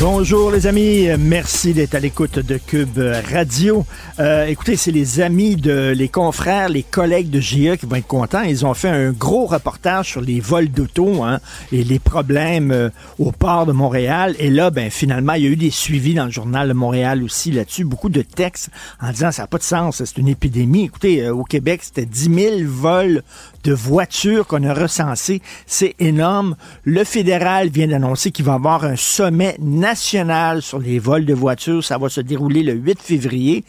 Bonjour 0.00 0.50
les 0.50 0.66
amis, 0.66 1.08
merci 1.18 1.72
d'être 1.72 1.94
à 1.94 2.00
l'écoute 2.00 2.38
de 2.38 2.58
Cube 2.58 2.98
Radio. 3.32 3.84
Euh, 4.18 4.46
écoutez, 4.46 4.76
c'est 4.76 4.90
les 4.90 5.20
amis 5.20 5.56
de 5.56 5.92
les 5.96 6.08
confrères, 6.08 6.68
les 6.68 6.82
collègues 6.82 7.30
de 7.30 7.40
GIE 7.40 7.76
qui 7.78 7.86
vont 7.86 7.96
être 7.96 8.06
contents. 8.06 8.42
Ils 8.42 8.66
ont 8.66 8.74
fait 8.74 8.88
un 8.88 9.10
gros 9.10 9.46
reportage 9.46 10.08
sur 10.08 10.20
les 10.20 10.40
vols 10.40 10.68
d'auto 10.68 11.22
hein, 11.22 11.40
et 11.72 11.84
les 11.84 11.98
problèmes 11.98 12.70
euh, 12.70 12.90
au 13.18 13.32
port 13.32 13.66
de 13.66 13.72
Montréal. 13.72 14.36
Et 14.38 14.50
là, 14.50 14.70
ben 14.70 14.90
finalement, 14.90 15.34
il 15.34 15.44
y 15.44 15.46
a 15.46 15.50
eu 15.50 15.56
des 15.56 15.70
suivis 15.70 16.14
dans 16.14 16.26
le 16.26 16.30
journal 16.30 16.68
de 16.68 16.74
Montréal 16.74 17.22
aussi 17.22 17.50
là-dessus, 17.50 17.84
beaucoup 17.84 18.10
de 18.10 18.22
textes 18.22 18.70
en 19.00 19.10
disant 19.10 19.32
ça 19.32 19.42
n'a 19.42 19.48
pas 19.48 19.58
de 19.58 19.62
sens, 19.62 20.02
c'est 20.04 20.18
une 20.18 20.28
épidémie. 20.28 20.84
Écoutez, 20.84 21.22
euh, 21.22 21.34
au 21.34 21.44
Québec, 21.44 21.80
c'était 21.82 22.06
10 22.06 22.34
000 22.34 22.56
vols 22.64 23.22
de 23.64 23.72
voitures 23.72 24.46
qu'on 24.46 24.64
a 24.64 24.74
recensés. 24.74 25.42
C'est 25.66 25.94
énorme. 25.98 26.56
Le 26.84 27.04
fédéral 27.04 27.68
vient 27.68 27.88
d'annoncer 27.88 28.30
qu'il 28.30 28.44
va 28.44 28.54
avoir 28.54 28.84
un 28.84 28.96
sommet 28.96 29.56
national 29.60 30.62
sur 30.62 30.78
les 30.78 30.98
vols 30.98 31.26
de 31.26 31.34
voitures. 31.34 31.84
Ça 31.84 31.98
va 31.98 32.08
se 32.08 32.20
dérouler 32.20 32.62
le 32.62 32.72
8 32.72 33.00
février. 33.00 33.64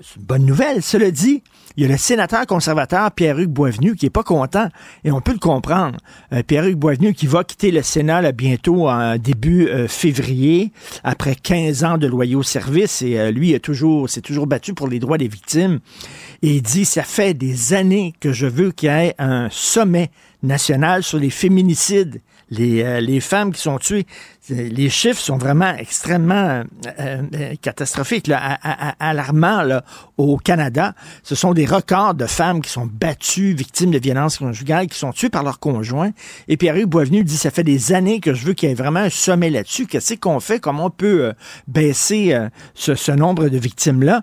C'est 0.00 0.16
une 0.16 0.26
bonne 0.26 0.46
nouvelle. 0.46 0.82
Cela 0.82 1.10
dit, 1.10 1.42
il 1.78 1.82
y 1.82 1.84
a 1.84 1.88
le 1.88 1.96
sénateur 1.96 2.44
conservateur 2.44 3.12
Pierre-Hugues 3.12 3.52
Boisvenu 3.52 3.94
qui 3.94 4.06
est 4.06 4.10
pas 4.10 4.24
content 4.24 4.68
et 5.04 5.12
on 5.12 5.20
peut 5.20 5.30
le 5.32 5.38
comprendre. 5.38 5.98
Euh, 6.32 6.42
Pierre-Hugues 6.42 6.76
Boisvenu 6.76 7.14
qui 7.14 7.28
va 7.28 7.44
quitter 7.44 7.70
le 7.70 7.82
Sénat 7.82 8.20
là, 8.20 8.32
bientôt 8.32 8.88
en 8.88 9.16
début 9.16 9.68
euh, 9.68 9.86
février 9.86 10.72
après 11.04 11.36
15 11.36 11.84
ans 11.84 11.96
de 11.96 12.08
loyaux 12.08 12.42
services 12.42 13.02
et 13.02 13.16
euh, 13.16 13.30
lui 13.30 13.58
toujours 13.60 14.10
s'est 14.10 14.22
toujours 14.22 14.48
battu 14.48 14.74
pour 14.74 14.88
les 14.88 14.98
droits 14.98 15.18
des 15.18 15.28
victimes 15.28 15.78
et 16.42 16.56
il 16.56 16.62
dit 16.62 16.84
ça 16.84 17.02
fait 17.02 17.34
des 17.34 17.74
années 17.74 18.14
que 18.20 18.32
je 18.32 18.46
veux 18.46 18.70
qu'il 18.72 18.90
y 18.90 18.92
ait 18.92 19.14
un 19.18 19.48
sommet 19.50 20.10
national 20.42 21.02
sur 21.02 21.18
les 21.18 21.30
féminicides 21.30 22.20
les, 22.50 22.82
euh, 22.82 23.20
femmes 23.20 23.52
qui 23.52 23.60
sont 23.60 23.78
tuées, 23.78 24.06
les 24.48 24.88
chiffres 24.88 25.20
sont 25.20 25.36
vraiment 25.36 25.74
extrêmement 25.76 26.62
euh, 26.98 27.22
euh, 27.34 27.54
catastrophiques, 27.60 28.26
là, 28.26 28.58
alarmants 28.98 29.80
au 30.16 30.38
Canada. 30.38 30.94
Ce 31.22 31.34
sont 31.34 31.52
des 31.52 31.66
records 31.66 32.14
de 32.14 32.26
femmes 32.26 32.62
qui 32.62 32.70
sont 32.70 32.86
battues, 32.86 33.52
victimes 33.52 33.90
de 33.90 33.98
violences 33.98 34.38
conjugales, 34.38 34.86
qui 34.86 34.98
sont 34.98 35.12
tuées 35.12 35.28
par 35.28 35.42
leur 35.42 35.58
conjoint. 35.58 36.12
Et 36.48 36.56
Pierre-Hugues 36.56 36.88
Boisvenu 36.88 37.24
dit, 37.24 37.36
ça 37.36 37.50
fait 37.50 37.64
des 37.64 37.92
années 37.92 38.20
que 38.20 38.32
je 38.32 38.46
veux 38.46 38.54
qu'il 38.54 38.68
y 38.68 38.72
ait 38.72 38.74
vraiment 38.74 39.00
un 39.00 39.10
sommet 39.10 39.50
là-dessus. 39.50 39.86
Qu'est-ce 39.86 40.14
qu'on 40.14 40.40
fait? 40.40 40.60
Comment 40.60 40.86
on 40.86 40.90
peut 40.90 41.32
baisser 41.66 42.38
ce, 42.74 42.94
ce 42.94 43.12
nombre 43.12 43.48
de 43.48 43.58
victimes-là? 43.58 44.22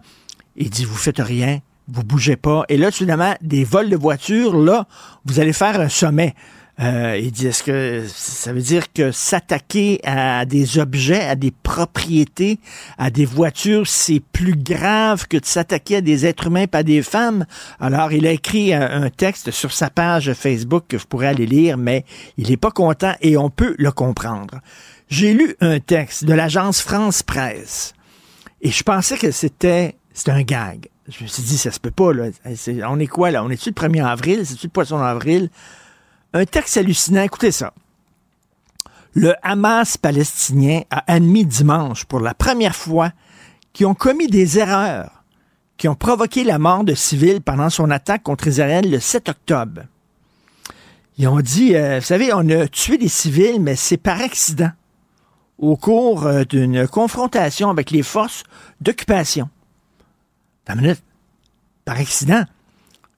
Il 0.55 0.69
dit, 0.69 0.85
vous 0.85 0.95
faites 0.95 1.19
rien, 1.19 1.59
vous 1.87 2.03
bougez 2.03 2.35
pas. 2.35 2.63
Et 2.69 2.77
là, 2.77 2.91
finalement, 2.91 3.35
des 3.41 3.63
vols 3.63 3.89
de 3.89 3.95
voitures, 3.95 4.57
là, 4.57 4.87
vous 5.25 5.39
allez 5.39 5.53
faire 5.53 5.79
un 5.79 5.89
sommet. 5.89 6.33
Euh, 6.81 7.17
il 7.21 7.31
dit, 7.31 7.47
est-ce 7.47 7.63
que 7.63 8.03
ça 8.07 8.51
veut 8.51 8.61
dire 8.61 8.91
que 8.91 9.11
s'attaquer 9.11 10.01
à 10.03 10.45
des 10.45 10.77
objets, 10.77 11.21
à 11.21 11.35
des 11.35 11.51
propriétés, 11.51 12.59
à 12.97 13.09
des 13.09 13.23
voitures, 13.23 13.87
c'est 13.87 14.19
plus 14.19 14.57
grave 14.57 15.27
que 15.27 15.37
de 15.37 15.45
s'attaquer 15.45 15.97
à 15.97 16.01
des 16.01 16.25
êtres 16.25 16.47
humains, 16.47 16.67
pas 16.67 16.83
des 16.83 17.01
femmes? 17.01 17.45
Alors, 17.79 18.11
il 18.11 18.27
a 18.27 18.31
écrit 18.31 18.73
un, 18.73 19.09
texte 19.09 19.51
sur 19.51 19.71
sa 19.71 19.89
page 19.89 20.33
Facebook 20.33 20.85
que 20.89 20.97
je 20.97 21.05
pourrais 21.05 21.27
aller 21.27 21.45
lire, 21.45 21.77
mais 21.77 22.03
il 22.37 22.49
n'est 22.49 22.57
pas 22.57 22.71
content 22.71 23.13
et 23.21 23.37
on 23.37 23.49
peut 23.49 23.75
le 23.77 23.91
comprendre. 23.91 24.59
J'ai 25.07 25.33
lu 25.33 25.55
un 25.61 25.79
texte 25.79 26.25
de 26.25 26.33
l'agence 26.33 26.81
France 26.81 27.23
Presse 27.23 27.93
et 28.61 28.71
je 28.71 28.83
pensais 28.83 29.17
que 29.17 29.31
c'était 29.31 29.95
c'était 30.13 30.31
un 30.31 30.41
gag. 30.41 30.89
Je 31.07 31.23
me 31.23 31.27
suis 31.27 31.43
dit, 31.43 31.57
ça 31.57 31.71
se 31.71 31.79
peut 31.79 31.91
pas, 31.91 32.13
là. 32.13 32.29
On 32.87 32.99
est 32.99 33.07
quoi, 33.07 33.29
là? 33.31 33.43
On 33.43 33.49
est-tu 33.49 33.69
le 33.69 33.75
1er 33.75 34.05
avril? 34.05 34.45
C'est-tu 34.45 34.67
le 34.67 34.71
poisson 34.71 34.99
d'avril? 34.99 35.49
Un 36.33 36.45
texte 36.45 36.77
hallucinant. 36.77 37.21
Écoutez 37.21 37.51
ça. 37.51 37.73
Le 39.13 39.33
Hamas 39.43 39.97
palestinien 39.97 40.81
a 40.89 41.03
admis 41.07 41.45
dimanche, 41.45 42.05
pour 42.05 42.19
la 42.19 42.33
première 42.33 42.75
fois, 42.75 43.11
qu'ils 43.71 43.85
ont 43.85 43.93
commis 43.93 44.27
des 44.27 44.57
erreurs 44.57 45.23
qui 45.77 45.87
ont 45.87 45.95
provoqué 45.95 46.43
la 46.43 46.57
mort 46.57 46.83
de 46.83 46.95
civils 46.95 47.41
pendant 47.41 47.69
son 47.69 47.91
attaque 47.91 48.23
contre 48.23 48.47
Israël 48.47 48.89
le 48.89 48.99
7 48.99 49.29
octobre. 49.29 49.81
Ils 51.17 51.27
ont 51.27 51.39
dit, 51.39 51.75
euh, 51.75 51.99
vous 51.99 52.05
savez, 52.05 52.31
on 52.33 52.49
a 52.49 52.67
tué 52.67 52.97
des 52.97 53.07
civils, 53.07 53.61
mais 53.61 53.75
c'est 53.75 53.97
par 53.97 54.21
accident, 54.21 54.71
au 55.57 55.77
cours 55.77 56.25
euh, 56.25 56.43
d'une 56.43 56.87
confrontation 56.87 57.69
avec 57.69 57.91
les 57.91 58.03
forces 58.03 58.43
d'occupation. 58.81 59.49
Par 60.65 61.97
accident. 61.97 62.43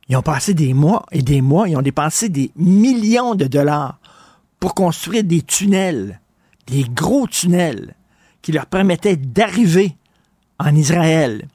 Ils 0.10 0.16
ont 0.16 0.22
passé 0.22 0.54
des 0.54 0.74
mois 0.74 1.06
et 1.12 1.22
des 1.22 1.42
mois, 1.42 1.68
ils 1.68 1.76
ont 1.76 1.82
dépensé 1.82 2.30
des 2.30 2.52
millions 2.56 3.36
de 3.36 3.46
dollars 3.46 4.00
pour 4.60 4.74
construire 4.74 5.24
des 5.24 5.42
tunnels, 5.42 6.22
des 6.66 6.84
gros 6.84 7.28
tunnels 7.28 7.96
qui 8.42 8.52
leur 8.52 8.66
permettaient 8.66 9.18
d'arriver 9.18 9.96
en 10.60 10.74
Israël. 10.76 11.48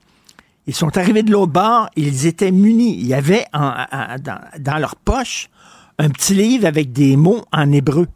Ils 0.66 0.75
sont 0.75 0.97
arrivés 0.97 1.22
de 1.22 1.32
l'autre 1.32 1.53
bord, 1.53 1.88
ils 1.97 2.26
étaient 2.26 2.53
munis. 2.53 2.97
Il 2.98 3.06
y 3.06 3.14
avait 3.14 3.47
dans 3.53 4.78
leur 4.78 4.97
poche 4.97 5.48
un 5.98 6.10
petit 6.10 6.34
livre 6.34 6.66
avec 6.66 6.92
des 6.92 7.16
mots 7.16 7.44
en 7.53 7.72
hébreu, 7.72 8.06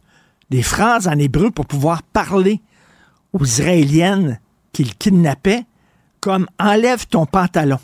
des 0.49 0.63
phrases 0.63 1.07
en 1.07 1.17
hébreu 1.17 1.51
pour 1.51 1.65
pouvoir 1.65 2.03
parler 2.03 2.61
aux 3.33 3.43
Israéliennes 3.43 4.39
qu'ils 4.71 4.95
kidnappaient, 4.95 5.65
comme 6.21 6.47
enlève 6.59 7.07
ton 7.07 7.25
pantalon. 7.25 7.79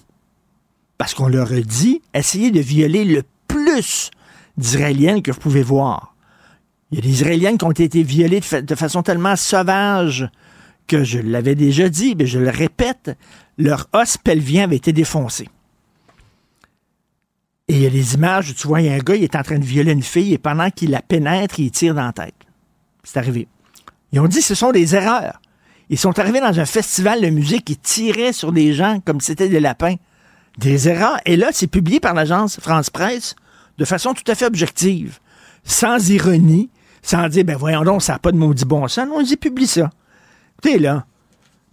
Parce 0.98 1.14
qu'on 1.14 1.28
leur 1.28 1.52
a 1.52 1.62
dit, 1.62 2.02
essayez 2.14 2.52
de 2.52 2.60
violer 2.60 3.06
le 3.06 3.24
plus 3.48 4.12
d'Israéliennes 4.58 5.22
que 5.22 5.32
vous 5.32 5.40
pouvez 5.40 5.64
voir. 5.64 6.16
Il 6.92 6.98
y 6.98 7.00
a 7.00 7.02
des 7.02 7.10
Israéliennes 7.10 7.58
qui 7.58 7.66
ont 7.66 7.72
été 7.72 8.04
violées 8.04 8.40
de, 8.40 8.46
fa- 8.46 8.62
de 8.62 8.76
façon 8.76 9.02
tellement 9.02 9.36
sauvage 9.36 10.30
que 10.88 11.04
je 11.04 11.20
l'avais 11.20 11.56
déjà 11.56 11.90
dit, 11.90 12.16
mais 12.16 12.28
je 12.28 12.40
le 12.40 12.50
répète, 12.50 13.18
leur 13.58 13.88
os 13.94 14.18
pelvien 14.18 14.66
avait 14.66 14.76
été 14.76 14.94
défoncé. 14.94 15.50
Et 17.68 17.76
il 17.76 17.82
y 17.82 17.86
a 17.88 17.90
des 17.90 18.14
images 18.16 18.50
où 18.50 18.54
tu 18.54 18.68
vois, 18.68 18.80
un 18.80 18.98
gars, 19.00 19.16
il 19.16 19.24
est 19.24 19.36
en 19.36 19.42
train 19.42 19.58
de 19.58 19.66
violer 19.66 19.94
une 19.94 20.04
fille 20.04 20.34
et 20.34 20.38
pendant 20.38 20.70
qu'il 20.70 20.92
la 20.92 21.02
pénètre, 21.02 21.60
il 21.60 21.72
tire 21.72 21.96
dans 21.96 22.06
la 22.06 22.14
tête. 22.14 22.36
C'est 23.04 23.18
arrivé. 23.18 23.48
Ils 24.12 24.20
ont 24.20 24.28
dit 24.28 24.42
ce 24.42 24.54
sont 24.54 24.72
des 24.72 24.96
erreurs. 24.96 25.42
Ils 25.94 26.00
sont 26.00 26.18
arrivés 26.18 26.40
dans 26.40 26.60
un 26.60 26.66
festival 26.66 27.22
de 27.22 27.30
musique 27.30 27.66
qui 27.66 27.78
tirait 27.78 28.34
sur 28.34 28.52
des 28.52 28.74
gens 28.74 29.00
comme 29.06 29.22
si 29.22 29.28
c'était 29.28 29.48
des 29.48 29.60
lapins. 29.60 29.94
Des 30.58 30.90
erreurs. 30.90 31.20
Et 31.28 31.38
là, 31.38 31.50
c'est 31.52 31.68
publié 31.68 32.00
par 32.00 32.16
l'agence 32.16 32.60
France 32.60 32.90
Presse 32.90 33.36
de 33.78 33.86
façon 33.86 34.16
tout 34.16 34.24
à 34.26 34.34
fait 34.34 34.48
objective, 34.48 35.20
sans 35.64 36.10
ironie, 36.10 36.72
sans 37.04 37.30
dire, 37.30 37.46
ben 37.46 37.56
voyons 37.56 37.84
donc, 37.84 38.02
ça 38.02 38.14
n'a 38.14 38.20
pas 38.20 38.32
de 38.32 38.38
maudit 38.38 38.66
bon 38.66 38.88
sens. 38.88 39.08
On 39.14 39.22
dit, 39.22 39.38
publie 39.38 39.68
ça. 39.68 39.92
Écoutez, 40.58 40.80
là, 40.80 41.06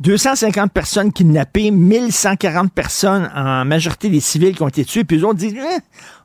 250 0.00 0.70
personnes 0.70 1.14
kidnappées, 1.14 1.70
1140 1.70 2.74
personnes, 2.74 3.30
en 3.34 3.64
majorité 3.64 4.10
des 4.10 4.20
civils 4.20 4.54
qui 4.54 4.62
ont 4.62 4.68
été 4.68 4.84
tués, 4.84 5.04
puis 5.04 5.16
eux 5.16 5.24
autres 5.24 5.38
disent, 5.38 5.56
Eh, 5.56 5.78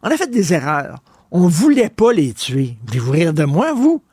on 0.04 0.10
a 0.10 0.18
fait 0.18 0.30
des 0.30 0.54
erreurs. 0.54 1.00
On 1.32 1.48
voulait 1.48 1.90
pas 1.90 2.12
les 2.12 2.34
tuer. 2.34 2.76
Voulez-vous 2.88 3.12
rire 3.12 3.34
de 3.34 3.46
moi, 3.46 3.72
vous? 3.72 4.04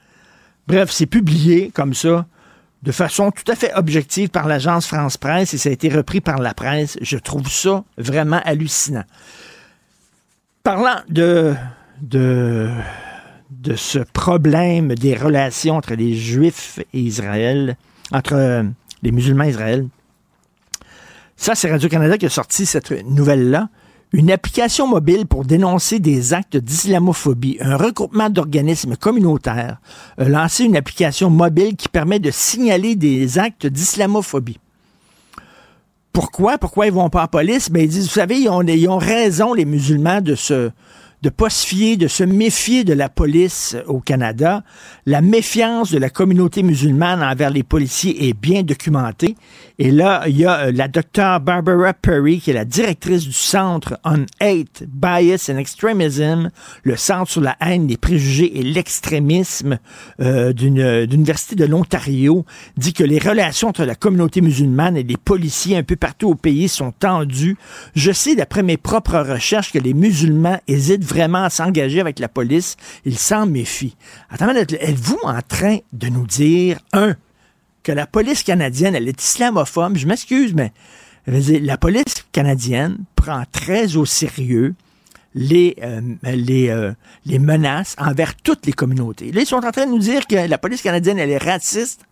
Bref, 0.69 0.93
c'est 0.93 1.07
publié 1.07 1.73
comme 1.75 1.95
ça, 1.95 2.27
de 2.83 2.93
façon 2.93 3.31
tout 3.31 3.51
à 3.51 3.55
fait 3.55 3.73
objective 3.75 4.29
par 4.29 4.47
l'agence 4.47 4.87
France 4.87 5.17
Presse, 5.17 5.55
et 5.55 5.59
ça 5.59 5.69
a 5.69 5.73
été 5.73 5.89
repris 5.89 6.21
par 6.21 6.39
la 6.39 6.55
presse. 6.55 6.99
Je 7.01 7.17
trouve 7.17 7.49
ça 7.49 7.85
vraiment 7.97 8.41
hallucinant. 8.45 9.05
Parlant 10.63 11.01
de, 11.09 11.55
de, 12.01 12.71
de 13.51 13.75
ce 13.75 13.99
problème 13.99 14.95
des 14.95 15.15
relations 15.15 15.77
entre 15.77 15.95
les 15.95 16.15
Juifs 16.15 16.81
et 16.93 17.01
Israël, 17.01 17.77
entre 18.13 18.35
euh, 18.35 18.63
les 19.03 19.13
musulmans 19.13 19.45
et 19.45 19.51
Israël, 19.51 19.87
ça, 21.43 21.57
c'est 21.57 21.69
Radio-Canada 21.69 22.19
qui 22.19 22.27
a 22.27 22.31
sorti 22.31 22.67
cette 22.67 22.93
nouvelle-là. 23.05 23.69
Une 24.15 24.31
application 24.31 24.87
mobile 24.87 25.27
pour 25.27 25.47
dénoncer 25.47 25.99
des 25.99 26.35
actes 26.35 26.59
d'islamophobie. 26.59 27.57
Un 27.61 27.79
regroupement 27.79 28.29
d'organismes 28.29 28.95
communautaires 28.97 29.79
a 30.19 30.25
lancé 30.25 30.65
une 30.65 30.77
application 30.77 31.31
mobile 31.31 31.77
qui 31.77 31.89
permet 31.89 32.19
de 32.19 32.31
signaler 32.31 32.95
des 32.95 33.39
actes 33.39 33.67
d'islamophobie. 33.67 34.59
Pourquoi? 36.13 36.59
Pourquoi 36.59 36.87
ils 36.87 36.93
vont 36.93 37.09
pas 37.09 37.25
en 37.25 37.27
police? 37.27 37.71
Ben, 37.71 37.85
ils 37.85 37.89
disent, 37.89 38.05
vous 38.05 38.13
savez, 38.13 38.39
ils 38.39 38.51
ont, 38.51 38.61
ils 38.61 38.89
ont 38.89 38.99
raison, 38.99 39.55
les 39.55 39.65
musulmans, 39.65 40.21
de 40.21 40.35
se, 40.35 40.71
de 41.23 41.31
pas 41.31 41.51
se 41.51 41.65
fier, 41.65 41.97
de 41.97 42.09
se 42.09 42.25
méfier 42.25 42.83
de 42.83 42.93
la 42.93 43.09
police 43.09 43.77
au 43.87 44.01
Canada. 44.01 44.65
La 45.07 45.21
méfiance 45.21 45.93
de 45.93 45.99
la 45.99 46.11
communauté 46.11 46.65
musulmane 46.65 47.23
envers 47.23 47.51
les 47.51 47.63
policiers 47.63 48.29
est 48.29 48.33
bien 48.33 48.63
documentée. 48.65 49.37
Et 49.79 49.91
là, 49.91 50.25
il 50.27 50.37
y 50.37 50.45
a 50.45 50.67
euh, 50.67 50.73
la 50.73 50.89
docteure 50.89 51.41
Barbara 51.41 51.93
Perry, 51.95 52.41
qui 52.41 52.51
est 52.51 52.55
la 52.55 52.65
directrice 52.65 53.25
du 53.25 53.33
Centre 53.33 53.99
on 54.05 54.27
Hate, 54.41 54.83
Bias 54.89 55.49
and 55.49 55.59
Extremism, 55.59 56.51
le 56.83 56.97
Centre 56.97 57.31
sur 57.31 57.41
la 57.41 57.57
haine, 57.61 57.87
les 57.87 57.97
préjugés 57.97 58.59
et 58.59 58.63
l'extrémisme 58.63 59.79
euh, 60.21 60.53
d'une 60.53 61.07
d'Université 61.07 61.55
de 61.55 61.65
l'Ontario, 61.65 62.45
dit 62.77 62.93
que 62.93 63.05
les 63.05 63.19
relations 63.19 63.69
entre 63.69 63.85
la 63.85 63.95
communauté 63.95 64.41
musulmane 64.41 64.97
et 64.97 65.03
les 65.03 65.17
policiers 65.17 65.77
un 65.77 65.83
peu 65.83 65.97
partout 65.97 66.31
au 66.31 66.35
pays 66.35 66.69
sont 66.69 66.93
tendues. 66.93 67.57
Je 67.95 68.11
sais, 68.11 68.35
d'après 68.35 68.63
mes 68.63 68.77
propres 68.77 69.19
recherches, 69.19 69.73
que 69.73 69.79
les 69.79 69.95
musulmans 69.95 70.61
hésitent 70.67 71.05
vraiment 71.13 71.49
s'engager 71.51 72.01
avec 72.01 72.19
la 72.19 72.29
police. 72.29 72.77
Ils 73.05 73.19
s'en 73.19 73.47
méfient. 73.47 73.97
Attends, 74.31 74.55
êtes-vous 74.55 75.21
en 75.23 75.41
train 75.43 75.79
de 75.93 76.09
nous 76.09 76.27
dire, 76.27 76.79
un, 76.93 77.15
que 77.83 77.93
la 77.93 78.07
police 78.07 78.43
canadienne, 78.43 78.95
elle 78.95 79.09
est 79.09 79.23
islamophobe? 79.23 79.97
Je 79.97 80.07
m'excuse, 80.07 80.55
mais 80.55 80.73
la 81.27 81.77
police 81.77 82.25
canadienne 82.33 82.99
prend 83.17 83.45
très 83.51 83.97
au 83.97 84.05
sérieux 84.05 84.75
les, 85.35 85.77
euh, 85.83 86.01
les, 86.25 86.69
euh, 86.69 86.93
les 87.25 87.39
menaces 87.39 87.95
envers 87.99 88.35
toutes 88.37 88.67
les 88.67 88.73
communautés. 88.73 89.33
Là, 89.33 89.41
ils 89.41 89.47
sont 89.47 89.65
en 89.65 89.71
train 89.71 89.87
de 89.87 89.91
nous 89.91 89.99
dire 89.99 90.27
que 90.27 90.37
la 90.37 90.59
police 90.59 90.83
canadienne, 90.83 91.19
elle 91.19 91.31
est 91.31 91.39
raciste 91.39 92.03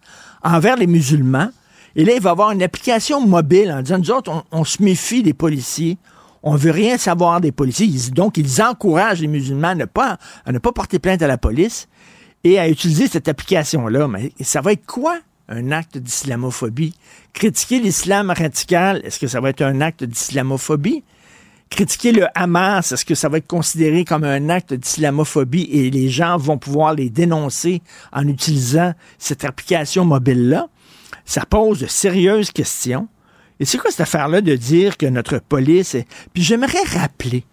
envers 0.43 0.77
les 0.77 0.87
musulmans. 0.87 1.51
Et 1.97 2.05
là, 2.05 2.13
il 2.15 2.21
va 2.21 2.31
y 2.31 2.33
avoir 2.33 2.53
une 2.53 2.63
application 2.63 3.27
mobile 3.27 3.71
en 3.73 3.83
disant, 3.83 3.99
nous 3.99 4.11
autres, 4.11 4.45
on 4.53 4.65
se 4.65 4.83
méfie 4.83 5.23
des 5.23 5.35
policiers. 5.35 5.99
On 6.43 6.57
veut 6.57 6.71
rien 6.71 6.97
savoir 6.97 7.41
des 7.41 7.53
policiers. 7.53 8.11
Donc, 8.13 8.37
ils 8.37 8.63
encouragent 8.63 9.21
les 9.21 9.27
musulmans 9.27 9.69
à 9.69 9.75
ne 9.75 9.85
pas, 9.85 10.19
à 10.47 10.53
ne 10.53 10.59
pas 10.59 10.73
porter 10.73 10.99
plainte 10.99 11.23
à 11.23 11.27
la 11.27 11.39
police 11.39 11.89
et 12.45 12.59
à 12.59 12.69
utiliser 12.69 13.09
cette 13.09 13.29
application-là. 13.29 14.09
Mais 14.09 14.33
ça 14.41 14.61
va 14.61 14.73
être 14.73 14.87
quoi 14.87 15.19
un 15.49 15.73
acte 15.73 15.99
d'islamophobie? 15.99 16.95
Critiquer 17.33 17.81
l'islam 17.81 18.31
radical, 18.31 19.01
est-ce 19.05 19.19
que 19.19 19.27
ça 19.27 19.41
va 19.41 19.51
être 19.51 19.63
un 19.63 19.81
acte 19.81 20.05
d'islamophobie? 20.05 21.03
Critiquer 21.69 22.13
le 22.13 22.27
Hamas, 22.35 22.91
est-ce 22.91 23.05
que 23.05 23.15
ça 23.15 23.29
va 23.29 23.39
être 23.39 23.47
considéré 23.47 24.05
comme 24.05 24.25
un 24.25 24.49
acte 24.49 24.75
d'islamophobie 24.75 25.69
et 25.71 25.91
les 25.91 26.09
gens 26.09 26.37
vont 26.37 26.59
pouvoir 26.59 26.95
les 26.95 27.11
dénoncer 27.11 27.83
en 28.13 28.27
utilisant 28.27 28.95
cette 29.19 29.45
application 29.45 30.05
mobile-là? 30.05 30.69
Ça 31.25 31.45
pose 31.45 31.81
de 31.81 31.87
sérieuses 31.87 32.51
questions. 32.51 33.09
Et 33.61 33.67
c'est 33.67 33.79
quoi 33.79 33.91
cette 33.91 34.01
affaire-là 34.01 34.41
de 34.41 34.57
dire 34.57 34.97
que 34.97 35.07
notre 35.07 35.39
police 35.39 35.95
est... 35.95 36.07
Puis 36.33 36.43
j'aimerais 36.43 36.83
rappeler 36.95 37.45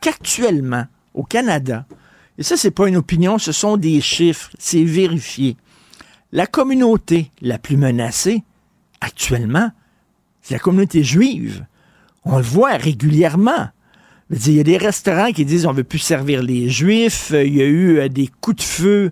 qu'actuellement, 0.00 0.84
au 1.14 1.24
Canada, 1.24 1.86
et 2.40 2.42
ça, 2.42 2.56
c'est 2.56 2.70
pas 2.70 2.88
une 2.88 2.96
opinion, 2.96 3.38
ce 3.38 3.52
sont 3.52 3.76
des 3.76 4.00
chiffres, 4.00 4.50
c'est 4.58 4.82
vérifié. 4.82 5.56
La 6.32 6.46
communauté 6.46 7.30
la 7.42 7.58
plus 7.58 7.76
menacée, 7.76 8.42
actuellement, 9.02 9.70
c'est 10.40 10.54
la 10.54 10.60
communauté 10.60 11.04
juive. 11.04 11.66
On 12.24 12.38
le 12.38 12.42
voit 12.42 12.76
régulièrement. 12.76 13.68
Il 14.30 14.52
y 14.52 14.60
a 14.60 14.62
des 14.62 14.78
restaurants 14.78 15.32
qui 15.32 15.44
disent 15.44 15.66
on 15.66 15.72
veut 15.72 15.84
plus 15.84 15.98
servir 15.98 16.42
les 16.42 16.70
juifs. 16.70 17.30
Il 17.34 17.54
y 17.54 17.62
a 17.62 17.66
eu 17.66 17.98
euh, 17.98 18.08
des 18.08 18.30
coups 18.40 18.58
de 18.58 18.62
feu 18.62 19.10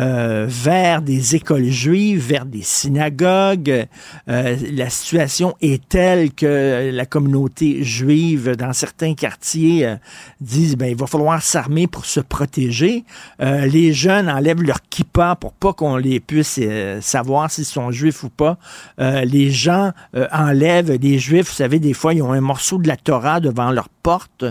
euh, 0.00 0.46
vers 0.48 1.02
des 1.02 1.36
écoles 1.36 1.66
juives, 1.66 2.26
vers 2.26 2.46
des 2.46 2.62
synagogues. 2.62 3.86
Euh, 4.28 4.56
la 4.72 4.88
situation 4.90 5.54
est 5.60 5.86
telle 5.88 6.32
que 6.32 6.90
la 6.92 7.06
communauté 7.06 7.84
juive 7.84 8.56
dans 8.56 8.72
certains 8.72 9.14
quartiers 9.14 9.86
euh, 9.86 9.96
disent 10.40 10.76
ben 10.76 10.86
il 10.86 10.96
va 10.96 11.06
falloir 11.06 11.42
s'armer 11.42 11.86
pour 11.86 12.06
se 12.06 12.20
protéger. 12.20 13.04
Euh, 13.42 13.66
les 13.66 13.92
jeunes 13.92 14.28
enlèvent 14.30 14.62
leur 14.62 14.80
kippa 14.88 15.36
pour 15.36 15.52
pas 15.52 15.72
qu'on 15.74 15.96
les 15.96 16.18
puisse 16.18 16.58
euh, 16.62 17.00
savoir 17.02 17.50
s'ils 17.50 17.64
sont 17.66 17.90
juifs 17.90 18.24
ou 18.24 18.30
pas. 18.30 18.56
Les 18.98 19.50
gens 19.50 19.92
enlèvent 20.32 20.92
les 21.00 21.18
juifs, 21.18 21.48
vous 21.50 21.54
savez, 21.54 21.78
des 21.78 21.92
fois 21.92 22.14
ils 22.14 22.22
ont 22.22 22.32
un 22.32 22.40
morceau 22.40 22.78
de 22.78 22.88
la 22.88 22.96
Torah 22.96 23.40
devant 23.40 23.70
leur 23.70 23.88
porte 23.88 24.44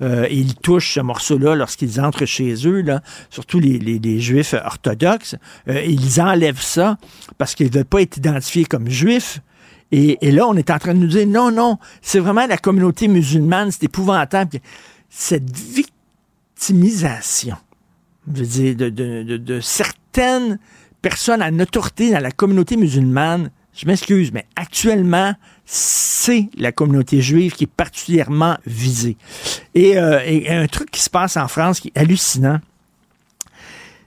ils 0.00 0.54
touchent 0.54 0.94
ce 0.94 1.00
morceau-là 1.00 1.54
lorsqu'ils 1.54 2.00
entrent 2.00 2.24
chez 2.26 2.54
eux, 2.66 2.82
là, 2.82 3.02
surtout 3.30 3.58
les, 3.58 3.78
les- 3.78 3.98
les 3.98 4.20
juifs 4.20 4.54
orthodoxes. 4.64 4.91
Euh, 5.68 5.82
ils 5.82 6.20
enlèvent 6.20 6.62
ça 6.62 6.98
parce 7.38 7.54
qu'ils 7.54 7.68
ne 7.68 7.72
veulent 7.72 7.84
pas 7.84 8.02
être 8.02 8.16
identifiés 8.16 8.64
comme 8.64 8.88
juifs. 8.88 9.40
Et, 9.94 10.16
là, 10.30 10.48
on 10.48 10.54
est 10.54 10.70
en 10.70 10.78
train 10.78 10.94
de 10.94 11.00
nous 11.00 11.06
dire 11.06 11.26
non, 11.26 11.50
non, 11.50 11.76
c'est 12.00 12.18
vraiment 12.18 12.46
la 12.46 12.56
communauté 12.56 13.08
musulmane, 13.08 13.70
c'est 13.70 13.84
épouvantable. 13.84 14.58
Cette 15.10 15.54
victimisation, 15.54 17.56
je 18.32 18.42
veux 18.42 18.46
dire, 18.46 18.74
de, 18.90 19.60
certaines 19.60 20.58
personnes 21.02 21.42
à 21.42 21.50
autorité 21.50 22.10
dans 22.10 22.20
la 22.20 22.30
communauté 22.30 22.78
musulmane, 22.78 23.50
je 23.74 23.86
m'excuse, 23.86 24.32
mais 24.32 24.46
actuellement, 24.56 25.34
c'est 25.66 26.48
la 26.56 26.72
communauté 26.72 27.20
juive 27.20 27.52
qui 27.52 27.64
est 27.64 27.70
particulièrement 27.70 28.56
visée. 28.64 29.18
Et, 29.74 29.98
euh, 29.98 30.20
et 30.24 30.48
un 30.48 30.66
truc 30.68 30.90
qui 30.90 31.02
se 31.02 31.10
passe 31.10 31.36
en 31.36 31.48
France 31.48 31.80
qui 31.80 31.92
est 31.94 32.00
hallucinant, 32.00 32.60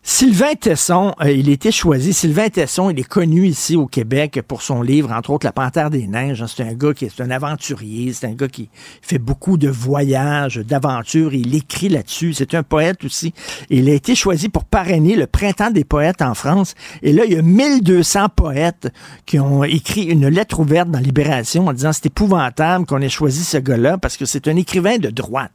Sylvain 0.07 0.53
Tesson, 0.53 1.15
euh, 1.19 1.31
il 1.31 1.49
a 1.49 1.53
été 1.53 1.71
choisi. 1.71 2.13
Sylvain 2.13 2.47
Tesson, 2.49 2.91
il 2.91 2.99
est 2.99 3.07
connu 3.07 3.47
ici 3.47 3.75
au 3.75 3.87
Québec 3.87 4.39
pour 4.47 4.61
son 4.61 4.83
livre, 4.83 5.11
entre 5.11 5.31
autres 5.31 5.47
La 5.47 5.51
Panthère 5.51 5.89
des 5.89 6.05
Neiges. 6.05 6.43
hein. 6.43 6.45
C'est 6.47 6.61
un 6.61 6.73
gars 6.73 6.93
qui 6.93 7.05
est 7.05 7.21
un 7.21 7.31
aventurier, 7.31 8.13
c'est 8.13 8.27
un 8.27 8.33
gars 8.33 8.47
qui 8.47 8.69
fait 9.01 9.17
beaucoup 9.17 9.57
de 9.57 9.67
voyages, 9.67 10.57
d'aventures. 10.57 11.33
Il 11.33 11.55
écrit 11.55 11.89
là-dessus. 11.89 12.33
C'est 12.33 12.53
un 12.53 12.61
poète 12.61 13.03
aussi. 13.03 13.33
Il 13.71 13.89
a 13.89 13.93
été 13.93 14.13
choisi 14.13 14.47
pour 14.47 14.65
parrainer 14.65 15.15
le 15.15 15.25
Printemps 15.25 15.71
des 15.71 15.83
poètes 15.83 16.21
en 16.21 16.35
France. 16.35 16.75
Et 17.01 17.11
là, 17.11 17.25
il 17.25 17.33
y 17.33 17.37
a 17.37 17.41
1200 17.41 18.27
poètes 18.35 18.93
qui 19.25 19.39
ont 19.39 19.63
écrit 19.63 20.03
une 20.03 20.27
lettre 20.27 20.59
ouverte 20.59 20.91
dans 20.91 20.99
Libération 20.99 21.65
en 21.65 21.73
disant 21.73 21.93
c'est 21.93 22.05
épouvantable 22.05 22.85
qu'on 22.85 23.01
ait 23.01 23.09
choisi 23.09 23.43
ce 23.43 23.57
gars-là 23.57 23.97
parce 23.97 24.17
que 24.17 24.25
c'est 24.25 24.47
un 24.47 24.55
écrivain 24.55 24.99
de 24.99 25.09
droite. 25.09 25.51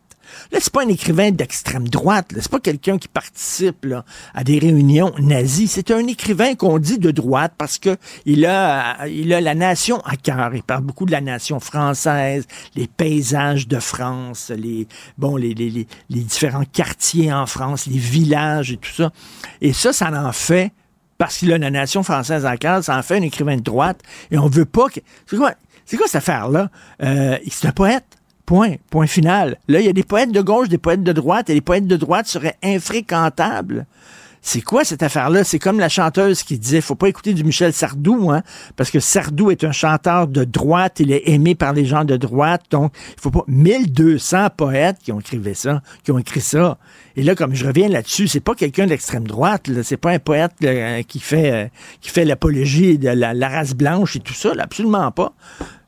Là, 0.52 0.58
c'est 0.60 0.72
pas 0.72 0.82
un 0.82 0.88
écrivain 0.88 1.30
d'extrême 1.30 1.88
droite. 1.88 2.32
C'est 2.34 2.50
pas 2.50 2.60
quelqu'un 2.60 2.98
qui 2.98 3.08
participe 3.08 3.86
à 4.34 4.44
des 4.44 4.58
réunions 4.58 5.12
nazies. 5.18 5.68
C'est 5.68 5.90
un 5.90 6.06
écrivain 6.06 6.54
qu'on 6.54 6.78
dit 6.78 6.98
de 6.98 7.10
droite 7.10 7.52
parce 7.56 7.78
que 7.78 7.96
il 8.26 8.46
a, 8.46 9.06
il 9.06 9.32
a 9.32 9.40
la 9.40 9.54
nation 9.54 10.00
à 10.00 10.16
cœur. 10.16 10.54
Il 10.54 10.62
parle 10.62 10.82
beaucoup 10.82 11.06
de 11.06 11.12
la 11.12 11.20
nation 11.20 11.60
française, 11.60 12.46
les 12.74 12.86
paysages 12.86 13.68
de 13.68 13.78
France, 13.80 14.50
les 14.54 14.86
bon, 15.18 15.36
les, 15.36 15.54
les, 15.54 15.70
les, 15.70 15.86
les 16.08 16.20
différents 16.20 16.64
quartiers 16.64 17.32
en 17.32 17.46
France, 17.46 17.86
les 17.86 17.98
villages 17.98 18.72
et 18.72 18.76
tout 18.76 18.92
ça. 18.92 19.10
Et 19.60 19.72
ça, 19.72 19.92
ça 19.92 20.10
en 20.10 20.32
fait 20.32 20.72
parce 21.18 21.36
qu'il 21.36 21.52
a 21.52 21.58
la 21.58 21.70
nation 21.70 22.02
française 22.02 22.46
à 22.46 22.56
cœur, 22.56 22.82
ça 22.82 22.96
en 22.96 23.02
fait 23.02 23.18
un 23.18 23.22
écrivain 23.22 23.56
de 23.56 23.62
droite. 23.62 24.00
Et 24.30 24.38
on 24.38 24.48
veut 24.48 24.64
pas 24.64 24.88
que. 24.88 25.00
C'est 25.26 25.36
quoi, 25.36 25.52
c'est 25.84 25.98
quoi 25.98 26.06
cette 26.06 26.16
affaire-là? 26.16 26.70
Euh, 27.02 27.36
c'est 27.50 27.68
un 27.68 27.72
poète. 27.72 28.19
Point. 28.50 28.78
Point 28.90 29.06
final. 29.06 29.58
Là, 29.68 29.78
il 29.78 29.86
y 29.86 29.88
a 29.88 29.92
des 29.92 30.02
poètes 30.02 30.32
de 30.32 30.40
gauche, 30.40 30.68
des 30.68 30.76
poètes 30.76 31.04
de 31.04 31.12
droite, 31.12 31.48
et 31.50 31.54
les 31.54 31.60
poètes 31.60 31.86
de 31.86 31.94
droite 31.94 32.26
seraient 32.26 32.56
infréquentables. 32.64 33.86
C'est 34.42 34.60
quoi 34.60 34.82
cette 34.82 35.04
affaire-là? 35.04 35.44
C'est 35.44 35.60
comme 35.60 35.78
la 35.78 35.88
chanteuse 35.88 36.42
qui 36.42 36.58
disait, 36.58 36.80
faut 36.80 36.96
pas 36.96 37.08
écouter 37.08 37.32
du 37.32 37.44
Michel 37.44 37.72
Sardou, 37.72 38.32
hein, 38.32 38.42
parce 38.74 38.90
que 38.90 38.98
Sardou 38.98 39.52
est 39.52 39.62
un 39.62 39.70
chanteur 39.70 40.26
de 40.26 40.42
droite, 40.42 40.98
il 40.98 41.12
est 41.12 41.28
aimé 41.28 41.54
par 41.54 41.74
les 41.74 41.84
gens 41.84 42.04
de 42.04 42.16
droite, 42.16 42.64
donc 42.72 42.92
il 43.16 43.20
faut 43.20 43.30
pas... 43.30 43.44
1200 43.46 44.48
poètes 44.56 44.96
qui 45.00 45.12
ont 45.12 45.20
écrit 45.20 45.54
ça, 45.54 45.80
qui 46.02 46.10
ont 46.10 46.18
écrit 46.18 46.40
ça. 46.40 46.76
Et 47.14 47.22
là, 47.22 47.36
comme 47.36 47.54
je 47.54 47.64
reviens 47.64 47.86
là-dessus, 47.86 48.26
c'est 48.26 48.40
pas 48.40 48.56
quelqu'un 48.56 48.88
d'extrême 48.88 49.28
droite, 49.28 49.70
c'est 49.84 49.96
pas 49.96 50.10
un 50.10 50.18
poète 50.18 50.54
là, 50.60 51.04
qui 51.04 51.20
fait 51.20 51.52
euh, 51.52 51.68
qui 52.00 52.10
fait 52.10 52.24
l'apologie 52.24 52.98
de 52.98 53.10
la, 53.10 53.48
race 53.48 53.74
blanche 53.74 54.16
et 54.16 54.20
tout 54.20 54.34
ça, 54.34 54.50
absolument 54.58 55.12
pas. 55.12 55.34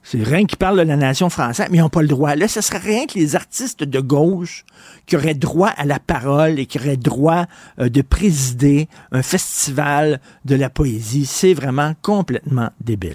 C'est 0.02 0.22
rien 0.22 0.46
qui 0.46 0.56
parle 0.56 0.78
de 0.78 0.82
la 0.82 0.96
nation 0.96 1.30
française, 1.30 1.68
mais 1.70 1.78
ils 1.78 1.80
n'ont 1.80 1.88
pas 1.88 2.02
le 2.02 2.08
droit. 2.08 2.34
Là, 2.34 2.48
ce 2.48 2.60
serait 2.60 2.78
rien 2.78 3.06
que 3.06 3.18
les 3.18 3.36
artistes 3.36 3.84
de 3.84 4.00
gauche 4.00 4.64
qui 5.06 5.16
auraient 5.16 5.34
droit 5.34 5.68
à 5.68 5.84
la 5.84 6.00
parole 6.00 6.58
et 6.58 6.66
qui 6.66 6.78
auraient 6.78 6.96
droit 6.96 7.46
euh, 7.78 7.88
de 7.88 8.02
présider 8.02 8.88
un 9.12 9.22
festival 9.22 10.20
de 10.44 10.56
la 10.56 10.70
poésie. 10.70 11.24
C'est 11.24 11.54
vraiment 11.54 11.94
complètement 12.02 12.70
débile. 12.80 13.14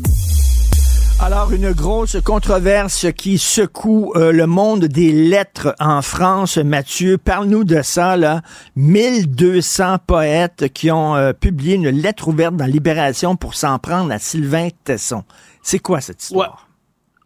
Alors, 1.23 1.53
une 1.53 1.71
grosse 1.71 2.17
controverse 2.25 3.11
qui 3.15 3.37
secoue 3.37 4.11
euh, 4.15 4.31
le 4.31 4.47
monde 4.47 4.85
des 4.85 5.11
lettres 5.11 5.75
en 5.79 6.01
France. 6.01 6.57
Mathieu, 6.57 7.19
parle-nous 7.19 7.63
de 7.63 7.83
ça, 7.83 8.17
là. 8.17 8.41
1200 8.75 9.97
poètes 10.07 10.73
qui 10.73 10.89
ont 10.89 11.15
euh, 11.15 11.31
publié 11.31 11.75
une 11.75 11.89
lettre 11.89 12.27
ouverte 12.27 12.55
dans 12.55 12.65
Libération 12.65 13.35
pour 13.35 13.53
s'en 13.53 13.77
prendre 13.77 14.11
à 14.11 14.17
Sylvain 14.17 14.69
Tesson. 14.83 15.23
C'est 15.61 15.77
quoi 15.77 16.01
cette 16.01 16.23
histoire? 16.23 16.67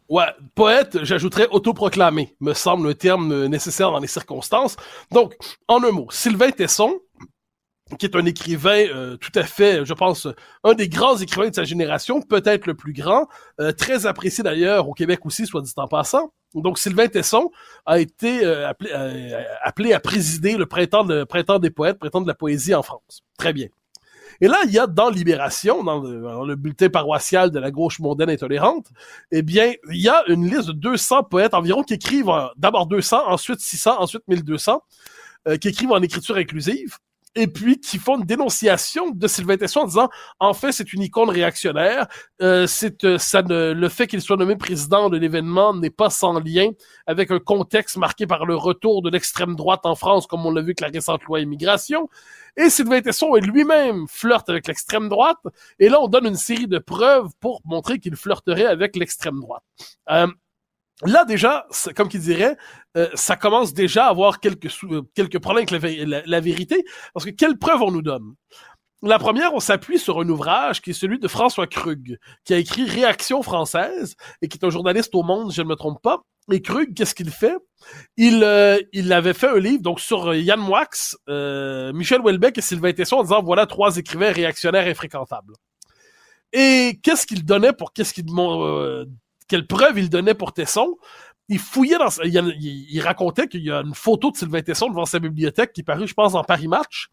Ouais, 0.10 0.26
poète, 0.56 1.00
j'ajouterais 1.04 1.48
autoproclamé, 1.50 2.36
me 2.42 2.54
semble 2.54 2.90
le 2.90 2.96
terme 2.96 3.46
nécessaire 3.46 3.92
dans 3.92 4.00
les 4.00 4.08
circonstances. 4.08 4.76
Donc, 5.12 5.38
en 5.70 5.82
un 5.82 5.92
mot, 5.92 6.08
Sylvain 6.12 6.52
Tesson, 6.52 7.00
qui 8.00 8.06
est 8.06 8.16
un 8.16 8.26
écrivain 8.26 8.88
euh, 8.88 9.16
tout 9.18 9.32
à 9.36 9.44
fait, 9.44 9.86
je 9.86 9.94
pense, 9.94 10.28
un 10.64 10.74
des 10.74 10.90
grands 10.90 11.18
écrivains 11.18 11.50
de 11.50 11.56
sa 11.56 11.64
génération, 11.64 12.20
peut-être 12.22 12.66
le 12.66 12.74
plus 12.74 12.94
grand, 12.94 13.28
euh, 13.62 13.72
très 13.72 14.08
apprécié 14.08 14.44
d'ailleurs 14.44 14.90
au 14.90 14.94
Québec 14.94 15.20
aussi, 15.26 15.46
soit 15.46 15.62
dit 15.62 15.72
en 15.78 15.88
passant. 15.88 16.34
Donc 16.56 16.80
Sylvain 16.80 17.08
Tesson 17.08 17.52
a 17.86 18.00
été 18.00 18.44
euh, 18.44 18.68
appelé, 19.64 19.94
à 19.94 20.00
présider 20.00 20.58
le 20.58 20.66
printemps, 20.66 21.06
printemps 21.28 21.60
des 21.60 21.70
poètes, 21.70 22.00
printemps 22.00 22.22
de 22.22 22.28
la 22.28 22.34
poésie 22.34 22.74
en 22.74 22.82
France. 22.82 23.22
Très 23.38 23.54
bien. 23.54 23.68
Et 24.42 24.48
là, 24.48 24.58
il 24.66 24.72
y 24.72 24.80
a 24.80 24.88
dans 24.88 25.10
Libération, 25.10 25.84
dans 25.84 26.00
le, 26.00 26.22
dans 26.22 26.44
le 26.44 26.56
bulletin 26.56 26.90
paroissial 26.90 27.52
de 27.52 27.60
la 27.60 27.72
gauche 27.72 28.00
mondaine 28.00 28.30
intolérante, 28.30 28.88
eh 29.32 29.44
bien, 29.44 29.74
il 29.92 30.02
y 30.02 30.10
a 30.10 30.24
une 30.28 30.50
liste 30.50 30.68
de 30.68 30.74
200 30.74 31.24
poètes 31.26 31.54
environ 31.54 31.84
qui 31.84 31.94
écrivent 31.94 32.32
d'abord 32.58 32.88
200, 32.88 33.28
ensuite 33.28 33.60
600, 33.60 34.02
ensuite 34.02 34.24
1200, 34.28 34.82
qui 35.62 35.68
écrivent 35.68 35.92
en 35.92 36.02
écriture 36.02 36.38
inclusive 36.38 36.98
et 37.36 37.48
puis 37.48 37.80
qui 37.80 37.98
font 37.98 38.18
une 38.18 38.26
dénonciation 38.26 39.10
de 39.10 39.28
Sylvain 39.28 39.58
Tesson 39.58 39.82
en 39.82 39.86
disant 39.86 40.10
en 40.40 40.54
fait 40.54 40.72
c'est 40.72 40.94
une 40.94 41.02
icône 41.02 41.30
réactionnaire. 41.30 42.08
Euh, 42.42 42.66
c'est 42.68 43.04
euh, 43.04 43.18
ça 43.18 43.42
ne, 43.42 43.74
le 43.74 43.90
fait 43.90 44.08
qu'il 44.08 44.22
soit 44.22 44.38
nommé 44.38 44.56
président 44.56 45.10
de 45.10 45.18
l'événement 45.18 45.74
n'est 45.74 45.90
pas 45.90 46.10
sans 46.10 46.40
lien 46.40 46.70
avec 47.06 47.32
un 47.32 47.40
contexte 47.40 47.98
marqué 47.98 48.26
par 48.26 48.46
le 48.46 48.56
retour 48.56 49.02
de 49.02 49.10
l'extrême 49.10 49.56
droite 49.56 49.86
en 49.86 49.96
France 49.96 50.28
comme 50.28 50.46
on 50.46 50.52
l'a 50.52 50.62
vu 50.62 50.68
avec 50.68 50.80
la 50.80 50.88
récente 50.88 51.24
loi 51.24 51.42
immigration. 51.42 52.10
Et 52.58 52.70
Sylvain 52.70 53.02
Tesson 53.02 53.36
lui-même 53.36 54.08
flirte 54.08 54.50
avec 54.50 54.68
l'extrême 54.68 55.10
droite. 55.10 55.40
Et 55.80 55.90
là 55.90 56.00
on 56.02 56.08
donne 56.08 56.26
une 56.26 56.36
série 56.36 56.68
de 56.68 56.80
preuves 56.80 57.30
pour 57.42 57.62
montrer 57.66 58.00
qu'il 58.00 58.16
flirterait 58.16 58.66
avec 58.66 58.96
l'extrême 58.96 59.40
droite. 59.42 59.64
Euh, 60.10 60.28
Là 61.04 61.26
déjà, 61.26 61.68
comme 61.96 62.08
qu'il 62.08 62.22
dirait, 62.22 62.56
euh, 62.96 63.10
ça 63.16 63.36
commence 63.36 63.74
déjà 63.74 64.06
à 64.06 64.10
avoir 64.10 64.40
quelques 64.40 64.72
euh, 64.84 65.40
problèmes 65.42 65.66
avec 65.70 66.00
la, 66.26 66.40
vérité, 66.40 66.86
parce 67.14 67.26
que 67.26 67.32
quelles 67.32 67.58
preuves 67.58 67.82
on 67.82 67.92
nous 67.92 68.02
donne? 68.02 68.34
La 69.02 69.20
première, 69.20 69.54
on 69.54 69.60
s'appuie 69.60 70.00
sur 70.00 70.22
un 70.22 70.30
ouvrage 70.30 70.82
qui 70.82 70.92
est 70.92 70.94
celui 70.94 71.20
de 71.20 71.28
François 71.28 71.68
Krug, 71.68 72.18
qui 72.46 72.54
a 72.54 72.58
écrit 72.58 72.86
Réaction 72.86 73.44
française 73.44 74.16
et 74.42 74.48
qui 74.48 74.58
est 74.58 74.66
un 74.66 74.70
journaliste 74.70 75.14
au 75.16 75.22
Monde, 75.22 75.52
je 75.52 75.62
ne 75.62 75.68
me 75.68 75.76
trompe 75.76 76.02
pas. 76.02 76.22
Et 76.50 76.62
Krug, 76.62 76.94
qu'est-ce 76.94 77.14
qu'il 77.14 77.30
fait? 77.30 77.58
Il 78.16 78.42
euh, 78.44 78.80
avait 79.12 79.34
fait 79.34 79.50
un 79.50 79.60
livre 79.60 79.82
donc 79.82 80.00
sur 80.00 80.34
Yann 80.34 80.62
Moix, 80.62 80.88
Michel 81.94 82.22
Houellebecq 82.22 82.58
et 82.58 82.62
Sylvain 82.62 82.94
Tesson 82.94 83.18
en 83.18 83.24
disant 83.24 83.44
voilà 83.44 83.66
trois 83.66 83.98
écrivains 83.98 84.32
réactionnaires 84.32 84.88
infréquentables. 84.88 85.54
Et 86.54 87.00
qu'est-ce 87.04 87.28
qu'il 87.28 87.44
donnait 87.44 87.74
pour 87.74 87.92
qu'est-ce 87.92 88.14
qu'il 88.14 88.26
quelle 89.48 89.68
preuve 89.68 90.00
il 90.00 90.10
donnait 90.10 90.34
pour 90.34 90.54
Tesson. 90.54 90.98
Il 91.48 91.60
fouillait 91.60 91.98
dans 91.98 92.10
il, 92.24 92.56
il, 92.90 93.02
racontait 93.02 93.48
qu'il 93.48 93.64
y 93.64 93.72
a 93.72 93.82
une 93.82 93.94
photo 93.94 94.32
de 94.32 94.38
Sylvain 94.38 94.62
Tesson 94.62 94.90
devant 94.90 95.06
sa 95.06 95.20
bibliothèque 95.20 95.74
qui 95.74 95.84
parut, 95.84 96.08
je 96.08 96.16
pense, 96.16 96.34
en 96.34 96.44
Paris 96.44 96.68
Match. 96.68 97.10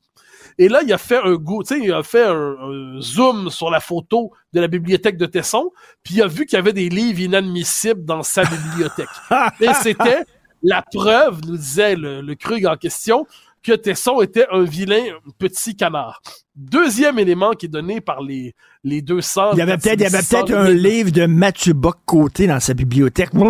Et 0.58 0.68
là, 0.68 0.80
il 0.82 0.92
a 0.92 0.98
fait 0.98 1.18
un 1.18 1.36
sais, 1.64 1.78
il 1.80 1.92
a 1.92 2.02
fait 2.02 2.24
un, 2.24 3.00
zoom 3.00 3.50
sur 3.50 3.70
la 3.70 3.80
photo 3.80 4.32
de 4.52 4.60
la 4.60 4.68
bibliothèque 4.68 5.16
de 5.16 5.26
Tesson, 5.26 5.70
puis 6.02 6.14
il 6.14 6.22
a 6.22 6.26
vu 6.26 6.46
qu'il 6.46 6.56
y 6.56 6.58
avait 6.58 6.72
des 6.72 6.88
livres 6.88 7.20
inadmissibles 7.20 8.04
dans 8.04 8.22
sa 8.22 8.44
bibliothèque. 8.44 9.08
Et 9.60 9.72
c'était 9.74 10.24
la 10.62 10.82
preuve, 10.82 11.40
nous 11.46 11.56
disait 11.56 11.96
le, 11.96 12.20
le 12.20 12.34
Krug 12.34 12.66
en 12.66 12.76
question, 12.76 13.26
que 13.62 13.72
Tesson 13.72 14.20
était 14.20 14.46
un 14.50 14.62
vilain 14.64 15.04
petit 15.38 15.76
canard. 15.76 16.20
Deuxième 16.54 17.18
élément 17.18 17.52
qui 17.52 17.66
est 17.66 17.68
donné 17.68 18.00
par 18.00 18.20
les, 18.20 18.54
les 18.84 19.00
200... 19.00 19.52
Il 19.52 19.58
y 19.58 19.62
avait 19.62 19.78
peut-être 19.78 20.00
il 20.00 20.02
y 20.02 20.06
avait 20.06 20.18
peut-être 20.18 20.52
un 20.52 20.70
livre 20.70 21.10
de 21.10 21.26
Mathieu 21.26 21.72
Bock-Côté 21.72 22.46
dans 22.46 22.60
sa 22.60 22.74
bibliothèque. 22.74 23.30
J'en 23.32 23.48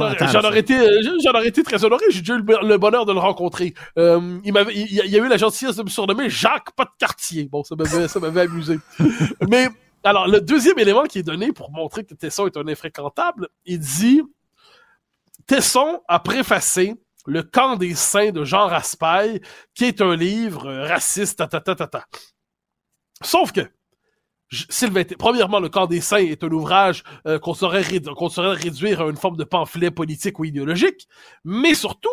aurais, 0.00 0.58
été, 0.58 0.76
j'en 1.22 1.30
aurais 1.30 1.48
été 1.48 1.62
très 1.62 1.84
honoré. 1.84 2.04
J'ai 2.10 2.20
eu 2.20 2.38
le 2.38 2.76
bonheur 2.76 3.06
de 3.06 3.12
le 3.12 3.20
rencontrer. 3.20 3.74
Euh, 3.96 4.38
il 4.44 4.52
m'avait, 4.52 4.74
il, 4.74 4.92
y 4.92 5.18
a 5.18 5.18
eu 5.18 5.28
la 5.28 5.36
gentillesse 5.36 5.76
de 5.76 5.84
me 5.84 5.88
surnommer 5.88 6.28
Jacques 6.28 6.72
Pas 6.76 6.84
de 6.84 6.90
quartier. 6.98 7.48
Bon, 7.50 7.62
ça 7.62 7.76
m'avait, 7.76 8.08
ça 8.08 8.20
m'avait 8.20 8.42
amusé. 8.42 8.78
Mais, 9.48 9.68
alors, 10.02 10.26
le 10.26 10.40
deuxième 10.40 10.78
élément 10.78 11.04
qui 11.04 11.20
est 11.20 11.22
donné 11.22 11.52
pour 11.52 11.70
montrer 11.70 12.04
que 12.04 12.14
Tesson 12.14 12.46
est 12.46 12.56
un 12.56 12.68
infréquentable, 12.68 13.48
il 13.64 13.78
dit, 13.78 14.22
Tesson 15.46 16.00
a 16.08 16.18
préfacé 16.18 16.94
le 17.26 17.42
camp 17.42 17.76
des 17.76 17.94
saints 17.94 18.30
de 18.30 18.44
Jean 18.44 18.66
Raspail, 18.66 19.40
qui 19.74 19.84
est 19.84 20.00
un 20.00 20.16
livre 20.16 20.70
raciste, 20.70 21.38
ta, 21.38 21.46
ta, 21.46 21.60
ta, 21.60 21.74
ta, 21.74 21.86
ta. 21.86 22.04
Sauf 23.22 23.52
que, 23.52 23.62
Sylvain, 24.68 25.04
premièrement, 25.18 25.58
le 25.58 25.68
camp 25.68 25.86
des 25.86 26.00
saints 26.00 26.18
est 26.18 26.44
un 26.44 26.50
ouvrage 26.50 27.02
euh, 27.26 27.38
qu'on 27.38 27.54
saurait, 27.54 27.84
qu'on 28.16 28.28
saurait 28.28 28.56
réduire 28.56 29.00
à 29.00 29.04
une 29.04 29.16
forme 29.16 29.36
de 29.36 29.44
pamphlet 29.44 29.90
politique 29.90 30.38
ou 30.38 30.44
idéologique, 30.44 31.08
mais 31.44 31.74
surtout, 31.74 32.10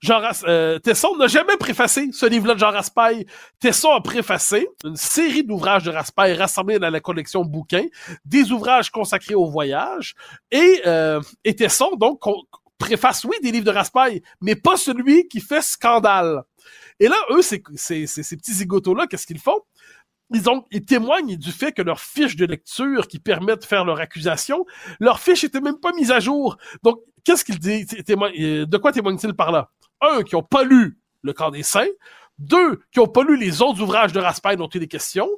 Jean 0.00 0.20
euh, 0.46 0.78
Tesson 0.80 1.16
n'a 1.16 1.28
jamais 1.28 1.56
préfacé 1.56 2.10
ce 2.12 2.26
livre-là 2.26 2.54
de 2.54 2.58
Jean 2.58 2.72
Raspail. 2.72 3.24
Tesson 3.58 3.90
a 3.90 4.02
préfacé 4.02 4.68
une 4.84 4.96
série 4.96 5.44
d'ouvrages 5.44 5.84
de 5.84 5.90
Raspail 5.90 6.34
rassemblés 6.34 6.78
dans 6.78 6.90
la 6.90 7.00
collection 7.00 7.42
bouquins, 7.42 7.86
des 8.24 8.52
ouvrages 8.52 8.90
consacrés 8.90 9.34
au 9.34 9.46
voyage, 9.46 10.14
et, 10.50 10.82
euh, 10.86 11.22
et 11.44 11.54
Tesson, 11.54 11.96
donc, 11.96 12.20
préface, 12.78 13.24
oui, 13.24 13.36
des 13.42 13.52
livres 13.52 13.66
de 13.66 13.70
Raspail, 13.70 14.22
mais 14.40 14.56
pas 14.56 14.76
celui 14.76 15.28
qui 15.28 15.40
fait 15.40 15.62
scandale. 15.62 16.42
Et 17.00 17.08
là, 17.08 17.16
eux, 17.30 17.42
ces, 17.42 17.58
petits 17.58 18.54
zigotos-là, 18.54 19.06
qu'est-ce 19.06 19.26
qu'ils 19.26 19.40
font? 19.40 19.60
ils, 20.32 20.48
ont, 20.48 20.64
ils 20.70 20.84
témoignent 20.84 21.36
du 21.36 21.52
fait 21.52 21.72
que 21.72 21.82
leurs 21.82 22.00
fiches 22.00 22.36
de 22.36 22.46
lecture 22.46 23.08
qui 23.08 23.18
permettent 23.18 23.62
de 23.62 23.66
faire 23.66 23.84
leur 23.84 24.00
accusation, 24.00 24.64
leurs 25.00 25.20
fiches 25.20 25.44
étaient 25.44 25.60
même 25.60 25.78
pas 25.78 25.92
mises 25.92 26.10
à 26.10 26.20
jour. 26.20 26.56
Donc, 26.82 27.00
qu'est-ce 27.24 27.44
qu'ils 27.44 27.58
disent? 27.58 27.86
Euh, 28.10 28.66
de 28.66 28.76
quoi 28.76 28.92
témoignent-ils 28.92 29.34
par 29.34 29.52
là? 29.52 29.70
Un, 30.00 30.22
qui 30.22 30.34
ont 30.36 30.42
pas 30.42 30.64
lu 30.64 30.98
le 31.22 31.32
camp 31.32 31.50
des 31.50 31.62
saints. 31.62 31.86
Deux, 32.38 32.80
qui 32.90 32.98
ont 32.98 33.06
pas 33.06 33.22
lu 33.22 33.36
les 33.36 33.62
autres 33.62 33.80
ouvrages 33.80 34.12
de 34.12 34.18
Raspail 34.18 34.56
dont 34.56 34.68
il 34.68 34.82
est 34.82 34.88
question. 34.88 35.28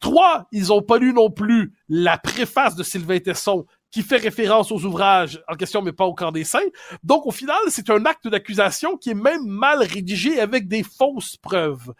Trois, 0.00 0.46
ils 0.52 0.72
ont 0.72 0.82
pas 0.82 0.98
lu 0.98 1.12
non 1.12 1.30
plus 1.30 1.74
la 1.88 2.18
préface 2.18 2.76
de 2.76 2.82
Sylvain 2.82 3.18
Tesson 3.18 3.66
qui 3.90 4.02
fait 4.02 4.16
référence 4.16 4.72
aux 4.72 4.84
ouvrages 4.84 5.42
en 5.48 5.54
question, 5.54 5.82
mais 5.82 5.92
pas 5.92 6.04
au 6.04 6.14
camp 6.14 6.32
des 6.32 6.44
saints. 6.44 6.58
Donc, 7.02 7.26
au 7.26 7.30
final, 7.30 7.58
c'est 7.68 7.90
un 7.90 8.04
acte 8.04 8.28
d'accusation 8.28 8.96
qui 8.96 9.10
est 9.10 9.14
même 9.14 9.46
mal 9.46 9.82
rédigé 9.82 10.40
avec 10.40 10.68
des 10.68 10.82
fausses 10.82 11.36
preuves. 11.36 11.92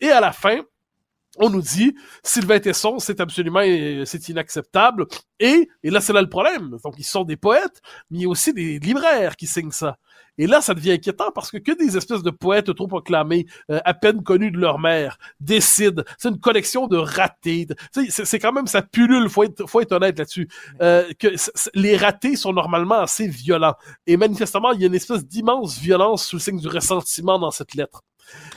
Et 0.00 0.10
à 0.10 0.20
la 0.20 0.32
fin, 0.32 0.60
on 1.38 1.50
nous 1.50 1.62
dit 1.62 1.94
Sylvain 2.22 2.58
Tesson, 2.60 2.98
c'est 2.98 3.20
absolument 3.20 3.62
euh, 3.64 4.04
c'est 4.04 4.28
inacceptable. 4.28 5.06
Et, 5.40 5.68
et 5.82 5.90
là, 5.90 6.00
c'est 6.00 6.12
là 6.12 6.20
le 6.20 6.28
problème. 6.28 6.76
Donc, 6.84 6.94
ils 6.98 7.04
sont 7.04 7.24
des 7.24 7.36
poètes, 7.36 7.80
mais 8.10 8.18
il 8.18 8.22
y 8.22 8.24
a 8.26 8.28
aussi 8.28 8.52
des 8.52 8.78
libraires 8.78 9.36
qui 9.36 9.46
signent 9.46 9.70
ça. 9.70 9.96
Et 10.38 10.46
là, 10.46 10.60
ça 10.60 10.74
devient 10.74 10.92
inquiétant 10.92 11.30
parce 11.34 11.50
que 11.50 11.58
que 11.58 11.72
des 11.72 11.96
espèces 11.96 12.22
de 12.22 12.30
poètes 12.30 12.74
trop 12.74 12.86
proclamés, 12.86 13.46
euh, 13.70 13.80
à 13.84 13.92
peine 13.94 14.22
connus 14.22 14.50
de 14.50 14.58
leur 14.58 14.78
mère, 14.78 15.18
décident. 15.40 16.02
C'est 16.18 16.28
une 16.28 16.40
collection 16.40 16.86
de 16.86 16.96
ratés. 16.96 17.66
C'est 18.08 18.38
quand 18.38 18.52
même 18.52 18.66
ça 18.66 18.82
pullule. 18.82 19.28
Faut 19.28 19.44
être, 19.44 19.66
faut 19.66 19.80
être 19.80 19.92
honnête 19.92 20.18
là-dessus. 20.18 20.48
Euh, 20.80 21.10
que 21.18 21.28
les 21.74 21.96
ratés 21.96 22.36
sont 22.36 22.52
normalement 22.52 23.00
assez 23.00 23.26
violents. 23.26 23.74
Et 24.06 24.16
manifestement, 24.16 24.72
il 24.72 24.80
y 24.80 24.84
a 24.84 24.86
une 24.86 24.94
espèce 24.94 25.26
d'immense 25.26 25.78
violence 25.78 26.26
sous 26.26 26.36
le 26.36 26.40
signe 26.40 26.60
du 26.60 26.68
ressentiment 26.68 27.38
dans 27.38 27.50
cette 27.50 27.74
lettre. 27.74 28.02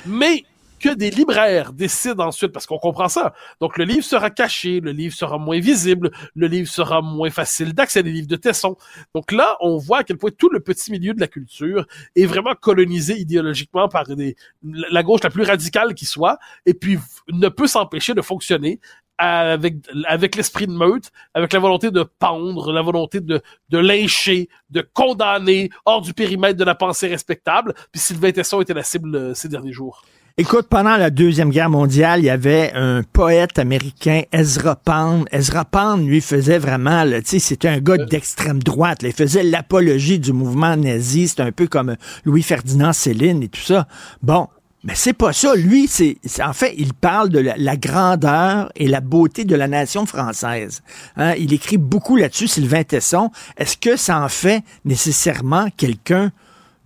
Mais 0.06 0.46
que 0.86 0.94
des 0.94 1.10
libraires 1.10 1.74
décident 1.74 2.28
ensuite, 2.28 2.52
parce 2.52 2.68
qu'on 2.68 2.78
comprend 2.78 3.10
ça. 3.10 3.34
Donc, 3.60 3.80
le 3.80 3.86
livre 3.86 4.04
sera 4.04 4.30
caché, 4.30 4.82
le 4.82 4.92
livre 4.92 5.16
sera 5.16 5.40
moins 5.40 5.60
visible, 5.60 6.12
le 6.36 6.46
livre 6.46 6.70
sera 6.70 7.02
moins 7.02 7.32
facile 7.32 7.74
d'accès, 7.74 8.04
les 8.04 8.12
livres 8.12 8.28
de 8.28 8.36
Tesson. 8.36 8.78
Donc 9.16 9.32
là, 9.32 9.58
on 9.62 9.78
voit 9.78 10.00
à 10.00 10.04
quel 10.04 10.18
point 10.18 10.30
tout 10.38 10.50
le 10.50 10.60
petit 10.60 10.92
milieu 10.92 11.16
de 11.16 11.20
la 11.20 11.28
culture 11.28 11.88
est 12.16 12.28
vraiment 12.28 12.54
colonisé 12.54 13.18
idéologiquement 13.18 13.88
par 13.90 14.06
la 14.62 15.04
gauche 15.04 15.24
la 15.24 15.32
plus 15.32 15.42
radicale 15.42 15.96
qui 15.96 16.06
soit, 16.06 16.38
et 16.68 16.76
puis 16.76 17.00
ne 17.30 17.50
peut 17.50 17.68
s'empêcher 17.68 18.14
de 18.14 18.22
fonctionner 18.22 18.80
avec 19.18 19.76
avec 20.08 20.36
l'esprit 20.36 20.68
de 20.68 20.74
meute, 20.74 21.10
avec 21.34 21.54
la 21.54 21.60
volonté 21.60 21.90
de 21.90 22.04
pendre, 22.04 22.74
la 22.74 22.82
volonté 22.82 23.22
de 23.22 23.42
de 23.70 23.78
lyncher, 23.78 24.50
de 24.70 24.82
condamner 24.94 25.70
hors 25.86 26.02
du 26.02 26.14
périmètre 26.14 26.60
de 26.60 26.66
la 26.66 26.76
pensée 26.76 27.08
respectable. 27.08 27.74
Puis 27.92 28.02
Sylvain 28.02 28.32
Tesson 28.32 28.62
était 28.62 28.74
la 28.74 28.84
cible 28.84 29.16
euh, 29.16 29.34
ces 29.34 29.48
derniers 29.48 29.72
jours. 29.72 30.04
Écoute, 30.38 30.68
pendant 30.70 30.98
la 30.98 31.12
Deuxième 31.12 31.50
Guerre 31.50 31.70
mondiale, 31.70 32.20
il 32.20 32.26
y 32.26 32.30
avait 32.30 32.74
un 32.76 33.04
poète 33.04 33.58
américain, 33.58 34.24
Ezra 34.34 34.76
Pound. 34.76 35.30
Ezra 35.32 35.64
Pound, 35.64 36.06
lui, 36.06 36.20
faisait 36.20 36.58
vraiment, 36.58 37.06
tu 37.06 37.22
sais, 37.24 37.40
c'était 37.40 37.70
un 37.70 37.80
gars 37.80 37.96
d'extrême 37.96 38.62
droite. 38.62 39.00
il 39.04 39.14
faisait 39.14 39.44
l'apologie 39.44 40.20
du 40.20 40.34
mouvement 40.34 40.76
nazi. 40.76 41.30
C'était 41.30 41.44
un 41.44 41.54
peu 41.54 41.68
comme 41.68 41.96
Louis-Ferdinand 42.26 42.92
Céline 42.92 43.44
et 43.44 43.48
tout 43.48 43.62
ça. 43.62 43.88
Bon, 44.24 44.50
mais 44.84 44.94
c'est 44.94 45.14
pas 45.14 45.32
ça. 45.32 45.56
Lui, 45.56 45.88
c'est 45.88 46.18
en 46.44 46.52
fait, 46.52 46.76
il 46.78 46.94
parle 46.94 47.30
de 47.30 47.40
la, 47.40 47.78
grandeur 47.78 48.70
et 48.76 48.90
la 48.90 49.00
beauté 49.00 49.46
de 49.46 49.56
la 49.56 49.70
nation 49.70 50.06
française. 50.06 50.84
Hein? 51.16 51.36
Il 51.38 51.54
écrit 51.54 51.78
beaucoup 51.78 52.18
là-dessus, 52.18 52.50
Sylvain 52.50 52.84
Tesson. 52.84 53.32
Est-ce 53.56 53.78
que 53.78 53.96
ça 53.96 54.20
en 54.20 54.28
fait 54.28 54.64
nécessairement 54.84 55.70
quelqu'un 55.78 56.34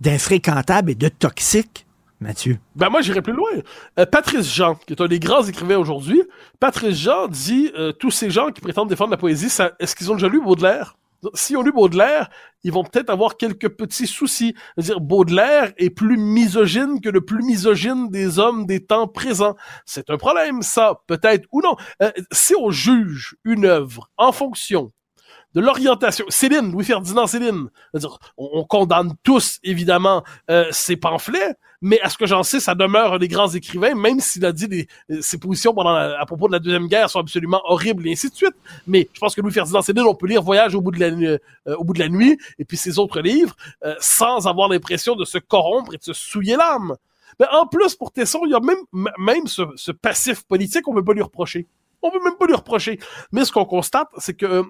d'infréquentable 0.00 0.92
et 0.92 0.94
de 0.94 1.08
toxique? 1.08 1.84
Mathieu? 2.20 2.58
Ben 2.76 2.90
moi, 2.90 3.00
j'irai 3.00 3.22
plus 3.22 3.32
loin. 3.32 3.50
Euh, 3.98 4.04
Patrice 4.04 4.52
Jean, 4.52 4.74
qui 4.74 4.92
est 4.92 5.00
un 5.00 5.08
des 5.08 5.18
grands 5.18 5.42
écrivains 5.42 5.78
aujourd'hui, 5.78 6.22
Patrice 6.58 6.98
Jean 6.98 7.28
dit 7.28 7.70
euh, 7.78 7.92
tous 7.92 8.10
ces 8.10 8.30
gens 8.30 8.50
qui 8.50 8.60
prétendent 8.60 8.90
défendre 8.90 9.10
la 9.10 9.16
poésie, 9.16 9.48
est-ce 9.78 9.96
qu'ils 9.96 10.10
ont 10.12 10.14
déjà 10.14 10.28
lu 10.28 10.40
Baudelaire? 10.40 10.96
S'ils 11.34 11.56
ont 11.56 11.62
lu 11.62 11.72
Baudelaire, 11.72 12.30
ils 12.62 12.72
vont 12.72 12.84
peut-être 12.84 13.10
avoir 13.10 13.36
quelques 13.36 13.68
petits 13.68 14.06
soucis. 14.06 14.54
dire 14.78 15.00
Baudelaire 15.00 15.72
est 15.76 15.90
plus 15.90 16.16
misogyne 16.16 17.00
que 17.00 17.08
le 17.08 17.20
plus 17.22 17.42
misogyne 17.42 18.08
des 18.08 18.38
hommes 18.38 18.66
des 18.66 18.84
temps 18.84 19.06
présents. 19.06 19.54
C'est 19.84 20.10
un 20.10 20.16
problème, 20.16 20.62
ça, 20.62 21.00
peut-être 21.06 21.46
ou 21.52 21.60
non. 21.62 21.76
Euh, 22.02 22.10
si 22.32 22.54
on 22.58 22.70
juge 22.70 23.36
une 23.44 23.66
œuvre 23.66 24.10
en 24.16 24.32
fonction 24.32 24.92
de 25.54 25.60
l'orientation. 25.60 26.24
Céline, 26.28 26.70
Louis-Ferdinand 26.72 27.26
Céline. 27.26 27.68
-dire, 27.94 28.18
on, 28.36 28.64
condamne 28.64 29.14
tous, 29.22 29.58
évidemment, 29.62 30.22
euh, 30.50 30.66
ses 30.70 30.96
pamphlets, 30.96 31.56
mais 31.80 32.00
à 32.00 32.10
ce 32.10 32.18
que 32.18 32.26
j'en 32.26 32.42
sais, 32.42 32.60
ça 32.60 32.74
demeure 32.74 33.14
un 33.14 33.18
des 33.18 33.28
grands 33.28 33.48
écrivains, 33.48 33.94
même 33.94 34.20
s'il 34.20 34.44
a 34.44 34.52
dit 34.52 34.68
des, 34.68 34.88
euh, 35.10 35.20
ses 35.20 35.38
positions 35.38 35.74
pendant 35.74 35.94
à 35.94 36.24
propos 36.26 36.46
de 36.46 36.52
la 36.52 36.58
Deuxième 36.58 36.88
Guerre 36.88 37.08
sont 37.10 37.20
absolument 37.20 37.62
horribles 37.64 38.06
et 38.06 38.12
ainsi 38.12 38.30
de 38.30 38.34
suite. 38.34 38.54
Mais 38.86 39.08
je 39.12 39.20
pense 39.20 39.34
que 39.34 39.40
Louis-Ferdinand 39.40 39.82
Céline, 39.82 40.04
on 40.04 40.14
peut 40.14 40.26
lire 40.26 40.42
Voyage 40.42 40.74
au 40.74 40.80
bout 40.80 40.90
de 40.90 41.00
la, 41.00 41.06
euh, 41.06 41.38
au 41.76 41.84
bout 41.84 41.94
de 41.94 41.98
la 41.98 42.08
nuit 42.08 42.38
et 42.58 42.64
puis 42.64 42.76
ses 42.76 42.98
autres 42.98 43.20
livres 43.20 43.54
sans 43.98 44.46
avoir 44.46 44.68
l'impression 44.68 45.16
de 45.16 45.24
se 45.24 45.38
corrompre 45.38 45.94
et 45.94 45.98
de 45.98 46.02
se 46.02 46.12
souiller 46.12 46.56
l'âme. 46.56 46.96
Mais 47.38 47.46
en 47.52 47.66
plus, 47.66 47.94
pour 47.94 48.12
Tesson, 48.12 48.40
il 48.44 48.52
y 48.52 48.54
a 48.54 48.60
même, 48.60 49.46
ce, 49.46 49.62
ce 49.76 49.92
passif 49.92 50.44
politique, 50.44 50.86
on 50.88 50.94
peut 50.94 51.04
pas 51.04 51.14
lui 51.14 51.22
reprocher. 51.22 51.66
On 52.02 52.10
peut 52.10 52.22
même 52.22 52.36
pas 52.38 52.46
lui 52.46 52.54
reprocher. 52.54 52.98
Mais 53.32 53.44
ce 53.44 53.52
qu'on 53.52 53.64
constate, 53.64 54.08
c'est 54.18 54.34
que 54.34 54.64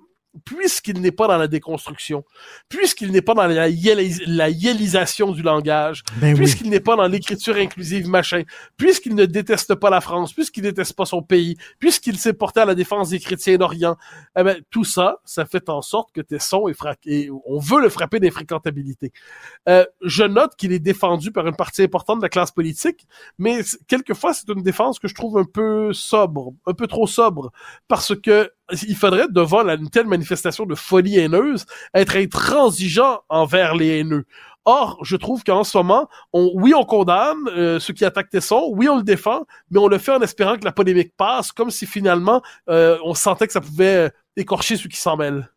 puisqu'il 0.45 1.01
n'est 1.01 1.12
pas 1.12 1.27
dans 1.27 1.37
la 1.37 1.49
déconstruction, 1.49 2.25
puisqu'il 2.69 3.11
n'est 3.11 3.23
pas 3.23 3.35
dans 3.35 3.47
la, 3.47 3.69
yélisation 3.69 5.33
du 5.33 5.43
langage, 5.43 6.03
ben 6.16 6.35
puisqu'il 6.37 6.71
n'est 6.71 6.81
pas 6.81 6.97
dans 6.97 7.09
l'écriture 7.09 7.57
inclusive 7.57 8.09
machin, 8.09 8.43
puisqu'il 8.77 9.14
ne 9.14 9.27
déteste 9.27 9.75
pas 9.75 9.90
la 9.90 10.01
France, 10.01 10.33
puisqu'il 10.33 10.62
déteste 10.62 10.95
pas 10.95 11.05
son 11.05 11.23
pays, 11.23 11.57
puisqu'il 11.79 12.19
s'est 12.19 12.33
porté 12.33 12.61
à 12.61 12.64
la 12.64 12.75
défense 12.75 13.11
des 13.11 13.19
chrétiens 13.19 13.57
d'Orient, 13.57 13.97
eh 14.38 14.43
ben, 14.43 14.61
tout 14.71 14.85
ça, 14.85 15.19
ça 15.25 15.47
fait 15.47 15.69
en 15.69 15.83
sorte 15.83 16.12
que 16.12 16.21
Tesson 16.21 16.69
est 16.69 16.75
frappé, 16.75 17.31
on 17.47 17.59
veut 17.59 17.81
le 17.81 17.88
frapper 17.88 18.21
d'infréquentabilité. 18.21 19.12
Euh, 19.69 19.85
je 20.03 20.25
note 20.25 20.55
qu'il 20.57 20.73
est 20.73 20.79
défendu 20.79 21.33
par 21.33 21.47
une 21.47 21.57
partie 21.57 21.83
importante 21.83 22.19
de 22.19 22.23
la 22.23 22.29
classe 22.29 22.53
politique, 22.53 23.07
mais 23.38 23.61
quelquefois 23.88 24.33
c'est 24.33 24.49
une 24.49 24.62
défense 24.62 24.99
que 24.99 25.09
je 25.09 25.14
trouve 25.14 25.38
un 25.38 25.45
peu 25.45 25.93
sobre, 25.93 26.53
un 26.66 26.75
peu 26.75 26.87
trop 26.87 27.07
sobre, 27.07 27.51
parce 27.88 28.14
que 28.14 28.51
il 28.87 28.97
faudrait, 28.97 29.29
devant 29.29 29.67
une 29.69 29.91
telle 29.91 30.07
manifestation 30.07 30.67
de 30.67 30.75
folie 30.75 31.19
haineuse, 31.19 31.67
être 31.95 32.17
intransigeant 32.17 33.21
envers 33.29 33.75
les 33.75 34.01
haineux. 34.01 34.25
Or, 34.67 34.99
je 35.03 35.17
trouve 35.17 35.43
qu'en 35.43 35.65
ce 35.65 35.77
moment, 35.79 36.09
oui, 36.33 36.75
on 36.75 36.85
condamne 36.85 37.49
euh, 37.49 37.81
ceux 37.81 37.95
qui 37.95 38.05
attaquent 38.05 38.29
Tesson, 38.29 38.71
oui, 38.73 38.89
on 38.89 38.99
le 38.99 39.03
défend, 39.03 39.47
mais 39.71 39.79
on 39.79 39.89
le 39.89 39.99
fait 39.99 40.13
en 40.13 40.21
espérant 40.21 40.57
que 40.59 40.65
la 40.65 40.73
polémique 40.73 41.15
passe, 41.17 41.51
comme 41.51 41.71
si 41.71 41.87
finalement, 41.87 42.43
euh, 42.69 42.99
on 43.05 43.15
sentait 43.15 43.47
que 43.47 43.53
ça 43.53 43.61
pouvait 43.61 44.13
écorcher 44.37 44.77
ceux 44.77 44.89
qui 44.89 44.99
s'en 44.99 45.17
mêlent. 45.17 45.49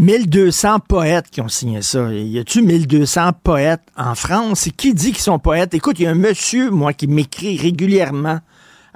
1200 0.00 0.78
poètes 0.80 1.28
qui 1.30 1.40
ont 1.40 1.48
signé 1.48 1.82
ça. 1.82 2.12
Y 2.12 2.38
a-tu 2.38 2.62
1200 2.62 3.32
poètes 3.42 3.82
en 3.96 4.14
France? 4.14 4.68
qui 4.76 4.94
dit 4.94 5.12
qu'ils 5.12 5.22
sont 5.22 5.40
poètes? 5.40 5.74
Écoute, 5.74 5.98
il 5.98 6.04
y 6.04 6.06
a 6.06 6.10
un 6.10 6.14
monsieur, 6.14 6.70
moi, 6.70 6.92
qui 6.92 7.08
m'écrit 7.08 7.56
régulièrement 7.58 8.40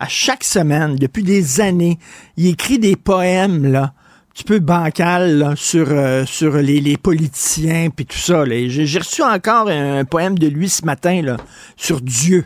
à 0.02 0.08
chaque 0.08 0.42
semaine, 0.42 0.96
depuis 0.96 1.22
des 1.22 1.60
années. 1.60 1.96
Il 2.36 2.48
écrit 2.48 2.80
des 2.80 2.96
poèmes, 2.96 3.70
là, 3.70 3.82
un 3.84 4.32
petit 4.34 4.42
peu 4.42 4.58
bancal, 4.58 5.54
sur, 5.56 5.86
euh, 5.90 6.26
sur 6.26 6.56
les, 6.56 6.96
politiciens, 6.96 7.88
puis 7.94 8.04
tout 8.04 8.18
ça. 8.18 8.44
J'ai 8.44 8.98
reçu 8.98 9.22
encore 9.22 9.68
un, 9.68 10.04
poème 10.04 10.36
de 10.36 10.48
lui 10.48 10.68
ce 10.68 10.84
matin, 10.84 11.22
là, 11.22 11.36
sur 11.76 12.00
Dieu. 12.00 12.44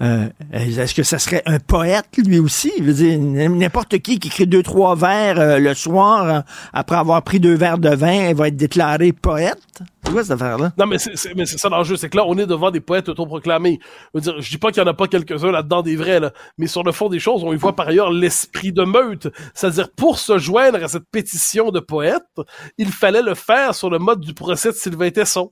Euh, 0.00 0.28
est-ce 0.52 0.94
que 0.94 1.02
ça 1.02 1.18
serait 1.18 1.42
un 1.46 1.58
poète, 1.58 2.06
lui 2.16 2.38
aussi? 2.38 2.72
Je 2.78 2.84
veux 2.84 2.92
dire, 2.92 3.18
n'importe 3.18 3.98
qui 3.98 4.18
qui 4.18 4.28
écrit 4.28 4.46
deux, 4.46 4.62
trois 4.62 4.94
vers 4.94 5.40
euh, 5.40 5.58
le 5.58 5.74
soir, 5.74 6.44
après 6.72 6.96
avoir 6.96 7.22
pris 7.22 7.40
deux 7.40 7.54
verres 7.54 7.78
de 7.78 7.94
vin, 7.94 8.32
va 8.34 8.48
être 8.48 8.56
déclaré 8.56 9.12
poète? 9.12 9.82
C'est 10.04 10.12
quoi 10.12 10.22
cette 10.22 10.32
affaire-là? 10.32 10.72
Non, 10.78 10.86
mais 10.86 10.98
c'est, 10.98 11.16
ça 11.16 11.68
l'enjeu. 11.68 11.96
C'est 11.96 12.08
que 12.08 12.16
là, 12.16 12.24
on 12.26 12.38
est 12.38 12.46
devant 12.46 12.70
des 12.70 12.80
poètes 12.80 13.08
autoproclamés. 13.08 13.80
Je 14.14 14.30
veux 14.30 14.40
dis 14.40 14.58
pas 14.58 14.70
qu'il 14.70 14.82
y 14.82 14.86
en 14.86 14.88
a 14.88 14.94
pas 14.94 15.08
quelques-uns 15.08 15.50
là-dedans 15.50 15.82
des 15.82 15.96
vrais, 15.96 16.20
là. 16.20 16.32
Mais 16.56 16.66
sur 16.66 16.84
le 16.84 16.92
fond 16.92 17.08
des 17.08 17.18
choses, 17.18 17.42
on 17.44 17.52
y 17.52 17.56
voit 17.56 17.74
par 17.74 17.88
ailleurs 17.88 18.12
l'esprit 18.12 18.72
de 18.72 18.84
meute. 18.84 19.28
C'est-à-dire, 19.54 19.90
pour 19.90 20.18
se 20.18 20.38
joindre 20.38 20.82
à 20.82 20.88
cette 20.88 21.08
pétition 21.10 21.70
de 21.70 21.80
poètes, 21.80 22.22
il 22.78 22.92
fallait 22.92 23.22
le 23.22 23.34
faire 23.34 23.74
sur 23.74 23.90
le 23.90 23.98
mode 23.98 24.20
du 24.20 24.32
procès 24.32 24.70
de 24.70 24.76
Sylvain 24.76 25.10
Tesson 25.10 25.50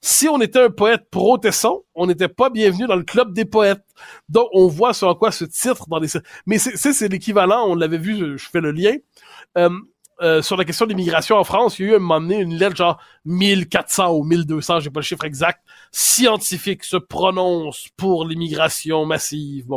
si 0.00 0.28
on 0.28 0.40
était 0.40 0.62
un 0.62 0.70
poète 0.70 1.08
pro-Tesson, 1.10 1.82
on 1.94 2.06
n'était 2.06 2.28
pas 2.28 2.50
bienvenu 2.50 2.86
dans 2.86 2.96
le 2.96 3.02
club 3.02 3.32
des 3.32 3.44
poètes. 3.44 3.84
Donc, 4.28 4.48
on 4.52 4.68
voit 4.68 4.94
sur 4.94 5.16
quoi 5.18 5.30
ce 5.30 5.44
titre 5.44 5.86
dans 5.88 5.98
les... 5.98 6.08
Mais 6.46 6.58
c'est 6.58 7.08
l'équivalent, 7.08 7.66
on 7.66 7.74
l'avait 7.74 7.98
vu, 7.98 8.38
je 8.38 8.48
fais 8.48 8.60
le 8.60 8.70
lien. 8.70 8.94
Euh, 9.56 9.70
euh, 10.20 10.42
sur 10.42 10.56
la 10.56 10.64
question 10.64 10.84
de 10.84 10.90
l'immigration 10.90 11.36
en 11.36 11.44
France, 11.44 11.78
il 11.78 11.86
y 11.86 11.88
a 11.88 11.92
eu 11.92 11.96
un 11.96 12.00
moment 12.00 12.20
donné 12.20 12.38
une 12.40 12.56
lettre 12.56 12.74
genre 12.74 13.00
1400 13.24 14.14
ou 14.14 14.24
1200, 14.24 14.80
j'ai 14.80 14.90
pas 14.90 14.98
le 15.00 15.04
chiffre 15.04 15.24
exact, 15.24 15.62
scientifique 15.92 16.82
se 16.82 16.96
prononce 16.96 17.88
pour 17.96 18.26
l'immigration 18.26 19.06
massive. 19.06 19.68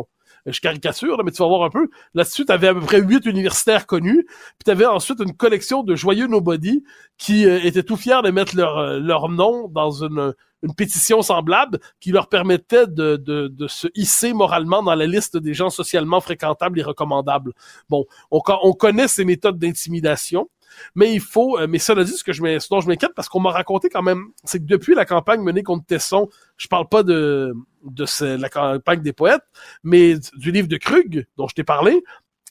Je 0.46 0.60
caricature, 0.60 1.18
là, 1.18 1.24
mais 1.24 1.32
tu 1.32 1.42
vas 1.42 1.48
voir 1.48 1.64
un 1.64 1.70
peu. 1.70 1.90
Là-dessus, 2.14 2.46
tu 2.46 2.52
avais 2.52 2.68
à 2.68 2.74
peu 2.74 2.82
près 2.82 3.00
huit 3.00 3.26
universitaires 3.26 3.86
connus, 3.86 4.26
puis 4.26 4.64
tu 4.66 4.72
avais 4.72 4.86
ensuite 4.86 5.20
une 5.20 5.36
collection 5.36 5.84
de 5.84 5.96
joyeux 5.96 6.28
nobody 6.28 6.84
qui 7.18 7.46
euh, 7.46 7.60
étaient 7.64 7.84
tout 7.84 7.98
fiers 7.98 8.22
de 8.24 8.32
mettre 8.32 8.56
leur, 8.56 8.78
euh, 8.78 9.00
leur 9.00 9.30
nom 9.30 9.68
dans 9.68 9.92
une, 10.04 10.34
une 10.64 10.76
pétition 10.76 11.22
semblable 11.22 11.80
qui 12.00 12.12
leur 12.12 12.30
permettait 12.30 12.88
de, 12.88 13.16
de, 13.18 13.48
de, 13.48 13.68
se 13.68 13.88
hisser 13.96 14.34
moralement 14.34 14.84
dans 14.84 14.96
la 14.96 15.08
liste 15.08 15.38
des 15.38 15.54
gens 15.54 15.70
socialement 15.70 16.22
fréquentables 16.22 16.80
et 16.80 16.84
recommandables. 16.84 17.54
Bon, 17.90 18.06
on, 18.30 18.42
on 18.64 18.74
connaît 18.74 19.08
ces 19.08 19.26
méthodes 19.26 19.58
d'intimidation. 19.58 20.50
Mais 20.96 21.14
il 21.14 21.20
faut, 21.20 21.58
euh, 21.58 21.68
mais 21.68 21.80
cela 21.80 22.04
dit, 22.04 22.12
ce 22.12 22.24
que 22.24 22.34
je 22.34 22.42
ce 22.60 22.70
dont 22.70 22.82
je 22.82 22.88
m'inquiète, 22.88 23.12
parce 23.16 23.30
qu'on 23.30 23.40
m'a 23.40 23.52
raconté 23.52 23.90
quand 23.90 24.02
même, 24.02 24.28
c'est 24.44 24.60
que 24.60 24.66
depuis 24.66 24.96
la 24.96 25.06
campagne 25.06 25.42
menée 25.42 25.64
contre 25.64 25.86
Tesson, 25.86 26.30
je 26.58 26.68
parle 26.68 26.88
pas 26.90 27.04
de, 27.04 27.54
de 27.84 28.06
la 28.36 28.50
campagne 28.50 29.02
des 29.02 29.14
poètes, 29.14 29.44
mais 29.84 30.16
du 30.36 30.52
livre 30.52 30.68
de 30.68 30.78
Krug, 30.78 31.26
dont 31.38 31.48
je 31.48 31.56
t'ai 31.56 31.64
parlé, 31.64 32.04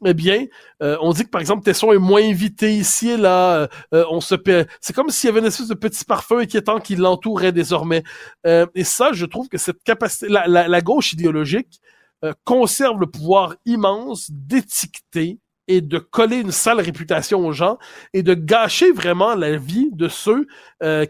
eh 0.04 0.14
bien, 0.14 0.46
euh, 0.82 0.96
on 1.00 1.12
dit 1.12 1.24
que 1.24 1.28
par 1.28 1.40
exemple 1.40 1.62
Tesson 1.62 1.92
est 1.92 1.98
moins 1.98 2.22
invité 2.22 2.72
ici 2.74 3.10
et 3.10 3.16
là. 3.16 3.68
Euh, 3.92 4.04
on 4.10 4.20
se 4.20 4.34
c'est 4.80 4.94
comme 4.94 5.10
s'il 5.10 5.28
y 5.28 5.30
avait 5.30 5.40
une 5.40 5.46
espèce 5.46 5.68
de 5.68 5.74
petit 5.74 6.04
parfum 6.04 6.38
inquiétant 6.38 6.80
qui 6.80 6.96
l'entourait 6.96 7.52
désormais. 7.52 8.02
Euh, 8.46 8.66
et 8.74 8.84
ça, 8.84 9.12
je 9.12 9.26
trouve 9.26 9.48
que 9.48 9.58
cette 9.58 9.82
capacité, 9.82 10.28
la, 10.28 10.46
la 10.46 10.80
gauche 10.80 11.12
idéologique 11.12 11.80
conserve 12.44 13.00
le 13.00 13.06
pouvoir 13.06 13.56
immense 13.64 14.30
d'étiqueter 14.30 15.38
et 15.70 15.80
de 15.80 15.98
coller 15.98 16.38
une 16.38 16.50
sale 16.50 16.80
réputation 16.80 17.46
aux 17.46 17.52
gens 17.52 17.78
et 18.12 18.22
de 18.24 18.34
gâcher 18.34 18.90
vraiment 18.90 19.34
la 19.36 19.56
vie 19.56 19.88
de 19.92 20.08
ceux 20.08 20.46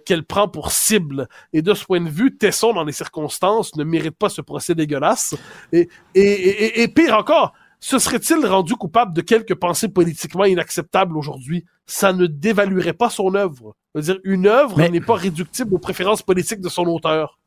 qu'elle 0.04 0.24
prend 0.24 0.48
pour 0.48 0.70
cible. 0.70 1.28
Et 1.52 1.62
de 1.62 1.72
ce 1.72 1.84
point 1.86 2.00
de 2.00 2.10
vue, 2.10 2.36
Tesson, 2.36 2.74
dans 2.74 2.84
les 2.84 2.92
circonstances, 2.92 3.74
ne 3.76 3.84
mérite 3.84 4.16
pas 4.16 4.28
ce 4.28 4.42
procès 4.42 4.74
dégueulasse. 4.74 5.34
Et, 5.72 5.88
et, 6.14 6.20
et, 6.20 6.82
et 6.82 6.88
pire 6.88 7.16
encore, 7.16 7.54
se 7.80 7.98
serait-il 7.98 8.44
rendu 8.46 8.74
coupable 8.74 9.14
de 9.14 9.22
quelques 9.22 9.54
pensées 9.54 9.88
politiquement 9.88 10.44
inacceptables 10.44 11.16
aujourd'hui? 11.16 11.64
Ça 11.86 12.12
ne 12.12 12.26
dévaluerait 12.26 12.92
pas 12.92 13.08
son 13.08 13.34
œuvre. 13.34 13.74
dire, 13.96 14.18
une 14.24 14.46
œuvre 14.46 14.78
n'est 14.78 15.00
pas 15.00 15.14
réductible 15.14 15.74
aux 15.74 15.78
préférences 15.78 16.22
politiques 16.22 16.60
de 16.60 16.68
son 16.68 16.84
auteur. 16.84 17.39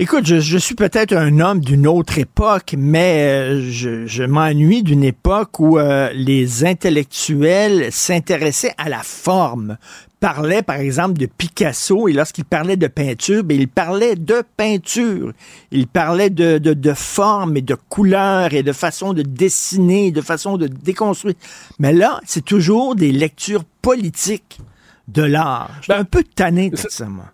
Écoute, 0.00 0.26
je, 0.26 0.58
suis 0.58 0.76
peut-être 0.76 1.12
un 1.12 1.40
homme 1.40 1.58
d'une 1.58 1.88
autre 1.88 2.18
époque, 2.18 2.76
mais 2.78 3.50
euh, 3.50 4.06
je, 4.06 4.22
m'ennuie 4.22 4.84
d'une 4.84 5.02
époque 5.02 5.58
où 5.58 5.76
euh, 5.76 6.12
les 6.14 6.64
intellectuels 6.64 7.90
s'intéressaient 7.90 8.76
à 8.78 8.88
la 8.88 9.02
forme, 9.02 9.76
parlaient 10.20 10.62
par 10.62 10.76
exemple 10.76 11.18
de 11.18 11.26
Picasso, 11.26 12.06
et 12.06 12.12
lorsqu'il 12.12 12.44
parlait 12.44 12.76
de 12.76 12.86
peinture, 12.86 13.42
ben, 13.42 13.58
il 13.58 13.66
parlait 13.66 14.14
de 14.14 14.44
peinture. 14.56 15.32
Il 15.72 15.88
parlait 15.88 16.30
de, 16.30 16.58
de, 16.58 16.74
de 16.74 16.92
forme 16.92 17.56
et 17.56 17.62
de 17.62 17.74
couleur 17.74 18.54
et 18.54 18.62
de 18.62 18.72
façon 18.72 19.14
de 19.14 19.22
dessiner, 19.22 20.12
de 20.12 20.20
façon 20.20 20.58
de 20.58 20.68
déconstruire. 20.68 21.34
Mais 21.80 21.92
là, 21.92 22.20
c'est 22.24 22.44
toujours 22.44 22.94
des 22.94 23.10
lectures 23.10 23.64
politiques 23.82 24.60
de 25.08 25.22
l'art. 25.22 25.72
Je 25.78 25.86
suis 25.86 25.92
ben, 25.92 25.98
un 25.98 26.04
peu 26.04 26.22
tanné 26.22 26.70
de 26.70 26.76
ça, 26.76 27.06
moi. 27.06 27.24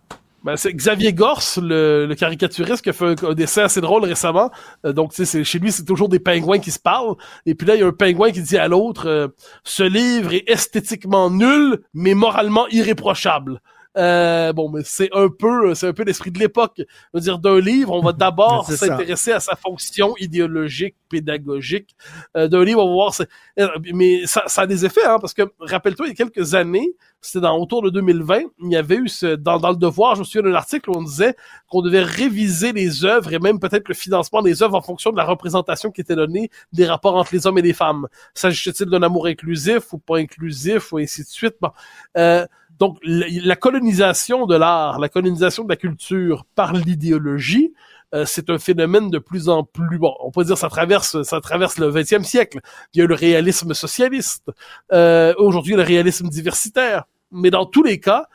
Ben, 0.45 0.59
c'est 0.59 0.75
Xavier 0.75 1.15
Gorse, 1.15 1.59
le, 1.59 2.05
le, 2.05 2.15
caricaturiste, 2.15 2.85
qui 2.85 2.91
a 2.91 2.93
fait 2.93 3.25
un, 3.25 3.33
dessin 3.33 3.63
assez 3.65 3.81
drôle 3.81 4.05
récemment. 4.05 4.51
Euh, 4.85 4.93
donc, 4.93 5.15
chez 5.15 5.59
lui, 5.59 5.73
c'est 5.73 5.87
toujours 5.87 6.11
des 6.11 6.19
pingouins 6.19 6.59
qui 6.59 6.71
se 6.71 6.79
parlent. 6.79 7.15
Et 7.47 7.55
puis 7.55 7.67
là, 7.67 7.77
il 7.77 7.81
y 7.81 7.83
a 7.83 7.87
un 7.87 7.93
pingouin 7.93 8.31
qui 8.31 8.43
dit 8.43 8.59
à 8.59 8.69
l'autre 8.69 9.09
euh, 9.09 9.29
Ce 9.65 9.83
livre 9.83 10.35
est 10.35 10.45
esthétiquement 10.47 11.31
nul, 11.31 11.81
mais 11.95 12.13
moralement 12.13 12.69
irréprochable. 12.69 13.63
Euh, 13.97 14.53
bon, 14.53 14.69
mais 14.69 14.83
c'est 14.85 15.11
un 15.13 15.29
peu, 15.29 15.75
c'est 15.75 15.89
un 15.89 15.93
peu 15.93 16.05
l'esprit 16.05 16.31
de 16.31 16.39
l'époque. 16.39 16.83
Je 17.15 17.21
dire, 17.21 17.39
d'un 17.39 17.61
livre, 17.61 17.93
on 17.93 18.03
va 18.03 18.13
d'abord 18.25 18.71
s'intéresser 18.71 19.33
à 19.33 19.41
sa 19.41 19.57
fonction 19.57 20.15
idéologique, 20.19 20.97
pédagogique. 21.09 21.95
Euh, 22.37 22.49
d'un 22.49 22.65
livre, 22.65 22.85
on 22.85 22.89
va 22.89 22.93
voir, 22.93 23.15
euh, 23.59 23.69
mais 23.93 24.27
ça, 24.27 24.43
ça 24.47 24.63
a 24.63 24.67
des 24.67 24.85
effets, 24.85 25.05
hein, 25.05 25.19
parce 25.21 25.35
que 25.35 25.43
rappelle-toi, 25.61 26.07
il 26.07 26.11
y 26.11 26.13
a 26.13 26.15
quelques 26.15 26.55
années, 26.55 26.95
c'était 27.21 27.41
dans 27.41 27.57
autour 27.59 27.83
de 27.83 27.91
2020, 27.91 28.41
il 28.63 28.71
y 28.71 28.77
avait 28.77 28.97
eu 28.97 29.09
ce, 29.09 29.35
dans, 29.35 29.59
dans 29.59 29.71
le 29.71 29.77
Devoir, 29.77 30.15
je 30.15 30.21
me 30.21 30.25
souviens 30.25 30.51
d'un 30.51 30.57
article 30.57 30.91
où 30.91 30.95
on 30.97 31.03
disait 31.03 31.35
qu'on 31.69 31.81
devait 31.81 32.03
réviser 32.03 32.73
les 32.73 33.05
œuvres 33.05 33.33
et 33.33 33.39
même 33.39 33.59
peut-être 33.59 33.89
le 33.89 33.95
financement 33.95 34.43
des 34.43 34.63
œuvres 34.63 34.75
en 34.75 34.83
fonction 34.83 35.11
de 35.11 35.17
la 35.17 35.25
représentation 35.25 35.91
qui 35.91 36.01
était 36.01 36.17
donnée 36.17 36.51
des 36.73 36.87
rapports 36.87 37.17
entre 37.17 37.35
les 37.35 37.47
hommes 37.47 37.59
et 37.59 37.63
les 37.63 37.73
femmes. 37.73 38.09
S'agissait-il 38.35 38.91
d'un 38.91 39.03
amour 39.03 39.27
inclusif 39.27 39.93
ou 39.93 39.99
pas 39.99 40.19
inclusif 40.19 40.93
ou 40.93 40.99
ainsi 40.99 41.23
de 41.23 41.29
suite. 41.29 41.55
Bon. 41.61 41.71
Euh, 42.17 42.47
donc, 42.85 42.99
la 43.03 43.57
colonisation 43.57 44.45
de 44.45 44.55
l'art, 44.55 44.99
la 44.99 45.09
colonisation 45.09 45.65
de 45.65 45.71
la 45.71 45.77
culture 45.77 46.45
par 46.55 46.75
l'idéologie, 46.75 47.73
euh, 48.15 48.27
c'est 48.27 48.51
un 48.51 48.59
phénomène 48.59 49.09
de 49.09 49.19
plus 49.19 49.49
en 49.49 49.65
plus 49.65 49.99
bon. 49.99 50.15
On 50.21 50.31
peut 50.31 50.45
dire 50.45 50.59
ça 50.59 50.69
traverse 50.69 51.23
ça 51.23 51.41
traverse 51.41 51.79
le 51.79 51.91
20e 51.91 52.25
siècle. 52.25 52.61
Il 52.93 52.99
y 52.99 53.03
a 53.03 53.07
le 53.07 53.15
réalisme 53.15 53.73
socialiste, 53.73 54.51
euh, 54.93 55.33
aujourd'hui 55.39 55.77
le 55.77 55.83
réalisme 55.83 56.29
diversitaire. 56.29 57.05
Mais 57.33 57.51
dans 57.51 57.65
tous 57.65 57.83
les 57.83 58.01
cas, 58.01 58.27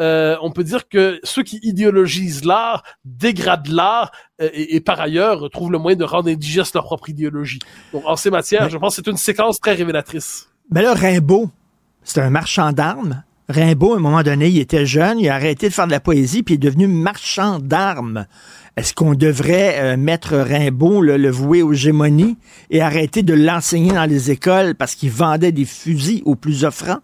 euh, 0.00 0.38
on 0.40 0.52
peut 0.52 0.64
dire 0.64 0.88
que 0.88 1.20
ceux 1.22 1.42
qui 1.42 1.60
idéologisent 1.62 2.46
l'art 2.46 2.82
dégradent 3.04 3.68
l'art 3.68 4.10
et, 4.38 4.76
et, 4.76 4.80
par 4.80 4.98
ailleurs 5.02 5.50
trouvent 5.50 5.70
le 5.70 5.78
moyen 5.78 5.98
de 5.98 6.04
rendre 6.04 6.30
indigeste 6.30 6.74
leur 6.74 6.84
propre 6.84 7.10
idéologie. 7.10 7.58
Donc 7.92 8.04
en 8.06 8.16
ces 8.16 8.30
matières, 8.30 8.70
je 8.70 8.78
pense 8.78 8.96
que 8.96 9.02
c'est 9.04 9.10
une 9.10 9.18
séquence 9.18 9.60
très 9.60 9.74
révélatrice. 9.74 10.48
Mais 10.70 10.80
là, 10.80 10.94
Rimbaud, 10.94 11.50
c'est 12.02 12.22
un 12.22 12.30
marchand 12.30 12.72
d'armes 12.72 13.22
Rimbaud, 13.48 13.94
à 13.94 13.96
un 13.96 14.00
moment 14.00 14.22
donné, 14.22 14.48
il 14.48 14.58
était 14.58 14.84
jeune, 14.84 15.20
il 15.20 15.28
a 15.28 15.34
arrêté 15.34 15.68
de 15.68 15.72
faire 15.72 15.86
de 15.86 15.92
la 15.92 16.00
poésie, 16.00 16.42
puis 16.42 16.54
il 16.54 16.58
est 16.58 16.66
devenu 16.66 16.86
marchand 16.86 17.58
d'armes. 17.58 18.26
Est-ce 18.76 18.92
qu'on 18.92 19.14
devrait 19.14 19.76
euh, 19.78 19.96
mettre 19.96 20.36
Rimbaud, 20.36 21.00
le 21.00 21.30
vouer 21.30 21.62
aux 21.62 21.72
gémonies, 21.72 22.36
et 22.70 22.82
arrêter 22.82 23.22
de 23.22 23.32
l'enseigner 23.32 23.92
dans 23.92 24.04
les 24.04 24.30
écoles 24.30 24.74
parce 24.74 24.94
qu'il 24.94 25.10
vendait 25.10 25.52
des 25.52 25.64
fusils 25.64 26.22
aux 26.26 26.36
plus 26.36 26.64
offrants? 26.64 26.98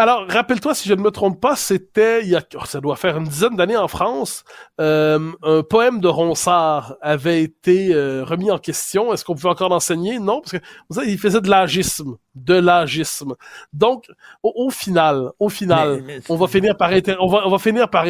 Alors, 0.00 0.26
rappelle-toi, 0.28 0.74
si 0.74 0.88
je 0.88 0.94
ne 0.94 1.02
me 1.02 1.10
trompe 1.10 1.42
pas, 1.42 1.56
c'était, 1.56 2.22
il 2.22 2.30
y 2.30 2.34
a, 2.34 2.42
oh, 2.54 2.64
ça 2.64 2.80
doit 2.80 2.96
faire 2.96 3.18
une 3.18 3.24
dizaine 3.24 3.54
d'années 3.54 3.76
en 3.76 3.86
France, 3.86 4.44
euh, 4.80 5.30
un 5.42 5.62
poème 5.62 6.00
de 6.00 6.08
Ronsard 6.08 6.96
avait 7.02 7.42
été 7.42 7.92
euh, 7.92 8.24
remis 8.24 8.50
en 8.50 8.56
question. 8.56 9.12
Est-ce 9.12 9.26
qu'on 9.26 9.34
pouvait 9.34 9.50
encore 9.50 9.68
l'enseigner? 9.68 10.18
Non, 10.18 10.40
parce 10.40 10.52
que 10.52 10.66
vous 10.88 10.96
savez, 10.96 11.12
il 11.12 11.18
faisait 11.18 11.42
de 11.42 11.50
l'agisme, 11.50 12.16
de 12.34 12.54
l'agisme. 12.54 13.34
Donc, 13.74 14.06
au, 14.42 14.70
final, 14.70 15.32
au 15.38 15.50
final, 15.50 16.02
on 16.30 16.36
va 16.36 16.46
finir 16.48 16.78
par 16.78 16.92
on 17.18 17.28
va, 17.28 17.46
on 17.46 17.50
va 17.50 17.58
finir 17.58 17.90
par 17.90 18.06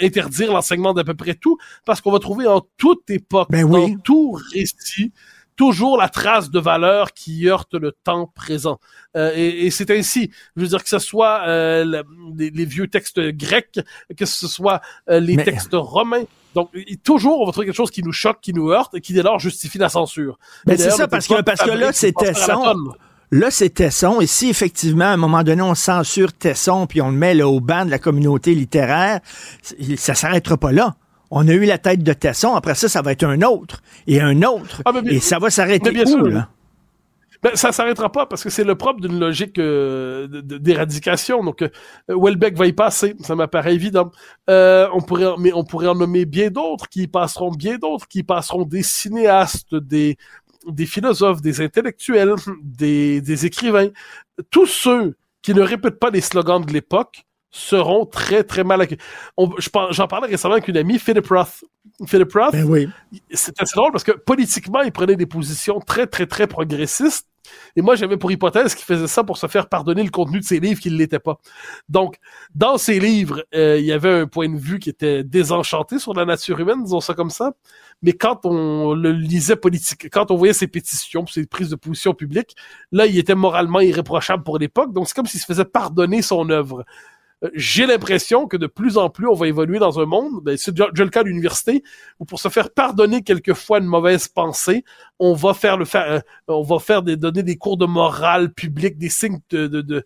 interdire 0.00 0.52
l'enseignement 0.52 0.92
d'à 0.92 1.04
peu 1.04 1.14
près 1.14 1.34
tout, 1.34 1.56
parce 1.84 2.00
qu'on 2.00 2.10
va 2.10 2.18
trouver 2.18 2.48
en 2.48 2.62
toute 2.78 3.08
époque, 3.10 3.46
ben 3.48 3.64
dans 3.68 3.94
tout 3.98 4.36
récit, 4.52 5.12
toujours 5.56 5.96
la 5.96 6.08
trace 6.08 6.50
de 6.50 6.58
valeur 6.58 7.12
qui 7.12 7.48
heurte 7.48 7.74
le 7.74 7.92
temps 7.92 8.30
présent. 8.34 8.80
Euh, 9.16 9.32
et, 9.34 9.66
et 9.66 9.70
c'est 9.70 9.90
ainsi, 9.90 10.30
je 10.56 10.62
veux 10.62 10.68
dire 10.68 10.82
que 10.82 10.88
ce 10.88 10.98
soit 10.98 11.42
euh, 11.46 12.02
les, 12.36 12.64
vieux 12.64 12.88
textes 12.88 13.20
grecs, 13.20 13.80
que 14.16 14.26
ce 14.26 14.48
soit 14.48 14.80
euh, 15.08 15.20
les 15.20 15.36
textes 15.36 15.74
romains. 15.74 16.24
Donc, 16.54 16.70
toujours, 17.04 17.40
on 17.40 17.46
va 17.46 17.52
trouver 17.52 17.66
quelque 17.66 17.76
chose 17.76 17.90
qui 17.90 18.02
nous 18.02 18.12
choque, 18.12 18.40
qui 18.40 18.52
nous 18.52 18.70
heurte 18.70 18.94
et 18.94 19.00
qui 19.00 19.12
dès 19.12 19.22
lors 19.22 19.38
justifie 19.38 19.78
la 19.78 19.88
censure. 19.88 20.38
Mais 20.66 20.76
c'est 20.76 20.90
ça, 20.90 21.06
parce 21.06 21.28
que, 21.28 21.40
parce 21.42 21.62
que 21.62 21.70
là, 21.70 21.92
c'est 21.92 22.12
Tesson. 22.12 22.74
Là, 23.32 23.50
c'est 23.52 23.70
Tesson. 23.70 24.20
Et 24.20 24.26
si 24.26 24.48
effectivement, 24.50 25.04
à 25.04 25.10
un 25.10 25.16
moment 25.16 25.44
donné, 25.44 25.62
on 25.62 25.76
censure 25.76 26.32
Tesson 26.32 26.86
puis 26.88 27.00
on 27.00 27.10
le 27.10 27.16
met 27.16 27.34
là, 27.34 27.46
au 27.48 27.60
banc 27.60 27.84
de 27.84 27.90
la 27.90 28.00
communauté 28.00 28.54
littéraire, 28.54 29.20
ça 29.96 30.14
s'arrêtera 30.14 30.56
pas 30.56 30.72
là. 30.72 30.96
On 31.30 31.46
a 31.46 31.52
eu 31.52 31.64
la 31.64 31.78
tête 31.78 32.02
de 32.02 32.12
Tesson, 32.12 32.54
après 32.54 32.74
ça, 32.74 32.88
ça 32.88 33.02
va 33.02 33.12
être 33.12 33.24
un 33.24 33.42
autre, 33.42 33.82
et 34.06 34.20
un 34.20 34.42
autre, 34.42 34.82
ah, 34.84 34.92
et 35.04 35.20
ça 35.20 35.38
va 35.38 35.50
s'arrêter 35.50 35.90
où, 36.06 36.26
là? 36.26 36.48
Ben, 37.42 37.52
ça 37.54 37.72
s'arrêtera 37.72 38.12
pas 38.12 38.26
parce 38.26 38.44
que 38.44 38.50
c'est 38.50 38.64
le 38.64 38.74
propre 38.74 39.00
d'une 39.00 39.18
logique 39.18 39.58
euh, 39.58 40.26
d'éradication. 40.28 41.42
Donc, 41.42 41.62
euh, 41.62 41.70
Welbeck 42.08 42.54
va 42.54 42.66
y 42.66 42.74
passer, 42.74 43.14
ça 43.20 43.34
m'apparaît 43.34 43.74
évident. 43.74 44.10
Euh, 44.50 44.88
on 44.92 45.00
pourrait, 45.00 45.32
mais 45.38 45.50
on 45.54 45.64
pourrait 45.64 45.86
en 45.86 45.94
nommer 45.94 46.26
bien 46.26 46.50
d'autres 46.50 46.86
qui 46.88 47.04
y 47.04 47.06
passeront, 47.06 47.50
bien 47.50 47.78
d'autres 47.78 48.06
qui 48.08 48.18
y 48.18 48.22
passeront, 48.24 48.64
des 48.64 48.82
cinéastes, 48.82 49.74
des 49.74 50.18
des 50.66 50.84
philosophes, 50.84 51.40
des 51.40 51.62
intellectuels, 51.62 52.34
des, 52.62 53.22
des 53.22 53.46
écrivains, 53.46 53.88
tous 54.50 54.66
ceux 54.66 55.16
qui 55.40 55.54
ne 55.54 55.62
répètent 55.62 55.98
pas 55.98 56.10
les 56.10 56.20
slogans 56.20 56.62
de 56.62 56.70
l'époque 56.70 57.24
seront 57.50 58.06
très, 58.06 58.44
très 58.44 58.64
mal 58.64 58.80
accueillis. 58.80 59.00
J'en 59.90 60.06
parlais 60.06 60.28
récemment 60.28 60.54
avec 60.54 60.68
une 60.68 60.76
amie, 60.76 60.98
Philip 60.98 61.26
Roth. 61.26 61.64
Philip 62.06 62.32
Roth, 62.32 62.52
ben 62.52 62.64
oui. 62.64 62.88
c'est 63.32 63.60
assez 63.60 63.74
drôle 63.74 63.92
parce 63.92 64.04
que 64.04 64.12
politiquement, 64.12 64.82
il 64.82 64.92
prenait 64.92 65.16
des 65.16 65.26
positions 65.26 65.80
très, 65.80 66.06
très, 66.06 66.26
très 66.26 66.46
progressistes. 66.46 67.26
Et 67.76 67.82
moi, 67.82 67.94
j'avais 67.96 68.16
pour 68.16 68.30
hypothèse 68.30 68.74
qu'il 68.74 68.84
faisait 68.84 69.06
ça 69.06 69.24
pour 69.24 69.38
se 69.38 69.46
faire 69.46 69.68
pardonner 69.68 70.02
le 70.02 70.10
contenu 70.10 70.40
de 70.40 70.44
ses 70.44 70.60
livres 70.60 70.80
qui 70.80 70.90
ne 70.90 70.96
l'était 70.96 71.18
pas. 71.18 71.38
Donc, 71.88 72.16
dans 72.54 72.78
ses 72.78 73.00
livres, 73.00 73.44
euh, 73.54 73.78
il 73.78 73.84
y 73.84 73.92
avait 73.92 74.20
un 74.20 74.26
point 74.26 74.48
de 74.48 74.58
vue 74.58 74.78
qui 74.78 74.90
était 74.90 75.24
désenchanté 75.24 75.98
sur 75.98 76.14
la 76.14 76.24
nature 76.24 76.58
humaine, 76.60 76.84
disons 76.84 77.00
ça 77.00 77.14
comme 77.14 77.30
ça. 77.30 77.52
Mais 78.02 78.12
quand 78.12 78.44
on 78.44 78.94
le 78.94 79.12
lisait 79.12 79.56
politique, 79.56 80.10
quand 80.10 80.30
on 80.30 80.36
voyait 80.36 80.52
ses 80.52 80.66
pétitions, 80.66 81.26
ses 81.26 81.46
prises 81.46 81.70
de 81.70 81.76
position 81.76 82.14
publiques, 82.14 82.56
là, 82.92 83.06
il 83.06 83.18
était 83.18 83.34
moralement 83.34 83.80
irréprochable 83.80 84.42
pour 84.42 84.58
l'époque. 84.58 84.92
Donc, 84.92 85.08
c'est 85.08 85.14
comme 85.14 85.26
s'il 85.26 85.40
se 85.40 85.46
faisait 85.46 85.64
pardonner 85.64 86.22
son 86.22 86.48
œuvre. 86.50 86.84
Euh, 87.44 87.50
j'ai 87.54 87.86
l'impression 87.86 88.46
que 88.46 88.56
de 88.56 88.66
plus 88.66 88.98
en 88.98 89.10
plus, 89.10 89.26
on 89.28 89.34
va 89.34 89.48
évoluer 89.48 89.78
dans 89.78 89.98
un 90.00 90.06
monde, 90.06 90.42
ben, 90.42 90.56
c'est 90.56 90.72
déjà, 90.72 90.88
le 90.94 91.08
cas 91.08 91.20
à 91.20 91.22
l'université, 91.24 91.82
où 92.18 92.24
pour 92.24 92.38
se 92.40 92.48
faire 92.48 92.70
pardonner 92.70 93.22
quelquefois 93.22 93.78
une 93.78 93.86
mauvaise 93.86 94.28
pensée, 94.28 94.84
on 95.18 95.34
va 95.34 95.54
faire 95.54 95.76
le 95.76 95.84
faire, 95.84 96.10
euh, 96.10 96.20
on 96.48 96.62
va 96.62 96.78
faire 96.78 97.02
des 97.02 97.16
donner 97.16 97.42
des 97.42 97.56
cours 97.56 97.76
de 97.76 97.86
morale 97.86 98.52
publique, 98.52 98.98
des 98.98 99.08
signes 99.08 99.40
de, 99.50 99.66
de, 99.66 99.80
de 99.80 100.04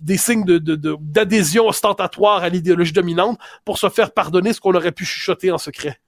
des 0.00 0.16
signes 0.16 0.44
de, 0.44 0.58
de, 0.58 0.76
de- 0.76 0.96
d'adhésion 1.00 1.66
ostentatoire 1.66 2.42
à 2.44 2.48
l'idéologie 2.48 2.92
dominante 2.92 3.38
pour 3.64 3.78
se 3.78 3.88
faire 3.88 4.12
pardonner 4.12 4.52
ce 4.52 4.60
qu'on 4.60 4.74
aurait 4.74 4.92
pu 4.92 5.04
chuchoter 5.04 5.50
en 5.50 5.58
secret. 5.58 5.98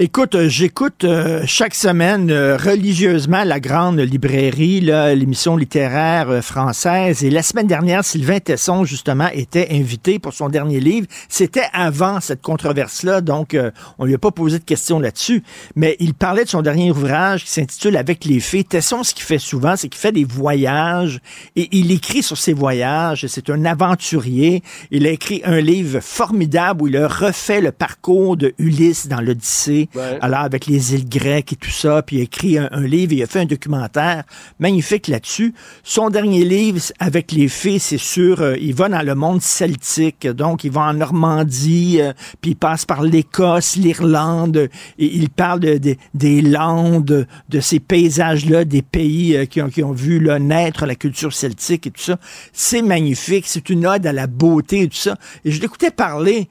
Écoute, 0.00 0.36
euh, 0.36 0.48
j'écoute 0.48 1.02
euh, 1.02 1.42
chaque 1.44 1.74
semaine 1.74 2.30
euh, 2.30 2.56
religieusement 2.56 3.42
la 3.42 3.58
grande 3.58 3.98
librairie, 3.98 4.80
l'émission 4.80 5.56
littéraire 5.56 6.30
euh, 6.30 6.40
française. 6.40 7.24
Et 7.24 7.30
la 7.30 7.42
semaine 7.42 7.66
dernière, 7.66 8.04
Sylvain 8.04 8.38
Tesson, 8.38 8.84
justement, 8.84 9.28
était 9.32 9.66
invité 9.72 10.20
pour 10.20 10.34
son 10.34 10.50
dernier 10.50 10.78
livre. 10.78 11.08
C'était 11.28 11.66
avant 11.72 12.20
cette 12.20 12.42
controverse-là, 12.42 13.22
donc 13.22 13.54
euh, 13.54 13.72
on 13.98 14.04
lui 14.04 14.14
a 14.14 14.18
pas 14.18 14.30
posé 14.30 14.60
de 14.60 14.64
questions 14.64 15.00
là-dessus. 15.00 15.42
Mais 15.74 15.96
il 15.98 16.14
parlait 16.14 16.44
de 16.44 16.48
son 16.48 16.62
dernier 16.62 16.92
ouvrage 16.92 17.42
qui 17.44 17.50
s'intitule 17.50 17.96
Avec 17.96 18.24
les 18.24 18.38
fées. 18.38 18.62
Tesson, 18.62 19.02
ce 19.02 19.12
qu'il 19.12 19.24
fait 19.24 19.38
souvent, 19.38 19.74
c'est 19.74 19.88
qu'il 19.88 20.00
fait 20.00 20.12
des 20.12 20.22
voyages 20.24 21.18
et 21.56 21.68
il 21.72 21.90
écrit 21.90 22.22
sur 22.22 22.38
ses 22.38 22.52
voyages. 22.52 23.26
C'est 23.26 23.50
un 23.50 23.64
aventurier. 23.64 24.62
Il 24.92 25.08
a 25.08 25.10
écrit 25.10 25.42
un 25.44 25.60
livre 25.60 25.98
formidable 25.98 26.82
où 26.82 26.86
il 26.86 26.96
a 26.96 27.08
refait 27.08 27.60
le 27.60 27.72
parcours 27.72 28.36
de 28.36 28.54
Ulysse 28.58 29.08
dans 29.08 29.20
l'Odyssée. 29.20 29.87
Alors, 30.20 30.40
avec 30.40 30.66
les 30.66 30.94
îles 30.94 31.08
grecques 31.08 31.52
et 31.52 31.56
tout 31.56 31.70
ça, 31.70 32.02
puis 32.02 32.16
il 32.16 32.20
a 32.20 32.22
écrit 32.24 32.58
un, 32.58 32.68
livre, 32.82 33.12
il 33.12 33.22
a 33.22 33.26
fait 33.26 33.40
un 33.40 33.44
documentaire 33.46 34.24
magnifique 34.58 35.08
là-dessus. 35.08 35.54
Son 35.82 36.10
dernier 36.10 36.44
livre, 36.44 36.80
avec 36.98 37.32
les 37.32 37.48
fées, 37.48 37.78
c'est 37.78 37.98
sûr, 37.98 38.40
euh, 38.40 38.56
il 38.60 38.74
va 38.74 38.88
dans 38.88 39.02
le 39.02 39.14
monde 39.14 39.42
celtique, 39.42 40.26
donc 40.26 40.64
il 40.64 40.70
va 40.70 40.82
en 40.82 40.94
Normandie, 40.94 41.98
euh, 42.00 42.12
puis 42.40 42.52
il 42.52 42.56
passe 42.56 42.84
par 42.84 43.02
l'Écosse, 43.02 43.76
l'Irlande, 43.76 44.56
et 44.98 45.16
il 45.16 45.30
parle 45.30 45.60
de- 45.60 45.78
de- 45.78 45.96
des 46.14 46.40
landes, 46.42 47.26
de 47.48 47.60
ces 47.60 47.80
paysages-là, 47.80 48.64
des 48.64 48.82
pays 48.82 49.36
euh, 49.36 49.44
qui, 49.46 49.62
ont, 49.62 49.68
qui 49.70 49.82
ont 49.82 49.92
vu 49.92 50.20
naître 50.40 50.86
la 50.86 50.94
culture 50.94 51.32
celtique 51.32 51.86
et 51.86 51.90
tout 51.90 52.02
ça. 52.02 52.18
C'est 52.52 52.82
magnifique, 52.82 53.44
c'est 53.46 53.70
une 53.70 53.86
ode 53.86 54.06
à 54.06 54.12
la 54.12 54.26
beauté 54.26 54.82
et 54.82 54.88
tout 54.88 54.96
ça. 54.96 55.16
Et 55.44 55.50
je 55.50 55.60
l'écoutais 55.60 55.90
parler, 55.90 56.48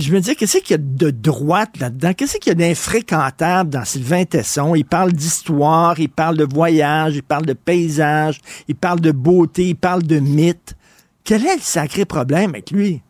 je 0.00 0.12
me 0.12 0.20
disais, 0.20 0.34
qu'est-ce 0.34 0.58
qu'il 0.58 0.72
y 0.72 0.74
a 0.74 0.82
de 0.82 1.10
droite 1.10 1.78
là-dedans? 1.78 2.12
Qu'est-ce 2.14 2.38
qu'il 2.38 2.50
y 2.50 2.52
a 2.52 2.54
d'infréquentable 2.54 3.70
dans 3.70 3.84
Sylvain 3.84 4.24
Tesson? 4.24 4.74
Il 4.74 4.84
parle 4.84 5.12
d'histoire, 5.12 5.98
il 5.98 6.08
parle 6.08 6.36
de 6.36 6.44
voyage, 6.44 7.16
il 7.16 7.22
parle 7.22 7.46
de 7.46 7.52
paysage, 7.52 8.40
il 8.68 8.74
parle 8.74 9.00
de 9.00 9.12
beauté, 9.12 9.68
il 9.68 9.76
parle 9.76 10.02
de 10.02 10.18
mythe. 10.18 10.76
Quel 11.24 11.46
est 11.46 11.56
le 11.56 11.62
sacré 11.62 12.04
problème 12.04 12.50
avec 12.50 12.70
lui? 12.70 13.02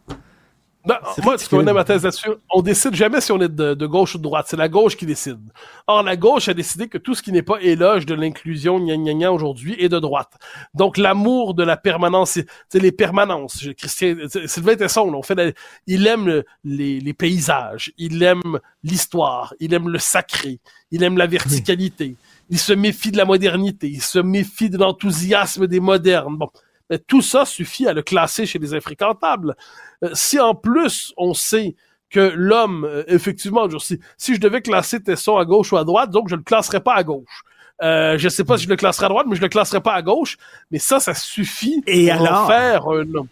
Ben, 0.89 0.99
C'est 1.15 1.23
moi, 1.23 1.37
ce 1.37 1.47
qu'on 1.51 1.85
thèse 1.85 2.03
là-dessus, 2.03 2.31
on 2.51 2.63
décide 2.63 2.95
jamais 2.95 3.21
si 3.21 3.31
on 3.31 3.41
est 3.43 3.49
de, 3.55 3.75
de 3.75 3.87
gauche 3.87 4.15
ou 4.15 4.19
de 4.19 4.23
droite. 4.23 4.47
C'est 4.49 4.57
la 4.57 4.71
gauche 4.71 4.97
qui 4.97 5.05
décide. 5.05 5.39
Or, 5.87 6.03
la 6.03 6.17
gauche 6.17 6.49
a 6.49 6.55
décidé 6.55 6.89
que 6.89 6.97
tout 6.97 7.15
ce 7.15 7.23
qui 7.23 7.31
n'est 7.31 7.43
pas 7.43 7.61
éloge 7.61 8.07
de 8.07 8.15
l'inclusion 8.15 8.81
gna 8.81 8.97
gna 8.97 9.13
gna 9.13 9.31
aujourd'hui 9.31 9.77
est 9.79 9.91
de 9.91 9.99
droite. 9.99 10.33
Donc, 10.73 10.97
l'amour 10.97 11.53
de 11.53 11.63
la 11.63 11.77
permanence, 11.77 12.39
c'est 12.71 12.81
les 12.83 12.91
permanences. 12.91 13.67
Christian, 13.77 14.17
c'est- 14.31 14.47
Sylvain 14.47 14.77
Tesson, 14.77 15.11
là, 15.11 15.19
on 15.19 15.23
fait 15.23 15.35
la- 15.35 15.53
il 15.87 16.07
aime 16.07 16.27
le- 16.27 16.45
les, 16.65 17.01
les 17.01 17.13
paysages, 17.13 17.93
il 17.99 18.23
aime 18.23 18.59
l'histoire, 18.83 19.53
il 19.61 19.75
aime 19.75 19.91
le 19.91 19.99
sacré, 19.99 20.59
il 20.91 21.03
aime 21.03 21.19
la 21.19 21.27
verticalité, 21.27 22.17
il 22.49 22.59
se 22.59 22.73
méfie 22.73 23.13
de 23.13 23.19
la 23.19 23.27
modernité, 23.27 23.89
il 23.89 24.01
se 24.03 24.19
méfie 24.19 24.71
de 24.71 24.79
l'enthousiasme 24.79 25.67
des 25.67 25.81
modernes. 25.81 26.37
Bon. 26.39 26.49
Mais 26.91 26.99
tout 26.99 27.23
ça 27.23 27.45
suffit 27.45 27.87
à 27.87 27.93
le 27.93 28.03
classer 28.03 28.47
chez 28.47 28.59
les 28.59 28.75
infréquentables. 28.75 29.57
Euh, 30.05 30.11
si 30.15 30.39
en 30.39 30.55
plus 30.55 31.13
on 31.17 31.35
sait 31.35 31.77
que 32.11 32.33
l'homme, 32.35 32.85
euh, 32.85 33.05
effectivement, 33.07 33.69
si, 33.79 34.01
si 34.17 34.35
je 34.35 34.41
devais 34.41 34.63
classer 34.63 35.03
Tesson 35.03 35.37
à 35.37 35.45
gauche 35.45 35.73
ou 35.73 35.77
à 35.77 35.85
droite, 35.85 36.11
donc 36.11 36.29
je 36.29 36.37
le 36.37 36.43
classerais 36.43 36.81
pas 36.81 36.95
à 36.95 37.03
gauche. 37.03 37.43
Euh, 37.83 38.19
je 38.19 38.29
sais 38.29 38.45
pas 38.45 38.57
si 38.57 38.65
je 38.65 38.69
le 38.69 38.77
classerais 38.77 39.07
à 39.07 39.09
droite, 39.09 39.27
mais 39.29 39.37
je 39.37 39.41
le 39.41 39.49
classerais 39.49 39.81
pas 39.81 39.95
à 39.95 40.03
gauche. 40.03 40.37
Mais 40.71 40.79
ça, 40.79 41.01
ça 41.01 41.15
suffit 41.15 41.83
Et 41.87 42.11
pour 42.11 42.31
en 42.31 42.47
faire 42.47 42.89
un 42.89 43.15
homme. 43.15 43.29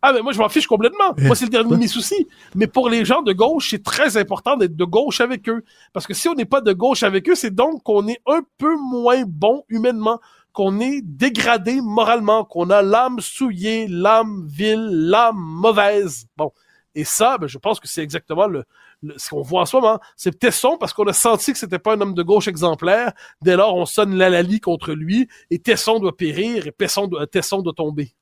Ah, 0.00 0.12
mais 0.12 0.22
moi, 0.22 0.32
je 0.32 0.38
m'en 0.38 0.48
fiche 0.48 0.66
complètement. 0.66 1.14
Moi, 1.18 1.34
c'est 1.34 1.46
le 1.46 1.50
dernier 1.50 1.70
de 1.70 1.76
mes 1.76 1.88
soucis. 1.88 2.28
Mais 2.54 2.66
pour 2.66 2.88
les 2.88 3.04
gens 3.04 3.22
de 3.22 3.32
gauche, 3.32 3.70
c'est 3.70 3.82
très 3.82 4.16
important 4.16 4.56
d'être 4.56 4.76
de 4.76 4.84
gauche 4.84 5.20
avec 5.20 5.48
eux. 5.48 5.64
Parce 5.92 6.06
que 6.06 6.14
si 6.14 6.28
on 6.28 6.34
n'est 6.34 6.44
pas 6.44 6.60
de 6.60 6.72
gauche 6.72 7.02
avec 7.02 7.28
eux, 7.28 7.34
c'est 7.34 7.54
donc 7.54 7.82
qu'on 7.82 8.06
est 8.06 8.20
un 8.26 8.40
peu 8.58 8.76
moins 8.76 9.24
bon 9.26 9.64
humainement, 9.68 10.20
qu'on 10.58 10.80
est 10.80 11.02
dégradé 11.02 11.80
moralement, 11.80 12.44
qu'on 12.44 12.68
a 12.70 12.82
l'âme 12.82 13.20
souillée, 13.20 13.86
l'âme 13.86 14.44
vile, 14.48 14.88
l'âme 14.90 15.38
mauvaise. 15.38 16.26
Bon. 16.36 16.50
Et 16.96 17.04
ça, 17.04 17.38
ben, 17.38 17.46
je 17.46 17.58
pense 17.58 17.78
que 17.78 17.86
c'est 17.86 18.02
exactement 18.02 18.48
le, 18.48 18.64
ce 19.18 19.30
qu'on 19.30 19.42
voit 19.42 19.60
en 19.60 19.66
ce 19.66 19.76
moment. 19.76 20.00
C'est 20.16 20.36
Tesson 20.36 20.76
parce 20.76 20.92
qu'on 20.92 21.06
a 21.06 21.12
senti 21.12 21.52
que 21.52 21.58
c'était 21.58 21.78
pas 21.78 21.94
un 21.94 22.00
homme 22.00 22.14
de 22.14 22.24
gauche 22.24 22.48
exemplaire. 22.48 23.12
Dès 23.40 23.54
lors, 23.54 23.76
on 23.76 23.86
sonne 23.86 24.16
l'alali 24.16 24.58
contre 24.58 24.94
lui 24.94 25.28
et 25.50 25.60
Tesson 25.60 26.00
doit 26.00 26.16
périr 26.16 26.66
et 26.66 26.72
Tesson 26.72 27.06
doit, 27.06 27.24
Tesson 27.28 27.62
doit 27.62 27.72
tomber. 27.72 28.16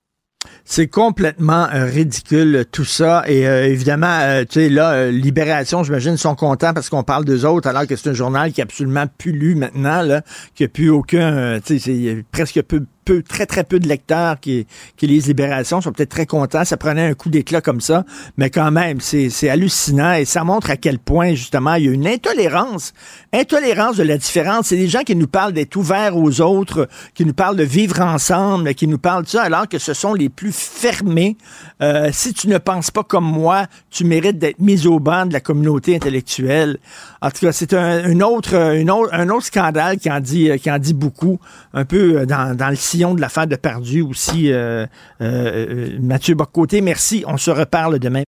C'est 0.69 0.89
complètement 0.89 1.69
euh, 1.73 1.87
ridicule 1.87 2.65
tout 2.71 2.85
ça. 2.85 3.23
Et 3.29 3.47
euh, 3.47 3.67
évidemment, 3.69 4.19
euh, 4.23 4.43
tu 4.45 4.55
sais, 4.55 4.69
là, 4.69 4.93
euh, 4.93 5.11
Libération, 5.11 5.85
j'imagine, 5.85 6.17
sont 6.17 6.35
contents 6.35 6.75
parce 6.75 6.89
qu'on 6.91 7.05
parle 7.05 7.25
d'eux 7.25 7.45
autres, 7.45 7.69
alors 7.69 7.87
que 7.87 7.95
c'est 7.95 8.11
un 8.11 8.15
journal 8.15 8.53
qui 8.53 8.61
est 8.61 8.65
absolument 8.65 9.07
plus 9.19 9.33
lu 9.33 9.55
maintenant, 9.55 10.03
là, 10.03 10.23
qui 10.55 10.65
a 10.65 10.69
plus 10.69 10.91
aucun, 10.91 11.61
tu 11.61 11.79
sais, 11.79 12.25
presque 12.33 12.61
peu, 12.63 12.85
peu, 13.07 13.23
très 13.23 13.47
très 13.47 13.65
peu 13.65 13.79
de 13.79 13.89
lecteurs 13.89 14.39
qui, 14.41 14.67
lisent 15.01 15.29
Libération, 15.29 15.81
sont 15.81 15.93
peut-être 15.93 16.11
très 16.11 16.27
contents. 16.27 16.65
Ça 16.65 16.77
prenait 16.77 17.07
un 17.07 17.15
coup 17.15 17.31
d'éclat 17.31 17.63
comme 17.63 17.81
ça, 17.81 18.05
mais 18.37 18.51
quand 18.51 18.71
même, 18.71 19.01
c'est 19.01 19.49
hallucinant 19.49 20.13
et 20.13 20.27
ça 20.27 20.45
montre 20.45 20.71
à 20.71 20.77
quel 20.77 20.99
point 20.99 21.35
justement 21.35 21.75
il 21.75 21.85
y 21.85 21.89
a 21.89 21.93
une 21.93 22.07
intolérance, 22.07 22.93
intolérance 23.33 23.97
de 23.97 24.03
la 24.03 24.19
différence. 24.19 24.67
C'est 24.67 24.77
des 24.77 24.89
gens 24.89 25.03
qui 25.03 25.15
nous 25.15 25.29
parlent 25.29 25.53
d'être 25.53 25.77
ouverts 25.77 26.17
aux 26.17 26.41
autres, 26.41 26.89
qui 27.15 27.25
nous 27.25 27.33
parlent 27.33 27.57
de 27.57 27.63
vivre 27.63 28.01
ensemble, 28.01 28.75
qui 28.75 28.89
nous 28.89 28.99
parlent 28.99 29.25
de 29.25 29.29
ça, 29.29 29.43
alors 29.43 29.69
que 29.69 29.79
ce 29.79 29.95
sont 29.95 30.13
les 30.13 30.29
plus 30.29 30.53
fermés. 30.53 31.37
Euh, 31.81 32.11
si 32.13 32.35
tu 32.35 32.49
ne 32.49 32.59
penses 32.59 32.91
pas 32.91 33.05
comme 33.05 33.25
moi, 33.25 33.67
tu 33.91 34.05
mérites 34.05 34.39
d'être 34.39 34.59
mis 34.59 34.87
au 34.87 34.99
banc 34.99 35.27
de 35.27 35.33
la 35.33 35.41
communauté 35.41 35.95
intellectuelle. 35.95 36.79
En 37.23 37.31
tout 37.31 37.47
cas, 37.47 37.53
c'est 37.53 37.73
un, 37.73 38.21
autre, 38.21 38.57
un 38.57 39.29
autre 39.29 39.47
scandale 39.47 39.99
qui 39.99 40.11
en 40.11 40.21
dit, 40.21 40.51
qui 40.61 40.71
en 40.71 40.79
dit 40.79 40.95
beaucoup, 40.95 41.39
un 41.73 41.85
peu 41.85 42.19
euh, 42.21 42.27
dans, 42.27 42.57
dans 42.57 42.69
le 42.69 42.77
sillon 42.97 43.15
de 43.15 43.21
l'affaire 43.21 43.47
de 43.47 43.57
Perdu 43.57 44.01
aussi. 44.01 44.51
Euh, 44.51 44.87
euh, 45.21 45.67
euh, 45.69 45.99
Mathieu 46.01 46.35
Boccoté, 46.35 46.81
merci. 46.81 47.25
On 47.27 47.37
se 47.37 47.51
reparle 47.51 47.99
demain. 47.99 48.23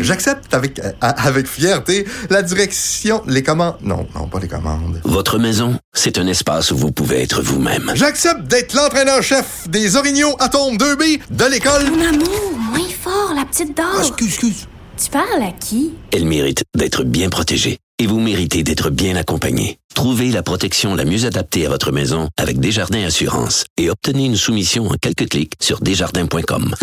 J'accepte 0.00 0.52
avec, 0.52 0.80
avec 1.00 1.46
fierté 1.46 2.06
la 2.30 2.42
direction, 2.42 3.22
les 3.26 3.42
commandes. 3.42 3.76
Non, 3.82 4.06
non, 4.14 4.26
pas 4.28 4.38
les 4.38 4.48
commandes. 4.48 5.00
Votre 5.04 5.38
maison, 5.38 5.78
c'est 5.94 6.18
un 6.18 6.26
espace 6.26 6.70
où 6.70 6.76
vous 6.76 6.92
pouvez 6.92 7.22
être 7.22 7.42
vous-même. 7.42 7.90
J'accepte 7.94 8.42
d'être 8.42 8.74
l'entraîneur-chef 8.74 9.68
des 9.68 9.96
Orignaux 9.96 10.34
Atomes 10.38 10.76
2B 10.76 11.20
de 11.30 11.44
l'école. 11.46 11.90
Mon 11.90 12.06
amour, 12.06 12.58
moins 12.58 12.88
fort, 12.88 13.32
la 13.34 13.44
petite 13.44 13.76
dame. 13.76 13.86
Ah, 13.94 14.00
excuse, 14.00 14.28
excuse. 14.28 14.68
Tu 15.02 15.10
parles 15.10 15.42
à 15.42 15.52
qui? 15.52 15.94
Elle 16.12 16.26
mérite 16.26 16.64
d'être 16.76 17.04
bien 17.04 17.28
protégée. 17.30 17.78
Et 17.98 18.06
vous 18.06 18.20
méritez 18.20 18.62
d'être 18.62 18.90
bien 18.90 19.16
accompagné. 19.16 19.79
Trouvez 19.94 20.30
la 20.30 20.42
protection 20.42 20.94
la 20.94 21.04
mieux 21.04 21.26
adaptée 21.26 21.66
à 21.66 21.68
votre 21.68 21.92
maison 21.92 22.28
avec 22.38 22.58
Desjardins 22.58 23.04
Assurance 23.04 23.64
et 23.76 23.90
obtenez 23.90 24.26
une 24.26 24.36
soumission 24.36 24.86
en 24.88 24.94
quelques 24.94 25.28
clics 25.28 25.54
sur 25.60 25.80
desjardins.com. 25.80 26.74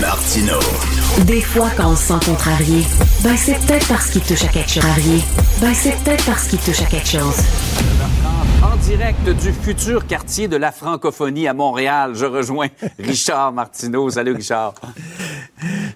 Martino. 0.00 0.58
Des 1.26 1.40
fois, 1.40 1.70
quand 1.76 1.92
on 1.92 1.96
se 1.96 2.08
sent 2.08 2.24
contrarié, 2.24 2.82
ben 3.22 3.36
c'est 3.36 3.58
peut-être 3.66 3.88
parce 3.88 4.10
qu'il 4.10 4.22
touche 4.22 4.44
à 4.44 4.48
quelque 4.48 4.70
chose. 4.70 4.84
Ben 5.60 5.74
c'est 5.74 5.96
peut-être 6.02 6.24
parce 6.24 6.48
qu'il 6.48 6.58
touche 6.58 6.82
à 6.82 6.86
quelque 6.86 7.08
chose. 7.08 7.36
En 8.62 8.76
direct 8.76 9.28
du 9.28 9.52
futur 9.52 10.06
quartier 10.06 10.48
de 10.48 10.56
la 10.56 10.72
francophonie 10.72 11.48
à 11.48 11.54
Montréal, 11.54 12.12
je 12.14 12.26
rejoins 12.26 12.68
Richard 12.98 13.52
Martineau. 13.52 14.10
Salut 14.10 14.32
Richard. 14.34 14.74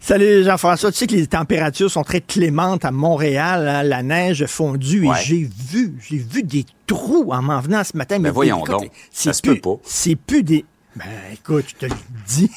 Salut 0.01 0.45
Jean-François, 0.45 0.93
tu 0.93 0.99
sais 0.99 1.07
que 1.07 1.15
les 1.15 1.27
températures 1.27 1.91
sont 1.91 2.03
très 2.05 2.21
clémentes 2.21 2.85
à 2.85 2.91
Montréal, 2.91 3.69
hein, 3.69 3.83
la 3.83 4.03
neige 4.03 4.43
a 4.43 4.47
fondu 4.47 5.07
Ouais. 5.07 5.17
et 5.21 5.25
j'ai 5.25 5.51
vu, 5.71 5.95
j'ai 6.09 6.19
vu 6.19 6.43
des 6.43 6.65
trous 6.87 7.33
en 7.33 7.43
m'en 7.43 7.61
venant 7.61 7.83
ce 7.85 7.97
matin. 7.97 8.19
Ben 8.21 8.31
voyons 8.33 8.59
écoute, 8.59 8.71
donc, 8.71 8.91
ça 9.11 9.33
se 9.33 9.43
peut 9.43 9.59
pas. 9.61 9.77
C'est 9.85 10.17
plus 10.17 10.43
des... 10.43 10.65
Ben 10.95 11.05
écoute, 11.33 11.67
je 11.69 11.75
te 11.75 11.87
le 11.87 11.99
dis. 12.27 12.51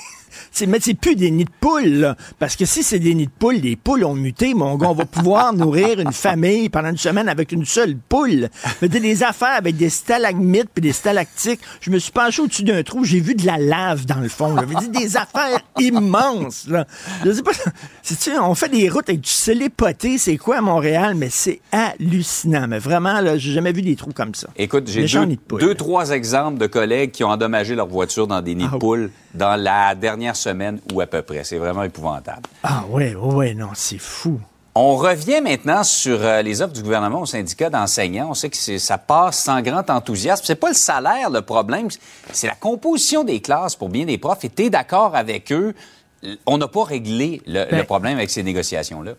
C'est, 0.59 0.65
mais 0.65 0.79
c'est 0.81 0.93
plus 0.93 1.15
des 1.15 1.31
nids 1.31 1.45
de 1.45 1.51
poules, 1.61 1.99
là. 1.99 2.15
Parce 2.37 2.57
que 2.57 2.65
si 2.65 2.83
c'est 2.83 2.99
des 2.99 3.15
nids 3.15 3.27
de 3.27 3.31
poules, 3.31 3.55
les 3.55 3.77
poules 3.77 4.03
ont 4.03 4.13
muté, 4.13 4.53
mon 4.53 4.75
gars. 4.75 4.89
On 4.89 4.93
va 4.93 5.05
pouvoir 5.05 5.53
nourrir 5.55 5.99
une 6.01 6.11
famille 6.11 6.67
pendant 6.67 6.89
une 6.89 6.97
semaine 6.97 7.29
avec 7.29 7.53
une 7.53 7.65
seule 7.65 7.95
poule. 7.95 8.49
Mais 8.81 8.89
des 8.89 9.23
affaires 9.23 9.55
avec 9.57 9.77
des 9.77 9.89
stalagmites 9.89 10.69
puis 10.73 10.81
des 10.81 10.91
stalactiques. 10.91 11.61
Je 11.79 11.91
me 11.91 11.97
suis 11.97 12.11
penché 12.11 12.41
au-dessus 12.41 12.63
d'un 12.63 12.83
trou, 12.83 13.05
j'ai 13.05 13.21
vu 13.21 13.35
de 13.35 13.45
la 13.45 13.57
lave 13.57 14.05
dans 14.05 14.19
le 14.19 14.27
fond. 14.27 14.55
J'avais 14.57 14.75
dit 14.75 14.89
des 14.89 15.15
affaires 15.15 15.61
immenses, 15.79 16.67
là. 16.67 16.85
Je 17.23 17.31
sais 17.31 17.43
pas, 17.43 17.51
c'est-tu, 18.03 18.37
on 18.37 18.53
fait 18.53 18.69
des 18.69 18.89
routes 18.89 19.07
avec 19.07 19.21
du 19.21 19.29
célépoté, 19.29 20.17
c'est 20.17 20.37
quoi 20.37 20.57
à 20.57 20.61
Montréal? 20.61 21.15
Mais 21.15 21.29
c'est 21.29 21.61
hallucinant. 21.71 22.67
Mais 22.67 22.79
vraiment, 22.79 23.21
là, 23.21 23.37
j'ai 23.37 23.53
jamais 23.53 23.71
vu 23.71 23.81
des 23.81 23.95
trous 23.95 24.11
comme 24.13 24.35
ça. 24.35 24.49
Écoute, 24.57 24.87
j'ai 24.87 25.05
deux, 25.05 25.25
de 25.25 25.37
deux, 25.57 25.75
trois 25.75 26.09
exemples 26.09 26.57
de 26.57 26.67
collègues 26.67 27.11
qui 27.11 27.23
ont 27.23 27.29
endommagé 27.29 27.75
leur 27.75 27.87
voiture 27.87 28.27
dans 28.27 28.41
des 28.41 28.55
nids 28.55 28.65
Ah 28.67 28.73
de 28.73 28.79
poules 28.79 29.11
dans 29.33 29.55
la 29.55 29.95
dernière 29.95 30.35
semaine 30.35 30.48
ou 30.93 31.01
à 31.01 31.07
peu 31.07 31.21
près. 31.21 31.43
C'est 31.43 31.57
vraiment 31.57 31.83
épouvantable. 31.83 32.43
Ah 32.63 32.83
ouais, 32.89 33.15
ouais, 33.15 33.53
non, 33.53 33.69
c'est 33.73 33.97
fou. 33.99 34.39
On 34.75 34.95
revient 34.95 35.41
maintenant 35.41 35.83
sur 35.83 36.19
euh, 36.23 36.41
les 36.41 36.61
offres 36.61 36.73
du 36.73 36.83
gouvernement 36.83 37.21
au 37.21 37.25
syndicat 37.25 37.69
d'enseignants. 37.69 38.27
On 38.29 38.33
sait 38.33 38.49
que 38.49 38.77
ça 38.77 38.97
passe 38.97 39.39
sans 39.39 39.61
grand 39.61 39.89
enthousiasme. 39.89 40.43
C'est 40.45 40.55
pas 40.55 40.69
le 40.69 40.73
salaire 40.75 41.29
le 41.29 41.41
problème, 41.41 41.87
c'est 42.31 42.47
la 42.47 42.55
composition 42.55 43.23
des 43.23 43.41
classes 43.41 43.75
pour 43.75 43.89
bien 43.89 44.05
des 44.05 44.17
profs. 44.17 44.43
Et 44.45 44.49
t'es 44.49 44.69
d'accord 44.69 45.15
avec 45.15 45.51
eux, 45.51 45.73
on 46.45 46.57
n'a 46.57 46.67
pas 46.67 46.83
réglé 46.83 47.41
le, 47.47 47.65
Ben- 47.65 47.77
le 47.79 47.83
problème 47.83 48.17
avec 48.17 48.29
ces 48.29 48.43
négociations-là. 48.43 49.13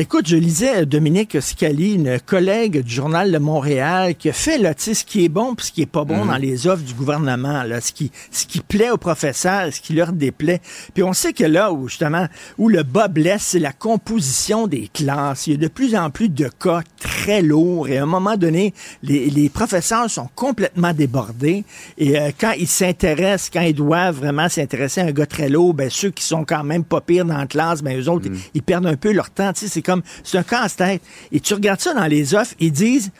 Écoute, 0.00 0.28
je 0.28 0.36
lisais 0.36 0.82
euh, 0.82 0.84
Dominique 0.84 1.42
Scali, 1.42 1.94
une 1.94 2.20
collègue 2.20 2.84
du 2.84 2.94
Journal 2.94 3.32
de 3.32 3.38
Montréal, 3.38 4.14
qui 4.14 4.28
a 4.28 4.32
fait 4.32 4.56
là, 4.56 4.72
ce 4.76 4.92
qui 5.04 5.24
est 5.24 5.28
bon 5.28 5.56
puis 5.56 5.66
ce 5.66 5.72
qui 5.72 5.82
est 5.82 5.86
pas 5.86 6.04
bon 6.04 6.18
Mhm. 6.22 6.28
dans 6.28 6.36
les 6.36 6.68
offres 6.68 6.84
du 6.84 6.94
gouvernement, 6.94 7.64
là, 7.64 7.80
ce 7.80 7.92
qui, 7.92 8.12
ce 8.30 8.46
qui 8.46 8.60
plaît 8.60 8.90
aux 8.90 8.96
professeurs, 8.96 9.72
ce 9.72 9.80
qui 9.80 9.94
leur 9.94 10.12
déplaît. 10.12 10.60
Puis 10.94 11.02
on 11.02 11.12
sait 11.12 11.32
que 11.32 11.42
là 11.42 11.72
où 11.72 11.88
justement 11.88 12.28
où 12.58 12.68
le 12.68 12.84
bas 12.84 13.08
blesse, 13.08 13.42
c'est 13.42 13.58
la 13.58 13.72
composition 13.72 14.68
des 14.68 14.86
classes. 14.86 15.48
Il 15.48 15.54
y 15.54 15.56
a 15.56 15.58
de 15.58 15.66
plus 15.66 15.96
en 15.96 16.10
plus 16.10 16.28
de 16.28 16.48
cas 16.48 16.82
très 17.00 17.42
lourds 17.42 17.88
et 17.88 17.98
à 17.98 18.04
un 18.04 18.06
moment 18.06 18.36
donné, 18.36 18.74
les, 19.02 19.28
les 19.30 19.48
professeurs 19.48 20.08
sont 20.08 20.28
complètement 20.36 20.92
débordés 20.92 21.64
et 21.96 22.20
euh, 22.20 22.30
quand 22.38 22.52
ils 22.52 22.68
s'intéressent, 22.68 23.50
quand 23.52 23.62
ils 23.62 23.74
doivent 23.74 24.18
vraiment 24.18 24.48
s'intéresser 24.48 25.00
à 25.00 25.06
un 25.06 25.12
gars 25.12 25.26
très 25.26 25.48
lourd, 25.48 25.74
ben 25.74 25.90
ceux 25.90 26.10
qui 26.10 26.22
sont 26.22 26.44
quand 26.44 26.62
même 26.62 26.84
pas 26.84 27.00
pires 27.00 27.24
dans 27.24 27.36
la 27.36 27.48
classe, 27.48 27.82
ben 27.82 28.00
eux 28.00 28.08
autres, 28.08 28.28
ils 28.54 28.62
perdent 28.62 28.86
un 28.86 28.96
peu 28.96 29.10
leur 29.10 29.30
temps. 29.30 29.50
C'est 29.56 29.87
comme 29.88 30.02
c'est 30.22 30.36
un 30.36 30.42
casse-tête. 30.42 31.02
Et 31.32 31.40
tu 31.40 31.54
regardes 31.54 31.80
ça 31.80 31.94
dans 31.94 32.06
les 32.06 32.34
offres, 32.34 32.54
ils 32.60 32.72
disent 32.72 33.10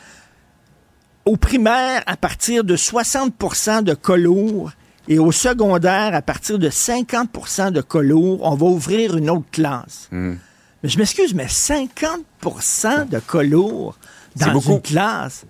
au 1.25 1.37
primaire 1.37 2.03
à 2.07 2.17
partir 2.17 2.63
de 2.63 2.77
60% 2.77 3.83
de 3.83 3.95
cas 3.95 4.17
lourds 4.17 4.73
et 5.09 5.19
au 5.19 5.33
secondaire 5.33 6.15
à 6.15 6.21
partir 6.21 6.59
de 6.59 6.69
50% 6.69 7.73
de 7.73 7.81
cas 7.81 8.01
lourds, 8.01 8.41
on 8.43 8.55
va 8.55 8.67
ouvrir 8.67 9.17
une 9.17 9.31
autre 9.31 9.51
classe. 9.51 10.09
Mais 10.83 10.89
je 10.89 10.99
m'excuse, 10.99 11.35
mais 11.35 11.47
50% 11.47 13.09
de 13.09 13.19
C'est 14.37 14.53
dans 14.53 14.61
une 14.61 14.83
classe, 14.83 15.45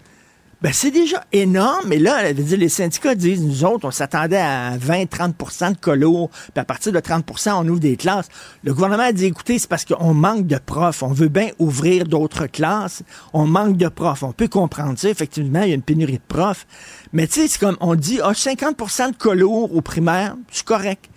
ben 0.61 0.73
c'est 0.73 0.91
déjà 0.91 1.25
énorme. 1.33 1.87
Mais 1.87 1.99
là, 1.99 2.33
dire, 2.33 2.59
les 2.59 2.69
syndicats 2.69 3.15
disent, 3.15 3.43
nous 3.43 3.65
autres, 3.65 3.87
on 3.87 3.91
s'attendait 3.91 4.37
à 4.39 4.77
20-30% 4.77 5.75
de 5.87 5.93
lourds, 5.93 6.31
puis 6.31 6.61
à 6.61 6.65
partir 6.65 6.93
de 6.93 6.99
30% 6.99 7.53
on 7.57 7.69
ouvre 7.69 7.81
des 7.81 7.97
classes. 7.97 8.29
Le 8.65 8.75
gouvernement 8.75 9.05
a 9.05 9.13
dit, 9.13 9.27
écoutez, 9.27 9.59
c'est 9.59 9.69
parce 9.69 9.85
qu'on 9.85 10.15
manque 10.15 10.47
de 10.47 10.59
profs. 10.59 11.03
On 11.03 11.13
veut 11.13 11.29
bien 11.29 11.51
ouvrir 11.59 12.05
d'autres 12.05 12.47
classes. 12.47 13.03
On 13.33 13.47
manque 13.47 13.77
de 13.77 13.89
profs. 13.89 14.23
On 14.23 14.33
peut 14.33 14.49
comprendre 14.49 14.99
ça. 14.99 15.09
Effectivement, 15.09 15.63
il 15.63 15.69
y 15.69 15.73
a 15.73 15.77
une 15.77 15.83
pénurie 15.83 16.15
de 16.15 16.23
profs. 16.27 16.67
Mais 17.13 17.27
tu 17.27 17.35
sais, 17.35 17.49
c'est 17.49 17.61
comme, 17.61 17.77
on 17.81 17.95
dit, 17.95 18.21
ah, 18.23 18.33
50% 18.33 19.13
de 19.13 19.31
lourds 19.31 19.75
au 19.75 19.81
primaire, 19.81 20.35
c'est 20.51 20.65
correct 20.65 21.09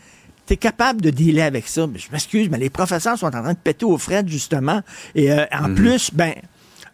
tu 0.48 0.54
es 0.54 0.58
capable 0.58 1.02
de 1.02 1.10
dealer 1.12 1.44
avec 1.44 1.68
ça. 1.68 1.88
Mais 1.88 2.00
je 2.00 2.12
m'excuse, 2.12 2.50
mais 2.50 2.58
les 2.58 2.70
professeurs 2.70 3.18
sont 3.18 3.28
en 3.28 3.32
train 3.32 3.54
de 3.54 3.58
péter 3.58 3.86
aux 3.86 3.98
frais, 3.98 4.24
justement. 4.26 4.82
Et 5.16 5.32
euh, 5.32 5.46
en 5.52 5.74
plus, 5.74 6.12
ben, 6.14 6.34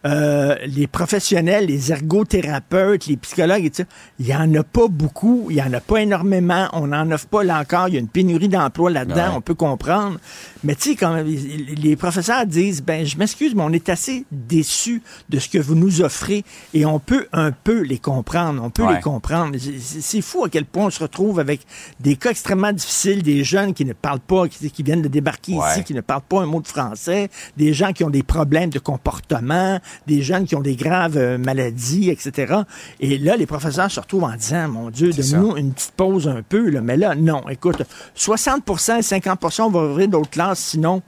euh, 0.07 0.55
les 0.65 0.87
professionnels, 0.87 1.65
les 1.67 1.91
ergothérapeutes, 1.91 3.07
les 3.07 3.17
psychologues 3.17 3.65
et 3.65 3.69
tout 3.69 3.77
ça, 3.77 3.83
il 4.19 4.25
n'y 4.25 4.35
en 4.35 4.53
a 4.55 4.63
pas 4.63 4.87
beaucoup, 4.87 5.47
il 5.49 5.55
n'y 5.57 5.61
en 5.61 5.73
a 5.73 5.81
pas 5.81 5.97
énormément, 6.01 6.67
on 6.73 6.87
n'en 6.87 7.11
offre 7.11 7.27
pas 7.27 7.43
là 7.43 7.59
encore, 7.59 7.87
il 7.89 7.93
y 7.95 7.97
a 7.97 7.99
une 7.99 8.07
pénurie 8.07 8.47
d'emplois 8.47 8.89
là-dedans, 8.89 9.15
Ouais. 9.29 9.35
on 9.35 9.41
peut 9.41 9.55
comprendre. 9.55 10.17
Mais 10.63 10.75
tu 10.75 10.91
sais, 10.91 10.95
quand 10.95 11.23
les 11.23 11.95
professeurs 11.95 12.45
disent, 12.45 12.81
ben, 12.81 13.05
je 13.05 13.17
m'excuse, 13.17 13.53
mais 13.55 13.63
on 13.63 13.71
est 13.71 13.89
assez 13.89 14.25
déçus 14.31 15.01
de 15.29 15.39
ce 15.39 15.49
que 15.49 15.57
vous 15.57 15.75
nous 15.75 16.01
offrez 16.01 16.43
et 16.73 16.85
on 16.85 16.99
peut 16.99 17.27
un 17.33 17.51
peu 17.51 17.81
les 17.81 17.97
comprendre, 17.99 18.61
on 18.63 18.69
peut 18.69 18.83
Ouais. 18.83 18.95
les 18.95 19.01
comprendre. 19.01 19.55
C'est 19.79 20.21
fou 20.21 20.43
à 20.45 20.49
quel 20.49 20.65
point 20.65 20.85
on 20.85 20.89
se 20.89 20.99
retrouve 21.01 21.39
avec 21.39 21.61
des 21.99 22.15
cas 22.15 22.31
extrêmement 22.31 22.71
difficiles, 22.73 23.23
des 23.23 23.43
jeunes 23.43 23.73
qui 23.73 23.85
ne 23.85 23.93
parlent 23.93 24.19
pas, 24.19 24.47
qui, 24.47 24.69
qui 24.71 24.83
viennent 24.83 25.01
de 25.01 25.07
débarquer 25.07 25.53
Ouais. 25.55 25.71
ici, 25.71 25.83
qui 25.83 25.93
ne 25.93 26.01
parlent 26.01 26.21
pas 26.27 26.41
un 26.41 26.45
mot 26.45 26.61
de 26.61 26.67
français, 26.67 27.29
des 27.57 27.73
gens 27.73 27.93
qui 27.93 28.03
ont 28.03 28.09
des 28.09 28.23
problèmes 28.23 28.69
de 28.69 28.79
comportement, 28.79 29.79
des 30.07 30.21
jeunes 30.21 30.45
qui 30.45 30.55
ont 30.55 30.61
des 30.61 30.75
graves 30.75 31.17
euh, 31.17 31.37
maladies, 31.37 32.09
etc. 32.09 32.53
Et 32.99 33.17
là, 33.17 33.35
les 33.37 33.45
professeurs 33.45 33.89
se 33.91 33.99
retrouvent 33.99 34.23
en 34.23 34.35
disant, 34.35 34.67
mon 34.67 34.89
Dieu, 34.89 35.11
donne-nous 35.11 35.57
une 35.57 35.73
petite 35.73 35.93
pause 35.95 36.27
un 36.27 36.41
peu. 36.41 36.69
Là. 36.69 36.81
Mais 36.81 36.97
là, 36.97 37.15
non. 37.15 37.47
Écoute, 37.49 37.81
60% 38.15 38.99
et 38.99 39.01
50 39.01 39.59
on 39.59 39.69
va 39.69 39.79
ouvrir 39.83 40.07
d'autres 40.07 40.29
classes, 40.29 40.46
sinon, 40.55 41.01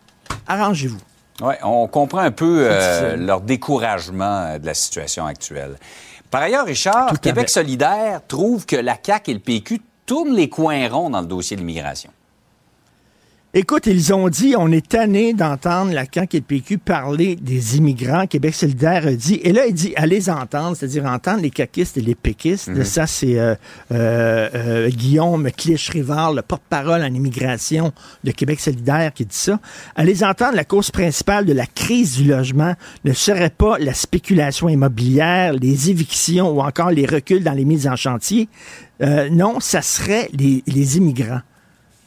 arrangez-vous. 0.47 0.99
Oui, 1.41 1.53
on 1.63 1.87
comprend 1.87 2.19
un 2.19 2.31
peu 2.31 2.67
euh, 2.69 3.15
leur 3.15 3.41
découragement 3.41 4.41
euh, 4.41 4.57
de 4.57 4.65
la 4.65 4.73
situation 4.73 5.25
actuelle. 5.25 5.77
Par 6.29 6.41
ailleurs, 6.41 6.65
Richard, 6.65 7.19
Québec 7.19 7.47
fait. 7.47 7.53
solidaire 7.53 8.21
trouve 8.27 8.65
que 8.65 8.75
la 8.75 8.97
CAQ 9.01 9.31
et 9.31 9.33
le 9.33 9.39
PQ 9.39 9.81
tournent 10.05 10.35
les 10.35 10.49
coins 10.49 10.87
ronds 10.89 11.09
dans 11.09 11.21
le 11.21 11.27
dossier 11.27 11.55
de 11.55 11.61
l'immigration. 11.61 12.11
Écoute, 13.55 13.87
ils 13.87 14.13
ont 14.13 14.29
dit, 14.29 14.53
on 14.55 14.71
est 14.71 14.89
tanné 14.89 15.33
d'entendre 15.33 15.91
la 15.91 16.03
CAQ 16.05 16.37
et 16.37 16.39
le 16.39 16.45
PQ 16.45 16.77
parler 16.77 17.35
des 17.35 17.77
immigrants. 17.77 18.27
Québec 18.27 18.53
solidaire 18.53 19.07
a 19.07 19.11
dit, 19.13 19.39
et 19.41 19.51
là, 19.51 19.65
il 19.65 19.73
dit, 19.73 19.91
allez 19.95 20.29
entendre, 20.29 20.77
c'est-à-dire 20.77 21.05
entendre 21.05 21.41
les 21.41 21.49
caquistes 21.49 21.97
et 21.97 22.01
les 22.01 22.13
péquistes. 22.13 22.67
Mhm. 22.67 22.83
Ça, 22.83 23.07
c'est 23.07 23.39
euh, 23.39 23.55
euh, 23.91 24.49
euh, 24.53 24.89
Guillaume 24.89 25.49
Clich-Rivard, 25.49 26.33
le 26.33 26.43
porte-parole 26.43 27.01
en 27.01 27.11
immigration 27.11 27.91
de 28.23 28.29
Québec 28.29 28.59
solidaire, 28.59 29.11
qui 29.15 29.25
dit 29.25 29.35
ça. 29.35 29.59
Allez 29.95 30.23
entendre, 30.23 30.53
la 30.53 30.63
cause 30.63 30.91
principale 30.91 31.47
de 31.47 31.53
la 31.53 31.65
crise 31.65 32.17
du 32.17 32.25
logement 32.25 32.75
ne 33.03 33.13
serait 33.13 33.49
pas 33.49 33.79
la 33.79 33.95
spéculation 33.95 34.69
immobilière, 34.69 35.53
les 35.53 35.89
évictions 35.89 36.51
ou 36.51 36.61
encore 36.61 36.91
les 36.91 37.07
reculs 37.07 37.43
dans 37.43 37.53
les 37.53 37.65
mises 37.65 37.87
en 37.87 37.95
chantier. 37.95 38.47
Euh, 39.01 39.27
non, 39.31 39.59
ça 39.59 39.81
serait 39.81 40.29
les, 40.33 40.63
les 40.67 40.97
immigrants. 40.97 41.41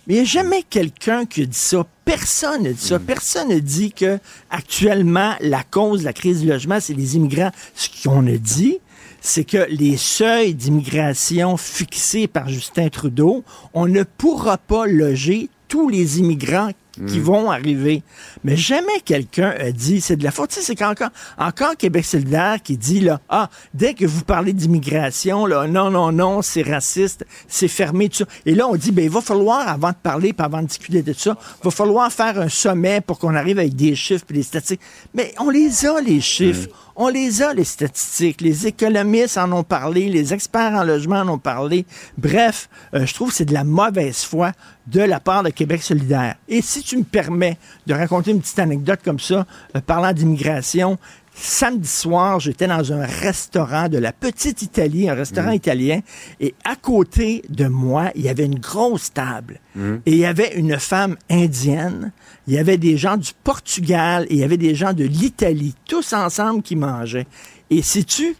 Mais 0.07 0.15
il 0.15 0.17
n'y 0.17 0.23
a 0.23 0.25
jamais 0.25 0.63
quelqu'un 0.69 1.27
qui 1.27 1.43
a 1.43 1.47
dit 1.47 1.59
ça. 1.59 1.87
Personne 2.05 2.65
n'a 2.65 2.73
dit 2.73 2.81
ça. 2.81 2.99
Personne 2.99 3.49
n'a 3.49 3.61
dit 3.61 3.93
que 3.93 4.19
actuellement 4.51 5.35
la 5.41 5.63
cause 5.63 6.01
de 6.01 6.05
la 6.07 6.13
crise 6.13 6.41
du 6.41 6.49
logement, 6.49 6.79
c'est 6.81 6.95
les 6.95 7.17
immigrants. 7.17 7.53
Ce 7.75 7.89
qu'on 8.03 8.27
a 8.27 8.37
dit, 8.37 8.79
c'est 9.21 9.45
que 9.45 9.67
les 9.69 9.97
seuils 9.97 10.55
d'immigration 10.55 11.57
fixés 11.57 12.27
par 12.27 12.49
Justin 12.49 12.89
Trudeau, 12.89 13.45
on 13.73 13.87
ne 13.87 14.03
pourra 14.03 14.59
pas 14.59 14.87
loger 14.87 15.49
tous 15.69 15.89
les 15.89 16.19
immigrants 16.19 16.71
qui 17.07 17.21
vont 17.21 17.51
arriver. 17.51 18.03
Mais 18.45 18.57
jamais 18.57 19.01
quelqu'un 19.05 19.55
a 19.59 19.71
dit, 19.71 20.01
c'est 20.01 20.17
de 20.17 20.25
la 20.25 20.31
faute. 20.31 20.51
Tu 20.51 20.57
sais, 20.57 20.63
c'est 20.63 20.75
qu'encore, 20.75 21.09
encore 21.39 21.77
Québec 21.77 22.05
solidaire 22.05 22.63
qui 22.63 22.77
dit, 22.77 23.01
là, 23.01 23.21
ah, 23.29 23.49
dès 23.73 23.95
que 23.95 24.05
vous 24.05 24.25
parlez 24.25 24.53
d'immigration, 24.53 25.47
là, 25.47 25.67
non, 25.67 25.91
non, 25.91 26.13
non, 26.13 26.43
c'est 26.43 26.63
raciste, 26.63 27.25
c'est 27.49 27.69
fermé, 27.69 28.09
tout 28.09 28.19
ça. 28.19 28.25
Et 28.45 28.55
là, 28.55 28.69
on 28.69 28.77
dit, 28.77 28.93
ben, 28.93 29.05
il 29.05 29.11
va 29.11 29.21
falloir, 29.21 29.67
avant 29.69 29.91
de 29.91 29.97
parler, 30.03 30.33
puis 30.33 30.45
avant 30.45 30.63
de 30.63 30.67
discuter 30.67 31.03
de 31.03 31.13
tout 31.13 31.21
ça, 31.21 31.39
il 31.61 31.65
va 31.65 31.71
falloir 31.71 32.13
faire 32.13 32.39
un 32.39 32.49
sommet 32.49 33.01
pour 33.01 33.19
qu'on 33.19 33.35
arrive 33.35 33.59
avec 33.59 33.75
des 33.75 33.95
chiffres 33.95 34.25
et 34.31 34.35
des 34.35 34.43
statistiques. 34.43 34.81
Mais 35.15 35.35
on 35.39 35.51
les 35.51 35.87
a, 35.87 36.01
les 36.01 36.21
chiffres. 36.21 36.69
On 36.95 37.09
les 37.09 37.43
a, 37.43 37.55
les 37.55 37.65
statistiques. 37.65 38.41
Les 38.41 38.67
économistes 38.67 39.39
en 39.39 39.51
ont 39.53 39.63
parlé, 39.63 40.09
les 40.09 40.35
experts 40.35 40.75
en 40.75 40.85
logement 40.85 41.21
en 41.21 41.29
ont 41.29 41.39
parlé. 41.39 41.87
Bref, 42.19 42.69
euh, 42.95 43.07
je 43.07 43.15
trouve 43.15 43.31
que 43.31 43.37
c'est 43.37 43.45
de 43.47 43.55
la 43.55 43.65
mauvaise 43.65 44.25
foi 44.25 44.53
de 44.87 45.01
la 45.01 45.21
part 45.21 45.43
de 45.43 45.51
Québec 45.51 45.83
solidaire. 45.83 46.37
Et 46.49 46.61
si 46.61 46.83
tu 46.83 46.99
me 46.99 47.05
permets 47.05 47.57
de 47.87 47.95
raconter 47.95 48.33
une 48.33 48.41
petite 48.41 48.59
anecdote 48.59 49.01
comme 49.05 49.21
ça, 49.21 49.47
euh, 49.75 49.81
parlant 49.81 50.13
d'immigration, 50.13 50.99
samedi 51.35 51.89
soir, 51.89 52.41
j'étais 52.41 52.67
dans 52.67 52.93
un 52.93 53.05
restaurant 53.05 53.89
de 53.89 53.99
la 53.99 54.13
Petite 54.13 54.63
Italie, 54.63 55.09
un 55.09 55.15
restaurant 55.15 55.51
italien, 55.51 56.01
et 56.41 56.55
à 56.65 56.77
côté 56.77 57.43
de 57.49 57.67
moi, 57.67 58.11
il 58.15 58.23
y 58.23 58.29
avait 58.29 58.45
une 58.45 58.59
grosse 58.59 59.13
table. 59.13 59.61
Et 60.07 60.13
il 60.13 60.19
y 60.19 60.27
avait 60.27 60.55
une 60.55 60.79
femme 60.79 61.17
indienne, 61.31 62.13
il 62.47 62.55
y 62.55 62.59
avait 62.59 62.79
des 62.79 62.97
gens 62.97 63.17
du 63.17 63.33
Portugal, 63.45 64.27
et 64.29 64.35
il 64.35 64.41
y 64.41 64.45
avait 64.45 64.57
des 64.57 64.75
gens 64.75 64.93
de 64.93 65.05
l'Italie, 65.05 65.75
tous 65.89 66.13
ensemble 66.13 66.63
qui 66.63 66.77
mangeaient. 66.77 67.27
Et 67.71 67.83
sais-tu, 67.83 68.37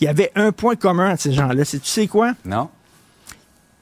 il 0.00 0.04
y 0.04 0.08
avait 0.08 0.32
un 0.34 0.50
point 0.50 0.74
commun 0.74 1.10
à 1.10 1.16
ces 1.16 1.32
gens-là. 1.32 1.64
C'est 1.64 1.80
tu 1.80 1.88
sais 1.88 2.08
quoi? 2.08 2.34
Non? 2.44 2.68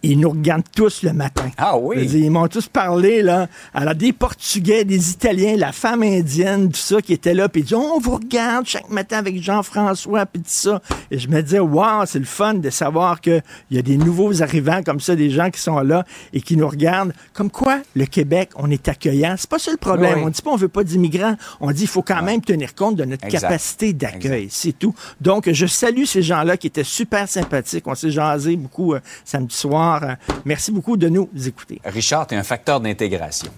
Ils 0.02 0.18
nous 0.18 0.30
regardent 0.30 0.64
tous 0.74 1.02
le 1.02 1.12
matin. 1.12 1.50
Ah 1.58 1.76
oui? 1.76 2.06
Dire, 2.06 2.24
ils 2.24 2.30
m'ont 2.30 2.48
tous 2.48 2.68
parlé, 2.68 3.22
là. 3.22 3.48
Alors, 3.74 3.94
des 3.94 4.12
Portugais, 4.12 4.84
des 4.84 5.10
Italiens, 5.10 5.56
la 5.56 5.72
femme 5.72 6.02
indienne, 6.02 6.70
tout 6.70 6.78
ça, 6.78 7.02
qui 7.02 7.12
était 7.12 7.34
là, 7.34 7.48
puis 7.48 7.60
ils 7.62 7.64
disent, 7.64 7.74
on 7.74 7.98
vous 7.98 8.16
regarde 8.16 8.66
chaque 8.66 8.88
matin 8.88 9.18
avec 9.18 9.42
Jean-François, 9.42 10.26
puis 10.26 10.42
tout 10.42 10.48
ça. 10.48 10.80
Et 11.10 11.18
je 11.18 11.28
me 11.28 11.42
disais, 11.42 11.58
wow, 11.58 12.06
c'est 12.06 12.18
le 12.18 12.24
fun 12.24 12.54
de 12.54 12.70
savoir 12.70 13.20
qu'il 13.20 13.42
y 13.70 13.78
a 13.78 13.82
des 13.82 13.96
nouveaux 13.96 14.42
arrivants 14.42 14.82
comme 14.82 15.00
ça, 15.00 15.14
des 15.16 15.30
gens 15.30 15.50
qui 15.50 15.60
sont 15.60 15.80
là 15.80 16.04
et 16.32 16.40
qui 16.40 16.56
nous 16.56 16.68
regardent. 16.68 17.12
Comme 17.32 17.50
quoi, 17.50 17.80
le 17.94 18.06
Québec, 18.06 18.50
on 18.56 18.70
est 18.70 18.88
accueillant. 18.88 19.34
C'est 19.36 19.50
pas 19.50 19.58
ça 19.58 19.70
le 19.70 19.76
problème. 19.76 20.18
Oui. 20.18 20.24
On 20.26 20.28
dit 20.30 20.42
pas 20.42 20.50
on 20.50 20.56
veut 20.56 20.68
pas 20.68 20.84
d'immigrants. 20.84 21.36
On 21.60 21.70
dit 21.72 21.82
il 21.82 21.88
faut 21.88 22.02
quand 22.02 22.22
même 22.22 22.40
tenir 22.40 22.74
compte 22.74 22.96
de 22.96 23.04
notre 23.04 23.24
Exact. 23.24 23.40
capacité 23.42 23.92
d'accueil. 23.92 24.48
C'est 24.50 24.78
tout. 24.78 24.94
Donc, 25.20 25.50
je 25.50 25.66
salue 25.66 26.04
ces 26.04 26.22
gens-là 26.22 26.56
qui 26.56 26.66
étaient 26.66 26.84
super 26.84 27.28
sympathiques. 27.28 27.86
On 27.86 27.94
s'est 27.94 28.10
jasé 28.10 28.56
beaucoup 28.56 28.94
euh, 28.94 29.00
samedi 29.24 29.54
soir. 29.54 29.89
Euh, 29.94 30.14
merci 30.44 30.72
beaucoup 30.72 30.96
de 30.96 31.08
nous 31.08 31.28
écouter. 31.46 31.80
Richard, 31.84 32.26
tu 32.26 32.34
es 32.34 32.38
un 32.38 32.42
facteur 32.42 32.80
d'intégration. 32.80 33.50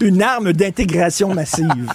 Une 0.00 0.22
arme 0.22 0.52
d'intégration 0.52 1.34
massive. 1.34 1.92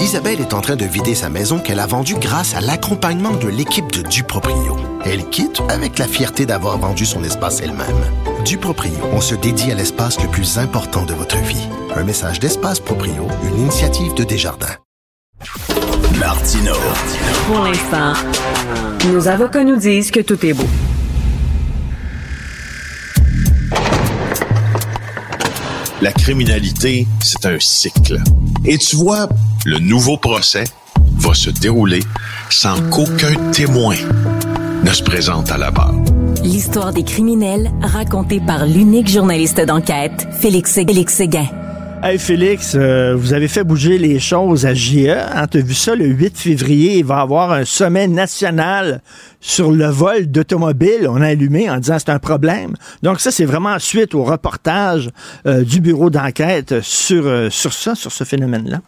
Isabelle 0.00 0.40
est 0.40 0.54
en 0.54 0.60
train 0.60 0.76
de 0.76 0.84
vider 0.84 1.14
sa 1.14 1.28
maison 1.28 1.58
qu'elle 1.58 1.80
a 1.80 1.86
vendue 1.86 2.16
grâce 2.16 2.54
à 2.54 2.60
l'accompagnement 2.60 3.32
de 3.32 3.48
l'équipe 3.48 3.90
de 3.90 4.02
Duproprio. 4.02 4.76
Elle 5.04 5.28
quitte 5.30 5.62
avec 5.68 5.98
la 5.98 6.06
fierté 6.06 6.46
d'avoir 6.46 6.78
vendu 6.78 7.06
son 7.06 7.24
espace 7.24 7.60
elle-même. 7.60 8.04
Duproprio, 8.44 8.92
on 9.12 9.20
se 9.20 9.34
dédie 9.34 9.72
à 9.72 9.74
l'espace 9.74 10.20
le 10.22 10.28
plus 10.28 10.58
important 10.58 11.04
de 11.04 11.14
votre 11.14 11.38
vie. 11.38 11.68
Un 11.96 12.04
message 12.04 12.38
d'Espace 12.38 12.80
Proprio, 12.80 13.28
une 13.44 13.60
initiative 13.60 14.14
de 14.14 14.24
Desjardins. 14.24 14.76
Martino. 16.18 16.74
Pour 17.46 17.64
l'instant, 17.64 18.12
nos 19.12 19.28
avocats 19.28 19.64
nous 19.64 19.76
disent 19.76 20.10
que 20.10 20.20
tout 20.20 20.44
est 20.44 20.52
beau. 20.52 20.66
La 26.00 26.12
criminalité, 26.12 27.06
c'est 27.20 27.46
un 27.46 27.58
cycle. 27.60 28.18
Et 28.64 28.78
tu 28.78 28.96
vois, 28.96 29.28
le 29.64 29.78
nouveau 29.78 30.16
procès 30.16 30.64
va 31.16 31.34
se 31.34 31.50
dérouler 31.50 32.00
sans 32.50 32.80
qu'aucun 32.90 33.34
témoin 33.52 33.96
ne 34.82 34.92
se 34.92 35.02
présente 35.02 35.50
à 35.50 35.58
la 35.58 35.70
barre. 35.70 35.94
L'histoire 36.42 36.92
des 36.92 37.04
criminels 37.04 37.70
racontée 37.80 38.40
par 38.40 38.66
l'unique 38.66 39.08
journaliste 39.08 39.60
d'enquête, 39.60 40.28
Félix, 40.40 40.74
Félix 40.74 41.14
Séguin. 41.14 41.46
Hey 42.06 42.18
Félix, 42.18 42.74
euh, 42.74 43.14
vous 43.16 43.32
avez 43.32 43.48
fait 43.48 43.64
bouger 43.64 43.96
les 43.96 44.20
choses 44.20 44.66
à 44.66 44.74
JE. 44.74 45.08
Hein, 45.08 45.46
tu 45.50 45.62
vu 45.62 45.72
ça? 45.72 45.94
Le 45.94 46.04
8 46.04 46.38
février, 46.38 46.98
il 46.98 47.04
va 47.06 47.16
y 47.16 47.20
avoir 47.22 47.50
un 47.50 47.64
sommet 47.64 48.08
national 48.08 49.00
sur 49.40 49.72
le 49.72 49.86
vol 49.86 50.26
d'automobiles. 50.26 51.08
On 51.08 51.22
a 51.22 51.28
allumé 51.28 51.70
en 51.70 51.78
disant 51.78 51.98
c'est 51.98 52.10
un 52.10 52.18
problème. 52.18 52.74
Donc 53.02 53.20
ça, 53.20 53.30
c'est 53.30 53.46
vraiment 53.46 53.78
suite 53.78 54.14
au 54.14 54.22
reportage 54.22 55.08
euh, 55.46 55.64
du 55.64 55.80
bureau 55.80 56.10
d'enquête 56.10 56.82
sur, 56.82 57.26
euh, 57.26 57.48
sur 57.48 57.72
ça, 57.72 57.94
sur 57.94 58.12
ce 58.12 58.24
phénomène-là. 58.24 58.80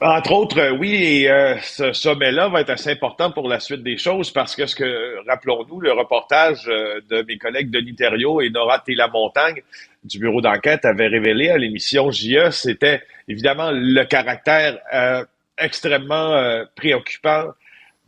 Entre 0.00 0.32
autres, 0.32 0.78
oui, 0.78 1.24
et 1.24 1.56
ce 1.62 1.92
sommet-là 1.92 2.48
va 2.48 2.62
être 2.62 2.70
assez 2.70 2.90
important 2.90 3.32
pour 3.32 3.48
la 3.48 3.60
suite 3.60 3.82
des 3.82 3.96
choses 3.96 4.30
parce 4.30 4.54
que 4.54 4.66
ce 4.66 4.76
que, 4.76 5.26
rappelons-nous, 5.26 5.80
le 5.80 5.92
reportage 5.92 6.64
de 6.66 7.22
mes 7.26 7.38
collègues 7.38 7.70
Denis 7.70 7.94
Thériault 7.94 8.42
et 8.42 8.50
Nora 8.50 8.78
Télamontagne 8.78 9.62
du 10.06 10.18
bureau 10.18 10.40
d'enquête 10.40 10.84
avait 10.84 11.08
révélé 11.08 11.50
à 11.50 11.58
l'émission 11.58 12.10
JE, 12.10 12.50
c'était 12.50 13.02
évidemment 13.28 13.70
le 13.72 14.04
caractère 14.04 14.78
euh, 14.94 15.24
extrêmement 15.58 16.32
euh, 16.32 16.64
préoccupant 16.74 17.48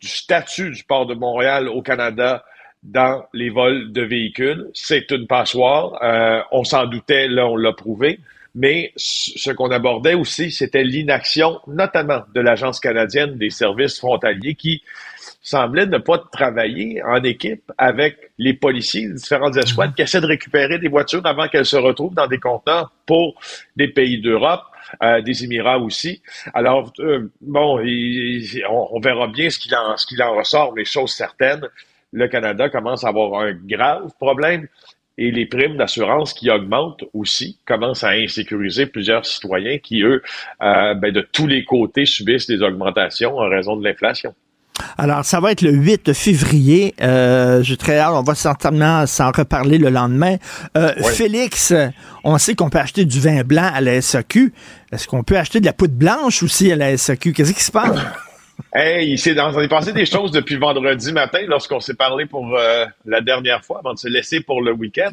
du 0.00 0.08
statut 0.08 0.70
du 0.70 0.84
port 0.84 1.06
de 1.06 1.14
Montréal 1.14 1.68
au 1.68 1.82
Canada 1.82 2.44
dans 2.84 3.24
les 3.34 3.50
vols 3.50 3.92
de 3.92 4.02
véhicules. 4.02 4.68
C'est 4.74 5.10
une 5.10 5.26
passoire. 5.26 6.00
Euh, 6.02 6.40
on 6.52 6.62
s'en 6.62 6.86
doutait, 6.86 7.26
là, 7.26 7.46
on 7.46 7.56
l'a 7.56 7.72
prouvé. 7.72 8.20
Mais 8.54 8.92
ce 8.96 9.50
qu'on 9.50 9.70
abordait 9.70 10.14
aussi, 10.14 10.50
c'était 10.50 10.84
l'inaction, 10.84 11.60
notamment 11.66 12.22
de 12.34 12.40
l'Agence 12.40 12.80
canadienne 12.80 13.36
des 13.36 13.50
services 13.50 13.98
frontaliers, 13.98 14.54
qui 14.54 14.82
semblait 15.40 15.86
ne 15.86 15.98
pas 15.98 16.18
travailler 16.32 17.02
en 17.02 17.22
équipe 17.22 17.70
avec 17.78 18.16
les 18.38 18.54
policiers, 18.54 19.08
les 19.08 19.14
différentes 19.14 19.56
escouades 19.56 19.94
qui 19.94 20.02
essaient 20.02 20.20
de 20.20 20.26
récupérer 20.26 20.78
des 20.78 20.88
voitures 20.88 21.24
avant 21.24 21.48
qu'elles 21.48 21.66
se 21.66 21.76
retrouvent 21.76 22.14
dans 22.14 22.26
des 22.26 22.38
conteneurs 22.38 22.92
pour 23.06 23.34
des 23.76 23.88
pays 23.88 24.20
d'Europe. 24.20 24.62
Euh, 25.02 25.20
des 25.20 25.44
Émirats 25.44 25.78
aussi. 25.78 26.22
Alors, 26.54 26.90
euh, 27.00 27.30
bon, 27.42 27.78
il- 27.80 28.42
il- 28.54 28.64
on, 28.70 28.88
on 28.92 29.00
verra 29.00 29.26
bien 29.26 29.50
ce 29.50 29.58
qu'il 29.58 29.74
en, 29.74 29.98
ce 29.98 30.06
qu'il 30.06 30.22
en 30.22 30.34
ressort, 30.34 30.72
mais 30.74 30.86
chose 30.86 31.10
certaine, 31.12 31.60
le 32.10 32.26
Canada 32.26 32.70
commence 32.70 33.04
à 33.04 33.08
avoir 33.08 33.42
un 33.42 33.52
grave 33.52 34.10
problème 34.18 34.66
et 35.18 35.30
les 35.30 35.44
primes 35.44 35.76
d'assurance 35.76 36.32
qui 36.32 36.48
augmentent 36.50 37.04
aussi 37.12 37.58
commencent 37.66 38.02
à 38.02 38.12
insécuriser 38.12 38.86
plusieurs 38.86 39.26
citoyens 39.26 39.76
qui, 39.76 40.00
eux, 40.02 40.22
euh, 40.62 40.94
ben, 40.94 41.12
de 41.12 41.20
tous 41.20 41.46
les 41.46 41.66
côtés 41.66 42.06
subissent 42.06 42.46
des 42.46 42.62
augmentations 42.62 43.36
en 43.36 43.46
raison 43.46 43.76
de 43.76 43.84
l'inflation. 43.84 44.34
Alors, 44.96 45.24
ça 45.24 45.40
va 45.40 45.52
être 45.52 45.62
le 45.62 45.70
8 45.72 46.12
février. 46.12 46.94
Euh, 47.00 47.62
J'ai 47.62 47.76
très 47.76 47.98
hâte. 47.98 48.12
On 48.14 48.22
va 48.22 48.34
certainement 48.34 49.06
s'en 49.06 49.30
reparler 49.30 49.78
le 49.78 49.90
lendemain. 49.90 50.36
Euh, 50.76 50.92
Ouais. 50.98 51.12
Félix, 51.12 51.72
on 52.24 52.38
sait 52.38 52.54
qu'on 52.54 52.70
peut 52.70 52.78
acheter 52.78 53.04
du 53.04 53.20
vin 53.20 53.42
blanc 53.42 53.70
à 53.72 53.80
la 53.80 54.00
SAQ. 54.00 54.52
Est-ce 54.92 55.06
qu'on 55.06 55.22
peut 55.22 55.36
acheter 55.38 55.60
de 55.60 55.66
la 55.66 55.72
poudre 55.72 55.94
blanche 55.94 56.42
aussi 56.42 56.72
à 56.72 56.76
la 56.76 56.96
SAQ? 56.96 57.32
Qu'est-ce 57.32 57.52
qui 57.52 57.62
se 57.64 57.72
passe? 57.72 57.96
Hey, 58.74 59.12
il 59.12 59.18
s'est 59.20 59.34
dans, 59.34 59.54
on 59.54 59.60
est 59.60 59.68
passé 59.68 59.92
des 59.92 60.04
choses 60.04 60.32
depuis 60.32 60.56
vendredi 60.56 61.12
matin 61.12 61.38
lorsqu'on 61.46 61.78
s'est 61.78 61.94
parlé 61.94 62.26
pour 62.26 62.56
euh, 62.58 62.86
la 63.06 63.20
dernière 63.20 63.64
fois 63.64 63.78
avant 63.78 63.94
de 63.94 63.98
se 64.00 64.08
laisser 64.08 64.40
pour 64.40 64.60
le 64.62 64.72
week-end. 64.72 65.10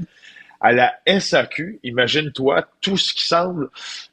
À 0.60 0.72
la 0.72 0.94
SAQ, 1.08 1.80
imagine-toi 1.84 2.66
tout 2.82 2.98
ce 2.98 3.14
qui 3.14 3.24
semble, 3.24 3.70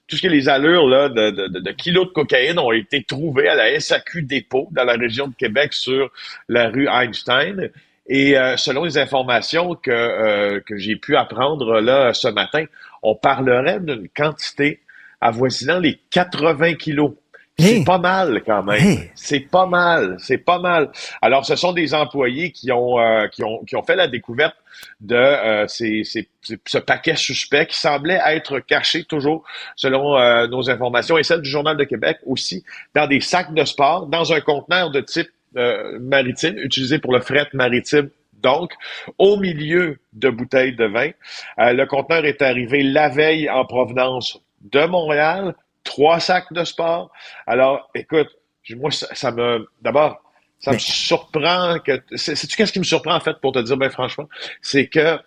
tout 0.09 0.17
ce 0.17 0.23
que 0.23 0.29
les 0.29 0.49
allures 0.49 0.87
là, 0.87 1.09
de, 1.09 1.31
de, 1.31 1.47
de- 1.49 1.61
de 1.61 1.71
kilos 1.73 2.07
de 2.09 2.13
cocaïne 2.13 2.59
ont 2.59 2.73
été 2.73 3.03
trouvés 3.05 3.49
à 3.49 3.55
la 3.55 3.79
SAQ 3.81 4.23
dépôt 4.23 4.69
dans 4.73 4.85
la 4.85 4.95
région 4.95 5.27
de 5.29 5.35
Québec 5.35 5.73
sur 5.73 6.11
la 6.49 6.69
rue 6.69 6.89
Einstein. 6.89 7.71
Et 8.09 8.37
euh, 8.37 8.57
selon 8.57 8.85
les 8.85 8.99
informations 8.99 9.75
que, 9.75 9.91
euh, 9.91 10.61
que 10.67 10.77
j'ai 10.77 10.97
pu 10.97 11.17
apprendre 11.17 11.81
là 11.81 12.13
ce 12.13 12.29
matin, 12.29 12.65
on 13.03 13.15
parlerait 13.15 13.81
d'une 13.81 14.09
quantité 14.09 14.81
avoisinant 15.21 15.79
les 15.79 15.99
80 16.11 16.75
kilos. 16.75 17.13
C'est 17.59 17.85
pas 17.85 17.99
mal 17.99 18.43
quand 18.45 18.63
même. 18.65 18.81
C'est 19.15 19.41
pas 19.41 19.67
mal, 19.67 20.17
c'est 20.19 20.39
pas 20.39 20.59
mal. 20.59 20.91
Alors, 21.21 21.45
ce 21.47 21.55
sont 21.55 21.73
des 21.73 21.95
employés 21.95 22.51
qui 22.51 22.73
ont 22.73 22.99
euh, 22.99 23.29
qui 23.29 23.45
ont 23.45 23.63
qui 23.65 23.77
ont 23.77 23.83
fait 23.85 23.95
la 23.95 24.09
découverte 24.09 24.57
de 25.01 25.15
euh, 25.15 25.67
ces, 25.67 26.03
ce 26.05 26.79
paquet 26.79 27.17
suspect 27.17 27.67
qui 27.67 27.79
semblait 27.79 28.21
être 28.27 28.61
caché 28.61 29.05
toujours, 29.05 29.45
selon 29.77 30.17
euh, 30.17 30.47
nos 30.47 30.71
informations 30.71 31.19
et 31.19 31.23
celles 31.23 31.43
du 31.43 31.51
Journal 31.51 31.77
de 31.77 31.85
Québec 31.85 32.19
aussi, 32.27 32.65
dans 32.95 33.07
des 33.07 33.21
sacs 33.21 33.55
de 33.55 33.65
sport, 33.65 34.07
dans 34.07 34.33
un 34.33 34.41
conteneur 34.41 34.91
de 34.91 35.01
type 35.01 35.31
euh, 35.57 35.99
maritime 36.01 36.57
utilisé 36.59 36.99
pour 36.99 37.13
le 37.13 37.21
fret 37.21 37.49
maritime. 37.53 38.11
Donc, 38.35 38.73
au 39.19 39.37
milieu 39.37 39.99
de 40.15 40.29
bouteilles 40.29 40.75
de 40.75 40.87
vin, 40.87 41.11
le 41.59 41.85
conteneur 41.85 42.25
est 42.25 42.43
arrivé 42.43 42.83
la 42.83 43.09
veille 43.09 43.49
en 43.49 43.65
provenance 43.65 44.41
de 44.63 44.85
Montréal, 44.85 45.55
trois 45.85 46.19
sacs 46.19 46.53
de 46.53 46.65
sport. 46.65 47.13
Alors, 47.47 47.89
écoute, 47.95 48.37
moi, 48.71 48.91
ça, 48.91 49.07
ça 49.15 49.31
me, 49.31 49.69
d'abord, 49.81 50.22
ça 50.63 50.73
me 50.73 50.79
surprend 50.79 51.79
que, 51.81 52.01
c'est, 52.15 52.35
sais-tu 52.37 52.57
qu'est-ce 52.57 52.73
qui 52.73 52.79
me 52.79 52.85
surprend, 52.85 53.15
en 53.15 53.21
fait, 53.21 53.37
pour 53.41 53.53
te 53.53 53.59
dire, 53.59 53.77
ben, 53.77 53.91
franchement, 53.91 54.29
c'est 54.63 54.87
que 54.87 55.19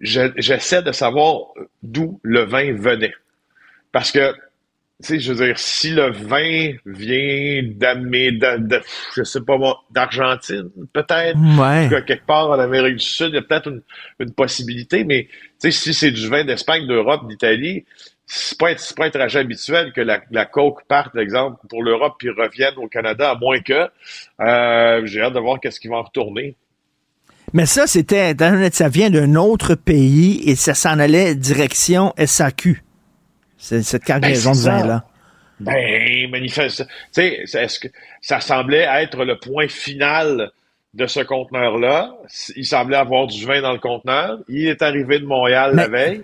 je- 0.00 0.32
j'essaie 0.36 0.82
de 0.82 0.92
savoir 0.92 1.40
d'où 1.82 2.20
le 2.22 2.40
vin 2.44 2.72
venait. 2.74 3.14
Parce 3.92 4.12
que, 4.12 4.32
tu 5.02 5.06
sais, 5.06 5.20
je 5.20 5.32
veux 5.32 5.46
dire, 5.46 5.58
si 5.58 5.90
le 5.92 6.10
vin 6.10 6.72
vient 6.84 7.62
d'Amé- 7.74 8.32
de, 8.32 8.80
je 9.16 9.22
sais 9.22 9.40
pas 9.40 9.56
moi, 9.56 9.82
d'Argentine, 9.90 10.68
peut-être, 10.92 11.38
Ouais. 11.58 11.88
que 11.90 12.00
quelque 12.00 12.26
part 12.26 12.50
en 12.50 12.58
Amérique 12.58 12.96
du 12.96 13.04
Sud, 13.04 13.28
il 13.28 13.34
y 13.34 13.38
a 13.38 13.42
peut-être 13.42 13.68
une, 13.68 13.82
une 14.18 14.32
possibilité, 14.32 15.04
mais 15.04 15.24
tu 15.24 15.30
sais, 15.58 15.70
si 15.70 15.94
c'est 15.94 16.10
du 16.10 16.28
vin 16.28 16.44
d'Espagne, 16.44 16.86
d'Europe, 16.86 17.28
d'Italie, 17.28 17.84
c'est 18.32 18.56
pas, 18.58 18.70
un- 18.70 18.76
c'est 18.76 18.96
pas 18.96 19.06
un 19.06 19.10
trajet 19.10 19.40
habituel 19.40 19.92
que 19.92 20.00
la, 20.00 20.20
la 20.30 20.46
coke 20.46 20.84
parte, 20.86 21.16
exemple, 21.16 21.58
pour 21.68 21.82
l'Europe 21.82 22.14
puis 22.18 22.30
revienne 22.30 22.74
au 22.76 22.86
Canada, 22.86 23.30
à 23.30 23.34
moins 23.34 23.58
que 23.60 23.88
euh, 24.40 25.04
j'ai 25.06 25.20
hâte 25.20 25.32
de 25.34 25.40
voir 25.40 25.58
qu'est-ce 25.60 25.80
qui 25.80 25.88
va 25.88 25.96
en 25.96 26.02
retourner. 26.02 26.54
Mais 27.52 27.66
ça, 27.66 27.88
c'était, 27.88 28.34
ça 28.72 28.88
vient 28.88 29.10
d'un 29.10 29.34
autre 29.34 29.74
pays 29.74 30.48
et 30.48 30.54
ça 30.54 30.74
s'en 30.74 31.00
allait 31.00 31.34
direction 31.34 32.14
SAQ. 32.24 32.84
C'est 33.58 33.82
cette 33.82 34.04
cargaison 34.04 34.52
Ben, 34.52 34.56
de 34.56 34.62
vin-là. 34.62 35.04
Ben, 35.58 36.30
manifeste. 36.30 36.86
Tu 37.12 37.22
sais, 37.44 37.58
est-ce 37.58 37.80
que 37.80 37.88
ça 38.22 38.40
semblait 38.40 38.86
être 39.02 39.24
le 39.24 39.36
point 39.38 39.66
final 39.66 40.52
de 40.94 41.06
ce 41.06 41.20
conteneur-là? 41.20 42.14
Il 42.54 42.64
semblait 42.64 42.96
avoir 42.96 43.26
du 43.26 43.44
vin 43.44 43.60
dans 43.60 43.72
le 43.72 43.78
conteneur. 43.80 44.38
Il 44.48 44.68
est 44.68 44.80
arrivé 44.82 45.18
de 45.18 45.26
Montréal 45.26 45.72
la 45.74 45.88
veille. 45.88 46.22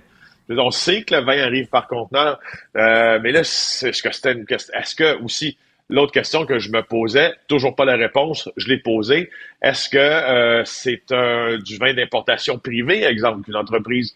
On 0.50 0.70
sait 0.70 1.02
que 1.02 1.14
le 1.14 1.22
vin 1.22 1.38
arrive 1.42 1.66
par 1.68 1.86
conteneur. 1.88 2.38
Euh, 2.76 3.18
mais 3.22 3.32
là, 3.32 3.42
c'est- 3.44 3.88
est-ce 3.90 4.02
que 4.02 4.12
c'était 4.12 4.32
une 4.32 4.46
question? 4.46 4.72
Est-ce 4.78 4.94
que 4.94 5.20
aussi 5.22 5.56
l'autre 5.88 6.10
question 6.12 6.46
que 6.46 6.58
je 6.58 6.70
me 6.72 6.82
posais, 6.82 7.32
toujours 7.46 7.76
pas 7.76 7.84
la 7.84 7.94
réponse, 7.94 8.48
je 8.56 8.66
l'ai 8.66 8.78
posée. 8.78 9.30
Est-ce 9.62 9.88
que 9.88 9.96
euh, 9.98 10.64
c'est 10.64 11.12
un, 11.12 11.58
du 11.58 11.76
vin 11.78 11.94
d'importation 11.94 12.58
privée, 12.58 13.04
exemple, 13.04 13.44
qu'une 13.44 13.54
entreprise 13.54 14.12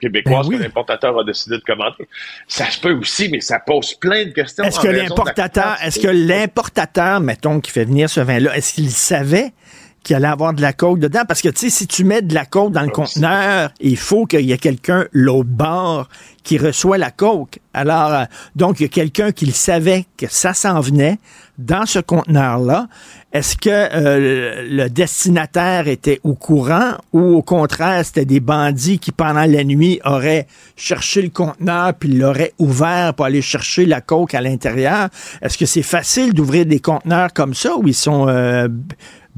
québécoise, 0.00 0.46
Ben 0.46 0.52
oui. 0.52 0.58
que 0.58 0.62
l'importateur 0.64 1.16
a 1.18 1.22
décidé 1.24 1.58
de 1.58 1.62
commander? 1.62 2.08
Ça 2.48 2.68
se 2.70 2.80
peut 2.80 2.92
aussi, 2.92 3.28
mais 3.28 3.40
ça 3.40 3.60
pose 3.60 3.94
plein 3.94 4.24
de 4.24 4.30
questions. 4.30 4.64
Est-ce 4.64 4.80
que 4.80 4.88
l'importateur, 4.88 5.76
est-ce 5.82 6.00
que 6.00 6.08
l'importateur, 6.08 7.20
mettons, 7.20 7.60
qui 7.60 7.70
fait 7.70 7.84
venir 7.84 8.10
ce 8.10 8.20
vin-là, 8.20 8.56
est-ce 8.56 8.74
qu'il 8.74 8.90
savait 8.90 9.52
qu'il 10.06 10.14
allait 10.14 10.28
avoir 10.28 10.54
de 10.54 10.62
la 10.62 10.72
coke 10.72 11.00
dedans? 11.00 11.22
Parce 11.26 11.42
que, 11.42 11.48
tu 11.48 11.68
sais, 11.68 11.70
si 11.70 11.86
tu 11.88 12.04
mets 12.04 12.22
de 12.22 12.32
la 12.32 12.46
coke 12.46 12.72
dans 12.72 12.82
le 12.82 12.90
conteneur, 12.90 13.70
il 13.80 13.96
faut 13.96 14.24
qu'il 14.24 14.42
y 14.42 14.52
ait 14.52 14.58
quelqu'un, 14.58 15.06
l'autre 15.10 15.50
bord, 15.50 16.08
qui 16.44 16.58
reçoit 16.58 16.96
la 16.96 17.10
coke. 17.10 17.58
Alors, 17.74 18.12
euh, 18.12 18.24
donc, 18.54 18.78
il 18.78 18.84
y 18.84 18.86
a 18.86 18.88
quelqu'un 18.88 19.32
qui 19.32 19.46
le 19.46 19.52
savait 19.52 20.06
que 20.16 20.26
ça 20.28 20.54
s'en 20.54 20.78
venait 20.78 21.18
dans 21.58 21.86
ce 21.86 21.98
conteneur-là. 21.98 22.86
Est-ce 23.32 23.56
que 23.56 23.68
euh, 23.68 24.64
le 24.70 24.88
destinataire 24.88 25.88
était 25.88 26.20
au 26.22 26.34
courant 26.34 26.92
ou 27.12 27.20
au 27.34 27.42
contraire, 27.42 28.04
c'était 28.04 28.24
des 28.24 28.40
bandits 28.40 29.00
qui, 29.00 29.10
pendant 29.10 29.44
la 29.44 29.64
nuit, 29.64 30.00
auraient 30.04 30.46
cherché 30.76 31.20
le 31.20 31.30
conteneur 31.30 31.94
puis 31.94 32.10
l'auraient 32.10 32.54
ouvert 32.58 33.12
pour 33.14 33.26
aller 33.26 33.42
chercher 33.42 33.84
la 33.84 34.00
coke 34.00 34.34
à 34.34 34.40
l'intérieur? 34.40 35.08
Est-ce 35.42 35.58
que 35.58 35.66
c'est 35.66 35.82
facile 35.82 36.32
d'ouvrir 36.32 36.64
des 36.64 36.80
conteneurs 36.80 37.32
comme 37.32 37.54
ça 37.54 37.76
ou 37.76 37.88
ils 37.88 37.94
sont 37.94 38.28
euh, 38.28 38.68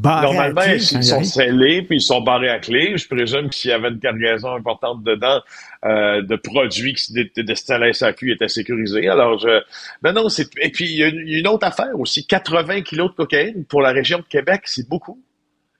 Normalement, 0.02 0.60
clé 0.60 0.76
ils 0.76 1.02
sont 1.02 1.24
scellés 1.24 1.82
puis 1.82 1.96
ils 1.96 2.00
sont 2.00 2.20
barrés 2.20 2.50
à 2.50 2.60
clé. 2.60 2.96
Je 2.96 3.08
présume 3.08 3.48
que 3.48 3.54
s'il 3.54 3.70
y 3.70 3.74
avait 3.74 3.88
une 3.88 3.98
cargaison 3.98 4.54
importante 4.54 5.02
dedans 5.02 5.40
euh, 5.84 6.22
de 6.22 6.36
produits 6.36 6.94
qui 6.94 7.18
étaient 7.18 7.42
destinés 7.42 7.76
à 7.76 7.78
la 7.78 7.92
SAQ 7.92 8.32
étaient 8.32 8.48
sécurisés. 8.48 9.08
Alors, 9.08 9.38
je... 9.38 9.62
non, 10.04 10.12
non, 10.12 10.28
c'est 10.28 10.48
et 10.60 10.70
puis 10.70 10.84
il 10.84 10.96
y 10.96 11.02
a 11.02 11.08
une, 11.08 11.26
une 11.26 11.48
autre 11.48 11.66
affaire 11.66 11.98
aussi. 11.98 12.26
80 12.26 12.82
kilos 12.82 13.10
de 13.10 13.16
cocaïne 13.16 13.64
pour 13.64 13.80
la 13.80 13.90
région 13.90 14.18
de 14.18 14.24
Québec, 14.24 14.62
c'est 14.66 14.88
beaucoup. 14.88 15.20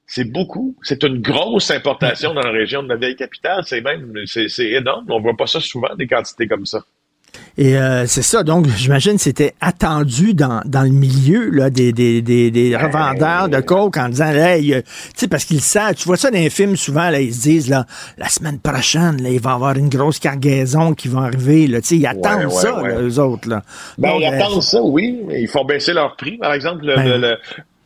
C'est 0.07 0.25
beaucoup. 0.25 0.75
C'est 0.83 1.03
une 1.05 1.21
grosse 1.21 1.71
importation 1.71 2.35
dans 2.35 2.41
la 2.41 2.51
région 2.51 2.83
de 2.83 2.89
la 2.89 2.97
vieille 2.97 3.17
capitale. 3.17 3.63
C'est 3.67 3.83
même, 3.83 4.15
c'est 4.27 4.49
c'est 4.49 4.71
énorme. 4.71 5.05
On 5.11 5.21
voit 5.21 5.37
pas 5.37 5.47
ça 5.47 5.61
souvent 5.61 5.95
des 5.95 6.07
quantités 6.07 6.49
comme 6.49 6.67
ça. 6.67 6.83
Et 7.57 7.77
euh, 7.77 8.07
c'est 8.07 8.23
ça, 8.23 8.45
donc 8.45 8.69
j'imagine 8.69 9.15
que 9.17 9.21
c'était 9.21 9.53
attendu 9.61 10.33
dans, 10.33 10.63
dans 10.65 10.83
le 10.83 10.91
milieu 10.91 11.51
là, 11.51 11.71
des, 11.71 11.93
des, 11.93 12.23
des, 12.23 12.53
des 12.53 12.77
revendeurs 12.77 13.49
de 13.49 13.61
coke 13.61 13.97
en 13.97 14.09
disant 14.09 14.31
hey, 14.33 14.75
euh, 14.75 14.81
tu 14.83 14.91
sais, 15.17 15.29
parce 15.29 15.45
qu'ils 15.45 15.61
savent, 15.61 15.95
tu 15.95 16.05
vois 16.05 16.17
ça 16.17 16.31
dans 16.31 16.39
les 16.39 16.51
films 16.51 16.77
souvent, 16.77 17.11
là, 17.11 17.21
ils 17.21 17.35
se 17.35 17.43
disent 17.43 17.69
là, 17.69 17.85
la 18.17 18.29
semaine 18.29 18.61
prochaine, 18.61 19.21
là, 19.23 19.31
il 19.31 19.41
va 19.41 19.51
y 19.51 19.55
avoir 19.55 19.77
une 19.77 19.89
grosse 19.89 20.21
cargaison 20.21 20.95
qui 20.95 21.09
va 21.09 21.23
arriver. 21.23 21.67
Là, 21.67 21.81
tu 21.81 21.89
sais, 21.89 21.97
ils 21.97 22.07
attendent 22.07 22.45
ouais, 22.45 22.51
ça, 22.51 22.81
ouais. 22.81 22.89
là, 22.91 23.01
eux 23.03 23.19
autres. 23.19 23.49
Là. 23.49 23.63
Ben, 23.99 24.11
Donc, 24.11 24.21
ils 24.23 24.27
euh, 24.27 24.39
attendent 24.41 24.63
ça, 24.63 24.81
oui. 24.81 25.21
Ils 25.31 25.49
font 25.49 25.65
baisser 25.65 25.93
leur 25.93 26.15
prix. 26.17 26.39
Par 26.39 26.53
exemple, 26.53 26.85
le, 26.87 26.95
Ben. 26.95 27.09
le- 27.09 27.19
le- 27.19 27.39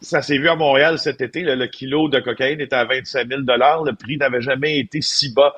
ça 0.03 0.21
s'est 0.21 0.37
vu 0.37 0.49
à 0.49 0.57
Montréal 0.57 0.99
cet 0.99 1.21
été. 1.23 1.41
Le, 1.43 1.55
le 1.55 1.67
kilo 1.69 2.09
de 2.09 2.21
cocaïne 2.21 2.61
était 2.61 2.77
à 2.77 2.85
25 2.85 3.27
000 3.27 3.41
Le 3.41 3.93
prix 3.93 4.19
n'avait 4.19 4.43
jamais 4.43 4.79
été 4.79 5.01
si 5.01 5.33
bas 5.33 5.55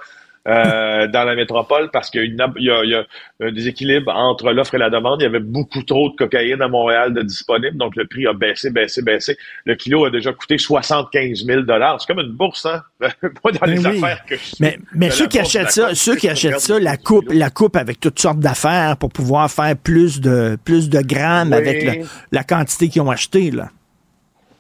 euh, 0.47 1.07
dans 1.07 1.25
la 1.25 1.35
métropole 1.35 1.91
parce 1.91 2.11
qu'il 2.11 2.21
y 2.21 2.25
a, 2.25 2.27
une- 2.27 2.53
il 2.59 2.67
y 2.67 2.71
a- 2.71 2.85
il 2.85 2.91
y 2.91 2.95
a 2.95 3.05
un 3.41 3.51
déséquilibre 3.53 4.13
entre 4.15 4.53
l'offre 4.53 4.75
et 4.75 4.79
la 4.79 4.91
demande. 4.91 5.21
Il 5.21 5.25
y 5.25 5.27
avait 5.27 5.41
beaucoup 5.41 5.83
trop 5.83 6.11
de 6.11 6.17
cocaïne 6.17 6.61
à 6.61 6.69
Montréal 6.69 7.15
de 7.15 7.23
disponible. 7.23 7.77
Donc, 7.79 7.97
le 7.97 8.07
prix 8.07 8.27
a 8.27 8.33
baissé, 8.35 8.71
baissé, 8.71 9.01
baissé. 9.03 9.37
Le 9.65 9.75
kilo 9.75 10.05
a 10.05 10.11
déjà 10.11 10.33
coûté 10.33 10.59
75 10.59 11.45
000 11.47 11.63
C'est 11.99 12.07
comme 12.07 12.21
une 12.21 12.33
bourse, 12.33 12.67
hein? 12.67 12.83
Pas 13.01 13.53
dans 13.53 13.67
les 13.67 13.79
Ben 13.81 13.91
oui. 13.93 13.97
affaires 14.05 14.25
que 14.27 14.37
je 14.37 14.43
suis. 14.43 14.57
Mais, 14.61 14.79
mais 14.95 15.11
ceux 15.11 15.25
la 15.25 15.29
qui 15.29 15.39
bourse 15.39 15.55
la 15.55 15.61
achètent 15.63 15.73
ça, 15.73 15.95
ceux 15.95 16.17
qui 16.17 16.29
achètent 16.29 16.61
ça, 16.61 16.79
la 16.79 16.97
coupe, 16.97 17.33
la 17.33 17.51
coupe 17.51 17.77
avec 17.77 17.99
toutes 18.01 18.19
sortes 18.19 18.41
d'affaires 18.41 18.97
pour 18.99 19.11
pouvoir 19.11 19.51
faire 19.51 19.75
plus 19.77 20.21
de 20.21 20.59
plus 20.65 20.89
de 20.91 21.01
grammes 21.01 21.49
Oui. 21.53 21.57
avec 21.57 21.83
le- 21.85 22.07
la 22.33 22.45
quantité 22.45 22.89
qu'ils 22.89 23.03
ont 23.03 23.11
acheté. 23.11 23.51
Là. 23.51 23.71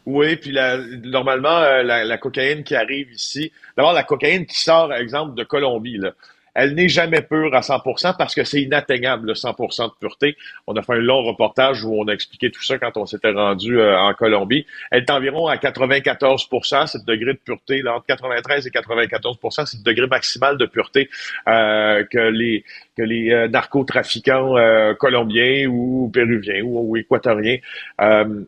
Oui, 0.07 0.37
puis 0.37 0.51
la- 0.53 0.77
normalement, 1.03 1.59
euh, 1.61 1.83
la, 1.83 2.05
la 2.05 2.19
cocaïne 2.19 2.63
qui 2.63 2.75
arrive 2.77 3.11
ici, 3.13 3.53
d'abord 3.77 3.95
la 3.95 4.03
cocaïne 4.03 4.45
qui 4.45 4.61
sort, 4.61 4.93
exemple, 4.93 5.35
de 5.35 5.45
Colombie, 5.45 5.97
là, 5.97 6.13
elle 6.57 6.75
n'est 6.75 6.89
jamais 6.89 7.21
pure 7.23 7.53
à 7.57 7.63
100% 7.63 8.15
parce 8.17 8.33
que 8.35 8.45
c'est 8.45 8.63
inatteignable, 8.63 9.27
le 9.29 9.35
100% 9.35 9.89
de 9.89 9.93
pureté. 9.99 10.37
On 10.69 10.77
a 10.77 10.83
fait 10.83 10.93
un 10.93 10.99
long 10.99 11.25
reportage 11.25 11.83
où 11.83 11.93
on 12.01 12.07
a 12.07 12.13
expliqué 12.13 12.49
tout 12.53 12.63
ça 12.63 12.79
quand 12.79 12.97
on 12.97 13.07
s'était 13.07 13.33
rendu 13.33 13.81
euh, 13.81 13.99
en 13.99 14.15
Colombie. 14.15 14.65
Elle 14.93 15.03
est 15.03 15.11
environ 15.11 15.49
à 15.49 15.57
94%, 15.57 16.87
c'est 16.87 16.99
le 16.99 17.05
degré 17.05 17.33
de 17.33 17.39
pureté, 17.39 17.83
là, 17.83 17.97
entre 17.97 18.07
93 18.07 18.67
et 18.69 18.71
94%, 18.71 19.67
c'est 19.67 19.79
le 19.79 19.83
degré 19.83 20.07
maximal 20.07 20.57
de 20.57 20.67
pureté 20.67 21.11
euh, 21.49 22.05
que 22.05 22.19
les 22.19 22.63
que 22.97 23.03
les 23.03 23.33
euh, 23.33 23.49
narcotrafiquants 23.49 24.57
euh, 24.57 24.95
colombiens 24.95 25.67
ou 25.67 26.09
péruviens 26.15 26.63
ou, 26.63 26.91
ou 26.91 26.97
équatoriens 26.97 27.57
euh, 28.01 28.45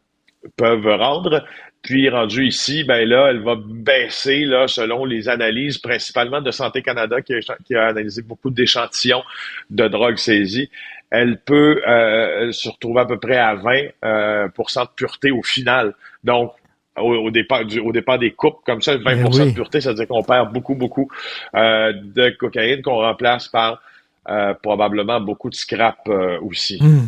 peuvent 0.57 0.87
rendre. 0.87 1.45
Puis 1.87 2.09
rendu 2.09 2.45
ici, 2.47 2.83
ben 2.83 3.09
là, 3.09 3.29
elle 3.31 3.45
va 3.45 3.55
baisser 3.57 4.45
là, 4.45 4.67
selon 4.67 5.05
les 5.05 5.29
analyses, 5.29 5.79
principalement 5.79 6.41
de 6.41 6.51
Santé 6.51 6.83
Canada, 6.83 7.23
qui 7.23 7.33
a, 7.35 7.39
qui 7.65 7.77
a 7.77 7.87
analysé 7.87 8.23
beaucoup 8.23 8.51
d'échantillons 8.51 9.23
de 9.71 9.87
drogue 9.87 10.17
saisie. 10.17 10.69
Elle 11.11 11.39
peut 11.39 11.81
euh, 11.87 12.51
se 12.51 12.69
retrouver 12.69 13.03
à 13.03 13.05
peu 13.05 13.19
près 13.21 13.37
à 13.37 13.55
20 13.55 13.83
euh, 14.05 14.49
de 14.49 14.95
pureté 14.97 15.31
au 15.31 15.45
final. 15.45 15.95
Donc, 16.25 16.53
au, 16.99 17.15
au 17.15 17.31
départ, 17.31 17.65
du, 17.65 17.79
au 17.79 17.93
départ 17.93 18.19
des 18.19 18.33
coupes, 18.33 18.59
comme 18.67 18.83
ça, 18.83 18.97
20 18.97 19.05
Ben 19.05 19.29
oui. 19.33 19.51
de 19.51 19.55
pureté, 19.55 19.81
ça 19.81 19.91
veut 19.91 19.97
dire 19.97 20.09
qu'on 20.09 20.25
perd 20.25 20.53
beaucoup, 20.53 20.75
beaucoup 20.75 21.09
euh, 21.55 21.93
de 21.93 22.31
cocaïne 22.31 22.83
qu'on 22.83 22.97
remplace 22.97 23.47
par 23.47 23.81
euh, 24.29 24.55
probablement 24.55 25.21
beaucoup 25.21 25.51
de 25.51 25.55
scrap 25.55 26.09
aussi. 26.41 26.83
Hmm. 26.83 27.07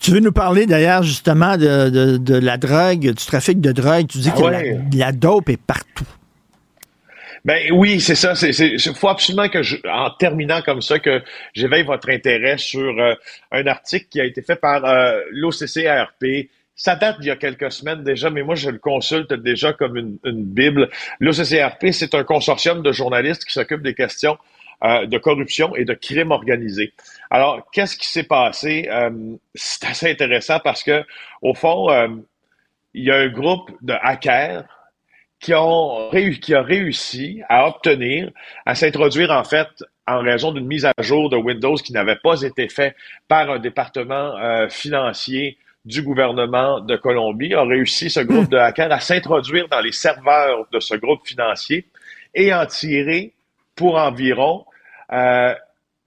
Tu 0.00 0.10
veux 0.10 0.20
nous 0.20 0.32
parler 0.32 0.66
d'ailleurs 0.66 1.02
justement 1.02 1.56
de, 1.56 1.88
de, 1.88 2.16
de 2.16 2.34
la 2.36 2.56
drogue, 2.56 3.00
du 3.00 3.14
trafic 3.14 3.60
de 3.60 3.72
drogue? 3.72 4.06
Tu 4.08 4.18
dis 4.18 4.30
Ah 4.32 4.36
que 4.36 4.42
ouais. 4.44 4.78
la, 4.92 5.06
la 5.06 5.12
dope 5.12 5.48
est 5.48 5.60
partout. 5.60 6.04
Ben 7.44 7.70
oui, 7.72 8.00
c'est 8.00 8.14
ça. 8.14 8.34
C'est, 8.34 8.52
c'est, 8.52 8.78
faut 8.94 9.08
absolument 9.08 9.48
que, 9.48 9.62
je, 9.62 9.76
en 9.86 10.10
terminant 10.10 10.62
comme 10.62 10.80
ça, 10.80 10.98
que 10.98 11.22
j'éveille 11.52 11.82
votre 11.84 12.08
intérêt 12.08 12.56
sur 12.56 12.98
euh, 12.98 13.14
un 13.52 13.66
article 13.66 14.06
qui 14.08 14.20
a 14.20 14.24
été 14.24 14.40
fait 14.40 14.56
par 14.56 14.84
euh, 14.86 15.20
l'OCCRP. 15.30 16.48
Ça 16.76 16.96
date 16.96 17.20
d'il 17.20 17.28
y 17.28 17.30
a 17.30 17.36
quelques 17.36 17.70
semaines 17.70 18.02
déjà, 18.02 18.30
mais 18.30 18.42
moi 18.42 18.54
je 18.54 18.70
le 18.70 18.78
consulte 18.78 19.32
déjà 19.32 19.72
comme 19.74 19.96
une, 19.96 20.18
une 20.24 20.42
bible. 20.44 20.88
L'OCCRP, 21.20 21.92
c'est 21.92 22.14
un 22.14 22.24
consortium 22.24 22.82
de 22.82 22.92
journalistes 22.92 23.44
qui 23.44 23.52
s'occupe 23.52 23.82
des 23.82 23.94
questions 23.94 24.38
euh, 24.82 25.06
de 25.06 25.18
corruption 25.18 25.74
et 25.76 25.84
de 25.84 25.94
crime 25.94 26.32
organisé. 26.32 26.92
Alors, 27.30 27.70
qu'est-ce 27.72 27.96
qui 27.96 28.06
s'est 28.06 28.24
passé? 28.24 28.88
Euh, 28.90 29.10
C'est 29.54 29.84
assez 29.84 30.10
intéressant 30.10 30.58
parce 30.62 30.82
que, 30.82 31.04
au 31.42 31.54
fond, 31.54 31.90
euh, 31.90 32.08
il 32.94 33.04
y 33.04 33.10
a 33.10 33.16
un 33.16 33.28
groupe 33.28 33.70
de 33.82 33.94
hackers 34.02 34.64
qui, 35.40 35.52
ont 35.54 36.10
qui 36.40 36.54
a 36.54 36.62
réussi 36.62 37.42
à 37.48 37.68
obtenir, 37.68 38.30
à 38.64 38.74
s'introduire 38.74 39.30
en 39.30 39.44
fait 39.44 39.68
en 40.06 40.20
raison 40.20 40.52
d'une 40.52 40.66
mise 40.66 40.86
à 40.86 40.92
jour 41.00 41.28
de 41.28 41.36
Windows 41.36 41.76
qui 41.76 41.92
n'avait 41.92 42.16
pas 42.16 42.40
été 42.42 42.68
faite 42.68 42.96
par 43.28 43.50
un 43.50 43.58
département 43.58 44.36
euh, 44.36 44.68
financier 44.68 45.58
du 45.84 46.00
gouvernement 46.00 46.80
de 46.80 46.96
Colombie, 46.96 47.52
a 47.52 47.62
réussi 47.62 48.08
ce 48.08 48.20
groupe 48.20 48.48
de 48.48 48.56
hackers 48.56 48.90
à 48.90 49.00
s'introduire 49.00 49.68
dans 49.68 49.80
les 49.80 49.92
serveurs 49.92 50.66
de 50.72 50.80
ce 50.80 50.94
groupe 50.94 51.26
financier 51.26 51.86
et 52.34 52.54
en 52.54 52.64
tirer 52.64 53.33
pour 53.76 53.96
environ 53.96 54.64
euh, 55.12 55.54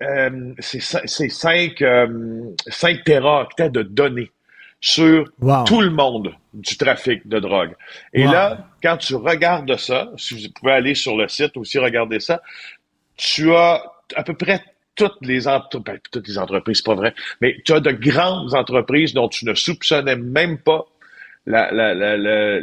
euh, 0.04 0.54
c'est 0.60 0.78
cin- 0.80 1.02
c'est 1.06 1.30
5, 1.30 1.82
euh, 1.82 2.52
5 2.68 3.04
téraoctets 3.04 3.70
de 3.72 3.82
données 3.84 4.32
sur 4.80 5.26
Wow. 5.40 5.64
tout 5.66 5.82
le 5.82 5.90
monde 5.90 6.34
du 6.54 6.78
trafic 6.78 7.28
de 7.28 7.40
drogue. 7.40 7.76
Et 8.14 8.26
Wow. 8.26 8.32
là, 8.32 8.68
quand 8.84 8.98
tu 8.98 9.16
regardes 9.16 9.76
ça, 9.78 10.10
si 10.18 10.36
vous 10.36 10.52
pouvez 10.54 10.74
aller 10.74 10.94
sur 10.94 11.18
le 11.18 11.28
site 11.28 11.58
aussi 11.58 11.80
regarder 11.80 12.20
ça, 12.20 12.42
tu 13.16 13.54
as 13.56 13.84
à 14.16 14.24
peu 14.24 14.36
près 14.36 14.64
toutes 14.96 15.18
les 15.22 15.48
entreprises, 15.48 16.00
toutes 16.12 16.28
les 16.28 16.38
entreprises, 16.38 16.78
c'est 16.78 16.86
pas 16.86 16.96
vrai, 16.96 17.14
mais 17.42 17.56
tu 17.66 17.74
as 17.74 17.80
de 17.80 17.92
grandes 17.92 18.54
entreprises 18.54 19.14
dont 19.16 19.30
tu 19.30 19.46
ne 19.46 19.54
soupçonnais 19.56 20.16
même 20.16 20.60
pas 20.60 20.86
la, 21.48 21.72
la, 21.72 21.94
la, 21.96 22.60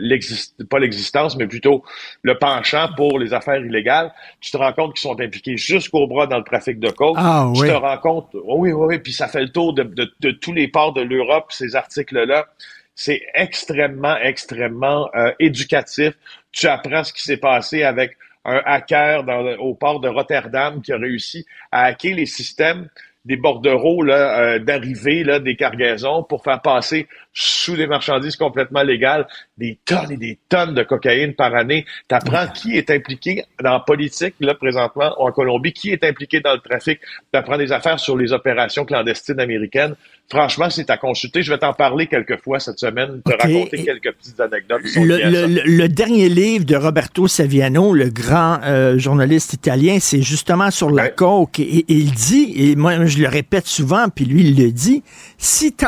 pas 0.71 0.79
l'existence, 0.79 1.37
mais 1.37 1.47
plutôt 1.47 1.83
le 2.23 2.39
penchant 2.39 2.89
pour 2.97 3.19
les 3.19 3.33
affaires 3.33 3.65
illégales. 3.65 4.13
Tu 4.41 4.51
te 4.51 4.57
rends 4.57 4.73
compte 4.73 4.95
qu'ils 4.95 5.09
sont 5.09 5.21
impliqués 5.21 5.57
jusqu'au 5.57 6.07
bras 6.07 6.27
dans 6.27 6.39
le 6.39 6.45
trafic 6.45 6.79
de 6.79 6.91
coke. 6.91 7.17
Ah, 7.19 7.51
tu 7.55 7.63
oui. 7.63 7.69
te 7.69 7.73
rends 7.73 7.99
compte, 7.99 8.29
oh 8.35 8.57
oui, 8.59 8.73
oui, 8.73 8.87
oui, 8.87 8.99
puis 8.99 9.13
ça 9.13 9.27
fait 9.27 9.41
le 9.41 9.49
tour 9.51 9.73
de, 9.73 9.83
de, 9.83 10.13
de 10.21 10.31
tous 10.31 10.53
les 10.53 10.69
ports 10.69 10.93
de 10.93 11.01
l'Europe, 11.01 11.47
ces 11.49 11.75
articles-là. 11.75 12.47
C'est 12.95 13.23
extrêmement, 13.35 14.17
extrêmement 14.19 15.11
euh, 15.17 15.33
éducatif. 15.41 16.13
Tu 16.53 16.69
apprends 16.69 17.03
ce 17.03 17.13
qui 17.13 17.23
s'est 17.23 17.39
passé 17.39 17.83
avec 17.83 18.17
un 18.45 18.61
hacker 18.67 19.25
dans 19.25 19.41
au 19.57 19.75
port 19.75 20.01
de 20.01 20.09
Rotterdam 20.09 20.83
qui 20.83 20.93
a 20.93 20.99
réussi 20.99 21.47
à 21.73 21.85
hacker 21.85 22.15
les 22.15 22.27
systèmes 22.27 22.89
des 23.25 23.37
bordereaux 23.37 24.03
là, 24.03 24.39
euh, 24.39 24.59
d'arrivée 24.59 25.25
là, 25.25 25.39
des 25.39 25.57
cargaisons 25.57 26.23
pour 26.23 26.45
faire 26.45 26.61
passer 26.61 27.09
sous 27.35 27.77
des 27.77 27.89
marchandises 27.89 28.37
complètement 28.37 28.83
légales, 28.83 29.27
des 29.59 29.79
tonnes 29.85 30.13
et 30.13 30.17
des 30.17 30.39
tonnes 30.49 30.75
de 30.75 30.85
cocaïne 30.85 31.35
par 31.35 31.55
année. 31.55 31.85
Tu 32.09 32.15
apprends 32.15 32.47
qui 32.47 32.79
est 32.79 32.91
impliqué 32.91 33.45
dans 33.63 33.73
la 33.73 33.81
politique, 33.81 34.35
là, 34.41 34.55
présentement, 34.55 35.13
en 35.19 35.33
Colombie, 35.33 35.73
qui 35.73 35.91
est 35.91 36.05
impliqué 36.05 36.41
dans 36.41 36.53
le 36.53 36.61
trafic. 36.61 37.01
Tu 37.33 37.39
apprends 37.39 37.59
des 37.59 37.73
affaires 37.73 37.99
sur 37.99 38.17
les 38.17 38.33
opérations 38.33 38.85
clandestines 38.85 39.41
américaines. 39.41 39.97
Franchement, 40.31 40.71
c'est 40.71 40.89
à 40.91 40.97
consulter. 40.97 41.43
Je 41.43 41.53
vais 41.53 41.59
t'en 41.59 41.75
parler 41.75 42.07
quelques 42.07 42.41
fois 42.41 42.61
cette 42.61 42.79
semaine, 42.79 43.21
te 43.23 43.33
raconter 43.33 43.85
quelques 43.85 44.13
petites 44.13 44.41
anecdotes. 44.41 44.83
Qui 44.83 44.89
sont 44.89 45.05
Le, 45.05 45.87
dernier 45.89 46.29
livre 46.29 46.65
de 46.65 46.77
Roberto 46.77 47.27
Saviano, 47.27 47.93
le 47.93 48.09
grand 48.09 48.61
euh, 48.63 48.97
journaliste 48.97 49.53
italien, 49.53 49.99
c'est 50.01 50.23
justement 50.23 50.71
sur 50.71 50.91
la 50.91 51.09
coke. 51.09 51.59
Et, 51.59 51.79
et 51.79 51.85
il 51.89 52.13
dit, 52.13 52.55
et 52.57 52.77
moi 52.77 53.05
je 53.05 53.19
le 53.19 53.29
répète 53.29 53.67
souvent, 53.67 54.09
puis 54.09 54.25
lui 54.25 54.49
il 54.49 54.57
le 54.57 54.71
dit, 54.71 55.03
si 55.37 55.75
tu 55.75 55.85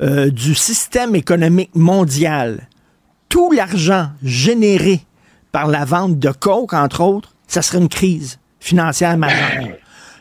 enlevais 0.00 0.30
du 0.30 0.54
système 0.54 1.14
économique 1.14 1.74
mondial 1.74 2.68
tout 3.28 3.50
l'argent 3.52 4.10
généré 4.22 5.00
par 5.52 5.66
la 5.66 5.84
vente 5.84 6.18
de 6.18 6.30
coke, 6.30 6.72
entre 6.74 7.00
autres, 7.02 7.32
ça 7.48 7.62
serait 7.62 7.78
une 7.78 7.88
crise 7.88 8.38
financière 8.60 9.16
majeure. 9.16 9.68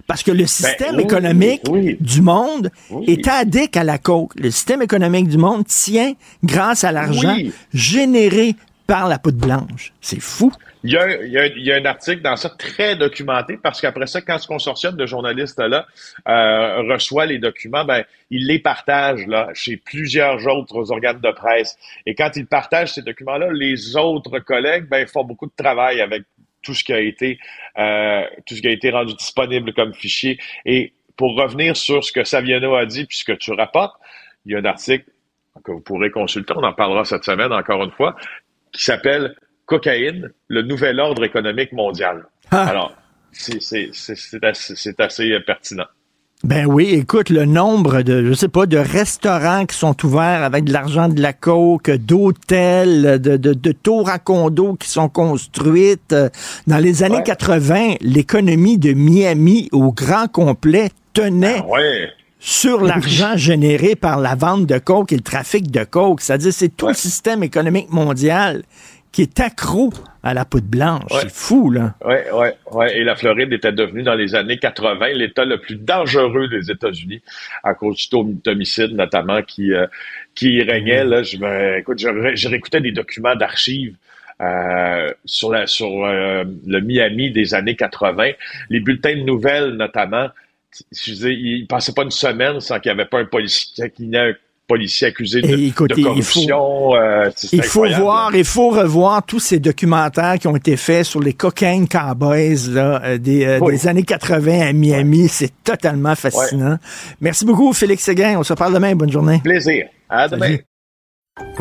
Parce 0.08 0.22
que 0.22 0.32
le 0.32 0.46
système 0.46 0.92
Ben 0.92 0.98
oui, 0.98 1.04
économique 1.04 1.62
oui. 1.70 1.98
du 2.00 2.22
monde 2.22 2.70
Oui. 2.92 3.06
est 3.08 3.28
addict 3.28 3.76
à 3.76 3.84
la 3.84 3.98
coke. 3.98 4.34
Le 4.36 4.52
système 4.52 4.82
économique 4.84 5.28
du 5.28 5.38
monde 5.38 5.66
tient 5.66 6.14
grâce 6.44 6.84
à 6.84 6.92
l'argent 6.92 7.36
généré 7.74 8.56
par 8.88 9.08
la 9.08 9.18
poudre 9.18 9.46
blanche. 9.46 9.94
C'est 10.02 10.22
fou. 10.22 10.52
Il 10.84 10.92
y, 10.92 10.98
a, 10.98 11.76
un- 11.76 11.86
article 11.86 12.22
dans 12.22 12.36
ça 12.36 12.50
très 12.50 12.96
documenté 12.96 13.58
parce 13.58 13.82
qu'après 13.82 14.06
ça, 14.06 14.22
quand 14.22 14.38
ce 14.38 14.48
consortium 14.48 14.96
de 14.96 15.06
journalistes-là 15.08 15.88
euh, 16.28 16.94
reçoit 16.94 17.26
les 17.26 17.40
documents, 17.40 17.86
ben, 17.86 18.04
il 18.30 18.46
les 18.46 18.60
partage 18.60 19.26
là, 19.26 19.50
chez 19.54 19.78
plusieurs 19.78 20.46
autres 20.46 20.92
organes 20.92 21.20
de 21.22 21.32
presse. 21.32 21.78
Et 22.06 22.14
quand 22.14 22.30
il 22.36 22.46
partage 22.46 22.94
ces 22.94 23.02
documents-là, 23.02 23.52
les 23.52 23.96
autres 23.96 24.38
collègues 24.40 24.88
ben, 24.88 25.08
font 25.08 25.24
beaucoup 25.24 25.48
de 25.48 25.56
travail 25.58 26.02
avec 26.02 26.24
tout 26.62 26.76
ce 26.76 26.84
qui 26.84 26.94
a 26.94 27.00
été 27.00 27.40
euh, 27.78 28.24
tout 28.46 28.56
ce 28.56 28.62
qui 28.62 28.68
a 28.68 28.72
été 28.72 28.92
rendu 28.92 29.16
disponible 29.16 29.74
comme 29.74 29.94
fichier. 29.94 30.40
Et 30.66 30.94
pour 31.18 31.36
revenir 31.36 31.76
sur 31.76 32.04
ce 32.04 32.12
que 32.12 32.24
Saviano 32.24 32.76
a 32.76 32.86
dit 32.86 33.06
puis 33.06 33.18
ce 33.18 33.24
que 33.24 33.32
tu 33.32 33.52
rapportes, 33.54 33.96
il 34.46 34.52
y 34.52 34.56
a 34.56 34.60
un 34.60 34.66
article 34.66 35.06
que 35.64 35.72
vous 35.72 35.82
pourrez 35.82 36.12
consulter, 36.12 36.54
on 36.56 36.64
en 36.64 36.74
parlera 36.74 37.06
cette 37.06 37.24
semaine 37.24 37.54
encore 37.54 37.84
une 37.84 37.92
fois, 37.92 38.16
qui 38.76 38.84
s'appelle 38.84 39.36
Cocaïne, 39.66 40.32
le 40.48 40.62
nouvel 40.62 41.00
ordre 41.00 41.24
économique 41.24 41.72
mondial. 41.72 42.26
Alors, 42.52 42.96
c'est 43.32 43.58
assez, 44.44 45.32
euh, 45.32 45.40
pertinent. 45.46 45.86
Ben 46.44 46.68
oui, 46.68 46.90
écoute, 46.94 47.30
le 47.30 47.46
nombre 47.46 48.04
de, 48.04 48.24
je 48.24 48.34
sais 48.34 48.50
pas, 48.50 48.68
de 48.68 48.78
restaurants 48.78 49.66
qui 49.66 49.76
sont 49.76 49.96
ouverts 50.06 50.44
avec 50.44 50.66
de 50.66 50.74
l'argent 50.74 51.10
de 51.10 51.20
la 51.20 51.34
coke, 51.34 51.90
d'hôtels, 51.90 53.20
de, 53.20 53.38
de, 53.38 53.54
de 53.54 53.72
tours 53.72 54.10
à 54.10 54.20
condos 54.20 54.76
qui 54.76 54.90
sont 54.90 55.10
construites. 55.10 56.14
Dans 56.68 56.78
les 56.78 57.02
années 57.02 57.24
80, 57.24 57.96
l'économie 58.02 58.78
de 58.78 58.94
Miami 58.94 59.70
au 59.72 59.92
grand 59.92 60.28
complet 60.28 60.92
tenait 61.14 61.62
Ouais. 61.62 62.10
Sur 62.48 62.82
l'argent 62.84 63.36
généré 63.38 63.96
par 63.96 64.20
la 64.20 64.36
vente 64.36 64.68
de 64.68 64.78
coke 64.78 65.12
et 65.12 65.16
le 65.16 65.22
trafic 65.24 65.72
de 65.72 65.84
coke. 65.84 66.22
C'est-à-dire, 66.22 66.54
c'est 66.54 66.70
tout 66.76 66.88
le 66.88 66.94
système 66.94 67.42
économique 67.44 67.90
mondial 67.90 68.62
qui 69.12 69.24
est 69.24 69.40
accro 69.40 69.92
à 70.22 70.34
la 70.34 70.44
poudre 70.46 70.68
blanche. 70.68 71.04
C'est 71.22 71.32
fou, 71.32 71.72
là. 71.72 71.96
Ouais, 72.06 72.26
ouais, 72.32 72.54
ouais. 72.72 72.98
Et 73.00 73.04
la 73.04 73.16
Floride 73.16 73.52
était 73.54 73.72
devenue 73.72 74.04
dans 74.04 74.14
les 74.14 74.36
années 74.36 74.58
80 74.58 75.08
l'État 75.14 75.46
le 75.46 75.58
plus 75.60 75.76
dangereux 75.78 76.48
des 76.50 76.70
États-Unis 76.70 77.22
à 77.64 77.74
cause 77.74 77.96
du 77.98 78.10
taux 78.10 78.24
d'homicide 78.44 78.92
notamment 78.92 79.42
qui 79.42 79.74
euh, 79.74 79.88
qui 80.36 80.62
régnait. 80.62 81.04
Là, 81.06 81.24
je 81.24 81.38
me, 81.38 81.78
écoute, 81.80 81.98
je, 82.00 82.10
ré- 82.10 82.36
je 82.36 82.48
réécoutais 82.50 82.82
des 82.82 82.92
documents 82.92 83.36
d'archives. 83.36 83.96
euh, 84.42 85.10
sur 85.24 85.50
la 85.52 85.66
sur 85.66 86.06
euh, 86.06 86.44
le 86.68 86.80
Miami 86.82 87.32
des 87.32 87.54
années 87.54 87.78
80, 87.78 88.32
les 88.70 88.82
bulletins 88.82 89.16
de 89.16 89.22
nouvelles 89.24 89.72
notamment, 89.78 90.28
je 90.92 91.12
disais, 91.14 91.34
il 91.34 91.66
passait 91.68 91.94
pas 91.94 92.04
une 92.04 92.12
semaine 92.12 92.60
sans 92.60 92.80
qu'il 92.80 92.92
n'y 92.94 93.00
avait 93.00 93.10
pas 93.10 93.20
un 93.20 93.26
policier 93.26 93.90
qui 93.96 94.08
n'ait 94.08 94.18
un 94.18 94.34
policier 94.68 95.08
accusé 95.08 95.42
de, 95.44 95.48
Et 95.48 95.68
écoutez, 95.68 95.94
de 95.94 96.00
il 96.00 96.04
faut- 96.24 96.40
corruption. 96.40 96.96
euh, 96.96 97.30
Il 97.54 97.62
faut 97.62 97.84
incroyable. 97.84 98.02
voir, 98.04 98.36
il 98.36 98.44
faut 98.46 98.70
revoir 98.70 99.24
tous 99.24 99.40
ces 99.40 99.60
documentaires 99.60 100.40
qui 100.40 100.48
ont 100.48 100.56
été 100.56 100.76
faits 100.76 101.04
sur 101.06 101.20
les 101.20 101.34
cocaine 101.34 101.88
cowboys 101.88 102.72
là, 102.72 103.00
euh, 103.04 103.18
des, 103.20 103.46
euh, 103.46 103.60
Oui. 103.62 103.74
des 103.74 103.88
années 103.88 104.02
80 104.04 104.62
à 104.68 104.74
Miami. 104.74 105.28
C'est 105.28 105.52
totalement 105.64 106.16
fascinant. 106.16 106.78
Merci 107.22 107.46
beaucoup, 107.46 107.74
Félix 107.74 108.04
Séguin. 108.04 108.38
On 108.40 108.44
se 108.44 108.56
parle 108.56 108.74
demain. 108.74 108.96
Bonne 108.96 109.12
journée. 109.12 109.40
Plaisir. 109.44 109.86
À 110.10 110.28
demain. 110.28 110.58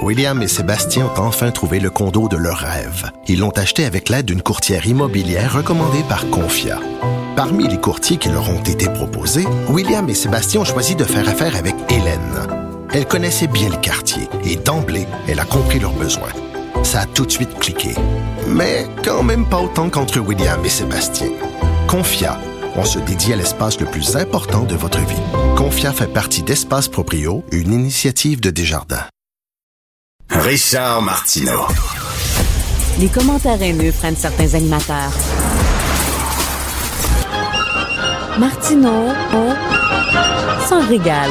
William 0.01 0.41
et 0.41 0.49
Sébastien 0.49 1.05
ont 1.07 1.19
enfin 1.21 1.51
trouvé 1.51 1.81
le 1.81 1.91
condo 1.91 2.29
de 2.29 2.37
leur 2.37 2.57
rêve. 2.57 3.11
Ils 3.29 3.41
l'ont 3.41 3.51
acheté 3.51 3.85
avec 3.85 4.09
l'aide 4.09 4.27
d'une 4.27 4.41
courtière 4.41 4.87
immobilière 4.87 5.53
recommandée 5.55 6.05
par 6.09 6.31
Confia. 6.31 6.79
Parmi 7.37 7.67
les 7.67 7.81
courtiers 7.81 8.17
qui 8.17 8.29
leur 8.29 8.49
ont 8.49 8.63
été 8.63 8.89
proposés, 8.89 9.45
William 9.69 10.09
et 10.09 10.15
Sébastien 10.15 10.61
ont 10.61 10.65
choisi 10.65 10.95
de 10.95 11.03
faire 11.03 11.29
affaire 11.29 11.57
avec 11.57 11.75
Hélène. 11.89 12.47
Elle 12.93 13.07
connaissait 13.07 13.49
bien 13.49 13.71
le 13.71 13.77
quartier 13.77 14.29
et 14.45 14.55
d'emblée, 14.55 15.07
elle 15.27 15.41
a 15.41 15.45
compris 15.45 15.81
leurs 15.81 15.95
besoins. 15.95 16.33
Ça 16.85 17.01
a 17.01 17.07
tout 17.07 17.27
de 17.27 17.33
suite 17.33 17.59
cliqué. 17.59 17.95
Mais 18.47 18.87
quand 19.05 19.25
même 19.25 19.49
pas 19.49 19.61
autant 19.61 19.91
qu'entre 19.91 20.21
William 20.21 20.65
et 20.65 20.69
Sébastien. 20.69 21.31
Confia, 21.89 22.39
on 22.77 22.85
se 22.85 23.01
dédie 23.01 23.33
à 23.33 23.37
l'espace 23.37 23.81
le 23.81 23.87
plus 23.87 24.15
important 24.15 24.63
de 24.63 24.77
votre 24.77 25.01
vie. 25.01 25.23
Confia 25.57 25.93
fait 25.93 26.13
partie 26.13 26.43
d'Espace 26.43 26.87
Proprio, 26.87 27.45
une 27.51 27.73
initiative 27.73 28.41
de 28.41 28.51
Desjardins. 28.51 29.07
Richard 30.31 31.03
Martineau. 31.03 31.67
Les 33.01 33.09
commentaires 33.09 33.61
haineux 33.61 33.93
prennent 33.93 34.17
certains 34.17 34.55
animateurs. 34.55 35.13
Martineau, 38.39 39.13
on 39.33 40.67
s'en 40.67 40.81
régale. 40.89 41.31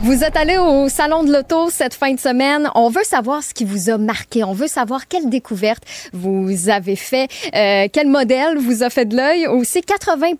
Vous 0.00 0.22
êtes 0.22 0.36
allé 0.36 0.56
au 0.58 0.88
Salon 0.88 1.24
de 1.24 1.32
l'Auto 1.32 1.70
cette 1.70 1.92
fin 1.92 2.14
de 2.14 2.20
semaine. 2.20 2.70
On 2.76 2.88
veut 2.88 3.02
savoir 3.02 3.42
ce 3.42 3.52
qui 3.52 3.64
vous 3.64 3.90
a 3.90 3.98
marqué. 3.98 4.44
On 4.44 4.52
veut 4.52 4.68
savoir 4.68 5.08
quelle 5.08 5.28
découverte 5.28 5.82
vous 6.12 6.68
avez 6.68 6.94
fait, 6.94 7.28
euh, 7.52 7.88
quel 7.92 8.06
modèle 8.06 8.58
vous 8.58 8.84
a 8.84 8.90
fait 8.90 9.06
de 9.06 9.16
l'œil. 9.16 9.48
Aussi, 9.48 9.80
80 9.80 10.34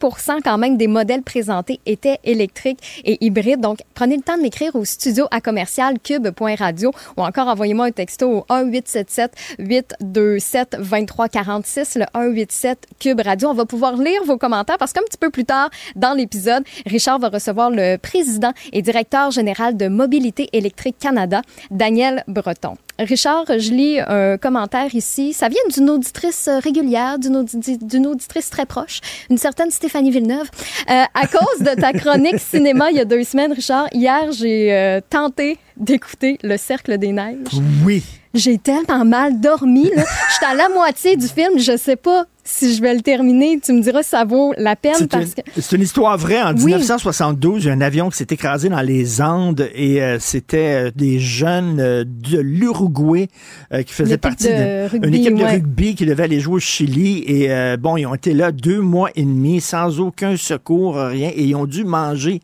quand 0.45 0.59
même 0.59 0.77
des 0.77 0.87
modèles 0.87 1.23
présentés 1.23 1.81
étaient 1.87 2.21
électriques 2.23 3.03
et 3.05 3.19
hybrides. 3.21 3.61
Donc, 3.61 3.79
prenez 3.95 4.17
le 4.17 4.23
temps 4.23 4.37
de 4.37 4.43
m'écrire 4.43 4.77
au 4.77 4.85
studio 4.85 5.27
à 5.33 5.41
commercial 5.41 5.99
cube.radio 5.99 6.93
ou 7.17 7.23
encore 7.23 7.49
envoyez-moi 7.49 7.87
un 7.87 7.91
texto 7.91 8.45
au 8.49 8.55
1877 8.55 9.33
827 9.59 10.77
2346, 10.79 11.97
le 11.97 12.05
187 12.15 12.87
Cube 13.01 13.21
Radio. 13.25 13.49
On 13.49 13.55
va 13.55 13.67
pouvoir 13.67 13.97
lire 13.97 14.23
vos 14.25 14.39
commentaires 14.39 14.79
parce 14.79 14.93
qu'un 14.93 15.03
petit 15.03 15.19
peu 15.19 15.31
plus 15.31 15.45
tard 15.45 15.69
dans 15.97 16.15
l'épisode, 16.15 16.63
Richard 16.87 17.19
va 17.19 17.29
recevoir 17.29 17.71
le 17.71 17.97
président 17.97 18.53
et 18.73 18.83
directeur 18.83 19.33
général 19.33 19.48
de 19.49 19.89
Mobilité 19.89 20.49
électrique 20.53 20.97
Canada, 21.01 21.41
Daniel 21.71 22.23
Breton. 22.29 22.77
Richard, 22.99 23.45
je 23.47 23.71
lis 23.73 23.99
un 24.01 24.37
commentaire 24.39 24.95
ici. 24.95 25.33
Ça 25.33 25.49
vient 25.49 25.61
d'une 25.73 25.89
auditrice 25.89 26.49
régulière, 26.63 27.19
d'une 27.19 27.37
audi- 27.37 27.79
d'une 27.79 28.07
auditrice 28.09 28.51
très 28.51 28.67
proche, 28.67 29.01
une 29.31 29.39
certaine 29.39 29.71
Stéphanie 29.71 30.11
Villeneuve. 30.11 30.49
Euh, 30.91 31.03
à 31.15 31.27
cause 31.33 31.61
de 31.61 31.81
ta 31.81 31.93
chronique 31.93 32.39
cinéma 32.41 32.91
il 32.91 32.97
y 32.99 33.01
a 33.01 33.05
deux 33.05 33.25
semaines, 33.25 33.53
Richard, 33.53 33.87
hier, 33.93 34.31
j'ai 34.33 34.75
euh, 34.75 35.01
tenté 35.09 35.59
d'écouter 35.77 36.39
Le 36.43 36.57
Cercle 36.57 36.99
des 36.99 37.13
Neiges. 37.13 37.39
Oui. 37.87 38.05
J'ai 38.35 38.59
tellement 38.59 39.05
mal 39.07 39.41
dormi. 39.41 39.85
J'étais 39.85 40.47
à 40.47 40.55
la 40.55 40.69
moitié 40.69 41.17
du 41.17 41.27
film. 41.27 41.59
Je 41.59 41.77
sais 41.79 41.97
pas 41.97 42.27
si 42.51 42.75
je 42.75 42.81
vais 42.81 42.95
le 42.95 43.03
terminer. 43.03 43.61
Tu 43.63 43.73
me 43.75 43.83
diras 43.83 44.03
si 44.03 44.11
ça 44.11 44.25
vaut 44.25 44.55
la 44.57 44.75
peine 44.75 45.07
parce 45.07 45.25
une, 45.27 45.35
que. 45.35 45.61
c'est 45.61 45.77
une 45.77 45.83
histoire 45.83 46.17
vraie. 46.17 46.41
En 46.43 46.55
Oui. 46.55 46.65
1972, 46.67 47.65
il 47.65 47.67
y 47.67 47.71
a 47.71 47.75
un 47.75 47.81
avion 47.83 48.09
qui 48.09 48.17
s'est 48.17 48.27
écrasé 48.31 48.69
dans 48.71 48.81
les 48.81 49.21
Andes 49.21 49.69
et 49.75 50.03
euh, 50.03 50.17
c'était 50.19 50.87
euh, 50.89 50.91
des 50.95 51.19
jeunes 51.19 51.79
euh, 51.79 52.05
de 52.07 52.39
l'Uruguay 52.39 53.29
euh, 53.73 53.83
qui 53.83 53.93
faisaient 53.93 54.17
partie 54.17 54.49
d'une 54.49 55.15
équipe 55.15 55.35
de 55.37 55.45
rugby 55.45 55.95
qui 55.95 56.07
devait 56.07 56.23
aller 56.25 56.41
jouer 56.41 56.55
au 56.57 56.61
Chili. 56.61 57.23
Et 57.27 57.51
euh, 57.51 57.77
bon, 57.77 57.97
ils 57.99 58.07
ont 58.07 58.15
été 58.15 58.33
là 58.33 58.51
deux 58.51 58.81
mois 58.81 59.11
et 59.15 59.23
demi 59.23 59.61
sans 59.61 60.01
aucun 60.01 60.37
secours, 60.37 60.97
rien. 60.97 61.31
Et 61.35 61.45
ils 61.45 61.55
ont 61.55 61.67
dû 61.67 61.85
manger 61.85 62.41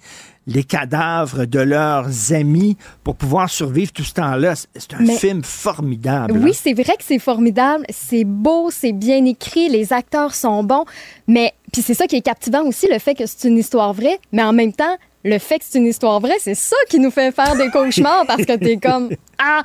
les 0.47 0.65
cadavres 0.65 1.47
de 1.47 1.59
leurs 1.61 2.33
amis 2.33 2.77
pour 3.03 3.17
pouvoir 3.17 3.49
survivre 3.49 3.93
tout 3.93 4.05
ce 4.05 4.13
temps-là. 4.15 4.55
C'est- 4.57 4.95
un 4.95 4.99
Mais- 5.01 5.17
film 5.17 5.43
formidable. 5.43 6.39
Oui, 6.39 6.51
hein. 6.51 6.55
c'est 6.55 6.75
vrai 6.75 6.97
que 6.97 7.05
c'est 7.05 7.19
formidable, 7.19 7.85
c'est 7.89 8.25
beau, 8.25 8.71
c'est 8.71 8.93
bien 8.93 9.25
écrit, 9.25 9.69
les 9.69 9.93
acteurs 9.93 10.35
sont 10.35 10.63
bons, 10.63 10.85
mais 11.27 11.53
puis 11.73 11.83
c'est 11.83 11.95
ça 11.95 12.07
qui 12.07 12.17
est 12.17 12.21
captivant 12.21 12.63
aussi, 12.65 12.87
le 12.93 12.99
fait 12.99 13.15
que 13.15 13.27
c'est 13.27 13.49
une 13.49 13.59
histoire 13.59 13.93
vraie, 13.93 14.19
mais 14.33 14.43
en 14.43 14.53
même 14.53 14.73
temps, 14.73 14.97
le 15.25 15.39
fait 15.39 15.59
que 15.59 15.65
c'est 15.69 15.79
une 15.79 15.87
histoire 15.87 16.21
vraie, 16.21 16.37
c'est 16.39 16.55
ça 16.55 16.77
qui 16.89 16.99
nous 16.99 17.11
fait 17.11 17.33
faire 17.33 17.57
des 17.57 17.69
cauchemars 17.71 18.25
parce 18.27 18.45
que 18.45 18.57
t'es 18.57 18.77
comme 18.77 19.09
ah, 19.39 19.63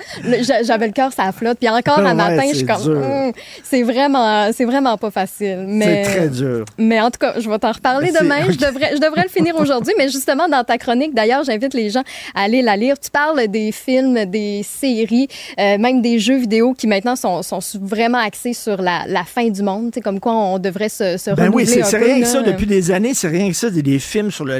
j'avais 0.64 0.88
le 0.88 0.94
cœur 0.94 1.12
ça 1.14 1.32
flotte. 1.32 1.58
Puis 1.60 1.70
encore 1.70 2.00
un 2.00 2.06
Ouais, 2.06 2.14
matin, 2.14 2.44
je 2.52 2.58
suis 2.58 2.66
comme. 2.66 2.82
Hum, 2.88 3.32
c'est 3.64 3.84
vraiment, 3.84 4.52
c'est 4.54 4.66
vraiment 4.66 4.98
pas 4.98 5.12
facile. 5.12 5.66
Mais 5.68 6.04
C'est 6.06 6.12
très 6.12 6.28
dur. 6.30 6.66
mais 6.78 7.00
en 7.02 7.12
tout 7.12 7.20
cas, 7.20 7.36
je 7.40 7.50
vais 7.50 7.60
t'en 7.60 7.72
reparler 7.72 8.12
C'est- 8.12 8.24
demain. 8.24 8.46
Je 8.50 8.58
devrais, 8.58 8.96
je 8.96 9.02
devrais 9.02 9.24
le 9.24 9.30
finir 9.30 9.56
aujourd'hui. 9.60 9.94
Mais 9.98 10.10
justement, 10.10 10.48
dans 10.48 10.64
ta 10.64 10.78
chronique, 10.78 11.14
d'ailleurs, 11.14 11.44
j'invite 11.44 11.74
les 11.74 11.90
gens 11.90 12.04
à 12.34 12.44
aller 12.44 12.62
la 12.62 12.76
lire. 12.78 13.00
Tu 13.00 13.10
parles 13.12 13.48
des 13.48 13.72
films, 13.72 14.26
des 14.26 14.64
séries, 14.64 15.28
euh, 15.60 15.78
même 15.78 16.02
des 16.02 16.20
jeux 16.20 16.38
vidéo 16.38 16.74
qui 16.74 16.88
maintenant 16.88 17.16
sont, 17.16 17.44
sont 17.44 17.60
vraiment 17.82 18.18
axés 18.18 18.54
sur 18.54 18.82
la, 18.82 19.04
la 19.08 19.24
fin 19.24 19.50
du 19.50 19.62
monde. 19.62 19.92
C'est 19.94 20.02
comme 20.02 20.20
quoi 20.20 20.34
on 20.34 20.58
devrait 20.60 20.90
se, 20.90 21.18
se 21.18 21.32
Ben 21.32 21.50
oui, 21.54 21.68
c'est 21.68 21.82
peu, 21.82 22.04
rien 22.04 22.22
que 22.22 22.28
ça. 22.28 22.42
Depuis 22.42 22.66
des 22.66 22.92
années, 22.92 23.14
c'est 23.14 23.28
rien 23.28 23.50
que 23.50 23.56
ça. 23.56 23.70
Des, 23.70 23.82
des 23.84 24.00
films 24.00 24.32
sur 24.32 24.46
le- 24.46 24.60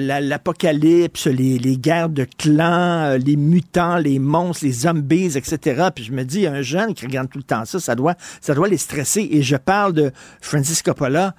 les, 1.26 1.58
les 1.58 1.78
guerres 1.78 2.10
de 2.10 2.26
clans, 2.38 3.12
euh, 3.12 3.18
les 3.18 3.36
mutants, 3.36 3.98
les 3.98 4.20
monstres, 4.20 4.66
les 4.66 4.72
zombies, 4.72 5.38
etc. 5.38 5.90
Puis 5.94 6.06
je 6.06 6.12
me 6.12 6.24
dis, 6.24 6.48
un 6.48 6.62
jeune 6.62 6.94
qui 6.94 7.06
regarde 7.06 7.30
tout 7.30 7.38
le 7.38 7.44
temps 7.44 7.66
ça, 7.66 7.80
ça 7.80 7.96
doit, 7.96 8.16
ça 8.42 8.54
doit 8.54 8.68
les 8.68 8.78
stresser. 8.78 9.28
Et 9.32 9.42
je 9.42 9.56
parle 9.56 9.94
de 9.94 10.12
Francis 10.42 10.82
Coppola, 10.82 11.36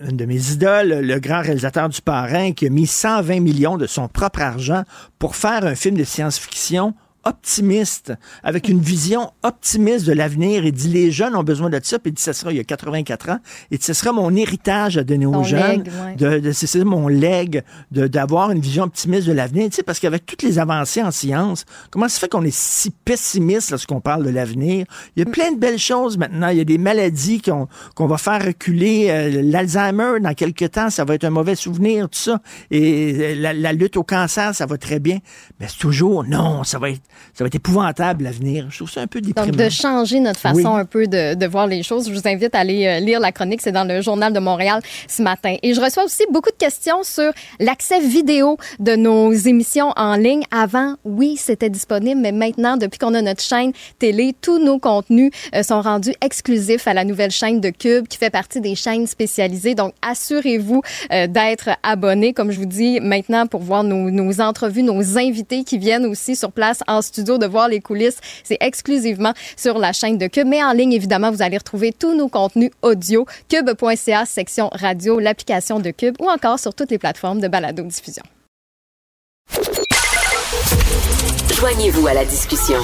une 0.00 0.16
de 0.16 0.24
mes 0.24 0.52
idoles, 0.52 1.00
le 1.00 1.18
grand 1.18 1.42
réalisateur 1.42 1.88
du 1.88 2.00
Parrain, 2.00 2.52
qui 2.52 2.66
a 2.66 2.70
mis 2.70 2.86
120 2.86 3.40
millions 3.40 3.76
de 3.76 3.86
son 3.86 4.08
propre 4.08 4.42
argent 4.42 4.82
pour 5.18 5.36
faire 5.36 5.64
un 5.64 5.74
film 5.74 5.96
de 5.96 6.04
science-fiction 6.04 6.94
optimiste, 7.24 8.12
avec 8.42 8.68
une 8.68 8.80
vision 8.80 9.32
optimiste 9.42 10.06
de 10.06 10.12
l'avenir. 10.12 10.64
Il 10.64 10.72
dit, 10.72 10.88
les 10.88 11.10
jeunes 11.10 11.34
ont 11.36 11.42
besoin 11.42 11.70
de 11.70 11.80
ça. 11.82 11.98
Puis 11.98 12.10
il 12.10 12.14
dit, 12.14 12.22
ça 12.22 12.32
sera, 12.32 12.52
il 12.52 12.56
y 12.56 12.60
a 12.60 12.64
84 12.64 13.30
ans, 13.30 13.38
et 13.70 13.78
ce 13.80 13.92
sera 13.92 14.12
mon 14.12 14.34
héritage 14.34 14.96
à 14.98 15.04
donner 15.04 15.26
aux 15.26 15.32
Ton 15.32 15.42
jeunes. 15.44 15.84
ouais. 16.06 16.16
de, 16.16 16.38
de- 16.38 16.52
c'est 16.52 16.82
mon 16.84 17.08
leg, 17.08 17.62
de- 17.90 18.06
d'avoir 18.06 18.50
une 18.50 18.60
vision 18.60 18.84
optimiste 18.84 19.26
de 19.26 19.32
l'avenir. 19.32 19.68
Tu 19.70 19.76
sais, 19.76 19.82
parce 19.82 20.00
qu'avec 20.00 20.24
toutes 20.26 20.42
les 20.42 20.58
avancées 20.58 21.02
en 21.02 21.10
science, 21.10 21.64
comment 21.90 22.08
ça 22.08 22.14
se 22.14 22.20
fait 22.20 22.28
qu'on 22.28 22.44
est 22.44 22.54
si 22.54 22.90
pessimiste 22.90 23.70
lorsqu'on 23.70 24.00
parle 24.00 24.24
de 24.24 24.30
l'avenir? 24.30 24.86
Il 25.16 25.24
y 25.24 25.28
a 25.28 25.30
plein 25.30 25.52
de 25.52 25.58
belles 25.58 25.78
choses 25.78 26.16
maintenant. 26.18 26.48
Il 26.48 26.58
y 26.58 26.60
a 26.60 26.64
des 26.64 26.78
maladies 26.78 27.40
qu'on 27.42 27.68
qu'on 27.94 28.06
va 28.06 28.18
faire 28.18 28.44
reculer. 28.44 29.06
Euh, 29.10 29.42
L'Alzheimer, 29.44 30.20
dans 30.20 30.34
quelques 30.34 30.70
temps, 30.72 30.90
ça 30.90 31.04
va 31.04 31.14
être 31.14 31.24
un 31.24 31.30
mauvais 31.30 31.54
souvenir, 31.54 32.08
tout 32.08 32.18
ça. 32.18 32.40
Et 32.70 33.14
euh, 33.18 33.34
la, 33.36 33.52
la 33.52 33.72
lutte 33.72 33.96
au 33.96 34.02
cancer, 34.04 34.54
ça 34.54 34.66
va 34.66 34.76
très 34.78 34.98
bien. 34.98 35.18
Mais 35.60 35.66
c'est 35.68 35.78
toujours, 35.78 36.24
non, 36.24 36.64
ça 36.64 36.78
va 36.78 36.90
être, 36.90 37.00
ça 37.34 37.44
va 37.44 37.46
être 37.48 37.54
épouvantable, 37.54 38.24
l'avenir. 38.24 38.66
Je 38.70 38.76
trouve 38.76 38.90
ça 38.90 39.00
un 39.00 39.06
peu 39.06 39.20
déprimant. 39.20 39.46
Donc, 39.48 39.56
de 39.56 39.68
changer 39.68 40.20
notre 40.20 40.40
façon 40.40 40.56
Oui. 40.74 40.80
un 40.80 40.84
peu 40.84 41.06
de, 41.06 41.34
de 41.34 41.46
voir 41.46 41.66
les 41.66 41.82
choses. 41.82 42.08
Je 42.08 42.14
vous 42.14 42.26
invite 42.28 42.54
à 42.54 42.60
aller 42.60 42.86
euh, 42.86 43.00
lire 43.00 43.20
la 43.20 43.32
chronique. 43.32 43.60
C'est 43.62 43.72
dans 43.72 43.84
le 43.84 44.00
Journal 44.00 44.32
de 44.32 44.38
Montréal 44.40 44.80
ce 45.08 45.22
matin. 45.22 45.56
Et 45.62 45.74
je 45.74 45.80
reçois 45.80 46.04
aussi 46.04 46.22
beaucoup 46.30 46.50
de 46.50 46.56
questions 46.56 47.02
sur 47.02 47.32
l'accès 47.60 48.00
vidéo 48.00 48.56
de 48.78 48.96
nos 48.96 49.32
émissions 49.32 49.92
en 49.96 50.16
ligne. 50.16 50.42
Avant, 50.50 50.94
oui, 51.04 51.36
c'était 51.36 51.70
disponible, 51.70 52.20
mais 52.20 52.32
maintenant, 52.32 52.76
depuis 52.76 52.98
qu'on 52.98 53.14
a 53.14 53.22
notre 53.22 53.42
chaîne 53.42 53.72
télé, 53.98 54.34
tous 54.40 54.58
nos 54.58 54.78
contenus 54.78 55.30
euh, 55.54 55.62
sont 55.62 55.80
rendus 55.82 56.14
exclusifs 56.20 56.86
à 56.86 56.94
la 56.94 57.04
nouvelle 57.04 57.30
chaîne 57.30 57.60
de 57.60 57.70
Cube 57.70 58.08
qui 58.08 58.18
fait 58.18 58.30
partie 58.30 58.60
des 58.60 58.74
chaînes 58.74 59.06
spécialisées. 59.06 59.74
Donc, 59.74 59.92
assurez-vous 60.02 60.82
euh, 61.12 61.26
d'être 61.26 61.70
abonné, 61.82 62.32
comme 62.32 62.50
je 62.50 62.58
vous 62.58 62.66
dis, 62.66 63.00
maintenant 63.00 63.46
pour 63.46 63.60
voir 63.60 63.84
nos, 63.84 64.10
nos 64.10 64.40
entrevues, 64.40 64.82
nos 64.82 65.18
invités 65.18 65.64
qui 65.64 65.78
viennent 65.78 66.06
aussi 66.06 66.36
sur 66.36 66.52
place 66.52 66.80
en 66.86 67.01
studio 67.02 67.38
de 67.38 67.46
voir 67.46 67.68
les 67.68 67.80
coulisses. 67.80 68.18
C'est 68.44 68.58
exclusivement 68.60 69.34
sur 69.56 69.78
la 69.78 69.92
chaîne 69.92 70.18
de 70.18 70.26
Cube. 70.26 70.46
Mais 70.46 70.62
en 70.62 70.72
ligne, 70.72 70.92
évidemment, 70.92 71.30
vous 71.30 71.42
allez 71.42 71.58
retrouver 71.58 71.92
tous 71.92 72.14
nos 72.14 72.28
contenus 72.28 72.70
audio, 72.82 73.26
cube.ca, 73.48 74.24
section 74.24 74.68
radio, 74.72 75.18
l'application 75.18 75.80
de 75.80 75.90
Cube 75.90 76.16
ou 76.20 76.28
encore 76.28 76.58
sur 76.58 76.74
toutes 76.74 76.90
les 76.90 76.98
plateformes 76.98 77.40
de 77.40 77.48
balado-diffusion. 77.48 78.22
Joignez-vous 81.54 82.06
à 82.06 82.14
la 82.14 82.24
discussion. 82.24 82.78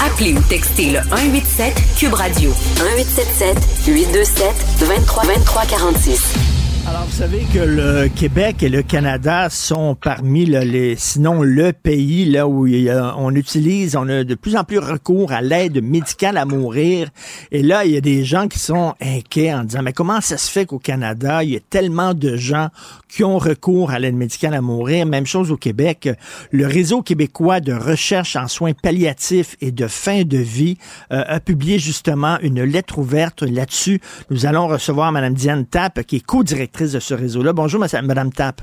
Appelez 0.00 0.34
ou 0.34 0.42
textez 0.42 0.90
le 0.90 1.00
187 1.00 1.74
Cube 1.98 2.14
Radio 2.14 2.50
1877 2.50 3.56
827 3.86 4.52
23 4.86 5.24
23 5.24 5.66
46. 5.66 6.55
Alors, 6.88 7.04
vous 7.04 7.12
savez 7.12 7.40
que 7.52 7.58
le 7.58 8.08
Québec 8.08 8.62
et 8.62 8.68
le 8.68 8.80
Canada 8.80 9.48
sont 9.50 9.96
parmi 9.96 10.46
le- 10.46 10.60
les, 10.60 10.94
sinon 10.94 11.42
le 11.42 11.72
pays 11.72 12.24
là 12.26 12.46
où 12.46 12.64
on 12.68 13.34
utilise, 13.34 13.96
on 13.96 14.08
a 14.08 14.22
de 14.22 14.34
plus 14.36 14.54
en 14.54 14.62
plus 14.62 14.78
recours 14.78 15.32
à 15.32 15.40
l'aide 15.42 15.82
médicale 15.82 16.36
à 16.36 16.44
mourir. 16.44 17.08
Et 17.50 17.62
là, 17.64 17.84
il 17.84 17.90
y 17.90 17.96
a 17.96 18.00
des 18.00 18.24
gens 18.24 18.46
qui 18.46 18.60
sont 18.60 18.94
inquiets 19.02 19.52
en 19.52 19.64
disant, 19.64 19.82
mais 19.82 19.92
comment 19.92 20.20
ça 20.20 20.38
se 20.38 20.48
fait 20.48 20.64
qu'au 20.64 20.78
Canada, 20.78 21.42
il 21.42 21.50
y 21.50 21.56
a 21.56 21.60
tellement 21.60 22.14
de 22.14 22.36
gens 22.36 22.68
qui 23.08 23.24
ont 23.24 23.38
recours 23.38 23.90
à 23.90 23.98
l'aide 23.98 24.14
médicale 24.14 24.54
à 24.54 24.60
mourir? 24.60 25.06
Même 25.06 25.26
chose 25.26 25.50
au 25.50 25.56
Québec. 25.56 26.08
Le 26.52 26.66
réseau 26.66 27.02
québécois 27.02 27.58
de 27.58 27.72
recherche 27.72 28.36
en 28.36 28.46
soins 28.46 28.74
palliatifs 28.74 29.56
et 29.60 29.72
de 29.72 29.88
fin 29.88 30.22
de 30.22 30.38
vie 30.38 30.78
euh, 31.12 31.24
a 31.26 31.40
publié 31.40 31.80
justement 31.80 32.38
une 32.42 32.62
lettre 32.62 32.98
ouverte 32.98 33.42
là-dessus. 33.42 34.00
Nous 34.30 34.46
allons 34.46 34.68
recevoir 34.68 35.10
Mme 35.10 35.34
Diane 35.34 35.66
Tapp, 35.66 36.02
qui 36.02 36.16
est 36.16 36.24
co-directrice 36.24 36.75
de 36.84 37.00
ce 37.00 37.14
réseau-là. 37.14 37.52
Bonjour, 37.52 37.80
Mme 37.80 38.32
Tapp. 38.32 38.60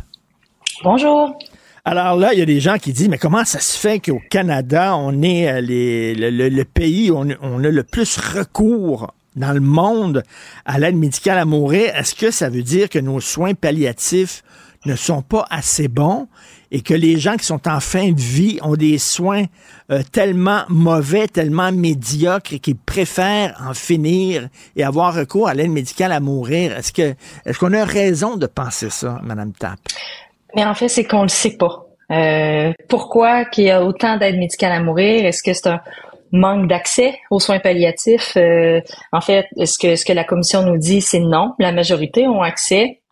Bonjour. 0.84 1.38
Alors 1.86 2.16
là, 2.16 2.34
il 2.34 2.40
y 2.40 2.42
a 2.42 2.46
des 2.46 2.60
gens 2.62 2.78
qui 2.78 2.94
disent, 2.94 3.10
mais 3.10 3.18
comment 3.18 3.44
ça 3.44 3.60
se 3.60 3.78
fait 3.78 4.00
qu'au 4.00 4.22
Canada, 4.30 4.96
on 4.96 5.22
est 5.22 5.52
euh, 5.52 5.62
les- 5.62 6.16
le, 6.16 6.30
le- 6.30 6.50
le 6.50 6.66
pays 6.66 7.12
où 7.12 7.18
on, 7.18 7.28
on 7.42 7.64
a 7.64 7.70
le 7.70 7.84
plus 7.84 8.18
recours 8.18 9.14
dans 9.36 9.52
le 9.52 9.60
monde 9.60 10.24
à 10.66 10.80
l'aide 10.80 10.96
médicale 10.96 11.38
à 11.40 11.46
mourir? 11.46 11.94
Est-ce 11.96 12.16
que 12.16 12.32
ça 12.32 12.50
veut 12.50 12.64
dire 12.64 12.88
que 12.90 13.00
nos 13.00 13.20
soins 13.20 13.54
palliatifs 13.54 14.44
ne 14.86 14.96
sont 14.96 15.22
pas 15.22 15.46
assez 15.50 15.88
bons? 15.90 16.28
Et 16.74 16.82
que 16.82 16.96
les 16.96 17.20
gens 17.20 17.38
qui 17.38 17.46
sont 17.46 17.68
en 17.68 17.80
fin 17.80 18.12
de 18.12 18.20
vie 18.20 18.58
ont 18.64 18.76
des 18.76 18.98
soins 18.98 19.44
euh, 19.92 20.02
tellement 20.12 20.64
mauvais, 20.70 21.28
tellement 21.28 21.72
médiocres 21.72 22.54
et 22.54 22.60
qu'ils 22.60 22.76
préfèrent 22.76 23.56
en 23.66 23.76
finir 23.76 24.50
et 24.76 24.84
avoir 24.84 25.14
recours 25.14 25.48
à 25.48 25.54
l'aide 25.54 25.70
médicale 25.70 26.12
à 26.12 26.20
mourir? 26.20 26.76
Est-ce 26.76 26.92
que 26.92 27.14
est-ce 27.46 27.60
qu'on 27.60 27.74
a 27.74 27.86
raison 27.86 28.38
de 28.38 28.48
penser 28.48 28.90
ça, 28.90 29.20
Madame 29.22 29.54
Tapp? 29.54 29.78
Mais 30.56 30.66
en 30.66 30.74
fait, 30.74 30.88
c'est 30.88 31.04
qu'on 31.04 31.22
le 31.22 31.28
sait 31.28 31.58
pas. 31.58 31.86
Euh, 32.12 32.74
pourquoi 32.90 33.46
qu'il 33.46 33.66
y 33.66 33.72
a 33.72 33.84
autant 33.84 34.18
d'aide 34.18 34.38
médicale 34.38 34.72
à 34.72 34.80
mourir? 34.82 35.26
Est-ce 35.26 35.44
que 35.44 35.54
c'est 35.54 35.68
un 35.68 35.80
manque 36.32 36.68
d'accès 36.68 37.20
aux 37.30 37.40
soins 37.40 37.60
palliatifs? 37.60 38.34
Euh, 38.36 38.82
en 39.12 39.22
fait, 39.22 39.46
est-ce 39.58 39.78
que 39.78 39.96
ce 39.96 40.06
que 40.06 40.14
la 40.14 40.24
commission 40.24 40.64
nous 40.64 40.78
dit, 40.78 41.02
c'est 41.02 41.20
non? 41.20 41.54
La 41.60 41.72
majorité 41.72 42.28
ont 42.28 42.42
accès. 42.42 43.03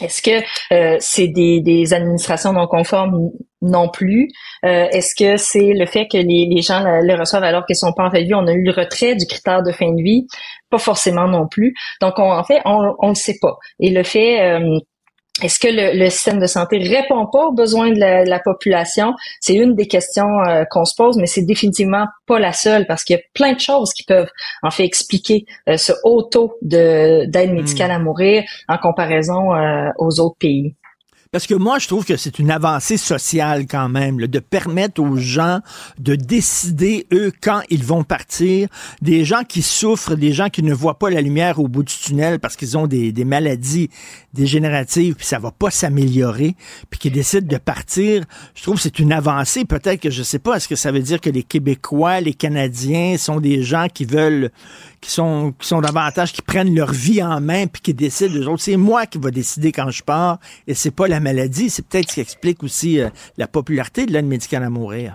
Est-ce 0.00 0.22
que 0.22 0.42
euh, 0.72 0.96
c'est 1.00 1.28
des, 1.28 1.92
administrations 1.92 2.52
non 2.52 2.66
conformes? 2.66 3.30
Non 3.60 3.88
plus? 3.88 4.28
Euh, 4.64 4.88
Est-ce 4.90 5.14
que 5.14 5.36
c'est 5.36 5.72
le 5.74 5.86
fait 5.86 6.08
que 6.08 6.16
les, 6.16 6.62
gens 6.62 6.82
le, 6.82 7.14
reçoivent 7.14 7.44
alors 7.44 7.64
qu'ils 7.66 7.76
sont 7.76 7.92
pas 7.92 8.06
en 8.06 8.10
fin? 8.10 8.24
On 8.34 8.46
a 8.46 8.52
eu 8.52 8.64
le 8.64 8.72
retrait 8.72 9.14
du 9.14 9.26
critère 9.26 9.62
de 9.62 9.70
fin 9.70 9.92
de 9.92 10.02
vie? 10.02 10.26
Pas 10.70 10.78
forcément 10.78 11.28
non 11.28 11.46
plus. 11.46 11.74
Donc, 12.00 12.18
on, 12.18 12.32
en 12.32 12.42
fait, 12.42 12.60
on 12.64 12.94
on 12.98 13.10
le 13.10 13.14
sait 13.14 13.38
pas. 13.40 13.56
Et 13.80 13.90
le 13.90 14.02
fait... 14.02 14.40
euh, 14.40 14.78
est-ce 15.40 15.58
que 15.58 15.68
le, 15.68 15.98
le 15.98 16.10
système 16.10 16.40
de 16.40 16.46
santé 16.46 16.78
répond 16.78 17.26
pas 17.26 17.46
aux 17.46 17.52
besoins 17.52 17.90
de 17.90 17.98
la, 17.98 18.24
de 18.24 18.28
la 18.28 18.38
population? 18.38 19.14
C'est 19.40 19.54
une 19.54 19.74
des 19.74 19.86
questions 19.86 20.28
euh, 20.46 20.64
qu'on 20.70 20.84
se 20.84 20.94
pose, 20.94 21.16
mais 21.16 21.26
c'est 21.26 21.42
définitivement 21.42 22.06
pas 22.26 22.38
la 22.38 22.52
seule 22.52 22.86
parce 22.86 23.02
qu'il 23.02 23.16
y 23.16 23.18
a 23.18 23.22
plein 23.32 23.54
de 23.54 23.60
choses 23.60 23.92
qui 23.94 24.04
peuvent 24.04 24.30
en 24.62 24.70
fait 24.70 24.84
expliquer 24.84 25.46
euh, 25.68 25.78
ce 25.78 25.92
haut 26.04 26.22
taux 26.22 26.54
de 26.60 27.24
d'aide 27.26 27.52
médicale 27.52 27.90
à 27.90 27.98
mourir 27.98 28.44
en 28.68 28.76
comparaison 28.76 29.54
euh, 29.54 29.88
aux 29.98 30.20
autres 30.20 30.36
pays. 30.38 30.74
Parce 31.32 31.46
que 31.46 31.54
moi, 31.54 31.78
je 31.78 31.88
trouve 31.88 32.04
que 32.04 32.18
c'est 32.18 32.38
une 32.38 32.50
avancée 32.50 32.98
sociale 32.98 33.66
quand 33.66 33.88
même, 33.88 34.18
de 34.18 34.38
permettre 34.38 35.00
aux 35.00 35.16
gens 35.16 35.60
de 35.98 36.14
décider, 36.14 37.06
eux, 37.10 37.32
quand 37.40 37.62
ils 37.70 37.82
vont 37.82 38.04
partir. 38.04 38.68
Des 39.00 39.24
gens 39.24 39.42
qui 39.42 39.62
souffrent, 39.62 40.14
des 40.14 40.34
gens 40.34 40.50
qui 40.50 40.62
ne 40.62 40.74
voient 40.74 40.98
pas 40.98 41.08
la 41.08 41.22
lumière 41.22 41.58
au 41.58 41.68
bout 41.68 41.84
du 41.84 41.94
tunnel 41.94 42.38
parce 42.38 42.54
qu'ils 42.54 42.76
ont 42.76 42.86
des, 42.86 43.12
des 43.12 43.24
maladies 43.24 43.88
dégénératives, 44.34 45.14
puis 45.14 45.24
ça 45.24 45.38
va 45.38 45.50
pas 45.50 45.70
s'améliorer, 45.70 46.54
puis 46.90 47.00
qui 47.00 47.10
décident 47.10 47.46
de 47.46 47.56
partir. 47.56 48.26
Je 48.54 48.62
trouve 48.62 48.76
que 48.76 48.82
c'est 48.82 48.98
une 48.98 49.12
avancée. 49.14 49.64
Peut-être 49.64 50.00
que, 50.00 50.10
je 50.10 50.22
sais 50.22 50.38
pas, 50.38 50.56
est-ce 50.56 50.68
que 50.68 50.76
ça 50.76 50.92
veut 50.92 51.00
dire 51.00 51.22
que 51.22 51.30
les 51.30 51.44
Québécois, 51.44 52.20
les 52.20 52.34
Canadiens 52.34 53.16
sont 53.16 53.40
des 53.40 53.62
gens 53.62 53.86
qui 53.88 54.04
veulent, 54.04 54.50
qui 55.02 55.10
sont, 55.10 55.52
qui 55.58 55.66
sont 55.68 55.80
davantage, 55.82 56.32
qui 56.32 56.40
prennent 56.40 56.74
leur 56.74 56.92
vie 56.92 57.22
en 57.22 57.40
main, 57.40 57.66
puis 57.66 57.82
qui 57.82 57.92
décident, 57.92 58.34
eux 58.36 58.48
autres, 58.48 58.62
c'est 58.62 58.76
moi 58.78 59.04
qui 59.04 59.18
va 59.18 59.30
décider 59.30 59.72
quand 59.72 59.90
je 59.90 60.02
pars, 60.02 60.38
et 60.66 60.74
c'est 60.74 60.92
pas 60.94 61.08
la 61.08 61.20
maladie. 61.20 61.68
C'est 61.68 61.86
peut-être 61.86 62.08
ce 62.08 62.14
qui 62.14 62.20
explique 62.20 62.62
aussi 62.62 63.00
euh, 63.00 63.10
la 63.36 63.48
popularité 63.48 64.06
de 64.06 64.12
l'aide 64.12 64.26
médicale 64.26 64.62
à 64.62 64.70
mourir. 64.70 65.14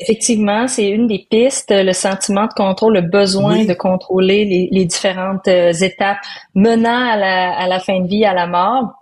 Effectivement, 0.00 0.66
c'est 0.66 0.88
une 0.88 1.06
des 1.06 1.24
pistes, 1.30 1.70
le 1.70 1.92
sentiment 1.92 2.46
de 2.48 2.52
contrôle, 2.52 2.94
le 2.94 3.02
besoin 3.02 3.58
Oui. 3.58 3.66
de 3.66 3.74
contrôler 3.74 4.44
les, 4.44 4.68
les 4.72 4.84
différentes 4.84 5.46
euh, 5.46 5.72
étapes 5.72 6.18
menant 6.56 7.08
à 7.12 7.16
la, 7.16 7.56
à 7.56 7.68
la 7.68 7.78
fin 7.78 8.00
de 8.00 8.08
vie, 8.08 8.24
à 8.24 8.34
la 8.34 8.48
mort. 8.48 8.92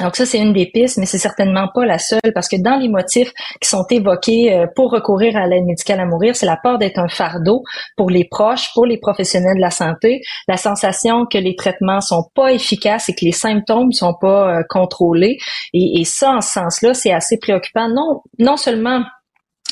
Donc 0.00 0.16
ça, 0.16 0.26
c'est 0.26 0.38
une 0.38 0.52
des 0.52 0.66
pistes, 0.66 0.98
mais 0.98 1.06
c'est 1.06 1.18
certainement 1.18 1.68
pas 1.72 1.86
la 1.86 1.98
seule, 1.98 2.32
parce 2.34 2.48
que 2.48 2.56
dans 2.60 2.76
les 2.76 2.88
motifs 2.88 3.32
qui 3.60 3.68
sont 3.68 3.86
évoqués 3.90 4.52
euh, 4.52 4.66
pour 4.74 4.90
recourir 4.90 5.36
à 5.36 5.46
l'aide 5.46 5.64
médicale 5.64 6.00
à 6.00 6.04
mourir, 6.04 6.34
c'est 6.34 6.46
la 6.46 6.56
peur 6.56 6.78
d'être 6.78 6.98
un 6.98 7.08
fardeau 7.08 7.62
pour 7.96 8.10
les 8.10 8.24
proches, 8.24 8.70
pour 8.74 8.86
les 8.86 8.98
professionnels 8.98 9.56
de 9.56 9.60
la 9.60 9.70
santé, 9.70 10.22
la 10.48 10.56
sensation 10.56 11.26
que 11.26 11.38
les 11.38 11.54
traitements 11.54 12.00
sont 12.00 12.28
pas 12.34 12.52
efficaces 12.52 13.08
et 13.08 13.14
que 13.14 13.24
les 13.24 13.32
symptômes 13.32 13.92
sont 13.92 14.14
pas 14.20 14.58
euh, 14.58 14.62
contrôlés. 14.68 15.38
Et, 15.72 16.00
et 16.00 16.04
ça, 16.04 16.32
en 16.32 16.40
ce 16.40 16.50
sens-là, 16.54 16.94
c'est 16.94 17.12
assez 17.12 17.38
préoccupant, 17.38 17.88
non, 17.88 18.20
non 18.40 18.56
seulement 18.56 19.04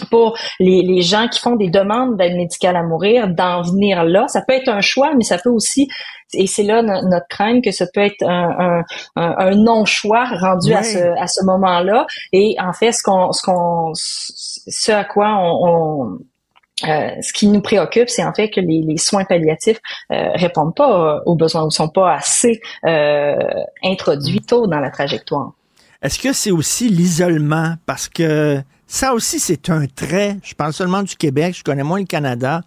pour 0.06 0.36
les, 0.60 0.82
les, 0.82 1.02
gens 1.02 1.28
qui 1.28 1.40
font 1.40 1.56
des 1.56 1.70
demandes 1.70 2.16
d'aide 2.16 2.36
médicale 2.36 2.76
à 2.76 2.82
mourir 2.82 3.28
d'en 3.28 3.62
venir 3.62 4.04
là. 4.04 4.28
Ça 4.28 4.42
peut 4.46 4.54
être 4.54 4.68
un 4.68 4.80
choix, 4.80 5.12
mais 5.16 5.24
ça 5.24 5.38
peut 5.38 5.50
aussi, 5.50 5.88
et 6.34 6.46
c'est 6.46 6.62
là 6.62 6.82
notre 6.82 7.28
crainte 7.28 7.62
que 7.64 7.70
ça 7.70 7.86
peut 7.92 8.00
être 8.00 8.22
un, 8.22 8.82
un, 9.16 9.34
un 9.38 9.54
non-choix 9.54 10.24
rendu 10.40 10.72
à 10.72 10.82
ce, 10.82 10.98
à 11.20 11.26
ce 11.26 11.44
moment-là. 11.44 12.06
Et 12.32 12.56
en 12.60 12.72
fait, 12.72 12.92
ce 12.92 13.02
qu'on, 13.02 13.32
ce 13.32 13.42
qu'on, 13.42 13.92
ce 13.94 14.92
à 14.92 15.04
quoi 15.04 15.36
on, 15.38 15.66
on 15.66 16.18
euh, 16.88 17.10
ce 17.20 17.32
qui 17.32 17.46
nous 17.46 17.60
préoccupe, 17.60 18.08
c'est 18.08 18.24
en 18.24 18.32
fait 18.32 18.50
que 18.50 18.60
les, 18.60 18.82
les 18.82 18.96
soins 18.96 19.24
palliatifs 19.24 19.78
euh, 20.10 20.30
répondent 20.34 20.74
pas 20.74 21.20
aux 21.26 21.36
besoins 21.36 21.64
ou 21.64 21.70
sont 21.70 21.88
pas 21.88 22.14
assez 22.14 22.60
euh, 22.84 23.36
introduits 23.84 24.40
tôt 24.40 24.66
dans 24.66 24.80
la 24.80 24.90
trajectoire. 24.90 25.52
Est-ce 26.02 26.18
que 26.18 26.32
c'est 26.32 26.50
aussi 26.50 26.88
l'isolement? 26.88 27.74
Parce 27.86 28.08
que 28.08 28.60
ça 28.92 29.14
aussi, 29.14 29.40
c'est 29.40 29.70
un 29.70 29.86
trait. 29.86 30.36
Je 30.42 30.54
parle 30.54 30.74
seulement 30.74 31.02
du 31.02 31.16
Québec, 31.16 31.56
je 31.56 31.64
connais 31.64 31.82
moins 31.82 31.98
le 31.98 32.04
Canada, 32.04 32.60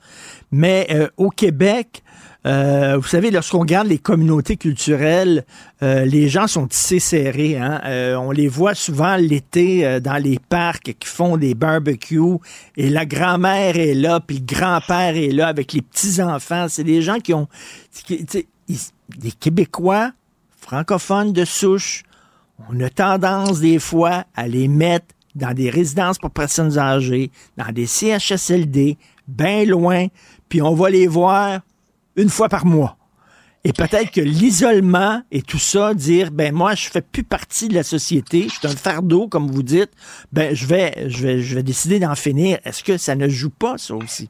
mais 0.51 0.87
euh, 0.89 1.07
au 1.17 1.29
Québec, 1.29 2.01
euh, 2.47 2.97
vous 2.97 3.07
savez, 3.07 3.29
lorsqu'on 3.29 3.59
regarde 3.59 3.87
les 3.87 3.99
communautés 3.99 4.57
culturelles, 4.57 5.45
euh, 5.83 6.03
les 6.03 6.27
gens 6.27 6.47
sont 6.47 6.65
tissés 6.65 6.99
serrés. 6.99 7.57
Hein? 7.57 7.79
Euh, 7.85 8.15
on 8.15 8.31
les 8.31 8.47
voit 8.47 8.73
souvent 8.73 9.17
l'été 9.17 9.85
euh, 9.85 9.99
dans 9.99 10.17
les 10.17 10.39
parcs 10.39 10.95
qui 10.97 11.07
font 11.07 11.37
des 11.37 11.53
barbecues 11.53 12.39
et 12.75 12.89
la 12.89 13.05
grand-mère 13.05 13.77
est 13.77 13.93
là, 13.93 14.19
puis 14.19 14.39
le 14.39 14.45
grand-père 14.45 15.15
est 15.15 15.31
là 15.31 15.45
avec 15.47 15.73
les 15.73 15.83
petits-enfants. 15.83 16.65
C'est 16.69 16.83
des 16.83 17.03
gens 17.03 17.19
qui 17.19 17.35
ont... 17.35 17.47
Des 18.09 19.31
Québécois 19.31 20.11
francophones 20.59 21.33
de 21.33 21.45
souche, 21.45 22.01
on 22.67 22.79
a 22.79 22.89
tendance 22.89 23.59
des 23.59 23.77
fois 23.77 24.23
à 24.35 24.47
les 24.47 24.67
mettre 24.67 25.14
dans 25.35 25.53
des 25.53 25.69
résidences 25.69 26.17
pour 26.17 26.31
personnes 26.31 26.77
âgées, 26.77 27.31
dans 27.57 27.71
des 27.71 27.85
CHSLD, 27.85 28.97
bien 29.27 29.65
loin, 29.65 30.07
puis 30.49 30.61
on 30.61 30.73
va 30.73 30.89
les 30.89 31.07
voir 31.07 31.61
une 32.15 32.29
fois 32.29 32.49
par 32.49 32.65
mois. 32.65 32.97
Et 33.63 33.73
peut-être 33.73 34.11
que 34.11 34.21
l'isolement 34.21 35.23
et 35.31 35.41
tout 35.41 35.57
ça, 35.57 35.95
dire 35.95 36.29
ben 36.29 36.53
moi 36.53 36.75
je 36.75 36.87
fais 36.87 37.01
plus 37.01 37.23
partie 37.23 37.67
de 37.67 37.73
la 37.73 37.81
société, 37.81 38.43
je 38.43 38.59
suis 38.59 38.67
un 38.67 38.75
fardeau 38.75 39.27
comme 39.27 39.49
vous 39.49 39.63
dites, 39.63 39.89
ben 40.31 40.55
je 40.55 40.67
vais 40.67 41.09
je 41.09 41.23
vais 41.23 41.41
je 41.41 41.55
vais 41.55 41.63
décider 41.63 41.99
d'en 41.99 42.13
finir. 42.13 42.59
Est-ce 42.63 42.83
que 42.83 42.97
ça 42.97 43.15
ne 43.15 43.27
joue 43.27 43.49
pas 43.49 43.79
ça 43.79 43.95
aussi? 43.95 44.29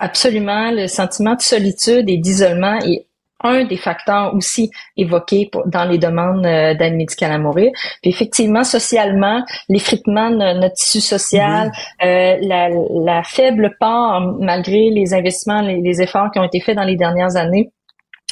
Absolument, 0.00 0.70
le 0.70 0.86
sentiment 0.86 1.34
de 1.34 1.40
solitude 1.40 2.08
et 2.08 2.18
d'isolement 2.18 2.78
est 2.80 3.05
un 3.42 3.64
des 3.64 3.76
facteurs 3.76 4.34
aussi 4.34 4.70
évoqués 4.96 5.48
pour, 5.50 5.66
dans 5.68 5.84
les 5.84 5.98
demandes 5.98 6.46
euh, 6.46 6.74
d'aide 6.74 6.94
médicale 6.94 7.32
à 7.32 7.38
mourir. 7.38 7.70
Puis 8.02 8.10
effectivement, 8.10 8.64
socialement, 8.64 9.42
l'effritement 9.68 10.30
de 10.30 10.58
notre 10.58 10.74
tissu 10.74 11.00
social, 11.00 11.70
euh, 12.02 12.36
la, 12.40 12.68
la, 13.04 13.22
faible 13.22 13.76
part, 13.78 14.20
malgré 14.40 14.90
les 14.90 15.14
investissements, 15.14 15.60
les, 15.60 15.80
les, 15.80 16.02
efforts 16.02 16.30
qui 16.32 16.38
ont 16.38 16.44
été 16.44 16.60
faits 16.60 16.76
dans 16.76 16.84
les 16.84 16.96
dernières 16.96 17.36
années, 17.36 17.70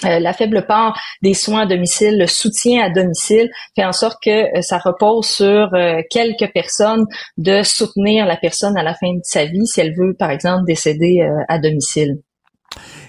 euh, 0.05 0.19
la 0.19 0.33
faible 0.33 0.67
part 0.67 0.99
des 1.23 1.35
soins 1.35 1.63
à 1.63 1.67
domicile, 1.67 2.19
le 2.19 2.27
soutien 2.27 2.85
à 2.85 2.91
domicile, 2.91 3.49
fait 3.77 3.85
en 3.85 3.93
sorte 3.93 4.19
que 4.23 4.59
euh, 4.59 4.61
ça 4.61 4.79
repose 4.79 5.27
sur 5.27 5.73
euh, 5.75 6.03
quelques 6.11 6.53
personnes 6.53 7.07
de 7.39 7.63
soutenir 7.63 8.27
la 8.27 8.37
personne 8.37 8.77
à 8.77 8.83
la 8.83 8.95
fin 8.95 9.13
de 9.15 9.21
sa 9.23 9.45
vie 9.45 9.67
si 9.67 9.81
elle 9.81 9.95
veut, 9.95 10.15
par 10.19 10.31
exemple, 10.31 10.65
décéder 10.67 11.21
à 11.49 11.59
domicile. 11.59 12.19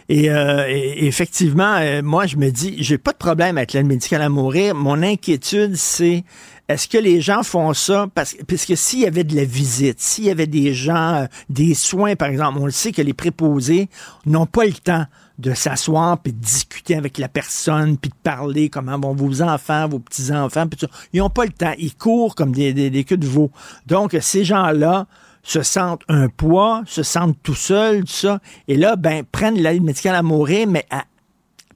Et, 0.07 0.29
euh, 0.29 0.65
et, 0.67 1.07
effectivement, 1.07 1.77
euh, 1.79 2.01
moi, 2.03 2.27
je 2.27 2.37
me 2.37 2.51
dis, 2.51 2.75
j'ai 2.79 2.97
pas 2.97 3.11
de 3.11 3.17
problème 3.17 3.57
avec 3.57 3.73
l'aide 3.73 3.87
médicale 3.87 4.21
à 4.21 4.29
mourir. 4.29 4.75
Mon 4.75 5.01
inquiétude, 5.01 5.75
c'est 5.75 6.23
est-ce 6.67 6.87
que 6.87 6.97
les 6.97 7.21
gens 7.21 7.43
font 7.43 7.73
ça 7.73 8.07
parce 8.13 8.35
puisque 8.47 8.75
s'il 8.75 8.99
y 8.99 9.05
avait 9.05 9.23
de 9.23 9.35
la 9.35 9.45
visite, 9.45 9.99
s'il 9.99 10.25
y 10.25 10.31
avait 10.31 10.47
des 10.47 10.73
gens, 10.73 11.15
euh, 11.15 11.25
des 11.49 11.73
soins, 11.73 12.15
par 12.15 12.29
exemple, 12.29 12.59
on 12.59 12.65
le 12.65 12.71
sait 12.71 12.91
que 12.91 13.01
les 13.01 13.13
préposés 13.13 13.89
n'ont 14.25 14.45
pas 14.47 14.65
le 14.65 14.73
temps 14.73 15.05
de 15.37 15.53
s'asseoir 15.53 16.19
puis 16.19 16.33
de 16.33 16.39
discuter 16.39 16.95
avec 16.95 17.17
la 17.17 17.27
personne 17.27 17.97
puis 17.97 18.09
de 18.09 18.15
parler 18.23 18.69
comment 18.69 18.97
vont 18.99 19.13
vos 19.13 19.41
enfants, 19.41 19.87
vos 19.87 19.99
petits 19.99 20.31
enfants, 20.31 20.67
puis 20.67 20.77
tout. 20.79 20.93
ils 21.13 21.19
n'ont 21.19 21.29
pas 21.29 21.45
le 21.45 21.51
temps. 21.51 21.73
Ils 21.77 21.95
courent 21.95 22.35
comme 22.35 22.51
des, 22.51 22.73
des, 22.73 22.89
des 22.89 23.03
queues 23.03 23.17
de 23.17 23.27
veau. 23.27 23.51
Donc 23.85 24.15
ces 24.21 24.43
gens-là 24.43 25.07
se 25.45 25.61
sentent 25.61 26.01
un 26.09 26.27
poids, 26.27 26.81
se 26.87 27.03
sentent 27.03 27.37
tout 27.43 27.55
seuls, 27.55 28.01
tout 28.01 28.11
ça, 28.11 28.39
et 28.67 28.75
là, 28.75 28.95
ben, 28.95 29.23
prennent 29.23 29.59
l'aide 29.59 29.83
médicale 29.83 30.15
à 30.15 30.23
mourir, 30.23 30.67
mais 30.67 30.85
à, 30.89 31.05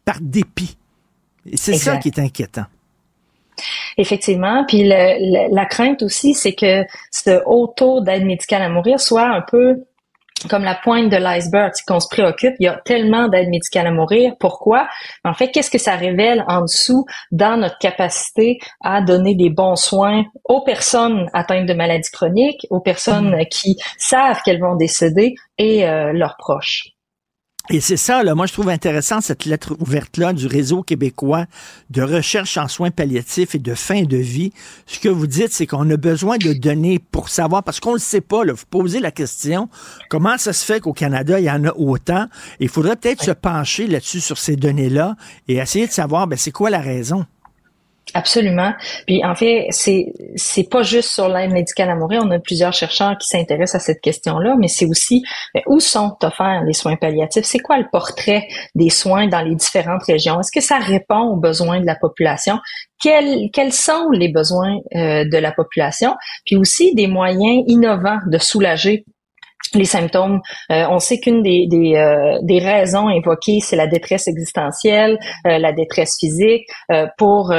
par 0.04 0.18
dépit. 0.20 0.76
Et 1.46 1.56
c'est 1.56 1.76
ça 1.76 1.98
qui 1.98 2.10
est 2.10 2.20
inquiétant. 2.20 2.66
Effectivement. 3.98 4.66
Puis 4.68 4.84
le, 4.86 5.54
la 5.54 5.66
crainte 5.66 6.02
aussi, 6.02 6.34
c'est 6.34 6.54
que 6.54 6.84
ce 7.12 7.42
haut 7.46 7.68
taux 7.68 8.02
d'aide 8.02 8.26
médicale 8.26 8.64
à 8.64 8.70
mourir 8.70 9.00
soit 9.00 9.28
un 9.28 9.42
peu 9.42 9.84
comme 10.48 10.64
la 10.64 10.76
pointe 10.76 11.10
de 11.10 11.18
l'iceberg, 11.18 11.72
qu'on 11.88 12.00
se 12.00 12.08
préoccupe. 12.10 12.54
Il 12.60 12.66
y 12.66 12.68
a 12.68 12.80
tellement 12.86 13.28
d'aide 13.28 13.50
médicale 13.50 13.88
à 13.88 13.92
mourir. 13.92 14.34
Pourquoi? 14.40 14.88
En 15.26 15.34
fait, 15.34 15.50
qu'est-ce 15.52 15.72
que 15.72 15.78
ça 15.78 15.96
révèle 15.96 16.46
en 16.48 16.62
dessous 16.62 17.06
dans 17.32 17.58
notre 17.58 17.78
capacité 17.80 18.60
à 18.84 19.02
donner 19.02 19.36
des 19.36 19.50
bons 19.50 19.76
soins 19.76 20.26
aux 20.46 20.64
personnes 20.64 21.30
atteintes 21.34 21.66
de 21.66 21.74
maladies 21.74 22.12
chroniques, 22.12 22.66
aux 22.70 22.82
personnes 22.82 23.36
mm-hmm. 23.36 23.48
qui 23.50 23.78
savent 23.98 24.42
qu'elles 24.44 24.62
vont 24.62 24.76
décéder 24.76 25.36
et 25.58 25.88
euh, 25.88 26.14
leurs 26.14 26.38
proches? 26.38 26.90
Et 27.72 27.82
c'est 27.82 27.98
ça, 27.98 28.24
là, 28.24 28.34
moi 28.34 28.48
je 28.48 28.54
trouve 28.54 28.70
intéressant 28.70 29.22
cette 29.22 29.46
lettre 29.46 29.76
ouverte-là 29.80 30.34
du 30.34 30.48
réseau 30.48 30.82
québécois 30.82 31.46
de 31.92 32.02
recherche 32.02 32.58
en 32.58 32.68
soins 32.68 32.90
palliatifs 32.90 33.54
et 33.54 33.60
de 33.60 33.76
fin 33.76 34.02
de 34.02 34.18
vie. 34.18 34.52
Ce 34.88 34.98
que 34.98 35.08
vous 35.08 35.28
dites, 35.28 35.54
c'est 35.54 35.68
qu'on 35.68 35.88
a 35.92 35.96
besoin 35.96 36.38
de 36.38 36.54
données 36.54 36.98
pour 36.98 37.30
savoir, 37.30 37.64
parce 37.64 37.80
qu'on 37.80 37.92
ne 37.92 37.98
le 37.98 38.00
sait 38.00 38.22
pas, 38.22 38.44
là, 38.44 38.54
vous 38.54 38.66
posez 38.72 39.00
la 39.00 39.12
question, 39.12 39.70
comment 40.10 40.40
ça 40.40 40.52
se 40.52 40.66
fait 40.66 40.80
qu'au 40.80 40.94
Canada, 40.94 41.40
il 41.40 41.46
y 41.46 41.52
en 41.52 41.64
a 41.64 41.72
autant? 41.76 42.26
Il 42.60 42.70
faudrait 42.70 42.96
peut-être 42.96 43.24
se 43.24 43.32
pencher 43.32 43.86
là-dessus, 43.86 44.20
sur 44.20 44.40
ces 44.40 44.56
données-là, 44.56 45.16
et 45.48 45.58
essayer 45.58 45.86
de 45.86 45.92
savoir, 45.92 46.26
ben, 46.26 46.38
c'est 46.38 46.52
quoi 46.52 46.72
la 46.72 46.82
raison? 46.82 47.28
Absolument. 48.14 48.74
Puis 49.06 49.24
en 49.24 49.36
fait, 49.36 49.68
c'est 49.70 50.14
c'est 50.36 50.70
pas 50.70 50.82
juste 50.84 51.10
sur 51.10 51.30
l'aide 51.30 51.52
médicale 51.52 51.90
à 51.90 51.96
mourir. 51.96 52.22
On 52.26 52.32
a 52.32 52.40
plusieurs 52.40 52.74
chercheurs 52.74 53.18
qui 53.18 53.28
s'intéressent 53.28 53.76
à 53.82 53.86
cette 53.86 54.02
question-là, 54.02 54.56
mais 54.60 54.68
c'est 54.68 54.86
aussi 54.86 55.24
mais 55.54 55.64
où 55.68 55.80
sont 55.80 56.16
offerts 56.24 56.64
les 56.66 56.74
soins 56.74 56.96
palliatifs? 56.96 57.46
C'est 57.46 57.60
quoi 57.60 57.78
le 57.78 57.86
portrait 57.92 58.48
des 58.76 58.90
soins 58.90 59.28
dans 59.28 59.42
les 59.42 59.56
différentes 59.56 60.04
régions? 60.04 60.40
Est-ce 60.40 60.52
que 60.52 60.62
ça 60.62 60.78
répond 60.78 61.22
aux 61.22 61.38
besoins 61.38 61.80
de 61.80 61.86
la 61.86 61.96
population? 61.96 62.60
Quels, 63.02 63.50
quels 63.54 63.74
sont 63.74 64.10
les 64.12 64.30
besoins 64.30 64.78
euh, 64.96 65.24
de 65.26 65.38
la 65.38 65.52
population? 65.52 66.16
Puis 66.46 66.56
aussi 66.56 66.94
des 66.96 67.08
moyens 67.08 67.64
innovants 67.68 68.20
de 68.28 68.38
soulager 68.38 69.06
les 69.74 69.86
symptômes. 69.86 70.42
Euh, 70.72 70.86
on 70.90 71.00
sait 71.00 71.20
qu'une 71.20 71.44
des, 71.44 71.68
des, 71.68 71.96
euh, 71.96 72.40
des, 72.42 72.60
raisons 72.60 73.08
invoquées, 73.08 73.60
c'est 73.62 73.76
la 73.76 73.88
détresse 73.88 74.28
existentielle, 74.28 75.20
euh, 75.48 75.58
la 75.58 75.72
détresse 75.74 76.18
physique, 76.20 76.68
euh, 76.92 77.08
pour 77.18 77.54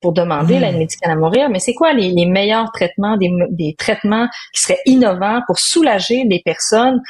pour 0.00 0.12
demander 0.12 0.58
l'aide 0.58 0.76
médicale 0.76 1.12
à 1.12 1.16
mourir. 1.16 1.48
Mais 1.50 1.58
c'est 1.58 1.74
quoi 1.74 1.92
les, 1.92 2.10
les, 2.10 2.26
meilleurs 2.26 2.70
traitements, 2.72 3.16
des, 3.16 3.30
des, 3.50 3.74
traitements 3.76 4.26
qui 4.54 4.62
seraient 4.62 4.80
innovants 4.86 5.40
pour 5.46 5.58
soulager 5.58 6.24
les 6.24 6.40
personnes, 6.44 7.00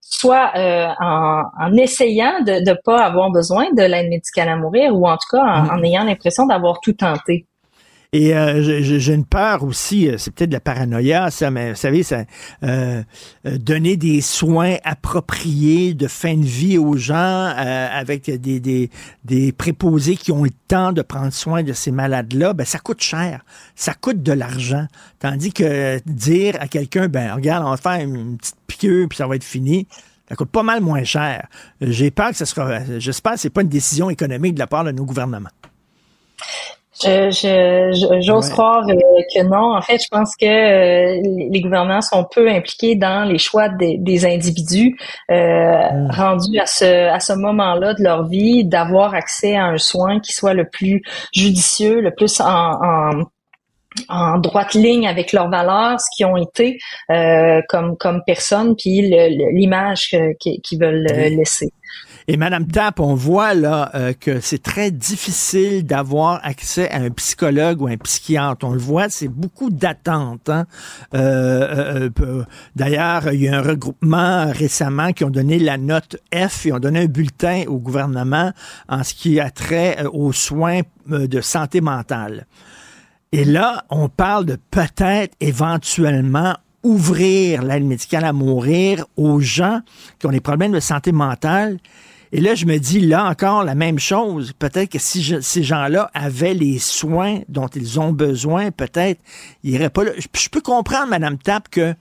soit 0.00 0.52
en, 1.00 1.42
en, 1.60 1.76
essayant 1.76 2.40
de 2.40 2.68
ne 2.68 2.74
pas 2.84 3.04
avoir 3.04 3.30
besoin 3.30 3.66
de 3.72 3.82
l'aide 3.82 4.08
médicale 4.08 4.48
à 4.48 4.56
mourir, 4.56 4.94
ou 4.94 5.06
en 5.06 5.16
tout 5.16 5.36
cas 5.36 5.42
en, 5.42 5.68
en 5.68 5.82
ayant 5.82 6.04
l'impression 6.04 6.46
d'avoir 6.46 6.80
tout 6.80 6.92
tenté? 6.92 7.46
Et 8.14 8.34
euh, 8.34 8.62
j'ai 8.62 9.12
une 9.12 9.26
peur 9.26 9.62
aussi, 9.64 10.08
euh, 10.08 10.16
c'est 10.16 10.30
peut-être 10.30 10.48
de 10.48 10.54
la 10.54 10.60
paranoïa, 10.60 11.30
ça, 11.30 11.50
mais 11.50 11.72
vous 11.72 11.76
savez, 11.76 12.02
ça, 12.02 12.24
euh, 12.62 13.02
euh 13.44 13.58
donner 13.58 13.98
des 13.98 14.22
soins 14.22 14.76
appropriés 14.82 15.92
de 15.92 16.08
fin 16.08 16.34
de 16.34 16.44
vie 16.46 16.78
aux 16.78 16.96
gens 16.96 17.14
euh, 17.14 17.88
avec 17.92 18.30
des, 18.30 18.60
des, 18.60 18.88
des, 19.26 19.52
préposés 19.52 20.16
qui 20.16 20.32
ont 20.32 20.44
le 20.44 20.50
temps 20.68 20.92
de 20.92 21.02
prendre 21.02 21.34
soin 21.34 21.62
de 21.62 21.74
ces 21.74 21.90
malades-là, 21.90 22.54
ben 22.54 22.64
ça 22.64 22.78
coûte 22.78 23.02
cher, 23.02 23.44
ça 23.74 23.92
coûte 23.92 24.22
de 24.22 24.32
l'argent. 24.32 24.86
Tandis 25.18 25.52
que 25.52 26.00
dire 26.06 26.56
à 26.60 26.66
quelqu'un, 26.66 27.08
ben 27.08 27.34
regarde, 27.34 27.66
on 27.66 27.70
va 27.72 27.76
faire 27.76 28.00
une 28.00 28.38
petite 28.38 28.56
piqûre 28.66 29.06
puis 29.10 29.18
ça 29.18 29.26
va 29.26 29.36
être 29.36 29.44
fini, 29.44 29.86
ça 30.30 30.34
coûte 30.34 30.50
pas 30.50 30.62
mal 30.62 30.80
moins 30.80 31.04
cher. 31.04 31.46
J'ai 31.82 32.10
peur 32.10 32.30
que 32.30 32.38
ce 32.38 32.46
sera, 32.46 32.80
j'espère 32.98 33.34
que 33.34 33.40
c'est 33.40 33.50
pas 33.50 33.60
une 33.60 33.68
décision 33.68 34.08
économique 34.08 34.54
de 34.54 34.60
la 34.60 34.66
part 34.66 34.84
de 34.84 34.92
nos 34.92 35.04
gouvernements. 35.04 35.50
Je, 37.02 38.18
j'ose 38.20 38.46
Ouais. 38.46 38.52
croire 38.52 38.84
euh, 38.88 38.94
que 39.34 39.42
non. 39.44 39.76
En 39.76 39.82
fait, 39.82 39.98
je 40.02 40.08
pense 40.10 40.34
que 40.36 40.46
euh, 40.46 41.20
les 41.50 41.60
gouvernements 41.60 42.00
sont 42.02 42.24
peu 42.24 42.48
impliqués 42.50 42.94
dans 42.96 43.24
les 43.24 43.38
choix 43.38 43.68
des, 43.68 43.96
des 43.98 44.24
individus 44.26 44.96
euh, 45.30 45.78
rendus 46.10 46.58
à 46.58 46.66
ce 46.66 47.08
à 47.08 47.20
ce 47.20 47.32
moment-là 47.34 47.94
de 47.94 48.02
leur 48.02 48.26
vie, 48.26 48.64
d'avoir 48.64 49.14
accès 49.14 49.56
à 49.56 49.64
un 49.66 49.78
soin 49.78 50.20
qui 50.20 50.32
soit 50.32 50.54
le 50.54 50.68
plus 50.68 51.02
judicieux, 51.32 52.00
le 52.00 52.12
plus 52.14 52.40
en, 52.40 52.46
en 52.46 53.22
en 54.08 54.38
droite 54.38 54.74
ligne 54.74 55.08
avec 55.08 55.32
leurs 55.32 55.48
valeurs, 55.50 55.98
ce 56.00 56.06
qu'ils 56.14 56.26
ont 56.26 56.36
été 56.36 56.78
euh, 57.10 57.60
comme 57.68 57.96
comme 57.96 58.22
personne, 58.26 58.76
puis 58.76 59.02
le- 59.10 59.28
le- 59.36 59.58
l'image 59.58 60.14
qu'ils 60.38 60.78
veulent 60.80 61.06
laisser. 61.06 61.70
Et 62.30 62.36
Madame 62.36 62.66
Tapp, 62.66 63.00
on 63.00 63.14
voit 63.14 63.54
là 63.54 63.90
euh, 63.94 64.12
que 64.12 64.40
c'est 64.40 64.62
très 64.62 64.90
difficile 64.90 65.86
d'avoir 65.86 66.40
accès 66.44 66.90
à 66.90 66.98
un 66.98 67.08
psychologue 67.08 67.80
ou 67.80 67.86
un 67.86 67.96
psychiatre. 67.96 68.66
On 68.66 68.72
le 68.72 68.78
voit, 68.78 69.08
c'est 69.08 69.28
beaucoup 69.28 69.70
d'attentes. 69.70 70.50
hein. 70.50 70.66
Euh, 71.14 72.10
euh, 72.20 72.44
D'ailleurs, 72.76 73.32
il 73.32 73.40
y 73.40 73.48
a 73.48 73.56
un 73.56 73.62
regroupement 73.62 74.52
récemment 74.52 75.14
qui 75.14 75.24
ont 75.24 75.30
donné 75.30 75.58
la 75.58 75.78
note 75.78 76.18
F 76.34 76.66
et 76.66 76.72
ont 76.74 76.78
donné 76.78 77.00
un 77.00 77.06
bulletin 77.06 77.64
au 77.66 77.78
gouvernement 77.78 78.52
en 78.90 79.02
ce 79.04 79.14
qui 79.14 79.40
a 79.40 79.50
trait 79.50 80.04
aux 80.12 80.32
soins 80.34 80.82
de 81.06 81.40
santé 81.40 81.80
mentale. 81.80 82.46
Et 83.32 83.46
là, 83.46 83.86
on 83.88 84.10
parle 84.10 84.44
de 84.44 84.58
peut-être 84.70 85.34
éventuellement 85.40 86.54
ouvrir 86.82 87.62
l'aide 87.62 87.84
médicale 87.84 88.24
à 88.26 88.34
mourir 88.34 89.06
aux 89.16 89.40
gens 89.40 89.80
qui 90.18 90.26
ont 90.26 90.30
des 90.30 90.40
problèmes 90.40 90.72
de 90.72 90.80
santé 90.80 91.10
mentale. 91.10 91.78
Et 92.32 92.40
là, 92.40 92.54
je 92.54 92.66
me 92.66 92.78
dis, 92.78 93.00
là 93.00 93.24
encore, 93.24 93.64
la 93.64 93.74
même 93.74 93.98
chose. 93.98 94.52
Peut-être 94.58 94.90
que 94.90 94.98
si 94.98 95.36
ces 95.40 95.62
gens-là 95.62 96.10
avaient 96.14 96.54
les 96.54 96.78
soins 96.78 97.40
dont 97.48 97.68
ils 97.68 97.98
ont 98.00 98.12
besoin, 98.12 98.70
peut-être, 98.70 99.20
ils 99.62 99.72
n'iraient 99.72 99.90
pas 99.90 100.04
là. 100.04 100.12
Je, 100.16 100.26
je 100.38 100.48
peux 100.48 100.60
comprendre, 100.60 101.08
Madame 101.08 101.38
Tapp, 101.38 101.68
que 101.68 101.94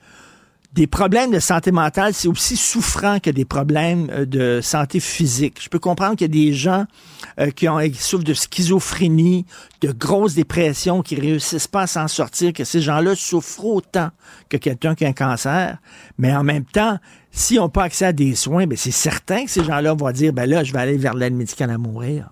des 0.78 0.86
problèmes 0.86 1.32
de 1.32 1.39
santé 1.39 1.71
mentale, 1.71 2.13
c'est 2.13 2.28
aussi 2.28 2.55
souffrant 2.55 3.19
que 3.19 3.32
des 3.32 3.45
problèmes 3.45 4.11
euh, 4.11 4.25
de 4.25 4.61
santé 4.61 4.99
physique. 4.99 5.57
Je 5.59 5.69
peux 5.69 5.80
comprendre 5.80 6.15
qu'il 6.15 6.25
y 6.25 6.30
a 6.30 6.45
des 6.49 6.53
gens 6.53 6.86
euh, 7.39 7.49
qui, 7.49 7.67
ont, 7.67 7.80
qui 7.80 7.95
souffrent 7.95 8.23
de 8.23 8.36
schizophrénie, 8.36 9.47
de 9.82 9.91
grosses 9.91 10.36
dépressions, 10.36 11.01
qui 11.01 11.15
réussissent 11.15 11.67
pas 11.67 11.82
à 11.82 11.88
s'en 11.88 12.07
sortir, 12.07 12.53
que 12.53 12.63
ces 12.63 12.80
gens-là 12.80 13.15
souffrent 13.15 13.65
autant 13.65 14.11
que 14.49 14.57
quelqu'un 14.57 14.93
qui 14.93 15.03
a 15.03 15.07
un 15.07 15.13
cancer. 15.13 15.80
Mais 16.19 16.36
en 16.36 16.43
même 16.43 16.65
temps, 16.65 16.99
s'ils 17.32 17.57
n'ont 17.57 17.69
pas 17.69 17.86
accès 17.86 18.05
à 18.05 18.13
des 18.13 18.36
soins, 18.36 18.67
ben 18.67 18.78
c'est 18.78 18.91
certain 18.91 19.45
que 19.45 19.49
ces 19.49 19.63
gens-là 19.63 19.95
vont 19.95 20.11
dire, 20.11 20.32
ben 20.32 20.47
là, 20.47 20.63
je 20.63 20.73
vais 20.73 20.80
aller 20.80 20.97
vers 20.97 21.15
l'aide 21.15 21.34
médicale 21.34 21.71
à 21.71 21.80
mourir. 21.80 22.30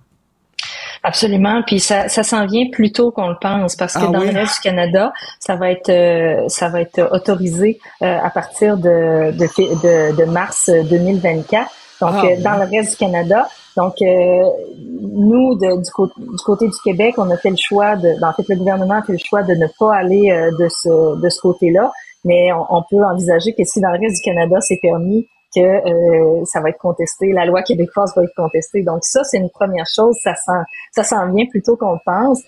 Absolument, 1.03 1.61
puis 1.65 1.79
ça, 1.79 2.07
ça 2.09 2.23
s'en 2.23 2.45
vient 2.47 2.65
plus 2.71 2.91
tôt 2.91 3.11
qu'on 3.11 3.29
le 3.29 3.37
pense 3.39 3.75
parce 3.75 3.93
que 3.93 4.05
Ah 4.05 4.07
dans 4.11 4.19
oui? 4.19 4.31
le 4.31 4.39
reste 4.39 4.55
du 4.55 4.61
Canada, 4.69 5.13
ça 5.39 5.55
va 5.55 5.71
être 5.71 5.89
euh, 5.89 6.47
ça 6.49 6.69
va 6.69 6.81
être 6.81 7.09
autorisé 7.11 7.79
euh, 8.01 8.17
à 8.23 8.29
partir 8.29 8.77
de 8.77 9.31
de, 9.31 10.11
de, 10.11 10.15
de 10.15 10.23
mars 10.25 10.69
2024. 10.89 11.69
Donc 12.01 12.11
Ah, 12.13 12.25
euh, 12.25 12.35
dans 12.41 12.57
le 12.57 12.69
reste 12.69 12.91
du 12.91 12.97
Canada, 12.97 13.47
donc 13.77 13.93
euh, 14.01 14.41
nous 14.77 15.55
de- 15.55 15.81
du, 15.83 15.91
côté, 15.91 16.13
du 16.17 16.43
côté 16.45 16.65
du 16.67 16.77
Québec, 16.83 17.15
on 17.17 17.29
a 17.29 17.37
fait 17.37 17.51
le 17.51 17.57
choix 17.57 17.95
de 17.95 18.19
ben, 18.19 18.29
en 18.29 18.33
fait 18.33 18.45
le 18.49 18.55
gouvernement 18.57 18.95
a 18.95 19.01
fait 19.03 19.13
le 19.13 19.19
choix 19.23 19.43
de 19.43 19.53
ne 19.53 19.67
pas 19.79 19.95
aller 19.95 20.29
euh, 20.31 20.51
de 20.59 20.67
ce 20.69 21.19
de 21.21 21.29
ce 21.29 21.39
côté-là, 21.39 21.91
mais 22.25 22.51
on, 22.51 22.65
on 22.77 22.83
peut 22.89 23.03
envisager 23.05 23.53
que 23.53 23.63
si 23.63 23.79
dans 23.79 23.91
le 23.91 23.99
reste 23.99 24.15
du 24.15 24.21
Canada 24.23 24.57
c'est 24.59 24.79
permis 24.81 25.27
que 25.55 25.61
euh, 25.61 26.45
ça 26.45 26.59
va 26.59 26.69
être 26.69 26.79
contesté, 26.79 27.31
la 27.31 27.45
loi 27.45 27.63
québécoise 27.63 28.13
va 28.15 28.23
être 28.23 28.35
contestée. 28.35 28.83
Donc 28.83 28.99
ça, 29.03 29.23
c'est 29.23 29.37
une 29.37 29.49
première 29.49 29.85
chose, 29.87 30.15
ça 30.21 30.35
s'en 30.35 30.63
ça 30.91 31.03
s'en 31.03 31.31
vient 31.31 31.45
plus 31.49 31.61
tôt 31.61 31.77
qu'on 31.77 31.93
le 31.93 31.99
pense. 32.05 32.41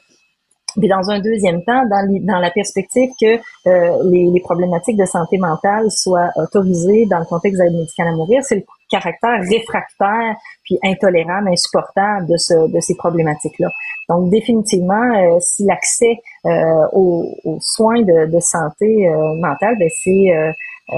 Puis 0.77 0.87
dans 0.87 1.09
un 1.09 1.19
deuxième 1.19 1.63
temps, 1.63 1.83
dans, 1.89 2.39
la 2.39 2.51
perspective 2.51 3.09
que 3.19 3.39
euh, 3.67 3.97
les, 4.03 4.39
problématiques 4.41 4.97
de 4.97 5.05
santé 5.05 5.37
mentale 5.37 5.89
soient 5.89 6.29
autorisées 6.35 7.07
dans 7.07 7.19
le 7.19 7.25
contexte 7.25 7.59
d'aide 7.59 7.73
médicale 7.73 8.09
à 8.09 8.11
mourir, 8.11 8.43
c'est 8.43 8.57
le 8.57 8.63
caractère 8.89 9.41
réfractaire 9.41 10.35
puis 10.63 10.77
intolérable, 10.83 11.49
insupportable 11.49 12.27
de, 12.27 12.37
ce, 12.37 12.71
de 12.71 12.79
ces 12.79 12.95
problématiques-là. 12.95 13.69
Donc 14.09 14.29
définitivement, 14.29 15.15
euh, 15.15 15.37
si 15.39 15.65
l'accès 15.65 16.19
euh, 16.45 16.87
aux, 16.93 17.57
soins 17.59 18.01
de, 18.01 18.39
santé 18.39 19.09
mentale, 19.39 19.77
ben 19.79 19.89
c'est 20.03 20.29
euh, 20.89 20.95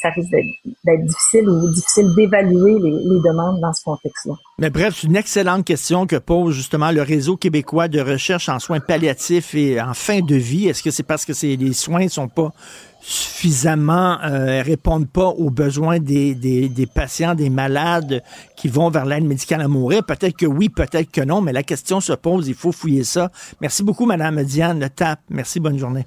ça 0.00 0.08
risque 0.10 0.30
d'être 0.30 0.46
d'être 0.84 1.04
difficile 1.04 1.48
ou 1.48 1.68
difficile 1.70 2.08
d'évaluer 2.16 2.78
les, 2.78 2.90
les 2.90 3.20
demandes 3.20 3.60
dans 3.60 3.72
ce 3.72 3.84
contexte-là. 3.84 4.34
Mais 4.58 4.70
bref, 4.70 4.94
c'est 4.98 5.06
une 5.08 5.16
excellente 5.16 5.64
question 5.64 6.06
que 6.06 6.16
pose 6.16 6.54
justement 6.54 6.90
le 6.90 7.02
réseau 7.02 7.36
québécois 7.36 7.88
de 7.88 8.00
recherche 8.00 8.48
en 8.48 8.58
soins 8.58 8.80
palliatifs 8.80 9.54
et 9.54 9.80
en 9.80 9.92
fin 9.94 10.20
de 10.20 10.36
vie. 10.36 10.68
Est-ce 10.68 10.82
que 10.82 10.90
c'est 10.90 11.02
parce 11.02 11.24
que 11.26 11.34
c'est- 11.34 11.56
les 11.56 11.72
soins 11.74 12.08
sont 12.08 12.28
pas 12.28 12.52
suffisamment 13.00 14.18
euh, 14.24 14.62
répondent 14.62 15.08
pas 15.08 15.28
aux 15.28 15.50
besoins 15.50 15.98
des, 16.00 16.34
des, 16.34 16.68
des 16.68 16.86
patients, 16.86 17.34
des 17.34 17.50
malades 17.50 18.22
qui 18.56 18.68
vont 18.68 18.90
vers 18.90 19.04
l'aide 19.04 19.24
médicale 19.24 19.60
à 19.60 19.68
mourir? 19.68 20.04
Peut-être 20.04 20.36
que 20.36 20.46
oui, 20.46 20.68
peut-être 20.70 21.10
que 21.10 21.20
non, 21.20 21.40
mais 21.40 21.52
la 21.52 21.62
question 21.62 22.00
se 22.00 22.14
pose, 22.14 22.48
il 22.48 22.54
faut 22.54 22.72
fouiller 22.72 23.04
ça. 23.04 23.30
Merci 23.60 23.82
beaucoup, 23.84 24.06
Madame 24.06 24.42
Diane 24.44 24.80
Le 24.80 24.88
Tap. 24.88 25.20
Merci, 25.30 25.60
bonne 25.60 25.78
journée. 25.78 26.06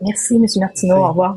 Merci, 0.00 0.34
M. 0.36 0.44
Martineau. 0.58 0.96
Au 0.96 1.08
revoir. 1.08 1.36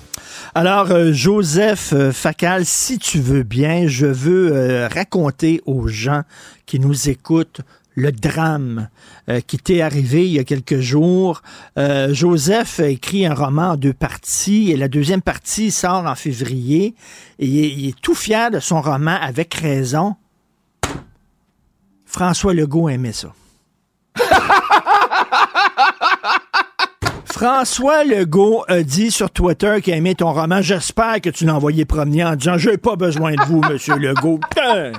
Alors, 0.53 0.91
euh, 0.91 1.13
Joseph 1.13 1.93
euh, 1.93 2.11
Facal, 2.11 2.65
si 2.65 2.99
tu 2.99 3.21
veux 3.21 3.43
bien, 3.43 3.87
je 3.87 4.05
veux 4.05 4.51
euh, 4.51 4.89
raconter 4.89 5.61
aux 5.65 5.87
gens 5.87 6.23
qui 6.65 6.77
nous 6.77 7.07
écoutent 7.07 7.61
le 7.95 8.13
drame 8.13 8.87
qui 9.47 9.57
t'est 9.57 9.81
arrivé 9.81 10.25
il 10.25 10.31
y 10.31 10.39
a 10.39 10.45
quelques 10.45 10.79
jours. 10.79 11.41
Joseph 11.77 12.79
a 12.79 12.87
écrit 12.87 13.25
un 13.25 13.33
roman 13.33 13.71
en 13.71 13.75
deux 13.75 13.91
parties 13.91 14.71
et 14.71 14.77
la 14.77 14.87
deuxième 14.87 15.21
partie 15.21 15.71
sort 15.71 16.05
en 16.05 16.15
février 16.15 16.95
et 17.37 17.45
il 17.45 17.59
est, 17.59 17.69
il 17.69 17.89
est 17.89 18.01
tout 18.01 18.15
fier 18.15 18.49
de 18.49 18.61
son 18.61 18.81
roman 18.81 19.17
avec 19.21 19.53
raison. 19.55 20.15
François 22.05 22.53
Legault 22.53 22.87
aimait 22.87 23.11
ça. 23.11 23.33
François 27.41 28.03
Legault 28.03 28.63
a 28.67 28.83
dit 28.83 29.09
sur 29.09 29.31
Twitter 29.31 29.79
qu'il 29.81 29.95
a 29.95 29.97
aimé 29.97 30.13
ton 30.13 30.31
roman. 30.31 30.61
J'espère 30.61 31.19
que 31.21 31.31
tu 31.31 31.43
l'as 31.45 31.55
envoyé 31.55 31.85
promener 31.85 32.23
en 32.23 32.35
disant 32.35 32.59
J'ai 32.59 32.77
pas 32.77 32.95
besoin 32.95 33.31
de 33.33 33.41
vous, 33.47 33.61
monsieur 33.61 33.95
Legault. 33.97 34.37
Putain! 34.37 34.91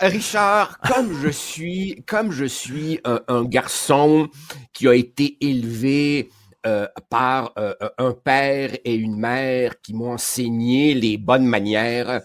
Richard, 0.00 0.78
comme 0.80 1.12
je 1.20 1.28
suis, 1.28 2.02
comme 2.06 2.32
je 2.32 2.46
suis 2.46 2.98
un, 3.04 3.20
un 3.28 3.44
garçon 3.44 4.30
qui 4.72 4.88
a 4.88 4.94
été 4.94 5.36
élevé 5.42 6.30
euh, 6.66 6.86
par 7.10 7.52
euh, 7.58 7.74
un 7.98 8.12
père 8.12 8.70
et 8.86 8.94
une 8.94 9.18
mère 9.18 9.78
qui 9.82 9.92
m'ont 9.92 10.12
enseigné 10.12 10.94
les 10.94 11.18
bonnes 11.18 11.44
manières, 11.44 12.22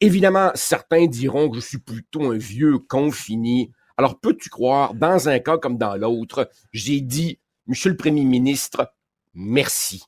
évidemment, 0.00 0.50
certains 0.54 1.04
diront 1.04 1.50
que 1.50 1.56
je 1.56 1.66
suis 1.66 1.80
plutôt 1.80 2.32
un 2.32 2.38
vieux 2.38 2.78
con 2.78 3.10
fini. 3.10 3.70
Alors, 3.98 4.18
peux-tu 4.18 4.48
croire, 4.48 4.94
dans 4.94 5.28
un 5.28 5.40
cas 5.40 5.58
comme 5.58 5.76
dans 5.76 5.96
l'autre, 5.96 6.48
j'ai 6.72 7.02
dit, 7.02 7.38
Monsieur 7.66 7.90
le 7.90 7.96
Premier 7.96 8.24
ministre, 8.24 8.92
merci. 9.34 10.04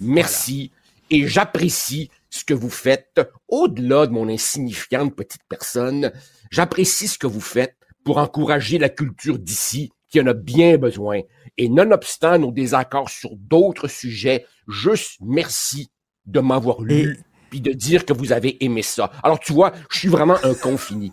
Merci. 0.00 0.70
Et 1.08 1.26
j'apprécie 1.26 2.10
ce 2.28 2.44
que 2.44 2.54
vous 2.54 2.70
faites, 2.70 3.20
au-delà 3.48 4.06
de 4.06 4.12
mon 4.12 4.28
insignifiante 4.28 5.16
petite 5.16 5.42
personne, 5.48 6.12
j'apprécie 6.50 7.08
ce 7.08 7.18
que 7.18 7.26
vous 7.26 7.40
faites 7.40 7.76
pour 8.04 8.18
encourager 8.18 8.78
la 8.78 8.88
culture 8.88 9.38
d'ici, 9.38 9.90
qui 10.08 10.20
en 10.20 10.26
a 10.26 10.34
bien 10.34 10.76
besoin. 10.76 11.20
Et 11.56 11.68
nonobstant 11.68 12.38
nos 12.38 12.52
désaccords 12.52 13.10
sur 13.10 13.30
d'autres 13.36 13.88
sujets, 13.88 14.46
juste 14.68 15.16
merci 15.20 15.90
de 16.26 16.40
m'avoir 16.40 16.82
lu, 16.82 17.18
puis 17.50 17.60
de 17.60 17.72
dire 17.72 18.04
que 18.04 18.12
vous 18.12 18.32
avez 18.32 18.62
aimé 18.64 18.82
ça. 18.82 19.10
Alors 19.22 19.40
tu 19.40 19.52
vois, 19.52 19.72
je 19.90 19.98
suis 19.98 20.08
vraiment 20.08 20.36
un 20.44 20.54
con 20.54 20.76
fini. 20.76 21.12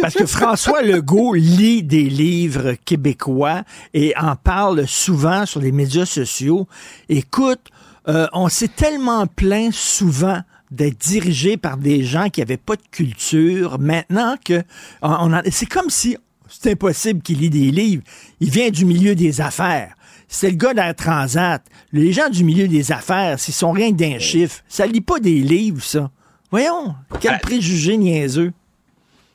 Parce 0.00 0.14
que 0.14 0.26
François 0.26 0.82
Legault 0.82 1.34
lit 1.34 1.82
des 1.82 2.04
livres 2.08 2.74
québécois 2.84 3.62
et 3.94 4.12
en 4.16 4.34
parle 4.36 4.86
souvent 4.88 5.46
sur 5.46 5.60
les 5.60 5.72
médias 5.72 6.06
sociaux. 6.06 6.66
Écoute, 7.08 7.60
euh, 8.08 8.26
on 8.32 8.48
s'est 8.48 8.68
tellement 8.68 9.26
plaint 9.26 9.72
souvent 9.72 10.40
d'être 10.70 10.98
dirigé 10.98 11.56
par 11.56 11.76
des 11.76 12.02
gens 12.02 12.28
qui 12.30 12.40
n'avaient 12.40 12.56
pas 12.56 12.76
de 12.76 12.82
culture. 12.90 13.78
Maintenant 13.78 14.36
que 14.44 14.62
on, 15.02 15.10
on 15.10 15.32
en- 15.32 15.42
c'est 15.50 15.66
comme 15.66 15.90
si 15.90 16.16
c'est 16.48 16.72
impossible 16.72 17.22
qu'il 17.22 17.38
lit 17.38 17.50
des 17.50 17.70
livres. 17.70 18.02
Il 18.40 18.50
vient 18.50 18.70
du 18.70 18.84
milieu 18.84 19.14
des 19.14 19.40
affaires. 19.40 19.94
C'est 20.28 20.50
le 20.50 20.56
gars 20.56 20.74
d'Air 20.74 20.94
Transat. 20.96 21.62
Les 21.92 22.12
gens 22.12 22.30
du 22.30 22.42
milieu 22.42 22.66
des 22.68 22.90
affaires, 22.90 23.38
s'ils 23.38 23.54
sont 23.54 23.70
rien 23.70 23.90
que 23.92 23.96
d'un 23.96 24.18
chiffre, 24.18 24.60
ça 24.66 24.86
lit 24.86 25.00
pas 25.02 25.20
des 25.20 25.38
livres, 25.40 25.82
ça. 25.82 26.10
Voyons, 26.50 26.94
quel 27.20 27.38
préjugé 27.40 27.96
niaiseux. 27.96 28.52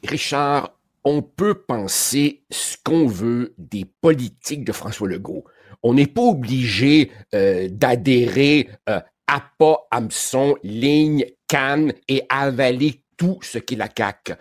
Richard, 0.08 0.78
on 1.04 1.22
peut 1.22 1.54
penser 1.54 2.44
ce 2.50 2.76
qu'on 2.84 3.08
veut 3.08 3.54
des 3.58 3.86
politiques 3.86 4.66
de 4.66 4.72
François 4.72 5.08
Legault. 5.08 5.46
On 5.84 5.94
n'est 5.94 6.08
pas 6.08 6.22
obligé 6.22 7.12
euh, 7.34 7.68
d'adhérer 7.72 8.70
euh, 8.90 9.00
à 9.28 9.44
pas, 9.58 9.88
hameçon, 9.92 10.58
ligne, 10.64 11.26
canne 11.48 11.94
et 12.08 12.24
avaler 12.30 13.04
tout 13.18 13.40
ce 13.42 13.58
qu'est 13.58 13.76
la 13.76 13.90
CAQ. 13.96 14.34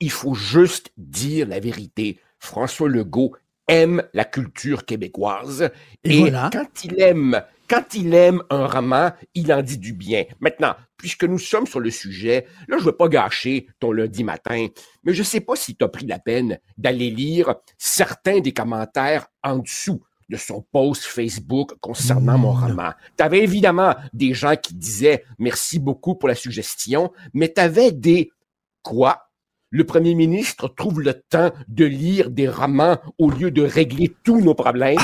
Il 0.00 0.10
faut 0.10 0.34
juste 0.34 0.90
dire 0.96 1.46
la 1.46 1.60
vérité. 1.60 2.18
François 2.38 2.88
Legault 2.88 3.34
aime 3.68 4.02
la 4.14 4.24
culture 4.24 4.84
québécoise 4.84 5.70
et, 6.04 6.30
quand 6.30 6.84
il 6.84 7.00
aime 7.00 7.42
quand 7.70 7.94
il 7.94 8.12
aime 8.14 8.42
un 8.50 8.66
roman, 8.66 9.12
il 9.36 9.52
en 9.52 9.62
dit 9.62 9.78
du 9.78 9.92
bien. 9.92 10.24
Maintenant, 10.40 10.74
puisque 10.96 11.22
nous 11.22 11.38
sommes 11.38 11.68
sur 11.68 11.78
le 11.78 11.90
sujet, 11.90 12.48
là, 12.66 12.78
je 12.78 12.84
veux 12.84 12.96
pas 12.96 13.06
gâcher 13.06 13.68
ton 13.78 13.92
lundi 13.92 14.24
matin, 14.24 14.66
mais 15.04 15.14
je 15.14 15.22
sais 15.22 15.40
pas 15.40 15.54
si 15.54 15.76
tu 15.76 15.84
as 15.84 15.88
pris 15.88 16.04
la 16.04 16.18
peine 16.18 16.58
d'aller 16.76 17.10
lire 17.10 17.54
certains 17.78 18.40
des 18.40 18.52
commentaires 18.52 19.28
en 19.44 19.58
dessous 19.58 20.02
de 20.28 20.36
son 20.36 20.62
post 20.72 21.04
Facebook 21.04 21.74
concernant 21.80 22.38
mon 22.38 22.52
roman. 22.52 22.90
Tu 23.16 23.22
avais 23.22 23.44
évidemment 23.44 23.94
des 24.12 24.34
gens 24.34 24.56
qui 24.56 24.74
disaient 24.74 25.24
merci 25.38 25.78
beaucoup 25.78 26.16
pour 26.16 26.28
la 26.28 26.34
suggestion, 26.34 27.12
mais 27.34 27.52
tu 27.52 27.60
avais 27.60 27.92
des 27.92 28.32
quoi 28.82 29.28
le 29.70 29.86
premier 29.86 30.16
ministre 30.16 30.66
trouve 30.66 31.00
le 31.00 31.14
temps 31.14 31.52
de 31.68 31.84
lire 31.84 32.30
des 32.30 32.48
romans 32.48 32.98
au 33.18 33.30
lieu 33.30 33.52
de 33.52 33.62
régler 33.62 34.12
tous 34.24 34.40
nos 34.40 34.54
problèmes. 34.54 34.98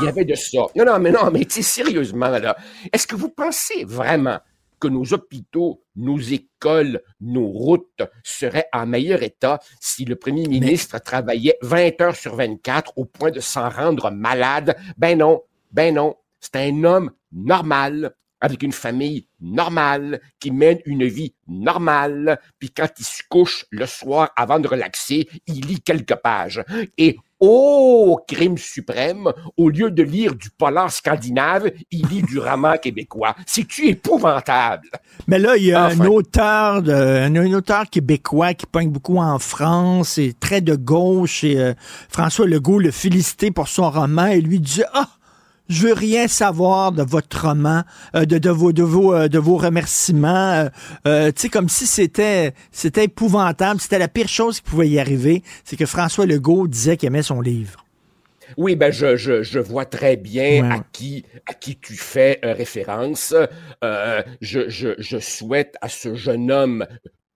Il 0.00 0.04
y 0.04 0.08
avait 0.08 0.24
de 0.24 0.34
ça. 0.34 0.66
Non, 0.74 0.84
non, 0.84 0.98
mais 0.98 1.10
non, 1.10 1.30
mais 1.30 1.46
sérieusement, 1.48 2.28
là, 2.28 2.56
est-ce 2.92 3.06
que 3.06 3.16
vous 3.16 3.28
pensez 3.28 3.84
vraiment 3.84 4.38
que 4.78 4.88
nos 4.88 5.12
hôpitaux, 5.14 5.82
nos 5.96 6.18
écoles, 6.18 7.00
nos 7.20 7.46
routes 7.46 8.02
seraient 8.22 8.68
en 8.72 8.86
meilleur 8.86 9.22
état 9.22 9.58
si 9.80 10.04
le 10.04 10.16
premier 10.16 10.46
ministre 10.46 10.98
travaillait 11.00 11.56
20 11.62 12.00
heures 12.00 12.16
sur 12.16 12.36
24 12.36 12.92
au 12.96 13.04
point 13.04 13.30
de 13.30 13.40
s'en 13.40 13.68
rendre 13.68 14.10
malade? 14.10 14.76
Ben 14.98 15.18
non, 15.18 15.42
ben 15.72 15.94
non. 15.94 16.16
C'est 16.40 16.56
un 16.56 16.84
homme 16.84 17.10
normal, 17.32 18.14
avec 18.40 18.62
une 18.62 18.72
famille 18.72 19.28
normale, 19.40 20.20
qui 20.38 20.50
mène 20.50 20.78
une 20.84 21.06
vie 21.06 21.34
normale, 21.48 22.38
puis 22.58 22.70
quand 22.70 22.88
il 22.98 23.04
se 23.04 23.22
couche 23.28 23.64
le 23.70 23.86
soir 23.86 24.30
avant 24.36 24.58
de 24.58 24.68
relaxer, 24.68 25.28
il 25.46 25.66
lit 25.66 25.80
quelques 25.80 26.16
pages. 26.16 26.62
Et 26.98 27.16
oh, 27.40 28.18
crime 28.26 28.58
suprême, 28.58 29.32
au 29.56 29.68
lieu 29.68 29.90
de 29.90 30.02
lire 30.02 30.34
du 30.34 30.50
polar 30.50 30.90
scandinave, 30.90 31.70
il 31.90 32.06
lit 32.08 32.22
du 32.22 32.38
roman 32.38 32.76
québécois. 32.82 33.34
C'est-tu 33.46 33.88
épouvantable? 33.88 34.88
Mais 35.26 35.38
là, 35.38 35.56
il 35.56 35.64
y 35.64 35.72
a 35.72 35.84
un 35.84 36.00
auteur 36.00 36.82
de, 36.82 36.92
un, 36.92 37.52
auteur 37.52 37.88
québécois 37.90 38.54
qui 38.54 38.66
pointe 38.66 38.90
beaucoup 38.90 39.18
en 39.18 39.38
France, 39.38 40.18
et 40.18 40.34
très 40.38 40.60
de 40.60 40.74
gauche, 40.74 41.44
et 41.44 41.58
euh, 41.58 41.74
François 42.08 42.46
Legault 42.46 42.78
le 42.78 42.90
félicitait 42.90 43.50
pour 43.50 43.68
son 43.68 43.90
roman, 43.90 44.26
et 44.26 44.40
lui 44.40 44.60
dit, 44.60 44.82
ah, 44.92 45.08
je 45.68 45.86
veux 45.86 45.92
rien 45.92 46.28
savoir 46.28 46.92
de 46.92 47.02
votre 47.02 47.48
roman, 47.48 47.82
euh, 48.14 48.24
de, 48.24 48.38
de, 48.38 48.50
vos, 48.50 48.72
de, 48.72 48.82
vos, 48.82 49.14
euh, 49.14 49.28
de 49.28 49.38
vos 49.38 49.56
remerciements. 49.56 50.68
Euh, 51.06 51.32
tu 51.32 51.42
sais, 51.42 51.48
comme 51.48 51.68
si 51.68 51.86
c'était 51.86 52.52
c'était 52.72 53.04
épouvantable. 53.04 53.80
C'était 53.80 53.98
la 53.98 54.08
pire 54.08 54.28
chose 54.28 54.60
qui 54.60 54.70
pouvait 54.70 54.88
y 54.88 54.98
arriver. 54.98 55.42
C'est 55.64 55.76
que 55.76 55.86
François 55.86 56.26
Legault 56.26 56.68
disait 56.68 56.96
qu'il 56.96 57.08
aimait 57.08 57.22
son 57.22 57.40
livre. 57.40 57.84
Oui, 58.56 58.76
ben 58.76 58.92
je, 58.92 59.16
je, 59.16 59.42
je 59.42 59.58
vois 59.58 59.86
très 59.86 60.16
bien 60.16 60.70
à 60.70 60.78
qui 60.92 61.24
à 61.46 61.54
qui 61.54 61.76
tu 61.76 61.94
fais 61.94 62.38
référence. 62.44 63.34
je, 63.82 64.68
je, 64.68 64.94
je 64.98 65.18
souhaite 65.18 65.74
à 65.80 65.88
ce 65.88 66.14
jeune 66.14 66.52
homme 66.52 66.86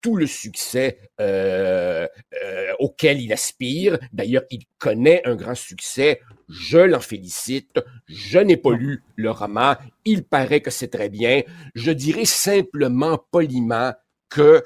tout 0.01 0.17
le 0.17 0.27
succès 0.27 0.99
euh, 1.21 2.07
euh, 2.43 2.73
auquel 2.79 3.21
il 3.21 3.33
aspire. 3.33 3.99
D'ailleurs, 4.13 4.45
il 4.51 4.65
connaît 4.79 5.23
un 5.27 5.37
grand 5.37 5.55
succès. 5.55 6.21
Je 6.49 6.79
l'en 6.79 7.01
félicite. 7.01 7.81
Je 8.09 8.39
n'ai 8.39 8.57
pas 8.57 8.73
lu 8.73 9.03
le 9.17 9.31
roman. 9.31 9.77
Il 10.05 10.25
paraît 10.25 10.61
que 10.61 10.71
c'est 10.71 10.89
très 10.89 11.09
bien. 11.09 11.43
Je 11.75 11.91
dirais 11.91 12.25
simplement 12.25 13.19
poliment 13.31 13.93
que 14.29 14.63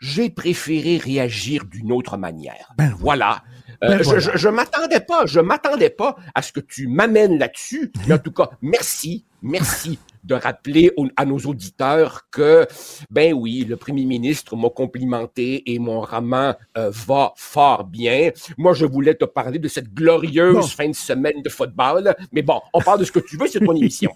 j'ai 0.00 0.30
préféré 0.30 0.96
réagir 0.96 1.64
d'une 1.64 1.92
autre 1.92 2.16
manière. 2.16 2.72
Ben 2.76 2.94
voilà. 2.98 3.42
Euh, 3.84 3.98
ben 3.98 4.02
je, 4.02 4.36
je, 4.36 4.48
m'attendais 4.48 5.00
pas, 5.00 5.26
je 5.26 5.40
m'attendais 5.40 5.90
pas 5.90 6.16
à 6.34 6.42
ce 6.42 6.52
que 6.52 6.60
tu 6.60 6.88
m'amènes 6.88 7.38
là-dessus. 7.38 7.92
Mais 8.06 8.14
en 8.14 8.18
tout 8.18 8.32
cas, 8.32 8.50
merci, 8.60 9.24
merci 9.42 9.98
de 10.24 10.34
rappeler 10.34 10.90
à 11.16 11.24
nos 11.24 11.38
auditeurs 11.38 12.28
que, 12.30 12.66
ben 13.10 13.32
oui, 13.32 13.64
le 13.64 13.76
premier 13.76 14.04
ministre 14.04 14.56
m'a 14.56 14.68
complimenté 14.68 15.72
et 15.72 15.78
mon 15.78 16.00
roman 16.00 16.54
euh, 16.76 16.90
va 16.90 17.32
fort 17.36 17.84
bien. 17.84 18.30
Moi, 18.58 18.74
je 18.74 18.84
voulais 18.84 19.14
te 19.14 19.24
parler 19.24 19.58
de 19.58 19.68
cette 19.68 19.94
glorieuse 19.94 20.72
fin 20.72 20.88
de 20.88 20.94
semaine 20.94 21.40
de 21.42 21.48
football, 21.48 22.14
mais 22.32 22.42
bon, 22.42 22.60
on 22.74 22.80
parle 22.80 23.00
de 23.00 23.04
ce 23.04 23.12
que 23.12 23.20
tu 23.20 23.36
veux, 23.36 23.46
c'est 23.46 23.60
ton 23.60 23.74
émission. 23.74 24.10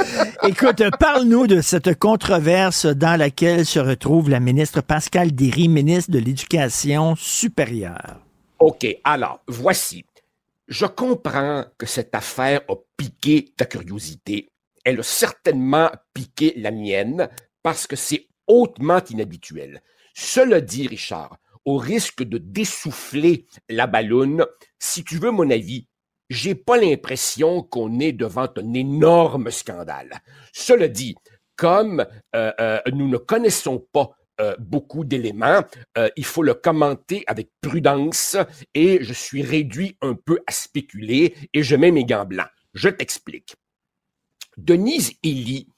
Écoute, 0.46 0.82
parle-nous 0.98 1.46
de 1.46 1.60
cette 1.60 1.98
controverse 1.98 2.86
dans 2.86 3.18
laquelle 3.18 3.66
se 3.66 3.80
retrouve 3.80 4.30
la 4.30 4.40
ministre 4.40 4.80
Pascal 4.80 5.32
Derry, 5.32 5.68
ministre 5.68 6.12
de 6.12 6.18
l'Éducation 6.18 7.14
supérieure. 7.16 8.27
OK, 8.58 8.86
alors, 9.04 9.40
voici. 9.46 10.04
Je 10.66 10.86
comprends 10.86 11.64
que 11.78 11.86
cette 11.86 12.14
affaire 12.14 12.62
a 12.68 12.74
piqué 12.96 13.52
ta 13.56 13.64
curiosité. 13.64 14.50
Elle 14.84 15.00
a 15.00 15.04
certainement 15.04 15.90
piqué 16.12 16.54
la 16.56 16.70
mienne 16.70 17.28
parce 17.62 17.86
que 17.86 17.96
c'est 17.96 18.26
hautement 18.46 19.00
inhabituel. 19.10 19.82
Cela 20.14 20.60
dit, 20.60 20.88
Richard, 20.88 21.38
au 21.64 21.76
risque 21.76 22.22
de 22.22 22.38
dessouffler 22.38 23.46
la 23.68 23.86
balloune, 23.86 24.44
si 24.78 25.04
tu 25.04 25.18
veux 25.18 25.30
mon 25.30 25.50
avis, 25.50 25.86
j'ai 26.28 26.54
pas 26.54 26.76
l'impression 26.76 27.62
qu'on 27.62 28.00
est 28.00 28.12
devant 28.12 28.48
un 28.56 28.74
énorme 28.74 29.50
scandale. 29.50 30.20
Cela 30.52 30.88
dit, 30.88 31.14
comme 31.56 32.04
euh, 32.34 32.52
euh, 32.60 32.80
nous 32.92 33.08
ne 33.08 33.18
connaissons 33.18 33.86
pas 33.92 34.10
euh, 34.40 34.54
beaucoup 34.58 35.04
d'éléments. 35.04 35.62
Euh, 35.96 36.08
il 36.16 36.24
faut 36.24 36.42
le 36.42 36.54
commenter 36.54 37.24
avec 37.26 37.50
prudence 37.60 38.36
et 38.74 38.98
je 39.02 39.12
suis 39.12 39.42
réduit 39.42 39.96
un 40.00 40.14
peu 40.14 40.38
à 40.46 40.52
spéculer 40.52 41.34
et 41.52 41.62
je 41.62 41.74
mets 41.74 41.90
mes 41.90 42.04
gants 42.04 42.24
blancs. 42.24 42.48
Je 42.74 42.88
t'explique. 42.88 43.56
Denise 44.56 45.12
Ely 45.24 45.68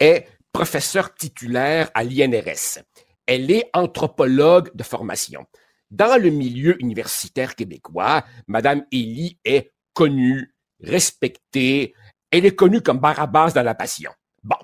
est 0.00 0.26
professeure 0.52 1.14
titulaire 1.14 1.90
à 1.94 2.04
l'INRS. 2.04 2.82
Elle 3.26 3.50
est 3.50 3.68
anthropologue 3.74 4.74
de 4.74 4.82
formation. 4.82 5.44
Dans 5.90 6.20
le 6.20 6.30
milieu 6.30 6.80
universitaire 6.82 7.54
québécois, 7.54 8.24
Madame 8.46 8.84
Ely 8.92 9.38
est 9.44 9.72
connue, 9.92 10.54
respectée. 10.80 11.94
Elle 12.30 12.46
est 12.46 12.56
connue 12.56 12.80
comme 12.80 12.98
Barabas 12.98 13.52
dans 13.52 13.62
la 13.62 13.74
passion. 13.74 14.12
Bon. 14.42 14.56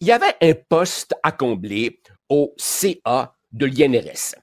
Il 0.00 0.06
y 0.06 0.12
avait 0.12 0.36
un 0.42 0.54
poste 0.68 1.14
à 1.22 1.32
combler 1.32 2.00
au 2.34 2.52
CA 2.56 3.36
de 3.52 3.66
l'INRS. 3.66 4.34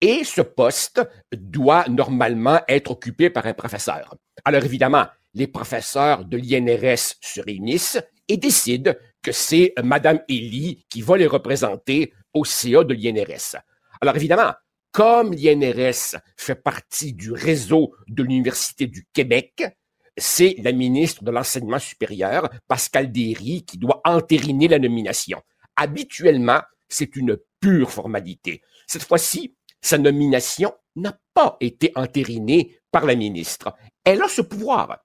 Et 0.00 0.22
ce 0.22 0.40
poste 0.40 1.02
doit 1.32 1.84
normalement 1.88 2.60
être 2.68 2.92
occupé 2.92 3.28
par 3.28 3.44
un 3.46 3.54
professeur. 3.54 4.14
Alors 4.44 4.64
évidemment, 4.64 5.06
les 5.34 5.48
professeurs 5.48 6.24
de 6.24 6.36
l'INRS 6.36 7.16
se 7.20 7.40
réunissent 7.40 8.00
et 8.28 8.36
décident 8.36 8.92
que 9.20 9.32
c'est 9.32 9.74
Madame 9.82 10.20
Elie 10.28 10.86
qui 10.88 11.02
va 11.02 11.16
les 11.16 11.26
représenter 11.26 12.12
au 12.32 12.44
CA 12.44 12.84
de 12.84 12.94
l'INRS. 12.94 13.56
Alors 14.00 14.14
évidemment, 14.14 14.52
comme 14.92 15.34
l'INRS 15.34 16.20
fait 16.36 16.54
partie 16.54 17.14
du 17.14 17.32
réseau 17.32 17.92
de 18.06 18.22
l'Université 18.22 18.86
du 18.86 19.08
Québec, 19.12 19.64
c'est 20.16 20.54
la 20.58 20.70
ministre 20.70 21.24
de 21.24 21.32
l'Enseignement 21.32 21.80
supérieur, 21.80 22.48
Pascal 22.68 23.10
Derry, 23.10 23.64
qui 23.64 23.76
doit 23.76 24.00
entériner 24.04 24.68
la 24.68 24.78
nomination. 24.78 25.42
Habituellement, 25.74 26.60
c'est 26.90 27.16
une 27.16 27.38
pure 27.60 27.90
formalité. 27.90 28.62
Cette 28.86 29.04
fois-ci, 29.04 29.56
sa 29.80 29.96
nomination 29.96 30.74
n'a 30.96 31.18
pas 31.32 31.56
été 31.60 31.92
entérinée 31.94 32.78
par 32.90 33.06
la 33.06 33.14
ministre. 33.14 33.74
Elle 34.04 34.22
a 34.22 34.28
ce 34.28 34.42
pouvoir. 34.42 34.98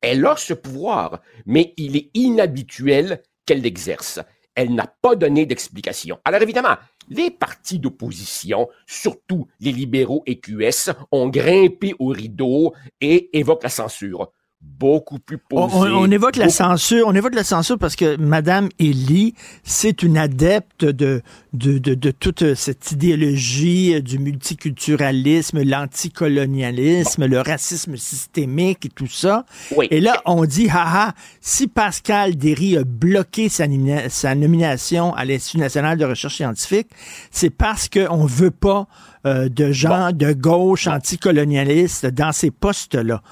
Elle 0.00 0.24
a 0.24 0.36
ce 0.36 0.54
pouvoir, 0.54 1.20
mais 1.44 1.74
il 1.76 1.96
est 1.96 2.10
inhabituel 2.14 3.22
qu'elle 3.44 3.60
l'exerce. 3.60 4.20
Elle 4.54 4.74
n'a 4.74 4.86
pas 4.86 5.16
donné 5.16 5.44
d'explication. 5.44 6.18
Alors 6.24 6.40
évidemment, 6.40 6.76
les 7.08 7.30
partis 7.30 7.78
d'opposition, 7.78 8.68
surtout 8.86 9.46
les 9.60 9.72
libéraux 9.72 10.22
et 10.26 10.40
QS, 10.40 10.92
ont 11.12 11.28
grimpé 11.28 11.94
au 11.98 12.08
rideau 12.08 12.72
et 13.00 13.36
évoquent 13.38 13.64
la 13.64 13.68
censure. 13.68 14.32
Beaucoup 14.78 15.18
plus 15.18 15.38
On, 15.52 15.68
posée. 15.68 15.90
on- 15.92 16.00
on 16.00 16.10
évoque 16.10 16.36
la 16.36 16.48
censure, 16.50 17.06
on 17.08 17.14
évoque 17.14 17.34
la 17.34 17.44
censure 17.44 17.78
parce 17.78 17.96
que 17.96 18.16
Madame 18.18 18.68
Elie, 18.80 19.34
c'est 19.64 20.02
une 20.02 20.18
adepte 20.18 20.84
de, 20.84 21.22
de, 21.54 21.78
de, 21.78 21.94
de 21.94 22.10
toute 22.10 22.54
cette 22.54 22.92
idéologie 22.92 24.02
du 24.02 24.18
multiculturalisme, 24.18 25.62
l'anticolonialisme, 25.62 27.26
le 27.26 27.40
racisme 27.40 27.96
systémique 27.96 28.86
et 28.86 28.88
tout 28.90 29.06
ça. 29.06 29.44
Et 29.90 30.00
là, 30.00 30.20
on 30.26 30.44
dit, 30.44 30.68
haha, 30.68 31.12
si 31.40 31.68
Pascal 31.68 32.36
Derry 32.36 32.76
a 32.76 32.84
bloqué 32.84 33.48
sa, 33.48 33.66
nomina- 33.66 34.08
sa 34.08 34.34
nomination 34.34 35.14
à 35.14 35.24
l'Institut 35.24 35.58
national 35.58 35.96
de 35.98 36.04
recherche 36.04 36.36
scientifique, 36.36 36.88
c'est 37.30 37.50
parce 37.50 37.88
qu'on 37.88 38.26
veut 38.26 38.50
pas 38.50 38.86
euh, 39.24 39.48
de 39.48 39.72
gens 39.72 40.12
de 40.12 40.32
gauche 40.32 40.86
anticolonialistes 40.86 42.06
dans 42.06 42.32
ces 42.32 42.50
postes-là. 42.50 43.22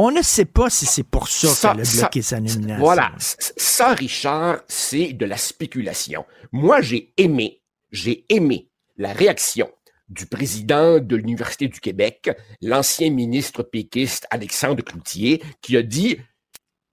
On 0.00 0.12
ne 0.12 0.22
sait 0.22 0.44
pas 0.44 0.70
si 0.70 0.86
c'est 0.86 1.02
pour 1.02 1.28
ça, 1.28 1.72
qu'elle 1.74 1.80
a 1.80 1.90
bloqué 1.98 2.22
sa 2.22 2.38
nomination. 2.38 2.78
Voilà. 2.78 3.12
Ça, 3.18 3.94
Richard, 3.94 4.60
c'est 4.68 5.12
de 5.12 5.26
la 5.26 5.36
spéculation. 5.36 6.24
Moi, 6.52 6.80
j'ai 6.80 7.12
aimé, 7.16 7.62
j'ai 7.90 8.24
aimé 8.28 8.70
la 8.96 9.12
réaction 9.12 9.68
du 10.08 10.26
président 10.26 11.00
de 11.00 11.16
l'Université 11.16 11.66
du 11.66 11.80
Québec, 11.80 12.30
l'ancien 12.62 13.10
ministre 13.10 13.64
péquiste 13.64 14.28
Alexandre 14.30 14.84
Cloutier, 14.84 15.42
qui 15.62 15.76
a 15.76 15.82
dit 15.82 16.18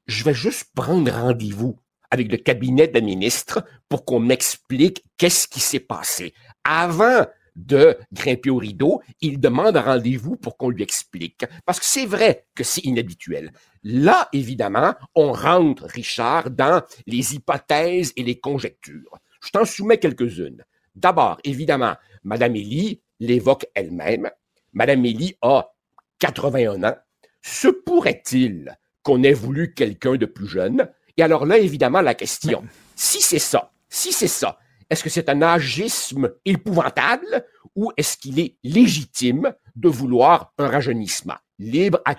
Je 0.07 0.23
vais 0.23 0.33
juste 0.33 0.71
prendre 0.73 1.11
rendez-vous 1.11 1.79
avec 2.09 2.31
le 2.31 2.37
cabinet 2.37 2.87
de 2.87 2.95
la 2.95 3.01
ministre 3.01 3.63
pour 3.87 4.03
qu'on 4.03 4.19
m'explique 4.19 5.03
qu'est-ce 5.17 5.47
qui 5.47 5.59
s'est 5.59 5.79
passé. 5.79 6.33
Avant 6.63 7.27
de 7.55 7.97
grimper 8.11 8.49
au 8.49 8.57
rideau, 8.57 9.01
il 9.21 9.39
demande 9.39 9.77
un 9.77 9.81
rendez-vous 9.81 10.35
pour 10.35 10.57
qu'on 10.57 10.69
lui 10.69 10.83
explique. 10.83 11.45
Parce 11.65 11.79
que 11.79 11.85
c'est 11.85 12.05
vrai 12.05 12.45
que 12.53 12.63
c'est 12.63 12.83
inhabituel. 12.83 13.51
Là, 13.83 14.29
évidemment, 14.33 14.93
on 15.15 15.31
rentre, 15.31 15.85
Richard, 15.85 16.49
dans 16.49 16.81
les 17.07 17.35
hypothèses 17.35 18.13
et 18.17 18.23
les 18.23 18.39
conjectures. 18.39 19.17
Je 19.41 19.51
t'en 19.51 19.65
soumets 19.65 19.99
quelques-unes. 19.99 20.63
D'abord, 20.95 21.39
évidemment, 21.43 21.95
Madame 22.23 22.55
Élie 22.55 23.01
l'évoque 23.19 23.67
elle-même. 23.75 24.29
Madame 24.73 25.05
Élie 25.05 25.35
a 25.41 25.71
81 26.19 26.83
ans. 26.83 26.95
Se 27.41 27.67
pourrait-il 27.67 28.75
qu'on 29.03 29.23
ait 29.23 29.33
voulu 29.33 29.73
quelqu'un 29.73 30.15
de 30.15 30.25
plus 30.25 30.47
jeune? 30.47 30.89
Et 31.17 31.23
alors 31.23 31.45
là, 31.45 31.57
évidemment, 31.57 32.01
la 32.01 32.15
question, 32.15 32.65
si 32.95 33.21
c'est 33.21 33.39
ça, 33.39 33.71
si 33.87 34.11
c'est 34.11 34.27
ça, 34.27 34.57
est-ce 34.89 35.03
que 35.03 35.09
c'est 35.09 35.29
un 35.29 35.41
agisme 35.41 36.31
épouvantable 36.45 37.45
ou 37.75 37.91
est-ce 37.97 38.17
qu'il 38.17 38.39
est 38.39 38.55
légitime 38.63 39.53
de 39.75 39.89
vouloir 39.89 40.53
un 40.57 40.67
rajeunissement? 40.67 41.35
Libre 41.59 42.01
à 42.05 42.15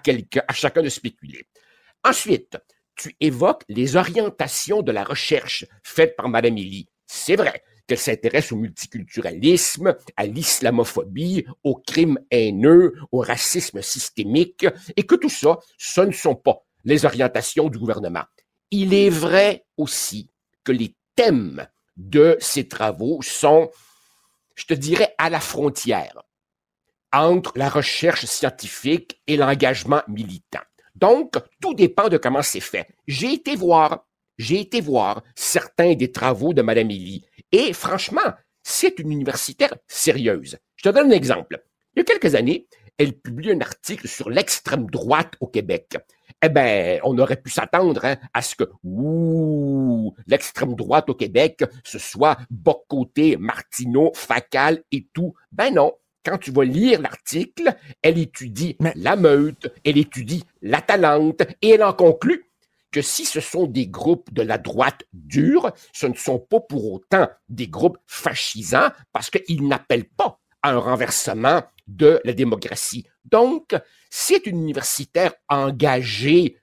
chacun 0.52 0.82
de 0.82 0.88
spéculer. 0.88 1.46
Ensuite, 2.04 2.56
tu 2.94 3.14
évoques 3.20 3.62
les 3.68 3.96
orientations 3.96 4.82
de 4.82 4.92
la 4.92 5.04
recherche 5.04 5.66
faite 5.82 6.16
par 6.16 6.28
Madame 6.28 6.56
Élie. 6.56 6.88
C'est 7.06 7.36
vrai 7.36 7.62
qu'elle 7.86 7.98
s'intéresse 7.98 8.50
au 8.50 8.56
multiculturalisme, 8.56 9.94
à 10.16 10.26
l'islamophobie, 10.26 11.44
aux 11.62 11.76
crimes 11.76 12.18
haineux, 12.30 12.94
au 13.12 13.20
racisme 13.20 13.80
systémique, 13.82 14.66
et 14.96 15.04
que 15.04 15.14
tout 15.14 15.28
ça, 15.28 15.58
ce 15.78 16.00
ne 16.00 16.12
sont 16.12 16.34
pas 16.34 16.64
les 16.84 17.04
orientations 17.04 17.68
du 17.68 17.78
gouvernement. 17.78 18.24
Il 18.70 18.94
est 18.94 19.10
vrai 19.10 19.66
aussi 19.76 20.30
que 20.64 20.72
les 20.72 20.94
thèmes 21.14 21.66
de 21.96 22.36
ces 22.40 22.68
travaux 22.68 23.20
sont, 23.22 23.70
je 24.54 24.66
te 24.66 24.74
dirais, 24.74 25.14
à 25.18 25.30
la 25.30 25.40
frontière 25.40 26.22
entre 27.12 27.52
la 27.56 27.68
recherche 27.68 28.26
scientifique 28.26 29.20
et 29.26 29.36
l'engagement 29.36 30.02
militant. 30.08 30.60
Donc, 30.94 31.34
tout 31.60 31.74
dépend 31.74 32.08
de 32.08 32.18
comment 32.18 32.42
c'est 32.42 32.60
fait. 32.60 32.88
J'ai 33.06 33.32
été 33.32 33.54
voir, 33.56 34.06
j'ai 34.38 34.60
été 34.60 34.80
voir 34.80 35.22
certains 35.34 35.94
des 35.94 36.10
travaux 36.10 36.52
de 36.52 36.62
Mme 36.62 36.90
Élie. 36.90 37.24
Et 37.52 37.72
franchement, 37.72 38.34
c'est 38.62 38.98
une 38.98 39.12
universitaire 39.12 39.74
sérieuse. 39.86 40.58
Je 40.74 40.82
te 40.82 40.88
donne 40.94 41.12
un 41.12 41.16
exemple. 41.16 41.62
Il 41.94 42.00
y 42.00 42.02
a 42.02 42.04
quelques 42.04 42.34
années, 42.34 42.66
elle 42.98 43.18
publie 43.18 43.52
un 43.52 43.60
article 43.60 44.08
sur 44.08 44.30
l'extrême 44.30 44.86
droite 44.86 45.34
au 45.40 45.46
Québec. 45.46 45.96
Eh 46.42 46.48
ben, 46.48 47.00
on 47.04 47.18
aurait 47.18 47.40
pu 47.40 47.50
s'attendre 47.50 48.04
hein, 48.04 48.16
à 48.34 48.42
ce 48.42 48.54
que, 48.56 48.64
ouh, 48.84 50.14
l'extrême 50.26 50.74
droite 50.74 51.08
au 51.08 51.14
Québec, 51.14 51.64
ce 51.84 51.98
soit 51.98 52.36
Bocoté, 52.50 53.36
Martineau, 53.36 54.12
Facal 54.14 54.82
et 54.92 55.08
tout. 55.12 55.34
Ben 55.52 55.74
non. 55.74 55.92
Quand 56.24 56.38
tu 56.38 56.50
vas 56.50 56.64
lire 56.64 57.00
l'article, 57.00 57.72
elle 58.02 58.18
étudie 58.18 58.76
la 58.96 59.14
meute, 59.14 59.72
elle 59.84 59.96
étudie 59.96 60.42
la 60.60 60.80
talente 60.80 61.42
et 61.62 61.70
elle 61.70 61.84
en 61.84 61.92
conclut 61.92 62.50
que 62.90 63.00
si 63.00 63.24
ce 63.24 63.40
sont 63.40 63.66
des 63.66 63.86
groupes 63.86 64.32
de 64.32 64.42
la 64.42 64.58
droite 64.58 65.04
dure, 65.12 65.70
ce 65.92 66.06
ne 66.06 66.14
sont 66.14 66.40
pas 66.40 66.58
pour 66.60 66.92
autant 66.92 67.28
des 67.48 67.68
groupes 67.68 67.98
fascisants 68.06 68.88
parce 69.12 69.30
qu'ils 69.30 69.68
n'appellent 69.68 70.08
pas 70.08 70.40
à 70.66 70.70
un 70.72 70.78
renversement 70.78 71.62
de 71.86 72.20
la 72.24 72.32
démocratie. 72.32 73.04
Donc, 73.30 73.74
c'est 74.10 74.46
une 74.46 74.62
universitaire 74.62 75.32
engagée, 75.48 76.56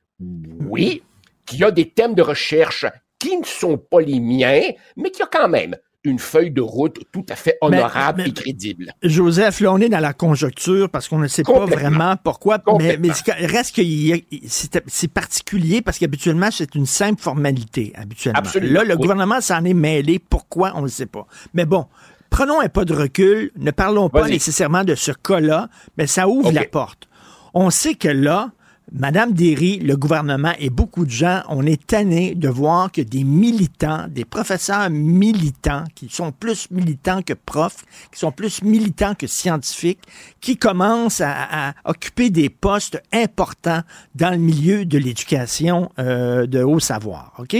oui, 0.69 1.01
qui 1.45 1.63
a 1.63 1.71
des 1.71 1.89
thèmes 1.89 2.15
de 2.15 2.21
recherche 2.21 2.85
qui 3.19 3.37
ne 3.37 3.45
sont 3.45 3.77
pas 3.77 4.01
les 4.01 4.19
miens, 4.19 4.61
mais 4.97 5.11
qui 5.11 5.21
a 5.21 5.27
quand 5.27 5.47
même 5.47 5.75
une 6.05 6.19
feuille 6.19 6.51
de 6.51 6.59
route 6.59 6.99
tout 7.13 7.25
à 7.29 7.35
fait 7.37 7.57
honorable 7.61 8.23
Mais- 8.23 8.29
et 8.29 8.33
crédible. 8.33 8.91
Joseph, 9.03 9.61
là, 9.61 9.71
on 9.71 9.77
est 9.79 9.87
dans 9.87 10.01
la 10.01 10.11
conjoncture 10.11 10.89
parce 10.89 11.07
qu'on 11.07 11.19
ne 11.19 11.27
sait 11.29 11.43
pas 11.43 11.65
vraiment 11.65 12.17
pourquoi. 12.21 12.57
Mais, 12.77 12.97
reste 13.29 13.79
a- 13.79 14.37
c'est 14.49 14.83
c'est 14.87 15.07
particulier 15.07 15.81
parce 15.81 15.99
qu'habituellement, 15.99 16.49
c'est 16.51 16.75
une 16.75 16.85
simple 16.85 17.21
formalité. 17.21 17.93
Habituellement. 17.95 18.39
Absolument, 18.39 18.73
Là, 18.73 18.83
le 18.83 18.95
oui. 18.95 18.99
gouvernement 19.01 19.39
s'en 19.39 19.63
est 19.63 19.73
mêlé. 19.73 20.19
Pourquoi? 20.19 20.73
On 20.75 20.81
ne 20.81 20.89
sait 20.89 21.05
pas. 21.05 21.25
Mais 21.53 21.65
bon. 21.65 21.85
Prenons 22.33 22.61
un 22.61 22.67
pas 22.67 22.83
de 22.83 22.95
recul, 22.95 23.51
ne 23.57 23.69
parlons 23.69 24.09
pas 24.09 24.27
nécessairement 24.27 24.83
de 24.83 24.95
ce 24.95 25.11
cas-là, 25.11 25.69
mais 25.99 26.07
ça 26.07 26.27
ouvre 26.27 26.51
la 26.51 26.65
porte. 26.65 27.07
On 27.53 27.69
sait 27.69 27.93
que 27.93 28.07
là, 28.07 28.49
Madame 28.91 29.33
Derry, 29.33 29.77
le 29.77 29.95
gouvernement 29.95 30.53
et 30.57 30.71
beaucoup 30.71 31.05
de 31.05 31.11
gens, 31.11 31.43
on 31.47 31.63
est 31.63 31.85
tanné 31.85 32.33
de 32.33 32.49
voir 32.49 32.91
que 32.91 33.01
des 33.01 33.23
militants, 33.23 34.07
des 34.09 34.25
professeurs 34.25 34.89
militants, 34.89 35.83
qui 35.93 36.09
sont 36.09 36.31
plus 36.31 36.71
militants 36.71 37.21
que 37.21 37.33
profs, 37.33 37.85
qui 38.11 38.19
sont 38.19 38.31
plus 38.31 38.63
militants 38.63 39.13
que 39.13 39.27
scientifiques, 39.27 40.01
qui 40.41 40.57
commencent 40.57 41.21
à, 41.21 41.69
à 41.69 41.73
occuper 41.85 42.31
des 42.31 42.49
postes 42.49 42.99
importants 43.13 43.83
dans 44.15 44.31
le 44.31 44.39
milieu 44.39 44.85
de 44.85 44.97
l'éducation 44.97 45.91
euh, 45.99 46.47
de 46.47 46.63
haut 46.63 46.79
savoir. 46.79 47.33
OK? 47.37 47.55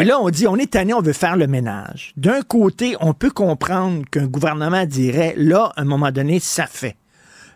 Et 0.00 0.04
là, 0.04 0.18
on 0.20 0.28
dit, 0.30 0.46
on 0.46 0.56
est 0.56 0.72
tanné, 0.72 0.92
on 0.92 1.00
veut 1.00 1.12
faire 1.12 1.36
le 1.36 1.46
ménage. 1.46 2.12
D'un 2.16 2.42
côté, 2.42 2.96
on 3.00 3.14
peut 3.14 3.30
comprendre 3.30 4.02
qu'un 4.10 4.26
gouvernement 4.26 4.84
dirait, 4.86 5.34
là, 5.36 5.72
à 5.76 5.82
un 5.82 5.84
moment 5.84 6.10
donné, 6.10 6.40
ça 6.40 6.66
fait. 6.66 6.96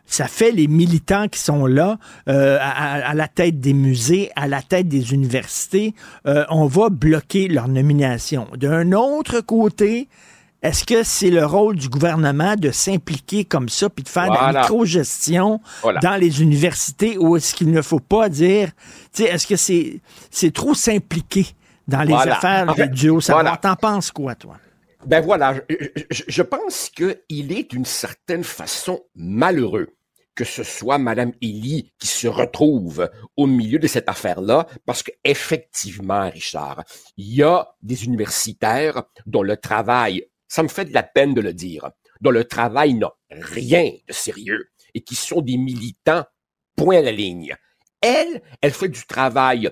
Ça 0.07 0.27
fait 0.27 0.53
les 0.53 0.69
militants 0.69 1.29
qui 1.29 1.39
sont 1.39 1.67
là, 1.67 1.99
euh, 2.29 2.59
à, 2.61 3.13
la 3.15 3.29
tête 3.29 3.61
des 3.61 3.75
musées, 3.75 4.31
à 4.37 4.49
la 4.49 4.63
tête 4.63 4.89
des 4.89 5.13
universités. 5.13 5.95
euh, 6.27 6.47
on 6.49 6.67
va 6.67 6.89
bloquer 6.89 7.49
leur 7.49 7.69
nomination. 7.69 8.47
D'un 8.57 8.93
autre 8.93 9.41
côté, 9.41 10.09
est-ce 10.63 10.85
que 10.85 11.03
c'est 11.03 11.31
le 11.31 11.45
rôle 11.45 11.77
du 11.77 11.89
gouvernement 11.89 12.57
de 12.57 12.71
s'impliquer 12.71 13.45
comme 13.45 13.69
ça, 13.69 13.91
puis 13.91 14.03
de 14.03 14.09
faire 14.09 14.31
de 14.31 14.55
la 14.55 14.61
micro-gestion 14.63 15.61
Voilà. 15.83 16.01
dans 16.01 16.17
les 16.17 16.43
universités, 16.43 17.19
ou 17.19 17.37
est-ce 17.37 17.55
qu'il 17.55 17.71
ne 17.71 17.83
faut 17.83 18.01
pas 18.01 18.29
dire, 18.29 18.71
tu 19.15 19.23
sais, 19.23 19.29
est-ce 19.29 19.47
que 19.47 19.57
c'est 19.57 20.01
c'est 20.31 20.53
trop 20.53 20.75
s'impliqué 20.75 21.47
dans 21.89 22.03
les 22.03 22.13
Voilà. 22.15 22.37
affaires 22.37 22.69
En 22.69 22.75
fait, 22.75 22.89
du 22.91 23.09
haut 23.09 23.21
savoir? 23.21 23.43
voilà. 23.45 23.57
T'en 23.57 23.75
penses 23.77 24.11
quoi, 24.13 24.35
toi? 24.35 24.59
Ben 25.07 25.21
voilà, 25.21 25.55
je, 25.69 25.77
je- 26.11 26.25
je 26.29 26.43
pense 26.43 26.91
qu'il 26.91 27.53
est 27.53 27.71
d'une 27.71 27.85
certaine 27.85 28.45
façon 28.45 29.01
malheureux 29.15 29.89
que 30.35 30.45
ce 30.45 30.63
soit 30.63 30.99
Madame 30.99 31.33
Élie 31.41 31.93
qui 31.99 32.07
se 32.07 32.29
retrouve 32.29 33.11
au 33.37 33.47
milieu 33.49 33.81
de 33.81 33.89
cette 33.89 34.09
affaire-là, 34.09 34.69
parce 34.87 35.03
que 35.03 35.11
effectivement, 35.25 36.31
Richard, 36.31 36.85
il 37.17 37.35
y 37.35 37.43
a 37.43 37.67
des 37.83 38.05
universitaires 38.05 39.03
dont 39.27 39.43
le 39.43 39.57
travail, 39.57 40.25
ça 40.47 40.63
me 40.63 40.69
fait 40.69 40.85
de 40.85 40.95
la 40.95 41.03
peine 41.03 41.35
de 41.35 41.41
le 41.41 41.53
dire, 41.53 41.91
dont 42.21 42.31
le 42.31 42.45
travail 42.45 42.95
n'a 42.95 43.11
rien 43.33 43.91
de 44.07 44.13
sérieux 44.13 44.69
et 44.95 45.01
qui 45.03 45.17
sont 45.17 45.41
des 45.41 45.57
militants 45.57 46.25
point 46.77 46.99
à 46.99 47.03
la 47.03 47.11
ligne. 47.13 47.57
Elle, 48.01 48.41
elle 48.61 48.73
fait 48.73 48.89
du 48.89 49.05
travail 49.07 49.69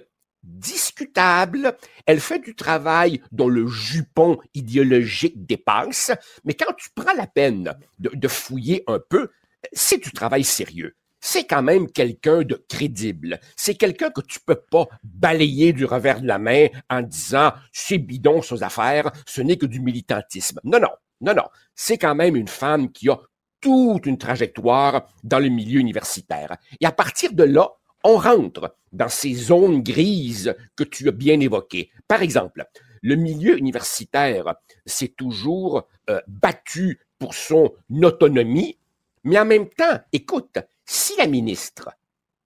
discutable, 0.47 1.77
elle 2.07 2.21
fait 2.21 2.39
du 2.39 2.55
travail 2.55 3.21
dont 3.33 3.49
le 3.49 3.67
jupon 3.67 4.39
idéologique 4.55 5.45
dépasse, 5.45 6.13
mais 6.45 6.55
quand 6.55 6.73
tu 6.77 6.89
prends 6.95 7.15
la 7.15 7.27
peine 7.27 7.75
de, 7.99 8.29
fouiller 8.29 8.85
un 8.87 8.99
peu, 8.99 9.31
c'est 9.73 10.03
du 10.03 10.11
travail 10.13 10.45
sérieux. 10.45 10.97
C'est 11.21 11.45
quand 11.45 11.63
même 11.63 11.91
quelqu'un 11.91 12.43
de 12.43 12.65
crédible. 12.69 13.41
C'est 13.57 13.75
quelqu'un 13.75 14.11
que 14.11 14.21
tu 14.21 14.39
peux 14.39 14.61
pas 14.71 14.87
balayer 15.03 15.73
du 15.73 15.85
revers 15.85 16.21
de 16.21 16.27
la 16.27 16.39
main 16.39 16.69
en 16.89 17.03
disant 17.03 17.53
c'est 17.73 17.99
bidon 17.99 18.43
ces 18.43 18.63
affaires, 18.63 19.11
ce 19.27 19.41
n'est 19.41 19.57
que 19.57 19.67
du 19.67 19.81
militantisme. 19.81 20.61
Non, 20.63 20.79
non, 20.79 20.91
non, 21.21 21.35
non. 21.35 21.49
C'est 21.75 21.99
quand 21.99 22.15
même 22.15 22.37
une 22.37 22.49
femme 22.49 22.93
qui 22.93 23.09
a 23.09 23.19
toute 23.61 24.07
une 24.07 24.19
trajectoire 24.19 25.09
dans 25.25 25.39
le 25.39 25.49
milieu 25.49 25.81
universitaire. 25.81 26.57
Et 26.81 26.87
à 26.87 26.93
partir 26.93 27.33
de 27.33 27.43
là, 27.43 27.71
on 28.07 28.17
rentre 28.19 28.77
dans 28.93 29.09
ces 29.09 29.35
zones 29.35 29.83
grises 29.83 30.55
que 30.77 30.85
tu 30.85 31.09
as 31.09 31.13
bien 31.13 31.39
évoquées. 31.41 31.91
Par 32.09 32.23
exemple, 32.23 32.65
le 33.03 33.17
milieu 33.17 33.59
universitaire 33.59 34.55
s'est 34.87 35.15
toujours 35.17 35.87
euh, 36.11 36.21
battu 36.29 37.01
pour 37.19 37.35
son 37.35 37.73
autonomie, 38.03 38.79
mais 39.25 39.39
en 39.39 39.45
même 39.45 39.69
temps, 39.69 39.99
écoute, 40.13 40.59
si 40.85 41.15
la 41.19 41.27
ministre, 41.27 41.91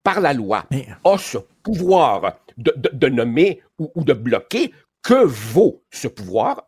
par 0.03 0.19
la 0.19 0.33
loi, 0.33 0.65
a 1.03 1.17
ce 1.17 1.37
pouvoir 1.63 2.39
de, 2.57 2.73
de- 2.75 2.89
de 2.93 3.07
nommer 3.07 3.61
ou, 3.77 3.91
ou 3.95 4.03
de 4.03 4.13
bloquer, 4.13 4.73
que 5.03 5.23
vaut 5.25 5.83
ce 5.91 6.07
pouvoir? 6.07 6.67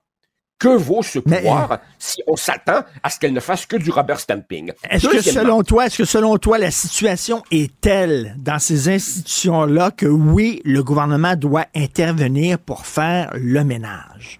Que 0.63 0.77
vaut 0.77 1.03
ce 1.03 1.19
pouvoir 1.19 1.79
si 1.99 2.21
on 2.25 2.37
s'attend 2.37 2.83
à 3.03 3.09
ce 3.09 3.19
qu'elle 3.19 3.33
ne 3.33 3.41
fasse 3.41 3.65
que 3.65 3.75
du 3.75 3.91
rubber 3.91 4.15
stamping? 4.17 4.71
Est-ce 4.89 5.07
que 5.07 5.21
selon 5.21 5.61
toi, 5.61 5.87
est-ce 5.87 5.97
que 5.97 6.05
selon 6.05 6.37
toi, 6.37 6.57
la 6.57 6.71
situation 6.71 7.43
est 7.51 7.69
telle 7.81 8.35
dans 8.37 8.59
ces 8.59 8.87
institutions-là 8.87 9.91
que 9.91 10.05
oui, 10.05 10.61
le 10.63 10.81
gouvernement 10.81 11.35
doit 11.35 11.65
intervenir 11.75 12.59
pour 12.59 12.85
faire 12.85 13.31
le 13.35 13.63
ménage? 13.63 14.39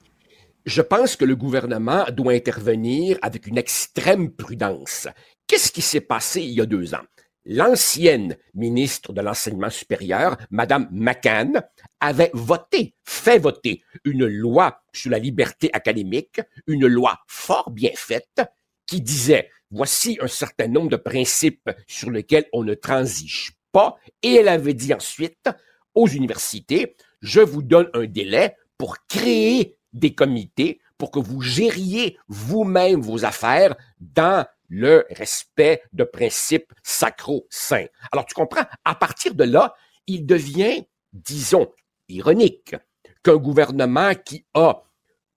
je 0.66 0.82
pense 0.82 1.16
que 1.16 1.26
le 1.26 1.36
gouvernement 1.36 2.06
doit 2.12 2.34
intervenir 2.34 3.18
avec 3.22 3.48
une 3.48 3.58
extrême 3.58 4.32
prudence. 4.32 5.08
Qu'est-ce 5.48 5.72
qui 5.72 5.82
s'est 5.82 6.02
passé 6.02 6.42
il 6.42 6.52
y 6.52 6.62
a 6.62 6.66
deux 6.66 6.94
ans? 6.94 7.04
L'ancienne 7.46 8.38
ministre 8.54 9.12
de 9.12 9.20
l'enseignement 9.20 9.70
supérieur, 9.70 10.38
Madame 10.50 10.88
McCann, 10.92 11.62
avait 12.00 12.32
voté, 12.34 12.96
fait 13.04 13.38
voter 13.38 13.84
une 14.06 14.26
loi 14.26 14.82
sur 14.94 15.12
la 15.12 15.20
liberté 15.20 15.70
académique, 15.74 16.40
une 16.68 16.88
loi 16.88 17.20
fort 17.28 17.70
bien 17.70 17.92
faite, 17.96 18.42
qui 18.86 19.02
disait, 19.02 19.50
voici 19.72 20.18
un 20.22 20.28
certain 20.28 20.68
nombre 20.68 20.90
de 20.90 20.96
principes 20.96 21.70
sur 21.86 22.12
lesquels 22.12 22.46
on 22.54 22.64
ne 22.64 22.76
transige 22.76 23.54
pas, 23.74 23.98
et 24.22 24.36
elle 24.36 24.48
avait 24.48 24.74
dit 24.74 24.94
ensuite 24.94 25.50
aux 25.96 26.08
universités, 26.08 26.96
je 27.22 27.42
vous 27.42 27.62
donne 27.62 27.90
un 27.94 28.06
délai 28.06 28.56
pour 28.78 29.06
créer 29.08 29.78
des 29.92 30.16
comités 30.16 30.80
pour 30.98 31.12
que 31.12 31.20
vous 31.20 31.42
gériez 31.42 32.18
vous-même 32.30 33.02
vos 33.02 33.26
affaires 33.26 33.76
dans 34.00 34.46
le 34.74 35.06
respect 35.12 35.84
de 35.94 36.04
principes 36.04 36.74
sacro-saints. 36.82 37.86
Alors, 38.12 38.26
tu 38.26 38.34
comprends, 38.34 38.66
à 38.84 38.96
partir 38.96 39.36
de 39.36 39.44
là, 39.44 39.76
il 40.08 40.26
devient, 40.26 40.84
disons, 41.12 41.72
ironique 42.10 42.76
qu'un 43.24 43.38
gouvernement 43.38 44.16
qui 44.16 44.46
a 44.56 44.82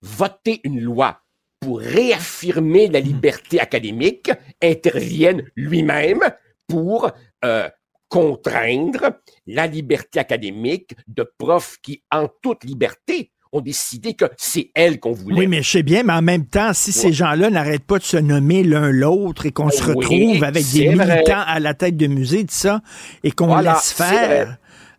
voté 0.01 0.61
une 0.65 0.81
loi 0.81 1.21
pour 1.61 1.81
réaffirmer 1.81 2.89
la 2.89 3.01
liberté 3.01 3.61
académique 3.61 4.31
intervienne 4.63 5.45
lui-même 5.55 6.21
pour 6.67 7.11
euh, 7.45 7.69
contraindre 8.09 9.21
la 9.47 9.67
liberté 9.67 10.19
académique 10.19 10.95
de 11.09 11.31
profs 11.39 11.77
qui, 11.83 12.03
en 12.11 12.29
toute 12.43 12.65
liberté, 12.65 13.33
ont 13.53 13.61
décidé 13.61 14.15
que 14.15 14.27
c'est 14.37 14.71
elle 14.75 15.01
qu'on 15.01 15.13
voulait. 15.13 15.37
Oui, 15.37 15.47
mais 15.47 15.63
je 15.63 15.71
sais 15.71 15.83
bien, 15.83 16.03
mais 16.03 16.13
en 16.13 16.23
même 16.23 16.47
temps, 16.47 16.73
si 16.73 16.93
ces 16.93 17.13
gens-là 17.13 17.51
n'arrêtent 17.51 17.85
pas 17.87 17.99
de 17.99 18.05
se 18.05 18.17
nommer 18.17 18.63
l'un 18.63 18.91
l'autre 18.91 19.47
et 19.47 19.53
qu'on 19.53 19.71
se 19.71 19.83
Oui, 19.85 19.95
retrouve 19.95 20.45
avec 20.45 20.65
des 20.73 20.95
vrai. 20.95 21.07
militants 21.07 21.43
à 21.47 21.61
la 21.61 21.75
tête 21.75 21.97
de 21.97 22.07
musée, 22.07 22.43
tout 22.45 22.55
ça, 22.55 22.81
et 23.25 23.31
qu'on 23.31 23.47
Voilà, 23.47 23.75
laisse 23.75 23.93
faire. 23.93 24.57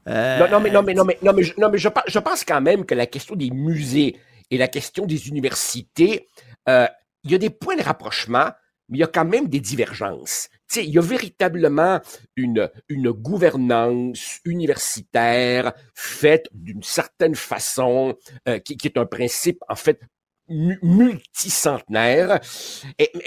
euh, 0.08 0.40
Non, 0.40 0.48
non, 0.52 0.60
mais, 0.62 0.72
non, 0.72 0.84
mais, 0.84 0.94
non, 0.94 1.04
mais, 1.06 1.18
non, 1.22 1.34
mais, 1.34 1.44
je, 1.44 1.54
non, 1.58 1.70
mais 1.70 1.78
je 1.78 2.20
pense 2.20 2.44
quand 2.46 2.62
même 2.62 2.86
que 2.86 2.96
la 2.96 3.06
question 3.06 3.36
des 3.36 3.52
musées 3.52 4.16
et 4.50 4.58
la 4.58 4.68
question 4.68 5.06
des 5.06 5.28
universités, 5.28 6.28
euh, 6.70 6.88
il 7.24 7.32
y 7.32 7.36
a 7.36 7.38
des 7.38 7.50
points 7.50 7.76
de 7.76 7.84
rapprochement, 7.84 8.50
mais 8.90 8.98
il 8.98 9.02
y 9.02 9.04
a 9.04 9.08
quand 9.08 9.26
même 9.26 9.48
des 9.50 9.60
divergences. 9.60 10.48
Sais, 10.68 10.84
il 10.86 10.94
y 10.94 10.98
a 10.98 11.02
véritablement 11.02 12.02
une, 12.36 12.70
une 12.90 13.12
gouvernance 13.12 14.40
universitaire 14.44 15.74
faite 15.96 16.48
d'une 16.52 16.84
certaine 16.84 17.36
façon, 17.36 18.16
euh, 18.48 18.60
qui, 18.60 18.76
qui 18.76 18.88
est 18.88 18.98
un 18.98 19.06
principe, 19.06 19.60
en 19.70 19.76
fait, 19.76 20.02
mu- 20.50 20.80
multicentenaire. 20.82 22.40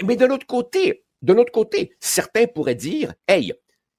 Mais 0.03 0.15
de 0.15 0.25
l'autre 0.25 0.45
côté, 0.45 1.03
de 1.21 1.33
l'autre 1.33 1.51
côté, 1.51 1.95
certains 1.99 2.47
pourraient 2.47 2.75
dire, 2.75 3.13
hey, 3.27 3.53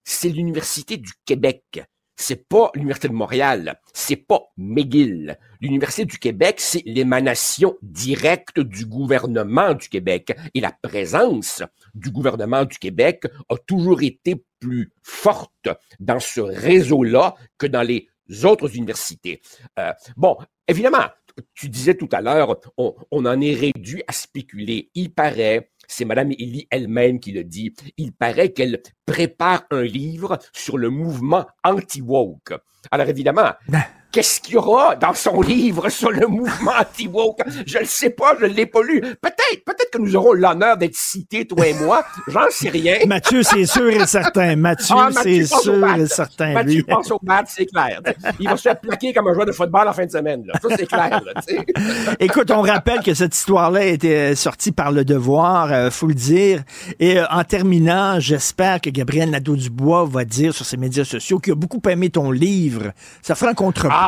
c'est 0.04 0.28
l'Université 0.28 0.96
du 0.96 1.12
Québec. 1.24 1.82
C'est 2.16 2.48
pas 2.48 2.70
l'Université 2.74 3.08
de 3.08 3.14
Montréal. 3.14 3.80
C'est 3.92 4.16
pas 4.16 4.42
McGill. 4.56 5.38
L'Université 5.60 6.04
du 6.04 6.18
Québec, 6.18 6.56
c'est 6.58 6.82
l'émanation 6.86 7.76
directe 7.82 8.60
du 8.60 8.86
gouvernement 8.86 9.74
du 9.74 9.88
Québec. 9.88 10.36
Et 10.54 10.60
la 10.60 10.72
présence 10.82 11.62
du 11.94 12.10
gouvernement 12.10 12.64
du 12.64 12.78
Québec 12.78 13.24
a 13.48 13.56
toujours 13.56 14.02
été 14.02 14.44
plus 14.60 14.92
forte 15.02 15.68
dans 16.00 16.20
ce 16.20 16.40
réseau-là 16.40 17.34
que 17.58 17.66
dans 17.66 17.82
les 17.82 18.08
autres 18.44 18.76
universités. 18.76 19.40
Euh, 19.78 19.92
bon, 20.16 20.36
évidemment, 20.68 21.08
tu 21.54 21.68
disais 21.68 21.94
tout 21.94 22.08
à 22.12 22.20
l'heure, 22.20 22.60
on, 22.76 22.94
on 23.10 23.26
en 23.26 23.40
est 23.40 23.54
réduit 23.54 24.02
à 24.06 24.12
spéculer. 24.12 24.90
Il 24.94 25.12
paraît, 25.12 25.70
c'est 25.92 26.04
Madame 26.04 26.32
Élie 26.32 26.66
elle-même 26.70 27.20
qui 27.20 27.32
le 27.32 27.44
dit, 27.44 27.74
il 27.98 28.12
paraît 28.12 28.52
qu'elle 28.52 28.80
prépare 29.04 29.64
un 29.70 29.82
livre 29.82 30.38
sur 30.52 30.78
le 30.78 30.88
mouvement 30.88 31.46
anti-woke. 31.64 32.54
Alors 32.90 33.08
évidemment, 33.08 33.52
qu'est-ce 34.12 34.40
qu'il 34.40 34.54
y 34.54 34.56
aura 34.58 34.94
dans 34.94 35.14
son 35.14 35.40
livre 35.40 35.88
sur 35.88 36.10
le 36.10 36.26
mouvement 36.26 36.72
anti-woke? 36.78 37.40
Je 37.66 37.78
ne 37.78 37.84
sais 37.84 38.10
pas, 38.10 38.36
je 38.38 38.44
ne 38.46 38.52
l'ai 38.52 38.66
pas 38.66 38.82
lu. 38.82 39.00
Peut-être, 39.00 39.64
peut-être 39.64 39.90
que 39.90 39.98
nous 39.98 40.14
aurons 40.14 40.34
l'honneur 40.34 40.76
d'être 40.76 40.94
cités, 40.94 41.46
toi 41.46 41.66
et 41.66 41.74
moi. 41.74 42.04
J'en 42.28 42.48
sais 42.50 42.68
rien. 42.68 42.98
Mathieu, 43.06 43.42
c'est 43.42 43.64
sûr 43.64 43.88
et 43.88 44.06
certain. 44.06 44.54
Mathieu, 44.62 44.94
Ah, 44.98 45.08
c'est 45.22 45.40
pense 45.40 45.66
au 45.66 45.72
sûr 45.74 45.96
et 45.96 46.06
certain. 46.06 46.52
Mathieu 46.52 46.74
lui. 46.74 46.82
pense 46.82 47.10
au 47.10 47.18
bat, 47.22 47.42
c'est 47.48 47.66
clair. 47.66 48.00
Il 48.38 48.48
va 48.48 48.56
se 48.56 48.62
faire 48.62 48.78
plaquer 48.78 49.12
comme 49.14 49.28
un 49.28 49.34
joueur 49.34 49.46
de 49.46 49.52
football 49.52 49.88
en 49.88 49.92
fin 49.92 50.04
de 50.04 50.10
semaine. 50.10 50.44
Là. 50.46 50.54
Ça, 50.62 50.68
c'est 50.76 50.86
clair. 50.86 51.20
Là. 51.24 51.42
Écoute, 52.20 52.50
on 52.50 52.60
rappelle 52.60 53.00
que 53.00 53.14
cette 53.14 53.34
histoire-là 53.34 53.86
était 53.86 54.34
sortie 54.34 54.72
par 54.72 54.92
le 54.92 55.04
devoir, 55.04 55.72
euh, 55.72 55.90
faut 55.90 56.06
le 56.06 56.14
dire. 56.14 56.62
Et 57.00 57.18
euh, 57.18 57.24
en 57.30 57.44
terminant, 57.44 58.20
j'espère 58.20 58.80
que 58.80 58.90
Gabriel 58.90 59.30
Nadeau-Dubois 59.30 60.04
va 60.04 60.24
dire 60.26 60.54
sur 60.54 60.66
ses 60.66 60.76
médias 60.76 61.04
sociaux 61.04 61.38
qu'il 61.38 61.54
a 61.54 61.56
beaucoup 61.56 61.80
aimé 61.88 62.10
ton 62.10 62.30
livre. 62.30 62.92
Ça 63.22 63.34
fera 63.34 63.52
un 63.52 63.72
Ah! 63.90 64.01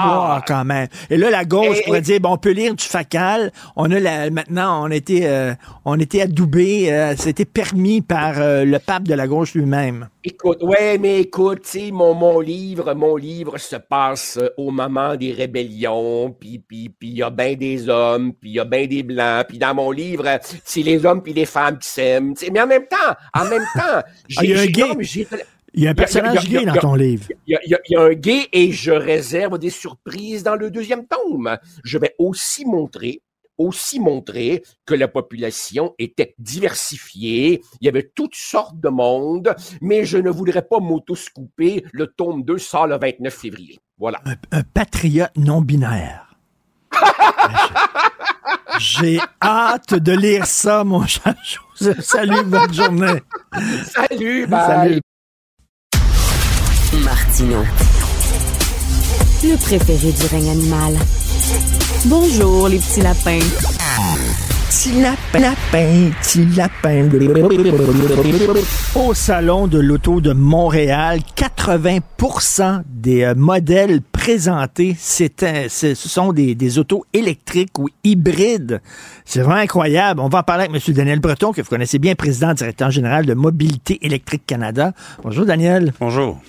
Quand 0.47 0.65
même. 0.65 0.89
Et 1.11 1.17
là, 1.17 1.31
la 1.31 1.45
gauche 1.45 1.79
Et- 1.81 1.83
pourrait 1.85 2.01
dire, 2.01 2.21
bon, 2.21 2.33
on 2.33 2.39
peut 2.39 2.51
lire 2.53 2.75
du 2.75 2.85
facal. 2.85 3.53
On 3.77 3.91
a 3.91 3.99
la, 4.01 4.31
maintenant, 4.31 4.85
on 4.87 4.91
était, 4.91 5.23
euh, 5.27 5.55
on 5.85 5.99
était 5.99 6.23
adoubé. 6.23 6.93
euh, 6.93 7.15
C'était 7.17 7.45
permis 7.45 8.01
par 8.01 8.39
euh, 8.41 8.65
le 8.65 8.79
pape 8.79 9.05
de 9.05 9.15
la 9.15 9.27
gauche 9.27 9.55
lui-même. 9.55 10.09
Écoute, 10.27 10.63
ouais, 10.63 10.97
mais 10.99 11.21
écoute, 11.21 11.67
mon, 11.93 12.15
mon 12.15 12.41
livre, 12.41 12.95
mon 12.95 13.17
livre 13.17 13.59
se 13.59 13.77
passe 13.77 14.39
euh, 14.41 14.49
au 14.57 14.71
moment 14.71 15.17
des 15.17 15.33
rébellions, 15.33 16.35
puis 16.39 16.59
puis 16.67 16.89
puis 16.89 17.09
il 17.11 17.17
y 17.19 17.23
a 17.23 17.29
bien 17.31 17.55
des 17.55 17.89
hommes, 17.89 18.33
puis 18.33 18.51
il 18.51 18.55
y 18.55 18.61
a 18.61 18.65
bien 18.65 18.87
des 18.87 19.03
blancs, 19.03 19.47
puis 19.49 19.59
dans 19.59 19.75
mon 19.75 19.91
livre, 19.91 20.25
c'est 20.65 20.81
les 20.83 21.05
hommes 21.05 21.23
puis 21.23 21.33
les 21.35 21.45
femmes 21.45 21.79
qui 21.79 21.89
s'aiment, 21.89 22.35
mais 22.53 22.61
en 22.61 22.67
même 22.67 22.87
temps, 22.87 23.15
en 23.35 23.45
même 23.45 23.67
temps, 23.75 24.01
j'ai- 24.29 24.37
Ah, 24.39 24.45
il 24.45 24.51
y 24.51 24.55
a 24.55 24.59
un 24.59 24.63
j'ai- 24.63 24.73
gay. 24.73 24.83
non, 24.83 24.95
j'ai- 25.01 25.29
Il 25.75 25.83
y 25.83 25.87
a 25.87 25.91
un 25.91 25.95
personnage 25.95 26.49
gay 26.49 26.65
dans 26.65 26.75
ton 26.75 26.95
livre. 26.95 27.27
Il 27.47 27.59
y, 27.67 27.75
a, 27.97 28.01
un 28.01 28.13
gay 28.13 28.49
et 28.53 28.71
je 28.73 28.93
réserve 28.93 29.59
des 29.59 29.71
surprises 29.71 30.43
dans 30.43 30.55
le 30.55 30.71
deuxième 30.71 31.07
tome. 31.07 31.59
Je 31.83 31.99
vais 31.99 32.15
aussi 32.19 32.65
montrer 32.65 33.21
aussi 33.59 34.01
montrer 34.01 34.65
que 34.85 34.95
la 34.95 35.09
population 35.09 35.95
était 35.99 36.35
diversifiée, 36.39 37.63
il 37.81 37.85
y 37.85 37.89
avait 37.89 38.11
toutes 38.15 38.35
sortes 38.35 38.81
de 38.81 38.89
monde, 38.89 39.55
mais 39.81 40.05
je 40.05 40.19
ne 40.19 40.31
voudrais 40.31 40.63
pas 40.63 40.81
m'autoscouper. 40.81 41.85
Le 41.93 42.09
tome 42.09 42.43
2 42.43 42.59
sort 42.59 42.87
le 42.87 42.99
29 42.99 43.33
février. 43.33 43.79
Voilà. 43.99 44.21
Un 44.51 44.63
patriote 44.63 45.31
non 45.37 45.61
binaire. 45.61 46.37
J'ai 48.79 49.21
hâte 49.41 49.95
de 49.95 50.13
lire 50.13 50.47
ça, 50.47 50.83
mon 50.83 51.07
cher 51.07 51.35
Joseph. 51.45 52.01
Salut, 52.01 52.43
bonne 52.45 52.73
journée. 52.73 53.23
Salut, 53.85 54.47
bye. 54.49 54.67
Salut. 54.67 55.01
Martino. 57.05 57.59
Le 59.43 59.57
préféré 59.57 60.13
du 60.13 60.27
règne 60.27 60.51
animal. 60.51 60.95
Bonjour, 62.07 62.69
les 62.69 62.79
petits 62.79 63.03
lapins. 63.03 63.39
Petit 64.69 65.01
lapin, 65.03 65.39
lapin, 65.39 66.11
petit 66.23 66.47
lapin. 66.57 67.09
Au 68.95 69.13
salon 69.13 69.67
de 69.67 69.79
l'auto 69.79 70.21
de 70.21 70.33
Montréal, 70.33 71.21
80% 71.37 72.83
des 72.89 73.25
euh, 73.25 73.35
modèles 73.35 74.01
présentés, 74.01 74.97
c'était, 74.99 75.69
ce 75.69 75.95
sont 75.95 76.33
des, 76.33 76.55
des 76.55 76.79
autos 76.79 77.05
électriques 77.13 77.79
ou 77.79 77.89
hybrides. 78.03 78.81
C'est 79.25 79.41
vraiment 79.41 79.61
incroyable. 79.61 80.21
On 80.21 80.29
va 80.29 80.39
en 80.39 80.43
parler 80.43 80.65
avec 80.65 80.89
M. 80.89 80.95
Daniel 80.95 81.21
Breton, 81.21 81.53
que 81.53 81.61
vous 81.61 81.69
connaissez 81.69 81.99
bien, 81.99 82.15
président 82.15 82.55
directeur 82.55 82.91
général 82.91 83.27
de 83.27 83.35
Mobilité 83.35 84.05
électrique 84.05 84.45
Canada. 84.47 84.93
Bonjour, 85.23 85.45
Daniel. 85.45 85.93
Bonjour. 86.01 86.41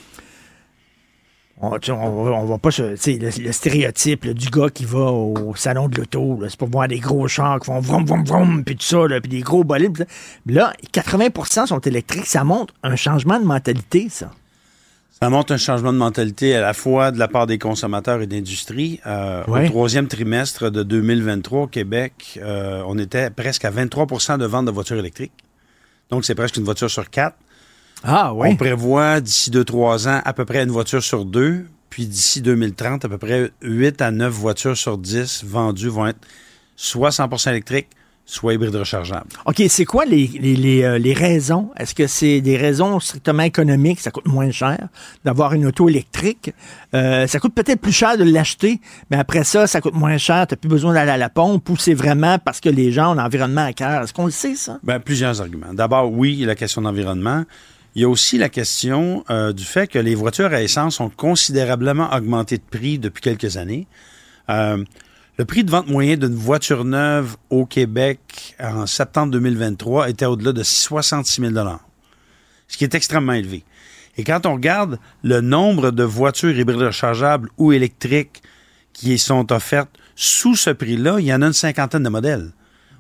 On, 1.62 1.68
on, 1.70 2.24
va- 2.24 2.32
on 2.32 2.46
va 2.46 2.58
pas 2.58 2.70
se. 2.72 2.82
Le, 2.84 3.44
le 3.46 3.52
stéréotype 3.54 4.26
là, 4.26 4.34
du 4.34 4.50
gars 4.50 4.70
qui 4.70 4.84
va 4.84 5.06
au 5.12 5.56
salon 5.56 5.88
de 5.88 5.98
l'auto, 5.98 6.40
c'est 6.50 6.58
pour 6.58 6.68
voir 6.70 6.88
des 6.90 7.00
gros 7.00 7.28
chars 7.30 7.60
qui 7.62 7.68
font 7.68 7.80
vroom, 7.80 8.06
vroom, 8.06 8.26
vroom, 8.26 8.64
puis 8.66 8.76
tout 8.76 8.84
ça, 8.86 9.08
là, 9.08 9.22
puis 9.22 9.30
des 9.30 9.40
gros 9.42 9.64
bolides. 9.64 10.06
Là, 10.48 10.74
80% 10.94 11.68
sont 11.68 11.80
électriques. 11.80 12.26
Ça 12.26 12.44
montre 12.44 12.74
un 12.84 12.96
changement 12.98 13.40
de 13.40 13.46
mentalité, 13.46 14.08
ça. 14.10 14.32
Ça 15.22 15.30
montre 15.30 15.54
un 15.54 15.58
changement 15.58 15.94
de 15.94 15.98
mentalité 15.98 16.56
à 16.58 16.62
la 16.62 16.74
fois 16.74 17.12
de 17.12 17.18
la 17.20 17.30
part 17.30 17.48
des 17.48 17.58
consommateurs 17.58 18.22
et 18.22 18.28
d'industrie. 18.28 19.00
Euh, 19.08 19.44
Ouais. 19.48 19.68
Au 19.68 19.70
troisième 19.70 20.08
trimestre 20.10 20.70
de 20.70 20.84
2023 20.84 21.62
au 21.62 21.68
Québec, 21.68 22.38
euh, 22.44 22.84
on 22.86 22.98
était 22.98 23.30
presque 23.30 23.64
à 23.64 23.72
23% 23.72 24.38
de 24.38 24.46
vente 24.46 24.66
de 24.66 24.72
voitures 24.72 24.98
électriques. 24.98 25.32
Donc, 26.10 26.26
c'est 26.26 26.36
presque 26.36 26.58
une 26.58 26.66
voiture 26.66 26.90
sur 26.92 27.10
quatre. 27.10 27.38
Ah 28.06 28.34
oui. 28.34 28.50
On 28.52 28.56
prévoit 28.56 29.20
d'ici 29.20 29.50
2-3 29.50 30.08
ans 30.08 30.22
à 30.24 30.34
peu 30.34 30.46
près 30.46 30.64
une 30.64 30.72
voiture 30.72 31.04
sur 31.04 31.26
deux. 31.26 31.66
Puis 31.90 32.08
d'ici 32.08 32.42
2030, 32.42 33.06
à 33.06 33.10
peu 33.10 33.18
près 33.18 33.52
8 33.62 34.02
à 34.02 34.12
9 34.12 34.32
voitures 34.32 34.78
sur 34.78 34.98
10 34.98 35.46
vendues 35.46 35.88
vont 35.88 36.08
être 36.08 36.20
soit 36.76 37.10
100% 37.10 37.52
électriques, 37.52 37.88
soit 38.26 38.54
hybrides 38.54 38.76
rechargeables. 38.76 39.30
OK, 39.46 39.64
c'est 39.70 39.86
quoi 39.86 40.04
les, 40.04 40.28
les, 40.28 40.56
les, 40.56 40.84
euh, 40.84 40.98
les 40.98 41.14
raisons? 41.14 41.70
Est-ce 41.78 41.96
que 41.96 42.06
c'est 42.08 42.42
des 42.42 42.58
raisons 42.58 43.00
strictement 43.00 43.44
économiques? 43.44 44.02
Ça 44.02 44.12
coûte 44.12 44.28
moins 44.28 44.52
cher 44.52 44.90
d'avoir 45.24 45.54
une 45.54 45.66
auto 45.68 45.88
électrique. 45.88 46.54
Euh, 46.94 47.28
ça 47.28 47.40
coûte 47.40 47.54
peut-être 47.56 47.80
plus 47.80 47.94
cher 47.94 48.18
de 48.18 48.24
l'acheter, 48.26 48.82
mais 49.10 49.18
après 49.18 49.46
ça, 49.46 49.66
ça 49.66 49.80
coûte 49.80 49.94
moins 49.94 50.18
cher. 50.18 50.48
Tu 50.48 50.54
n'as 50.54 50.58
plus 50.58 50.70
besoin 50.70 50.94
d'aller 50.94 51.12
à 51.12 51.18
la 51.18 51.30
pompe 51.30 51.70
ou 51.70 51.78
c'est 51.78 51.94
vraiment 51.94 52.40
parce 52.40 52.60
que 52.60 52.70
les 52.70 52.92
gens 52.92 53.12
ont 53.12 53.16
l'environnement 53.16 53.66
à 53.66 53.74
cœur? 53.74 54.04
Est-ce 54.04 54.14
qu'on 54.14 54.26
le 54.26 54.32
sait, 54.32 54.56
ça? 54.56 54.80
Ben, 54.84 55.00
plusieurs 55.00 55.40
arguments. 55.40 55.74
D'abord, 55.74 56.12
oui, 56.12 56.34
il 56.34 56.40
y 56.40 56.44
a 56.44 56.48
la 56.48 56.56
question 56.56 56.82
d'environnement. 56.82 57.46
Il 57.96 58.02
y 58.02 58.06
a 58.06 58.10
aussi 58.10 58.38
la 58.38 58.50
question 58.50 59.24
euh, 59.30 59.54
du 59.54 59.64
fait 59.64 59.88
que 59.88 60.00
les 60.00 60.16
voitures 60.16 60.54
à 60.54 60.62
essence 60.62 61.00
ont 61.00 61.10
considérablement 61.10 62.14
augmenté 62.14 62.58
de 62.58 62.64
prix 62.70 63.00
depuis 63.00 63.22
quelques 63.22 63.56
années. 63.56 63.88
Euh, 64.50 64.84
le 65.38 65.46
prix 65.46 65.64
de 65.64 65.72
vente 65.72 65.88
moyen 65.88 66.18
d'une 66.18 66.36
voiture 66.36 66.84
neuve 66.84 67.38
au 67.50 67.66
Québec 67.66 68.56
en 68.60 68.86
septembre 68.86 69.32
2023 69.32 70.10
était 70.10 70.26
au-delà 70.26 70.52
de 70.52 70.64
66 70.64 71.42
000 71.42 71.54
ce 72.68 72.78
qui 72.78 72.84
est 72.84 72.96
extrêmement 72.96 73.34
élevé. 73.34 73.64
Et 74.18 74.24
quand 74.24 74.46
on 74.46 74.54
regarde 74.54 75.00
le 75.24 75.42
nombre 75.42 75.92
de 75.92 76.04
voitures 76.04 76.58
hybrides 76.58 76.82
rechargeables 76.82 77.50
ou 77.58 77.72
électriques 77.72 78.42
qui 78.94 79.18
sont 79.20 79.52
offertes 79.52 79.90
sous 80.16 80.56
ce 80.56 80.70
prix-là, 80.70 81.18
il 81.20 81.26
y 81.26 81.34
en 81.34 81.42
a 81.42 81.48
une 81.48 81.54
cinquantaine 81.54 82.04
de 82.04 82.10
modèles. 82.10 82.52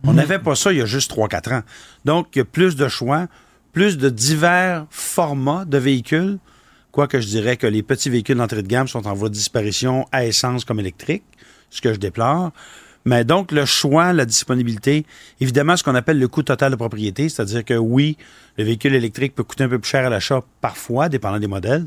On 0.03 0.13
n'avait 0.13 0.39
pas 0.39 0.55
ça 0.55 0.71
il 0.71 0.79
y 0.79 0.81
a 0.81 0.85
juste 0.85 1.11
3-4 1.11 1.53
ans. 1.53 1.63
Donc, 2.03 2.27
il 2.35 2.39
y 2.39 2.41
a 2.41 2.45
plus 2.45 2.75
de 2.75 2.87
choix, 2.87 3.27
plus 3.75 3.97
de 3.97 4.09
divers 4.09 4.87
formats 4.89 5.65
de 5.65 5.77
véhicules, 5.77 6.37
quoique 6.93 7.19
je 7.19 7.27
dirais 7.27 7.57
que 7.57 7.67
les 7.67 7.83
petits 7.83 8.09
véhicules 8.09 8.37
d'entrée 8.37 8.63
de 8.63 8.67
gamme 8.69 8.87
sont 8.87 9.05
en 9.05 9.13
voie 9.13 9.27
de 9.27 9.33
disparition 9.33 10.07
à 10.13 10.25
essence 10.25 10.63
comme 10.63 10.79
électrique, 10.79 11.25
ce 11.69 11.81
que 11.81 11.93
je 11.93 11.99
déplore. 11.99 12.53
Mais 13.03 13.25
donc, 13.25 13.51
le 13.51 13.65
choix, 13.65 14.13
la 14.13 14.25
disponibilité, 14.25 15.05
évidemment, 15.41 15.75
ce 15.75 15.83
qu'on 15.83 15.93
appelle 15.93 16.19
le 16.19 16.29
coût 16.29 16.41
total 16.41 16.71
de 16.71 16.77
propriété, 16.77 17.27
c'est-à-dire 17.27 17.65
que 17.65 17.73
oui, 17.73 18.15
le 18.57 18.63
véhicule 18.63 18.95
électrique 18.95 19.35
peut 19.35 19.43
coûter 19.43 19.65
un 19.65 19.69
peu 19.69 19.77
plus 19.77 19.89
cher 19.89 20.05
à 20.05 20.09
l'achat 20.09 20.41
parfois, 20.61 21.09
dépendant 21.09 21.39
des 21.39 21.47
modèles, 21.47 21.85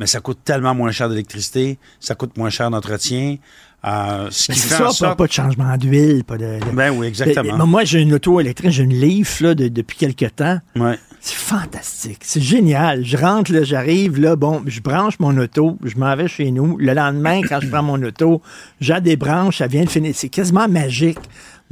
mais 0.00 0.06
ça 0.06 0.18
coûte 0.18 0.40
tellement 0.44 0.74
moins 0.74 0.90
cher 0.90 1.08
d'électricité, 1.08 1.78
ça 2.00 2.16
coûte 2.16 2.36
moins 2.36 2.50
cher 2.50 2.70
d'entretien. 2.70 3.36
Euh, 3.84 4.28
ce 4.30 4.48
Ben, 4.48 4.54
qui 4.54 4.60
c'est 4.60 4.68
fait 4.68 4.74
ça, 4.76 4.82
en 4.82 4.86
pas, 4.86 4.92
sorte... 4.92 5.18
pas 5.18 5.26
de 5.26 5.32
changement 5.32 5.76
d'huile, 5.76 6.24
pas 6.24 6.36
de... 6.38 6.58
de- 6.60 6.74
Ben 6.74 6.90
oui, 6.96 7.06
exactement. 7.08 7.58
de- 7.58 7.62
moi, 7.64 7.84
j'ai 7.84 8.00
une 8.00 8.14
auto 8.14 8.38
électrique, 8.40 8.70
j'ai 8.70 8.84
une 8.84 8.94
Leaf 8.94 9.40
là, 9.40 9.54
de- 9.54 9.68
depuis 9.68 9.96
quelques 9.96 10.36
temps. 10.36 10.58
Ouais. 10.76 10.98
C'est 11.24 11.36
fantastique. 11.36 12.18
C'est 12.22 12.40
génial. 12.40 13.04
Je 13.04 13.16
rentre, 13.16 13.52
là, 13.52 13.62
j'arrive, 13.62 14.18
là, 14.20 14.34
bon, 14.34 14.62
je 14.66 14.80
branche 14.80 15.14
mon 15.20 15.36
auto, 15.38 15.78
je 15.84 15.96
m'en 15.96 16.16
vais 16.16 16.26
chez 16.26 16.50
nous. 16.50 16.76
Le 16.78 16.94
lendemain, 16.94 17.40
quand 17.48 17.60
je 17.60 17.68
prends 17.68 17.82
mon 17.82 18.02
auto, 18.02 18.42
j'ai 18.80 19.00
des 19.00 19.16
branches, 19.16 19.58
ça 19.58 19.68
vient 19.68 19.84
de 19.84 19.90
finir. 19.90 20.12
C'est 20.16 20.28
quasiment 20.28 20.68
magique. 20.68 21.18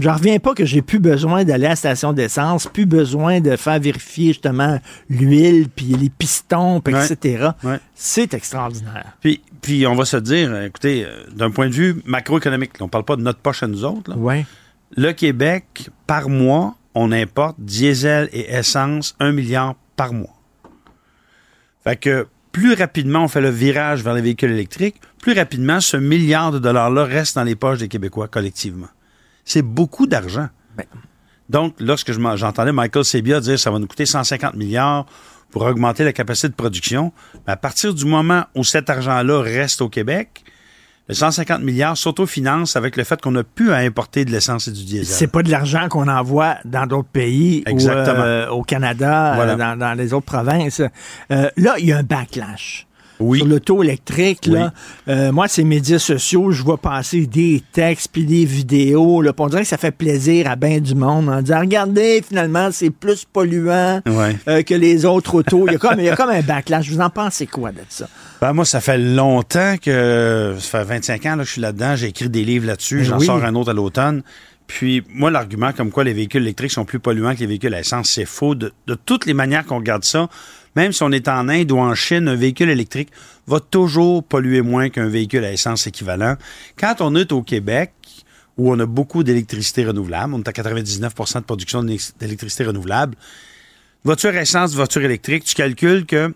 Je 0.00 0.08
reviens 0.08 0.38
pas 0.38 0.54
que 0.54 0.64
j'ai 0.64 0.82
plus 0.82 0.98
besoin 0.98 1.44
d'aller 1.44 1.66
à 1.66 1.70
la 1.70 1.76
station 1.76 2.12
d'essence, 2.12 2.66
plus 2.66 2.86
besoin 2.86 3.40
de 3.40 3.54
faire 3.56 3.78
vérifier 3.78 4.28
justement 4.28 4.80
l'huile, 5.08 5.68
puis 5.68 5.86
les 5.86 6.08
pistons, 6.10 6.80
puis 6.80 6.94
Ouais. 6.94 7.04
etc. 7.12 7.50
Ouais. 7.62 7.78
C'est 7.94 8.32
extraordinaire. 8.34 9.16
Puis, 9.20 9.40
puis 9.60 9.86
on 9.86 9.94
va 9.94 10.04
se 10.04 10.16
dire, 10.16 10.50
euh, 10.50 10.66
écoutez, 10.66 11.04
euh, 11.04 11.24
d'un 11.34 11.50
point 11.50 11.68
de 11.68 11.74
vue 11.74 12.02
macroéconomique, 12.06 12.78
là, 12.80 12.86
on 12.86 12.88
parle 12.88 13.04
pas 13.04 13.16
de 13.16 13.22
notre 13.22 13.40
poche 13.40 13.62
à 13.62 13.66
nous 13.66 13.84
autres. 13.84 14.10
là. 14.10 14.16
Ouais. 14.16 14.46
Le 14.96 15.12
Québec, 15.12 15.90
par 16.06 16.28
mois, 16.28 16.74
on 16.94 17.12
importe 17.12 17.56
diesel 17.60 18.28
et 18.32 18.50
essence 18.52 19.14
1 19.20 19.32
milliard 19.32 19.76
par 19.96 20.12
mois. 20.12 20.34
Fait 21.84 21.96
que 21.96 22.26
plus 22.52 22.74
rapidement 22.74 23.24
on 23.24 23.28
fait 23.28 23.40
le 23.40 23.48
virage 23.50 24.02
vers 24.02 24.14
les 24.14 24.22
véhicules 24.22 24.50
électriques, 24.50 25.00
plus 25.22 25.34
rapidement 25.34 25.80
ce 25.80 25.96
milliard 25.96 26.50
de 26.52 26.58
dollars-là 26.58 27.04
reste 27.04 27.36
dans 27.36 27.44
les 27.44 27.54
poches 27.54 27.78
des 27.78 27.88
Québécois 27.88 28.26
collectivement. 28.28 28.88
C'est 29.44 29.62
beaucoup 29.62 30.06
d'argent. 30.06 30.48
Donc, 31.48 31.74
lorsque 31.80 32.12
je 32.12 32.20
j'entendais 32.36 32.72
Michael 32.72 33.04
Sebia 33.04 33.40
dire 33.40 33.54
que 33.54 33.56
ça 33.60 33.70
va 33.70 33.78
nous 33.78 33.86
coûter 33.88 34.06
150 34.06 34.54
milliards 34.54 35.06
pour 35.50 35.62
augmenter 35.62 36.04
la 36.04 36.12
capacité 36.12 36.48
de 36.48 36.54
production, 36.54 37.12
mais 37.46 37.54
à 37.54 37.56
partir 37.56 37.92
du 37.92 38.04
moment 38.04 38.44
où 38.54 38.62
cet 38.62 38.88
argent-là 38.88 39.40
reste 39.42 39.82
au 39.82 39.88
Québec, 39.88 40.44
le 41.08 41.14
150 41.14 41.60
milliards 41.62 41.96
s'autofinance 41.96 42.76
avec 42.76 42.96
le 42.96 43.02
fait 43.02 43.20
qu'on 43.20 43.34
a 43.34 43.42
pu 43.42 43.72
à 43.72 43.78
importer 43.78 44.24
de 44.24 44.30
l'essence 44.30 44.68
et 44.68 44.70
du 44.70 44.84
diesel. 44.84 45.06
C'est 45.06 45.26
pas 45.26 45.42
de 45.42 45.50
l'argent 45.50 45.88
qu'on 45.88 46.06
envoie 46.06 46.58
dans 46.64 46.86
d'autres 46.86 47.08
pays 47.08 47.64
ou 47.68 47.88
euh, 47.88 48.48
au 48.50 48.62
Canada, 48.62 49.32
Voilà. 49.34 49.54
euh, 49.54 49.56
dans, 49.56 49.76
dans 49.76 49.94
les 49.94 50.12
autres 50.12 50.26
provinces. 50.26 50.80
Euh, 51.32 51.50
là, 51.56 51.74
il 51.80 51.86
y 51.86 51.92
a 51.92 51.98
un 51.98 52.04
backlash. 52.04 52.86
Oui. 53.20 53.38
Sur 53.38 53.46
l'auto 53.48 53.82
électrique, 53.82 54.46
là, 54.46 54.72
euh, 55.08 55.30
moi, 55.30 55.46
ces 55.46 55.62
médias 55.64 55.98
sociaux, 55.98 56.50
je 56.52 56.62
vois 56.62 56.78
passer 56.78 57.26
des 57.26 57.62
textes 57.72 58.08
puis 58.12 58.24
des 58.24 58.44
vidéos. 58.44 59.20
Là, 59.22 59.32
on 59.38 59.46
dirait 59.48 59.62
que 59.62 59.68
ça 59.68 59.76
fait 59.76 59.90
plaisir 59.90 60.48
à 60.50 60.56
bien 60.56 60.80
du 60.80 60.94
monde 60.94 61.28
en 61.28 61.42
disant 61.42 61.60
Regardez, 61.60 62.22
finalement, 62.26 62.70
c'est 62.72 62.90
plus 62.90 63.24
polluant 63.24 64.00
Ouais. 64.06 64.36
euh, 64.48 64.62
que 64.62 64.74
les 64.74 65.04
autres 65.04 65.34
autos. 65.34 65.66
Il 65.68 65.72
y, 65.72 65.76
a 65.76 65.78
comme, 65.78 65.98
il 65.98 66.04
y 66.06 66.08
a 66.08 66.16
comme 66.16 66.30
un 66.30 66.40
backlash. 66.42 66.88
Vous 66.90 67.00
en 67.00 67.10
pensez 67.10 67.46
quoi 67.46 67.72
de 67.72 67.80
ça? 67.88 68.08
Ben, 68.40 68.52
moi, 68.52 68.64
ça 68.64 68.80
fait 68.80 68.98
longtemps 68.98 69.76
que. 69.80 70.56
Ça 70.58 70.78
fait 70.80 70.84
25 70.84 71.26
ans 71.26 71.30
là, 71.36 71.42
que 71.42 71.44
je 71.44 71.52
suis 71.52 71.60
là-dedans. 71.60 71.96
J'ai 71.96 72.06
écrit 72.08 72.28
des 72.30 72.44
livres 72.44 72.66
là-dessus. 72.66 72.98
Ben 72.98 73.04
J'en 73.04 73.18
oui. 73.18 73.26
sors 73.26 73.44
un 73.44 73.54
autre 73.54 73.70
à 73.70 73.74
l'automne. 73.74 74.22
Puis, 74.66 75.02
moi, 75.12 75.32
l'argument 75.32 75.72
comme 75.72 75.90
quoi 75.90 76.04
les 76.04 76.12
véhicules 76.12 76.42
électriques 76.42 76.70
sont 76.70 76.84
plus 76.84 77.00
polluants 77.00 77.34
que 77.34 77.40
les 77.40 77.46
véhicules 77.46 77.74
à 77.74 77.80
essence, 77.80 78.08
c'est 78.08 78.24
faux. 78.24 78.54
De, 78.54 78.72
de 78.86 78.94
toutes 78.94 79.26
les 79.26 79.34
manières 79.34 79.66
qu'on 79.66 79.78
regarde 79.78 80.04
ça, 80.04 80.28
même 80.76 80.92
si 80.92 81.02
on 81.02 81.10
est 81.10 81.28
en 81.28 81.48
Inde 81.48 81.72
ou 81.72 81.78
en 81.78 81.94
Chine, 81.94 82.28
un 82.28 82.36
véhicule 82.36 82.70
électrique 82.70 83.10
va 83.46 83.60
toujours 83.60 84.22
polluer 84.22 84.62
moins 84.62 84.88
qu'un 84.88 85.08
véhicule 85.08 85.44
à 85.44 85.52
essence 85.52 85.86
équivalent. 85.86 86.36
Quand 86.78 86.96
on 87.00 87.14
est 87.14 87.32
au 87.32 87.42
Québec, 87.42 87.92
où 88.56 88.70
on 88.70 88.78
a 88.78 88.86
beaucoup 88.86 89.24
d'électricité 89.24 89.86
renouvelable, 89.86 90.34
on 90.34 90.40
est 90.40 90.48
à 90.48 90.52
99% 90.52 91.38
de 91.38 91.44
production 91.44 91.82
d'électricité 91.82 92.64
renouvelable, 92.64 93.16
voiture 94.04 94.30
à 94.30 94.42
essence, 94.42 94.74
voiture 94.74 95.02
électrique, 95.02 95.44
tu 95.44 95.54
calcules 95.54 96.04
que 96.06 96.34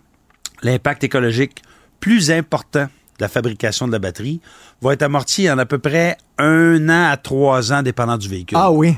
l'impact 0.62 1.05
écologique 1.05 1.62
plus 2.01 2.31
important 2.31 2.85
de 2.85 3.23
la 3.23 3.28
fabrication 3.28 3.86
de 3.86 3.93
la 3.93 3.98
batterie 3.98 4.40
va 4.82 4.94
être 4.94 5.02
amorti 5.02 5.51
en 5.51 5.59
à 5.59 5.66
peu 5.66 5.78
près 5.78 6.16
un 6.39 6.89
an 6.89 7.11
à 7.11 7.16
trois 7.16 7.73
ans, 7.73 7.82
dépendant 7.82 8.16
du 8.16 8.28
véhicule. 8.28 8.59
Ah 8.61 8.73
oui. 8.73 8.97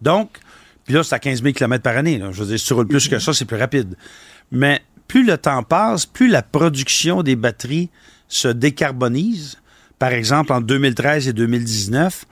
Donc, 0.00 0.38
puis 0.84 0.94
là, 0.94 1.02
c'est 1.02 1.14
à 1.14 1.18
15 1.18 1.42
000 1.42 1.52
km 1.52 1.82
par 1.82 1.96
année. 1.96 2.18
là. 2.18 2.30
Je 2.30 2.40
veux 2.40 2.46
dire, 2.46 2.58
si 2.58 2.66
tu 2.66 2.72
roules 2.74 2.86
plus 2.86 3.08
que 3.08 3.18
ça, 3.18 3.32
c'est 3.32 3.44
plus 3.44 3.56
rapide. 3.56 3.96
Mais 4.50 4.82
plus 5.08 5.24
le 5.24 5.38
temps 5.38 5.62
passe, 5.62 6.06
plus 6.06 6.28
la 6.28 6.42
production 6.42 7.22
des 7.22 7.36
batteries 7.36 7.90
se 8.28 8.48
décarbonise. 8.48 9.58
Par 9.98 10.10
exemple, 10.10 10.52
en 10.52 10.60
2013 10.60 11.28
et 11.28 11.32
2019, 11.32 12.24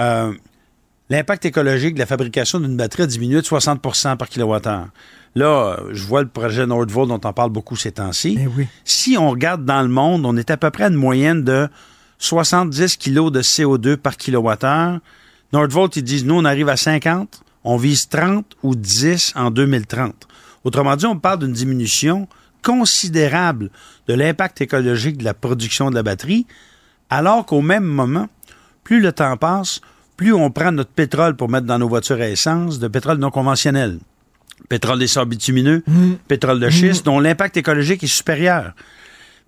euh, 0.00 0.32
l'impact 1.08 1.46
écologique 1.46 1.94
de 1.94 1.98
la 1.98 2.06
fabrication 2.06 2.60
d'une 2.60 2.76
batterie 2.76 3.04
a 3.04 3.06
diminué 3.06 3.36
de 3.36 3.46
60% 3.46 4.16
par 4.16 4.28
kilowattheure. 4.28 4.88
Là, 5.34 5.78
je 5.92 6.02
vois 6.04 6.22
le 6.22 6.28
projet 6.28 6.66
Nordvolt 6.66 7.08
dont 7.08 7.20
on 7.22 7.32
parle 7.32 7.50
beaucoup 7.50 7.76
ces 7.76 7.92
temps-ci. 7.92 8.38
Si 8.84 9.16
on 9.18 9.30
regarde 9.30 9.64
dans 9.64 9.82
le 9.82 9.88
monde, 9.88 10.24
on 10.24 10.36
est 10.36 10.50
à 10.50 10.56
peu 10.56 10.70
près 10.70 10.84
à 10.84 10.88
une 10.88 10.94
moyenne 10.94 11.44
de 11.44 11.68
70 12.18 12.96
kg 12.96 13.30
de 13.30 13.42
CO2 13.42 13.96
par 13.96 14.16
kilowattheure. 14.16 15.00
Nordvolt, 15.52 15.94
ils 15.96 16.02
disent, 16.02 16.24
nous, 16.24 16.34
on 16.34 16.44
arrive 16.44 16.68
à 16.68 16.76
50, 16.76 17.42
on 17.64 17.76
vise 17.76 18.08
30 18.08 18.56
ou 18.62 18.74
10 18.74 19.34
en 19.36 19.50
2030. 19.50 20.26
Autrement 20.66 20.96
dit, 20.96 21.06
on 21.06 21.16
parle 21.16 21.38
d'une 21.38 21.52
diminution 21.52 22.26
considérable 22.60 23.70
de 24.08 24.14
l'impact 24.14 24.60
écologique 24.60 25.16
de 25.16 25.22
la 25.22 25.32
production 25.32 25.90
de 25.90 25.94
la 25.94 26.02
batterie, 26.02 26.44
alors 27.08 27.46
qu'au 27.46 27.60
même 27.60 27.84
moment, 27.84 28.26
plus 28.82 29.00
le 29.00 29.12
temps 29.12 29.36
passe, 29.36 29.80
plus 30.16 30.32
on 30.32 30.50
prend 30.50 30.72
notre 30.72 30.90
pétrole 30.90 31.36
pour 31.36 31.48
mettre 31.48 31.66
dans 31.66 31.78
nos 31.78 31.88
voitures 31.88 32.20
à 32.20 32.28
essence, 32.28 32.80
de 32.80 32.88
pétrole 32.88 33.18
non 33.18 33.30
conventionnel. 33.30 34.00
Pétrole 34.68 34.98
des 34.98 35.06
sables 35.06 35.30
bitumineux, 35.30 35.84
pétrole 36.26 36.58
de 36.58 36.68
schiste, 36.68 37.04
dont 37.04 37.20
l'impact 37.20 37.56
écologique 37.56 38.02
est 38.02 38.08
supérieur. 38.08 38.72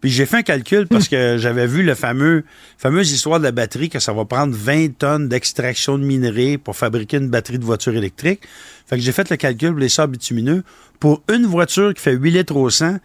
Puis 0.00 0.10
j'ai 0.10 0.26
fait 0.26 0.36
un 0.36 0.42
calcul 0.42 0.86
parce 0.86 1.08
que 1.08 1.38
j'avais 1.38 1.66
vu 1.66 1.82
le 1.82 1.94
fameux 1.94 2.44
fameuse 2.76 3.10
histoire 3.10 3.40
de 3.40 3.44
la 3.44 3.52
batterie 3.52 3.88
que 3.88 3.98
ça 3.98 4.12
va 4.12 4.24
prendre 4.24 4.54
20 4.54 4.96
tonnes 4.96 5.28
d'extraction 5.28 5.98
de 5.98 6.04
minerais 6.04 6.56
pour 6.56 6.76
fabriquer 6.76 7.16
une 7.16 7.28
batterie 7.28 7.58
de 7.58 7.64
voiture 7.64 7.96
électrique. 7.96 8.42
Fait 8.86 8.96
que 8.96 9.02
j'ai 9.02 9.10
fait 9.10 9.28
le 9.28 9.36
calcul 9.36 9.70
pour 9.70 9.80
les 9.80 9.88
sables 9.88 10.12
bitumineux. 10.12 10.62
Pour 11.00 11.22
une 11.32 11.46
voiture 11.46 11.92
qui 11.94 12.00
fait 12.00 12.12
8 12.12 12.30
litres 12.30 12.56
au 12.56 12.70
100, 12.70 12.98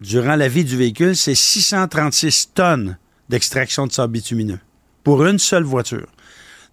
durant 0.00 0.36
la 0.36 0.48
vie 0.48 0.64
du 0.64 0.76
véhicule, 0.76 1.16
c'est 1.16 1.34
636 1.34 2.52
tonnes 2.54 2.96
d'extraction 3.28 3.86
de 3.86 3.92
sable 3.92 4.14
bitumineux. 4.14 4.58
Pour 5.04 5.26
une 5.26 5.38
seule 5.38 5.64
voiture. 5.64 6.06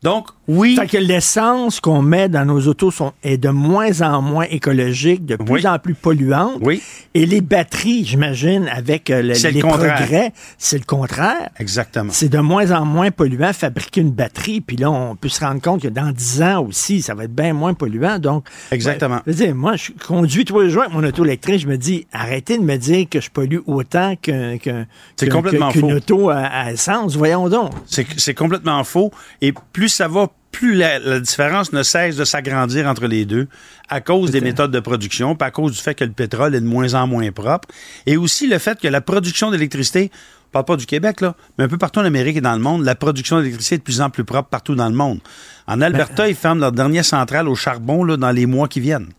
Donc, 0.02 0.28
oui. 0.48 0.78
Fait 0.78 0.88
que 0.88 0.98
l'essence 0.98 1.82
qu'on 1.82 2.02
met 2.02 2.30
dans 2.30 2.46
nos 2.46 2.68
autos 2.68 2.90
sont, 2.90 3.12
est 3.22 3.38
de 3.38 3.50
moins 3.50 4.02
en 4.02 4.22
moins 4.22 4.46
écologique, 4.50 5.26
de 5.26 5.36
plus 5.36 5.66
en 5.68 5.78
plus 5.78 5.94
polluante. 5.94 6.58
Oui. 6.62 6.82
Et 7.14 7.26
les 7.26 7.42
batteries, 7.42 8.06
j'imagine, 8.06 8.70
avec 8.74 9.10
euh, 9.10 9.22
le- 9.22 9.34
le 9.34 9.50
les 9.50 9.62
contraire. 9.62 9.96
progrès, 9.96 10.34
c'est 10.58 10.78
le 10.78 10.86
contraire. 10.86 11.50
Exactement. 11.60 12.12
C'est 12.14 12.30
de 12.30 12.40
moins 12.40 12.72
en 12.72 12.86
moins 12.86 13.12
polluant 13.12 13.52
fabriquer 13.52 14.00
une 14.00 14.12
batterie. 14.12 14.62
Puis 14.62 14.78
là, 14.78 14.90
on 14.90 15.18
peut 15.18 15.28
se 15.28 15.42
rendre 15.44 15.62
compte 15.62 15.82
que 15.82 15.90
dans 15.90 16.12
10 16.12 16.42
ans 16.44 16.66
aussi, 16.66 17.02
ça 17.02 17.14
va 17.14 17.26
être 17.26 17.36
bien 17.36 17.52
moins 17.54 17.74
polluant. 17.74 18.20
Donc, 18.20 18.48
Exactement. 18.72 19.16
ouais, 19.16 19.22
je 19.28 19.32
veux 19.34 19.46
dire, 19.48 19.56
moi, 19.56 19.76
je 19.76 19.92
conduis 20.08 20.46
tous 20.46 20.62
les 20.62 20.70
jours 20.70 20.84
avec 20.84 20.94
mon 20.94 21.04
auto 21.04 21.26
électrique. 21.26 21.60
Je 21.60 21.68
me 21.68 21.78
dis, 21.78 22.08
arrêtez 22.14 22.58
de 22.58 22.64
me 22.64 22.78
dire 22.78 23.06
que 23.10 23.20
je 23.20 23.30
pollue 23.30 23.60
autant 23.68 24.16
qu'un, 24.16 24.58
qu'un- 24.58 24.86
qu'une 25.18 25.92
auto 25.94 26.30
à, 26.30 26.38
à 26.46 26.72
essence. 26.72 27.18
Voyons 27.18 27.50
donc. 27.50 27.72
C'est 27.86 28.08
c'est 28.18 28.34
complètement 28.34 28.84
faux. 28.86 29.12
Et 29.42 29.54
plus 29.74 29.89
ça 29.90 30.07
va, 30.07 30.28
plus 30.52 30.76
la, 30.76 30.99
la 30.99 31.20
différence 31.20 31.74
ne 31.74 31.84
cesse 31.84 32.16
de 32.16 32.26
s'agrandir 32.26 32.88
entre 32.88 33.07
les 33.07 33.26
deux 33.26 33.48
à 33.88 34.02
cause 34.02 34.32
des 34.32 34.41
méthodes 34.41 34.72
de 34.72 34.80
production, 34.80 35.36
puis 35.36 35.48
à 35.48 35.52
cause 35.52 35.74
du 35.74 35.78
fait 35.78 35.95
que 35.95 36.03
le 36.03 36.11
pétrole 36.11 36.56
est 36.56 36.61
de 36.61 36.66
moins 36.66 36.94
en 36.94 37.07
moins 37.07 37.32
propre, 37.32 37.68
et 38.06 38.18
aussi 38.18 38.48
le 38.48 38.57
fait 38.57 38.80
que 38.80 38.88
la 38.88 39.02
production 39.02 39.52
d'électricité, 39.52 40.11
on 40.48 40.52
parle 40.52 40.66
pas 40.66 40.76
du 40.78 40.86
Québec, 40.86 41.22
là, 41.22 41.36
mais 41.57 41.66
un 41.66 41.68
peu 41.68 41.78
partout 41.78 41.99
en 41.99 42.06
Amérique 42.06 42.38
et 42.38 42.41
dans 42.41 42.53
le 42.53 42.60
monde, 42.60 42.84
la 42.84 42.95
production 42.95 43.40
d'électricité 43.40 43.76
est 43.76 43.78
de 43.80 43.84
plus 43.84 44.02
en 44.02 44.10
plus 44.10 44.24
propre 44.24 44.49
partout 44.49 44.76
dans 44.76 44.90
le 44.90 44.95
monde. 44.95 45.20
En 45.68 45.82
Alberta, 45.82 46.28
ils 46.28 46.36
ferment 46.36 46.61
leur 46.61 46.72
dernière 46.72 47.06
centrale 47.06 47.48
au 47.48 47.56
charbon 47.56 48.03
là, 48.03 48.18
dans 48.18 48.32
les 48.32 48.48
mois 48.48 48.68
qui 48.68 48.80
viennent. 48.80 49.10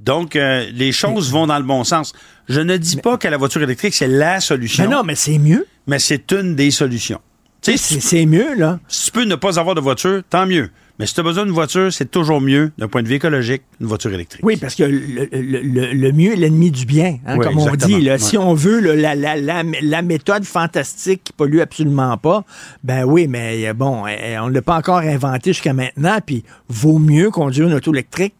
Donc, 0.00 0.36
euh, 0.36 0.68
les 0.72 0.92
choses 0.92 1.32
vont 1.32 1.46
dans 1.46 1.58
le 1.58 1.64
bon 1.64 1.82
sens. 1.84 2.12
Je 2.48 2.60
ne 2.60 2.76
dis 2.76 2.96
pas 2.96 3.16
que 3.18 3.26
la 3.26 3.36
voiture 3.36 3.62
électrique, 3.62 3.94
c'est 3.94 4.06
la 4.06 4.40
solution. 4.40 4.84
Mais 4.84 4.94
non, 4.94 5.02
mais 5.02 5.16
c'est 5.16 5.38
mieux. 5.38 5.66
Mais 5.86 5.98
c'est 5.98 6.30
une 6.32 6.54
des 6.54 6.70
solutions. 6.70 7.20
C'est 7.62 8.26
mieux, 8.26 8.54
là. 8.56 8.78
si 8.88 9.06
tu 9.06 9.10
peux 9.12 9.24
ne 9.24 9.34
pas 9.34 9.58
avoir 9.58 9.74
de 9.74 9.80
voiture, 9.80 10.22
tant 10.30 10.46
mieux. 10.46 10.70
Mais 10.98 11.06
si 11.06 11.14
tu 11.14 11.20
as 11.20 11.22
besoin 11.22 11.44
d'une 11.44 11.54
voiture, 11.54 11.92
c'est 11.92 12.10
toujours 12.10 12.40
mieux, 12.40 12.72
d'un 12.76 12.88
point 12.88 13.04
de 13.04 13.08
vue 13.08 13.14
écologique, 13.14 13.62
une 13.80 13.86
voiture 13.86 14.12
électrique. 14.12 14.40
Oui, 14.44 14.56
parce 14.56 14.74
que 14.74 14.82
le, 14.82 15.28
le- 15.30 15.60
le- 15.60 15.92
le 15.92 16.12
mieux 16.12 16.32
est 16.32 16.36
l'ennemi 16.36 16.72
du 16.72 16.86
bien, 16.86 17.18
hein, 17.24 17.36
Oui, 17.38 17.44
comme 17.46 17.58
on 17.58 17.70
dit. 17.76 18.00
là. 18.00 18.12
Ouais. 18.14 18.18
Si 18.18 18.36
on 18.36 18.52
veut 18.54 18.80
là, 18.80 18.96
la, 18.96 19.14
la, 19.14 19.36
la, 19.36 19.62
la 19.80 20.02
méthode 20.02 20.42
fantastique 20.44 21.22
qui 21.22 21.32
pollue 21.32 21.60
absolument 21.60 22.16
pas, 22.16 22.44
ben 22.82 23.04
oui, 23.04 23.28
mais 23.28 23.68
euh, 23.68 23.74
bon, 23.74 24.06
euh, 24.08 24.38
on 24.40 24.48
ne 24.48 24.54
l'a 24.54 24.62
pas 24.62 24.76
encore 24.76 24.98
inventé 24.98 25.52
jusqu'à 25.52 25.72
maintenant, 25.72 26.18
puis 26.24 26.42
vaut 26.68 26.98
mieux 26.98 27.30
conduire 27.30 27.68
une 27.68 27.74
auto 27.74 27.92
électrique 27.92 28.34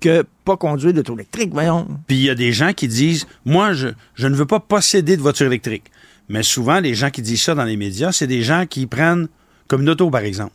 que 0.00 0.24
pas 0.44 0.56
conduire 0.56 0.92
d'auto 0.92 1.14
électrique, 1.14 1.50
voyons. 1.52 1.88
Puis 2.06 2.16
il 2.18 2.22
y 2.24 2.30
a 2.30 2.34
des 2.36 2.52
gens 2.52 2.72
qui 2.74 2.86
disent, 2.86 3.26
moi, 3.44 3.72
je, 3.72 3.88
je 4.14 4.28
ne 4.28 4.34
veux 4.36 4.46
pas 4.46 4.60
posséder 4.60 5.16
de 5.16 5.22
voiture 5.22 5.46
électrique. 5.46 5.84
Mais 6.28 6.42
souvent, 6.42 6.80
les 6.80 6.94
gens 6.94 7.10
qui 7.10 7.22
disent 7.22 7.42
ça 7.42 7.54
dans 7.54 7.64
les 7.64 7.76
médias, 7.76 8.12
c'est 8.12 8.26
des 8.26 8.42
gens 8.42 8.64
qui 8.66 8.86
prennent 8.86 9.28
comme 9.68 9.82
une 9.82 9.90
auto, 9.90 10.10
par 10.10 10.22
exemple. 10.22 10.52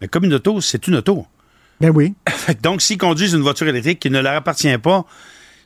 Mais 0.00 0.08
comme 0.08 0.24
une 0.24 0.34
auto, 0.34 0.60
c'est 0.60 0.86
une 0.86 0.96
auto. 0.96 1.26
Ben 1.80 1.90
oui. 1.90 2.14
Donc, 2.62 2.82
s'ils 2.82 2.98
conduisent 2.98 3.32
une 3.32 3.42
voiture 3.42 3.68
électrique 3.68 4.00
qui 4.00 4.10
ne 4.10 4.20
leur 4.20 4.34
appartient 4.34 4.78
pas, 4.78 5.04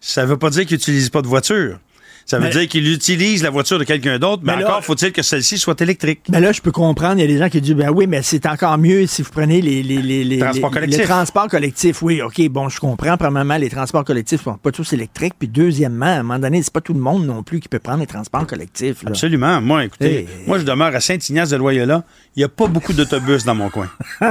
ça 0.01 0.23
ne 0.23 0.27
veut 0.27 0.39
pas 0.39 0.51
dire 0.51 0.67
qu'ils 0.67 0.77
n'utilisent 0.77 1.11
pas 1.11 1.23
de 1.23 1.29
voiture. 1.29 1.79
Ça 2.27 2.39
veut 2.39 2.45
Mais- 2.45 2.51
dire 2.51 2.69
qu'ils 2.69 2.93
utilisent 2.93 3.43
la 3.43 3.51
voiture 3.51 3.79
de 3.79 3.85
quelqu'un 3.85 4.19
d'autre, 4.19 4.43
mais, 4.45 4.57
Mais 4.57 4.63
là- 4.63 4.69
encore 4.71 4.85
faut-il 4.85 5.13
que 5.13 5.23
celle-ci 5.23 5.59
soit 5.59 5.81
électrique. 5.81 6.21
Ben 6.29 6.41
là, 6.41 6.53
je 6.53 6.61
peux 6.61 6.73
comprendre, 6.73 7.19
il 7.19 7.21
y 7.23 7.25
a 7.25 7.27
des 7.27 7.39
gens 7.39 7.49
qui 7.49 7.61
disent, 7.61 7.75
ben 7.75 7.91
oui, 7.91 8.07
mais 8.07 8.23
c'est 8.23 8.47
encore 8.47 8.79
mieux 8.79 9.07
si 9.07 9.23
vous 9.23 9.31
prenez 9.31 9.61
les, 9.61 9.83
les, 9.83 10.01
les, 10.03 10.25
les, 10.25 10.39
Transports 10.39 10.71
collectifs. 10.71 10.99
les 11.01 11.05
transports 11.05 11.49
collectifs. 11.49 12.03
Oui, 12.03 12.23
OK, 12.23 12.41
bon, 12.49 12.69
je 12.69 12.79
comprends. 12.81 13.17
Premièrement, 13.17 13.57
les 13.57 13.71
transports 13.71 14.05
collectifs 14.05 14.43
sont 14.45 14.55
pas 14.57 14.71
tous 14.73 14.93
électriques. 14.93 15.35
Puis 15.39 15.49
deuxièmement, 15.49 16.07
à 16.07 16.11
un 16.11 16.23
moment 16.23 16.39
donné, 16.39 16.63
c'est 16.63 16.73
pas 16.73 16.81
tout 16.81 16.95
le 16.95 17.01
monde 17.01 17.27
non 17.27 17.43
plus 17.43 17.61
qui 17.61 17.69
peut 17.69 17.79
prendre 17.79 18.01
les 18.01 18.07
transports 18.07 18.47
collectifs. 18.47 19.03
là. 19.03 19.11
Absolument. 19.11 19.61
Moi, 19.61 19.85
écoutez, 19.85 20.19
Hey. 20.21 20.29
moi, 20.47 20.59
je 20.59 20.65
demeure 20.65 20.95
à 20.95 21.01
Saint-Ignace-de-Loyola. 21.01 22.05
Il 22.37 22.41
n'y 22.41 22.45
a 22.45 22.49
pas 22.49 22.67
beaucoup 22.67 22.93
d'autobus 22.95 23.45
dans 23.45 23.55
mon 23.55 23.69
coin. 23.69 23.91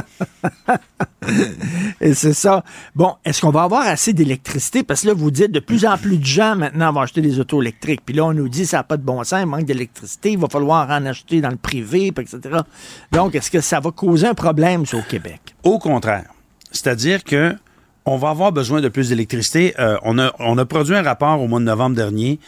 Et 2.02 2.14
c'est 2.16 2.34
ça. 2.34 2.64
Bon, 2.96 3.14
est-ce 3.24 3.42
qu'on 3.42 3.52
va 3.52 3.64
avoir 3.64 3.82
assez 3.86 4.12
d'électricité? 4.14 4.82
Parce 4.84 5.02
que 5.02 5.08
là, 5.08 5.14
vous 5.14 5.30
dites 5.30 5.52
de 5.52 5.60
plus 5.60 5.86
en 5.86 5.98
plus 5.98 6.18
de 6.18 6.26
gens 6.26 6.56
maintenant 6.56 6.92
vont 6.92 7.02
acheter 7.02 7.22
des 7.22 7.40
autos 7.40 7.62
électriques. 7.62 7.81
Puis 7.82 8.16
là, 8.16 8.26
on 8.26 8.34
nous 8.34 8.50
dit 8.50 8.66
ça 8.66 8.78
n'a 8.78 8.84
pas 8.84 8.98
de 8.98 9.04
bon 9.04 9.24
sens, 9.24 9.42
il 9.42 9.48
manque 9.48 9.66
d'électricité, 9.66 10.32
il 10.32 10.38
va 10.38 10.48
falloir 10.48 10.90
en 10.90 11.06
acheter 11.06 11.42
dans 11.42 11.50
le 11.50 11.58
privé, 11.58 12.08
etc. 12.08 12.40
Donc, 13.12 13.36
est-ce 13.36 13.52
que 13.52 13.62
ça 13.62 13.80
va 13.80 13.92
causer 13.92 14.28
un 14.28 14.34
problème, 14.34 14.84
au 14.94 15.02
Québec? 15.02 15.56
Au 15.64 15.80
contraire. 15.80 16.30
C'est-à-dire 16.72 17.24
que 17.24 17.56
on 18.06 18.18
va 18.18 18.30
avoir 18.30 18.52
besoin 18.52 18.82
de 18.82 18.90
plus 18.90 19.10
d'électricité. 19.10 19.76
Euh, 19.80 19.98
on, 20.04 20.18
a, 20.18 20.34
on 20.40 20.58
a 20.58 20.66
produit 20.66 20.96
un 20.96 21.04
rapport 21.04 21.40
au 21.40 21.48
mois 21.48 21.60
de 21.60 21.66
novembre 21.66 21.96
dernier 21.96 22.40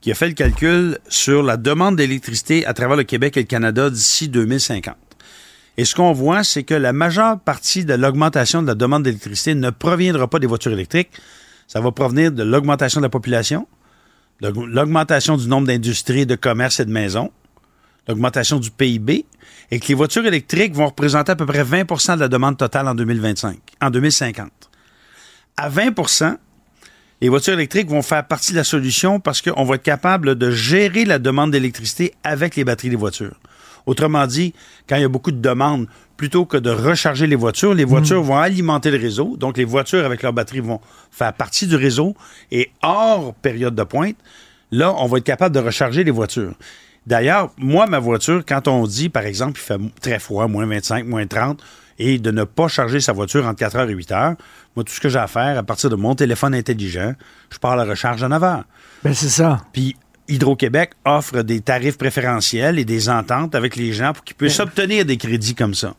qui 0.00 0.10
a 0.10 0.14
fait 0.14 0.28
le 0.28 0.34
calcul 0.34 0.98
sur 1.08 1.42
la 1.42 1.56
demande 1.56 1.96
d'électricité 1.96 2.66
à 2.66 2.74
travers 2.74 2.96
le 2.96 3.04
Québec 3.04 3.36
et 3.36 3.40
le 3.40 3.46
Canada 3.46 3.90
d'ici 3.90 4.28
2050. 4.28 4.96
Et 5.76 5.84
ce 5.84 5.94
qu'on 5.94 6.12
voit, 6.12 6.44
c'est 6.44 6.64
que 6.64 6.74
la 6.74 6.92
majeure 6.92 7.38
partie 7.38 7.84
de 7.84 7.94
l'augmentation 7.94 8.62
de 8.62 8.66
la 8.66 8.74
demande 8.74 9.04
d'électricité 9.04 9.54
ne 9.54 9.70
proviendra 9.70 10.28
pas 10.28 10.38
des 10.38 10.46
voitures 10.46 10.72
électriques. 10.72 11.10
Ça 11.66 11.80
va 11.80 11.92
provenir 11.92 12.32
de 12.32 12.42
l'augmentation 12.42 13.00
de 13.00 13.06
la 13.06 13.10
population, 13.10 13.66
l'augmentation 14.42 15.36
du 15.36 15.48
nombre 15.48 15.66
d'industries, 15.66 16.26
de 16.26 16.34
commerces 16.34 16.80
et 16.80 16.84
de 16.84 16.90
maisons, 16.90 17.30
l'augmentation 18.08 18.58
du 18.58 18.70
PIB, 18.70 19.24
et 19.70 19.80
que 19.80 19.88
les 19.88 19.94
voitures 19.94 20.26
électriques 20.26 20.74
vont 20.74 20.86
représenter 20.86 21.32
à 21.32 21.36
peu 21.36 21.46
près 21.46 21.62
20% 21.62 22.16
de 22.16 22.20
la 22.20 22.28
demande 22.28 22.56
totale 22.56 22.88
en 22.88 22.94
2025, 22.94 23.58
en 23.80 23.90
2050. 23.90 24.50
À 25.56 25.70
20% 25.70 26.36
les 27.22 27.28
voitures 27.28 27.54
électriques 27.54 27.88
vont 27.88 28.02
faire 28.02 28.26
partie 28.26 28.50
de 28.50 28.56
la 28.56 28.64
solution 28.64 29.20
parce 29.20 29.40
qu'on 29.40 29.62
va 29.62 29.76
être 29.76 29.84
capable 29.84 30.34
de 30.34 30.50
gérer 30.50 31.04
la 31.04 31.20
demande 31.20 31.52
d'électricité 31.52 32.14
avec 32.24 32.56
les 32.56 32.64
batteries 32.64 32.90
des 32.90 32.96
voitures. 32.96 33.36
Autrement 33.86 34.26
dit, 34.26 34.54
quand 34.88 34.96
il 34.96 35.02
y 35.02 35.04
a 35.04 35.08
beaucoup 35.08 35.30
de 35.30 35.40
demandes, 35.40 35.86
plutôt 36.22 36.46
que 36.46 36.56
de 36.56 36.70
recharger 36.70 37.26
les 37.26 37.34
voitures, 37.34 37.74
les 37.74 37.82
voitures 37.82 38.22
vont 38.22 38.38
alimenter 38.38 38.92
le 38.92 38.96
réseau. 38.96 39.36
Donc, 39.36 39.56
les 39.56 39.64
voitures 39.64 40.04
avec 40.04 40.22
leurs 40.22 40.32
batteries 40.32 40.60
vont 40.60 40.80
faire 41.10 41.32
partie 41.32 41.66
du 41.66 41.74
réseau. 41.74 42.14
Et 42.52 42.70
hors 42.80 43.34
période 43.34 43.74
de 43.74 43.82
pointe, 43.82 44.14
là, 44.70 44.94
on 44.98 45.06
va 45.06 45.18
être 45.18 45.24
capable 45.24 45.52
de 45.52 45.58
recharger 45.58 46.04
les 46.04 46.12
voitures. 46.12 46.54
D'ailleurs, 47.08 47.50
moi, 47.56 47.88
ma 47.88 47.98
voiture, 47.98 48.44
quand 48.46 48.68
on 48.68 48.86
dit, 48.86 49.08
par 49.08 49.24
exemple, 49.24 49.58
il 49.58 49.64
fait 49.64 49.80
très 50.00 50.20
froid, 50.20 50.46
moins 50.46 50.64
25, 50.64 51.06
moins 51.06 51.26
30, 51.26 51.60
et 51.98 52.20
de 52.20 52.30
ne 52.30 52.44
pas 52.44 52.68
charger 52.68 53.00
sa 53.00 53.12
voiture 53.12 53.44
entre 53.44 53.58
4 53.58 53.76
heures 53.78 53.90
et 53.90 53.92
8 53.92 54.12
heures, 54.12 54.34
moi, 54.76 54.84
tout 54.84 54.92
ce 54.92 55.00
que 55.00 55.08
j'ai 55.08 55.18
à 55.18 55.26
faire, 55.26 55.58
à 55.58 55.64
partir 55.64 55.90
de 55.90 55.96
mon 55.96 56.14
téléphone 56.14 56.54
intelligent, 56.54 57.14
je 57.50 57.58
pars 57.58 57.72
à 57.72 57.76
la 57.76 57.84
recharge 57.84 58.22
à 58.22 58.28
9 58.28 58.44
heures. 58.44 58.64
Ben, 59.02 59.12
c'est 59.12 59.28
ça. 59.28 59.60
Puis 59.72 59.96
Hydro-Québec 60.32 60.92
offre 61.04 61.42
des 61.42 61.60
tarifs 61.60 61.98
préférentiels 61.98 62.78
et 62.78 62.84
des 62.84 63.08
ententes 63.08 63.54
avec 63.54 63.76
les 63.76 63.92
gens 63.92 64.12
pour 64.12 64.24
qu'ils 64.24 64.36
puissent 64.36 64.60
obtenir 64.60 65.04
des 65.04 65.16
crédits 65.16 65.54
comme 65.54 65.74
ça. 65.74 65.94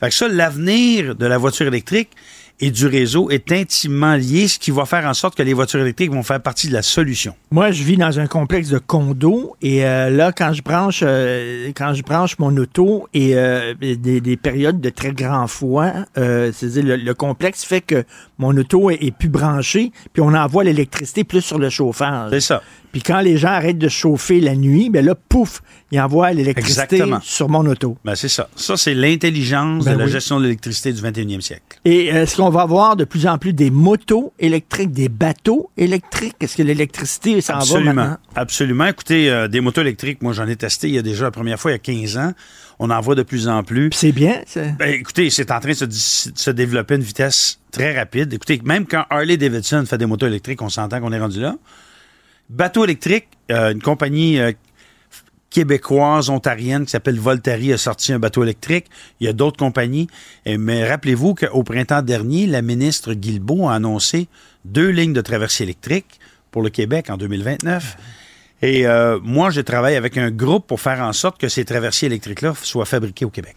Fait 0.00 0.08
que 0.08 0.14
ça, 0.14 0.28
l'avenir 0.28 1.14
de 1.14 1.26
la 1.26 1.38
voiture 1.38 1.66
électrique 1.66 2.10
et 2.58 2.70
du 2.70 2.86
réseau 2.86 3.28
est 3.30 3.52
intimement 3.52 4.14
lié, 4.14 4.48
ce 4.48 4.58
qui 4.58 4.70
va 4.70 4.86
faire 4.86 5.04
en 5.04 5.12
sorte 5.12 5.36
que 5.36 5.42
les 5.42 5.52
voitures 5.52 5.80
électriques 5.80 6.10
vont 6.10 6.22
faire 6.22 6.40
partie 6.40 6.68
de 6.68 6.72
la 6.72 6.80
solution. 6.82 7.34
Moi, 7.50 7.70
je 7.70 7.82
vis 7.82 7.98
dans 7.98 8.18
un 8.18 8.26
complexe 8.26 8.70
de 8.70 8.78
condos 8.78 9.54
et 9.60 9.84
euh, 9.84 10.08
là, 10.08 10.32
quand 10.32 10.52
je 10.54 10.62
branche, 10.62 11.00
euh, 11.02 11.70
quand 11.76 11.92
je 11.92 12.02
branche 12.02 12.38
mon 12.38 12.56
auto 12.56 13.08
et 13.12 13.36
euh, 13.36 13.74
des, 13.74 13.96
des 14.20 14.36
périodes 14.36 14.80
de 14.80 14.88
très 14.88 15.12
grand 15.12 15.46
froid, 15.46 15.92
c'est-à-dire 16.14 16.84
le, 16.84 16.96
le 16.96 17.14
complexe 17.14 17.62
fait 17.62 17.82
que 17.82 18.04
mon 18.38 18.56
auto 18.56 18.90
est, 18.90 19.02
est 19.02 19.14
plus 19.14 19.28
branché, 19.28 19.92
puis 20.14 20.22
on 20.22 20.32
envoie 20.32 20.64
l'électricité 20.64 21.24
plus 21.24 21.42
sur 21.42 21.58
le 21.58 21.68
chauffage. 21.68 22.30
C'est 22.30 22.40
ça. 22.40 22.62
Puis 22.92 23.02
quand 23.02 23.20
les 23.20 23.36
gens 23.36 23.48
arrêtent 23.48 23.78
de 23.78 23.88
chauffer 23.88 24.40
la 24.40 24.54
nuit, 24.54 24.90
ben 24.90 25.04
là, 25.04 25.14
pouf, 25.14 25.62
ils 25.92 26.00
envoient 26.00 26.32
l'électricité 26.32 27.02
sur 27.22 27.48
mon 27.48 27.64
auto. 27.66 27.96
Ben, 28.04 28.14
c'est 28.14 28.28
ça. 28.28 28.48
Ça, 28.56 28.76
c'est 28.76 28.94
l'intelligence 28.94 29.84
Ben 29.84 29.94
de 29.94 29.98
la 29.98 30.06
gestion 30.06 30.38
de 30.38 30.44
l'électricité 30.44 30.92
du 30.92 31.00
21e 31.00 31.40
siècle. 31.40 31.80
Et 31.84 32.12
euh, 32.12 32.22
est-ce 32.22 32.36
qu'on 32.36 32.50
va 32.50 32.62
avoir 32.62 32.96
de 32.96 33.04
plus 33.04 33.26
en 33.26 33.38
plus 33.38 33.52
des 33.52 33.70
motos 33.70 34.32
électriques, 34.38 34.92
des 34.92 35.08
bateaux 35.08 35.70
électriques? 35.76 36.36
Est-ce 36.40 36.56
que 36.56 36.62
l'électricité 36.62 37.40
s'en 37.40 37.54
va 37.54 37.58
Absolument. 37.60 37.94
maintenant? 37.94 38.16
Absolument. 38.34 38.86
Écoutez, 38.86 39.30
euh, 39.30 39.48
des 39.48 39.60
motos 39.60 39.82
électriques, 39.82 40.22
moi, 40.22 40.32
j'en 40.32 40.48
ai 40.48 40.56
testé 40.56 40.88
il 40.88 40.94
y 40.94 40.98
a 40.98 41.02
déjà 41.02 41.24
la 41.24 41.30
première 41.30 41.58
fois 41.60 41.70
il 41.70 41.74
y 41.74 41.76
a 41.76 41.78
15 41.78 42.16
ans. 42.18 42.32
On 42.78 42.90
en 42.90 43.00
voit 43.00 43.14
de 43.14 43.22
plus 43.22 43.48
en 43.48 43.62
plus. 43.62 43.90
C'est 43.94 44.12
bien, 44.12 44.42
c'est... 44.46 44.76
Ben, 44.76 44.92
écoutez, 44.92 45.30
c'est 45.30 45.50
en 45.50 45.60
train 45.60 45.70
de 45.70 45.74
se, 45.74 45.86
se 46.34 46.50
développer 46.50 46.94
à 46.94 46.96
une 46.98 47.02
vitesse 47.02 47.58
très 47.70 47.96
rapide. 47.96 48.32
Écoutez, 48.34 48.60
même 48.64 48.86
quand 48.86 49.04
Harley 49.08 49.36
Davidson 49.36 49.84
fait 49.86 49.98
des 49.98 50.06
motos 50.06 50.26
électriques, 50.26 50.60
on 50.60 50.68
s'entend 50.68 51.00
qu'on 51.00 51.12
est 51.12 51.18
rendu 51.18 51.40
là. 51.40 51.56
Bateau 52.48 52.84
électrique, 52.84 53.28
euh, 53.50 53.72
une 53.72 53.82
compagnie 53.82 54.38
euh, 54.38 54.52
québécoise, 55.50 56.30
ontarienne 56.30 56.84
qui 56.84 56.90
s'appelle 56.90 57.18
Voltari 57.18 57.72
a 57.72 57.78
sorti 57.78 58.12
un 58.12 58.18
bateau 58.18 58.42
électrique. 58.42 58.86
Il 59.20 59.26
y 59.26 59.28
a 59.28 59.32
d'autres 59.32 59.56
compagnies. 59.56 60.08
Mais 60.44 60.86
rappelez-vous 60.86 61.34
qu'au 61.34 61.62
printemps 61.62 62.02
dernier, 62.02 62.46
la 62.46 62.62
ministre 62.62 63.14
Guilbeault 63.14 63.68
a 63.68 63.74
annoncé 63.74 64.28
deux 64.64 64.90
lignes 64.90 65.14
de 65.14 65.20
traversée 65.22 65.64
électrique 65.64 66.20
pour 66.50 66.62
le 66.62 66.68
Québec 66.68 67.08
en 67.10 67.16
2029. 67.16 67.96
Et 68.62 68.86
euh, 68.86 69.18
moi, 69.22 69.50
je 69.50 69.60
travaille 69.60 69.96
avec 69.96 70.16
un 70.16 70.30
groupe 70.30 70.66
pour 70.66 70.80
faire 70.80 71.00
en 71.00 71.12
sorte 71.12 71.38
que 71.38 71.48
ces 71.48 71.64
traversiers 71.64 72.06
électriques-là 72.06 72.54
soient 72.62 72.86
fabriqués 72.86 73.24
au 73.24 73.30
Québec. 73.30 73.56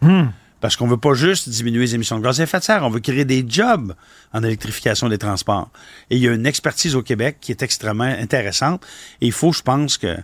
Hmm. 0.00 0.26
Parce 0.66 0.74
qu'on 0.74 0.88
veut 0.88 0.96
pas 0.96 1.14
juste 1.14 1.48
diminuer 1.48 1.82
les 1.82 1.94
émissions 1.94 2.18
de 2.18 2.24
gaz 2.24 2.40
à 2.40 2.42
effet 2.42 2.58
de 2.58 2.64
serre, 2.64 2.82
on 2.82 2.90
veut 2.90 2.98
créer 2.98 3.24
des 3.24 3.44
jobs 3.46 3.94
en 4.32 4.42
électrification 4.42 5.08
des 5.08 5.16
transports. 5.16 5.70
Et 6.10 6.16
il 6.16 6.22
y 6.22 6.26
a 6.26 6.32
une 6.32 6.44
expertise 6.44 6.96
au 6.96 7.02
Québec 7.02 7.36
qui 7.40 7.52
est 7.52 7.62
extrêmement 7.62 8.02
intéressante. 8.02 8.84
Et 9.20 9.26
il 9.26 9.32
faut, 9.32 9.52
je 9.52 9.62
pense 9.62 9.96
que, 9.96 10.16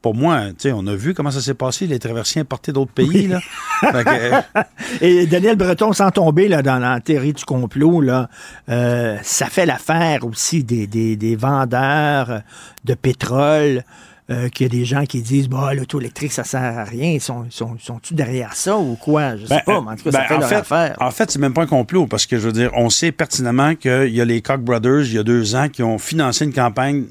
pour 0.00 0.14
moi, 0.14 0.46
tu 0.48 0.54
sais, 0.60 0.72
on 0.72 0.86
a 0.86 0.94
vu 0.94 1.12
comment 1.12 1.30
ça 1.30 1.42
s'est 1.42 1.52
passé, 1.52 1.86
les 1.86 1.98
traversiers 1.98 2.40
importés 2.40 2.72
d'autres 2.72 2.92
pays, 2.92 3.26
là. 3.26 3.40
Que, 3.82 4.34
euh, 4.56 4.62
Et 5.02 5.26
Daniel 5.26 5.56
Breton, 5.56 5.92
sans 5.92 6.10
tomber 6.10 6.48
là, 6.48 6.62
dans 6.62 6.78
la 6.78 6.98
théorie 7.00 7.34
du 7.34 7.44
complot, 7.44 8.00
là, 8.00 8.30
euh, 8.70 9.18
ça 9.22 9.50
fait 9.50 9.66
l'affaire 9.66 10.24
aussi 10.24 10.64
des, 10.64 10.86
des, 10.86 11.16
des 11.16 11.36
vendeurs 11.36 12.40
de 12.86 12.94
pétrole. 12.94 13.84
Euh, 14.28 14.48
qu'il 14.48 14.64
y 14.66 14.68
a 14.68 14.70
des 14.70 14.84
gens 14.84 15.04
qui 15.06 15.22
disent 15.22 15.48
bah 15.48 15.72
l'auto 15.72 16.00
électrique 16.00 16.32
ça 16.32 16.42
sert 16.42 16.60
à 16.60 16.82
rien 16.82 17.10
ils 17.12 17.20
sont 17.20 17.46
sont 17.48 17.76
derrière 18.10 18.54
ça 18.54 18.76
ou 18.76 18.96
quoi? 18.96 19.36
Je 19.36 19.46
sais 19.46 19.54
Ben, 19.54 19.60
pas 19.64 19.80
mais 19.80 19.90
en 19.92 19.96
tout 19.96 20.02
cas 20.02 20.10
ça 20.10 20.18
ben, 20.18 20.26
fait 20.26 20.34
en 20.34 20.38
leur 20.40 20.48
fait, 20.48 20.54
affaire 20.56 20.96
En 20.98 21.10
fait, 21.12 21.30
c'est 21.30 21.38
même 21.38 21.52
pas 21.54 21.62
un 21.62 21.66
complot 21.68 22.08
parce 22.08 22.26
que 22.26 22.36
je 22.36 22.42
veux 22.46 22.52
dire, 22.52 22.72
on 22.74 22.90
sait 22.90 23.12
pertinemment 23.12 23.76
qu'il 23.76 24.08
y 24.12 24.20
a 24.20 24.24
les 24.24 24.42
Koch 24.42 24.58
brothers, 24.60 25.02
il 25.06 25.12
y 25.14 25.18
a 25.18 25.22
deux 25.22 25.54
ans, 25.54 25.68
qui 25.68 25.84
ont 25.84 25.98
financé 25.98 26.44
une 26.44 26.52
campagne 26.52 27.04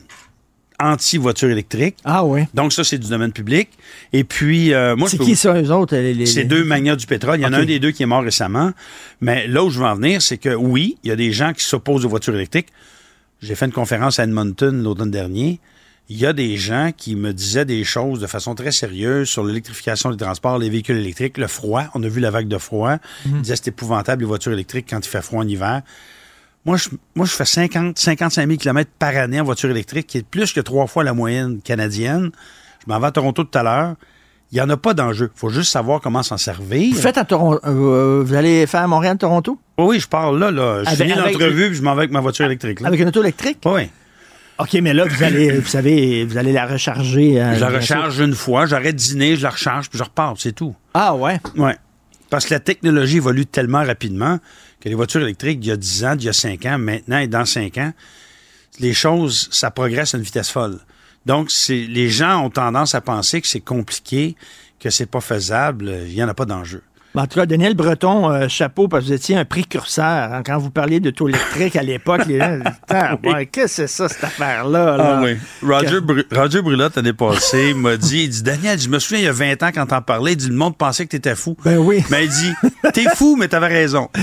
anti-voiture 0.77 1.49
électrique. 1.49 1.95
Ah 2.03 2.25
oui. 2.25 2.41
Donc 2.53 2.73
ça, 2.73 2.83
c'est 2.83 2.97
du 2.97 3.07
domaine 3.07 3.31
public. 3.31 3.69
Et 4.11 4.25
puis, 4.25 4.73
euh, 4.73 4.97
moi, 4.97 5.07
c'est 5.09 5.15
je 5.17 5.23
qui 5.23 5.29
vous- 5.31 5.35
ça 5.37 5.53
eux 5.61 5.71
autres 5.71 5.95
les, 5.95 6.13
les- 6.13 6.25
C'est 6.25 6.43
deux 6.43 6.65
magnats 6.65 6.97
du 6.97 7.05
pétrole. 7.05 7.39
Il 7.39 7.43
y 7.43 7.45
en 7.45 7.53
a 7.53 7.59
un 7.59 7.65
des 7.65 7.79
deux 7.79 7.91
qui 7.91 8.03
est 8.03 8.07
mort 8.07 8.23
récemment. 8.23 8.71
Mais 9.21 9.47
là 9.47 9.63
où 9.63 9.69
je 9.69 9.79
veux 9.79 9.85
en 9.85 9.95
venir, 9.95 10.21
c'est 10.21 10.37
que 10.37 10.53
oui, 10.53 10.97
il 11.03 11.09
y 11.09 11.11
a 11.11 11.15
des 11.15 11.31
gens 11.31 11.53
qui 11.53 11.63
s'opposent 11.63 12.03
aux 12.05 12.09
voitures 12.09 12.35
électriques. 12.35 12.67
J'ai 13.41 13.55
fait 13.55 13.65
une 13.67 13.71
conférence 13.71 14.19
à 14.19 14.25
Edmonton 14.25 14.83
l'automne 14.83 15.11
dernier. 15.11 15.61
Il 16.07 16.17
y 16.19 16.25
a 16.27 16.33
des 16.33 16.55
gens 16.57 16.91
qui 16.95 17.15
me 17.15 17.33
disaient 17.33 17.65
des 17.65 17.83
choses 17.83 18.19
de 18.19 18.27
façon 18.27 18.53
très 18.53 18.71
sérieuse 18.71 19.27
sur 19.27 19.43
l'électrification 19.43 20.11
des 20.11 20.17
transports, 20.17 20.59
les 20.59 20.69
véhicules 20.69 20.97
électriques, 20.97 21.37
le 21.39 21.47
froid. 21.47 21.85
On 21.95 22.03
a 22.03 22.07
vu 22.07 22.19
la 22.19 22.29
vague 22.29 22.47
de 22.47 22.59
froid. 22.59 22.97
Ils 23.25 23.41
disaient 23.41 23.55
que 23.55 23.59
c'est 23.63 23.67
épouvantable 23.69 24.21
les 24.21 24.27
voitures 24.27 24.51
électriques 24.53 24.85
quand 24.89 25.03
il 25.03 25.09
fait 25.09 25.23
froid 25.23 25.43
en 25.43 25.47
hiver. 25.47 25.81
Moi, 26.63 26.77
je, 26.77 26.89
moi, 27.15 27.25
je 27.25 27.31
fais 27.31 27.45
50, 27.45 27.97
55 27.97 28.45
000 28.47 28.57
km 28.59 28.89
par 28.99 29.15
année 29.15 29.39
en 29.39 29.43
voiture 29.43 29.69
électrique, 29.69 30.05
qui 30.07 30.19
est 30.19 30.25
plus 30.25 30.53
que 30.53 30.59
trois 30.61 30.85
fois 30.87 31.03
la 31.03 31.13
moyenne 31.13 31.59
canadienne. 31.61 32.31
Je 32.85 32.91
m'en 32.91 32.99
vais 32.99 33.07
à 33.07 33.11
Toronto 33.11 33.43
tout 33.43 33.57
à 33.57 33.63
l'heure. 33.63 33.95
Il 34.51 34.55
n'y 34.55 34.61
en 34.61 34.69
a 34.69 34.77
pas 34.77 34.93
d'enjeu. 34.93 35.31
Il 35.35 35.39
faut 35.39 35.49
juste 35.49 35.71
savoir 35.71 36.01
comment 36.01 36.21
s'en 36.21 36.37
servir. 36.37 36.93
vous 36.93 37.01
faites 37.01 37.17
à 37.17 37.25
Toronto 37.25 37.59
euh, 37.65 38.23
vous 38.23 38.33
allez 38.35 38.67
faire 38.67 38.81
à 38.83 38.87
Montréal 38.87 39.17
Toronto? 39.17 39.59
Oui, 39.79 39.99
je 39.99 40.07
parle 40.07 40.39
là. 40.39 40.51
là. 40.51 40.83
Je 40.83 40.89
Avec- 40.89 41.07
finis 41.09 41.19
l'entrevue 41.19 41.67
puis 41.69 41.75
je 41.77 41.81
m'en 41.81 41.93
vais 41.95 42.01
avec 42.01 42.11
ma 42.11 42.21
voiture 42.21 42.45
électrique. 42.45 42.79
là. 42.79 42.87
avec 42.89 42.99
une 42.99 43.07
auto 43.07 43.21
électrique? 43.23 43.57
Oui. 43.65 43.89
Ok 44.57 44.73
mais 44.75 44.93
là 44.93 45.05
vous 45.05 45.23
allez 45.23 45.51
vous 45.59 45.67
savez 45.67 46.25
vous 46.25 46.37
allez 46.37 46.53
la 46.53 46.65
recharger 46.65 47.41
euh, 47.41 47.55
Je 47.55 47.59
la 47.59 47.69
recharge 47.69 48.19
une 48.19 48.35
fois, 48.35 48.65
j'arrête 48.65 48.95
dîner, 48.95 49.35
je 49.35 49.43
la 49.43 49.49
recharge, 49.49 49.89
puis 49.89 49.97
je 49.97 50.03
repars, 50.03 50.35
c'est 50.37 50.53
tout. 50.53 50.75
Ah 50.93 51.15
ouais? 51.15 51.39
Ouais. 51.55 51.77
Parce 52.29 52.45
que 52.45 52.53
la 52.53 52.59
technologie 52.59 53.17
évolue 53.17 53.45
tellement 53.45 53.83
rapidement 53.83 54.39
que 54.79 54.89
les 54.89 54.95
voitures 54.95 55.21
électriques, 55.21 55.59
d'il 55.59 55.69
y 55.69 55.71
a 55.71 55.77
10 55.77 56.05
ans, 56.05 56.15
d'il 56.15 56.25
y 56.25 56.29
a 56.29 56.33
5 56.33 56.65
ans, 56.65 56.77
maintenant 56.77 57.17
et 57.19 57.27
dans 57.27 57.45
5 57.45 57.77
ans, 57.77 57.93
les 58.79 58.93
choses, 58.93 59.47
ça 59.51 59.71
progresse 59.71 60.13
à 60.13 60.17
une 60.17 60.23
vitesse 60.23 60.49
folle. 60.49 60.79
Donc, 61.25 61.49
les 61.69 62.09
gens 62.09 62.43
ont 62.43 62.49
tendance 62.49 62.93
à 62.93 63.01
penser 63.01 63.41
que 63.41 63.47
c'est 63.47 63.61
compliqué, 63.61 64.35
que 64.79 64.89
c'est 64.89 65.05
pas 65.05 65.21
faisable, 65.21 65.91
il 66.07 66.13
n'y 66.13 66.23
en 66.23 66.27
a 66.27 66.33
pas 66.33 66.45
d'enjeu. 66.45 66.83
Ben, 67.15 67.23
En 67.23 67.27
tout 67.27 67.39
cas, 67.39 67.45
Daniel 67.45 67.73
Breton, 67.75 68.29
euh, 68.29 68.47
chapeau, 68.49 68.87
parce 68.87 69.03
que 69.03 69.07
vous 69.09 69.13
étiez 69.15 69.37
un 69.37 69.45
précurseur. 69.45 70.05
hein. 70.33 70.43
quand 70.45 70.57
vous 70.57 70.69
parliez 70.69 70.99
d'auto 70.99 71.27
électrique 71.29 71.75
à 71.75 71.81
l'époque, 71.83 72.25
les 72.27 72.39
gens 72.39 72.59
Ah, 72.89 73.17
ouais, 73.23 73.45
qu'est-ce 73.47 73.77
que 73.81 73.87
c'est 73.87 73.87
ça, 73.87 74.09
cette 74.09 74.23
affaire-là? 74.23 74.97
là? 74.97 75.17
Ah 75.19 75.21
oui. 75.23 75.37
Roger, 75.63 76.01
Bru- 76.01 76.25
Roger 76.31 76.61
Brulotte, 76.61 76.95
l'année 76.97 77.13
passée, 77.13 77.73
m'a 77.73 77.97
dit, 77.97 78.23
il 78.25 78.29
dit, 78.29 78.43
Daniel, 78.43 78.79
je 78.79 78.89
me 78.89 78.99
souviens, 78.99 79.19
il 79.19 79.25
y 79.25 79.27
a 79.27 79.31
20 79.31 79.63
ans, 79.63 79.69
quand 79.73 79.85
t'en 79.87 80.01
parlais, 80.01 80.33
il 80.33 80.37
dit, 80.37 80.49
le 80.49 80.55
monde 80.55 80.77
pensait 80.77 81.05
que 81.05 81.11
t'étais 81.11 81.35
fou. 81.35 81.55
Ben 81.63 81.77
oui. 81.77 82.03
Mais 82.11 82.25
il 82.25 82.29
dit, 82.29 82.53
t'es 82.93 83.05
fou, 83.15 83.35
mais 83.37 83.47
t'avais 83.47 83.67
raison. 83.67 84.09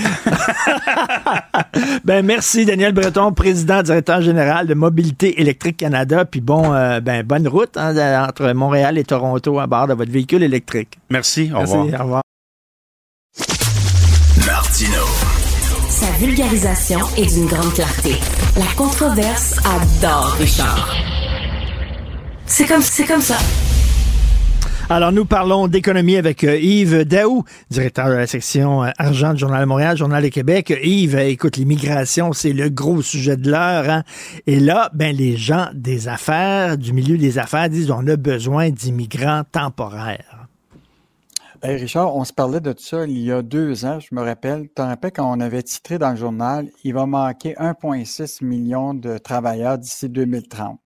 Ben, 2.04 2.24
merci, 2.24 2.64
Daniel 2.64 2.92
Breton, 2.92 3.32
président, 3.32 3.82
directeur 3.82 4.20
général 4.22 4.66
de 4.66 4.74
Mobilité 4.74 5.40
électrique 5.40 5.76
Canada. 5.78 6.24
Puis 6.24 6.40
bon, 6.40 6.72
euh, 6.74 7.00
ben, 7.00 7.22
bonne 7.22 7.46
route 7.48 7.76
hein, 7.76 7.94
de- 7.94 8.28
entre 8.28 8.52
Montréal 8.52 8.98
et 8.98 9.04
Toronto 9.04 9.58
à 9.60 9.66
bord 9.66 9.86
de 9.86 9.94
votre 9.94 10.10
véhicule 10.10 10.42
électrique. 10.42 10.98
Merci, 11.10 11.50
au 11.54 11.58
Merci, 11.58 11.72
revoir. 11.74 12.00
au 12.00 12.04
revoir. 12.04 12.22
Sa 16.02 16.10
vulgarisation 16.18 16.98
est 17.16 17.32
d'une 17.32 17.46
grande 17.46 17.72
clarté. 17.74 18.16
La 18.56 18.66
controverse 18.76 19.56
adore 19.64 20.32
Richard. 20.36 20.92
C'est 22.44 22.66
comme, 22.66 22.82
ça. 22.82 23.36
Alors, 24.90 25.12
nous 25.12 25.24
parlons 25.24 25.68
d'économie 25.68 26.16
avec 26.16 26.42
euh, 26.42 26.58
Yves 26.58 27.04
Daou, 27.04 27.44
directeur 27.70 28.08
de 28.08 28.14
la 28.14 28.26
section 28.26 28.82
euh, 28.82 28.90
argent 28.98 29.32
du 29.32 29.38
Journal 29.38 29.60
de 29.60 29.66
Montréal, 29.66 29.96
Journal 29.96 30.24
de 30.24 30.28
Québec. 30.28 30.76
Yves, 30.82 31.14
euh, 31.14 31.28
écoute, 31.28 31.56
l'immigration, 31.56 32.32
c'est 32.32 32.52
le 32.52 32.68
gros 32.68 33.00
sujet 33.00 33.36
de 33.36 33.48
l'heure. 33.48 33.88
hein. 33.88 34.02
Et 34.48 34.58
là, 34.58 34.90
ben, 34.94 35.14
les 35.14 35.36
gens 35.36 35.68
des 35.72 36.08
affaires, 36.08 36.78
du 36.78 36.92
milieu 36.92 37.16
des 37.16 37.38
affaires, 37.38 37.70
disent 37.70 37.92
on 37.92 38.04
a 38.08 38.16
besoin 38.16 38.70
d'immigrants 38.70 39.44
temporaires. 39.52 40.41
Richard, 41.62 42.16
on 42.16 42.24
se 42.24 42.32
parlait 42.32 42.60
de 42.60 42.74
ça 42.76 43.06
il 43.06 43.18
y 43.18 43.30
a 43.30 43.40
deux 43.40 43.84
ans, 43.84 44.00
je 44.00 44.12
me 44.12 44.20
rappelle. 44.20 44.62
Tu 44.62 44.74
te 44.74 44.82
rappelles 44.82 45.12
quand 45.12 45.30
on 45.30 45.38
avait 45.38 45.62
titré 45.62 45.96
dans 45.96 46.10
le 46.10 46.16
journal, 46.16 46.68
il 46.82 46.92
va 46.92 47.06
manquer 47.06 47.54
1,6 47.54 48.44
million 48.44 48.94
de 48.94 49.16
travailleurs 49.18 49.78
d'ici 49.78 50.08
2030. 50.08 50.80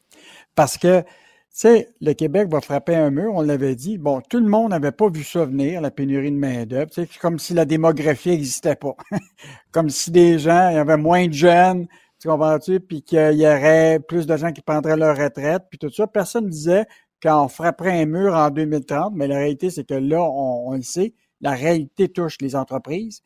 Parce 0.56 0.76
que, 0.76 1.02
tu 1.02 1.06
sais, 1.50 1.88
le 2.00 2.14
Québec 2.14 2.48
va 2.50 2.60
frapper 2.60 2.96
un 2.96 3.10
mur, 3.10 3.32
on 3.32 3.42
l'avait 3.42 3.76
dit. 3.76 3.96
Bon, 3.96 4.20
tout 4.20 4.40
le 4.40 4.48
monde 4.48 4.70
n'avait 4.70 4.90
pas 4.90 5.08
vu 5.08 5.22
ça 5.22 5.44
venir, 5.44 5.80
la 5.80 5.92
pénurie 5.92 6.32
de 6.32 6.36
main-d'œuvre. 6.36 6.90
C'est 6.92 7.16
comme 7.18 7.38
si 7.38 7.54
la 7.54 7.64
démographie 7.64 8.30
n'existait 8.30 8.76
pas. 8.76 8.96
comme 9.70 9.88
si 9.88 10.10
des 10.10 10.40
gens, 10.40 10.70
il 10.70 10.74
y 10.74 10.78
avait 10.78 10.96
moins 10.96 11.28
de 11.28 11.32
jeunes, 11.32 11.86
tu 12.20 12.26
comprends-tu, 12.26 12.80
puis 12.80 13.02
qu'il 13.02 13.34
y 13.34 13.46
aurait 13.46 14.00
plus 14.00 14.26
de 14.26 14.36
gens 14.36 14.50
qui 14.50 14.62
prendraient 14.62 14.96
leur 14.96 15.16
retraite, 15.16 15.62
puis 15.70 15.78
tout 15.78 15.90
ça. 15.90 16.08
Personne 16.08 16.46
ne 16.46 16.50
disait 16.50 16.86
quand 17.22 17.44
on 17.44 17.48
frapperait 17.48 18.02
un 18.02 18.06
mur 18.06 18.34
en 18.34 18.50
2030, 18.50 19.12
mais 19.14 19.26
la 19.26 19.36
réalité, 19.36 19.70
c'est 19.70 19.84
que 19.84 19.94
là, 19.94 20.22
on, 20.22 20.72
le 20.72 20.82
sait, 20.82 21.14
la 21.40 21.52
réalité 21.52 22.08
touche 22.08 22.36
les 22.40 22.54
entreprises. 22.56 23.22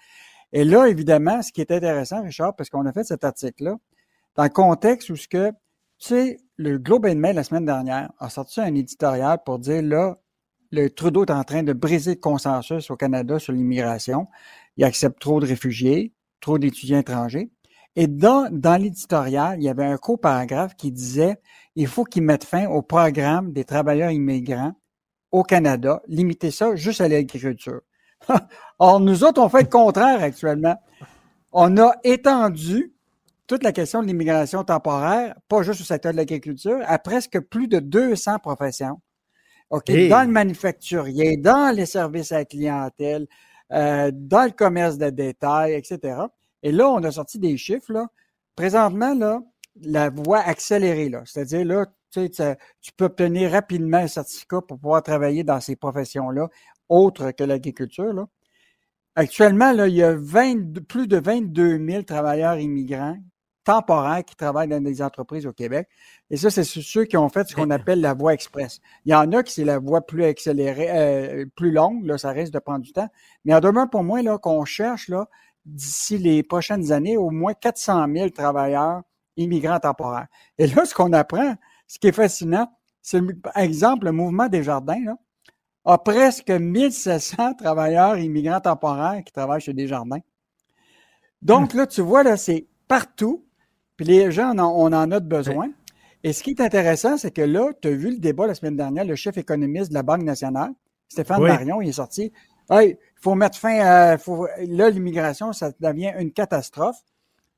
Et 0.52 0.64
là, 0.64 0.86
évidemment, 0.86 1.42
ce 1.42 1.52
qui 1.52 1.60
est 1.60 1.70
intéressant, 1.70 2.22
Richard, 2.22 2.54
parce 2.56 2.70
qu'on 2.70 2.86
a 2.86 2.92
fait 2.92 3.04
cet 3.04 3.24
article-là, 3.24 3.76
dans 4.36 4.44
le 4.44 4.50
contexte 4.50 5.10
où 5.10 5.16
ce 5.16 5.28
que, 5.28 5.50
tu 5.98 6.08
sais, 6.08 6.36
le 6.56 6.78
Globe 6.78 7.06
and 7.06 7.16
Mail 7.16 7.36
la 7.36 7.44
semaine 7.44 7.64
dernière 7.64 8.10
a 8.18 8.30
sorti 8.30 8.60
un 8.60 8.74
éditorial 8.74 9.38
pour 9.44 9.58
dire 9.58 9.82
là, 9.82 10.16
le 10.70 10.88
Trudeau 10.88 11.24
est 11.24 11.30
en 11.30 11.44
train 11.44 11.62
de 11.62 11.74
briser 11.74 12.14
le 12.14 12.20
consensus 12.20 12.90
au 12.90 12.96
Canada 12.96 13.38
sur 13.38 13.52
l'immigration. 13.52 14.26
Il 14.78 14.84
accepte 14.84 15.20
trop 15.20 15.38
de 15.38 15.46
réfugiés, 15.46 16.14
trop 16.40 16.58
d'étudiants 16.58 16.98
étrangers. 16.98 17.50
Et 17.94 18.06
dans, 18.06 18.48
dans 18.50 18.80
l'éditorial, 18.80 19.60
il 19.60 19.64
y 19.64 19.68
avait 19.68 19.84
un 19.84 19.98
co-paragraphe 19.98 20.74
qui 20.76 20.90
disait 20.90 21.36
il 21.74 21.86
faut 21.86 22.04
qu'ils 22.04 22.22
mettent 22.22 22.44
fin 22.44 22.66
au 22.66 22.82
programme 22.82 23.52
des 23.52 23.64
travailleurs 23.64 24.10
immigrants 24.10 24.74
au 25.30 25.42
Canada, 25.42 26.02
limiter 26.08 26.50
ça 26.50 26.76
juste 26.76 27.00
à 27.00 27.08
l'agriculture. 27.08 27.80
Or, 28.78 29.00
nous 29.00 29.24
autres, 29.24 29.40
on 29.40 29.48
fait 29.48 29.62
le 29.62 29.68
contraire 29.68 30.22
actuellement. 30.22 30.76
On 31.52 31.76
a 31.78 31.92
étendu 32.04 32.92
toute 33.46 33.64
la 33.64 33.72
question 33.72 34.02
de 34.02 34.06
l'immigration 34.06 34.64
temporaire, 34.64 35.34
pas 35.48 35.62
juste 35.62 35.80
au 35.80 35.84
secteur 35.84 36.12
de 36.12 36.16
l'agriculture, 36.16 36.80
à 36.86 36.98
presque 36.98 37.40
plus 37.40 37.68
de 37.68 37.80
200 37.80 38.38
professions. 38.38 39.00
OK, 39.70 39.90
Hey. 39.90 40.08
dans 40.08 40.22
le 40.22 40.28
manufacturier, 40.30 41.36
dans 41.38 41.74
les 41.74 41.86
services 41.86 42.32
à 42.32 42.38
la 42.38 42.44
clientèle, 42.44 43.26
euh, 43.72 44.10
dans 44.14 44.44
le 44.44 44.50
commerce 44.50 44.98
de 44.98 45.08
détail, 45.10 45.72
etc. 45.72 46.20
Et 46.62 46.72
là, 46.72 46.88
on 46.90 47.02
a 47.04 47.10
sorti 47.10 47.38
des 47.38 47.56
chiffres, 47.56 47.92
là. 47.92 48.06
Présentement, 48.54 49.14
là, 49.14 49.40
la 49.80 50.10
voie 50.10 50.40
accélérée, 50.40 51.08
là. 51.08 51.22
C'est-à-dire, 51.24 51.64
là, 51.64 51.86
tu 52.12 52.20
sais, 52.26 52.30
tu- 52.30 52.42
tu 52.80 52.92
peux 52.96 53.06
obtenir 53.06 53.50
rapidement 53.52 53.98
un 53.98 54.06
certificat 54.08 54.60
pour 54.60 54.78
pouvoir 54.78 55.02
travailler 55.02 55.44
dans 55.44 55.60
ces 55.60 55.76
professions-là, 55.76 56.48
autres 56.88 57.30
que 57.32 57.44
l'agriculture, 57.44 58.12
là. 58.12 58.26
Actuellement, 59.14 59.72
là, 59.72 59.88
il 59.88 59.94
y 59.94 60.02
a 60.02 60.14
22 60.14 60.80
plus 60.82 61.06
de 61.06 61.18
22 61.18 61.78
000 61.86 62.02
travailleurs 62.02 62.58
immigrants 62.58 63.16
temporaires 63.64 64.24
qui 64.24 64.34
travaillent 64.34 64.68
dans 64.68 64.82
des 64.82 65.02
entreprises 65.02 65.46
au 65.46 65.52
Québec. 65.52 65.86
Et 66.30 66.36
ça, 66.36 66.50
c'est 66.50 66.64
ceux 66.64 67.04
qui 67.04 67.16
ont 67.16 67.28
fait 67.28 67.46
ce 67.48 67.54
qu'on 67.54 67.70
appelle 67.70 68.00
la 68.00 68.12
voie 68.14 68.34
express. 68.34 68.80
Il 69.04 69.12
y 69.12 69.14
en 69.14 69.30
a 69.32 69.42
qui 69.44 69.52
c'est 69.52 69.64
la 69.64 69.78
voie 69.78 70.00
plus 70.04 70.24
accélérée, 70.24 70.88
euh, 70.90 71.46
plus 71.54 71.70
longue, 71.70 72.04
là, 72.06 72.18
ça 72.18 72.30
risque 72.30 72.52
de 72.52 72.58
prendre 72.58 72.80
du 72.80 72.92
temps. 72.92 73.08
Mais 73.44 73.54
en 73.54 73.60
demeure 73.60 73.88
pour 73.88 74.02
moi, 74.02 74.20
là, 74.22 74.38
qu'on 74.38 74.64
cherche, 74.64 75.08
là, 75.08 75.28
d'ici 75.64 76.18
les 76.18 76.42
prochaines 76.42 76.90
années, 76.90 77.16
au 77.16 77.30
moins 77.30 77.54
400 77.54 78.06
000 78.12 78.30
travailleurs 78.30 79.02
immigrants 79.36 79.80
temporaires. 79.80 80.26
Et 80.58 80.66
là, 80.66 80.84
ce 80.84 80.94
qu'on 80.94 81.12
apprend, 81.12 81.54
ce 81.86 81.98
qui 81.98 82.08
est 82.08 82.12
fascinant, 82.12 82.70
c'est, 83.00 83.20
par 83.40 83.56
exemple, 83.56 84.06
le 84.06 84.12
mouvement 84.12 84.48
des 84.48 84.62
jardins, 84.62 85.02
là, 85.04 85.16
a 85.84 85.98
presque 85.98 86.50
1700 86.50 87.54
travailleurs 87.54 88.18
immigrants 88.18 88.60
temporaires 88.60 89.22
qui 89.24 89.32
travaillent 89.32 89.60
chez 89.60 89.72
Desjardins. 89.72 90.20
Donc 91.40 91.74
là, 91.74 91.86
tu 91.86 92.00
vois, 92.02 92.22
là, 92.22 92.36
c'est 92.36 92.66
partout. 92.86 93.44
Puis 93.96 94.06
les 94.06 94.30
gens, 94.30 94.52
on 94.54 94.58
en, 94.58 94.70
on 94.70 94.92
en 94.92 95.10
a 95.10 95.18
de 95.18 95.26
besoin. 95.26 95.70
Et 96.22 96.32
ce 96.32 96.44
qui 96.44 96.50
est 96.50 96.60
intéressant, 96.60 97.16
c'est 97.16 97.32
que 97.32 97.42
là, 97.42 97.72
tu 97.80 97.88
as 97.88 97.90
vu 97.90 98.10
le 98.10 98.18
débat 98.18 98.46
la 98.46 98.54
semaine 98.54 98.76
dernière, 98.76 99.04
le 99.04 99.16
chef 99.16 99.36
économiste 99.38 99.90
de 99.90 99.94
la 99.94 100.04
Banque 100.04 100.22
nationale, 100.22 100.72
Stéphane 101.08 101.42
Oui. 101.42 101.48
Marion, 101.48 101.82
il 101.82 101.88
est 101.88 101.92
sorti. 101.92 102.32
Hey, 102.70 102.90
il 102.90 103.20
faut 103.20 103.34
mettre 103.34 103.58
fin 103.58 103.80
à. 103.80 104.18
Faut, 104.18 104.46
là, 104.68 104.88
l'immigration, 104.88 105.52
ça 105.52 105.72
devient 105.80 106.12
une 106.18 106.32
catastrophe. 106.32 106.96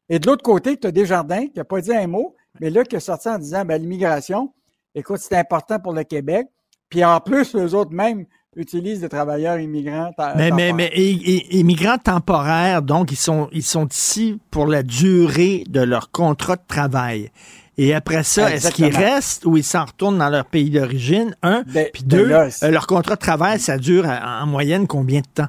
Et 0.09 0.19
de 0.19 0.27
l'autre 0.27 0.43
côté, 0.43 0.77
tu 0.77 0.87
as 0.87 0.91
Desjardins 0.91 1.47
qui 1.47 1.59
n'a 1.59 1.65
pas 1.65 1.81
dit 1.81 1.93
un 1.93 2.07
mot, 2.07 2.35
mais 2.61 2.71
là, 2.71 2.85
qui 2.85 2.97
est 2.97 3.01
sorti 3.01 3.29
en 3.29 3.39
disant 3.39 3.65
ben, 3.65 3.81
l'immigration, 3.81 4.53
Écoute, 4.95 5.19
c'est 5.21 5.37
important 5.37 5.81
pour 5.81 5.93
le 5.93 6.05
Québec. 6.05 6.47
Puis 6.89 7.05
en 7.05 7.19
plus, 7.19 7.55
les 7.55 7.75
autres 7.75 7.93
même 7.93 8.27
utilisent 8.55 9.01
des 9.01 9.09
travailleurs 9.09 9.59
immigrants. 9.59 10.13
Mais, 10.37 10.53
mais, 10.53 10.73
mais 10.73 10.93
immigrants 10.95 11.99
temporaires, 11.99 12.83
donc, 12.83 13.11
ils 13.11 13.17
sont, 13.17 13.49
ils 13.51 13.65
sont 13.65 13.89
ici 13.89 14.39
pour 14.53 14.69
la 14.69 14.85
durée 14.85 15.65
de 15.69 15.81
leur 15.81 16.13
contrat 16.13 16.55
de 16.55 16.63
travail. 16.69 17.33
Et 17.77 17.93
après 17.93 18.23
ça, 18.23 18.55
est-ce 18.55 18.71
qu'ils 18.71 18.95
restent 18.95 19.45
ou 19.45 19.57
ils 19.57 19.65
s'en 19.65 19.87
retournent 19.87 20.19
dans 20.19 20.29
leur 20.29 20.45
pays 20.45 20.71
d'origine? 20.71 21.37
Un. 21.43 21.65
Ben, 21.67 21.89
puis 21.93 22.05
ben 22.05 22.19
deux, 22.19 22.27
là, 22.27 22.49
euh, 22.63 22.71
leur 22.71 22.87
contrat 22.87 23.17
de 23.17 23.21
travail, 23.21 23.59
ça 23.59 23.79
dure 23.79 24.07
en, 24.07 24.43
en 24.43 24.47
moyenne 24.47 24.87
combien 24.87 25.23
de 25.23 25.27
temps? 25.27 25.49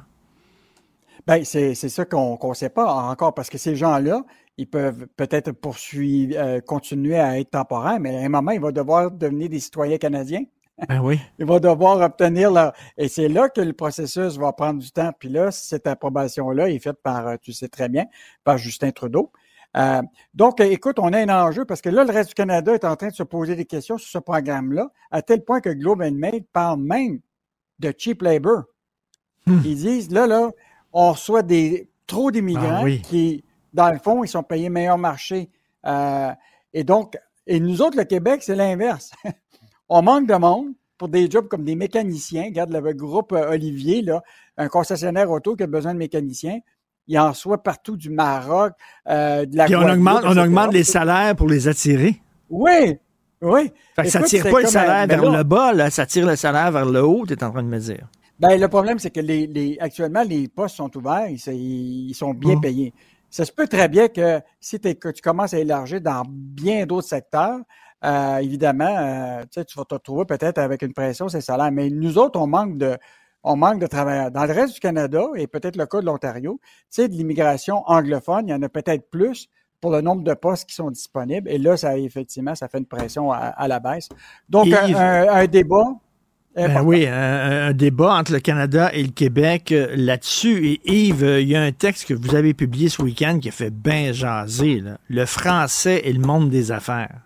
Ben, 1.24 1.44
c'est 1.44 1.74
ça 1.74 2.04
qu'on 2.04 2.36
ne 2.42 2.54
sait 2.54 2.68
pas 2.68 2.92
encore, 2.92 3.32
parce 3.34 3.48
que 3.48 3.58
ces 3.58 3.76
gens-là, 3.76 4.24
ils 4.58 4.68
peuvent 4.68 5.06
peut-être 5.16 5.52
poursuivre, 5.52 6.34
euh, 6.36 6.60
continuer 6.60 7.18
à 7.18 7.38
être 7.38 7.50
temporaires, 7.50 8.00
mais 8.00 8.16
à 8.16 8.26
un 8.26 8.28
moment, 8.28 8.52
ils 8.52 8.60
vont 8.60 8.72
devoir 8.72 9.10
devenir 9.10 9.48
des 9.48 9.60
citoyens 9.60 9.98
canadiens. 9.98 10.44
Ben 10.88 11.00
oui. 11.00 11.18
Ils 11.38 11.46
vont 11.46 11.58
devoir 11.58 12.00
obtenir 12.02 12.50
leur... 12.50 12.74
Et 12.98 13.08
c'est 13.08 13.28
là 13.28 13.48
que 13.48 13.62
le 13.62 13.72
processus 13.72 14.36
va 14.36 14.52
prendre 14.52 14.78
du 14.78 14.90
temps. 14.90 15.10
Puis 15.18 15.30
là, 15.30 15.50
cette 15.50 15.86
approbation-là 15.86 16.68
est 16.68 16.78
faite 16.78 17.00
par, 17.02 17.26
euh, 17.26 17.36
tu 17.40 17.54
sais 17.54 17.68
très 17.68 17.88
bien, 17.88 18.04
par 18.44 18.58
Justin 18.58 18.90
Trudeau. 18.90 19.32
Euh, 19.76 20.02
donc, 20.34 20.60
écoute, 20.60 20.98
on 20.98 21.14
a 21.14 21.18
un 21.18 21.28
enjeu 21.28 21.64
parce 21.64 21.80
que 21.80 21.88
là, 21.88 22.04
le 22.04 22.12
reste 22.12 22.30
du 22.30 22.34
Canada 22.34 22.74
est 22.74 22.84
en 22.84 22.94
train 22.96 23.08
de 23.08 23.14
se 23.14 23.22
poser 23.22 23.56
des 23.56 23.64
questions 23.64 23.96
sur 23.96 24.08
ce 24.08 24.18
programme-là, 24.18 24.90
à 25.10 25.22
tel 25.22 25.44
point 25.44 25.60
que 25.60 25.70
Globe 25.70 26.02
and 26.02 26.12
Mail 26.12 26.44
parle 26.52 26.80
même 26.80 27.20
de 27.78 27.94
cheap 27.96 28.20
labor. 28.20 28.64
Hmm. 29.46 29.60
Ils 29.64 29.76
disent, 29.76 30.10
là, 30.10 30.26
là, 30.26 30.50
on 30.92 31.12
reçoit 31.12 31.42
des, 31.42 31.88
trop 32.06 32.30
d'immigrants 32.30 32.80
Ah 32.80 32.84
oui. 32.84 33.00
qui, 33.02 33.44
dans 33.76 33.90
le 33.92 33.98
fond, 33.98 34.24
ils 34.24 34.28
sont 34.28 34.42
payés 34.42 34.70
meilleur 34.70 34.98
marché. 34.98 35.50
Euh, 35.86 36.30
et 36.72 36.82
donc, 36.82 37.16
et 37.46 37.60
nous 37.60 37.82
autres, 37.82 37.96
le 37.98 38.04
Québec, 38.04 38.40
c'est 38.42 38.56
l'inverse. 38.56 39.12
on 39.88 40.02
manque 40.02 40.26
de 40.26 40.34
monde 40.34 40.68
pour 40.98 41.08
des 41.08 41.30
jobs 41.30 41.46
comme 41.46 41.62
des 41.64 41.76
mécaniciens. 41.76 42.44
Regarde 42.46 42.72
le 42.72 42.92
groupe 42.94 43.32
euh, 43.32 43.50
Olivier, 43.50 44.00
là, 44.02 44.22
un 44.56 44.68
concessionnaire 44.68 45.30
auto 45.30 45.54
qui 45.54 45.62
a 45.62 45.66
besoin 45.66 45.92
de 45.92 45.98
mécaniciens. 45.98 46.58
Il 47.06 47.18
en 47.18 47.34
soit 47.34 47.62
partout 47.62 47.96
du 47.96 48.10
Maroc, 48.10 48.72
euh, 49.08 49.44
de 49.46 49.56
la 49.56 49.66
Puis 49.66 49.76
on 49.76 49.88
augmente, 49.88 50.22
on 50.24 50.36
augmente 50.36 50.72
les 50.72 50.82
salaires 50.82 51.36
pour 51.36 51.46
les 51.48 51.68
attirer. 51.68 52.20
Oui, 52.50 52.96
oui. 53.42 53.70
Fait 53.94 54.02
que 54.04 54.08
ça 54.08 54.18
Écoute, 54.20 54.30
tire 54.30 54.50
pas 54.50 54.60
le 54.62 54.66
salaire 54.66 55.06
vers 55.06 55.24
là- 55.30 55.38
le 55.38 55.44
bas, 55.44 55.72
là, 55.72 55.90
ça 55.90 56.06
tire 56.06 56.26
le 56.26 56.34
salaire 56.34 56.72
vers 56.72 56.86
le 56.86 57.02
haut, 57.04 57.24
tu 57.26 57.34
es 57.34 57.44
en 57.44 57.50
train 57.52 57.62
de 57.62 57.68
me 57.68 57.78
dire. 57.78 58.08
Ben, 58.40 58.58
le 58.60 58.68
problème, 58.68 58.98
c'est 58.98 59.10
que 59.10 59.20
les, 59.20 59.46
les- 59.46 59.78
actuellement, 59.80 60.22
les 60.22 60.48
postes 60.48 60.76
sont 60.76 60.94
ouverts, 60.96 61.28
ils, 61.28 62.08
ils 62.10 62.14
sont 62.14 62.34
bien 62.34 62.54
Mhm. 62.56 62.60
payés. 62.60 62.92
Ça 63.36 63.44
se 63.44 63.52
peut 63.52 63.66
très 63.68 63.86
bien 63.88 64.08
que 64.08 64.40
si 64.60 64.80
que 64.80 65.10
tu 65.10 65.20
commences 65.20 65.52
à 65.52 65.58
élargir 65.58 66.00
dans 66.00 66.22
bien 66.26 66.86
d'autres 66.86 67.08
secteurs, 67.08 67.58
euh, 68.02 68.36
évidemment, 68.38 68.96
euh, 68.98 69.42
tu 69.54 69.76
vas 69.76 69.84
te 69.84 69.92
retrouver 69.94 70.24
peut-être 70.24 70.56
avec 70.56 70.80
une 70.80 70.94
pression 70.94 71.28
sur 71.28 71.36
les 71.36 71.42
salaires. 71.42 71.70
Mais 71.70 71.90
nous 71.90 72.16
autres, 72.16 72.40
on 72.40 72.46
manque 72.46 72.78
de, 72.78 72.96
on 73.42 73.54
manque 73.56 73.78
de 73.78 73.86
travailleurs. 73.86 74.30
Dans 74.30 74.46
le 74.46 74.54
reste 74.54 74.72
du 74.74 74.80
Canada, 74.80 75.22
et 75.34 75.46
peut-être 75.46 75.76
le 75.76 75.84
cas 75.84 76.00
de 76.00 76.06
l'Ontario, 76.06 76.58
tu 76.62 76.68
sais, 76.88 77.08
de 77.08 77.12
l'immigration 77.12 77.82
anglophone, 77.86 78.48
il 78.48 78.52
y 78.52 78.54
en 78.54 78.62
a 78.62 78.70
peut-être 78.70 79.10
plus 79.10 79.48
pour 79.82 79.90
le 79.90 80.00
nombre 80.00 80.22
de 80.24 80.32
postes 80.32 80.66
qui 80.66 80.74
sont 80.74 80.90
disponibles. 80.90 81.50
Et 81.50 81.58
là, 81.58 81.76
ça, 81.76 81.98
effectivement, 81.98 82.54
ça 82.54 82.68
fait 82.68 82.78
une 82.78 82.86
pression 82.86 83.32
à, 83.32 83.38
à 83.48 83.68
la 83.68 83.80
baisse. 83.80 84.08
Donc, 84.48 84.66
un- 84.96 85.28
un 85.28 85.46
débat. 85.46 85.84
Ben 86.56 86.70
important. 86.70 86.88
oui, 86.88 87.06
un, 87.06 87.68
un 87.68 87.72
débat 87.72 88.14
entre 88.14 88.32
le 88.32 88.40
Canada 88.40 88.90
et 88.92 89.02
le 89.02 89.10
Québec 89.10 89.72
euh, 89.72 89.88
là-dessus. 89.94 90.66
Et 90.66 90.80
Yves, 90.90 91.22
euh, 91.24 91.40
il 91.40 91.48
y 91.48 91.56
a 91.56 91.62
un 91.62 91.72
texte 91.72 92.06
que 92.06 92.14
vous 92.14 92.34
avez 92.34 92.54
publié 92.54 92.88
ce 92.88 93.02
week-end 93.02 93.38
qui 93.40 93.48
a 93.48 93.52
fait 93.52 93.70
bien 93.70 94.12
jaser. 94.12 94.80
là. 94.80 94.98
Le 95.08 95.26
français 95.26 96.00
et 96.04 96.12
le 96.12 96.20
monde 96.20 96.48
des 96.50 96.72
affaires. 96.72 97.20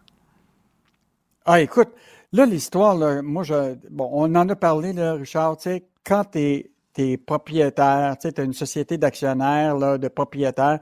Ah, 1.46 1.60
écoute, 1.60 1.88
là, 2.32 2.44
l'histoire, 2.46 2.96
là, 2.96 3.22
moi, 3.22 3.42
je, 3.44 3.76
bon, 3.90 4.08
on 4.12 4.34
en 4.34 4.48
a 4.48 4.56
parlé, 4.56 4.92
là, 4.92 5.14
Richard, 5.14 5.56
tu 5.56 5.64
sais, 5.70 5.84
quand 6.04 6.24
t'es, 6.24 6.70
t'es 6.92 7.16
propriétaire, 7.16 8.16
tu 8.18 8.28
sais, 8.28 8.32
t'as 8.32 8.44
une 8.44 8.52
société 8.52 8.98
d'actionnaires, 8.98 9.76
là, 9.76 9.96
de 9.98 10.08
propriétaires, 10.08 10.80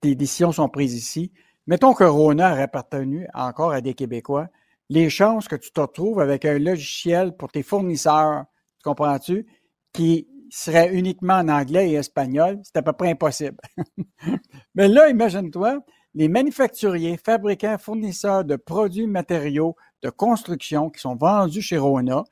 tes 0.00 0.14
décisions 0.14 0.52
sont 0.52 0.68
prises 0.68 0.94
ici. 0.94 1.32
Mettons 1.66 1.94
que 1.94 2.04
Rona 2.04 2.52
aurait 2.52 2.62
appartenu 2.62 3.26
encore 3.34 3.72
à 3.72 3.80
des 3.80 3.94
Québécois. 3.94 4.48
Les 4.88 5.10
chances 5.10 5.48
que 5.48 5.56
tu 5.56 5.72
te 5.72 5.80
retrouves 5.80 6.20
avec 6.20 6.44
un 6.44 6.58
logiciel 6.58 7.36
pour 7.36 7.50
tes 7.50 7.62
fournisseurs, 7.62 8.44
tu 8.78 8.84
comprends-tu, 8.84 9.46
qui 9.92 10.28
serait 10.50 10.94
uniquement 10.94 11.34
en 11.34 11.48
anglais 11.48 11.90
et 11.90 11.94
espagnol, 11.94 12.60
c'est 12.62 12.76
à 12.76 12.82
peu 12.82 12.92
près 12.92 13.10
impossible. 13.10 13.56
Mais 14.74 14.88
là, 14.88 15.08
imagine-toi, 15.08 15.80
les 16.14 16.28
manufacturiers, 16.28 17.16
fabricants, 17.16 17.78
fournisseurs 17.78 18.44
de 18.44 18.56
produits 18.56 19.06
matériaux 19.06 19.76
de 20.02 20.10
construction 20.10 20.88
qui 20.88 21.00
sont 21.00 21.16
vendus 21.16 21.62
chez 21.62 21.78
Rona, 21.78 22.24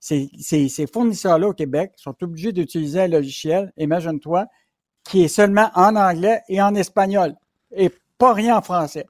ces, 0.00 0.86
fournisseurs-là 0.92 1.48
au 1.48 1.52
Québec 1.52 1.92
sont 1.96 2.16
obligés 2.22 2.52
d'utiliser 2.52 3.02
un 3.02 3.08
logiciel, 3.08 3.72
imagine-toi, 3.76 4.46
qui 5.04 5.22
est 5.24 5.28
seulement 5.28 5.70
en 5.74 5.94
anglais 5.96 6.42
et 6.48 6.60
en 6.60 6.74
espagnol 6.74 7.34
et 7.74 7.90
pas 8.18 8.32
rien 8.32 8.56
en 8.56 8.62
français. 8.62 9.06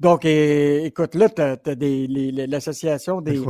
Donc, 0.00 0.24
écoute, 0.24 1.14
là, 1.14 1.28
tu 1.28 1.40
as, 1.40 2.46
l'association 2.46 3.20
des, 3.20 3.40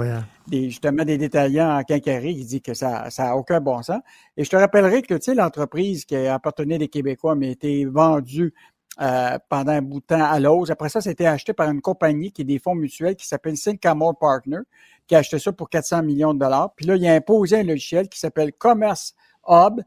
justement 0.69 1.05
des 1.05 1.17
détaillants 1.17 1.79
en 1.79 1.83
quincaillerie 1.83 2.37
qui 2.37 2.45
dit 2.45 2.63
que 2.63 2.75
ça 2.75 3.09
n'a 3.19 3.31
a 3.31 3.35
aucun 3.35 3.61
bon 3.61 3.83
sens. 3.83 4.01
Et 4.37 4.45
je 4.45 4.51
te 4.51 4.57
rappellerai 4.57 5.03
que, 5.03 5.15
tu 5.15 5.23
sais, 5.23 5.35
l'entreprise 5.35 6.05
qui 6.05 6.17
appartenait 6.17 6.79
des 6.79 6.89
Québécois, 6.89 7.35
mais 7.35 7.49
a 7.49 7.51
été 7.53 7.87
vendue 7.87 8.53
euh, 9.01 9.39
pendant 9.49 9.73
un 9.73 9.83
bout 9.83 10.01
de 10.01 10.07
temps 10.07 10.23
à 10.23 10.39
Lowe's. 10.39 10.71
Après 10.71 10.89
ça, 10.89 11.01
c'était 11.01 11.27
acheté 11.27 11.53
par 11.53 11.69
une 11.71 11.81
compagnie 11.81 12.31
qui 12.31 12.43
est 12.43 12.45
des 12.45 12.59
fonds 12.59 12.77
mutuels 12.77 13.17
qui 13.17 13.27
s'appelle 13.27 13.57
Sycamore 13.57 14.17
Partner, 14.17 14.59
qui 15.07 15.17
a 15.17 15.19
acheté 15.19 15.39
ça 15.39 15.53
pour 15.53 15.69
400 15.69 16.03
millions 16.03 16.35
de 16.35 16.39
dollars. 16.39 16.75
Puis 16.77 16.87
là, 16.87 16.95
il 16.97 17.07
a 17.07 17.15
imposé 17.15 17.59
un 17.59 17.65
logiciel 17.65 18.09
qui 18.09 18.19
s'appelle 18.19 18.53
Commerce 18.53 19.15
Hub. 19.49 19.81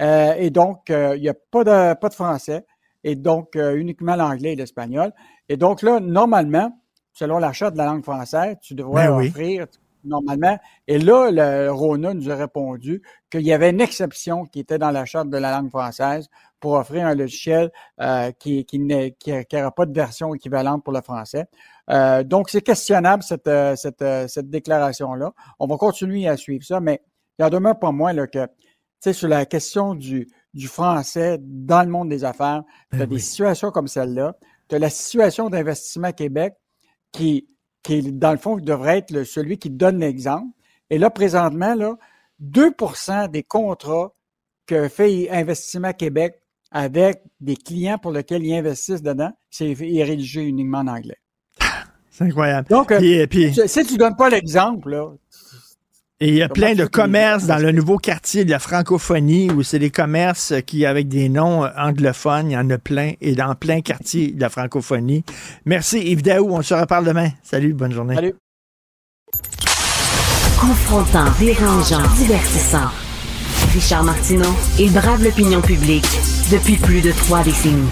Euh, 0.00 0.34
et 0.34 0.50
donc, 0.50 0.90
euh, 0.90 1.16
il 1.16 1.22
n'y 1.22 1.28
a 1.28 1.34
pas 1.34 1.64
de, 1.64 1.94
pas 1.94 2.08
de 2.08 2.14
français. 2.14 2.66
Et 3.02 3.14
donc, 3.14 3.56
euh, 3.56 3.76
uniquement 3.76 4.14
l'anglais 4.14 4.52
et 4.52 4.56
l'espagnol. 4.56 5.12
Et 5.50 5.56
donc 5.56 5.82
là, 5.82 5.98
normalement, 5.98 6.72
selon 7.12 7.38
l'achat 7.38 7.72
de 7.72 7.76
la 7.76 7.84
langue 7.86 8.04
française, 8.04 8.56
tu 8.62 8.74
devrais 8.74 9.08
Ben 9.08 9.16
oui. 9.16 9.28
offrir 9.28 9.66
normalement. 10.04 10.56
Et 10.86 10.98
là, 10.98 11.30
le 11.32 11.70
Rona 11.72 12.14
nous 12.14 12.30
a 12.30 12.36
répondu 12.36 13.02
qu'il 13.28 13.42
y 13.42 13.52
avait 13.52 13.70
une 13.70 13.80
exception 13.80 14.46
qui 14.46 14.60
était 14.60 14.78
dans 14.78 14.92
la 14.92 15.04
charte 15.04 15.28
de 15.28 15.36
la 15.36 15.50
langue 15.50 15.68
française 15.68 16.28
pour 16.60 16.74
offrir 16.74 17.04
un 17.04 17.16
logiciel 17.16 17.72
euh, 18.00 18.30
qui 18.38 18.64
qui 18.64 18.78
n'aurait 18.78 19.16
qui, 19.18 19.32
pas 19.76 19.86
de 19.86 19.92
version 19.92 20.34
équivalente 20.34 20.84
pour 20.84 20.92
le 20.92 21.00
français. 21.00 21.46
Euh, 21.90 22.22
donc, 22.22 22.48
c'est 22.48 22.62
questionnable 22.62 23.24
cette, 23.24 23.48
euh, 23.48 23.74
cette, 23.74 24.02
euh, 24.02 24.28
cette 24.28 24.48
déclaration-là. 24.50 25.32
On 25.58 25.66
va 25.66 25.76
continuer 25.76 26.28
à 26.28 26.36
suivre 26.36 26.64
ça, 26.64 26.78
mais 26.78 27.02
il 27.40 27.44
en 27.44 27.50
demeure 27.50 27.76
pas 27.78 27.90
moins 27.90 28.12
là, 28.12 28.28
que, 28.28 28.46
tu 28.46 28.52
sais, 29.00 29.12
sur 29.12 29.28
la 29.28 29.46
question 29.46 29.96
du, 29.96 30.28
du 30.54 30.68
français 30.68 31.38
dans 31.40 31.82
le 31.82 31.88
monde 31.88 32.08
des 32.08 32.24
affaires, 32.24 32.62
tu 32.92 33.02
as 33.02 33.06
des 33.06 33.18
situations 33.18 33.72
comme 33.72 33.88
celle-là. 33.88 34.36
Tu 34.70 34.76
as 34.76 34.78
la 34.78 34.88
situation 34.90 35.50
d'Investissement 35.50 36.12
Québec 36.12 36.54
qui, 37.12 37.46
qui, 37.82 38.12
dans 38.12 38.30
le 38.32 38.38
fond, 38.38 38.56
devrait 38.56 38.98
être 38.98 39.10
le- 39.10 39.24
celui 39.26 39.58
qui 39.58 39.68
donne 39.68 39.98
l'exemple. 39.98 40.46
Et 40.88 40.96
là, 40.98 41.10
présentement, 41.10 41.74
là, 41.74 41.96
2% 42.40 43.28
des 43.28 43.42
contrats 43.42 44.14
que 44.66 44.88
fait 44.88 45.28
Investissement 45.30 45.92
Québec 45.92 46.40
avec 46.70 47.22
des 47.40 47.56
clients 47.56 47.98
pour 47.98 48.12
lesquels 48.12 48.44
ils 48.44 48.54
investissent 48.54 49.02
dedans, 49.02 49.32
c'est 49.50 49.70
est 49.72 50.04
rédigé 50.04 50.42
uniquement 50.42 50.78
en 50.78 50.86
anglais. 50.86 51.18
C'est 52.10 52.24
incroyable. 52.24 52.68
Donc, 52.68 52.92
euh, 52.92 52.98
Puis- 52.98 53.26
puis- 53.26 53.54
si- 53.54 53.68
si 53.68 53.84
tu 53.86 53.96
donnes 53.96 54.16
pas 54.16 54.28
l'exemple, 54.28 54.90
là, 54.90 55.08
Et 56.22 56.28
il 56.28 56.34
y 56.34 56.42
a 56.42 56.48
Comment 56.48 56.54
plein 56.54 56.74
de 56.74 56.84
commerces 56.84 57.46
dans 57.46 57.56
le 57.56 57.72
nouveau 57.72 57.96
quartier 57.96 58.44
de 58.44 58.50
la 58.50 58.58
francophonie 58.58 59.50
où 59.50 59.62
c'est 59.62 59.78
des 59.78 59.90
commerces 59.90 60.52
qui, 60.66 60.84
avec 60.84 61.08
des 61.08 61.30
noms 61.30 61.64
euh, 61.64 61.68
anglophones, 61.78 62.50
il 62.50 62.52
y 62.52 62.56
en 62.58 62.68
a 62.68 62.76
plein, 62.76 63.12
et 63.22 63.34
dans 63.34 63.54
plein 63.54 63.80
quartier 63.80 64.32
de 64.32 64.40
la 64.40 64.50
francophonie. 64.50 65.24
Merci 65.64 65.98
Yves 65.98 66.22
Daou, 66.22 66.50
on 66.50 66.60
se 66.60 66.74
reparle 66.74 67.06
demain. 67.06 67.30
Salut, 67.42 67.72
bonne 67.72 67.92
journée. 67.92 68.16
Salut. 68.16 68.34
Confrontant, 70.60 71.24
dérangeant, 71.38 72.02
divertissant. 72.16 72.90
Richard 73.72 74.04
Martineau, 74.04 74.54
il 74.78 74.92
brave 74.92 75.24
l'opinion 75.24 75.62
publique 75.62 76.04
depuis 76.50 76.76
plus 76.76 77.00
de 77.00 77.12
trois 77.12 77.42
décennies. 77.42 77.88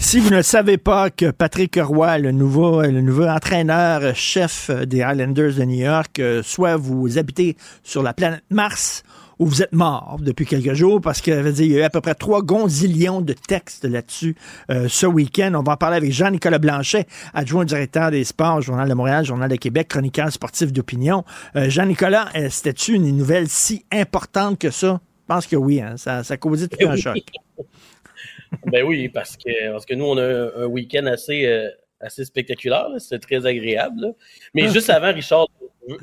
Si 0.00 0.20
vous 0.20 0.30
ne 0.30 0.42
savez 0.42 0.78
pas 0.78 1.10
que 1.10 1.30
Patrick 1.30 1.78
Roy, 1.82 2.18
le 2.18 2.32
nouveau, 2.32 2.82
le 2.82 3.00
nouveau 3.00 3.26
entraîneur 3.26 4.14
chef 4.14 4.70
des 4.70 5.02
Highlanders 5.02 5.54
de 5.54 5.64
New 5.64 5.84
York, 5.84 6.18
euh, 6.18 6.42
soit 6.42 6.76
vous 6.76 7.18
habitez 7.18 7.56
sur 7.82 8.02
la 8.02 8.14
planète 8.14 8.42
Mars 8.48 9.02
ou 9.38 9.46
vous 9.46 9.62
êtes 9.62 9.72
mort 9.72 10.16
depuis 10.20 10.46
quelques 10.46 10.72
jours 10.72 11.00
parce 11.00 11.20
que, 11.20 11.32
je 11.32 11.40
veux 11.40 11.52
dire, 11.52 11.64
il 11.66 11.72
y 11.72 11.76
a 11.76 11.80
eu 11.80 11.82
à 11.82 11.90
peu 11.90 12.00
près 12.00 12.14
3 12.14 12.42
gonzillions 12.42 13.20
de 13.20 13.32
textes 13.34 13.84
là-dessus 13.84 14.36
euh, 14.70 14.86
ce 14.88 15.04
week-end. 15.04 15.52
On 15.54 15.62
va 15.62 15.72
en 15.72 15.76
parler 15.76 15.96
avec 15.96 16.12
Jean-Nicolas 16.12 16.58
Blanchet, 16.58 17.06
adjoint 17.34 17.64
directeur 17.64 18.10
des 18.10 18.24
sports, 18.24 18.62
Journal 18.62 18.88
de 18.88 18.94
Montréal, 18.94 19.24
Journal 19.24 19.50
de 19.50 19.56
Québec, 19.56 19.88
chroniqueur 19.88 20.32
sportif 20.32 20.72
d'opinion. 20.72 21.24
Euh, 21.56 21.68
Jean-Nicolas, 21.68 22.28
c'était-tu 22.50 22.94
une 22.94 23.16
nouvelle 23.16 23.48
si 23.48 23.84
importante 23.92 24.58
que 24.58 24.70
ça? 24.70 25.00
Je 25.28 25.34
pense 25.34 25.46
que 25.46 25.56
oui, 25.56 25.82
hein, 25.82 25.94
ça, 25.96 26.24
ça 26.24 26.34
a 26.34 26.36
causé 26.38 26.68
tout 26.68 26.88
un 26.88 26.96
choc. 26.96 27.18
Ben 28.66 28.82
oui, 28.84 29.08
parce 29.08 29.36
que, 29.36 29.72
parce 29.72 29.86
que 29.86 29.94
nous, 29.94 30.04
on 30.04 30.16
a 30.16 30.22
un, 30.22 30.62
un 30.62 30.66
week-end 30.66 31.06
assez, 31.06 31.46
euh, 31.46 31.68
assez 32.00 32.24
spectaculaire. 32.24 32.86
C'était 32.98 33.18
très 33.18 33.46
agréable. 33.46 34.00
là. 34.00 34.08
Mais 34.54 34.68
juste 34.68 34.90
avant, 34.90 35.12
Richard, 35.12 35.46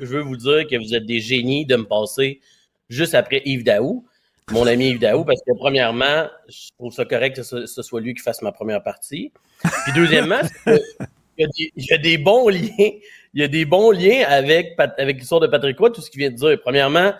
je 0.00 0.04
veux- 0.06 0.20
vous 0.22 0.36
dire 0.36 0.66
que 0.68 0.76
vous 0.76 0.94
êtes 0.94 1.06
des 1.06 1.20
génies 1.20 1.64
de 1.66 1.76
me 1.76 1.84
passer 1.84 2.40
juste 2.88 3.14
après 3.14 3.42
Yves 3.44 3.64
Daou, 3.64 4.04
mon 4.52 4.66
ami 4.66 4.90
Yves 4.90 5.00
Daou, 5.00 5.24
parce 5.24 5.40
que 5.40 5.52
premièrement, 5.56 6.26
je 6.48 6.68
trouve 6.78 6.92
ça 6.92 7.04
correct 7.04 7.36
que 7.36 7.42
ce, 7.42 7.66
ce 7.66 7.82
soit 7.82 8.00
lui 8.00 8.14
qui 8.14 8.22
fasse 8.22 8.42
ma 8.42 8.52
première 8.52 8.82
partie. 8.82 9.32
Puis 9.84 9.92
deuxièmement, 9.94 10.40
c'est 10.64 10.78
que 10.78 10.82
il 11.38 11.42
y, 11.42 11.44
a 11.44 11.48
des, 11.48 11.72
il 11.76 11.84
y 11.84 11.92
a 11.92 11.98
des 11.98 12.16
bons 12.18 12.48
liens. 12.48 12.90
Il 13.34 13.40
y 13.40 13.42
a 13.42 13.48
des 13.48 13.64
bons 13.66 13.90
liens 13.90 14.24
avec, 14.26 14.74
avec 14.78 15.18
l'histoire 15.18 15.40
de 15.40 15.46
Patrick 15.46 15.78
Roy, 15.78 15.90
tout 15.90 16.00
ce 16.00 16.10
qu'il 16.10 16.20
vient 16.20 16.30
de 16.30 16.36
dire. 16.36 16.58
Premièrement, 16.62 17.12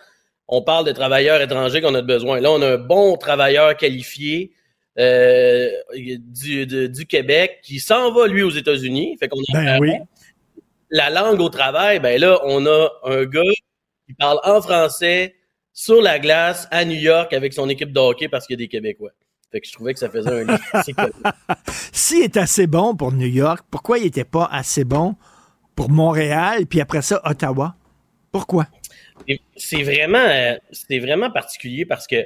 on 0.48 0.62
parle 0.62 0.86
de 0.86 0.92
travailleurs 0.92 1.40
étrangers 1.42 1.82
qu'on 1.82 1.94
a 1.94 2.00
besoin. 2.02 2.40
Là, 2.40 2.50
on 2.52 2.62
a 2.62 2.74
un 2.74 2.78
bon 2.78 3.16
travailleur 3.18 3.76
qualifié 3.76 4.52
euh, 4.98 5.70
du, 5.94 6.66
de- 6.66 6.86
du 6.86 7.06
Québec 7.06 7.58
qui 7.62 7.80
s'en 7.80 8.12
va, 8.12 8.26
lui, 8.26 8.42
aux 8.42 8.50
États-Unis. 8.50 9.16
Fait 9.18 9.28
qu'on 9.28 9.40
a 9.54 9.64
Ben 9.64 9.78
oui. 9.80 9.92
la 10.90 11.10
langue 11.10 11.40
au 11.40 11.48
travail, 11.48 12.00
ben 12.00 12.20
là, 12.20 12.40
on 12.44 12.64
a 12.66 12.88
un 13.04 13.24
gars 13.24 13.42
qui 14.06 14.14
parle 14.14 14.38
en 14.44 14.60
français 14.62 15.34
sur 15.72 16.00
la 16.00 16.18
glace 16.18 16.66
à 16.70 16.84
New 16.84 16.96
York 16.98 17.32
avec 17.32 17.52
son 17.52 17.68
équipe 17.68 17.92
de 17.92 18.00
hockey 18.00 18.28
parce 18.28 18.46
qu'il 18.46 18.54
y 18.54 18.62
a 18.62 18.64
des 18.64 18.68
Québécois. 18.68 19.10
Fait 19.52 19.60
que 19.60 19.66
je 19.68 19.72
trouvais 19.72 19.92
que 19.92 19.98
ça 20.00 20.08
faisait 20.10 20.44
un. 20.44 20.58
S'il 21.92 22.22
est 22.22 22.36
assez 22.36 22.66
bon 22.66 22.94
pour 22.96 23.12
New 23.12 23.26
York, 23.28 23.64
pourquoi 23.70 23.98
il 23.98 24.04
n'était 24.04 24.24
pas 24.24 24.48
assez 24.50 24.84
bon 24.84 25.14
pour 25.74 25.90
Montréal, 25.90 26.66
puis 26.66 26.80
après 26.80 27.02
ça, 27.02 27.20
Ottawa? 27.24 27.76
Pourquoi? 28.32 28.66
C'est 29.56 29.82
vraiment, 29.82 30.18
euh, 30.18 30.56
c'est 30.72 30.98
vraiment 30.98 31.30
particulier 31.30 31.84
parce 31.84 32.06
que 32.06 32.16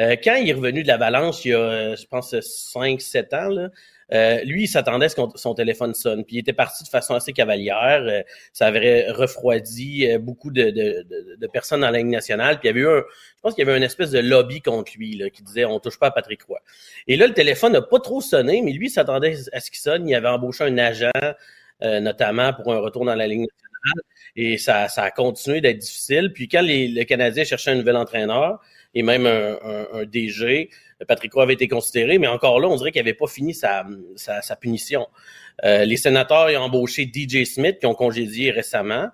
euh, 0.00 0.16
quand 0.22 0.34
il 0.36 0.48
est 0.48 0.52
revenu 0.52 0.82
de 0.82 0.88
l'Avalanche, 0.88 1.44
il 1.44 1.50
y 1.50 1.54
a, 1.54 1.58
euh, 1.58 1.96
je 1.96 2.06
pense, 2.06 2.34
5-7 2.34 3.34
ans, 3.34 3.48
là, 3.48 3.68
euh, 4.14 4.42
lui, 4.44 4.62
il 4.64 4.68
s'attendait 4.68 5.04
à 5.04 5.08
ce 5.10 5.16
que 5.16 5.20
son 5.34 5.52
téléphone 5.54 5.92
sonne. 5.92 6.24
Puis 6.24 6.36
il 6.36 6.38
était 6.38 6.54
parti 6.54 6.82
de 6.82 6.88
façon 6.88 7.14
assez 7.14 7.34
cavalière. 7.34 8.02
euh, 8.06 8.22
ça 8.54 8.66
avait 8.68 9.10
refroidi 9.10 10.06
euh, 10.10 10.18
beaucoup 10.18 10.50
de, 10.50 10.62
de- 10.70 11.02
de- 11.02 11.36
de 11.38 11.46
personnes 11.46 11.82
dans 11.82 11.90
la 11.90 11.98
Ligue 11.98 12.06
nationale. 12.06 12.58
Puis 12.58 12.68
il 12.70 12.74
y 12.76 12.78
avait 12.78 12.80
eu 12.80 12.88
un, 12.88 13.00
je 13.02 13.40
pense 13.42 13.54
qu'il 13.54 13.66
y 13.66 13.68
avait 13.68 13.76
une 13.76 13.82
espèce 13.84 14.10
de 14.10 14.20
lobby 14.20 14.62
contre 14.62 14.92
lui 14.96 15.14
là, 15.18 15.28
qui 15.28 15.42
disait 15.42 15.66
on 15.66 15.78
touche 15.78 15.98
pas 15.98 16.06
à 16.06 16.10
Patrick 16.10 16.42
Roy. 16.44 16.58
Et 17.06 17.18
là, 17.18 17.26
le 17.26 17.34
téléphone 17.34 17.72
n'a 17.74 17.82
pas 17.82 18.00
trop 18.00 18.22
sonné, 18.22 18.62
mais 18.62 18.72
lui, 18.72 18.86
il 18.86 18.90
s'attendait 18.90 19.34
à 19.52 19.60
ce 19.60 19.70
qu'il 19.70 19.80
sonne. 19.80 20.08
Il 20.08 20.14
avait 20.14 20.28
embauché 20.28 20.64
un 20.64 20.78
agent, 20.78 21.10
euh, 21.82 22.00
notamment 22.00 22.52
pour 22.54 22.72
un 22.72 22.78
retour 22.78 23.04
dans 23.04 23.14
la 23.14 23.26
Ligue 23.26 23.40
nationale. 23.40 24.04
Et 24.36 24.58
ça, 24.58 24.88
ça 24.88 25.02
a 25.04 25.10
continué 25.10 25.60
d'être 25.60 25.78
difficile. 25.78 26.32
Puis 26.32 26.48
quand 26.48 26.62
les, 26.62 26.88
le 26.88 27.04
Canadien 27.04 27.44
cherchait 27.44 27.72
un 27.72 27.76
nouvel 27.76 27.96
entraîneur 27.96 28.60
et 28.98 29.02
même 29.04 29.26
un, 29.26 30.04
DG, 30.04 30.70
Patrick 31.06 31.32
Roy 31.32 31.44
avait 31.44 31.54
été 31.54 31.68
considéré, 31.68 32.18
mais 32.18 32.26
encore 32.26 32.58
là, 32.58 32.66
on 32.66 32.74
dirait 32.74 32.90
qu'il 32.90 33.00
n'avait 33.00 33.14
pas 33.14 33.28
fini 33.28 33.54
sa, 33.54 33.86
punition. 34.60 35.06
Euh, 35.64 35.84
les 35.84 35.96
sénateurs 35.96 36.48
ont 36.60 36.64
embauché 36.64 37.04
DJ 37.04 37.44
Smith, 37.44 37.78
qui 37.78 37.86
ont 37.86 37.94
congédié 37.94 38.50
récemment. 38.50 39.08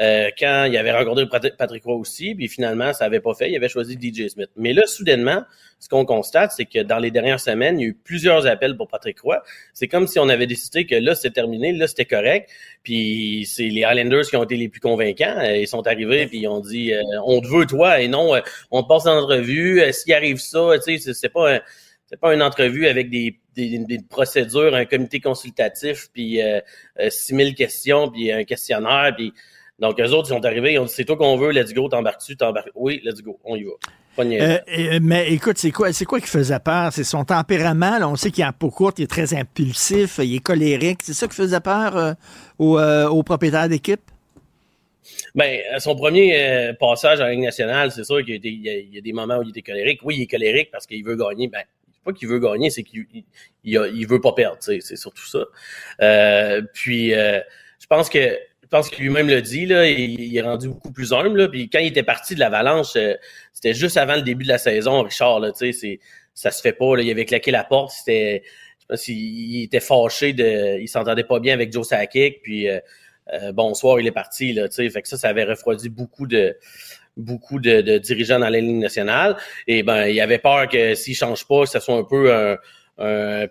Euh, 0.00 0.30
quand 0.38 0.64
il 0.64 0.76
avait 0.78 0.92
rencontré 0.92 1.28
Pat- 1.28 1.54
Patrick 1.56 1.84
Roy 1.84 1.96
aussi, 1.96 2.34
puis 2.34 2.48
finalement, 2.48 2.94
ça 2.94 3.04
n'avait 3.04 3.20
pas 3.20 3.34
fait, 3.34 3.50
il 3.50 3.56
avait 3.56 3.68
choisi 3.68 3.98
DJ 4.00 4.28
Smith. 4.28 4.48
Mais 4.56 4.72
là, 4.72 4.86
soudainement, 4.86 5.42
ce 5.78 5.88
qu'on 5.88 6.06
constate, 6.06 6.52
c'est 6.56 6.64
que 6.64 6.78
dans 6.78 6.98
les 6.98 7.10
dernières 7.10 7.40
semaines, 7.40 7.78
il 7.78 7.82
y 7.82 7.86
a 7.86 7.88
eu 7.90 7.94
plusieurs 7.94 8.46
appels 8.46 8.74
pour 8.76 8.88
Patrick 8.88 9.20
Roy. 9.20 9.42
C'est 9.74 9.88
comme 9.88 10.06
si 10.06 10.18
on 10.18 10.28
avait 10.30 10.46
décidé 10.46 10.86
que 10.86 10.94
là, 10.94 11.14
c'était 11.14 11.32
terminé, 11.32 11.72
là, 11.72 11.86
c'était 11.86 12.06
correct. 12.06 12.48
Puis 12.82 13.46
c'est 13.50 13.68
les 13.68 13.84
Highlanders 13.84 14.22
qui 14.30 14.36
ont 14.36 14.44
été 14.44 14.56
les 14.56 14.68
plus 14.70 14.80
convaincants. 14.80 15.36
Euh, 15.40 15.56
Ils 15.58 15.68
sont 15.68 15.86
arrivés, 15.86 16.26
puis 16.26 16.38
ils 16.38 16.48
ont 16.48 16.60
dit 16.60 16.94
euh, 16.94 17.02
On 17.26 17.40
te 17.42 17.48
veut, 17.48 17.66
toi, 17.66 18.00
et 18.00 18.08
non, 18.08 18.34
euh, 18.34 18.40
on 18.70 18.82
te 18.82 18.88
passe 18.88 19.04
en 19.06 19.18
entrevue. 19.18 19.82
S'il 19.92 20.14
arrive 20.14 20.38
ça, 20.38 20.70
tu 20.82 20.98
sais, 20.98 21.12
c'est- 21.12 21.28
pas 21.28 21.56
un- 21.56 21.60
c'est 22.06 22.18
pas 22.20 22.32
une 22.34 22.42
entrevue 22.42 22.86
avec 22.86 23.10
des, 23.10 23.38
des, 23.56 23.78
des 23.78 23.98
procédures, 24.08 24.74
un 24.74 24.84
comité 24.86 25.20
consultatif, 25.20 26.08
puis 26.14 26.40
euh, 26.40 26.60
6000 27.10 27.54
questions, 27.54 28.10
puis 28.10 28.30
un 28.32 28.44
questionnaire, 28.44 29.12
puis 29.16 29.32
donc 29.82 30.00
eux 30.00 30.10
autres 30.12 30.28
ils 30.30 30.34
sont 30.34 30.44
arrivés, 30.46 30.72
ils 30.74 30.78
ont 30.78 30.86
dit 30.86 30.92
c'est 30.94 31.04
toi 31.04 31.16
qu'on 31.18 31.36
veut, 31.36 31.50
let's 31.50 31.74
go, 31.74 31.88
t'embarques-tu, 31.88 32.36
t'embarques. 32.36 32.70
Oui, 32.74 33.02
let's 33.04 33.20
go, 33.20 33.38
on 33.44 33.56
y 33.56 33.64
va. 33.64 33.72
Euh, 34.18 34.58
euh, 34.78 34.98
mais 35.02 35.32
écoute, 35.32 35.56
c'est 35.56 35.70
quoi, 35.70 35.90
c'est 35.94 36.04
quoi 36.04 36.20
qui 36.20 36.26
faisait 36.26 36.58
peur? 36.58 36.92
C'est 36.92 37.02
son 37.04 37.24
tempérament. 37.24 37.98
là. 37.98 38.08
on 38.10 38.14
sait 38.16 38.30
qu'il 38.30 38.44
est 38.44 38.46
en 38.46 38.52
peau 38.52 38.68
courte, 38.70 38.98
il 38.98 39.04
est 39.04 39.06
très 39.06 39.32
impulsif, 39.34 40.20
il 40.22 40.36
est 40.36 40.40
colérique. 40.40 41.00
C'est 41.02 41.14
ça 41.14 41.26
qui 41.26 41.34
faisait 41.34 41.60
peur 41.60 41.96
euh, 41.96 42.12
aux, 42.58 42.78
aux 42.78 43.22
propriétaires 43.22 43.68
d'équipe? 43.70 44.02
Ben, 45.34 45.60
à 45.74 45.80
son 45.80 45.96
premier 45.96 46.74
passage 46.78 47.20
la 47.20 47.30
Ligue 47.30 47.40
nationale, 47.40 47.90
c'est 47.90 48.04
sûr 48.04 48.22
qu'il 48.22 48.34
y, 48.34 48.36
a 48.36 48.38
des- 48.38 48.50
y 49.02 49.10
a- 49.10 49.14
moments 49.14 49.38
où 49.38 49.42
il 49.44 49.48
était 49.48 49.62
colérique. 49.62 50.00
Oui, 50.04 50.16
il 50.18 50.22
est 50.22 50.26
colérique 50.26 50.70
parce 50.70 50.86
qu'il 50.86 51.02
veut 51.04 51.16
gagner. 51.16 51.48
Ben, 51.48 51.62
c'est 51.92 52.04
pas 52.04 52.12
qu'il 52.12 52.28
veut 52.28 52.38
gagner, 52.38 52.68
c'est 52.68 52.82
qu'il 52.82 53.06
il, 53.14 53.24
il 53.64 53.78
a- 53.78 53.86
il 53.88 54.06
veut 54.06 54.20
pas 54.20 54.32
perdre. 54.32 54.58
C'est 54.60 54.80
surtout 54.96 55.26
ça. 55.26 55.44
Puis, 56.74 57.10
je 57.12 57.86
pense 57.88 58.10
que 58.10 58.36
pense 58.72 58.90
qu'il 58.90 59.04
lui-même 59.04 59.28
le 59.28 59.40
dit, 59.42 59.66
là, 59.66 59.86
il, 59.86 60.18
il 60.18 60.36
est 60.36 60.40
rendu 60.40 60.68
beaucoup 60.68 60.90
plus 60.92 61.12
humble. 61.12 61.42
Là, 61.42 61.48
puis 61.48 61.68
quand 61.68 61.78
il 61.78 61.88
était 61.88 62.02
parti 62.02 62.34
de 62.34 62.40
l'Avalanche, 62.40 62.96
euh, 62.96 63.14
c'était 63.52 63.74
juste 63.74 63.96
avant 63.96 64.16
le 64.16 64.22
début 64.22 64.44
de 64.44 64.48
la 64.48 64.58
saison, 64.58 65.02
Richard. 65.02 65.40
Là, 65.40 65.52
c'est, 65.54 66.00
ça 66.34 66.50
se 66.50 66.60
fait 66.60 66.72
pas. 66.72 66.96
Là, 66.96 67.02
il 67.02 67.10
avait 67.10 67.26
claqué 67.26 67.50
la 67.50 67.64
porte. 67.64 67.92
C'était, 67.92 68.42
je 68.80 68.86
pense 68.86 69.04
qu'il 69.04 69.16
il 69.16 69.62
était 69.64 69.80
fâché 69.80 70.32
de, 70.32 70.80
il 70.80 70.88
s'entendait 70.88 71.22
pas 71.22 71.38
bien 71.38 71.54
avec 71.54 71.70
Joe 71.72 71.86
Sakic. 71.86 72.42
Puis 72.42 72.68
euh, 72.68 72.80
euh, 73.34 73.52
bonsoir, 73.52 74.00
il 74.00 74.06
est 74.06 74.12
parti. 74.12 74.52
Là, 74.54 74.68
fait 74.70 75.02
que 75.02 75.08
ça, 75.08 75.16
ça 75.16 75.28
avait 75.28 75.44
refroidi 75.44 75.88
beaucoup 75.88 76.26
de 76.26 76.56
beaucoup 77.18 77.60
de, 77.60 77.82
de 77.82 77.98
dirigeants 77.98 78.38
dans 78.38 78.48
la 78.48 78.58
ligne 78.58 78.80
nationale. 78.80 79.36
Et 79.66 79.82
ben, 79.82 80.06
il 80.06 80.18
avait 80.20 80.38
peur 80.38 80.66
que 80.66 80.94
s'il 80.94 81.14
change 81.14 81.46
pas, 81.46 81.64
que 81.64 81.68
ce 81.68 81.78
soit 81.78 81.94
un 81.94 82.04
peu 82.04 82.34
un, 82.34 82.56
un 82.96 83.46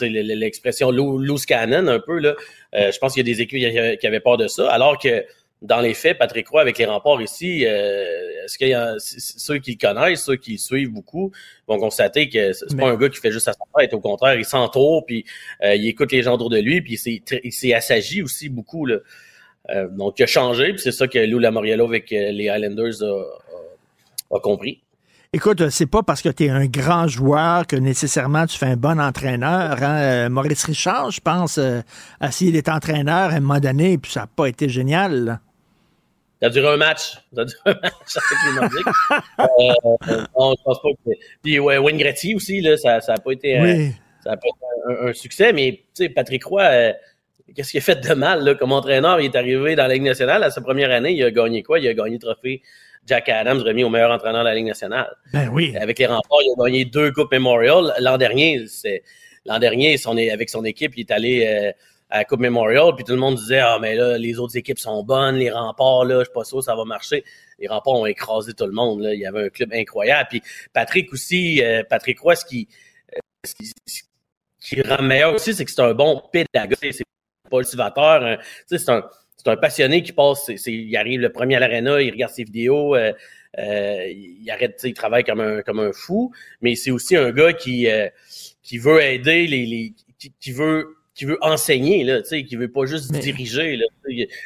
l'expression 0.00 0.90
loo- 0.90 1.18
loose 1.18 1.46
cannon 1.46 1.86
un 1.88 2.00
peu 2.00 2.18
là. 2.18 2.34
Euh, 2.74 2.90
je 2.92 2.98
pense 2.98 3.14
qu'il 3.14 3.26
y 3.26 3.30
a 3.30 3.32
des 3.34 3.40
équipes 3.40 3.58
qui 4.00 4.06
avaient- 4.06 4.20
peur 4.20 4.36
de 4.36 4.48
ça, 4.48 4.70
alors 4.70 4.98
que 4.98 5.24
dans 5.62 5.80
les 5.80 5.94
faits, 5.94 6.18
Patrick 6.18 6.48
Roy 6.48 6.60
avec 6.60 6.76
les 6.76 6.84
remparts 6.84 7.22
ici, 7.22 7.64
euh, 7.66 8.44
est-ce 8.44 8.58
qu'il 8.58 8.68
y 8.68 8.74
a 8.74 8.94
ceux 8.98 9.58
qui 9.58 9.72
le 9.72 9.78
connaissent, 9.78 10.24
ceux 10.24 10.36
qui 10.36 10.52
le 10.52 10.58
suivent 10.58 10.90
beaucoup, 10.90 11.32
vont 11.66 11.78
constater 11.78 12.28
que 12.28 12.52
c'est 12.52 12.76
pas 12.76 12.88
un 12.90 12.96
gars 12.96 13.08
qui 13.08 13.18
fait 13.18 13.32
juste 13.32 13.48
à 13.48 13.52
sa 13.54 13.60
tête. 13.78 13.94
Au 13.94 14.00
contraire, 14.00 14.34
il 14.34 14.44
s'entoure, 14.44 15.06
puis 15.06 15.24
euh, 15.64 15.74
il 15.74 15.88
écoute 15.88 16.12
les 16.12 16.22
gens 16.22 16.34
autour 16.34 16.50
de 16.50 16.58
lui, 16.58 16.82
puis 16.82 17.00
il 17.42 17.52
s'est 17.52 17.72
assagi 17.72 18.22
aussi 18.22 18.48
beaucoup 18.50 18.84
là. 18.86 18.98
Euh, 19.70 19.88
donc 19.88 20.18
il 20.18 20.24
a 20.24 20.26
changé, 20.26 20.72
puis 20.74 20.82
c'est 20.82 20.92
ça 20.92 21.08
que 21.08 21.18
Lou 21.18 21.38
Lamoriello 21.38 21.86
avec 21.86 22.12
euh, 22.12 22.30
les 22.32 22.48
Highlanders 22.48 23.02
a, 23.02 23.06
a- 23.06 24.36
a 24.36 24.40
compris. 24.40 24.80
Écoute, 25.32 25.60
euh, 25.60 25.70
c'est 25.70 25.86
pas 25.86 26.02
parce 26.02 26.22
que 26.22 26.28
tu 26.28 26.44
es 26.44 26.48
un 26.50 26.66
grand 26.66 27.08
joueur 27.08 27.66
que 27.66 27.76
nécessairement 27.76 28.46
tu 28.46 28.56
fais 28.56 28.66
un 28.66 28.76
bon 28.76 28.98
entraîneur. 29.00 29.82
hein. 29.82 29.98
Euh, 30.00 30.28
Maurice 30.28 30.64
Richard, 30.64 31.10
je 31.10 31.20
pense, 31.20 31.58
euh, 31.58 31.80
a 32.20 32.28
essayé 32.28 32.52
d'être 32.52 32.68
entraîneur 32.68 33.30
à 33.30 33.34
un 33.34 33.40
moment 33.40 33.60
donné, 33.60 33.98
puis 33.98 34.12
ça 34.12 34.20
n'a 34.20 34.26
pas 34.28 34.46
été 34.46 34.68
génial. 34.68 35.24
là. 35.24 35.40
Ça 36.40 36.46
a 36.48 36.50
duré 36.50 36.68
un 36.68 36.76
match. 36.76 37.14
Ça 37.34 37.42
a 37.42 37.44
duré 37.44 37.60
un 37.66 37.74
match 37.82 38.16
avec 38.16 38.38
les 38.46 38.60
Nordiques. 38.60 38.86
euh, 39.40 40.24
non, 40.38 40.54
je 40.56 40.62
pense 40.64 40.82
pas 40.82 40.88
que. 41.04 41.10
Puis 41.42 41.58
ouais, 41.58 41.78
Wayne 41.78 41.98
Gretzky 41.98 42.34
aussi, 42.34 42.60
là, 42.60 42.76
ça 42.76 42.98
n'a 43.08 43.18
pas 43.18 43.32
été, 43.32 43.58
euh, 43.58 43.62
Oui. 43.62 43.92
ça 44.22 44.32
a 44.32 44.36
pas 44.36 44.46
été 44.48 45.02
un, 45.04 45.08
un 45.08 45.12
succès, 45.12 45.52
mais 45.52 45.72
tu 45.94 46.04
sais, 46.04 46.08
Patrick 46.08 46.44
Roy, 46.44 46.62
euh, 46.62 46.92
qu'est-ce 47.54 47.70
qu'il 47.72 47.78
a 47.78 47.82
fait 47.82 47.96
de 48.06 48.14
mal 48.14 48.44
là, 48.44 48.54
comme 48.54 48.72
entraîneur? 48.72 49.20
Il 49.20 49.26
est 49.26 49.36
arrivé 49.36 49.76
dans 49.76 49.86
la 49.86 49.94
Ligue 49.94 50.02
nationale 50.04 50.42
à 50.44 50.50
sa 50.50 50.60
première 50.60 50.90
année, 50.90 51.12
il 51.12 51.22
a 51.24 51.30
gagné 51.30 51.62
quoi? 51.62 51.78
Il 51.78 51.88
a 51.88 51.94
gagné 51.94 52.12
le 52.14 52.18
trophée 52.20 52.62
Jack 53.06 53.28
Adams 53.28 53.60
remis 53.60 53.84
au 53.84 53.88
meilleur 53.88 54.10
entraîneur 54.10 54.42
de 54.42 54.48
la 54.48 54.54
Ligue 54.54 54.66
nationale. 54.66 55.14
Ben 55.32 55.48
oui. 55.52 55.76
Avec 55.76 55.98
les 55.98 56.06
remparts, 56.06 56.40
il 56.42 56.52
a 56.58 56.64
gagné 56.64 56.84
deux 56.84 57.12
Coupes 57.12 57.32
Memorial. 57.32 57.94
L'an 58.00 58.18
dernier, 58.18 58.66
c'est 58.66 59.02
l'an 59.44 59.58
dernier, 59.58 59.96
son, 59.96 60.16
avec 60.16 60.50
son 60.50 60.64
équipe, 60.64 60.92
il 60.96 61.00
est 61.00 61.10
allé 61.12 61.46
euh, 61.46 61.72
à 62.10 62.18
la 62.18 62.24
Coupe 62.24 62.40
Memorial, 62.40 62.94
puis 62.94 63.04
tout 63.04 63.12
le 63.12 63.18
monde 63.18 63.36
disait 63.36 63.60
Ah, 63.60 63.78
mais 63.80 63.94
là, 63.94 64.18
les 64.18 64.38
autres 64.38 64.56
équipes 64.56 64.78
sont 64.78 65.02
bonnes, 65.04 65.36
les 65.36 65.50
remparts, 65.50 66.04
là, 66.04 66.20
je 66.20 66.24
suis 66.24 66.32
pas 66.32 66.44
sûr 66.44 66.62
ça 66.62 66.74
va 66.74 66.84
marcher. 66.84 67.24
Les 67.58 67.68
remparts 67.68 67.94
ont 67.94 68.06
écrasé 68.06 68.52
tout 68.52 68.66
le 68.66 68.72
monde. 68.72 69.00
Là. 69.02 69.14
Il 69.14 69.20
y 69.20 69.26
avait 69.26 69.46
un 69.46 69.48
club 69.48 69.72
incroyable. 69.72 70.28
Puis 70.28 70.42
Patrick 70.72 71.12
aussi, 71.12 71.62
euh, 71.62 71.82
Patrick 71.88 72.20
Roy, 72.20 72.36
ce 72.36 72.44
qui, 72.44 72.68
euh, 73.14 73.18
ce 73.46 73.54
qui, 73.54 73.72
ce 73.86 74.02
qui 74.60 74.82
rend 74.82 75.02
meilleur 75.02 75.34
aussi, 75.34 75.54
c'est 75.54 75.64
que 75.64 75.70
c'est 75.70 75.80
un 75.80 75.94
bon 75.94 76.22
pédagogue. 76.32 76.76
C'est 76.80 77.04
pas 77.50 77.58
le 77.58 77.62
cultivateur. 77.62 78.22
hein. 78.24 78.36
Tu 78.38 78.44
sais, 78.66 78.78
c'est 78.78 78.90
un, 78.90 79.04
c'est 79.46 79.52
un 79.52 79.56
passionné 79.56 80.02
qui 80.02 80.12
passe, 80.12 80.50
il 80.66 80.96
arrive 80.96 81.20
le 81.20 81.30
premier 81.30 81.54
à 81.54 81.60
l'aréna, 81.60 82.02
il 82.02 82.10
regarde 82.10 82.32
ses 82.32 82.42
vidéos, 82.42 82.96
euh, 82.96 83.12
euh, 83.58 84.06
il 84.08 84.50
arrête, 84.50 84.80
il 84.82 84.92
travaille 84.92 85.22
comme 85.22 85.38
un, 85.40 85.62
comme 85.62 85.78
un 85.78 85.92
fou, 85.92 86.32
mais 86.62 86.74
c'est 86.74 86.90
aussi 86.90 87.14
un 87.16 87.30
gars 87.30 87.52
qui, 87.52 87.88
euh, 87.88 88.08
qui 88.64 88.78
veut 88.78 89.00
aider 89.00 89.46
les, 89.46 89.64
les 89.64 89.92
qui, 90.18 90.32
qui 90.40 90.50
veut 90.50 90.96
qui 91.14 91.24
veut 91.24 91.38
enseigner 91.40 92.04
là, 92.04 92.20
tu 92.20 92.28
sais, 92.28 92.44
qui 92.44 92.56
veut 92.56 92.70
pas 92.70 92.84
juste 92.84 93.10
diriger 93.20 93.78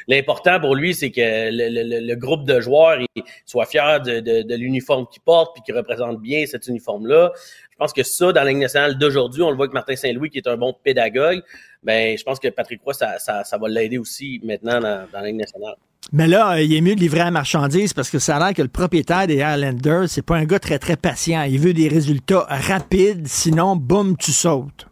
L'important 0.07 0.61
pour 0.61 0.77
lui, 0.77 0.95
c'est 0.95 1.11
que 1.11 1.21
le, 1.51 1.69
le- 1.69 2.07
le- 2.07 2.15
groupe 2.15 2.47
de 2.47 2.61
joueurs 2.61 3.01
il 3.17 3.23
soit 3.45 3.67
fier 3.67 4.01
de, 4.03 4.21
de, 4.21 4.43
de 4.43 4.55
l'uniforme 4.55 5.07
qu'il 5.11 5.23
porte 5.23 5.55
puis 5.55 5.63
qu'il 5.65 5.75
représente 5.77 6.21
bien 6.21 6.47
cet 6.47 6.69
uniforme-là. 6.69 7.33
Je 7.73 7.77
pense 7.77 7.93
que 7.93 8.03
ça, 8.05 8.33
dans 8.33 8.45
la 8.45 8.51
Ligue 8.51 8.59
nationale 8.61 8.99
d'aujourd'hui, 8.99 9.43
on 9.43 9.51
le 9.51 9.57
voit 9.57 9.65
avec 9.65 9.75
Martin 9.75 9.97
Saint-Louis, 9.97 10.31
qui 10.31 10.39
est 10.39 10.47
un 10.47 10.57
bon 10.57 10.73
pédagogue. 10.85 11.41
Ben, 11.83 12.17
je 12.17 12.23
pense 12.23 12.39
que 12.39 12.49
Patrick 12.49 12.81
Roy, 12.85 12.93
ça, 12.95 13.19
ça, 13.19 13.43
ça 13.45 13.57
va 13.57 13.69
l'aider 13.69 13.99
aussi 13.99 14.41
maintenant 14.45 14.81
dans, 14.81 15.07
dans 15.11 15.21
la 15.21 15.27
Ligue 15.27 15.37
nationale. 15.37 15.75
Mais 16.13 16.27
là, 16.27 16.53
euh, 16.53 16.63
il 16.63 16.75
est 16.75 16.81
mieux 16.81 16.95
de 16.95 17.01
livrer 17.01 17.21
la 17.21 17.31
marchandise 17.31 17.93
parce 17.93 18.11
que 18.11 18.19
ça 18.19 18.37
a 18.37 18.39
l'air 18.39 18.55
que 18.55 18.63
le 18.63 18.69
propriétaire 18.69 19.27
des 19.27 19.43
Highlanders, 19.43 20.09
c'est 20.09 20.23
pas 20.23 20.37
un 20.37 20.45
gars 20.45 20.59
très, 20.59 20.79
très 20.79 20.97
patient. 20.97 21.43
Il 21.43 21.59
veut 21.59 21.73
des 21.73 21.89
résultats 21.89 22.47
rapides, 22.49 23.27
sinon, 23.27 23.77
boum, 23.77 24.17
tu 24.17 24.33
sautes. 24.33 24.87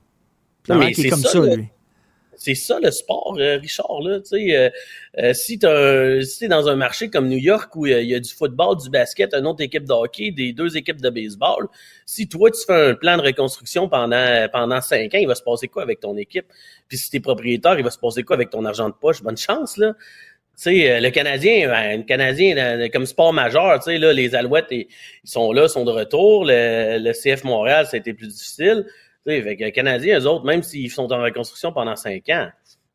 Ça 0.66 0.74
a 0.74 0.76
Non, 0.76 0.80
l'air 0.80 0.88
mais 0.88 0.94
qu'il 0.94 1.06
est 1.06 1.10
c'est 1.10 1.14
comme 1.14 1.24
ça, 1.24 1.56
lui. 1.56 1.68
C'est 2.38 2.54
ça 2.54 2.78
le 2.80 2.90
sport, 2.90 3.36
euh, 3.38 3.58
Richard. 3.58 4.00
Là, 4.00 4.20
euh, 4.32 4.70
euh, 5.18 5.32
si 5.32 5.58
tu 5.58 5.66
es 5.66 6.48
dans 6.48 6.68
un 6.68 6.76
marché 6.76 7.10
comme 7.10 7.28
New 7.28 7.38
York 7.38 7.74
où 7.74 7.86
il 7.86 8.04
y 8.04 8.14
a 8.14 8.20
du 8.20 8.32
football, 8.32 8.76
du 8.78 8.88
basket, 8.88 9.34
une 9.34 9.46
autre 9.46 9.62
équipe 9.62 9.84
de 9.84 9.92
hockey, 9.92 10.30
des 10.30 10.52
deux 10.52 10.76
équipes 10.76 11.00
de 11.00 11.10
baseball, 11.10 11.66
si 12.06 12.28
toi 12.28 12.50
tu 12.50 12.64
fais 12.64 12.90
un 12.90 12.94
plan 12.94 13.16
de 13.16 13.22
reconstruction 13.22 13.88
pendant 13.88 14.48
pendant 14.52 14.80
cinq 14.80 15.14
ans, 15.14 15.18
il 15.18 15.26
va 15.26 15.34
se 15.34 15.42
passer 15.42 15.68
quoi 15.68 15.82
avec 15.82 16.00
ton 16.00 16.16
équipe? 16.16 16.46
Puis 16.88 16.98
si 16.98 17.10
tu 17.10 17.16
es 17.16 17.20
propriétaire, 17.20 17.76
il 17.76 17.84
va 17.84 17.90
se 17.90 17.98
passer 17.98 18.22
quoi 18.22 18.36
avec 18.36 18.50
ton 18.50 18.64
argent 18.64 18.88
de 18.88 18.94
poche? 18.94 19.22
Bonne 19.22 19.36
chance 19.36 19.76
là. 19.76 19.94
le 20.64 21.10
Canadien, 21.10 21.68
ben, 21.68 21.98
le 21.98 22.04
Canadien 22.04 22.88
comme 22.90 23.06
sport 23.06 23.32
majeur, 23.32 23.80
là, 23.84 24.12
les 24.12 24.34
Alouettes, 24.36 24.70
ils 24.70 24.86
sont 25.24 25.52
là, 25.52 25.66
sont 25.68 25.84
de 25.84 25.90
retour. 25.90 26.44
Le, 26.44 26.98
le 26.98 27.12
CF 27.12 27.42
Montréal, 27.42 27.86
ça 27.86 27.96
a 27.96 27.98
été 27.98 28.14
plus 28.14 28.28
difficile. 28.28 28.86
Fait 29.26 29.56
que 29.56 29.64
les 29.64 29.72
Canadiens, 29.72 30.20
eux 30.20 30.26
autres, 30.26 30.44
même 30.44 30.62
s'ils 30.62 30.90
sont 30.90 31.12
en 31.12 31.22
reconstruction 31.22 31.72
pendant 31.72 31.96
cinq 31.96 32.28
ans, 32.30 32.48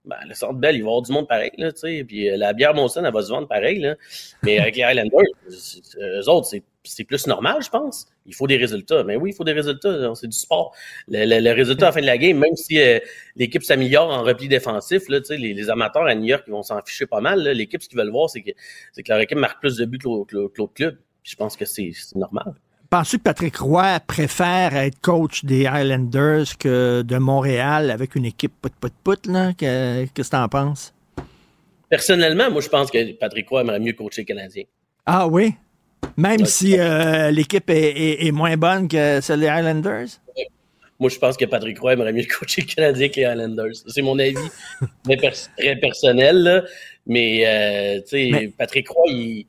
ben, 0.05 0.17
le 0.27 0.33
centre 0.33 0.55
belle, 0.55 0.75
il 0.75 0.81
va 0.81 0.87
y 0.87 0.89
avoir 0.89 1.01
du 1.01 1.13
monde 1.13 1.27
pareil, 1.29 1.51
là. 1.57 1.71
Puis 1.81 2.29
euh, 2.29 2.35
la 2.35 2.51
bière 2.51 2.73
Monson, 2.73 3.05
elle 3.05 3.13
va 3.13 3.21
se 3.21 3.29
vendre 3.29 3.47
pareil, 3.47 3.79
là. 3.79 3.95
Mais 4.43 4.59
avec 4.59 4.75
les 4.75 4.83
Highlanders, 4.83 5.21
eux 5.97 6.29
autres, 6.29 6.49
c'est 6.83 7.03
plus 7.05 7.25
normal, 7.27 7.61
je 7.63 7.69
pense. 7.69 8.07
Il 8.25 8.35
faut 8.35 8.45
des 8.45 8.57
résultats. 8.57 9.05
Mais 9.05 9.15
oui, 9.15 9.29
il 9.31 9.33
faut 9.33 9.45
des 9.45 9.53
résultats. 9.53 10.13
C'est 10.15 10.27
du 10.27 10.37
sport. 10.37 10.75
Le, 11.07 11.53
résultat 11.53 11.85
à 11.85 11.89
la 11.89 11.93
fin 11.93 12.01
de 12.01 12.05
la 12.05 12.17
game, 12.17 12.37
même 12.37 12.55
si 12.55 12.81
euh, 12.81 12.99
l'équipe 13.37 13.63
s'améliore 13.63 14.09
en 14.09 14.23
repli 14.23 14.49
défensif, 14.49 15.07
là, 15.07 15.19
les, 15.29 15.53
les 15.53 15.69
amateurs 15.69 16.05
à 16.05 16.15
New 16.15 16.25
York, 16.25 16.43
ils 16.47 16.51
vont 16.51 16.63
s'en 16.63 16.81
ficher 16.81 17.05
pas 17.05 17.21
mal. 17.21 17.41
L'équipe, 17.41 17.81
ce 17.81 17.87
qu'ils 17.87 17.97
veulent 17.97 18.11
voir, 18.11 18.29
c'est 18.29 18.41
que, 18.41 18.51
que 18.51 19.09
leur 19.09 19.21
équipe 19.21 19.37
marque 19.37 19.61
plus 19.61 19.77
de 19.77 19.85
buts 19.85 19.99
que 19.99 20.35
l'autre 20.35 20.73
club. 20.73 20.97
je 21.23 21.35
pense 21.37 21.55
que 21.55 21.63
c'est 21.63 21.93
normal. 22.15 22.55
Penses-tu 22.93 23.17
que 23.17 23.23
Patrick 23.23 23.57
Roy 23.57 23.99
préfère 24.05 24.75
être 24.75 25.01
coach 25.01 25.43
des 25.43 25.65
Highlanders 25.65 26.55
que 26.59 27.01
de 27.01 27.17
Montréal 27.17 27.89
avec 27.89 28.13
une 28.13 28.25
équipe 28.25 28.53
put-put-put? 28.61 29.31
Qu'est-ce 29.57 30.11
que 30.13 30.21
tu 30.21 30.35
en 30.35 30.47
penses? 30.47 30.93
Personnellement, 31.89 32.51
moi, 32.51 32.61
je 32.61 32.69
pense 32.69 32.91
que 32.91 33.13
Patrick 33.13 33.49
Roy 33.49 33.61
aimerait 33.61 33.79
mieux 33.79 33.93
coacher 33.93 34.21
le 34.21 34.25
Canadien. 34.27 34.65
Ah 35.07 35.27
oui? 35.27 35.55
Même 36.17 36.45
si 36.45 36.77
euh, 36.77 37.31
l'équipe 37.31 37.67
est, 37.67 38.31
moins 38.31 38.57
bonne 38.57 38.87
que 38.87 39.21
celle 39.21 39.39
des 39.39 39.47
Highlanders? 39.47 40.09
Moi, 40.99 41.09
je 41.09 41.17
pense 41.17 41.35
que 41.35 41.45
Patrick 41.45 41.79
Roy 41.79 41.93
aimerait 41.93 42.13
mieux 42.13 42.27
coacher 42.39 42.61
le 42.61 42.67
Canadien 42.75 43.09
que 43.09 43.15
les 43.15 43.25
Highlanders. 43.25 43.73
C'est 43.87 44.03
mon 44.03 44.19
avis 44.19 44.35
très, 45.57 45.75
personnel. 45.77 46.63
Mais, 47.07 47.43
euh, 47.43 48.01
tu 48.01 48.31
sais, 48.31 48.53
Patrick 48.55 48.87
Roy, 48.87 49.09
il, 49.09 49.45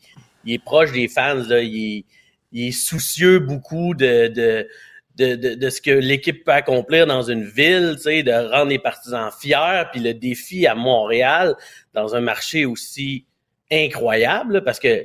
est 0.47 0.65
proche 0.65 0.93
des 0.93 1.09
fans. 1.09 1.35
Là, 1.47 1.61
il, 1.61 2.07
il 2.55 2.69
est 2.69 2.73
soucieux 2.73 3.41
beaucoup 3.41 3.95
de, 3.95 4.29
de, 4.29 4.69
de, 5.17 5.55
de, 5.55 5.71
ce 5.71 5.83
que 5.83 5.91
l'équipe 5.91 6.45
peut 6.45 6.53
accomplir 6.53 7.07
dans 7.07 7.23
une 7.23 7.45
ville, 7.45 7.95
tu 7.97 8.03
sais, 8.03 8.23
de 8.23 8.33
rendre 8.33 8.71
les 8.71 8.79
partisans 8.79 9.31
fiers. 9.39 9.85
Puis 9.93 10.01
le 10.01 10.15
défi 10.15 10.67
à 10.67 10.75
Montréal, 10.75 11.57
dans 11.93 12.15
un 12.15 12.21
marché 12.21 12.65
aussi 12.65 13.27
incroyable, 13.71 14.63
parce 14.65 14.79
que 14.79 15.05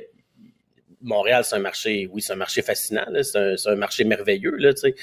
Montréal, 1.02 1.44
c'est 1.44 1.56
un 1.56 1.60
marché, 1.60 2.08
oui, 2.12 2.20
c'est 2.22 2.34
un 2.34 2.36
marché 2.36 2.62
fascinant, 2.62 3.04
c'est 3.22 3.38
un, 3.38 3.54
un, 3.72 3.74
marché 3.74 4.04
merveilleux. 4.04 4.54
Là, 4.56 4.72
tu 4.74 4.82
sais. 4.82 4.94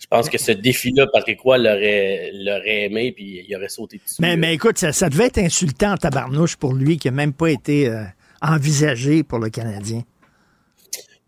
Je 0.00 0.06
pense 0.06 0.28
que 0.28 0.38
ce 0.38 0.50
défi-là, 0.50 1.06
Patrick 1.12 1.40
Roy 1.40 1.58
l'aurait, 1.58 2.30
l'aurait 2.34 2.84
aimé, 2.84 3.12
puis 3.12 3.44
il 3.46 3.56
aurait 3.56 3.68
sauté 3.68 4.00
dessus. 4.02 4.16
Mais, 4.18 4.36
mais 4.36 4.54
écoute, 4.54 4.78
ça, 4.78 4.92
ça, 4.92 5.08
devait 5.08 5.26
être 5.26 5.38
insultant 5.38 5.96
tabarnouche 5.96 6.56
pour 6.56 6.72
lui, 6.72 6.96
qui 6.96 7.08
n'a 7.08 7.12
même 7.12 7.34
pas 7.34 7.50
été 7.50 7.88
euh, 7.88 8.02
envisagé 8.40 9.22
pour 9.22 9.38
le 9.38 9.50
Canadien. 9.50 10.02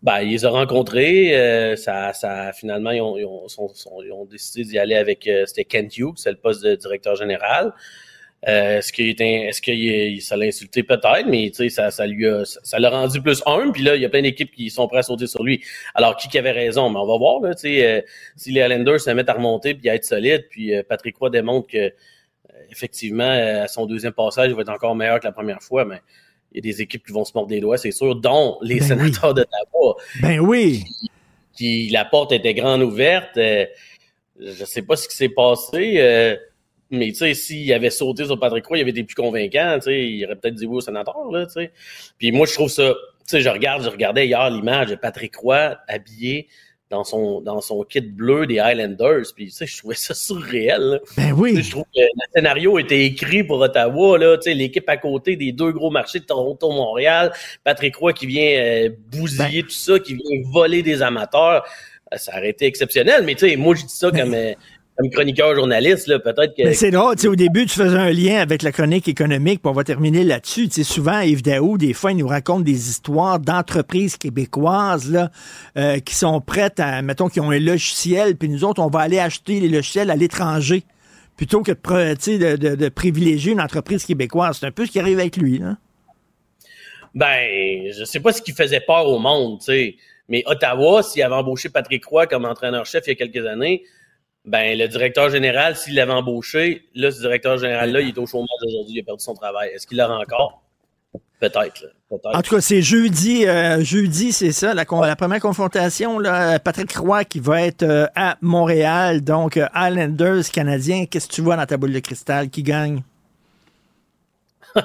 Ben, 0.05 0.21
ils 0.21 0.29
les 0.29 0.45
ont 0.45 0.51
rencontrés. 0.51 1.35
Euh, 1.35 1.75
ça, 1.75 2.13
ça, 2.13 2.53
finalement, 2.53 2.91
ils 2.91 3.01
ont, 3.01 3.17
ils 3.17 3.25
ont, 3.25 3.47
ils 4.03 4.11
ont 4.11 4.25
décidé 4.25 4.63
d'y 4.63 4.77
aller 4.77 4.93
avec. 4.93 5.27
Euh, 5.27 5.47
c'était 5.47 5.65
Kent 5.65 5.97
Hughes, 5.97 6.17
c'est 6.17 6.29
le 6.29 6.37
poste 6.37 6.63
de 6.63 6.75
directeur 6.75 7.15
général. 7.15 7.73
Euh, 8.47 8.77
est-ce 8.77 8.93
qu'il 8.93 9.19
est-ce 9.19 9.63
que 9.63 10.21
ça 10.21 10.37
l'a 10.37 10.45
insulté 10.45 10.83
peut-être, 10.83 11.25
mais 11.25 11.51
ça, 11.69 11.89
ça 11.89 12.05
lui 12.05 12.27
a, 12.27 12.45
ça 12.45 12.77
l'a 12.77 12.91
rendu 12.91 13.19
plus 13.19 13.41
un. 13.47 13.71
Puis 13.71 13.81
là, 13.81 13.95
il 13.95 14.03
y 14.03 14.05
a 14.05 14.09
plein 14.09 14.21
d'équipes 14.21 14.51
qui 14.51 14.69
sont 14.69 14.87
prêtes 14.87 14.99
à 14.99 15.03
sauter 15.03 15.25
sur 15.25 15.43
lui. 15.43 15.63
Alors 15.95 16.15
qui, 16.17 16.27
qui 16.27 16.37
avait 16.37 16.51
raison, 16.51 16.87
mais 16.91 16.99
on 16.99 17.07
va 17.07 17.17
voir 17.17 17.41
là. 17.41 17.57
Sais, 17.57 18.05
si 18.35 18.51
les 18.51 18.61
Islanders 18.61 18.99
se 19.01 19.09
mettent 19.09 19.29
à 19.29 19.33
remonter 19.33 19.73
puis 19.73 19.89
à 19.89 19.95
être 19.95 20.05
solides, 20.05 20.45
puis 20.51 20.71
Patrick 20.87 21.17
Roy 21.17 21.31
démontre 21.31 21.67
que 21.67 21.91
effectivement 22.69 23.63
à 23.63 23.67
son 23.67 23.87
deuxième 23.87 24.13
passage, 24.13 24.49
il 24.49 24.55
va 24.55 24.61
être 24.61 24.69
encore 24.69 24.95
meilleur 24.95 25.19
que 25.19 25.25
la 25.25 25.31
première 25.31 25.63
fois, 25.63 25.83
mais 25.83 26.01
il 26.55 26.65
y 26.65 26.69
a 26.69 26.73
des 26.73 26.81
équipes 26.81 27.05
qui 27.05 27.11
vont 27.11 27.25
se 27.25 27.33
mordre 27.35 27.49
des 27.49 27.59
doigts, 27.59 27.77
c'est 27.77 27.91
sûr, 27.91 28.15
dont 28.15 28.57
les 28.61 28.79
ben 28.79 28.87
sénateurs 28.87 29.33
de 29.33 29.41
d'Ottawa. 29.41 29.95
Ben 30.21 30.39
oui. 30.39 30.85
Qui, 31.53 31.89
la 31.89 32.05
porte 32.05 32.31
était 32.31 32.53
grande 32.53 32.81
ouverte. 32.81 33.35
Euh, 33.35 33.65
je 34.39 34.63
sais 34.63 34.81
pas 34.81 34.95
ce 34.95 35.09
qui 35.09 35.17
s'est 35.17 35.29
passé. 35.29 35.95
Euh, 35.97 36.37
mais 36.91 37.07
tu 37.09 37.15
sais, 37.15 37.33
s'il 37.33 37.73
avait 37.73 37.89
sauté 37.89 38.23
sur 38.23 38.39
Patrick 38.39 38.65
Roy, 38.67 38.77
il 38.77 38.81
avait 38.81 38.91
été 38.91 39.03
plus 39.03 39.15
convaincant, 39.15 39.75
tu 39.79 39.85
sais, 39.85 40.07
il 40.07 40.23
aurait 40.25 40.35
peut-être 40.35 40.55
dit 40.55 40.65
oui 40.65 40.77
au 40.77 40.81
sénateur, 40.81 41.29
là, 41.29 41.45
tu 41.45 41.53
sais. 41.53 41.71
Puis 42.17 42.31
moi, 42.31 42.45
je 42.45 42.53
trouve 42.53 42.69
ça, 42.69 42.93
tu 42.93 42.97
sais, 43.25 43.41
je 43.41 43.49
regarde, 43.49 43.83
je 43.83 43.89
regardais 43.89 44.27
hier 44.27 44.49
l'image 44.49 44.89
de 44.89 44.95
Patrick 44.95 45.35
Roy 45.35 45.75
habillé 45.87 46.47
dans 46.95 47.03
son, 47.03 47.41
dans 47.41 47.61
son 47.61 47.83
kit 47.83 48.01
bleu 48.01 48.47
des 48.47 48.59
Highlanders. 48.59 49.23
Puis, 49.35 49.47
tu 49.47 49.51
sais, 49.51 49.67
je 49.67 49.77
trouvais 49.77 49.95
ça 49.95 50.13
surréel. 50.13 51.01
Ben 51.17 51.33
oui. 51.33 51.61
je 51.61 51.71
trouve 51.71 51.83
que 51.83 52.01
le 52.01 52.25
scénario 52.33 52.79
était 52.79 53.03
écrit 53.05 53.43
pour 53.43 53.59
Ottawa. 53.59 54.17
Là, 54.17 54.37
tu 54.37 54.43
sais, 54.43 54.53
l'équipe 54.53 54.87
à 54.87 54.97
côté 54.97 55.35
des 55.35 55.51
deux 55.51 55.71
gros 55.71 55.91
marchés 55.91 56.19
de 56.19 56.25
Toronto-Montréal. 56.25 57.33
Patrick 57.63 57.97
Roy 57.97 58.13
qui 58.13 58.27
vient 58.27 58.49
euh, 58.57 58.89
bousiller 59.11 59.61
ben 59.61 59.67
tout 59.67 59.75
ça, 59.75 59.99
qui 59.99 60.13
vient 60.13 60.41
voler 60.51 60.81
des 60.81 61.01
amateurs. 61.01 61.65
Euh, 62.13 62.17
ça 62.17 62.37
aurait 62.37 62.49
été 62.49 62.65
exceptionnel. 62.65 63.23
Mais, 63.25 63.35
tu 63.35 63.49
sais, 63.49 63.55
moi, 63.57 63.75
je 63.75 63.81
dis 63.81 63.95
ça 63.95 64.09
comme... 64.11 64.33
Euh, 64.33 64.53
comme 64.97 65.09
chroniqueur 65.09 65.55
journaliste, 65.55 66.07
là, 66.07 66.19
peut-être 66.19 66.55
que. 66.55 66.63
Mais 66.63 66.73
c'est 66.73 66.91
drôle, 66.91 67.15
tu 67.15 67.23
sais, 67.23 67.27
au 67.27 67.35
début, 67.35 67.65
tu 67.65 67.75
faisais 67.75 67.97
un 67.97 68.11
lien 68.11 68.39
avec 68.39 68.61
la 68.61 68.71
chronique 68.71 69.07
économique, 69.09 69.61
puis 69.61 69.69
on 69.69 69.73
va 69.73 69.83
terminer 69.83 70.23
là-dessus. 70.23 70.69
Tu 70.69 70.75
sais, 70.75 70.83
souvent, 70.83 71.19
Yves 71.19 71.41
Daou, 71.41 71.77
des 71.77 71.93
fois, 71.93 72.13
il 72.13 72.17
nous 72.17 72.27
raconte 72.27 72.63
des 72.63 72.89
histoires 72.89 73.39
d'entreprises 73.39 74.15
québécoises, 74.15 75.11
là, 75.11 75.31
euh, 75.77 75.99
qui 75.99 76.15
sont 76.15 76.39
prêtes 76.39 76.79
à, 76.79 77.01
mettons, 77.01 77.27
qui 77.27 77.41
ont 77.41 77.51
un 77.51 77.59
logiciel, 77.59 78.37
puis 78.37 78.47
nous 78.47 78.63
autres, 78.63 78.81
on 78.81 78.89
va 78.89 79.01
aller 79.01 79.19
acheter 79.19 79.59
les 79.59 79.67
logiciels 79.67 80.09
à 80.09 80.15
l'étranger, 80.15 80.83
plutôt 81.35 81.61
que 81.61 81.71
de, 81.71 82.55
de, 82.55 82.75
de, 82.75 82.89
privilégier 82.89 83.51
une 83.51 83.61
entreprise 83.61 84.05
québécoise. 84.05 84.59
C'est 84.61 84.65
un 84.65 84.71
peu 84.71 84.85
ce 84.85 84.91
qui 84.91 84.99
arrive 84.99 85.19
avec 85.19 85.35
lui, 85.35 85.57
là. 85.57 85.75
Ben, 87.13 87.91
je 87.97 88.03
sais 88.03 88.19
pas 88.19 88.33
ce 88.33 88.41
qui 88.41 88.51
faisait 88.51 88.81
peur 88.81 89.07
au 89.07 89.19
monde, 89.19 89.59
tu 89.59 89.65
sais. 89.65 89.95
Mais 90.27 90.43
Ottawa, 90.47 91.03
s'il 91.03 91.21
avait 91.21 91.35
embauché 91.35 91.69
Patrick 91.69 92.05
Roy 92.05 92.27
comme 92.27 92.45
entraîneur-chef 92.45 93.03
il 93.07 93.09
y 93.09 93.11
a 93.11 93.15
quelques 93.15 93.45
années, 93.45 93.83
ben 94.45 94.77
le 94.77 94.87
directeur 94.87 95.29
général, 95.29 95.75
s'il 95.75 95.95
l'avait 95.95 96.11
embauché, 96.11 96.85
là, 96.93 97.09
ce 97.11 97.19
directeur 97.19 97.57
général-là, 97.57 98.01
il 98.01 98.09
est 98.09 98.17
au 98.17 98.27
chômage 98.27 98.47
aujourd'hui, 98.65 98.95
il 98.95 98.99
a 98.99 99.03
perdu 99.03 99.23
son 99.23 99.33
travail. 99.33 99.69
Est-ce 99.73 99.87
qu'il 99.87 99.97
l'aura 99.97 100.19
encore? 100.19 100.61
Peut-être. 101.39 101.91
en 102.09 102.41
tout 102.41 102.55
cas, 102.55 102.61
c'est 102.61 102.81
jeudi, 102.81 103.45
euh, 103.45 103.83
jeudi, 103.83 104.31
c'est 104.31 104.51
ça, 104.51 104.73
la, 104.73 104.85
la, 104.89 105.15
première 105.15 105.39
confrontation. 105.39 106.17
Là, 106.17 106.59
Patrick 106.59 106.95
Roy 106.95 107.25
qui 107.25 107.39
va 107.39 107.61
être 107.63 107.83
euh, 107.83 108.07
à 108.15 108.37
Montréal, 108.41 109.21
donc 109.21 109.57
euh, 109.57 109.67
Islanders 109.75 110.49
canadiens. 110.51 111.05
Qu'est-ce 111.05 111.27
que 111.27 111.33
tu 111.33 111.41
vois 111.41 111.57
dans 111.57 111.65
ta 111.65 111.77
boule 111.77 111.91
de 111.91 111.99
cristal? 111.99 112.49
Qui 112.49 112.63
gagne? 112.63 113.03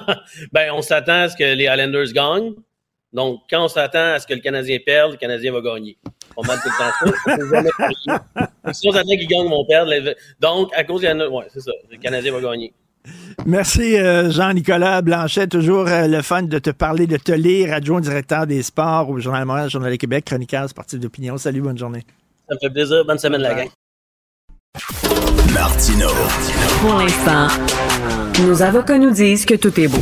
ben, 0.51 0.71
on 0.73 0.81
s'attend 0.81 1.23
à 1.23 1.29
ce 1.29 1.37
que 1.37 1.43
les 1.43 1.63
Islanders 1.63 2.11
gagnent. 2.13 2.53
Donc, 3.13 3.41
quand 3.49 3.63
on 3.63 3.67
s'attend 3.67 4.13
à 4.13 4.19
ce 4.19 4.27
que 4.27 4.33
le 4.33 4.39
Canadien 4.39 4.77
perde, 4.85 5.11
le 5.11 5.17
Canadien 5.17 5.51
va 5.53 5.61
gagner. 5.61 5.97
On 6.41 6.47
mal 6.47 6.59
tout 6.59 6.69
le 6.69 6.77
temps 6.77 6.91
ça. 8.73 9.03
qu'ils 9.03 9.27
gagnent, 9.27 9.45
ils 9.45 9.49
vont 9.49 9.65
perdre. 9.65 9.91
Donc, 10.39 10.71
à 10.75 10.83
cause 10.83 11.01
de 11.01 11.27
ouais, 11.27 11.45
c'est 11.53 11.61
ça. 11.61 11.71
Le 11.91 11.97
Canadien 11.97 12.31
va 12.31 12.41
gagner. 12.41 12.73
Merci 13.45 13.97
euh, 13.97 14.29
Jean-Nicolas 14.29 15.01
Blanchet, 15.01 15.47
toujours 15.47 15.87
euh, 15.87 16.07
le 16.07 16.21
fun 16.21 16.43
de 16.43 16.59
te 16.59 16.69
parler, 16.69 17.07
de 17.07 17.17
te 17.17 17.31
lire, 17.31 17.73
adjoint 17.73 17.99
directeur 17.99 18.45
des 18.45 18.61
sports 18.61 19.09
au 19.09 19.19
Journal 19.19 19.45
Montréal, 19.45 19.69
Journal 19.69 19.91
du 19.91 19.97
Québec, 19.97 20.25
chroniqueur 20.25 20.69
sportif 20.69 20.99
d'opinion. 20.99 21.37
Salut, 21.37 21.61
bonne 21.61 21.77
journée. 21.77 22.03
Ça 22.47 22.55
me 22.55 22.59
fait 22.59 22.73
plaisir. 22.73 23.03
Bonne 23.05 23.17
semaine, 23.17 23.41
la 23.41 23.53
gang. 23.55 23.69
Martino. 25.53 26.09
Pour 26.81 26.99
l'instant, 26.99 27.47
nos 28.45 28.61
avocats 28.61 28.97
nous 28.97 29.11
disent 29.11 29.45
que 29.45 29.55
tout 29.55 29.79
est 29.79 29.87
beau. 29.87 30.01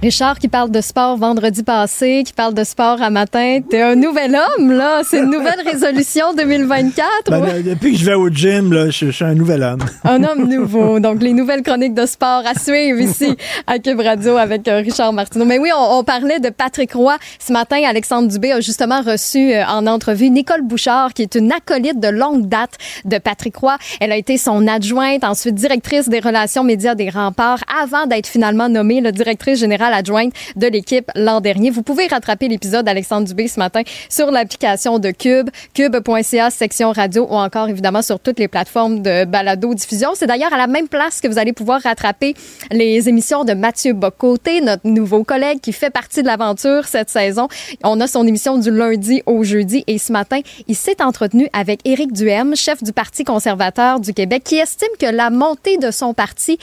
Richard 0.00 0.38
qui 0.38 0.46
parle 0.46 0.70
de 0.70 0.80
sport 0.80 1.16
vendredi 1.16 1.64
passé, 1.64 2.22
qui 2.24 2.32
parle 2.32 2.54
de 2.54 2.62
sport 2.62 3.02
à 3.02 3.10
matin. 3.10 3.58
T'es 3.68 3.82
un 3.82 3.96
nouvel 3.96 4.36
homme, 4.36 4.70
là. 4.70 5.02
C'est 5.02 5.18
une 5.18 5.30
nouvelle 5.30 5.60
résolution 5.66 6.34
2024. 6.34 7.04
Ben, 7.30 7.62
depuis 7.64 7.92
que 7.92 7.98
je 7.98 8.04
vais 8.04 8.14
au 8.14 8.28
gym, 8.28 8.72
là, 8.72 8.90
je, 8.90 9.10
suis 9.10 9.24
un 9.24 9.34
nouvel 9.34 9.60
homme. 9.64 9.80
Un 10.04 10.22
homme 10.22 10.48
nouveau. 10.48 11.00
Donc, 11.00 11.20
les 11.20 11.32
nouvelles 11.32 11.64
chroniques 11.64 11.94
de 11.94 12.06
sport 12.06 12.44
à 12.46 12.54
suivre 12.54 13.00
ici 13.00 13.36
à 13.66 13.80
Cube 13.80 13.98
Radio 13.98 14.36
avec 14.36 14.68
euh, 14.68 14.76
Richard 14.76 15.12
Martineau. 15.12 15.44
Mais 15.44 15.58
oui, 15.58 15.70
on, 15.76 16.04
parlait 16.04 16.38
de 16.38 16.50
Patrick 16.50 16.92
Roy. 16.92 17.16
Ce 17.40 17.52
matin, 17.52 17.82
Alexandre 17.84 18.28
Dubé 18.28 18.52
a 18.52 18.60
justement 18.60 19.02
reçu 19.02 19.52
euh, 19.52 19.64
en 19.66 19.88
entrevue 19.88 20.30
Nicole 20.30 20.62
Bouchard, 20.62 21.12
qui 21.12 21.22
est 21.22 21.34
une 21.34 21.50
acolyte 21.50 21.98
de 21.98 22.08
longue 22.08 22.46
date 22.46 22.78
de 23.04 23.18
Patrick 23.18 23.56
Roy. 23.56 23.76
Elle 23.98 24.12
a 24.12 24.16
été 24.16 24.36
son 24.38 24.68
adjointe, 24.68 25.24
ensuite 25.24 25.56
directrice 25.56 26.08
des 26.08 26.20
relations 26.20 26.62
médias 26.62 26.94
des 26.94 27.10
remparts, 27.10 27.64
avant 27.82 28.06
d'être 28.06 28.28
finalement 28.28 28.68
nommée 28.68 29.00
le 29.00 29.10
directrice 29.10 29.58
générale 29.58 29.87
adjointe 29.92 30.32
de 30.56 30.66
l'équipe 30.66 31.10
l'an 31.14 31.40
dernier. 31.40 31.70
Vous 31.70 31.82
pouvez 31.82 32.06
rattraper 32.06 32.48
l'épisode 32.48 32.84
d'Alexandre 32.84 33.26
Dubé 33.26 33.48
ce 33.48 33.58
matin 33.58 33.82
sur 34.08 34.30
l'application 34.30 34.98
de 34.98 35.10
Cube, 35.10 35.50
cube.ca, 35.74 36.50
section 36.50 36.92
radio 36.92 37.26
ou 37.28 37.34
encore 37.34 37.68
évidemment 37.68 38.02
sur 38.02 38.20
toutes 38.20 38.38
les 38.38 38.48
plateformes 38.48 39.02
de 39.02 39.24
balado-diffusion. 39.24 40.10
C'est 40.14 40.26
d'ailleurs 40.26 40.52
à 40.52 40.58
la 40.58 40.66
même 40.66 40.88
place 40.88 41.20
que 41.20 41.28
vous 41.28 41.38
allez 41.38 41.52
pouvoir 41.52 41.82
rattraper 41.82 42.34
les 42.70 43.08
émissions 43.08 43.44
de 43.44 43.54
Mathieu 43.54 43.92
Bocoté, 43.92 44.60
notre 44.60 44.86
nouveau 44.86 45.24
collègue 45.24 45.60
qui 45.60 45.72
fait 45.72 45.90
partie 45.90 46.22
de 46.22 46.26
l'aventure 46.26 46.86
cette 46.86 47.10
saison. 47.10 47.48
On 47.84 48.00
a 48.00 48.06
son 48.06 48.26
émission 48.26 48.58
du 48.58 48.70
lundi 48.70 49.22
au 49.26 49.44
jeudi 49.44 49.84
et 49.86 49.98
ce 49.98 50.12
matin, 50.12 50.40
il 50.66 50.76
s'est 50.76 51.02
entretenu 51.02 51.48
avec 51.52 51.80
Éric 51.84 52.12
Duhem, 52.12 52.54
chef 52.56 52.82
du 52.82 52.92
Parti 52.92 53.24
conservateur 53.24 54.00
du 54.00 54.12
Québec, 54.12 54.42
qui 54.44 54.56
estime 54.56 54.88
que 54.98 55.06
la 55.06 55.30
montée 55.30 55.78
de 55.78 55.90
son 55.90 56.14
parti 56.14 56.58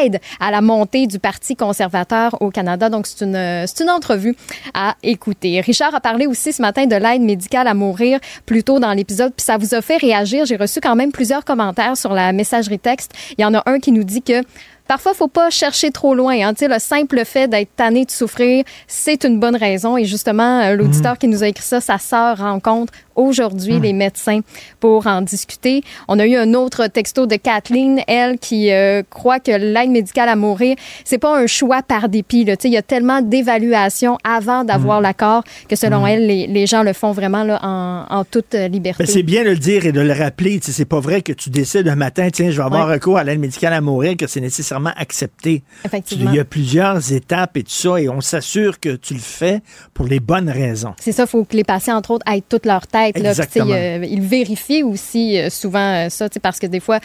aide 0.00 0.20
à 0.40 0.50
la 0.50 0.60
montée 0.60 1.06
du 1.06 1.18
Parti 1.18 1.56
conservateur 1.56 2.40
au 2.40 2.50
Canada. 2.50 2.63
Donc, 2.64 3.06
c'est 3.06 3.24
une, 3.24 3.66
c'est 3.66 3.82
une 3.82 3.90
entrevue 3.90 4.36
à 4.74 4.96
écouter. 5.02 5.60
Richard 5.60 5.94
a 5.94 6.00
parlé 6.00 6.26
aussi 6.26 6.52
ce 6.52 6.62
matin 6.62 6.86
de 6.86 6.96
l'aide 6.96 7.22
médicale 7.22 7.68
à 7.68 7.74
mourir 7.74 8.18
plus 8.46 8.64
tôt 8.64 8.78
dans 8.78 8.92
l'épisode, 8.92 9.32
puis 9.36 9.44
ça 9.44 9.56
vous 9.56 9.74
a 9.74 9.82
fait 9.82 9.96
réagir. 9.96 10.44
J'ai 10.46 10.56
reçu 10.56 10.80
quand 10.80 10.96
même 10.96 11.12
plusieurs 11.12 11.44
commentaires 11.44 11.96
sur 11.96 12.12
la 12.12 12.32
messagerie 12.32 12.78
texte. 12.78 13.12
Il 13.38 13.42
y 13.42 13.44
en 13.44 13.54
a 13.54 13.62
un 13.66 13.78
qui 13.78 13.92
nous 13.92 14.04
dit 14.04 14.22
que 14.22 14.42
Parfois, 14.86 15.14
faut 15.14 15.28
pas 15.28 15.48
chercher 15.48 15.90
trop 15.90 16.14
loin. 16.14 16.34
Hein. 16.46 16.52
Le 16.60 16.78
simple 16.78 17.24
fait 17.24 17.48
d'être 17.48 17.74
tanné 17.74 18.04
de 18.04 18.10
souffrir, 18.10 18.64
c'est 18.86 19.24
une 19.24 19.40
bonne 19.40 19.56
raison. 19.56 19.96
Et 19.96 20.04
justement, 20.04 20.60
euh, 20.60 20.76
l'auditeur 20.76 21.16
qui 21.16 21.26
nous 21.26 21.42
a 21.42 21.48
écrit 21.48 21.64
ça, 21.64 21.80
sa 21.80 21.96
sœur 21.96 22.38
rencontre 22.38 22.92
aujourd'hui 23.16 23.80
les 23.80 23.92
médecins 23.92 24.40
pour 24.80 25.06
en 25.06 25.22
discuter. 25.22 25.82
On 26.08 26.18
a 26.18 26.26
eu 26.26 26.36
un 26.36 26.54
autre 26.54 26.86
texto 26.86 27.26
de 27.26 27.36
Kathleen, 27.36 28.00
elle, 28.06 28.38
qui 28.38 28.72
euh, 28.72 29.02
croit 29.08 29.40
que 29.40 29.52
l'aide 29.52 29.90
médicale 29.90 30.28
à 30.28 30.36
mourir, 30.36 30.76
c'est 31.04 31.18
pas 31.18 31.36
un 31.36 31.46
choix 31.46 31.82
par 31.82 32.08
dépit. 32.08 32.44
Là. 32.44 32.54
Il 32.64 32.72
y 32.72 32.76
a 32.76 32.82
tellement 32.82 33.22
d'évaluations 33.22 34.18
avant 34.24 34.64
d'avoir 34.64 35.00
l'accord 35.00 35.44
que 35.68 35.76
selon 35.76 36.06
elle, 36.06 36.26
les, 36.26 36.46
les, 36.46 36.66
gens 36.66 36.82
le 36.82 36.92
font 36.92 37.12
vraiment 37.12 37.44
là, 37.44 37.60
en, 37.62 38.06
en 38.08 38.24
toute 38.24 38.54
liberté. 38.54 39.06
c'est 39.06 39.22
bien 39.22 39.44
de 39.44 39.50
le 39.50 39.56
dire 39.56 39.86
et 39.86 39.92
de 39.92 40.00
le 40.00 40.12
rappeler. 40.12 40.60
C'est 40.62 40.84
pas 40.84 41.00
vrai 41.00 41.22
que 41.22 41.32
tu 41.32 41.50
décides 41.50 41.88
un 41.88 41.96
matin, 41.96 42.28
tiens, 42.32 42.50
je 42.50 42.56
vais 42.56 42.62
avoir 42.62 42.88
recours 42.88 43.18
à 43.18 43.24
l'aide 43.24 43.40
médicale 43.40 43.72
à 43.72 43.80
mourir, 43.80 44.16
que 44.16 44.26
c'est 44.26 44.40
nécessairement 44.40 44.92
accepté. 44.96 45.62
Effectivement. 45.84 46.30
Il 46.30 46.36
y 46.36 46.40
a 46.40 46.44
plusieurs 46.44 47.12
étapes 47.12 47.56
et 47.56 47.62
tout 47.62 47.70
ça, 47.70 48.00
et 48.00 48.08
on 48.08 48.20
s'assure 48.20 48.80
que 48.80 48.96
tu 48.96 49.14
le 49.14 49.20
fais 49.20 49.60
pour 49.92 50.06
les 50.06 50.20
bonnes 50.20 50.50
raisons. 50.50 50.94
C'est 51.00 51.12
ça, 51.12 51.24
il 51.24 51.28
faut 51.28 51.44
que 51.44 51.56
les 51.56 51.64
patients, 51.64 51.96
entre 51.96 52.12
autres, 52.12 52.24
aient 52.30 52.42
toute 52.46 52.66
leur 52.66 52.86
tête. 52.86 53.03
Là, 53.14 53.32
euh, 53.56 54.06
ils 54.08 54.20
vérifient 54.20 54.82
aussi 54.82 55.38
euh, 55.38 55.50
souvent 55.50 56.06
euh, 56.06 56.08
ça, 56.08 56.28
parce 56.42 56.58
que 56.58 56.66
des 56.66 56.80
fois, 56.80 57.00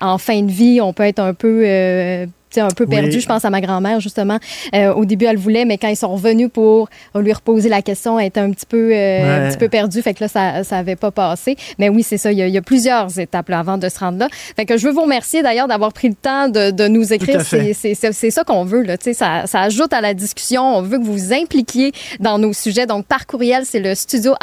en 0.00 0.18
fin 0.18 0.42
de 0.42 0.50
vie, 0.50 0.80
on 0.80 0.92
peut 0.92 1.04
être 1.04 1.20
un 1.20 1.34
peu 1.34 2.26
un 2.58 2.68
peu 2.68 2.86
perdu. 2.86 3.20
Je 3.20 3.26
pense 3.26 3.44
à 3.44 3.50
ma 3.50 3.60
grand-mère, 3.60 4.00
justement. 4.00 4.38
Euh, 4.74 4.92
au 4.92 5.04
début, 5.04 5.26
elle 5.26 5.36
voulait, 5.36 5.64
mais 5.64 5.78
quand 5.78 5.88
ils 5.88 5.96
sont 5.96 6.12
revenus 6.12 6.48
pour 6.52 6.88
lui 7.14 7.32
reposer 7.32 7.68
la 7.68 7.82
question, 7.82 8.18
elle 8.18 8.26
était 8.26 8.40
un 8.40 8.50
petit 8.50 8.66
peu, 8.66 8.90
euh, 8.92 9.46
un 9.46 9.48
petit 9.48 9.58
peu 9.58 9.68
perdue. 9.68 10.02
Fait 10.02 10.14
que 10.14 10.24
là, 10.24 10.28
ça 10.28 10.76
n'avait 10.76 10.96
pas 10.96 11.12
passé. 11.12 11.56
Mais 11.78 11.88
oui, 11.88 12.02
c'est 12.02 12.18
ça. 12.18 12.32
Il 12.32 12.38
y, 12.38 12.58
a, 12.58 12.62
plusieurs 12.62 13.18
étapes 13.18 13.48
là, 13.48 13.60
avant 13.60 13.78
de 13.78 13.88
se 13.88 13.98
rendre 13.98 14.18
là. 14.18 14.28
Fait 14.56 14.64
que 14.64 14.76
je 14.76 14.86
veux 14.86 14.92
vous 14.92 15.02
remercier 15.02 15.42
d'ailleurs 15.42 15.68
d'avoir 15.68 15.92
pris 15.92 16.08
le 16.08 16.14
temps 16.14 16.48
de, 16.48 16.70
de 16.70 16.88
nous 16.88 17.12
écrire. 17.12 17.42
C'est 17.42 17.94
ça 18.30 18.44
qu'on 18.44 18.64
veut. 18.64 18.82
Là. 18.82 18.96
Ça, 19.00 19.46
ça 19.46 19.60
ajoute 19.60 19.92
à 19.92 20.00
la 20.00 20.14
discussion. 20.14 20.62
On 20.62 20.82
veut 20.82 20.98
que 20.98 21.04
vous 21.04 21.12
vous 21.12 21.32
impliquiez 21.32 21.92
dans 22.18 22.38
nos 22.38 22.52
sujets. 22.52 22.86
Donc, 22.86 23.06
par 23.06 23.26
courriel, 23.26 23.64
c'est 23.64 23.80
le 23.80 23.94
studio 23.94 24.34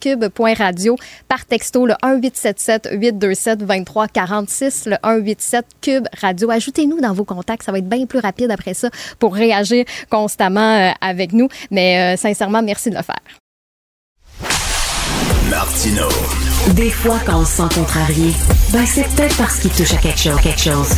cube.radio. 0.00 0.96
Par 1.28 1.44
texto, 1.44 1.86
le 1.86 1.94
1877 2.02 2.88
827 2.92 3.58
2346, 3.60 4.86
le 4.86 4.96
187 5.02 5.66
cube 5.80 6.06
radio. 6.20 6.50
Ajoutez-nous 6.50 7.00
dans 7.00 7.12
vos 7.12 7.24
contacts 7.24 7.41
ça 7.60 7.72
va 7.72 7.78
être 7.78 7.88
bien 7.88 8.06
plus 8.06 8.18
rapide 8.18 8.50
après 8.50 8.74
ça 8.74 8.88
pour 9.18 9.34
réagir 9.34 9.84
constamment 10.10 10.60
euh, 10.60 10.90
avec 11.00 11.32
nous. 11.32 11.48
Mais 11.70 12.14
euh, 12.14 12.16
sincèrement, 12.16 12.62
merci 12.62 12.90
de 12.90 12.96
le 12.96 13.02
faire. 13.02 13.20
Martino. 15.50 16.08
Des 16.74 16.90
fois, 16.90 17.18
quand 17.26 17.40
on 17.40 17.44
se 17.44 17.56
sent 17.56 17.74
contrarié, 17.74 18.32
ben 18.72 18.86
c'est 18.86 19.06
peut-être 19.14 19.36
parce 19.36 19.58
qu'il 19.58 19.70
touche 19.70 19.92
à 19.92 19.96
quelque 19.96 20.18
chose. 20.18 20.40
Quelque 20.40 20.60
chose. 20.60 20.88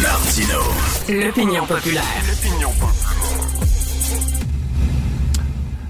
Martino. 0.00 0.60
L'opinion 1.08 1.66
populaire. 1.66 2.04
L'opinion 2.26 2.70
populaire. 2.70 3.11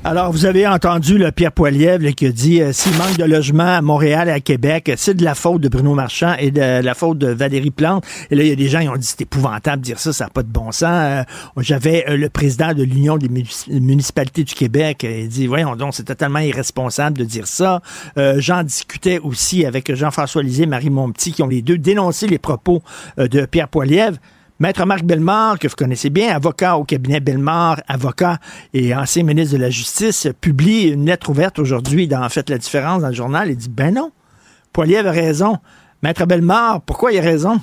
Alors, 0.05 0.33
vous 0.33 0.47
avez 0.47 0.67
entendu 0.67 1.17
le 1.17 1.31
Pierre 1.31 1.53
Poilievre 1.53 2.13
qui 2.17 2.27
a 2.27 2.33
dit 2.33 2.61
euh, 2.61 2.73
s'il 2.73 2.93
manque 2.97 3.17
de 3.19 3.25
logements 3.25 3.77
à 3.77 3.83
Montréal 3.83 4.29
et 4.29 4.33
à 4.33 4.41
Québec, 4.41 4.91
c'est 4.97 5.15
de 5.15 5.23
la 5.23 5.37
faute 5.37 5.61
de 5.61 5.69
Bruno 5.69 5.95
Marchand 5.95 6.35
et 6.41 6.51
de 6.51 6.83
la 6.83 6.95
faute 6.95 7.19
de 7.19 7.29
Valérie 7.29 7.71
Plante. 7.71 8.05
Et 8.29 8.35
là, 8.35 8.43
il 8.43 8.49
y 8.49 8.53
a 8.53 8.57
des 8.57 8.67
gens 8.67 8.81
qui 8.81 8.89
ont 8.89 8.97
dit 8.97 9.07
c'est 9.07 9.21
épouvantable 9.21 9.77
de 9.77 9.85
dire 9.85 10.01
ça, 10.01 10.13
ça 10.13 10.25
n'a 10.25 10.31
pas 10.31 10.43
de 10.43 10.49
bon 10.49 10.73
sens. 10.73 10.91
Euh, 10.91 11.23
J'avais 11.59 12.05
euh, 12.09 12.17
le 12.17 12.29
président 12.31 12.75
de 12.75 12.83
l'Union 12.83 13.17
des 13.17 13.29
municipalités 13.29 14.43
du 14.43 14.55
Québec, 14.55 15.07
il 15.09 15.29
dit 15.29 15.47
voyons 15.47 15.77
donc, 15.77 15.95
c'est 15.95 16.03
totalement 16.03 16.41
irresponsable 16.41 17.17
de 17.17 17.25
dire 17.25 17.47
ça. 17.47 17.81
J'en 18.17 18.65
discutais 18.65 19.21
aussi 19.21 19.65
avec 19.65 19.95
Jean-François 19.95 20.43
Lisée, 20.43 20.67
Marie 20.67 20.91
Montpetit, 20.91 21.33
qui 21.33 21.43
ont 21.45 21.49
les 21.49 21.63
deux 21.63 21.79
dénoncé 21.79 22.27
les 22.27 22.39
propos 22.39 22.83
de 23.19 23.47
Pierre 23.47 23.69
Poilievre. 23.69 24.19
Maître 24.63 24.87
Marc 24.87 25.03
Bellemare, 25.03 25.59
que 25.59 25.67
vous 25.67 25.75
connaissez 25.75 26.09
bien, 26.09 26.33
avocat 26.37 26.77
au 26.77 26.85
cabinet 26.85 27.19
Bellemare, 27.19 27.83
avocat 27.89 28.39
et 28.73 28.95
ancien 28.95 29.25
ministre 29.25 29.57
de 29.57 29.61
la 29.61 29.71
Justice, 29.71 30.29
publie 30.41 30.83
une 30.83 31.07
lettre 31.07 31.31
ouverte 31.31 31.59
aujourd'hui 31.59 32.07
dans 32.07 32.23
En 32.23 32.29
fait 32.29 32.49
la 32.49 32.59
différence 32.59 33.03
dans 33.03 33.09
le 33.09 33.13
journal 33.13 33.51
et 33.51 33.57
dit 33.57 33.69
Ben 33.69 33.93
non, 33.93 34.13
Poilier 34.73 34.99
avait 34.99 35.11
raison. 35.11 35.59
Maître 36.05 36.27
Bellemare, 36.27 36.81
pourquoi 36.83 37.11
il 37.11 37.19
a 37.19 37.23
raison? 37.23 37.61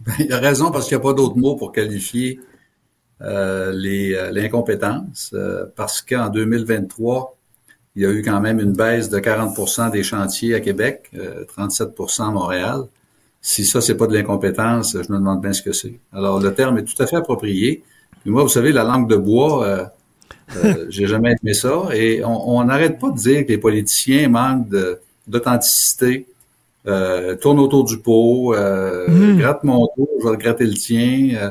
Ben, 0.00 0.14
il 0.18 0.32
a 0.32 0.40
raison 0.40 0.72
parce 0.72 0.88
qu'il 0.88 0.96
n'y 0.96 1.00
a 1.00 1.04
pas 1.04 1.12
d'autre 1.12 1.36
mot 1.36 1.54
pour 1.54 1.70
qualifier 1.70 2.40
euh, 3.22 3.72
euh, 3.72 4.32
l'incompétence, 4.32 5.30
euh, 5.32 5.66
parce 5.76 6.02
qu'en 6.02 6.28
2023, 6.28 7.36
il 7.94 8.02
y 8.02 8.04
a 8.04 8.10
eu 8.10 8.22
quand 8.22 8.40
même 8.40 8.58
une 8.58 8.72
baisse 8.72 9.10
de 9.10 9.20
40% 9.20 9.92
des 9.92 10.02
chantiers 10.02 10.56
à 10.56 10.60
Québec, 10.60 11.12
37% 11.14 12.22
à 12.22 12.30
Montréal. 12.32 12.88
Si 13.40 13.64
ça, 13.64 13.80
c'est 13.80 13.96
pas 13.96 14.06
de 14.06 14.14
l'incompétence, 14.14 14.92
je 14.92 15.12
me 15.12 15.18
demande 15.18 15.40
bien 15.40 15.52
ce 15.52 15.62
que 15.62 15.72
c'est. 15.72 15.98
Alors, 16.12 16.40
le 16.40 16.52
terme 16.52 16.78
est 16.78 16.84
tout 16.84 17.00
à 17.02 17.06
fait 17.06 17.16
approprié. 17.16 17.82
Puis 18.22 18.30
moi, 18.30 18.42
vous 18.42 18.48
savez, 18.48 18.72
la 18.72 18.84
langue 18.84 19.08
de 19.08 19.16
bois, 19.16 19.64
euh, 19.64 19.84
euh 20.56 20.86
j'ai 20.90 21.06
jamais 21.06 21.34
aimé 21.42 21.54
ça. 21.54 21.88
Et 21.94 22.22
on 22.24 22.62
n'arrête 22.64 22.98
pas 22.98 23.10
de 23.10 23.16
dire 23.16 23.46
que 23.46 23.48
les 23.48 23.58
politiciens 23.58 24.28
manquent 24.28 24.68
d'authenticité, 25.26 26.26
euh, 26.86 27.36
tournent 27.36 27.58
autour 27.58 27.84
du 27.84 27.98
pot, 27.98 28.54
euh, 28.54 29.06
hmm. 29.08 29.38
gratte 29.38 29.62
mon 29.64 29.86
tour, 29.94 30.08
je 30.22 30.28
vais 30.28 30.36
gratter 30.36 30.64
le 30.64 30.74
tien. 30.74 31.30
Euh, 31.34 31.50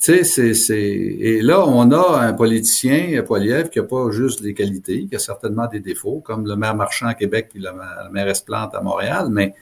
tu 0.00 0.24
sais, 0.24 0.54
c'est, 0.54 0.80
Et 0.80 1.42
là, 1.42 1.66
on 1.66 1.90
a 1.90 2.20
un 2.20 2.32
politicien, 2.32 3.22
Poiliev, 3.22 3.68
qui 3.68 3.80
a 3.80 3.82
pas 3.82 4.10
juste 4.10 4.42
des 4.42 4.54
qualités, 4.54 5.06
qui 5.06 5.16
a 5.16 5.18
certainement 5.18 5.66
des 5.66 5.80
défauts, 5.80 6.20
comme 6.24 6.46
le 6.46 6.56
maire 6.56 6.74
Marchand 6.74 7.06
à 7.06 7.14
Québec 7.14 7.48
puis 7.52 7.60
la, 7.60 7.72
la 7.72 8.08
maire 8.10 8.28
Esplante 8.28 8.74
à 8.74 8.80
Montréal, 8.80 9.28
mais 9.30 9.54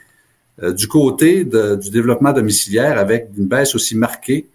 du 0.61 0.89
côté 0.89 1.45
du 1.45 1.91
développement 1.91 2.33
domiciliaire 2.33 2.99
avec 2.99 3.29
une 3.37 3.47
baisse 3.47 3.75
aussi 3.75 3.97
marquée 3.97 4.49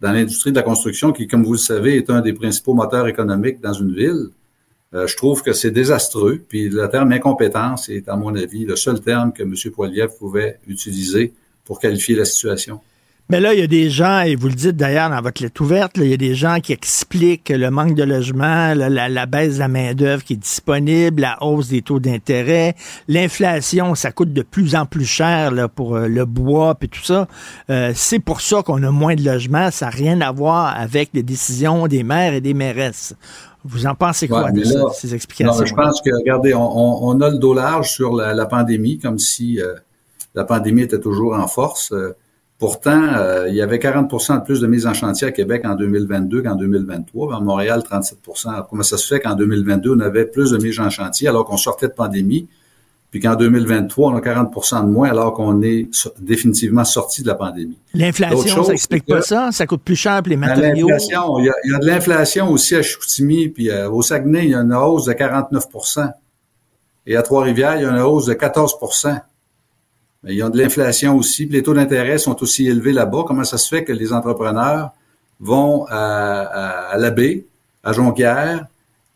dans 0.00 0.12
l'industrie 0.12 0.50
de 0.52 0.56
la 0.56 0.62
construction 0.62 1.12
qui, 1.12 1.26
comme 1.26 1.44
vous 1.44 1.52
le 1.52 1.58
savez, 1.58 1.96
est 1.96 2.10
un 2.10 2.20
des 2.20 2.32
principaux 2.32 2.74
moteurs 2.74 3.08
économiques 3.08 3.60
dans 3.60 3.72
une 3.72 3.92
ville. 3.92 4.28
Euh, 4.94 5.06
je 5.06 5.16
trouve 5.16 5.42
que 5.42 5.52
c'est 5.52 5.70
désastreux. 5.70 6.40
Puis 6.48 6.68
le 6.68 6.88
terme 6.88 7.12
incompétence 7.12 7.88
est, 7.88 8.08
à 8.08 8.16
mon 8.16 8.34
avis, 8.34 8.64
le 8.64 8.76
seul 8.76 9.00
terme 9.00 9.32
que 9.32 9.42
M. 9.42 9.54
Poiliev 9.72 10.10
pouvait 10.18 10.58
utiliser 10.66 11.34
pour 11.64 11.80
qualifier 11.80 12.16
la 12.16 12.24
situation. 12.24 12.80
Mais 13.30 13.40
là, 13.40 13.52
il 13.52 13.60
y 13.60 13.62
a 13.62 13.66
des 13.66 13.90
gens, 13.90 14.20
et 14.20 14.36
vous 14.36 14.48
le 14.48 14.54
dites 14.54 14.76
d'ailleurs 14.76 15.10
dans 15.10 15.20
votre 15.20 15.42
lettre 15.42 15.60
ouverte, 15.60 15.92
il 15.96 16.06
y 16.06 16.14
a 16.14 16.16
des 16.16 16.34
gens 16.34 16.60
qui 16.60 16.72
expliquent 16.72 17.50
le 17.50 17.70
manque 17.70 17.94
de 17.94 18.02
logement, 18.02 18.72
la, 18.74 19.26
baisse 19.26 19.56
de 19.56 19.58
la 19.58 19.68
main-d'œuvre 19.68 20.24
qui 20.24 20.32
est 20.32 20.36
disponible, 20.36 21.20
la 21.20 21.36
hausse 21.42 21.68
des 21.68 21.82
taux 21.82 22.00
d'intérêt, 22.00 22.74
l'inflation, 23.06 23.94
ça 23.94 24.12
coûte 24.12 24.32
de 24.32 24.40
plus 24.40 24.74
en 24.74 24.86
plus 24.86 25.04
cher 25.04 25.50
là, 25.50 25.68
pour 25.68 25.96
euh, 25.96 26.08
le 26.08 26.24
bois 26.24 26.74
et 26.80 26.88
tout 26.88 27.04
ça. 27.04 27.28
Euh, 27.68 27.92
c'est 27.94 28.18
pour 28.18 28.40
ça 28.40 28.62
qu'on 28.62 28.82
a 28.82 28.90
moins 28.90 29.14
de 29.14 29.22
logements. 29.22 29.70
Ça 29.70 29.86
n'a 29.86 29.90
rien 29.90 30.22
à 30.22 30.32
voir 30.32 30.74
avec 30.74 31.10
les 31.12 31.22
décisions 31.22 31.86
des 31.86 32.04
maires 32.04 32.32
et 32.32 32.40
des 32.40 32.54
mairesses. 32.54 33.14
Vous 33.62 33.84
en 33.84 33.94
pensez 33.94 34.26
quoi 34.26 34.50
de 34.52 34.64
ces 34.94 35.14
explications? 35.14 35.52
Non, 35.52 35.66
je 35.66 35.74
pense 35.74 36.00
que, 36.00 36.08
regardez, 36.16 36.54
on, 36.54 37.20
a 37.20 37.28
le 37.28 37.36
dos 37.36 37.52
large 37.52 37.90
sur 37.90 38.14
la, 38.14 38.46
pandémie, 38.46 38.98
comme 38.98 39.18
si 39.18 39.60
euh, 39.60 39.74
la 40.34 40.44
pandémie 40.44 40.80
était 40.80 41.00
toujours 41.00 41.34
en 41.34 41.46
force. 41.46 41.92
Pourtant, 42.58 43.14
euh, 43.14 43.48
il 43.48 43.54
y 43.54 43.62
avait 43.62 43.78
40% 43.78 44.40
de 44.40 44.44
plus 44.44 44.60
de 44.60 44.66
mises 44.66 44.86
en 44.86 44.92
chantier 44.92 45.28
à 45.28 45.32
Québec 45.32 45.62
en 45.64 45.76
2022 45.76 46.42
qu'en 46.42 46.56
2023. 46.56 47.36
À 47.36 47.40
Montréal, 47.40 47.84
37% 47.88 48.66
Comment 48.68 48.82
ça 48.82 48.96
se 48.96 49.06
fait 49.06 49.20
qu'en 49.20 49.36
2022, 49.36 49.94
on 49.94 50.00
avait 50.00 50.26
plus 50.26 50.50
de 50.50 50.58
mises 50.58 50.80
en 50.80 50.90
chantier 50.90 51.28
alors 51.28 51.44
qu'on 51.44 51.56
sortait 51.56 51.86
de 51.86 51.92
pandémie, 51.92 52.48
puis 53.12 53.20
qu'en 53.20 53.36
2023, 53.36 54.10
on 54.10 54.16
a 54.16 54.20
40% 54.20 54.86
de 54.86 54.90
moins 54.90 55.08
alors 55.08 55.34
qu'on 55.34 55.62
est 55.62 55.88
définitivement 56.18 56.84
sorti 56.84 57.22
de 57.22 57.28
la 57.28 57.36
pandémie? 57.36 57.78
L'inflation, 57.94 58.64
ça 58.64 58.72
explique 58.72 59.06
pas 59.06 59.22
ça? 59.22 59.50
Ça 59.52 59.64
coûte 59.64 59.82
plus 59.82 59.94
cher 59.94 60.20
pour 60.20 60.30
les 60.30 60.36
ben, 60.36 60.48
matériaux? 60.48 60.88
Il 60.88 61.44
y, 61.44 61.48
a, 61.48 61.54
il 61.64 61.70
y 61.70 61.74
a 61.74 61.78
de 61.78 61.86
l'inflation 61.86 62.50
aussi 62.50 62.74
à 62.74 62.82
Chicoutimi, 62.82 63.50
puis 63.50 63.70
euh, 63.70 63.88
au 63.88 64.02
Saguenay, 64.02 64.46
il 64.46 64.50
y 64.50 64.54
a 64.54 64.58
une 64.58 64.74
hausse 64.74 65.04
de 65.04 65.12
49% 65.12 66.10
Et 67.06 67.14
à 67.14 67.22
Trois-Rivières, 67.22 67.76
il 67.76 67.82
y 67.82 67.86
a 67.86 67.90
une 67.90 68.02
hausse 68.02 68.26
de 68.26 68.34
14 68.34 68.74
Mais 70.24 70.34
ils 70.34 70.42
ont 70.42 70.50
de 70.50 70.58
l'inflation 70.58 71.16
aussi, 71.16 71.46
puis 71.46 71.56
les 71.56 71.62
taux 71.62 71.74
d'intérêt 71.74 72.18
sont 72.18 72.42
aussi 72.42 72.66
élevés 72.66 72.92
là-bas. 72.92 73.24
Comment 73.26 73.44
ça 73.44 73.58
se 73.58 73.68
fait 73.68 73.84
que 73.84 73.92
les 73.92 74.12
entrepreneurs 74.12 74.90
vont 75.40 75.86
à, 75.88 76.94
à, 76.94 76.96
à 76.96 77.10
à 77.84 77.92
Jonquière, 77.92 78.66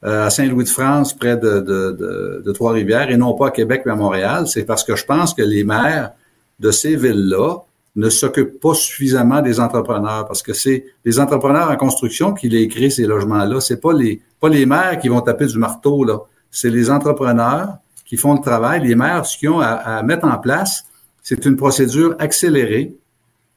euh, 0.05 0.27
à 0.27 0.31
Saint-Louis-de-France, 0.31 1.15
près 1.15 1.37
de, 1.37 1.61
de, 1.61 1.93
de, 1.93 2.43
de 2.45 2.53
Trois-Rivières, 2.53 3.11
et 3.11 3.17
non 3.17 3.35
pas 3.35 3.49
à 3.49 3.51
Québec 3.51 3.83
ou 3.87 3.91
à 3.91 3.97
Montréal? 3.97 4.47
C'est 4.47 4.65
parce 4.65 4.85
que 4.85 4.95
je 4.95 5.05
pense 5.05 5.35
que 5.35 5.43
les 5.43 5.65
maires 5.65 6.13
de 6.61 6.71
ces 6.71 6.95
villes-là 6.95 7.57
ne 7.97 8.09
s'occupent 8.09 8.61
pas 8.61 8.75
suffisamment 8.75 9.43
des 9.43 9.61
entrepreneurs, 9.61 10.27
parce 10.27 10.43
que 10.43 10.53
c'est 10.53 10.87
les 11.05 11.19
entrepreneurs 11.19 11.71
en 11.71 11.77
construction 11.77 12.33
qui 12.33 12.49
les 12.49 12.69
créent 12.69 12.91
ces 12.91 13.05
logements-là. 13.05 13.61
C'est 13.61 13.81
pas 13.81 13.93
les 13.93 14.23
pas 14.41 14.49
les 14.49 14.65
maires 14.65 14.99
qui 15.01 15.09
vont 15.09 15.21
taper 15.21 15.47
du 15.47 15.59
marteau 15.59 16.05
là. 16.05 16.19
C'est 16.51 16.71
les 16.71 16.91
entrepreneurs 16.91 17.79
qui 18.07 18.17
font 18.17 18.35
le 18.35 18.41
travail. 18.41 18.87
Les 18.87 18.95
maires, 18.95 19.27
ce 19.27 19.37
qu'ils 19.37 19.51
ont 19.51 19.61
à, 19.61 19.73
à 19.73 20.03
mettre 20.03 20.27
en 20.27 20.39
place, 20.39 20.85
c'est 21.23 21.45
une 21.47 21.57
procédure 21.57 22.17
accélérée, 22.19 22.97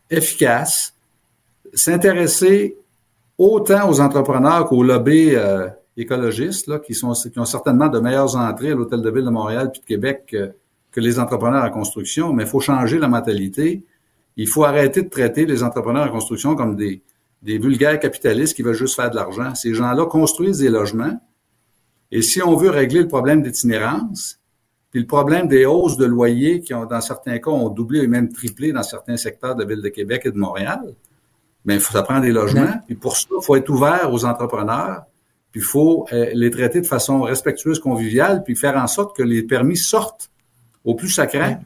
efficace, 0.09 0.93
s'intéresser 1.73 2.77
autant 3.37 3.89
aux 3.89 3.99
entrepreneurs 3.99 4.65
qu'aux 4.65 4.83
lobbies 4.83 5.35
euh, 5.35 5.67
écologistes, 5.97 6.67
là, 6.67 6.79
qui, 6.79 6.93
sont, 6.93 7.13
qui 7.13 7.39
ont 7.39 7.45
certainement 7.45 7.87
de 7.87 7.99
meilleures 7.99 8.35
entrées 8.35 8.71
à 8.71 8.75
l'Hôtel 8.75 9.01
de 9.01 9.09
Ville 9.09 9.25
de 9.25 9.29
Montréal 9.29 9.71
puis 9.71 9.81
de 9.81 9.85
Québec 9.85 10.23
que, 10.27 10.51
que 10.91 11.01
les 11.01 11.19
entrepreneurs 11.19 11.63
en 11.63 11.71
construction, 11.71 12.33
mais 12.33 12.43
il 12.43 12.49
faut 12.49 12.61
changer 12.61 12.99
la 12.99 13.07
mentalité. 13.07 13.83
Il 14.37 14.47
faut 14.47 14.63
arrêter 14.63 15.01
de 15.01 15.09
traiter 15.09 15.45
les 15.45 15.63
entrepreneurs 15.63 16.07
en 16.07 16.11
construction 16.11 16.55
comme 16.55 16.75
des, 16.75 17.01
des 17.41 17.57
vulgaires 17.57 17.99
capitalistes 17.99 18.55
qui 18.55 18.61
veulent 18.61 18.73
juste 18.73 18.95
faire 18.95 19.09
de 19.09 19.15
l'argent. 19.15 19.55
Ces 19.55 19.73
gens-là 19.73 20.05
construisent 20.05 20.59
des 20.59 20.69
logements. 20.69 21.19
Et 22.11 22.21
si 22.21 22.41
on 22.41 22.55
veut 22.55 22.69
régler 22.69 23.01
le 23.01 23.07
problème 23.07 23.41
d'itinérance, 23.41 24.39
puis 24.95 25.01
le 25.01 25.07
problème 25.07 25.49
des 25.49 25.65
hausses 25.65 25.97
de 25.97 26.05
loyers 26.05 26.61
qui 26.61 26.73
ont, 26.73 26.85
dans 26.85 27.01
certains 27.01 27.37
cas, 27.39 27.51
ont 27.51 27.67
doublé 27.67 28.03
et 28.03 28.07
même 28.07 28.31
triplé 28.31 28.71
dans 28.71 28.81
certains 28.81 29.17
secteurs 29.17 29.53
de 29.53 29.63
la 29.63 29.67
ville 29.67 29.81
de 29.81 29.89
Québec 29.89 30.21
et 30.23 30.31
de 30.31 30.37
Montréal, 30.37 30.93
mais 31.65 31.81
ça 31.81 32.01
prend 32.01 32.21
des 32.21 32.31
logements. 32.31 32.79
Puis 32.85 32.95
pour 32.95 33.17
ça, 33.17 33.27
il 33.29 33.43
faut 33.43 33.57
être 33.57 33.69
ouvert 33.69 34.13
aux 34.13 34.23
entrepreneurs. 34.23 35.01
Puis 35.51 35.59
il 35.59 35.65
faut 35.65 36.07
euh, 36.13 36.29
les 36.33 36.49
traiter 36.49 36.79
de 36.79 36.87
façon 36.87 37.23
respectueuse, 37.23 37.77
conviviale, 37.77 38.41
puis 38.45 38.55
faire 38.55 38.77
en 38.77 38.87
sorte 38.87 39.17
que 39.17 39.21
les 39.21 39.43
permis 39.43 39.75
sortent 39.75 40.29
au 40.85 40.95
plus 40.95 41.09
sacré 41.09 41.57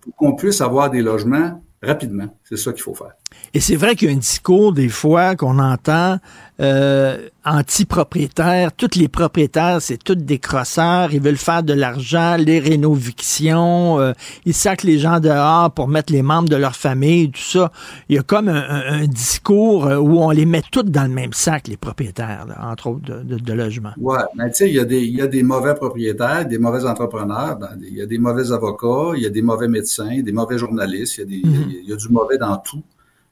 pour 0.00 0.16
qu'on 0.16 0.34
puisse 0.34 0.62
avoir 0.62 0.88
des 0.88 1.02
logements 1.02 1.62
rapidement. 1.82 2.34
C'est 2.44 2.56
ça 2.56 2.72
qu'il 2.72 2.84
faut 2.84 2.94
faire. 2.94 3.12
Et 3.54 3.60
c'est 3.60 3.76
vrai 3.76 3.96
qu'il 3.96 4.08
y 4.08 4.12
a 4.12 4.14
un 4.14 4.18
discours 4.18 4.72
des 4.72 4.90
fois 4.90 5.34
qu'on 5.34 5.58
entend 5.58 6.18
euh, 6.60 7.28
anti-propriétaires. 7.44 8.72
Tous 8.72 8.94
les 8.96 9.08
propriétaires, 9.08 9.80
c'est 9.80 9.96
tous 9.96 10.16
des 10.16 10.38
crosseurs. 10.38 11.14
Ils 11.14 11.20
veulent 11.20 11.36
faire 11.36 11.62
de 11.62 11.72
l'argent, 11.72 12.36
les 12.36 12.58
rénovictions. 12.58 13.98
Euh, 14.00 14.12
ils 14.44 14.52
sacent 14.54 14.82
les 14.84 14.98
gens 14.98 15.18
dehors 15.20 15.70
pour 15.70 15.88
mettre 15.88 16.12
les 16.12 16.22
membres 16.22 16.48
de 16.48 16.56
leur 16.56 16.76
famille, 16.76 17.30
tout 17.30 17.40
ça. 17.40 17.72
Il 18.08 18.16
y 18.16 18.18
a 18.18 18.22
comme 18.22 18.48
un, 18.48 18.64
un, 18.68 19.02
un 19.02 19.06
discours 19.06 19.86
euh, 19.86 19.96
où 19.96 20.18
on 20.20 20.30
les 20.30 20.44
met 20.44 20.62
tous 20.70 20.82
dans 20.82 21.04
le 21.04 21.14
même 21.14 21.32
sac, 21.32 21.68
les 21.68 21.78
propriétaires, 21.78 22.44
là, 22.46 22.70
entre 22.70 22.88
autres, 22.88 23.06
de, 23.06 23.22
de, 23.22 23.36
de 23.38 23.52
logements. 23.52 23.94
Ouais, 23.98 24.18
mais 24.36 24.48
tu 24.50 24.56
sais, 24.56 24.68
il 24.68 24.74
y, 24.76 24.80
a 24.80 24.84
des, 24.84 25.00
il 25.00 25.16
y 25.16 25.22
a 25.22 25.26
des 25.26 25.42
mauvais 25.42 25.74
propriétaires, 25.74 26.44
des 26.46 26.58
mauvais 26.58 26.84
entrepreneurs, 26.84 27.58
il 27.80 27.96
y 27.96 28.02
a 28.02 28.06
des 28.06 28.18
mauvais 28.18 28.52
avocats, 28.52 29.12
il 29.16 29.22
y 29.22 29.26
a 29.26 29.30
des 29.30 29.42
mauvais 29.42 29.68
médecins, 29.68 30.20
des 30.20 30.32
mauvais 30.32 30.58
journalistes, 30.58 31.16
il 31.16 31.20
y 31.20 31.22
a, 31.22 31.26
des, 31.26 31.48
mm 31.48 31.52
-hmm. 31.52 31.76
il 31.84 31.88
y 31.88 31.92
a 31.92 31.96
du 31.96 32.08
mauvais 32.10 32.36
dans 32.36 32.56
tout. 32.58 32.82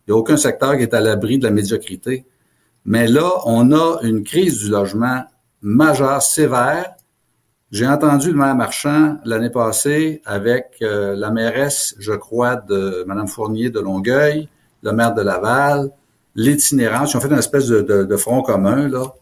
Il 0.07 0.13
n'y 0.13 0.17
a 0.17 0.19
aucun 0.19 0.37
secteur 0.37 0.77
qui 0.77 0.83
est 0.83 0.95
à 0.95 1.01
l'abri 1.01 1.39
de 1.39 1.45
la 1.45 1.51
médiocrité. 1.51 2.27
Mais 2.85 3.09
là, 3.09 3.29
on 3.45 3.73
a 3.73 3.99
une 4.03 4.23
crise 4.23 4.59
du 4.61 4.71
logement 4.71 5.25
majeure, 5.61 6.23
sévère. 6.23 6.95
J'ai 7.73 7.89
entendu 7.89 8.29
le 8.31 8.37
maire 8.37 8.55
Marchand 8.55 9.19
l'année 9.25 9.51
passée 9.51 10.23
avec 10.25 10.77
euh, 10.83 11.17
la 11.17 11.31
mairesse, 11.31 11.97
je 11.99 12.13
crois, 12.13 12.55
de 12.57 13.05
Mme 13.09 13.27
Fournier 13.27 13.71
de 13.71 13.81
Longueuil, 13.81 14.49
le 14.83 14.93
maire 14.93 15.15
de 15.15 15.23
Laval, 15.23 15.91
l'itinérance. 16.37 17.13
Ils 17.13 17.17
ont 17.17 17.21
fait 17.21 17.29
une 17.29 17.39
espèce 17.39 17.67
de, 17.67 17.81
de, 17.83 18.05
de 18.05 18.17
front 18.17 18.43
commun, 18.43 18.89
là. 18.89 19.13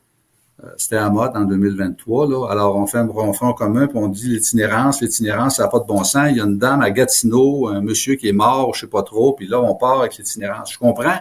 Euh, 0.65 0.69
C'était 0.77 0.97
à 0.97 1.11
mode 1.11 1.33
en 1.35 1.45
2023, 1.45 2.29
là. 2.29 2.47
Alors, 2.51 2.77
on 2.77 2.87
fait 2.87 2.99
un 2.99 3.33
front 3.33 3.53
commun, 3.53 3.87
puis 3.87 3.99
on 3.99 4.09
dit 4.09 4.29
l'itinérance, 4.29 5.01
l'itinérance, 5.01 5.57
ça 5.57 5.65
n'a 5.65 5.69
pas 5.69 5.81
de 5.81 5.87
bon 5.87 6.05
sens. 6.05 6.29
Il 6.31 6.37
y 6.37 6.41
a 6.41 6.45
une 6.45 6.59
dame 6.59 6.81
à 6.81 6.91
Gatineau, 6.91 7.69
un 7.69 7.81
monsieur 7.81 8.15
qui 8.15 8.29
est 8.29 8.33
mort, 8.33 8.75
je 8.75 8.81
sais 8.81 8.87
pas 8.87 9.03
trop, 9.03 9.33
puis 9.33 9.47
là, 9.47 9.61
on 9.61 9.75
part 9.75 10.01
avec 10.01 10.17
l'itinérance. 10.17 10.73
Je 10.73 10.79
comprends. 10.79 11.19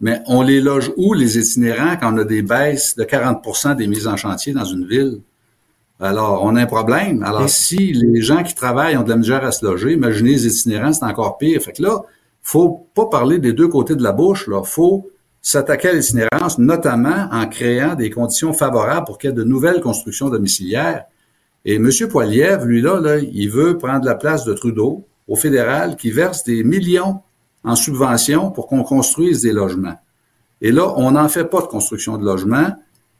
Mais 0.00 0.20
on 0.26 0.42
les 0.42 0.60
loge 0.60 0.92
où, 0.96 1.14
les 1.14 1.38
itinérants, 1.38 1.96
quand 2.00 2.12
on 2.12 2.18
a 2.18 2.24
des 2.24 2.42
baisses 2.42 2.96
de 2.96 3.04
40% 3.04 3.76
des 3.76 3.86
mises 3.86 4.08
en 4.08 4.16
chantier 4.16 4.52
dans 4.52 4.64
une 4.64 4.86
ville? 4.86 5.20
Alors, 6.00 6.42
on 6.42 6.56
a 6.56 6.62
un 6.62 6.66
problème. 6.66 7.22
Alors, 7.22 7.48
si 7.48 7.92
les 7.92 8.20
gens 8.20 8.42
qui 8.42 8.56
travaillent 8.56 8.96
ont 8.96 9.04
de 9.04 9.08
la 9.08 9.16
misère 9.16 9.44
à 9.44 9.52
se 9.52 9.64
loger, 9.64 9.92
imaginez 9.92 10.30
les 10.30 10.46
itinérants, 10.48 10.92
c'est 10.92 11.04
encore 11.04 11.38
pire. 11.38 11.62
Fait 11.62 11.72
que 11.72 11.82
là, 11.82 12.00
faut 12.42 12.88
pas 12.94 13.06
parler 13.06 13.38
des 13.38 13.52
deux 13.52 13.68
côtés 13.68 13.94
de 13.94 14.02
la 14.02 14.10
bouche, 14.10 14.48
là. 14.48 14.64
Faut 14.64 15.08
s'attaquer 15.42 15.88
à 15.88 15.92
l'itinérance, 15.92 16.58
notamment 16.58 17.28
en 17.32 17.46
créant 17.48 17.96
des 17.96 18.10
conditions 18.10 18.52
favorables 18.52 19.04
pour 19.04 19.18
qu'il 19.18 19.30
y 19.30 19.32
ait 19.32 19.36
de 19.36 19.42
nouvelles 19.42 19.80
constructions 19.80 20.30
domiciliaires. 20.30 21.04
Et 21.64 21.74
M. 21.74 21.90
Poiliev, 22.10 22.64
lui, 22.64 22.80
là, 22.80 23.18
il 23.18 23.50
veut 23.50 23.76
prendre 23.76 24.04
la 24.04 24.14
place 24.14 24.44
de 24.44 24.54
Trudeau 24.54 25.04
au 25.28 25.36
fédéral 25.36 25.96
qui 25.96 26.10
verse 26.10 26.44
des 26.44 26.62
millions 26.62 27.20
en 27.64 27.76
subvention 27.76 28.50
pour 28.50 28.66
qu'on 28.68 28.82
construise 28.84 29.42
des 29.42 29.52
logements. 29.52 29.98
Et 30.60 30.70
là, 30.70 30.92
on 30.96 31.12
n'en 31.12 31.28
fait 31.28 31.44
pas 31.44 31.60
de 31.60 31.66
construction 31.66 32.18
de 32.18 32.24
logements. 32.24 32.76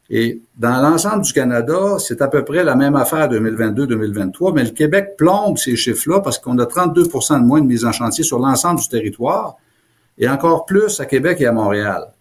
Et 0.09 0.41
dans 0.57 0.81
l'ensemble 0.81 1.23
du 1.23 1.33
Canada, 1.33 1.97
c'est 1.99 2.21
à 2.21 2.27
peu 2.27 2.43
près 2.43 2.63
la 2.63 2.75
même 2.75 2.95
affaire 2.95 3.29
2022-2023, 3.29 4.53
mais 4.53 4.63
le 4.63 4.69
Québec 4.69 5.15
plombe 5.17 5.57
ces 5.57 5.75
chiffres-là 5.75 6.19
parce 6.19 6.39
qu'on 6.39 6.57
a 6.59 6.65
32 6.65 7.03
de 7.03 7.37
moins 7.39 7.61
de 7.61 7.67
mise 7.67 7.85
en 7.85 7.91
chantier 7.91 8.23
sur 8.23 8.39
l'ensemble 8.39 8.79
du 8.79 8.87
territoire 8.87 9.55
et 10.17 10.29
encore 10.29 10.65
plus 10.65 10.99
à 10.99 11.05
Québec 11.05 11.41
et 11.41 11.47
à 11.47 11.51
Montréal. 11.51 12.12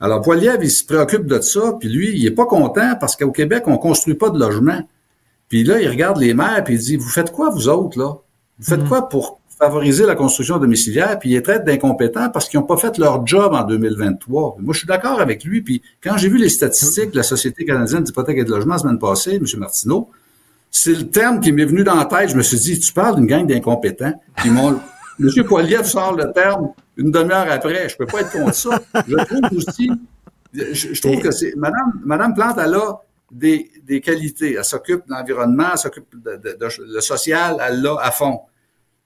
Alors, 0.00 0.22
Poiliev, 0.22 0.58
il 0.62 0.70
se 0.70 0.84
préoccupe 0.84 1.26
de 1.26 1.40
ça, 1.40 1.74
puis 1.78 1.88
lui, 1.88 2.16
il 2.16 2.26
est 2.26 2.30
pas 2.30 2.46
content 2.46 2.94
parce 2.98 3.16
qu'au 3.16 3.32
Québec, 3.32 3.64
on 3.66 3.76
construit 3.76 4.14
pas 4.14 4.30
de 4.30 4.38
logements. 4.38 4.88
Puis 5.48 5.64
là, 5.64 5.80
il 5.80 5.88
regarde 5.88 6.18
les 6.18 6.32
maires, 6.32 6.64
puis 6.64 6.74
il 6.74 6.80
dit, 6.80 6.96
vous 6.96 7.08
faites 7.08 7.32
quoi, 7.32 7.50
vous 7.50 7.68
autres, 7.68 7.98
là? 7.98 8.14
Vous 8.58 8.64
faites 8.64 8.82
mmh. 8.84 8.88
quoi 8.88 9.08
pour 9.08 9.40
favoriser 9.58 10.06
la 10.06 10.14
construction 10.14 10.56
domiciliaire, 10.56 11.18
puis 11.18 11.30
il 11.30 11.36
est 11.36 11.42
traite 11.42 11.64
d'incompétents 11.64 12.30
parce 12.30 12.48
qu'ils 12.48 12.58
n'ont 12.58 12.66
pas 12.66 12.78
fait 12.78 12.96
leur 12.96 13.26
job 13.26 13.52
en 13.52 13.62
2023. 13.64 14.56
Moi, 14.58 14.72
je 14.72 14.78
suis 14.78 14.86
d'accord 14.86 15.20
avec 15.20 15.44
lui, 15.44 15.60
puis 15.60 15.82
quand 16.02 16.16
j'ai 16.16 16.30
vu 16.30 16.38
les 16.38 16.48
statistiques 16.48 17.10
de 17.10 17.16
la 17.16 17.22
Société 17.22 17.66
canadienne 17.66 18.02
d'hypothèque 18.02 18.38
et 18.38 18.44
de 18.44 18.50
logement 18.50 18.74
la 18.74 18.78
semaine 18.78 18.98
passée, 18.98 19.34
M. 19.34 19.44
Martineau, 19.58 20.08
c'est 20.70 20.94
le 20.94 21.08
terme 21.08 21.40
qui 21.40 21.52
m'est 21.52 21.66
venu 21.66 21.84
dans 21.84 21.96
la 21.96 22.06
tête. 22.06 22.30
Je 22.30 22.36
me 22.36 22.42
suis 22.42 22.58
dit, 22.58 22.78
tu 22.78 22.92
parles 22.92 23.16
d'une 23.16 23.26
gang 23.26 23.46
d'incompétents. 23.46 24.14
Puis 24.36 24.48
mon, 24.48 24.80
M. 25.20 25.44
Poiliev 25.46 25.84
sort 25.84 26.16
le 26.16 26.32
terme 26.32 26.70
une 27.00 27.10
demi-heure 27.10 27.50
après. 27.50 27.88
Je 27.88 27.96
peux 27.96 28.06
pas 28.06 28.20
être 28.20 28.32
contre 28.32 28.54
ça. 28.54 28.80
Je 29.08 29.16
trouve 29.16 29.56
aussi, 29.56 29.90
je, 30.52 30.94
je 30.94 31.00
trouve 31.00 31.18
que 31.20 31.30
c'est, 31.30 31.54
Madame, 31.56 32.00
Madame 32.04 32.34
Plante, 32.34 32.58
elle 32.62 32.74
a 32.74 33.00
des, 33.30 33.70
des 33.84 34.00
qualités. 34.00 34.54
Elle 34.58 34.64
s'occupe 34.64 35.06
de 35.06 35.12
l'environnement, 35.12 35.68
elle 35.72 35.78
s'occupe 35.78 36.06
de, 36.14 36.36
de, 36.36 36.56
de, 36.58 36.94
le 36.94 37.00
social, 37.00 37.56
elle 37.66 37.80
l'a 37.82 37.96
à 38.00 38.10
fond. 38.10 38.40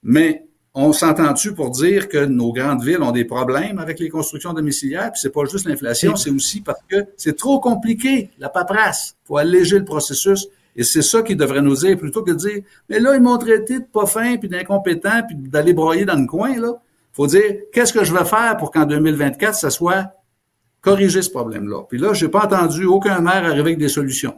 Mais 0.02 0.46
on 0.74 0.92
s'entend-tu 0.92 1.54
pour 1.54 1.70
dire 1.70 2.08
que 2.08 2.24
nos 2.24 2.52
grandes 2.52 2.82
villes 2.82 3.02
ont 3.02 3.12
des 3.12 3.24
problèmes 3.24 3.78
avec 3.78 4.00
les 4.00 4.08
constructions 4.08 4.52
domiciliaires? 4.52 5.12
Puis 5.12 5.20
c'est 5.22 5.32
pas 5.32 5.44
juste 5.44 5.68
l'inflation, 5.68 6.16
c'est 6.16 6.30
aussi 6.30 6.60
parce 6.62 6.80
que 6.88 7.06
c'est 7.16 7.36
trop 7.36 7.60
compliqué, 7.60 8.30
la 8.38 8.48
paperasse. 8.48 9.14
faut 9.24 9.36
alléger 9.36 9.78
le 9.78 9.84
processus. 9.84 10.48
Et 10.76 10.82
c'est 10.82 11.02
ça 11.02 11.22
qui 11.22 11.36
devrait 11.36 11.62
nous 11.62 11.76
dire, 11.76 11.96
plutôt 11.96 12.24
que 12.24 12.32
de 12.32 12.36
dire, 12.36 12.62
mais 12.88 12.98
là, 12.98 13.14
ils 13.14 13.22
m'ont 13.22 13.38
traité 13.38 13.78
de 13.78 13.84
pas 13.84 14.06
fin, 14.06 14.36
puis 14.36 14.48
d'incompétent, 14.48 15.22
puis 15.28 15.36
d'aller 15.36 15.72
broyer 15.72 16.04
dans 16.04 16.18
le 16.20 16.26
coin, 16.26 16.58
là. 16.58 16.72
Faut 17.14 17.26
dire, 17.26 17.42
qu'est-ce 17.72 17.92
que 17.92 18.04
je 18.04 18.12
vais 18.12 18.24
faire 18.24 18.56
pour 18.58 18.70
qu'en 18.70 18.84
2024, 18.84 19.54
ça 19.54 19.70
soit 19.70 20.12
corrigé, 20.80 21.22
ce 21.22 21.30
problème-là? 21.30 21.84
Puis 21.88 21.98
là, 21.98 22.12
j'ai 22.12 22.28
pas 22.28 22.44
entendu 22.44 22.84
aucun 22.84 23.20
maire 23.20 23.44
arriver 23.44 23.60
avec 23.60 23.78
des 23.78 23.88
solutions. 23.88 24.34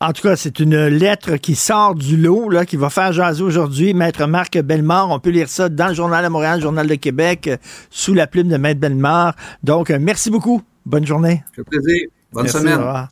En 0.00 0.12
tout 0.12 0.22
cas, 0.22 0.36
c'est 0.36 0.60
une 0.60 0.86
lettre 0.86 1.38
qui 1.38 1.56
sort 1.56 1.96
du 1.96 2.16
lot, 2.16 2.48
là, 2.50 2.64
qui 2.64 2.76
va 2.76 2.88
faire 2.88 3.12
jaser 3.12 3.42
aujourd'hui. 3.42 3.94
Maître 3.94 4.26
Marc 4.26 4.56
Bellemare, 4.56 5.10
on 5.10 5.18
peut 5.18 5.30
lire 5.30 5.48
ça 5.48 5.68
dans 5.68 5.88
le 5.88 5.94
Journal 5.94 6.24
de 6.24 6.30
Montréal, 6.30 6.58
le 6.58 6.62
Journal 6.62 6.86
de 6.86 6.94
Québec, 6.94 7.50
sous 7.90 8.14
la 8.14 8.28
plume 8.28 8.48
de 8.48 8.56
Maître 8.56 8.80
Bellemare. 8.80 9.34
Donc, 9.64 9.90
merci 9.90 10.30
beaucoup. 10.30 10.62
Bonne 10.86 11.04
journée. 11.04 11.42
Ça 11.48 11.64
fait 11.64 11.64
plaisir. 11.64 12.08
Bonne 12.32 12.44
merci, 12.44 12.58
semaine. 12.58 13.08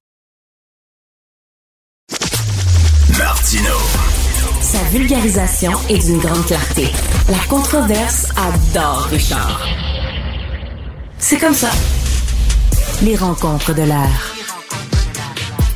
Sa 4.77 4.83
vulgarisation 4.91 5.73
est 5.89 6.05
d'une 6.05 6.19
grande 6.19 6.45
clarté. 6.45 6.89
La 7.31 7.39
controverse 7.49 8.27
adore 8.37 9.09
Richard. 9.11 9.67
C'est 11.19 11.39
comme 11.39 11.55
ça. 11.55 11.71
Les 13.03 13.17
rencontres 13.17 13.73
de 13.73 13.81
l'air. 13.81 14.35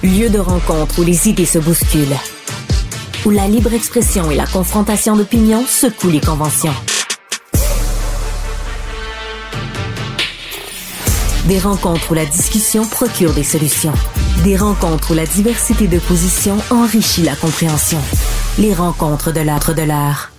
Lieu 0.02 0.28
de 0.28 0.39
rencontre 0.39 0.98
où 0.98 1.02
les 1.02 1.28
idées 1.31 1.47
se 1.47 1.59
bousculent. 1.59 2.18
Où 3.24 3.31
la 3.31 3.48
libre 3.48 3.72
expression 3.72 4.31
et 4.31 4.36
la 4.36 4.47
confrontation 4.47 5.16
d'opinions 5.16 5.64
secouent 5.66 6.10
les 6.10 6.20
conventions. 6.20 6.74
Des 11.49 11.59
rencontres 11.59 12.12
où 12.12 12.15
la 12.15 12.27
discussion 12.27 12.85
procure 12.85 13.33
des 13.33 13.43
solutions. 13.43 13.95
Des 14.45 14.57
rencontres 14.57 15.12
où 15.12 15.15
la 15.15 15.25
diversité 15.25 15.89
de 15.89 15.99
positions 15.99 16.59
enrichit 16.71 17.23
la 17.23 17.35
compréhension. 17.35 17.99
Les 18.59 18.75
rencontres 18.75 19.33
de 19.33 19.41
l'âtre 19.41 19.75
de 19.75 19.81
l'art. 19.81 20.33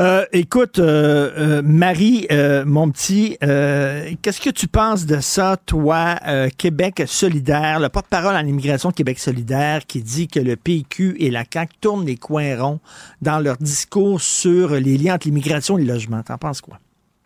Euh, 0.00 0.24
écoute, 0.32 0.80
euh, 0.80 1.30
euh, 1.38 1.62
Marie, 1.62 2.26
mon 2.66 2.90
petit, 2.90 3.38
qu'est-ce 3.40 4.40
que 4.40 4.50
tu 4.50 4.66
penses 4.66 5.06
de 5.06 5.20
ça, 5.20 5.56
toi, 5.56 6.16
Québec 6.58 7.04
solidaire, 7.06 7.78
le 7.78 7.88
porte-parole 7.88 8.34
en 8.34 8.44
immigration 8.44 8.90
Québec 8.90 9.20
solidaire, 9.20 9.86
qui 9.86 10.02
dit 10.02 10.26
que 10.26 10.40
le 10.40 10.56
PQ 10.56 11.16
et 11.20 11.30
la 11.30 11.44
CAQ 11.50 11.72
tournent 11.80 12.06
les 12.06 12.16
coins 12.16 12.60
ronds 12.60 12.80
dans 13.22 13.38
leur 13.38 13.56
discours 13.56 14.20
sur 14.20 14.74
les 14.74 14.98
liens 14.98 15.14
entre 15.14 15.28
l'immigration 15.28 15.78
et 15.78 15.82
le 15.84 15.92
logement. 15.92 16.22
T'en 16.22 16.38
penses 16.38 16.60
quoi? 16.60 16.78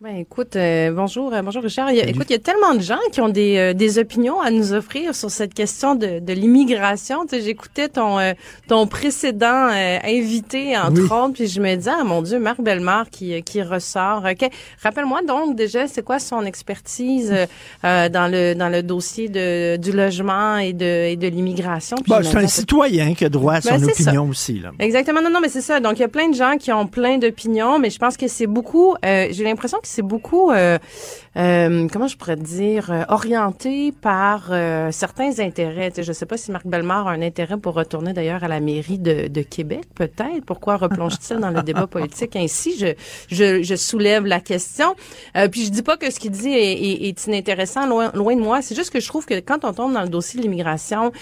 Ben, 0.02 0.16
écoute, 0.16 0.56
euh, 0.56 0.90
bonjour, 0.90 1.32
euh, 1.32 1.42
bonjour 1.42 1.62
Richard. 1.62 1.88
écoute, 1.90 2.26
il 2.28 2.32
y 2.32 2.34
a 2.34 2.40
tellement 2.40 2.74
de 2.74 2.80
gens 2.80 2.98
qui 3.12 3.20
ont 3.20 3.28
des, 3.28 3.56
euh, 3.56 3.72
des 3.72 4.00
opinions 4.00 4.40
à 4.40 4.50
nous 4.50 4.72
offrir 4.72 5.14
sur 5.14 5.30
cette 5.30 5.54
question 5.54 5.94
de, 5.94 6.18
de 6.18 6.32
l'immigration. 6.32 7.24
Tu 7.24 7.36
sais, 7.36 7.42
j'écoutais 7.42 7.88
ton 7.88 8.18
ton 8.66 8.88
précédent 8.88 9.68
invité 10.02 10.76
entre 10.76 11.04
autres, 11.04 11.34
puis 11.34 11.46
je 11.46 11.60
me 11.60 11.76
disais, 11.76 11.92
ah 11.96 12.02
mon 12.02 12.20
Dieu, 12.20 12.40
Marc 12.40 12.60
Bellemare 12.60 13.10
qui 13.10 13.40
qui 13.44 13.62
ressort. 13.62 14.24
Rappelle-moi 14.82 15.22
donc 15.22 15.54
déjà, 15.54 15.86
c'est 15.86 16.02
quoi 16.02 16.18
son 16.18 16.44
expertise 16.46 17.32
dans 17.84 18.30
le 18.32 18.54
dans 18.54 18.68
le 18.68 18.82
dossier 18.82 19.28
de 19.28 19.76
du 19.76 19.92
logement 19.92 20.56
et 20.56 20.72
de 20.72 21.10
et 21.10 21.16
de 21.16 21.28
l'immigration? 21.28 21.96
Bah, 22.08 22.24
c'est 22.24 22.38
un 22.38 22.48
citoyen 22.48 23.14
qui 23.14 23.24
a 23.24 23.28
droit 23.28 23.54
à 23.54 23.60
son 23.60 23.76
ben, 23.76 23.84
opinion 23.84 24.28
aussi 24.28 24.58
là. 24.58 24.72
Exactement. 24.80 25.22
Non, 25.22 25.30
non, 25.30 25.40
mais 25.40 25.48
c'est 25.48 25.60
ça. 25.60 25.78
Donc 25.78 25.98
il 25.98 26.00
y 26.00 26.04
a 26.04 26.08
plein 26.08 26.28
de 26.28 26.34
gens 26.34 26.56
qui 26.58 26.72
ont 26.72 26.88
plein 26.88 27.18
d'opinions, 27.18 27.78
mais 27.78 27.90
je 27.90 28.00
pense 28.00 28.16
que 28.16 28.26
c'est 28.26 28.48
beaucoup. 28.48 28.96
J'ai 29.04 29.44
l'impression 29.44 29.78
que 29.78 29.91
c'est 29.92 30.02
beaucoup, 30.02 30.50
euh, 30.50 30.78
euh, 31.36 31.86
comment 31.92 32.08
je 32.08 32.16
pourrais 32.16 32.36
dire, 32.36 32.90
euh, 32.90 33.02
orienté 33.08 33.92
par 33.92 34.50
certains 34.90 35.38
intérêts. 35.38 35.92
je 35.96 36.08
ne 36.08 36.12
sais 36.12 36.26
pas 36.26 36.36
si 36.36 36.50
Marc 36.50 36.66
Bellemare 36.66 37.08
a 37.08 37.12
un 37.12 37.22
intérêt 37.22 37.58
pour 37.58 37.74
retourner 37.74 38.12
d'ailleurs 38.12 38.42
à 38.42 38.48
la 38.48 38.60
mairie 38.60 38.98
de, 38.98 39.42
Québec, 39.42 39.84
peut-être. 39.94 40.44
Pourquoi 40.46 40.76
replonge-t-il 40.76 41.40
dans 41.40 41.50
le 41.50 41.62
débat 41.70 41.86
politique 41.86 42.36
ainsi? 42.36 42.78
Je, 42.78 43.62
je, 43.62 43.76
soulève 43.76 44.24
la 44.24 44.40
question. 44.40 44.94
puis 45.50 45.64
je 45.64 45.70
dis 45.70 45.82
pas 45.82 45.96
que 45.96 46.10
ce 46.10 46.18
qu'il 46.18 46.30
dit 46.30 46.52
est, 46.52 47.08
est, 47.08 47.26
inintéressant, 47.26 47.86
loin, 47.86 48.10
loin 48.14 48.34
de 48.36 48.40
moi. 48.40 48.62
C'est 48.62 48.74
juste 48.74 48.90
que 48.90 49.00
je 49.00 49.08
trouve 49.08 49.26
que 49.26 49.40
quand 49.40 49.64
on 49.64 49.72
tombe 49.72 49.92
dans 49.92 50.02
le 50.02 50.08
dossier 50.08 50.38
de 50.38 50.44
l'immigration, 50.44 51.12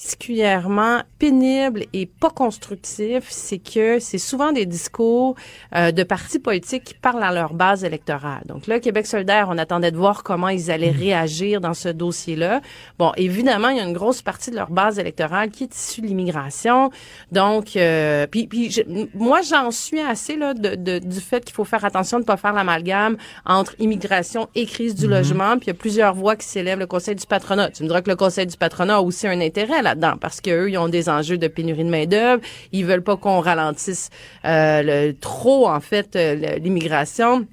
particulièrement 0.00 1.02
pénible 1.18 1.82
et 1.92 2.06
pas 2.06 2.30
constructif, 2.30 3.24
c'est 3.30 3.58
que 3.58 3.98
c'est 3.98 4.18
souvent 4.18 4.52
des 4.52 4.64
discours 4.64 5.34
euh, 5.74 5.90
de 5.90 6.04
partis 6.04 6.38
politiques 6.38 6.84
qui 6.84 6.94
parlent 6.94 7.24
à 7.24 7.32
leur 7.32 7.52
base 7.52 7.82
électorale. 7.82 8.42
Donc 8.46 8.68
là, 8.68 8.78
Québec 8.78 9.08
solidaire, 9.08 9.48
on 9.50 9.58
attendait 9.58 9.90
de 9.90 9.96
voir 9.96 10.22
comment 10.22 10.50
ils 10.50 10.70
allaient 10.70 10.92
mmh. 10.92 11.00
réagir 11.00 11.60
dans 11.60 11.74
ce 11.74 11.88
dossier-là. 11.88 12.60
Bon, 12.96 13.12
évidemment, 13.16 13.70
il 13.70 13.78
y 13.78 13.80
a 13.80 13.82
une 13.82 13.92
grosse 13.92 14.22
partie 14.22 14.52
de 14.52 14.56
leur 14.56 14.70
base 14.70 15.00
électorale 15.00 15.50
qui 15.50 15.64
est 15.64 15.74
issue 15.74 16.00
de 16.00 16.06
l'immigration. 16.06 16.90
Donc, 17.32 17.74
euh, 17.74 18.28
puis, 18.28 18.46
puis 18.46 18.80
moi, 19.14 19.40
j'en 19.42 19.72
suis 19.72 20.00
assez 20.00 20.36
là 20.36 20.54
de, 20.54 20.76
de 20.76 21.00
du 21.00 21.20
fait 21.20 21.44
qu'il 21.44 21.54
faut 21.54 21.64
faire 21.64 21.84
attention 21.84 22.18
de 22.18 22.22
ne 22.22 22.26
pas 22.26 22.36
faire 22.36 22.52
l'amalgame 22.52 23.16
entre 23.44 23.74
immigration 23.80 24.48
et 24.54 24.64
crise 24.64 24.94
du 24.94 25.08
mmh. 25.08 25.10
logement. 25.10 25.56
Puis 25.56 25.64
il 25.64 25.68
y 25.68 25.70
a 25.70 25.74
plusieurs 25.74 26.14
voix 26.14 26.36
qui 26.36 26.46
s'élèvent 26.46 26.78
le 26.78 26.86
Conseil 26.86 27.16
du 27.16 27.26
patronat. 27.26 27.70
Tu 27.70 27.82
me 27.82 27.88
diras 27.88 28.00
que 28.00 28.10
le 28.10 28.16
Conseil 28.16 28.46
du 28.46 28.56
patronat 28.56 28.98
a 28.98 29.00
aussi 29.00 29.26
un 29.26 29.40
intérêt 29.40 29.82
parce 30.20 30.40
qu'eux, 30.40 30.70
ils 30.70 30.78
ont 30.78 30.88
des 30.88 31.08
enjeux 31.08 31.38
de 31.38 31.48
pénurie 31.48 31.84
de 31.84 31.90
main-d'œuvre. 31.90 32.42
Ils 32.72 32.84
veulent 32.84 33.02
pas 33.02 33.16
qu'on 33.16 33.40
ralentisse 33.40 34.10
euh, 34.44 35.12
trop, 35.20 35.68
en 35.68 35.80
fait, 35.80 36.16
euh, 36.16 36.58
l'immigration. 36.58 37.46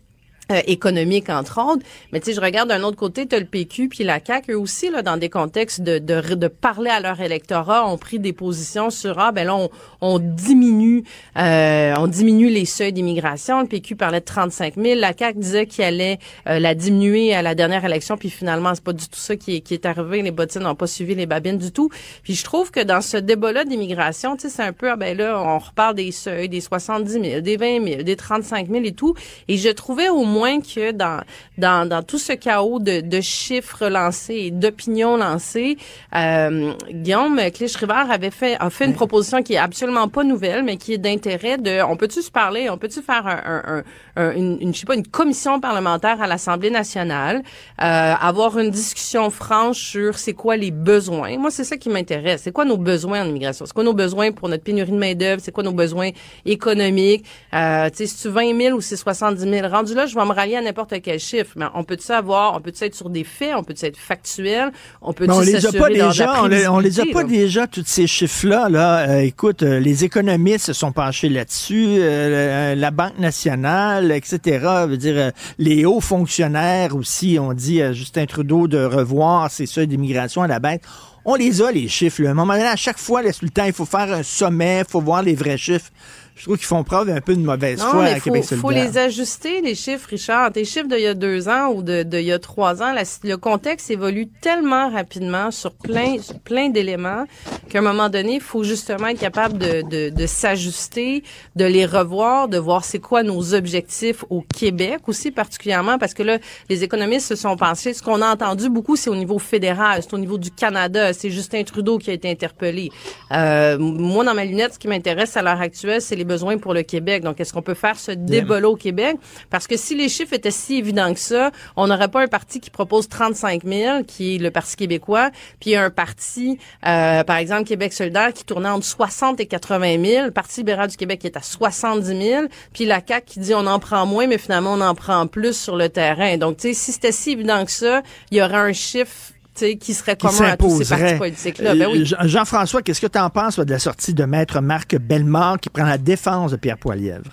Euh, 0.51 0.61
économique 0.67 1.29
entre 1.29 1.59
autres. 1.59 1.83
Mais 2.11 2.19
tu 2.19 2.25
sais 2.25 2.33
je 2.33 2.39
regarde 2.39 2.69
d'un 2.69 2.83
autre 2.83 2.97
côté 2.97 3.25
tu 3.25 3.35
as 3.35 3.39
le 3.39 3.45
PQ 3.45 3.89
puis 3.89 4.03
la 4.03 4.19
CAQ 4.23 4.51
eux 4.51 4.59
aussi 4.59 4.91
là 4.91 5.01
dans 5.01 5.17
des 5.17 5.29
contextes 5.29 5.81
de, 5.81 5.97
de, 5.97 6.35
de 6.35 6.47
parler 6.47 6.91
à 6.91 6.99
leur 6.99 7.19
électorat 7.19 7.87
ont 7.87 7.97
pris 7.97 8.19
des 8.19 8.31
positions 8.31 8.91
sur 8.91 9.17
ah 9.17 9.31
ben 9.31 9.47
là 9.47 9.55
on, 9.55 9.71
on 10.01 10.19
diminue 10.19 11.03
euh, 11.35 11.95
on 11.97 12.05
diminue 12.05 12.49
les 12.49 12.65
seuils 12.65 12.93
d'immigration. 12.93 13.61
Le 13.61 13.65
PQ 13.65 13.95
parlait 13.95 14.19
de 14.19 14.25
35 14.25 14.75
000 14.75 14.99
la 14.99 15.17
CAQ 15.17 15.39
disait 15.39 15.65
qu'il 15.65 15.83
allait 15.83 16.19
euh, 16.47 16.59
la 16.59 16.75
diminuer 16.75 17.33
à 17.33 17.41
la 17.41 17.55
dernière 17.55 17.83
élection 17.83 18.15
puis 18.15 18.29
finalement 18.29 18.75
c'est 18.75 18.83
pas 18.83 18.93
du 18.93 19.09
tout 19.09 19.19
ça 19.19 19.35
qui 19.35 19.55
est, 19.55 19.61
qui 19.61 19.73
est 19.73 19.87
arrivé. 19.87 20.21
Les 20.21 20.29
bottines 20.29 20.61
n'ont 20.61 20.75
pas 20.75 20.85
suivi 20.85 21.15
les 21.15 21.25
babines 21.25 21.57
du 21.57 21.71
tout. 21.71 21.89
Puis 22.21 22.35
je 22.35 22.43
trouve 22.43 22.69
que 22.69 22.81
dans 22.81 23.01
ce 23.01 23.17
débat 23.17 23.51
là 23.51 23.65
d'immigration 23.65 24.35
tu 24.35 24.43
sais 24.43 24.49
c'est 24.49 24.63
un 24.63 24.73
peu 24.73 24.91
ah 24.91 24.95
ben 24.95 25.17
là 25.17 25.41
on 25.41 25.57
reparle 25.57 25.95
des 25.95 26.11
seuils 26.11 26.49
des 26.49 26.61
70 26.61 27.11
000 27.13 27.41
des 27.41 27.57
20 27.57 27.83
000 27.83 28.03
des 28.03 28.15
35 28.15 28.69
000 28.69 28.83
et 28.85 28.91
tout. 28.91 29.15
Et 29.47 29.57
je 29.57 29.69
trouvais 29.69 30.09
au 30.09 30.23
moins 30.23 30.34
que 30.43 30.91
dans, 30.91 31.21
dans, 31.57 31.87
dans 31.87 32.03
tout 32.03 32.17
ce 32.17 32.33
chaos 32.33 32.79
de, 32.79 33.01
de 33.01 33.21
chiffres 33.21 33.87
lancés 33.87 34.35
et 34.35 34.51
d'opinions 34.51 35.17
lancées, 35.17 35.77
euh, 36.15 36.73
Guillaume 36.91 37.39
Clich-Rivard 37.39 38.11
avait 38.11 38.31
fait, 38.31 38.57
a 38.59 38.69
fait 38.69 38.85
une 38.85 38.93
proposition 38.93 39.41
qui 39.41 39.53
est 39.53 39.57
absolument 39.57 40.07
pas 40.07 40.23
nouvelle, 40.23 40.63
mais 40.63 40.77
qui 40.77 40.93
est 40.93 40.97
d'intérêt 40.97 41.57
de, 41.57 41.81
on 41.81 41.95
peut-tu 41.95 42.21
se 42.21 42.31
parler, 42.31 42.69
on 42.69 42.77
peut-tu 42.77 43.01
faire 43.01 43.25
un, 43.25 43.77
un, 43.77 43.83
une, 44.17 44.57
une, 44.61 44.73
je 44.73 44.79
sais 44.79 44.85
pas, 44.85 44.95
une 44.95 45.07
commission 45.07 45.59
parlementaire 45.59 46.21
à 46.21 46.27
l'Assemblée 46.27 46.69
nationale, 46.69 47.43
euh, 47.81 48.13
avoir 48.19 48.57
une 48.59 48.69
discussion 48.69 49.29
franche 49.29 49.79
sur 49.79 50.17
c'est 50.17 50.33
quoi 50.33 50.57
les 50.57 50.71
besoins. 50.71 51.37
Moi, 51.37 51.51
c'est 51.51 51.63
ça 51.63 51.77
qui 51.77 51.89
m'intéresse. 51.89 52.41
C'est 52.43 52.51
quoi 52.51 52.65
nos 52.65 52.77
besoins 52.77 53.23
en 53.23 53.27
immigration? 53.27 53.65
C'est 53.65 53.73
quoi 53.73 53.83
nos 53.83 53.93
besoins 53.93 54.31
pour 54.31 54.49
notre 54.49 54.63
pénurie 54.63 54.91
de 54.91 54.97
main-d'œuvre? 54.97 55.41
C'est 55.43 55.51
quoi 55.51 55.63
nos 55.63 55.73
besoins 55.73 56.11
économiques? 56.45 57.25
Euh, 57.53 57.89
tu 57.89 57.97
sais, 57.97 58.07
si 58.07 58.21
tu 58.21 58.29
20 58.29 58.57
000 58.59 58.77
ou 58.77 58.81
c'est 58.81 58.95
70 58.95 59.41
000? 59.41 59.67
Rendu 59.67 59.93
là, 59.93 60.05
je 60.05 60.15
vais 60.15 60.25
me 60.25 60.33
rallier 60.33 60.57
à 60.57 60.61
n'importe 60.61 60.93
quel 61.01 61.19
chiffre. 61.19 61.51
Mais 61.55 61.65
on 61.73 61.83
peut 61.83 61.97
savoir, 61.99 62.55
on 62.55 62.61
peut 62.61 62.73
être 62.79 62.95
sur 62.95 63.09
des 63.09 63.23
faits, 63.23 63.53
on 63.55 63.63
peut 63.63 63.75
être 63.81 63.97
factuel, 63.97 64.71
on 65.01 65.13
peut 65.13 65.27
on 65.29 65.39
les 65.41 65.65
a 65.65 65.71
pas 65.71 65.89
déjà, 65.89 66.43
on 66.43 66.47
les, 66.47 66.67
on 66.67 66.79
les 66.79 66.99
a 66.99 67.05
pas 67.11 67.23
déjà 67.23 67.67
tous 67.67 67.83
ces 67.85 68.07
chiffres-là. 68.07 68.69
Là, 68.69 69.09
euh, 69.09 69.19
écoute, 69.19 69.63
euh, 69.63 69.79
les 69.79 70.03
économistes 70.03 70.67
se 70.67 70.73
sont 70.73 70.91
penchés 70.91 71.29
là-dessus, 71.29 71.97
euh, 71.99 72.75
la 72.75 72.91
Banque 72.91 73.19
nationale, 73.19 74.04
etc. 74.11 74.85
Veut 74.87 74.97
dire, 74.97 75.31
les 75.57 75.85
hauts 75.85 76.01
fonctionnaires 76.01 76.95
aussi 76.95 77.37
ont 77.39 77.53
dit 77.53 77.81
à 77.81 77.93
Justin 77.93 78.25
Trudeau 78.25 78.67
de 78.67 78.83
revoir 78.83 79.51
ses 79.51 79.65
seuils 79.65 79.87
d'immigration 79.87 80.41
à 80.41 80.47
la 80.47 80.59
banque. 80.59 80.81
On 81.25 81.35
les 81.35 81.61
a 81.61 81.71
les 81.71 81.87
chiffres. 81.87 82.21
Là. 82.21 82.29
À 82.29 82.31
un 82.31 82.35
moment 82.35 82.53
donné, 82.53 82.65
à 82.65 82.75
chaque 82.75 82.99
fois, 82.99 83.21
temps, 83.23 83.65
il 83.65 83.73
faut 83.73 83.85
faire 83.85 84.13
un 84.13 84.23
sommet, 84.23 84.79
il 84.79 84.91
faut 84.91 85.01
voir 85.01 85.23
les 85.23 85.33
vrais 85.33 85.57
chiffres 85.57 85.91
je 86.35 86.43
trouve 86.43 86.57
qu'ils 86.57 86.67
font 86.67 86.83
preuve 86.83 87.09
un 87.09 87.21
peu 87.21 87.33
de 87.33 87.41
mauvaise 87.41 87.81
foi 87.81 88.03
à 88.03 88.19
Québec 88.19 88.43
solidaire. 88.43 88.57
Il 88.57 88.61
faut 88.61 88.71
les 88.71 88.97
ajuster, 88.97 89.61
les 89.61 89.73
chiffres, 89.73 90.09
Richard. 90.09 90.51
Tes 90.51 90.65
chiffres 90.65 90.87
d'il 90.87 90.99
y 90.99 91.07
a 91.07 91.13
deux 91.13 91.47
ans 91.47 91.71
ou 91.73 91.81
de, 91.81 92.03
de 92.03 92.17
il 92.17 92.25
y 92.25 92.31
a 92.33 92.39
trois 92.39 92.83
ans, 92.83 92.93
le 93.23 93.35
contexte 93.37 93.89
évolue 93.89 94.27
tellement 94.41 94.89
rapidement 94.89 95.49
sur 95.51 95.73
plein, 95.73 96.17
plein 96.43 96.69
d'éléments 96.69 97.25
qu'à 97.69 97.79
un 97.79 97.81
moment 97.81 98.09
donné, 98.09 98.35
il 98.35 98.41
faut 98.41 98.63
justement 98.63 99.07
être 99.07 99.19
capable 99.19 99.57
de, 99.57 99.81
de, 99.81 100.09
de 100.09 100.25
s'ajuster, 100.25 101.23
de 101.55 101.65
les 101.65 101.85
revoir, 101.85 102.49
de 102.49 102.57
voir 102.57 102.83
c'est 102.83 102.99
quoi 102.99 103.23
nos 103.23 103.53
objectifs 103.53 104.25
au 104.29 104.41
Québec 104.41 105.07
aussi 105.07 105.31
particulièrement 105.31 105.97
parce 105.97 106.13
que 106.13 106.23
là, 106.23 106.37
les 106.69 106.83
économistes 106.83 107.27
se 107.27 107.35
sont 107.35 107.55
pensés. 107.55 107.93
Ce 107.93 108.03
qu'on 108.03 108.21
a 108.21 108.27
entendu 108.27 108.69
beaucoup, 108.69 108.97
c'est 108.97 109.09
au 109.09 109.15
niveau 109.15 109.39
fédéral, 109.39 110.01
c'est 110.03 110.13
au 110.13 110.17
niveau 110.17 110.37
du 110.37 110.51
Canada. 110.51 111.13
C'est 111.13 111.29
Justin 111.29 111.63
Trudeau 111.63 111.97
qui 111.97 112.09
a 112.09 112.13
été 112.13 112.29
interpellé. 112.29 112.89
Euh, 113.31 113.77
moi, 113.79 114.25
dans 114.25 114.33
ma 114.33 114.43
lunette, 114.43 114.73
ce 114.73 114.79
qui 114.79 114.87
m'intéresse 114.87 115.37
à 115.37 115.41
l'heure 115.41 115.61
actuelle, 115.61 116.01
c'est 116.01 116.15
les 116.15 116.24
besoins 116.25 116.57
pour 116.57 116.73
le 116.73 116.83
Québec. 116.83 117.23
Donc, 117.23 117.39
est-ce 117.39 117.53
qu'on 117.53 117.61
peut 117.61 117.73
faire 117.73 117.97
ce 117.97 118.11
débat 118.11 118.59
au 118.67 118.75
Québec? 118.75 119.17
Parce 119.49 119.67
que 119.67 119.77
si 119.77 119.95
les 119.95 120.09
chiffres 120.09 120.33
étaient 120.33 120.51
si 120.51 120.77
évidents 120.77 121.13
que 121.13 121.19
ça, 121.19 121.51
on 121.75 121.87
n'aurait 121.87 122.07
pas 122.07 122.21
un 122.21 122.27
parti 122.27 122.59
qui 122.59 122.69
propose 122.69 123.07
35 123.07 123.63
000, 123.63 124.03
qui 124.03 124.35
est 124.35 124.37
le 124.39 124.51
Parti 124.51 124.75
québécois, 124.75 125.31
puis 125.59 125.75
un 125.75 125.89
parti, 125.89 126.57
euh, 126.85 127.23
par 127.23 127.37
exemple, 127.37 127.63
Québec 127.63 127.93
solidaire, 127.93 128.33
qui 128.33 128.43
tournait 128.43 128.69
entre 128.69 128.85
60 128.85 129.39
et 129.39 129.45
80 129.45 130.03
000, 130.03 130.25
le 130.25 130.31
Parti 130.31 130.61
libéral 130.61 130.89
du 130.89 130.97
Québec 130.97 131.19
qui 131.19 131.27
est 131.27 131.37
à 131.37 131.41
70 131.41 132.05
000, 132.05 132.45
puis 132.73 132.85
la 132.85 133.01
CAQ 133.05 133.25
qui 133.25 133.39
dit 133.39 133.53
on 133.53 133.65
en 133.65 133.79
prend 133.79 134.05
moins, 134.05 134.27
mais 134.27 134.37
finalement, 134.37 134.73
on 134.73 134.81
en 134.81 134.95
prend 134.95 135.27
plus 135.27 135.57
sur 135.57 135.75
le 135.75 135.89
terrain. 135.89 136.37
Donc, 136.37 136.57
tu 136.57 136.69
sais, 136.69 136.73
si 136.73 136.91
c'était 136.91 137.11
si 137.11 137.31
évident 137.31 137.63
que 137.65 137.71
ça, 137.71 138.01
il 138.31 138.37
y 138.37 138.41
aurait 138.41 138.55
un 138.55 138.73
chiffre 138.73 139.34
qui 139.55 139.93
serait 139.93 140.15
commun 140.15 140.51
à 140.51 140.57
tous 140.57 140.83
ces 140.83 140.95
partis 140.95 141.15
politiques-là. 141.15 141.75
Ben 141.75 141.87
oui. 141.91 142.13
Euh, 142.19 142.27
Jean-François, 142.27 142.81
qu'est-ce 142.81 143.01
que 143.01 143.07
tu 143.07 143.19
en 143.19 143.29
penses 143.29 143.59
de 143.59 143.71
la 143.71 143.79
sortie 143.79 144.13
de 144.13 144.23
Maître 144.25 144.61
Marc 144.61 144.95
Bellemare 144.97 145.59
qui 145.59 145.69
prend 145.69 145.85
la 145.85 145.97
défense 145.97 146.51
de 146.51 146.57
Pierre 146.57 146.77
Poilievre? 146.77 147.31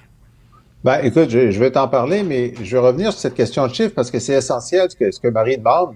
Ben, 0.85 0.99
écoute, 1.05 1.31
je, 1.31 1.59
vais 1.59 1.71
t'en 1.71 1.87
parler, 1.89 2.23
mais 2.23 2.55
je 2.63 2.77
vais 2.77 2.83
revenir 2.83 3.13
sur 3.13 3.21
cette 3.21 3.35
question 3.35 3.67
de 3.67 3.75
chiffres 3.75 3.95
parce 3.95 4.11
que 4.11 4.19
c'est 4.19 4.35
essentiel 4.35 4.91
ce 4.91 4.97
que, 4.97 5.11
ce 5.11 5.21
que 5.21 5.29
Marie 5.29 5.59
demande. 5.59 5.95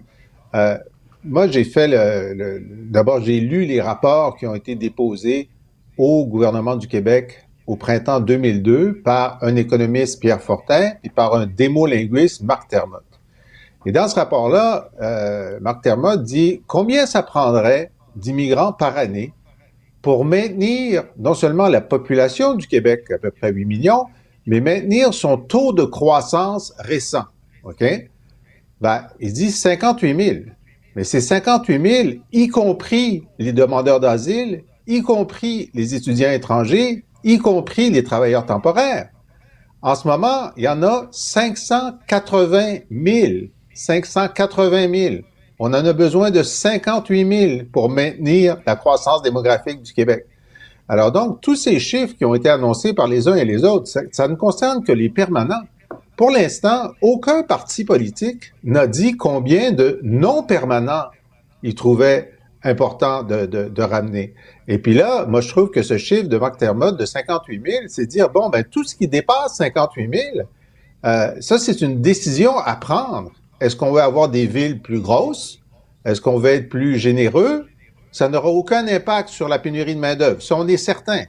Euh, 0.55 0.78
moi, 1.24 1.48
j'ai 1.48 1.65
fait 1.65 1.89
le, 1.89 2.62
d'abord, 2.89 3.20
j'ai 3.20 3.40
lu 3.40 3.65
les 3.65 3.81
rapports 3.81 4.36
qui 4.36 4.47
ont 4.47 4.55
été 4.55 4.77
déposés 4.77 5.48
au 5.98 6.24
gouvernement 6.27 6.77
du 6.77 6.86
Québec 6.86 7.47
au 7.66 7.74
printemps 7.74 8.20
2002 8.20 9.01
par 9.03 9.39
un 9.43 9.57
économiste 9.57 10.20
Pierre 10.20 10.40
Fortin 10.40 10.93
et 11.03 11.11
par 11.11 11.35
un 11.35 11.47
démolinguiste 11.47 12.43
Marc 12.43 12.69
Termotte. 12.69 13.03
Et 13.86 13.92
dans 13.92 14.08
ce 14.08 14.16
rapport-là, 14.16 14.90
euh, 15.00 15.58
Marc 15.60 15.82
Termotte 15.82 16.24
dit 16.24 16.60
combien 16.66 17.06
ça 17.06 17.22
prendrait 17.22 17.92
d'immigrants 18.16 18.72
par 18.72 18.98
année 18.98 19.32
pour 20.02 20.24
maintenir 20.24 21.04
non 21.16 21.34
seulement 21.34 21.68
la 21.68 21.80
population 21.80 22.54
du 22.54 22.66
Québec, 22.66 23.04
à 23.14 23.18
peu 23.18 23.30
près 23.30 23.52
8 23.52 23.64
millions, 23.64 24.06
mais 24.44 24.60
maintenir 24.60 25.14
son 25.14 25.36
taux 25.36 25.72
de 25.72 25.84
croissance 25.84 26.72
récent. 26.78 27.26
OK? 27.62 27.84
Ben, 28.80 29.06
il 29.20 29.32
dit 29.32 29.52
58 29.52 30.24
000. 30.24 30.36
Mais 30.96 31.04
c'est 31.04 31.20
58 31.20 32.04
000, 32.04 32.08
y 32.32 32.48
compris 32.48 33.24
les 33.38 33.52
demandeurs 33.52 34.00
d'asile, 34.00 34.64
y 34.88 35.02
compris 35.02 35.70
les 35.74 35.94
étudiants 35.94 36.30
étrangers, 36.30 37.04
y 37.22 37.38
compris 37.38 37.90
les 37.90 38.02
travailleurs 38.02 38.46
temporaires. 38.46 39.10
En 39.82 39.94
ce 39.94 40.08
moment, 40.08 40.50
il 40.56 40.64
y 40.64 40.68
en 40.68 40.82
a 40.82 41.06
580 41.12 42.78
000. 42.90 43.48
580 43.77 44.94
000. 44.94 45.15
On 45.59 45.69
en 45.69 45.85
a 45.85 45.93
besoin 45.93 46.31
de 46.31 46.43
58 46.43 47.48
000 47.57 47.62
pour 47.73 47.89
maintenir 47.89 48.59
la 48.66 48.77
croissance 48.77 49.23
démographique 49.23 49.82
du 49.82 49.93
Québec. 49.93 50.27
Alors 50.89 51.12
donc, 51.12 51.40
tous 51.40 51.57
ces 51.57 51.78
chiffres 51.78 52.15
qui 52.16 52.24
ont 52.24 52.35
été 52.35 52.48
annoncés 52.48 52.93
par 52.93 53.09
les 53.09 53.28
uns 53.28 53.35
et 53.35 53.44
les 53.44 53.65
autres, 53.65 53.86
ça, 53.86 54.28
ne 54.28 54.35
concerne 54.35 54.85
que 54.85 54.93
les 54.93 55.09
permanents. 55.09 55.62
Pour 56.16 56.31
l'instant, 56.31 56.93
aucun 57.03 57.43
parti 57.43 57.85
politique 57.85 58.55
n'a 58.65 58.86
dit 58.86 59.16
combien 59.16 59.73
de 59.73 60.01
non-permanents 60.03 61.07
il 61.62 61.74
trouvait 61.74 62.32
important 62.62 63.23
de, 63.23 63.82
ramener. 63.82 64.35
Et 64.66 64.78
puis 64.78 64.94
là, 64.94 65.27
moi, 65.27 65.40
je 65.40 65.48
trouve 65.48 65.70
que 65.70 65.82
ce 65.82 65.98
chiffre 65.98 66.28
de 66.28 66.39
McDermott 66.39 66.97
de 66.97 67.05
58 67.05 67.62
000, 67.65 67.82
c'est 67.89 68.07
dire, 68.07 68.31
bon, 68.31 68.48
ben, 68.48 68.65
tout 68.65 68.82
ce 68.82 68.97
qui 68.97 69.07
dépasse 69.07 69.57
58 69.57 70.11
000, 70.35 70.47
euh, 71.05 71.35
ça, 71.40 71.59
c'est 71.59 71.81
une 71.82 72.01
décision 72.01 72.59
à 72.59 72.74
prendre. 72.77 73.31
Est-ce 73.60 73.76
qu'on 73.76 73.92
veut 73.92 74.02
avoir 74.02 74.28
des 74.28 74.46
villes 74.46 74.80
plus 74.80 75.00
grosses? 75.00 75.60
Est-ce 76.04 76.20
qu'on 76.20 76.38
veut 76.38 76.50
être 76.50 76.68
plus 76.68 76.98
généreux? 76.98 77.66
Ça 78.12 78.28
n'aura 78.28 78.48
aucun 78.48 78.86
impact 78.86 79.30
sur 79.30 79.48
la 79.48 79.58
pénurie 79.58 79.94
de 79.94 80.00
main-d'œuvre. 80.00 80.42
Ça, 80.42 80.56
on 80.56 80.68
est 80.68 80.76
certain. 80.76 81.24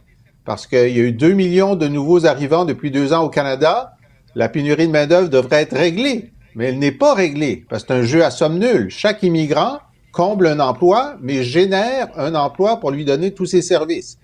Parce 0.46 0.68
qu'il 0.68 0.96
y 0.96 1.00
a 1.00 1.04
eu 1.04 1.12
2 1.12 1.34
millions 1.34 1.76
de 1.76 1.88
nouveaux 1.88 2.26
arrivants 2.26 2.66
depuis 2.66 2.92
deux 2.92 3.14
ans 3.14 3.24
au 3.24 3.30
Canada. 3.30 3.94
La 4.36 4.50
pénurie 4.50 4.88
de 4.88 4.92
main-d'œuvre 4.92 5.30
devrait 5.30 5.64
être 5.64 5.76
réglée. 5.76 6.32
Mais 6.56 6.66
elle 6.66 6.80
n'est 6.80 6.92
pas 6.92 7.14
réglée. 7.14 7.66
Parce 7.70 7.84
que 7.84 7.94
c'est 7.94 8.00
un 8.00 8.04
jeu 8.04 8.24
à 8.24 8.32
somme 8.32 8.60
nulle. 8.60 8.90
Chaque 8.90 9.24
immigrant 9.24 9.80
comble 10.12 10.48
un 10.48 10.60
emploi, 10.60 11.16
mais 11.22 11.44
génère 11.44 12.10
un 12.16 12.36
emploi 12.36 12.80
pour 12.80 12.92
lui 12.92 13.06
donner 13.06 13.34
tous 13.34 13.46
ses 13.46 13.62
services. 13.62 14.18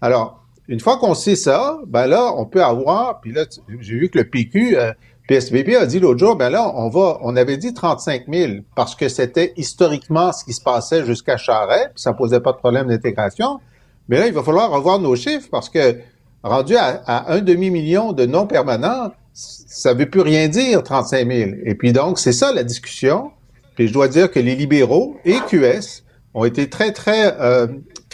Alors, 0.00 0.44
une 0.68 0.80
fois 0.80 0.98
qu'on 0.98 1.14
sait 1.14 1.36
ça, 1.36 1.78
ben 1.86 2.06
là, 2.06 2.32
on 2.36 2.46
peut 2.46 2.62
avoir, 2.62 3.20
puis 3.20 3.32
là, 3.32 3.44
j'ai 3.80 3.96
vu 3.96 4.08
que 4.08 4.18
le 4.18 4.24
PQ, 4.24 4.76
euh, 4.76 4.92
PSPP 5.30 5.76
a 5.80 5.86
dit 5.86 6.00
l'autre 6.00 6.18
jour, 6.18 6.34
ben 6.34 6.50
là, 6.50 6.72
on 6.74 6.88
va, 6.88 7.18
on 7.22 7.36
avait 7.36 7.56
dit 7.56 7.72
35 7.72 8.24
000 8.28 8.52
parce 8.74 8.96
que 8.96 9.08
c'était 9.08 9.52
historiquement 9.56 10.32
ce 10.32 10.44
qui 10.44 10.52
se 10.52 10.60
passait 10.60 11.06
jusqu'à 11.06 11.36
Charest, 11.36 11.90
puis 11.94 12.02
ça 12.02 12.12
posait 12.14 12.40
pas 12.40 12.50
de 12.50 12.56
problème 12.56 12.88
d'intégration. 12.88 13.60
Mais 14.08 14.18
là, 14.18 14.26
il 14.26 14.32
va 14.32 14.42
falloir 14.42 14.72
revoir 14.72 14.98
nos 14.98 15.14
chiffres 15.14 15.46
parce 15.48 15.68
que 15.68 16.00
rendu 16.42 16.74
à, 16.76 17.30
un 17.32 17.42
demi-million 17.42 18.12
de 18.12 18.26
non-permanents, 18.26 19.12
ça 19.32 19.94
veut 19.94 20.10
plus 20.10 20.22
rien 20.22 20.48
dire, 20.48 20.82
35 20.82 21.28
000. 21.28 21.50
Et 21.64 21.76
puis 21.76 21.92
donc, 21.92 22.18
c'est 22.18 22.32
ça 22.32 22.52
la 22.52 22.64
discussion. 22.64 23.30
Et 23.78 23.86
je 23.86 23.92
dois 23.92 24.08
dire 24.08 24.32
que 24.32 24.40
les 24.40 24.56
libéraux 24.56 25.16
et 25.24 25.36
QS 25.48 26.02
ont 26.34 26.44
été 26.44 26.68
très, 26.68 26.90
très 26.90 27.40
euh, 27.40 27.68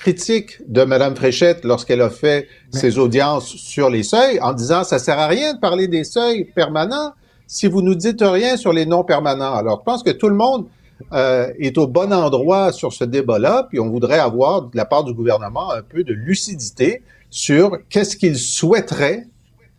critiques 0.07 0.59
de 0.69 0.85
Mme 0.85 1.17
Fréchette 1.17 1.65
lorsqu'elle 1.65 2.01
a 2.01 2.11
fait 2.11 2.47
ses 2.71 2.97
audiences 2.97 3.49
sur 3.49 3.91
les 3.91 4.05
seuils 4.05 4.39
en 4.41 4.53
disant 4.53 4.85
ça 4.85 5.01
sert 5.01 5.19
à 5.19 5.27
rien 5.27 5.55
de 5.55 5.59
parler 5.59 5.89
des 5.89 6.05
seuils 6.05 6.45
permanents 6.45 7.11
si 7.49 7.67
vous 7.67 7.83
nous 7.83 7.97
dites 7.97 8.23
rien 8.23 8.57
sur 8.57 8.73
les 8.73 8.87
non 8.87 9.03
permanents. 9.03 9.55
Alors, 9.55 9.81
je 9.81 9.85
pense 9.85 10.05
que 10.05 10.11
tout 10.11 10.29
le 10.29 10.37
monde 10.37 10.67
euh, 11.13 11.49
est 11.59 11.77
au 11.77 11.89
bon 11.89 12.13
endroit 12.13 12.71
sur 12.71 12.93
ce 12.93 13.03
débat-là, 13.03 13.67
puis 13.69 13.81
on 13.81 13.89
voudrait 13.89 14.21
avoir 14.21 14.63
de 14.63 14.77
la 14.77 14.85
part 14.85 15.03
du 15.03 15.13
gouvernement 15.13 15.73
un 15.73 15.83
peu 15.83 16.05
de 16.05 16.13
lucidité 16.13 17.03
sur 17.29 17.77
qu'est-ce 17.89 18.17
qu'il 18.17 18.39
souhaiterait 18.39 19.27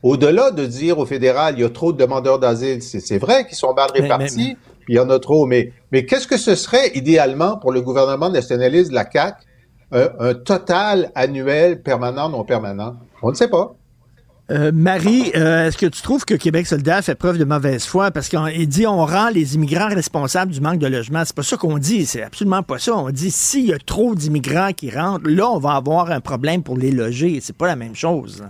au-delà 0.04 0.52
de 0.52 0.66
dire 0.66 1.00
au 1.00 1.06
fédéral, 1.06 1.56
il 1.58 1.62
y 1.62 1.64
a 1.64 1.70
trop 1.70 1.94
de 1.94 1.98
demandeurs 1.98 2.38
d'asile, 2.38 2.82
c'est 2.82 3.18
vrai 3.18 3.48
qu'ils 3.48 3.58
sont 3.58 3.74
mal 3.74 3.92
répartis, 3.94 4.38
mais, 4.38 4.44
mais, 4.44 4.58
puis 4.82 4.94
il 4.94 4.98
y 4.98 5.00
en 5.00 5.10
a 5.10 5.20
trop, 5.20 5.46
mais, 5.46 5.72
mais 5.94 6.06
qu'est-ce 6.06 6.28
que 6.28 6.38
ce 6.38 6.56
serait 6.56 6.92
idéalement 6.96 7.58
pour 7.58 7.72
le 7.72 7.80
gouvernement 7.80 8.30
nationaliste 8.30 8.90
de 8.90 8.96
la 8.96 9.10
CAQ, 9.10 9.48
un, 9.92 10.34
total 10.34 11.12
annuel 11.16 11.82
permanent, 11.82 12.30
non 12.30 12.44
permanent? 12.44 12.98
On 13.22 13.30
ne 13.30 13.36
sait 13.36 13.48
pas. 13.48 13.76
Euh, 14.50 14.72
Marie, 14.74 15.32
euh, 15.36 15.68
est-ce 15.68 15.78
que 15.78 15.88
tu 15.88 16.02
trouves 16.02 16.24
que 16.24 16.34
Québec 16.34 16.68
solidaire 16.68 17.04
fait 17.04 17.16
preuve 17.16 17.38
de 17.38 17.44
mauvaise 17.44 17.86
foi? 17.86 18.12
Parce 18.12 18.30
qu'il 18.30 18.68
dit 18.70 18.88
on 18.88 19.06
rend 19.06 19.30
les 19.30 19.56
immigrants 19.56 19.90
responsables 19.90 20.54
du 20.54 20.62
manque 20.62 20.80
de 20.80 20.88
logement? 20.88 21.24
C'est 21.26 21.36
pas 21.36 21.44
ça 21.44 21.58
qu'on 21.58 21.78
dit, 21.78 22.06
c'est 22.06 22.24
absolument 22.24 22.64
pas 22.64 22.80
ça. 22.80 22.96
On 22.96 23.10
dit 23.10 23.30
s'il 23.30 23.66
y 23.66 23.74
a 23.74 23.78
trop 23.78 24.16
d'immigrants 24.16 24.72
qui 24.72 24.90
rentrent, 24.90 25.28
là 25.30 25.50
on 25.50 25.60
va 25.60 25.72
avoir 25.72 26.12
un 26.12 26.22
problème 26.22 26.64
pour 26.64 26.78
les 26.78 26.92
loger. 26.92 27.40
C'est 27.42 27.58
pas 27.58 27.68
la 27.68 27.76
même 27.76 27.96
chose. 27.96 28.42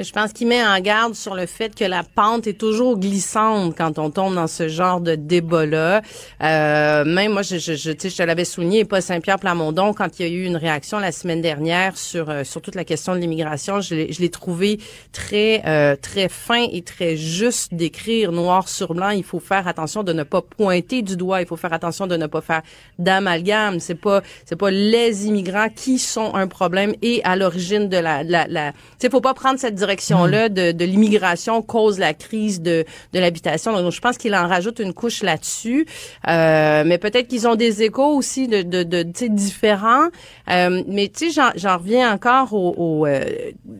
Je 0.00 0.12
pense 0.12 0.32
qu'il 0.32 0.46
met 0.46 0.64
en 0.64 0.78
garde 0.78 1.16
sur 1.16 1.34
le 1.34 1.46
fait 1.46 1.74
que 1.74 1.84
la 1.84 2.04
pente 2.04 2.46
est 2.46 2.58
toujours 2.58 3.00
glissante 3.00 3.74
quand 3.76 3.98
on 3.98 4.10
tombe 4.10 4.36
dans 4.36 4.46
ce 4.46 4.68
genre 4.68 5.00
de 5.00 5.16
débat-là. 5.16 6.02
Euh, 6.40 7.04
même 7.04 7.32
moi, 7.32 7.42
je, 7.42 7.58
je, 7.58 7.74
je, 7.74 7.90
je 7.90 8.16
te 8.16 8.22
l'avais 8.22 8.44
souligné, 8.44 8.84
pas 8.84 9.00
Saint-Pierre 9.00 9.40
Plamondon, 9.40 9.92
quand 9.94 10.20
il 10.20 10.26
y 10.26 10.28
a 10.28 10.32
eu 10.32 10.44
une 10.44 10.56
réaction 10.56 11.00
la 11.00 11.10
semaine 11.10 11.40
dernière 11.40 11.96
sur 11.96 12.30
euh, 12.30 12.44
sur 12.44 12.62
toute 12.62 12.76
la 12.76 12.84
question 12.84 13.14
de 13.14 13.18
l'immigration, 13.18 13.80
je 13.80 13.94
l'ai 13.94 14.30
trouvé 14.30 14.78
très 15.10 15.62
euh, 15.66 15.96
très 15.96 16.28
fin 16.28 16.64
et 16.70 16.82
très 16.82 17.16
juste 17.16 17.74
d'écrire 17.74 18.30
noir 18.30 18.68
sur 18.68 18.94
blanc. 18.94 19.10
Il 19.10 19.24
faut 19.24 19.40
faire 19.40 19.66
attention 19.66 20.04
de 20.04 20.12
ne 20.12 20.22
pas 20.22 20.42
pointer 20.42 21.02
du 21.02 21.16
doigt. 21.16 21.40
Il 21.40 21.48
faut 21.48 21.56
faire 21.56 21.72
attention 21.72 22.06
de 22.06 22.16
ne 22.16 22.28
pas 22.28 22.40
faire 22.40 22.62
d'amalgame. 23.00 23.80
C'est 23.80 23.96
pas 23.96 24.22
c'est 24.44 24.56
pas 24.56 24.70
les 24.70 25.26
immigrants 25.26 25.70
qui 25.74 25.98
sont 25.98 26.36
un 26.36 26.46
problème 26.46 26.94
et 27.02 27.20
à 27.24 27.34
l'origine 27.34 27.88
de 27.88 27.96
la 27.96 28.22
la, 28.22 28.46
la 28.46 28.70
tu 28.72 28.78
sais, 29.00 29.10
faut 29.10 29.20
pas 29.20 29.34
prendre 29.34 29.58
cette 29.58 29.74
direction-là 29.88 30.48
de, 30.48 30.72
de 30.72 30.84
l'immigration 30.84 31.62
cause 31.62 31.98
la 31.98 32.12
crise 32.14 32.60
de, 32.60 32.84
de 33.12 33.18
l'habitation. 33.18 33.72
Donc, 33.72 33.92
je 33.92 34.00
pense 34.00 34.18
qu'il 34.18 34.34
en 34.34 34.46
rajoute 34.46 34.80
une 34.80 34.92
couche 34.92 35.22
là-dessus. 35.22 35.86
Euh, 36.28 36.84
mais 36.84 36.98
peut-être 36.98 37.28
qu'ils 37.28 37.48
ont 37.48 37.54
des 37.54 37.82
échos 37.82 38.14
aussi 38.14 38.48
de, 38.48 38.62
de, 38.62 38.82
de 38.82 39.02
différents. 39.02 40.08
Euh, 40.50 40.82
mais 40.86 41.08
tu 41.08 41.30
sais, 41.30 41.42
j'en 41.56 41.78
reviens 41.78 42.12
encore 42.12 42.52
au... 42.52 42.74
au 42.76 43.06
euh, 43.06 43.24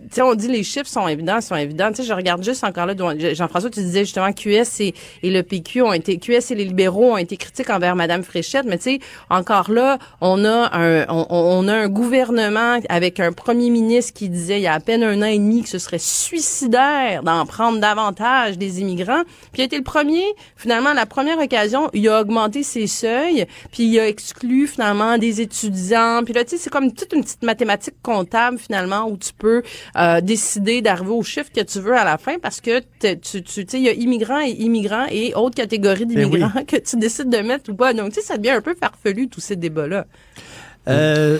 tu 0.09 0.15
sais, 0.15 0.23
on 0.23 0.35
dit 0.35 0.49
les 0.49 0.63
chiffres 0.63 0.89
sont 0.89 1.09
évidents, 1.09 1.41
sont 1.41 1.57
évidents. 1.57 1.89
Tu 1.91 1.97
sais, 1.97 2.05
je 2.05 2.13
regarde 2.15 2.43
juste 2.43 2.65
encore 2.65 2.87
là, 2.87 2.95
Jean-François, 3.35 3.71
tu 3.71 3.81
disais 3.81 4.01
justement 4.01 4.33
QS 4.33 4.81
et, 4.81 4.95
et 5.23 5.31
le 5.31 5.43
PQ 5.43 5.83
ont 5.83 5.93
été... 5.93 6.19
QS 6.19 6.51
et 6.51 6.55
les 6.55 6.65
libéraux 6.65 7.13
ont 7.13 7.19
été 7.19 7.37
critiques 7.37 7.71
envers 7.71 7.97
Madame 7.97 8.23
Fréchette. 8.23 8.65
Mais 8.67 8.79
tu 8.79 8.85
sais, 8.85 8.99
encore 9.29 9.71
là, 9.71 9.99
on 10.21 10.45
a 10.45 10.71
un 10.77 11.07
on, 11.09 11.27
on 11.31 11.69
a 11.69 11.75
un 11.75 11.89
gouvernement 11.89 12.79
avec 12.89 13.21
un 13.21 13.33
premier 13.33 13.71
ministre 13.71 14.13
qui 14.15 14.29
disait 14.29 14.59
il 14.59 14.63
y 14.63 14.67
a 14.67 14.75
à 14.75 14.81
peine 14.81 15.03
un 15.03 15.23
an 15.23 15.27
et 15.27 15.39
demi 15.39 15.63
que 15.63 15.69
ce 15.69 15.79
serait 15.79 15.88
suicidaire 15.97 17.23
d'en 17.23 17.47
prendre 17.47 17.81
davantage 17.81 18.59
des 18.59 18.81
immigrants. 18.81 19.23
Puis 19.53 19.59
il 19.59 19.61
a 19.63 19.65
été 19.65 19.79
le 19.79 19.85
premier, 19.85 20.25
finalement, 20.57 20.93
la 20.93 21.07
première 21.07 21.39
occasion, 21.39 21.89
il 21.95 22.07
a 22.09 22.21
augmenté 22.21 22.63
ses 22.63 22.87
seuils, 22.87 23.47
puis 23.73 23.85
il 23.85 23.99
a 23.99 24.07
exclu 24.09 24.67
finalement 24.67 25.17
des 25.17 25.41
étudiants. 25.41 26.23
Puis 26.25 26.35
là, 26.35 26.45
tu 26.45 26.51
sais, 26.51 26.57
c'est 26.59 26.71
comme 26.71 26.93
toute 26.93 27.13
une 27.13 27.23
petite 27.23 27.43
mathématique 27.43 27.95
comptable 28.03 28.59
finalement 28.59 29.09
où 29.09 29.17
tu 29.17 29.33
peux 29.33 29.63
euh, 29.97 30.21
décider 30.21 30.83
d'arriver 30.83 31.13
au 31.13 31.23
chiffre 31.23 31.51
que 31.51 31.63
tu 31.63 31.81
veux 31.81 31.97
à 31.97 32.05
la 32.05 32.19
fin 32.19 32.39
parce 32.39 32.61
que 32.61 32.81
tu 33.01 33.19
tu 33.21 33.43
sais, 33.47 33.79
il 33.79 33.85
y 33.85 33.89
a 33.89 33.93
immigrants 33.93 34.41
et 34.41 34.51
immigrants 34.51 35.07
et 35.11 35.35
autres 35.35 35.55
catégories 35.55 36.07
d'immigrants 36.07 36.51
oui. 36.55 36.65
que 36.67 36.77
tu 36.77 36.97
décides 36.97 37.31
de 37.31 37.39
mettre 37.39 37.71
ou 37.71 37.75
pas. 37.75 37.93
Donc, 37.95 38.09
tu 38.09 38.17
sais, 38.17 38.27
ça 38.27 38.37
devient 38.37 38.51
un 38.51 38.61
peu 38.61 38.75
farfelu 38.75 39.29
tous 39.29 39.41
ces 39.41 39.57
débats-là. 39.57 40.07
Euh... 40.89 41.39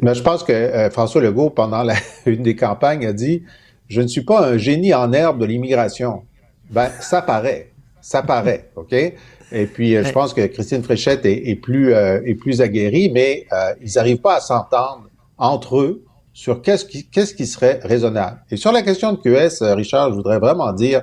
Mais 0.00 0.14
je 0.14 0.22
pense 0.22 0.42
que 0.42 0.52
euh, 0.52 0.90
François 0.90 1.22
Legault, 1.22 1.50
pendant 1.50 1.82
la, 1.82 1.94
une 2.26 2.42
des 2.42 2.56
campagnes, 2.56 3.06
a 3.06 3.12
dit 3.12 3.42
Je 3.88 4.00
ne 4.00 4.06
suis 4.06 4.22
pas 4.22 4.46
un 4.46 4.56
génie 4.56 4.94
en 4.94 5.12
herbe 5.12 5.40
de 5.40 5.44
l'immigration. 5.44 6.22
Ben, 6.70 6.88
ça 7.00 7.22
paraît. 7.22 7.70
Ça 8.00 8.22
paraît, 8.22 8.70
OK? 8.76 8.92
Et 8.92 9.66
puis, 9.66 9.94
euh, 9.94 10.04
je 10.04 10.12
pense 10.12 10.34
que 10.34 10.46
Christine 10.46 10.82
Fréchette 10.82 11.24
est, 11.26 11.48
est 11.48 11.56
plus, 11.56 11.94
euh, 11.94 12.20
est 12.24 12.34
plus 12.34 12.60
aguerrie, 12.60 13.10
mais 13.12 13.46
euh, 13.52 13.74
ils 13.82 13.92
n'arrivent 13.96 14.20
pas 14.20 14.36
à 14.36 14.40
s'entendre 14.40 15.08
entre 15.38 15.80
eux 15.80 16.04
sur 16.32 16.62
qu'est-ce 16.62 16.84
qui, 16.84 17.06
qu'est-ce 17.06 17.34
qui 17.34 17.46
serait 17.46 17.80
raisonnable. 17.84 18.42
Et 18.50 18.56
sur 18.56 18.72
la 18.72 18.82
question 18.82 19.12
de 19.12 19.18
QS, 19.18 19.62
Richard, 19.74 20.10
je 20.10 20.16
voudrais 20.16 20.38
vraiment 20.38 20.72
dire, 20.72 21.02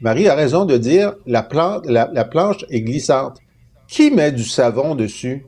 Marie 0.00 0.28
a 0.28 0.34
raison 0.34 0.64
de 0.64 0.78
dire 0.78 1.14
la, 1.26 1.42
plan 1.42 1.82
la, 1.84 2.08
la 2.12 2.24
planche 2.24 2.64
est 2.70 2.80
glissante. 2.80 3.38
Qui 3.86 4.10
met 4.10 4.32
du 4.32 4.44
savon 4.44 4.94
dessus? 4.94 5.44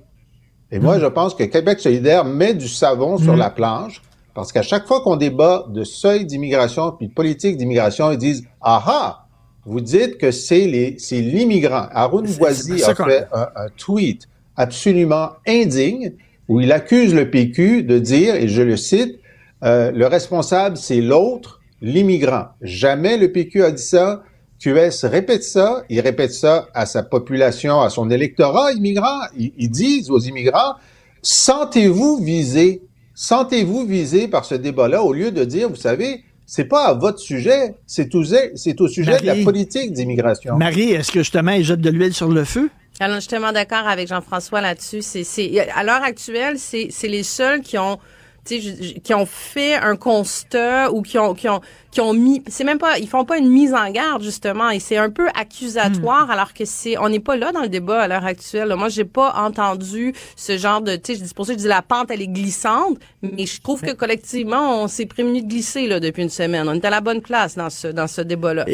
Et 0.70 0.78
moi, 0.78 0.98
je 0.98 1.06
pense 1.06 1.34
que 1.34 1.44
Québec 1.44 1.80
solidaire 1.80 2.24
met 2.24 2.54
du 2.54 2.68
savon 2.68 3.16
sur 3.16 3.36
la 3.36 3.50
planche 3.50 4.02
parce 4.34 4.52
qu'à 4.52 4.62
chaque 4.62 4.86
fois 4.86 5.02
qu'on 5.02 5.16
débat 5.16 5.66
de 5.68 5.84
seuil 5.84 6.24
d'immigration 6.24 6.92
puis 6.92 7.08
de 7.08 7.12
politique 7.12 7.56
d'immigration, 7.56 8.10
ils 8.10 8.18
disent 8.18 8.44
ah 8.60 8.82
ah, 8.86 9.26
vous 9.64 9.80
dites 9.80 10.18
que 10.18 10.30
c'est 10.30 10.66
les 10.66 10.96
c'est 10.98 11.20
l'immigrant. 11.20 11.86
Arun 11.92 12.22
Boisy 12.38 12.82
a 12.82 12.94
fait 12.94 13.26
un, 13.32 13.48
un, 13.54 13.68
tweet 13.76 14.28
absolument 14.56 15.30
indigne 15.46 16.14
où 16.48 16.60
il 16.60 16.72
accuse 16.72 17.14
le 17.14 17.30
PQ 17.30 17.82
de 17.82 17.98
dire 17.98 18.34
et 18.34 18.48
je 18.48 18.62
le 18.62 18.76
cite 18.76 19.18
euh, 19.64 19.92
le 19.92 20.06
responsable 20.06 20.76
c'est 20.76 21.00
l'autre, 21.00 21.60
l'immigrant. 21.80 22.46
Jamais 22.62 23.16
le 23.16 23.30
PQ 23.30 23.64
a 23.64 23.70
dit 23.70 23.82
ça. 23.82 24.22
QS 24.58 25.06
répète 25.06 25.42
ça, 25.42 25.82
il 25.88 25.98
répète 25.98 26.32
ça 26.32 26.68
à 26.72 26.86
sa 26.86 27.02
population, 27.02 27.80
à 27.80 27.90
son 27.90 28.10
électorat 28.10 28.72
immigrant. 28.72 29.22
Ils, 29.36 29.52
ils 29.58 29.68
disent 29.68 30.08
aux 30.08 30.20
immigrants, 30.20 30.74
sentez-vous 31.20 32.18
visé, 32.22 32.80
sentez-vous 33.22 33.86
visé 33.86 34.26
par 34.26 34.44
ce 34.44 34.56
débat-là 34.56 35.04
au 35.04 35.12
lieu 35.12 35.30
de 35.30 35.44
dire, 35.44 35.68
vous 35.68 35.76
savez, 35.76 36.24
c'est 36.44 36.64
pas 36.64 36.86
à 36.86 36.94
votre 36.94 37.20
sujet, 37.20 37.76
c'est 37.86 38.12
au, 38.16 38.24
c'est 38.24 38.80
au 38.80 38.88
sujet 38.88 39.12
Marie, 39.12 39.22
de 39.22 39.26
la 39.26 39.44
politique 39.44 39.92
d'immigration. 39.92 40.56
Marie, 40.56 40.90
est-ce 40.90 41.12
que 41.12 41.20
justement, 41.20 41.52
ils 41.52 41.64
jettent 41.64 41.80
de 41.80 41.90
l'huile 41.90 42.14
sur 42.14 42.28
le 42.28 42.42
feu? 42.42 42.68
Alors, 42.98 43.16
je 43.16 43.20
suis 43.20 43.28
tellement 43.28 43.52
d'accord 43.52 43.86
avec 43.86 44.08
Jean-François 44.08 44.60
là-dessus. 44.60 45.02
C'est, 45.02 45.22
c'est, 45.22 45.56
à 45.70 45.84
l'heure 45.84 46.02
actuelle, 46.02 46.58
c'est, 46.58 46.88
c'est 46.90 47.06
les 47.06 47.22
seuls 47.22 47.60
qui 47.60 47.78
ont 47.78 47.98
qui 48.44 49.14
ont 49.14 49.24
fait 49.24 49.74
un 49.74 49.94
constat 49.94 50.90
ou 50.92 51.02
qui 51.02 51.16
ont 51.16 51.32
qui 51.32 51.48
ont 51.48 51.60
qui 51.92 52.00
ont 52.00 52.14
mis, 52.14 52.42
c'est 52.48 52.64
même 52.64 52.78
pas, 52.78 52.98
ils 52.98 53.08
font 53.08 53.24
pas 53.24 53.38
une 53.38 53.50
mise 53.50 53.74
en 53.74 53.88
garde 53.90 54.22
justement, 54.22 54.70
et 54.70 54.80
c'est 54.80 54.96
un 54.96 55.10
peu 55.10 55.28
accusatoire, 55.38 56.26
Hmm. 56.26 56.30
alors 56.30 56.52
que 56.54 56.64
c'est, 56.64 56.98
on 56.98 57.08
n'est 57.08 57.20
pas 57.20 57.36
là 57.36 57.52
dans 57.52 57.60
le 57.62 57.68
débat 57.68 58.00
à 58.02 58.08
l'heure 58.08 58.24
actuelle. 58.24 58.74
Moi, 58.76 58.88
j'ai 58.88 59.04
pas 59.04 59.34
entendu 59.36 60.14
ce 60.36 60.56
genre 60.58 60.80
de, 60.80 60.96
tu 60.96 61.12
sais, 61.12 61.18
je 61.18 61.24
dis 61.24 61.34
pour 61.34 61.46
ça, 61.46 61.52
que 61.52 61.58
je 61.58 61.64
dis 61.64 61.68
la 61.68 61.82
pente 61.82 62.10
elle 62.10 62.22
est 62.22 62.28
glissante, 62.28 62.98
mais 63.22 63.46
je 63.46 63.60
trouve 63.60 63.82
que 63.82 63.92
collectivement, 63.92 64.82
on 64.82 64.88
s'est 64.88 65.06
prévenu 65.06 65.42
de 65.42 65.46
glisser 65.48 65.86
là 65.86 66.00
depuis 66.00 66.22
une 66.22 66.30
semaine. 66.30 66.68
On 66.68 66.74
est 66.74 66.84
à 66.84 66.90
la 66.90 67.00
bonne 67.00 67.20
place 67.20 67.56
dans 67.56 67.70
ce 67.70 67.88
dans 67.88 68.06
ce 68.06 68.22
débat-là. 68.22 68.64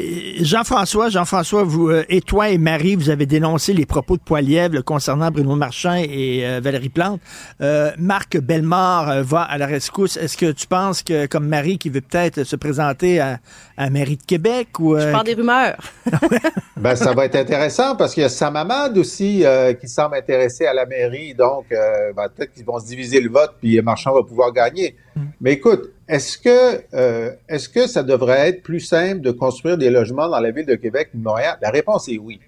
Jean-François, 0.40 1.08
Jean-François, 1.10 1.64
vous 1.64 1.88
euh, 1.88 2.04
et 2.08 2.20
toi 2.20 2.50
et 2.50 2.58
Marie, 2.58 2.94
vous 2.96 3.10
avez 3.10 3.26
dénoncé 3.26 3.72
les 3.74 3.86
propos 3.86 4.16
de 4.16 4.22
Poilievre 4.22 4.76
là, 4.76 4.82
concernant 4.82 5.30
Bruno 5.30 5.56
Marchand 5.56 5.94
et 5.96 6.46
euh, 6.46 6.60
Valérie 6.62 6.88
Plante. 6.88 7.20
Euh, 7.60 7.90
Marc 7.98 8.38
Bellemare 8.38 9.08
euh, 9.10 9.22
va 9.22 9.42
à 9.42 9.58
la 9.58 9.66
rescousse. 9.66 10.16
Est-ce 10.16 10.36
que 10.36 10.52
tu 10.52 10.66
penses 10.66 11.02
que, 11.02 11.26
comme 11.26 11.48
Marie, 11.48 11.78
qui 11.78 11.90
veut 11.90 12.00
peut-être 12.00 12.44
se 12.44 12.56
présenter 12.56 13.07
à, 13.16 13.38
à 13.76 13.84
la 13.84 13.90
mairie 13.90 14.16
de 14.16 14.22
Québec 14.22 14.78
ou 14.78 14.96
Je 14.96 15.06
euh, 15.06 15.12
parle 15.12 15.26
des 15.26 15.34
rumeurs. 15.34 15.78
Ben, 16.78 16.94
ça 16.94 17.12
va 17.12 17.24
être 17.24 17.34
intéressant 17.34 17.96
parce 17.96 18.14
qu'il 18.14 18.22
y 18.22 18.26
a 18.26 18.28
Samamad 18.28 18.96
aussi 18.98 19.44
euh, 19.44 19.72
qui 19.72 19.88
semble 19.88 20.14
intéressé 20.14 20.64
à 20.64 20.72
la 20.72 20.86
mairie. 20.86 21.34
Donc, 21.34 21.64
euh, 21.72 22.12
ben, 22.14 22.28
peut-être 22.28 22.52
qu'ils 22.52 22.64
vont 22.64 22.78
se 22.78 22.86
diviser 22.86 23.20
le 23.20 23.30
vote 23.30 23.54
puis 23.60 23.82
Marchand 23.82 24.14
va 24.14 24.22
pouvoir 24.22 24.52
gagner. 24.52 24.94
Mais 25.40 25.54
écoute, 25.54 25.92
est-ce 26.08 26.38
que, 26.38 26.82
euh, 26.94 27.32
est-ce 27.48 27.68
que 27.68 27.86
ça 27.86 28.02
devrait 28.02 28.48
être 28.48 28.62
plus 28.62 28.80
simple 28.80 29.20
de 29.20 29.30
construire 29.30 29.76
des 29.76 29.90
logements 29.90 30.28
dans 30.28 30.40
la 30.40 30.50
ville 30.50 30.66
de 30.66 30.74
Québec 30.74 31.10
ou 31.14 31.18
de 31.18 31.22
Montréal? 31.22 31.58
La 31.60 31.70
réponse 31.70 32.08
est 32.08 32.18
oui. 32.18 32.40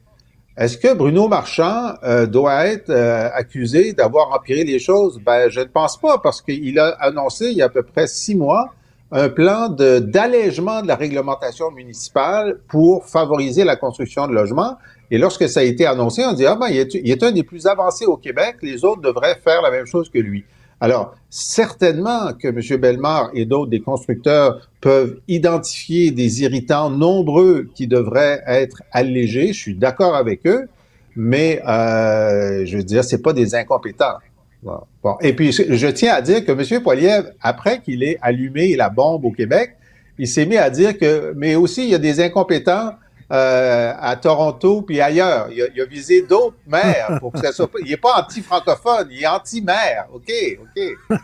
Est-ce 0.57 0.77
que 0.77 0.93
Bruno 0.95 1.29
Marchand 1.29 1.95
euh, 2.03 2.27
doit 2.27 2.67
être 2.67 2.91
euh, 2.91 3.29
accusé 3.33 3.93
d'avoir 3.93 4.33
empiré 4.33 4.65
les 4.65 4.79
choses? 4.79 5.21
Ben, 5.25 5.49
je 5.49 5.61
ne 5.61 5.67
pense 5.67 5.99
pas 5.99 6.19
parce 6.19 6.43
qu'il 6.43 6.79
a 6.79 6.89
annoncé 7.01 7.47
il 7.47 7.59
y 7.59 7.63
a 7.63 7.67
à 7.67 7.69
peu 7.69 7.83
près 7.83 8.07
six 8.07 8.35
mois 8.35 8.75
un 9.13 9.29
plan 9.29 9.69
de- 9.69 9.99
d'allègement 9.99 10.83
de 10.83 10.87
la 10.89 10.97
réglementation 10.97 11.71
municipale 11.71 12.59
pour 12.69 13.07
favoriser 13.07 13.65
la 13.65 13.77
construction 13.77 14.27
de 14.29 14.33
logements. 14.33 14.77
Et 15.11 15.19
lorsque 15.19 15.49
ça 15.49 15.61
a 15.61 15.63
été 15.65 15.87
annoncé, 15.87 16.25
on 16.25 16.33
dit, 16.33 16.47
ah 16.47 16.57
ben, 16.57 16.69
il 16.69 16.77
est, 16.79 16.95
il 16.95 17.11
est 17.11 17.23
un 17.23 17.33
des 17.33 17.43
plus 17.43 17.67
avancés 17.67 18.07
au 18.07 18.17
Québec, 18.17 18.57
les 18.63 18.85
autres 18.85 19.01
devraient 19.03 19.39
faire 19.43 19.63
la 19.63 19.71
même 19.71 19.87
chose 19.87 20.09
que 20.09 20.19
lui. 20.19 20.45
Alors, 20.81 21.15
certainement 21.29 22.33
que 22.33 22.49
M. 22.49 22.81
Bellemare 22.81 23.31
et 23.35 23.45
d'autres 23.45 23.71
des 23.71 23.81
constructeurs 23.81 24.71
peuvent 24.81 25.17
identifier 25.29 26.11
des 26.11 26.43
irritants 26.43 26.89
nombreux 26.89 27.69
qui 27.75 27.87
devraient 27.87 28.43
être 28.47 28.83
allégés. 28.93 29.49
Je 29.53 29.59
suis 29.59 29.75
d'accord 29.75 30.15
avec 30.15 30.47
eux, 30.47 30.69
mais 31.17 31.61
euh, 31.69 32.65
je 32.65 32.77
veux 32.79 32.83
dire, 32.83 33.05
c'est 33.05 33.21
pas 33.21 33.33
des 33.35 33.55
incompétents. 33.55 34.15
Bon. 34.63 34.81
Bon. 35.03 35.17
Et 35.21 35.33
puis, 35.33 35.53
je 35.53 35.87
tiens 35.89 36.15
à 36.15 36.21
dire 36.21 36.45
que 36.45 36.53
M. 36.53 36.83
Poilievre, 36.83 37.29
après 37.41 37.81
qu'il 37.81 38.03
ait 38.03 38.19
allumé 38.21 38.77
la 38.77 38.91
bombe 38.91 39.25
au 39.25 39.31
Québec, 39.31 39.77
il 40.19 40.29
s'est 40.29 40.45
mis 40.45 40.59
à 40.59 40.69
dire 40.69 40.99
que, 40.99 41.33
mais 41.37 41.55
aussi, 41.55 41.85
il 41.85 41.91
y 41.91 41.95
a 41.95 41.99
des 41.99 42.21
incompétents 42.21 42.93
euh, 43.33 43.93
à 43.99 44.17
Toronto 44.17 44.83
puis 44.83 45.01
ailleurs. 45.01 45.49
Il 45.53 45.63
a, 45.63 45.67
il 45.75 45.81
a 45.81 45.85
visé 45.85 46.23
d'autres 46.23 46.57
maires 46.67 47.17
pour 47.21 47.33
que 47.33 47.39
ça 47.39 47.53
soit 47.53 47.71
pas. 47.71 47.79
Il 47.85 47.91
n'est 47.91 47.97
pas 47.97 48.21
anti-francophone, 48.21 49.09
il 49.11 49.23
est 49.23 49.27
anti-maire. 49.27 50.07
OK, 50.13 50.31
OK. 50.61 51.21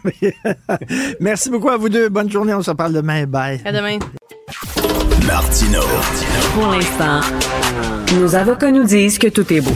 Merci 1.21 1.51
beaucoup 1.51 1.69
à 1.69 1.77
vous 1.77 1.89
deux. 1.89 2.09
Bonne 2.09 2.31
journée. 2.31 2.55
On 2.55 2.63
se 2.63 2.71
parle 2.71 2.93
demain. 2.93 3.27
Bye. 3.27 3.61
À 3.65 3.73
demain. 3.73 3.99
Martino. 5.27 5.81
Pour 6.55 6.69
l'instant, 6.69 7.21
nos 8.15 8.37
avocats 8.37 8.71
nous 8.71 8.85
disent 8.85 9.19
que 9.19 9.27
tout 9.27 9.53
est 9.53 9.61
beau. 9.61 9.75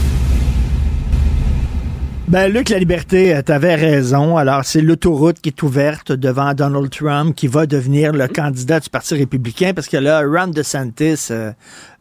Ben, 2.30 2.46
Luc, 2.46 2.68
la 2.68 2.78
liberté, 2.78 3.36
tu 3.44 3.50
avais 3.50 3.74
raison. 3.74 4.36
Alors, 4.36 4.64
c'est 4.64 4.82
l'autoroute 4.82 5.40
qui 5.40 5.48
est 5.48 5.62
ouverte 5.64 6.12
devant 6.12 6.54
Donald 6.54 6.88
Trump 6.88 7.34
qui 7.34 7.48
va 7.48 7.66
devenir 7.66 8.12
le 8.12 8.28
candidat 8.28 8.78
du 8.78 8.88
Parti 8.88 9.14
républicain 9.16 9.72
parce 9.74 9.88
que 9.88 9.96
là, 9.96 10.22
Ron 10.24 10.46
DeSantis 10.46 11.26
euh, 11.32 11.50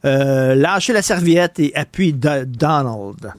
euh, 0.06 0.54
lâche 0.54 0.90
la 0.90 1.02
serviette 1.02 1.60
et 1.60 1.76
appuie 1.76 2.14
Do- 2.14 2.46
Donald. 2.46 3.34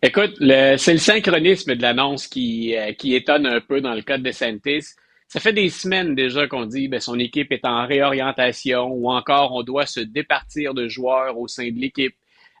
Écoute, 0.00 0.34
c'est 0.38 0.92
le 0.92 0.98
synchronisme 0.98 1.74
de 1.74 1.82
l'annonce 1.82 2.28
qui, 2.28 2.76
euh, 2.76 2.92
qui 2.92 3.16
étonne 3.16 3.46
un 3.46 3.60
peu 3.60 3.80
dans 3.80 3.94
le 3.94 4.02
cas 4.02 4.18
de 4.18 4.22
DeSantis. 4.22 4.94
Ça 5.26 5.40
fait 5.40 5.52
des 5.52 5.68
semaines 5.68 6.14
déjà 6.14 6.46
qu'on 6.46 6.66
dit 6.66 6.86
ben, 6.86 7.00
son 7.00 7.18
équipe 7.18 7.50
est 7.50 7.64
en 7.64 7.88
réorientation 7.88 8.86
ou 8.86 9.10
encore 9.10 9.52
on 9.52 9.64
doit 9.64 9.86
se 9.86 9.98
départir 9.98 10.74
de 10.74 10.86
joueurs 10.86 11.36
au 11.36 11.48
sein 11.48 11.70
de 11.70 11.80
l'équipe. 11.80 12.14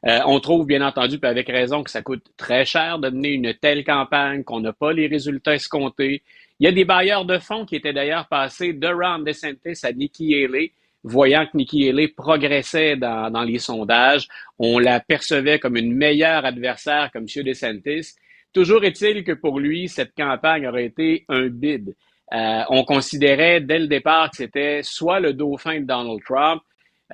Euh, 0.06 0.20
on 0.26 0.40
trouve 0.40 0.66
bien 0.66 0.82
entendu, 0.82 1.18
avec 1.22 1.48
raison, 1.48 1.82
que 1.82 1.90
ça 1.90 2.02
coûte 2.02 2.24
très 2.36 2.64
cher 2.64 2.98
de 2.98 3.10
mener 3.10 3.30
une 3.30 3.54
telle 3.54 3.84
campagne, 3.84 4.42
qu'on 4.42 4.60
n'a 4.60 4.72
pas 4.72 4.92
les 4.92 5.06
résultats 5.06 5.54
escomptés. 5.54 6.22
Il 6.58 6.64
y 6.64 6.68
a 6.68 6.72
des 6.72 6.84
bailleurs 6.84 7.24
de 7.24 7.38
fonds 7.38 7.64
qui 7.64 7.76
étaient 7.76 7.92
d'ailleurs 7.92 8.26
passés 8.28 8.72
de 8.72 8.88
Ron 8.88 9.20
DeSantis 9.20 9.84
à 9.84 9.92
Nikki 9.92 10.34
Haley, 10.34 10.72
voyant 11.04 11.46
que 11.46 11.56
Nikki 11.56 11.88
Haley 11.88 12.08
progressait 12.08 12.96
dans, 12.96 13.30
dans 13.30 13.42
les 13.42 13.58
sondages. 13.58 14.28
On 14.58 14.78
la 14.78 15.00
percevait 15.00 15.58
comme 15.58 15.76
une 15.76 15.94
meilleure 15.94 16.44
adversaire 16.44 17.10
comme 17.12 17.26
M. 17.34 17.44
DeSantis. 17.44 18.14
Toujours 18.52 18.84
est-il 18.84 19.24
que 19.24 19.32
pour 19.32 19.60
lui, 19.60 19.88
cette 19.88 20.14
campagne 20.14 20.66
aurait 20.66 20.86
été 20.86 21.24
un 21.28 21.46
bid. 21.46 21.94
Euh, 22.32 22.62
on 22.70 22.84
considérait 22.84 23.60
dès 23.60 23.78
le 23.78 23.86
départ 23.88 24.30
que 24.30 24.36
c'était 24.36 24.80
soit 24.82 25.20
le 25.20 25.32
dauphin 25.32 25.80
de 25.80 25.86
Donald 25.86 26.20
Trump, 26.24 26.62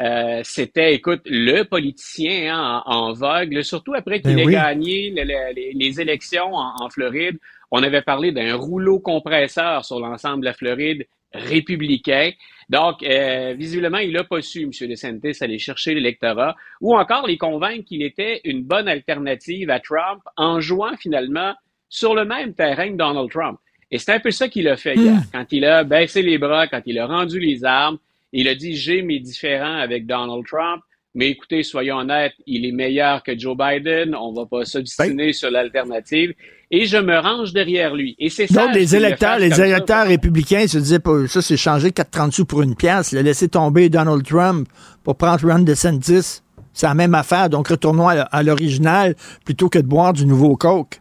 euh, 0.00 0.40
c'était, 0.44 0.94
écoute, 0.94 1.22
le 1.26 1.64
politicien 1.64 2.54
hein, 2.56 2.82
en, 2.86 3.08
en 3.08 3.12
vogue, 3.12 3.52
là, 3.52 3.62
surtout 3.62 3.94
après 3.94 4.20
qu'il 4.20 4.34
Ben 4.36 4.40
ait 4.40 4.46
oui. 4.46 4.52
gagné 4.52 5.10
le- 5.10 5.24
le- 5.24 5.54
les, 5.54 5.72
les 5.74 6.00
élections 6.00 6.54
en, 6.54 6.74
en 6.80 6.88
Floride. 6.90 7.36
On 7.70 7.82
avait 7.82 8.02
parlé 8.02 8.32
d'un 8.32 8.54
rouleau 8.54 9.00
compresseur 9.00 9.84
sur 9.84 9.98
l'ensemble 10.00 10.40
de 10.40 10.46
la 10.46 10.54
Floride 10.54 11.06
républicain. 11.32 12.30
Donc, 12.70 13.02
euh, 13.02 13.54
visiblement, 13.56 13.98
il 13.98 14.12
n'a 14.12 14.24
pas 14.24 14.40
su, 14.40 14.62
M. 14.62 14.70
DeSantis, 14.88 15.42
aller 15.42 15.58
chercher 15.58 15.94
l'électorat 15.94 16.54
ou 16.80 16.96
encore 16.96 17.26
les 17.26 17.36
convaincre 17.38 17.84
qu'il 17.84 18.02
était 18.02 18.40
une 18.44 18.62
bonne 18.62 18.88
alternative 18.88 19.68
à 19.70 19.80
Trump 19.80 20.20
en 20.36 20.60
jouant 20.60 20.96
finalement 20.98 21.54
sur 21.88 22.14
le 22.14 22.24
même 22.24 22.54
terrain 22.54 22.90
que 22.90 22.96
Donald 22.96 23.30
Trump. 23.30 23.58
Et 23.90 23.98
c'est 23.98 24.12
un 24.12 24.20
peu 24.20 24.30
ça 24.30 24.48
qu'il 24.48 24.68
a 24.68 24.76
fait 24.76 24.94
hier. 24.96 25.20
Quand 25.32 25.46
il 25.50 25.64
a 25.64 25.82
baissé 25.82 26.20
les 26.22 26.36
bras, 26.38 26.66
quand 26.66 26.82
il 26.84 26.98
a 26.98 27.06
rendu 27.06 27.40
les 27.40 27.64
armes, 27.64 27.98
il 28.32 28.48
a 28.48 28.54
dit 28.54 28.76
j'ai 28.76 29.02
mes 29.02 29.20
différends 29.20 29.76
avec 29.76 30.06
Donald 30.06 30.44
Trump, 30.46 30.82
mais 31.14 31.30
écoutez, 31.30 31.62
soyons 31.62 31.96
honnêtes, 31.96 32.34
il 32.46 32.66
est 32.66 32.72
meilleur 32.72 33.22
que 33.22 33.36
Joe 33.36 33.56
Biden. 33.56 34.14
On 34.14 34.32
va 34.32 34.46
pas 34.46 34.64
s'obstiner 34.64 35.32
sur 35.32 35.50
l'alternative. 35.50 36.34
Et 36.70 36.84
je 36.84 36.98
me 36.98 37.18
range 37.18 37.52
derrière 37.52 37.94
lui. 37.94 38.14
Et 38.18 38.28
c'est 38.28 38.46
ça. 38.46 38.66
Donc, 38.66 38.74
les 38.74 38.94
électeurs, 38.94 39.38
les 39.38 39.58
électeurs 39.60 40.06
républicains 40.06 40.66
se 40.66 40.78
disaient, 40.78 41.00
ça, 41.26 41.42
c'est 41.42 41.56
changé 41.56 41.88
4,30 41.90 42.30
sous 42.30 42.44
pour 42.44 42.62
une 42.62 42.76
pièce. 42.76 43.12
Il 43.12 43.18
a 43.18 43.22
laissé 43.22 43.48
tomber 43.48 43.88
Donald 43.88 44.22
Trump 44.24 44.68
pour 45.02 45.16
prendre 45.16 45.44
Ron 45.50 45.60
DeSantis. 45.60 46.42
C'est 46.74 46.86
la 46.86 46.94
même 46.94 47.14
affaire. 47.14 47.48
Donc, 47.48 47.68
retournons 47.68 48.08
à, 48.08 48.20
à 48.20 48.42
l'original 48.42 49.16
plutôt 49.44 49.68
que 49.68 49.78
de 49.78 49.86
boire 49.86 50.12
du 50.12 50.26
nouveau 50.26 50.56
Coke. 50.56 51.00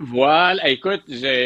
Voilà, 0.00 0.68
écoute, 0.68 1.02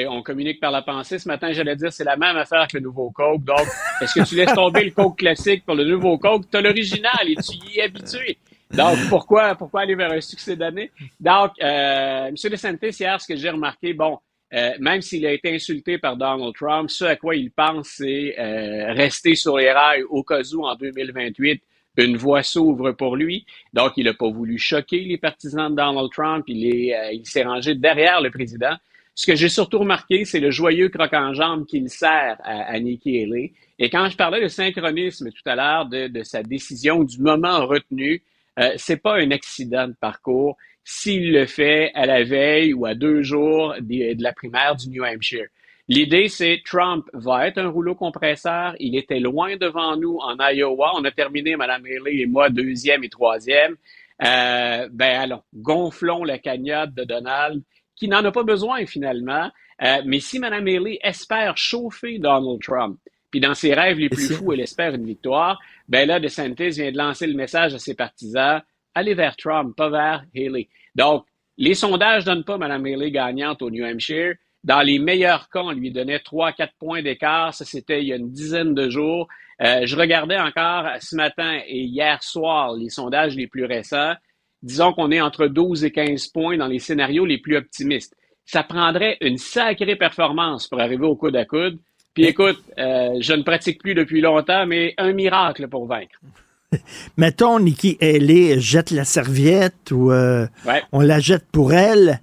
on 0.09 0.23
communique 0.23 0.61
par 0.61 0.70
la 0.70 0.83
pensée. 0.83 1.19
Ce 1.19 1.27
matin, 1.27 1.53
j'allais 1.53 1.77
dire 1.77 1.93
c'est 1.93 2.05
la 2.05 2.16
même 2.16 2.37
affaire 2.37 2.66
que 2.69 2.77
le 2.77 2.83
nouveau 2.83 3.11
Coke. 3.11 3.43
Donc, 3.45 3.66
est-ce 4.01 4.15
que 4.15 4.29
tu 4.29 4.35
laisses 4.35 4.53
tomber 4.53 4.85
le 4.85 4.91
Coke 4.91 5.19
classique 5.19 5.65
pour 5.65 5.74
le 5.74 5.85
nouveau 5.85 6.19
Coke? 6.19 6.45
Tu 6.51 6.57
as 6.57 6.61
l'original 6.61 7.29
et 7.29 7.37
tu 7.37 7.57
y 7.66 7.79
es 7.79 7.83
habitué. 7.85 8.39
Donc, 8.70 8.99
pourquoi, 9.09 9.55
pourquoi 9.55 9.83
aller 9.83 9.95
vers 9.95 10.12
un 10.12 10.20
succès 10.20 10.57
d'année? 10.57 10.91
Donc, 11.20 11.53
euh, 11.62 12.29
M. 12.29 12.35
DeSantis, 12.35 12.97
hier, 13.01 13.20
ce 13.20 13.27
que 13.27 13.37
j'ai 13.37 13.51
remarqué, 13.51 13.93
bon, 13.93 14.19
euh, 14.55 14.73
même 14.81 15.01
s'il 15.01 15.27
a 15.27 15.33
été 15.33 15.55
insulté 15.55 15.99
par 15.99 16.16
Donald 16.16 16.55
Trump, 16.55 16.91
ce 16.91 17.05
à 17.05 17.16
quoi 17.16 17.35
il 17.35 17.51
pense, 17.51 17.89
c'est 17.97 18.35
euh, 18.39 18.93
rester 18.93 19.35
sur 19.35 19.59
les 19.59 19.70
rails 19.70 20.05
au 20.05 20.23
cas 20.23 20.43
où, 20.55 20.66
en 20.66 20.74
2028, 20.74 21.62
une 21.97 22.16
voie 22.16 22.43
s'ouvre 22.43 22.93
pour 22.93 23.16
lui. 23.16 23.44
Donc, 23.73 23.93
il 23.97 24.05
n'a 24.05 24.14
pas 24.14 24.31
voulu 24.31 24.59
choquer 24.59 25.01
les 25.01 25.19
partisans 25.19 25.70
de 25.70 25.77
Donald 25.77 26.10
Trump. 26.10 26.44
Il 26.48 26.93
euh, 26.93 27.19
s'est 27.24 27.44
rangé 27.44 27.74
derrière 27.74 28.20
le 28.20 28.31
président. 28.31 28.74
Ce 29.14 29.27
que 29.27 29.36
j'ai 29.36 29.51
surtout 29.51 29.81
remarqué, 29.81 30.24
c'est 30.24 30.40
le 30.40 30.51
joyeux 30.51 30.89
croc 30.89 31.12
en 31.12 31.35
jambe 31.35 31.66
qu'il 31.66 31.90
sert 31.90 32.39
à, 32.43 32.62
à 32.62 32.81
Nikki 32.81 33.23
Haley. 33.23 33.52
Et 33.78 33.90
quand 33.90 34.09
je 34.09 34.16
parlais 34.16 34.40
de 34.40 34.48
synchronisme 34.48 35.31
tout 35.31 35.43
à 35.51 35.55
l'heure 35.55 35.86
de, 35.86 36.09
de 36.09 36.23
sa 36.23 36.43
décision, 36.43 37.05
du 37.05 37.19
moment 37.19 37.66
retenu, 37.66 38.23
euh, 38.59 38.73
c'est 38.77 38.97
pas 38.97 39.16
un 39.19 39.31
accident 39.31 39.89
de 39.89 39.94
parcours 40.01 40.56
s'il 40.85 41.32
le 41.32 41.47
fait 41.47 41.90
à 41.94 42.06
la 42.06 42.24
veille 42.24 42.73
ou 42.73 42.86
à 42.86 42.94
deux 42.94 43.23
jours 43.23 43.74
des- 43.81 44.14
de 44.14 44.23
la 44.23 44.32
primaire 44.32 44.77
du 44.77 44.89
New 44.89 45.05
Hampshire. 45.05 45.47
L'idée, 45.89 46.29
c'est 46.29 46.63
Trump 46.65 47.07
va 47.13 47.49
être 47.49 47.59
un 47.59 47.69
rouleau 47.69 47.95
compresseur. 47.95 48.75
Il 48.79 48.97
était 48.97 49.19
loin 49.19 49.57
devant 49.57 49.97
nous 49.97 50.19
en 50.19 50.37
Iowa. 50.39 50.93
On 50.95 51.05
a 51.05 51.11
terminé, 51.11 51.57
Mme 51.57 51.85
Haley 51.85 52.21
et 52.21 52.27
moi, 52.27 52.51
deuxième 52.51 53.03
et 53.05 53.09
troisième. 53.09 53.77
Euh, 54.23 54.89
ben 54.93 55.21
allons, 55.21 55.43
gonflons 55.55 56.23
la 56.23 56.39
cagnotte 56.39 56.95
de 56.95 57.05
Donald, 57.05 57.63
qui 57.97 58.07
n'en 58.07 58.25
a 58.25 58.31
pas 58.31 58.45
besoin 58.45 58.87
finalement. 58.87 59.51
Euh, 59.83 60.03
mais 60.07 60.21
si 60.21 60.39
Mme 60.39 60.67
Haley 60.69 60.99
espère 61.03 61.57
chauffer 61.57 62.19
Donald 62.19 62.61
Trump, 62.63 62.99
puis 63.31 63.41
dans 63.41 63.55
ses 63.55 63.75
rêves 63.75 63.99
les 63.99 64.09
plus 64.09 64.29
fous, 64.35 64.53
elle 64.53 64.61
espère 64.61 64.95
une 64.95 65.07
victoire, 65.07 65.59
ben 65.89 66.07
là, 66.07 66.21
DeSantis 66.21 66.71
vient 66.71 66.93
de 66.93 66.99
lancer 66.99 67.27
le 67.27 67.35
message 67.35 67.75
à 67.75 67.79
ses 67.79 67.95
partisans, 67.95 68.63
allez 68.95 69.15
vers 69.15 69.37
Trump, 69.37 69.75
pas 69.77 69.91
vers 69.91 70.25
Haley. 70.37 70.69
Donc, 70.95 71.25
les 71.59 71.75
sondages 71.75 72.25
donnent 72.25 72.45
pas 72.45 72.59
Mme 72.59 72.87
Haley 72.87 73.11
gagnante 73.11 73.63
au 73.63 73.71
New 73.71 73.85
Hampshire. 73.85 74.35
Dans 74.65 74.81
les 74.81 74.99
meilleurs 74.99 75.49
cas, 75.49 75.61
on 75.61 75.73
lui 75.73 75.91
donnait 75.91 76.19
3-4 76.19 76.69
points 76.79 77.03
d'écart. 77.03 77.53
Ça, 77.53 77.65
c'était 77.65 78.01
il 78.01 78.09
y 78.09 78.13
a 78.13 78.17
une 78.17 78.31
dizaine 78.31 78.75
de 78.75 78.89
jours. 78.89 79.29
Euh, 79.61 79.83
je 79.85 79.97
regardais 79.97 80.39
encore 80.39 80.87
ce 81.01 81.17
matin 81.17 81.61
et 81.67 81.81
hier 81.81 82.23
soir 82.23 82.75
les 82.75 82.89
sondages 82.89 83.35
les 83.35 83.47
plus 83.47 83.65
récents. 83.65 84.15
Disons 84.63 84.93
qu'on 84.93 85.11
est 85.11 85.21
entre 85.21 85.49
12 85.49 85.85
et 85.85 85.91
15 85.91 86.29
points 86.29 86.57
dans 86.57 86.69
les 86.69 86.79
scénarios 86.79 87.25
les 87.25 87.39
plus 87.39 87.57
optimistes. 87.57 88.15
Ça 88.45 88.63
prendrait 88.63 89.17
une 89.21 89.39
sacrée 89.39 89.97
performance 89.97 90.69
pour 90.69 90.81
arriver 90.81 91.07
au 91.07 91.17
coude 91.17 91.37
à 91.37 91.45
coude. 91.45 91.79
Puis 92.15 92.27
écoute, 92.27 92.63
euh, 92.79 93.17
je 93.21 93.33
ne 93.33 93.43
pratique 93.43 93.81
plus 93.81 93.95
depuis 93.95 94.21
longtemps, 94.21 94.67
mais 94.67 94.95
un 94.99 95.13
miracle 95.13 95.67
pour 95.69 95.87
vaincre. 95.87 96.21
Mettons, 97.17 97.59
Nikki 97.59 97.99
Haley 98.01 98.61
jette 98.61 98.91
la 98.91 99.05
serviette 99.05 99.91
ou 99.91 100.13
euh, 100.13 100.47
on 100.93 101.01
la 101.01 101.21
jette 101.21 101.47
pour 101.51 101.73
elle. 101.73 102.21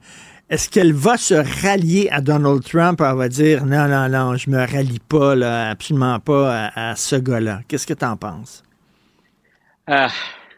Est-ce 0.49 0.67
qu'elle 0.67 0.93
va 0.93 1.15
se 1.15 1.35
rallier 1.63 2.09
à 2.09 2.21
Donald 2.21 2.63
Trump? 2.63 2.99
Elle 3.01 3.17
va 3.17 3.30
dire 3.30 3.65
non, 3.65 3.88
non, 3.88 4.09
non, 4.09 4.35
je 4.35 4.49
me 4.49 4.57
rallie 4.57 4.99
pas, 5.07 5.35
là, 5.35 5.69
absolument 5.69 6.19
pas 6.19 6.71
à, 6.73 6.95
ce 6.95 7.17
gars-là. 7.17 7.61
Qu'est-ce 7.67 7.85
que 7.85 7.93
tu 7.93 8.03
en 8.03 8.17
penses? 8.17 8.63
Euh, 9.91 10.07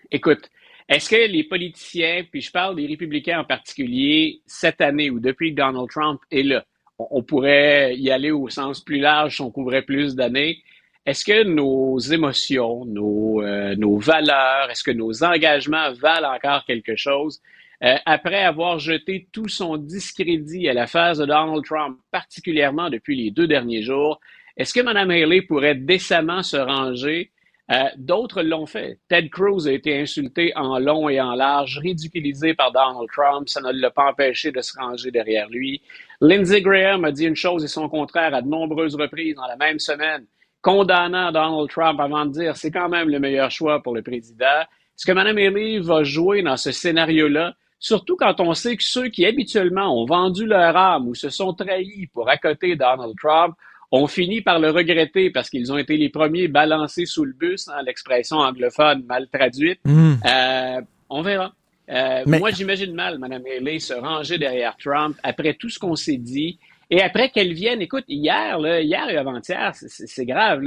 écoute, 0.10 0.50
est-ce 0.88 1.10
que 1.10 1.30
les 1.30 1.44
politiciens, 1.44 2.24
puis 2.32 2.40
je 2.40 2.50
parle 2.52 2.78
des 2.78 2.88
républicains 2.88 3.42
en 3.42 3.44
particulier, 3.44 4.40
cette 4.46 4.80
année 4.80 5.10
ou 5.10 5.20
depuis 5.20 5.54
que 5.54 5.62
Donald 5.62 5.90
Trump 5.90 6.22
est 6.32 6.44
là, 6.44 6.64
on 6.98 7.22
pourrait 7.22 7.98
y 7.98 8.12
aller 8.12 8.32
au 8.32 8.48
sens 8.48 8.80
plus 8.80 9.00
large 9.00 9.36
si 9.36 9.42
on 9.42 9.52
couvrait 9.52 9.82
plus 9.82 10.16
d'années. 10.16 10.60
Est-ce 11.06 11.26
que 11.26 11.44
nos 11.44 11.98
émotions, 11.98 12.86
nos, 12.86 13.42
euh, 13.42 13.76
nos 13.76 13.98
valeurs, 13.98 14.70
est-ce 14.70 14.84
que 14.84 14.92
nos 14.92 15.22
engagements 15.22 15.92
valent 15.94 16.34
encore 16.34 16.64
quelque 16.64 16.96
chose? 16.96 17.42
Euh, 17.84 17.96
après 18.06 18.44
avoir 18.44 18.78
jeté 18.78 19.28
tout 19.32 19.48
son 19.48 19.78
discrédit 19.78 20.70
à 20.70 20.74
la 20.74 20.86
phase 20.86 21.18
de 21.18 21.26
Donald 21.26 21.64
Trump, 21.64 21.98
particulièrement 22.12 22.90
depuis 22.90 23.16
les 23.16 23.32
deux 23.32 23.48
derniers 23.48 23.82
jours, 23.82 24.20
est-ce 24.56 24.74
que 24.74 24.82
Mme 24.82 25.10
Haley 25.10 25.42
pourrait 25.42 25.76
décemment 25.76 26.44
se 26.44 26.58
ranger? 26.58 27.32
Euh, 27.72 27.86
d'autres 27.98 28.44
l'ont 28.44 28.66
fait. 28.66 29.00
Ted 29.08 29.30
Cruz 29.30 29.66
a 29.66 29.72
été 29.72 29.98
insulté 29.98 30.52
en 30.56 30.78
long 30.78 31.08
et 31.10 31.22
en 31.22 31.34
large, 31.36 31.80
ridiculisé 31.80 32.54
par 32.54 32.72
Donald 32.72 33.08
Trump. 33.12 33.48
Ça 33.48 33.62
ne 33.62 33.72
l'a 33.72 33.90
pas 33.90 34.12
empêché 34.12 34.52
de 34.52 34.62
se 34.62 34.78
ranger 34.78 35.10
derrière 35.10 35.50
lui. 35.50 35.82
Lindsey 36.20 36.62
Graham 36.62 37.06
a 37.06 37.12
dit 37.12 37.26
une 37.26 37.36
chose 37.36 37.64
et 37.64 37.70
son 37.70 37.88
contraire 37.88 38.36
à 38.36 38.42
de 38.42 38.48
nombreuses 38.48 38.96
reprises 38.96 39.36
dans 39.36 39.48
la 39.48 39.56
même 39.56 39.80
semaine, 39.80 40.26
condamnant 40.62 41.32
Donald 41.32 41.70
Trump 41.70 42.00
avant 42.00 42.26
de 42.26 42.32
dire 42.32 42.58
c'est 42.58 42.72
quand 42.72 42.90
même 42.90 43.10
le 43.10 43.20
meilleur 43.20 43.50
choix 43.50 43.82
pour 43.82 43.96
le 43.96 44.02
président. 44.02 44.62
Est-ce 44.62 45.06
que 45.06 45.14
Mme 45.14 45.38
Haley 45.38 45.80
va 45.80 46.04
jouer 46.04 46.44
dans 46.44 46.58
ce 46.58 46.72
scénario-là? 46.72 47.56
Surtout 47.82 48.16
quand 48.16 48.40
on 48.40 48.54
sait 48.54 48.78
que 48.78 48.84
ceux 48.84 49.08
qui 49.08 49.26
habituellement 49.26 50.00
ont 50.00 50.06
vendu 50.06 50.46
leur 50.46 50.78
âme 50.78 51.08
ou 51.08 51.16
se 51.16 51.32
sont 51.32 51.52
trahis 51.52 52.06
pour 52.14 52.30
accoter 52.30 52.76
Donald 52.76 53.16
Trump 53.20 53.56
ont 53.92 54.06
fini 54.06 54.42
par 54.42 54.60
le 54.60 54.70
regretter 54.70 55.32
parce 55.32 55.50
qu'ils 55.50 55.74
ont 55.74 55.80
été 55.80 55.98
les 55.98 56.10
premiers 56.10 56.48
balancés 56.48 57.08
sous 57.08 57.26
le 57.26 57.34
bus, 57.34 57.68
hein, 57.70 57.82
l'expression 57.84 58.38
anglophone 58.38 59.04
mal 59.08 59.28
traduite. 59.28 59.80
Hmm. 59.84 60.14
Euh, 60.24 60.82
on 61.10 61.24
verra. 61.24 61.54
Euh, 61.90 62.24
moi, 62.28 62.52
j'imagine 62.52 62.94
mal 62.94 63.18
Mme 63.18 63.42
Haley 63.48 63.80
se 63.80 63.96
ranger 63.96 64.38
derrière 64.38 64.78
Trump 64.78 65.18
après 65.24 65.56
tout 65.56 65.70
ce 65.70 65.80
qu'on 65.80 65.96
s'est 65.96 66.18
dit 66.18 66.60
et 66.92 67.02
après 67.02 67.30
qu'elle 67.30 67.54
vienne. 67.54 67.82
Écoute, 67.82 68.06
hier, 68.08 68.60
là, 68.60 68.80
hier 68.80 69.10
et 69.10 69.18
avant-hier, 69.18 69.72
c'est 69.74 70.26
grave. 70.26 70.62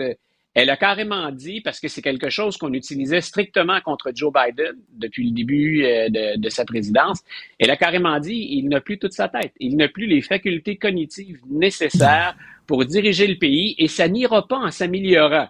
Elle 0.54 0.70
a 0.70 0.76
carrément 0.76 1.32
dit, 1.32 1.60
parce 1.60 1.80
que 1.80 1.88
c'est 1.88 2.00
quelque 2.00 2.30
chose 2.30 2.56
qu'on 2.56 2.72
utilisait 2.72 3.20
strictement 3.20 3.80
contre 3.80 4.12
Joe 4.14 4.32
Biden 4.32 4.76
depuis 4.92 5.24
le 5.24 5.32
début 5.32 5.84
euh, 5.84 6.08
de, 6.08 6.38
de, 6.40 6.48
sa 6.48 6.64
présidence, 6.64 7.22
elle 7.58 7.70
a 7.70 7.76
carrément 7.76 8.20
dit, 8.20 8.46
il 8.52 8.68
n'a 8.68 8.80
plus 8.80 8.98
toute 8.98 9.12
sa 9.12 9.28
tête. 9.28 9.52
Il 9.58 9.76
n'a 9.76 9.88
plus 9.88 10.06
les 10.06 10.22
facultés 10.22 10.76
cognitives 10.76 11.40
nécessaires 11.50 12.36
pour 12.66 12.84
diriger 12.84 13.26
le 13.26 13.36
pays 13.36 13.74
et 13.78 13.88
ça 13.88 14.08
n'ira 14.08 14.46
pas 14.46 14.58
en 14.58 14.70
s'améliorant. 14.70 15.48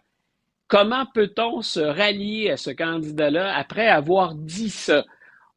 Comment 0.67 1.05
peut-on 1.15 1.61
se 1.61 1.81
rallier 1.81 2.51
à 2.51 2.57
ce 2.57 2.71
candidat-là 2.71 3.55
après 3.55 3.87
avoir 3.87 4.35
dit 4.35 4.71
ça? 4.71 5.05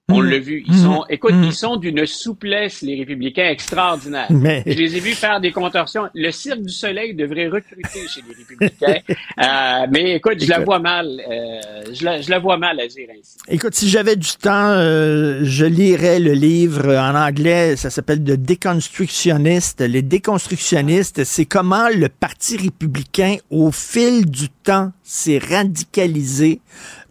On 0.10 0.22
l'a 0.22 0.40
vu. 0.40 0.64
Ils 0.66 0.78
sont, 0.78 1.04
écoute, 1.10 1.34
ils 1.44 1.52
sont 1.52 1.76
d'une 1.76 2.06
souplesse, 2.06 2.82
les 2.82 2.96
républicains, 2.96 3.50
extraordinaire. 3.50 4.28
Mais... 4.30 4.64
Je 4.66 4.72
les 4.72 4.96
ai 4.96 5.00
vus 5.02 5.12
faire 5.12 5.42
des 5.42 5.52
contorsions. 5.52 6.08
Le 6.16 6.32
Cirque 6.32 6.62
du 6.62 6.72
Soleil 6.72 7.14
devrait 7.14 7.50
recruter 7.50 8.08
chez 8.08 8.22
les 8.26 8.34
républicains. 8.34 9.02
euh, 9.44 9.88
mais 9.92 10.16
écoute, 10.16 10.42
je 10.42 10.50
la 10.50 10.60
vois 10.60 10.80
mal. 10.80 11.08
Euh, 11.30 11.94
je, 11.94 12.06
la, 12.06 12.22
je, 12.22 12.30
la, 12.30 12.40
vois 12.40 12.56
mal 12.56 12.80
agir 12.80 13.10
ainsi. 13.12 13.36
Écoute, 13.50 13.76
si 13.76 13.90
j'avais 13.90 14.16
du 14.16 14.32
temps, 14.42 14.70
euh, 14.70 15.42
je 15.44 15.66
lirais 15.66 16.22
le 16.22 16.32
livre 16.32 16.88
en 16.96 17.14
anglais. 17.14 17.76
Ça 17.76 17.90
s'appelle 17.90 18.24
The 18.24 18.42
Deconstructionist. 18.42 19.82
Les 19.82 20.04
déconstructionnistes, 20.04 21.26
c'est 21.26 21.46
comment 21.46 21.90
le 21.94 22.08
Parti 22.08 22.56
républicain, 22.56 23.36
au 23.50 23.74
fil 23.74 24.26
du 24.26 24.48
temps, 24.48 24.94
s'est 25.04 25.40
radicalisé. 25.40 26.62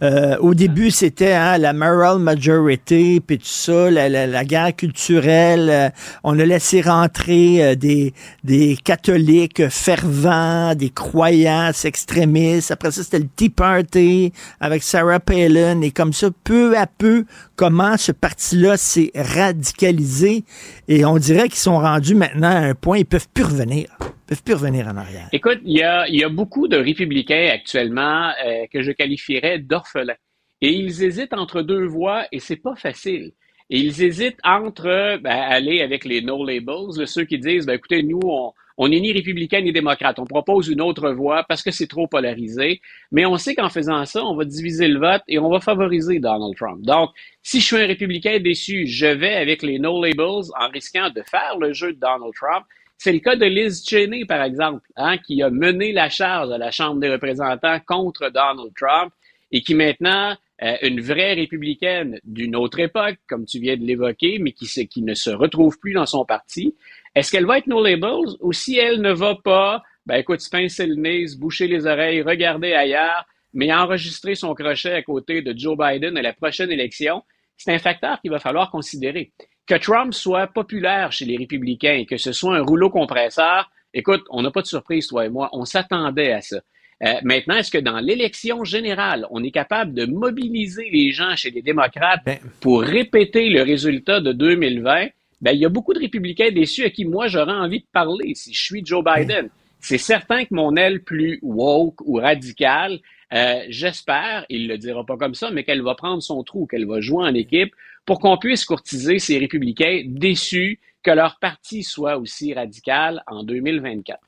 Euh, 0.02 0.36
au 0.40 0.55
début, 0.55 0.90
c'était 0.90 1.32
hein, 1.32 1.56
la 1.56 1.73
moral 1.73 2.18
majority, 2.18 3.20
puis 3.27 3.39
tout 3.39 3.47
ça, 3.47 3.90
la, 3.90 4.09
la, 4.09 4.27
la 4.27 4.44
guerre 4.44 4.77
culturelle. 4.77 5.70
Euh, 5.70 5.89
on 6.23 6.39
a 6.39 6.44
laissé 6.44 6.82
rentrer 6.82 7.64
euh, 7.64 7.74
des, 7.74 8.12
des 8.44 8.77
catholiques 8.82 9.68
fervents, 9.68 10.74
des 10.74 10.90
croyants 10.90 11.73
extrémistes. 11.85 12.70
Après 12.70 12.90
ça, 12.90 13.02
c'était 13.02 13.20
le 13.20 13.28
Tea 13.35 13.48
Party 13.48 14.32
avec 14.60 14.82
Sarah 14.82 15.20
Palin. 15.20 15.81
Et 15.81 15.90
comme 15.90 16.12
ça, 16.12 16.28
peu 16.44 16.77
à 16.77 16.86
peu, 16.86 17.24
comment 17.56 17.97
ce 17.97 18.12
parti-là 18.12 18.77
s'est 18.77 19.12
radicalisé. 19.14 20.44
Et 20.89 21.06
on 21.06 21.16
dirait 21.16 21.48
qu'ils 21.48 21.59
sont 21.59 21.78
rendus 21.78 22.14
maintenant 22.14 22.51
à 22.51 22.60
un 22.60 22.74
point, 22.74 22.98
ils 22.98 23.06
peuvent 23.06 23.28
plus 23.32 23.44
revenir 23.44 23.86
peuvent 24.26 24.42
plus 24.42 24.54
revenir 24.54 24.86
en 24.88 24.96
arrière. 24.96 25.28
Écoute, 25.32 25.60
il 25.64 25.78
y 25.78 25.82
a, 25.82 26.28
beaucoup 26.28 26.68
de 26.68 26.76
républicains 26.76 27.48
actuellement 27.52 28.32
euh, 28.44 28.66
que 28.72 28.82
je 28.82 28.92
qualifierais 28.92 29.58
d'orphelins. 29.58 30.16
Et 30.60 30.70
ils 30.72 31.02
hésitent 31.02 31.34
entre 31.34 31.62
deux 31.62 31.86
voies 31.86 32.26
et 32.32 32.40
c'est 32.40 32.56
pas 32.56 32.76
facile. 32.76 33.32
Et 33.68 33.78
ils 33.78 34.02
hésitent 34.02 34.38
entre 34.44 35.18
ben, 35.18 35.30
aller 35.30 35.80
avec 35.80 36.04
les 36.04 36.22
no 36.22 36.44
labels, 36.44 37.06
ceux 37.06 37.24
qui 37.24 37.38
disent 37.38 37.66
ben, 37.66 37.74
écoutez, 37.74 38.02
nous, 38.02 38.20
on, 38.24 38.52
on 38.78 38.88
n'est 38.88 39.00
ni 39.00 39.12
républicain 39.12 39.60
ni 39.60 39.72
démocrate. 39.72 40.18
On 40.18 40.24
propose 40.24 40.68
une 40.68 40.80
autre 40.80 41.10
voie 41.10 41.44
parce 41.48 41.62
que 41.62 41.70
c'est 41.70 41.86
trop 41.86 42.06
polarisé. 42.06 42.80
Mais 43.10 43.24
on 43.24 43.36
sait 43.36 43.54
qu'en 43.54 43.70
faisant 43.70 44.04
ça, 44.04 44.22
on 44.24 44.36
va 44.36 44.44
diviser 44.44 44.88
le 44.88 44.98
vote 44.98 45.22
et 45.28 45.38
on 45.38 45.48
va 45.48 45.60
favoriser 45.60 46.18
Donald 46.18 46.54
Trump. 46.56 46.82
Donc, 46.82 47.10
si 47.42 47.60
je 47.60 47.66
suis 47.66 47.76
un 47.76 47.86
républicain 47.86 48.38
déçu, 48.38 48.86
je 48.86 49.06
vais 49.06 49.34
avec 49.34 49.62
les 49.62 49.78
no 49.78 50.02
labels 50.02 50.50
en 50.58 50.68
risquant 50.68 51.10
de 51.10 51.22
faire 51.22 51.56
le 51.58 51.72
jeu 51.72 51.92
de 51.92 51.98
Donald 51.98 52.32
Trump. 52.34 52.66
C'est 52.98 53.12
le 53.12 53.20
cas 53.20 53.36
de 53.36 53.44
Liz 53.44 53.85
Cheney, 53.86 54.24
par 54.24 54.43
exemple, 54.43 54.89
hein, 54.97 55.18
qui 55.18 55.43
a 55.43 55.51
mené 55.51 55.93
la 55.93 56.09
charge 56.09 56.51
à 56.51 56.59
la 56.59 56.70
Chambre 56.70 57.01
des 57.01 57.10
représentants 57.10 57.78
contre 57.86 58.31
Donald 58.31 58.73
Trump 58.74 59.12
et 59.52 59.60
qui 59.60 59.74
maintenant, 59.74 60.36
euh, 60.62 60.77
une 60.82 61.01
vraie 61.01 61.35
républicaine 61.35 62.18
d'une 62.24 62.56
autre 62.56 62.81
époque, 62.81 63.18
comme 63.28 63.44
tu 63.44 63.59
viens 63.59 63.77
de 63.77 63.85
l'évoquer, 63.85 64.39
mais 64.40 64.52
qui, 64.52 64.66
qui 64.89 65.02
ne 65.02 65.14
se 65.14 65.31
retrouve 65.31 65.78
plus 65.78 65.93
dans 65.93 66.06
son 66.06 66.24
parti, 66.24 66.74
est-ce 67.14 67.31
qu'elle 67.31 67.47
va 67.47 67.59
être 67.59 67.66
no 67.66 67.82
labels 67.82 68.36
ou 68.40 68.52
si 68.52 68.77
elle 68.77 69.01
ne 69.02 69.12
va 69.12 69.36
pas, 69.36 69.82
ben 70.06 70.16
écoute, 70.16 70.40
se 70.40 70.51
pincer 70.51 70.86
le 70.86 70.94
nez, 70.94 71.27
boucher 71.39 71.66
les 71.66 71.86
oreilles, 71.86 72.23
regarder 72.23 72.73
ailleurs, 72.73 73.27
mais 73.52 73.73
enregistrer 73.73 74.35
son 74.35 74.55
crochet 74.55 74.93
à 74.93 75.02
côté 75.02 75.43
de 75.43 75.56
Joe 75.56 75.77
Biden 75.77 76.16
à 76.16 76.23
la 76.23 76.32
prochaine 76.32 76.70
élection, 76.70 77.23
c'est 77.56 77.73
un 77.73 77.78
facteur 77.78 78.20
qu'il 78.20 78.31
va 78.31 78.39
falloir 78.39 78.70
considérer 78.70 79.32
que 79.66 79.74
Trump 79.74 80.14
soit 80.14 80.47
populaire 80.47 81.12
chez 81.12 81.24
les 81.24 81.36
républicains 81.36 81.94
et 81.94 82.06
que 82.06 82.16
ce 82.16 82.32
soit 82.32 82.56
un 82.56 82.62
rouleau 82.62 82.90
compresseur, 82.90 83.70
écoute, 83.93 84.24
on 84.30 84.43
n'a 84.43 84.51
pas 84.51 84.62
de 84.62 84.66
surprise, 84.66 85.06
toi 85.09 85.26
et 85.26 85.28
moi, 85.28 85.48
on 85.52 85.64
s'attendait 85.64 86.32
à 86.32 86.40
ça. 86.40 86.60
Euh, 87.02 87.14
maintenant, 87.22 87.56
est-ce 87.56 87.70
que 87.70 87.78
dans 87.78 87.98
l'élection 87.98 88.64
générale, 88.64 89.26
on 89.30 89.43
est 89.43 89.51
capable 89.51 89.93
de 89.93 90.06
mobiliser 90.06 90.88
les 90.90 91.12
gens 91.12 91.36
chez 91.36 91.51
les 91.51 91.60
démocrates 91.60 92.22
ben. 92.24 92.38
pour 92.60 92.80
répéter 92.80 93.51
le 93.51 93.62
résultat 93.62 94.20
de 94.20 94.32
2020? 94.32 95.09
Ben, 95.43 95.52
il 95.52 95.59
y 95.59 95.66
a 95.66 95.68
beaucoup 95.68 95.93
de 95.93 95.98
républicains 95.98 96.51
déçus 96.51 96.84
à 96.84 96.90
qui 96.90 97.05
moi 97.05 97.28
j'aurais 97.28 97.52
envie 97.52 97.80
de 97.80 97.86
parler 97.93 98.34
si 98.34 98.55
je 98.55 98.62
suis 98.62 98.86
Joe 98.86 99.05
ben. 99.05 99.16
Biden. 99.16 99.48
C'est 99.80 99.98
certain 99.98 100.44
que 100.44 100.55
mon 100.55 100.74
aile 100.76 101.02
plus 101.02 101.38
woke 101.43 102.01
ou 102.06 102.14
radicale, 102.14 103.01
euh, 103.34 103.60
j'espère, 103.68 104.47
il 104.48 104.66
le 104.68 104.78
dira 104.78 105.05
pas 105.05 105.16
comme 105.16 105.34
ça, 105.34 105.51
mais 105.51 105.64
qu'elle 105.64 105.82
va 105.82 105.94
prendre 105.94 106.22
son 106.22 106.43
trou, 106.44 106.66
qu'elle 106.66 106.86
va 106.86 107.01
jouer 107.01 107.24
en 107.24 107.34
équipe 107.34 107.74
pour 108.06 108.20
qu'on 108.20 108.38
puisse 108.38 108.64
courtiser 108.64 109.18
ces 109.18 109.38
républicains 109.38 110.02
déçus 110.06 110.78
que 111.02 111.10
leur 111.10 111.38
parti 111.38 111.82
soit 111.82 112.16
aussi 112.16 112.54
radical 112.54 113.22
en 113.26 113.44
2024. 113.44 114.18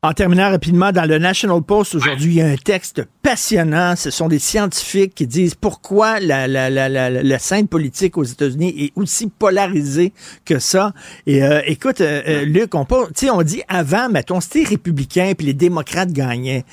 En 0.00 0.12
terminant 0.12 0.48
rapidement, 0.50 0.92
dans 0.92 1.08
le 1.08 1.18
National 1.18 1.60
Post 1.60 1.96
aujourd'hui, 1.96 2.34
il 2.34 2.36
y 2.36 2.40
a 2.40 2.46
un 2.46 2.56
texte 2.56 3.02
passionnant. 3.20 3.96
Ce 3.96 4.12
sont 4.12 4.28
des 4.28 4.38
scientifiques 4.38 5.12
qui 5.12 5.26
disent 5.26 5.56
pourquoi 5.56 6.20
la, 6.20 7.38
scène 7.40 7.66
politique 7.66 8.16
aux 8.16 8.22
États-Unis 8.22 8.74
est 8.78 8.92
aussi 8.94 9.28
polarisée 9.28 10.12
que 10.44 10.60
ça. 10.60 10.92
Et 11.26 11.42
euh, 11.42 11.62
écoute, 11.66 12.00
euh, 12.00 12.22
euh, 12.28 12.44
Luc, 12.44 12.76
on, 12.76 12.86
on 12.88 13.42
dit 13.42 13.62
avant, 13.66 14.08
mettons, 14.08 14.40
c'était 14.40 14.62
républicain 14.62 15.32
puis 15.36 15.48
les 15.48 15.54
démocrates 15.54 16.12
gagnaient 16.12 16.64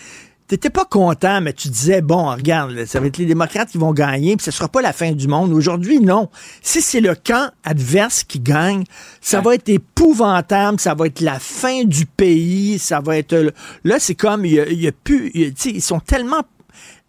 t'étais 0.48 0.70
pas 0.70 0.86
content, 0.86 1.42
mais 1.42 1.54
tu 1.54 1.70
disais, 1.70 2.02
bon, 2.02 2.30
regarde, 2.32 2.86
ça 2.86 3.00
va 3.00 3.08
être 3.08 3.18
les 3.18 3.26
démocrates 3.26 3.70
qui 3.70 3.78
vont 3.78 3.94
gagner, 3.94 4.36
puis 4.38 4.44
ce 4.44 4.52
sera 4.52 4.68
pas 4.68 4.82
la 4.82 4.94
fin 4.94 5.12
du 5.12 5.28
monde. 5.28 5.52
Aujourd'hui, 5.52 6.00
non. 6.00 6.30
Si 6.62 6.82
c'est 6.82 7.02
le 7.02 7.16
camp 7.16 7.52
adverse 7.64 8.24
qui 8.24 8.40
gagne, 8.40 8.84
ça 9.22 9.42
va 9.42 9.56
être 9.56 9.70
épouvantable, 9.70 10.80
ça 10.80 10.94
va 10.94 11.08
être 11.08 11.22
la 11.22 11.40
fin 11.40 11.84
du 11.84 12.06
pays, 12.06 12.78
ça 12.80 13.00
va 13.00 13.18
être... 13.18 13.54
Là, 13.84 14.00
c'est 14.00 14.16
comme, 14.16 14.46
il 14.46 14.54
y 14.54 14.88
a, 14.88 14.92
plus... 14.92 15.32
ils 15.34 15.82
sont 15.82 16.00
tellement 16.00 16.44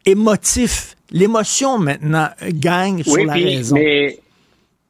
émotifs. 0.06 0.96
L'émotion, 1.10 1.78
maintenant, 1.78 2.30
gagne 2.42 3.02
sur 3.02 3.24
la 3.24 3.34
raison. 3.34 3.74
Mais... 3.76 4.18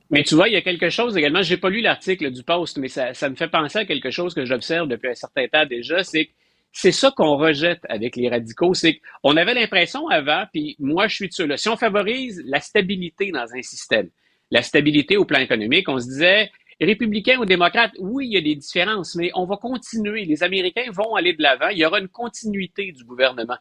Mais 0.08 0.22
tu 0.22 0.36
vois, 0.36 0.48
il 0.48 0.52
y 0.52 0.56
a 0.56 0.62
quelque 0.62 0.88
chose 0.88 1.16
également, 1.16 1.42
j'ai 1.42 1.56
pas 1.56 1.68
lu 1.68 1.80
l'article 1.80 2.30
du 2.30 2.44
Post, 2.44 2.78
mais 2.78 2.86
ça, 2.86 3.12
ça 3.12 3.28
me 3.28 3.34
fait 3.34 3.48
penser 3.48 3.80
à 3.80 3.84
quelque 3.84 4.12
chose 4.12 4.34
que 4.34 4.46
j'observe 4.46 4.86
depuis 4.86 5.08
un 5.08 5.16
certain 5.16 5.48
temps 5.48 5.66
déjà, 5.68 6.04
c'est 6.04 6.26
que 6.26 6.30
c'est 6.78 6.92
ça 6.92 7.10
qu'on 7.10 7.38
rejette 7.38 7.80
avec 7.88 8.16
les 8.16 8.28
radicaux. 8.28 8.74
C'est 8.74 9.00
qu'on 9.22 9.36
avait 9.38 9.54
l'impression 9.54 10.08
avant, 10.08 10.44
puis 10.52 10.76
moi 10.78 11.08
je 11.08 11.14
suis 11.14 11.28
de 11.28 11.32
ceux-là, 11.32 11.56
si 11.56 11.70
on 11.70 11.76
favorise 11.78 12.42
la 12.44 12.60
stabilité 12.60 13.30
dans 13.30 13.46
un 13.54 13.62
système, 13.62 14.10
la 14.50 14.60
stabilité 14.60 15.16
au 15.16 15.24
plan 15.24 15.38
économique, 15.38 15.88
on 15.88 15.98
se 15.98 16.04
disait, 16.04 16.50
républicains 16.78 17.38
ou 17.38 17.46
démocrates, 17.46 17.92
oui, 17.98 18.26
il 18.26 18.34
y 18.34 18.36
a 18.36 18.42
des 18.42 18.54
différences, 18.54 19.14
mais 19.14 19.30
on 19.34 19.46
va 19.46 19.56
continuer. 19.56 20.26
Les 20.26 20.42
Américains 20.42 20.90
vont 20.92 21.14
aller 21.14 21.32
de 21.32 21.42
l'avant. 21.42 21.68
Il 21.68 21.78
y 21.78 21.86
aura 21.86 21.98
une 21.98 22.08
continuité 22.08 22.92
du 22.92 23.04
gouvernement. 23.04 23.56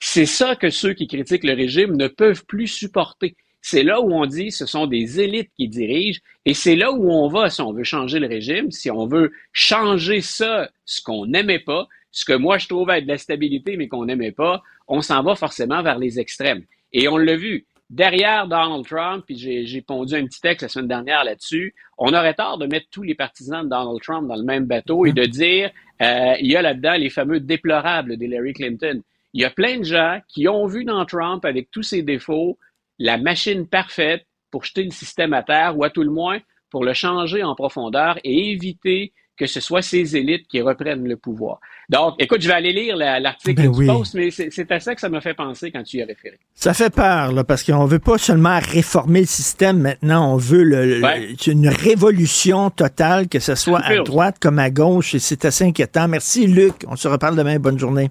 C'est 0.00 0.26
ça 0.26 0.56
que 0.56 0.68
ceux 0.68 0.92
qui 0.92 1.06
critiquent 1.06 1.44
le 1.44 1.54
régime 1.54 1.96
ne 1.96 2.08
peuvent 2.08 2.44
plus 2.46 2.66
supporter. 2.66 3.36
C'est 3.62 3.84
là 3.84 4.00
où 4.00 4.12
on 4.12 4.26
dit 4.26 4.50
ce 4.50 4.66
sont 4.66 4.88
des 4.88 5.20
élites 5.20 5.52
qui 5.56 5.68
dirigent 5.68 6.20
et 6.44 6.54
c'est 6.54 6.74
là 6.74 6.90
où 6.92 7.12
on 7.12 7.28
va 7.28 7.48
si 7.48 7.60
on 7.60 7.72
veut 7.72 7.84
changer 7.84 8.18
le 8.18 8.26
régime, 8.26 8.72
si 8.72 8.90
on 8.90 9.06
veut 9.06 9.32
changer 9.52 10.20
ça, 10.20 10.68
ce 10.84 11.00
qu'on 11.00 11.26
n'aimait 11.26 11.60
pas, 11.60 11.86
ce 12.16 12.24
que 12.24 12.32
moi 12.32 12.56
je 12.56 12.66
trouve 12.66 12.88
être 12.88 13.04
de 13.04 13.12
la 13.12 13.18
stabilité, 13.18 13.76
mais 13.76 13.88
qu'on 13.88 14.06
n'aimait 14.06 14.32
pas, 14.32 14.62
on 14.88 15.02
s'en 15.02 15.22
va 15.22 15.34
forcément 15.34 15.82
vers 15.82 15.98
les 15.98 16.18
extrêmes. 16.18 16.64
Et 16.92 17.08
on 17.08 17.18
l'a 17.18 17.36
vu. 17.36 17.66
Derrière 17.90 18.48
Donald 18.48 18.86
Trump, 18.86 19.24
puis 19.26 19.36
j'ai 19.36 19.82
pondu 19.82 20.14
un 20.14 20.24
petit 20.24 20.40
texte 20.40 20.62
la 20.62 20.68
semaine 20.68 20.88
dernière 20.88 21.24
là-dessus, 21.24 21.74
on 21.98 22.14
aurait 22.14 22.32
tort 22.32 22.56
de 22.56 22.66
mettre 22.66 22.86
tous 22.90 23.02
les 23.02 23.14
partisans 23.14 23.62
de 23.62 23.68
Donald 23.68 24.00
Trump 24.00 24.26
dans 24.28 24.34
le 24.34 24.44
même 24.44 24.64
bateau 24.64 25.04
et 25.04 25.12
de 25.12 25.24
dire 25.24 25.70
euh, 26.00 26.34
il 26.40 26.50
y 26.50 26.56
a 26.56 26.62
là-dedans 26.62 26.94
les 26.94 27.10
fameux 27.10 27.38
déplorables 27.38 28.16
d'Hillary 28.16 28.54
Clinton. 28.54 29.02
Il 29.34 29.42
y 29.42 29.44
a 29.44 29.50
plein 29.50 29.78
de 29.78 29.84
gens 29.84 30.18
qui 30.26 30.48
ont 30.48 30.66
vu 30.66 30.84
dans 30.84 31.04
Trump, 31.04 31.44
avec 31.44 31.70
tous 31.70 31.82
ses 31.82 32.02
défauts, 32.02 32.58
la 32.98 33.18
machine 33.18 33.68
parfaite 33.68 34.26
pour 34.50 34.64
jeter 34.64 34.84
le 34.84 34.90
système 34.90 35.34
à 35.34 35.42
terre, 35.42 35.76
ou 35.78 35.84
à 35.84 35.90
tout 35.90 36.02
le 36.02 36.10
moins 36.10 36.40
pour 36.70 36.82
le 36.82 36.94
changer 36.94 37.42
en 37.42 37.54
profondeur 37.54 38.18
et 38.24 38.50
éviter 38.52 39.12
que 39.36 39.46
ce 39.46 39.60
soit 39.60 39.82
ces 39.82 40.16
élites 40.16 40.46
qui 40.48 40.60
reprennent 40.60 41.06
le 41.06 41.16
pouvoir. 41.16 41.60
Donc, 41.88 42.14
écoute, 42.18 42.40
je 42.40 42.48
vais 42.48 42.54
aller 42.54 42.72
lire 42.72 42.96
l'article 42.96 43.62
ben 43.62 43.70
du 43.70 43.86
Post, 43.86 44.14
mais 44.14 44.30
c'est 44.30 44.72
à 44.72 44.80
ça 44.80 44.94
que 44.94 45.00
ça 45.00 45.08
m'a 45.08 45.20
fait 45.20 45.34
penser 45.34 45.70
quand 45.70 45.82
tu 45.82 45.98
y 45.98 46.02
as 46.02 46.06
référé. 46.06 46.38
Ça 46.54 46.74
fait 46.74 46.90
peur, 46.90 47.32
là, 47.32 47.44
parce 47.44 47.62
qu'on 47.62 47.84
veut 47.84 47.98
pas 47.98 48.18
seulement 48.18 48.58
réformer 48.60 49.20
le 49.20 49.26
système 49.26 49.78
maintenant, 49.80 50.32
on 50.32 50.36
veut 50.36 50.64
le, 50.64 51.02
une 51.46 51.68
révolution 51.68 52.70
totale, 52.70 53.28
que 53.28 53.38
ce 53.38 53.54
soit 53.54 53.80
à 53.80 53.96
droite 54.02 54.36
comme 54.40 54.58
à 54.58 54.70
gauche, 54.70 55.14
et 55.14 55.18
c'est 55.18 55.44
assez 55.44 55.64
inquiétant. 55.64 56.08
Merci, 56.08 56.46
Luc. 56.46 56.74
On 56.88 56.96
se 56.96 57.08
reparle 57.08 57.36
demain. 57.36 57.58
Bonne 57.58 57.78
journée. 57.78 58.10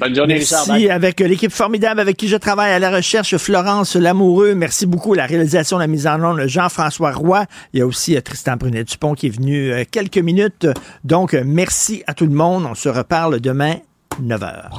Bonne 0.00 0.14
journée, 0.14 0.34
Merci 0.34 0.90
avec 0.90 1.20
l'équipe 1.20 1.52
formidable 1.52 2.00
avec 2.00 2.16
qui 2.16 2.26
je 2.28 2.36
travaille 2.36 2.72
à 2.72 2.78
la 2.78 2.90
recherche, 2.90 3.36
Florence 3.36 3.94
Lamoureux. 3.94 4.54
Merci 4.54 4.86
beaucoup. 4.86 5.14
La 5.14 5.26
réalisation, 5.26 5.78
la 5.78 5.86
mise 5.86 6.06
en 6.06 6.22
onde, 6.22 6.46
Jean-François 6.46 7.12
Roy. 7.12 7.44
Il 7.72 7.78
y 7.78 7.82
a 7.82 7.86
aussi 7.86 8.16
euh, 8.16 8.20
Tristan 8.20 8.56
Brunet-Dupont 8.56 9.14
qui 9.14 9.28
est 9.28 9.36
venu 9.36 9.70
euh, 9.70 9.84
quelques 9.88 10.18
minutes. 10.18 10.66
Donc, 11.04 11.34
euh, 11.34 11.42
merci 11.46 12.02
à 12.06 12.14
tout 12.14 12.26
le 12.26 12.34
monde. 12.34 12.66
On 12.68 12.74
se 12.74 12.88
reparle 12.88 13.40
demain, 13.40 13.76
9h. 14.20 14.70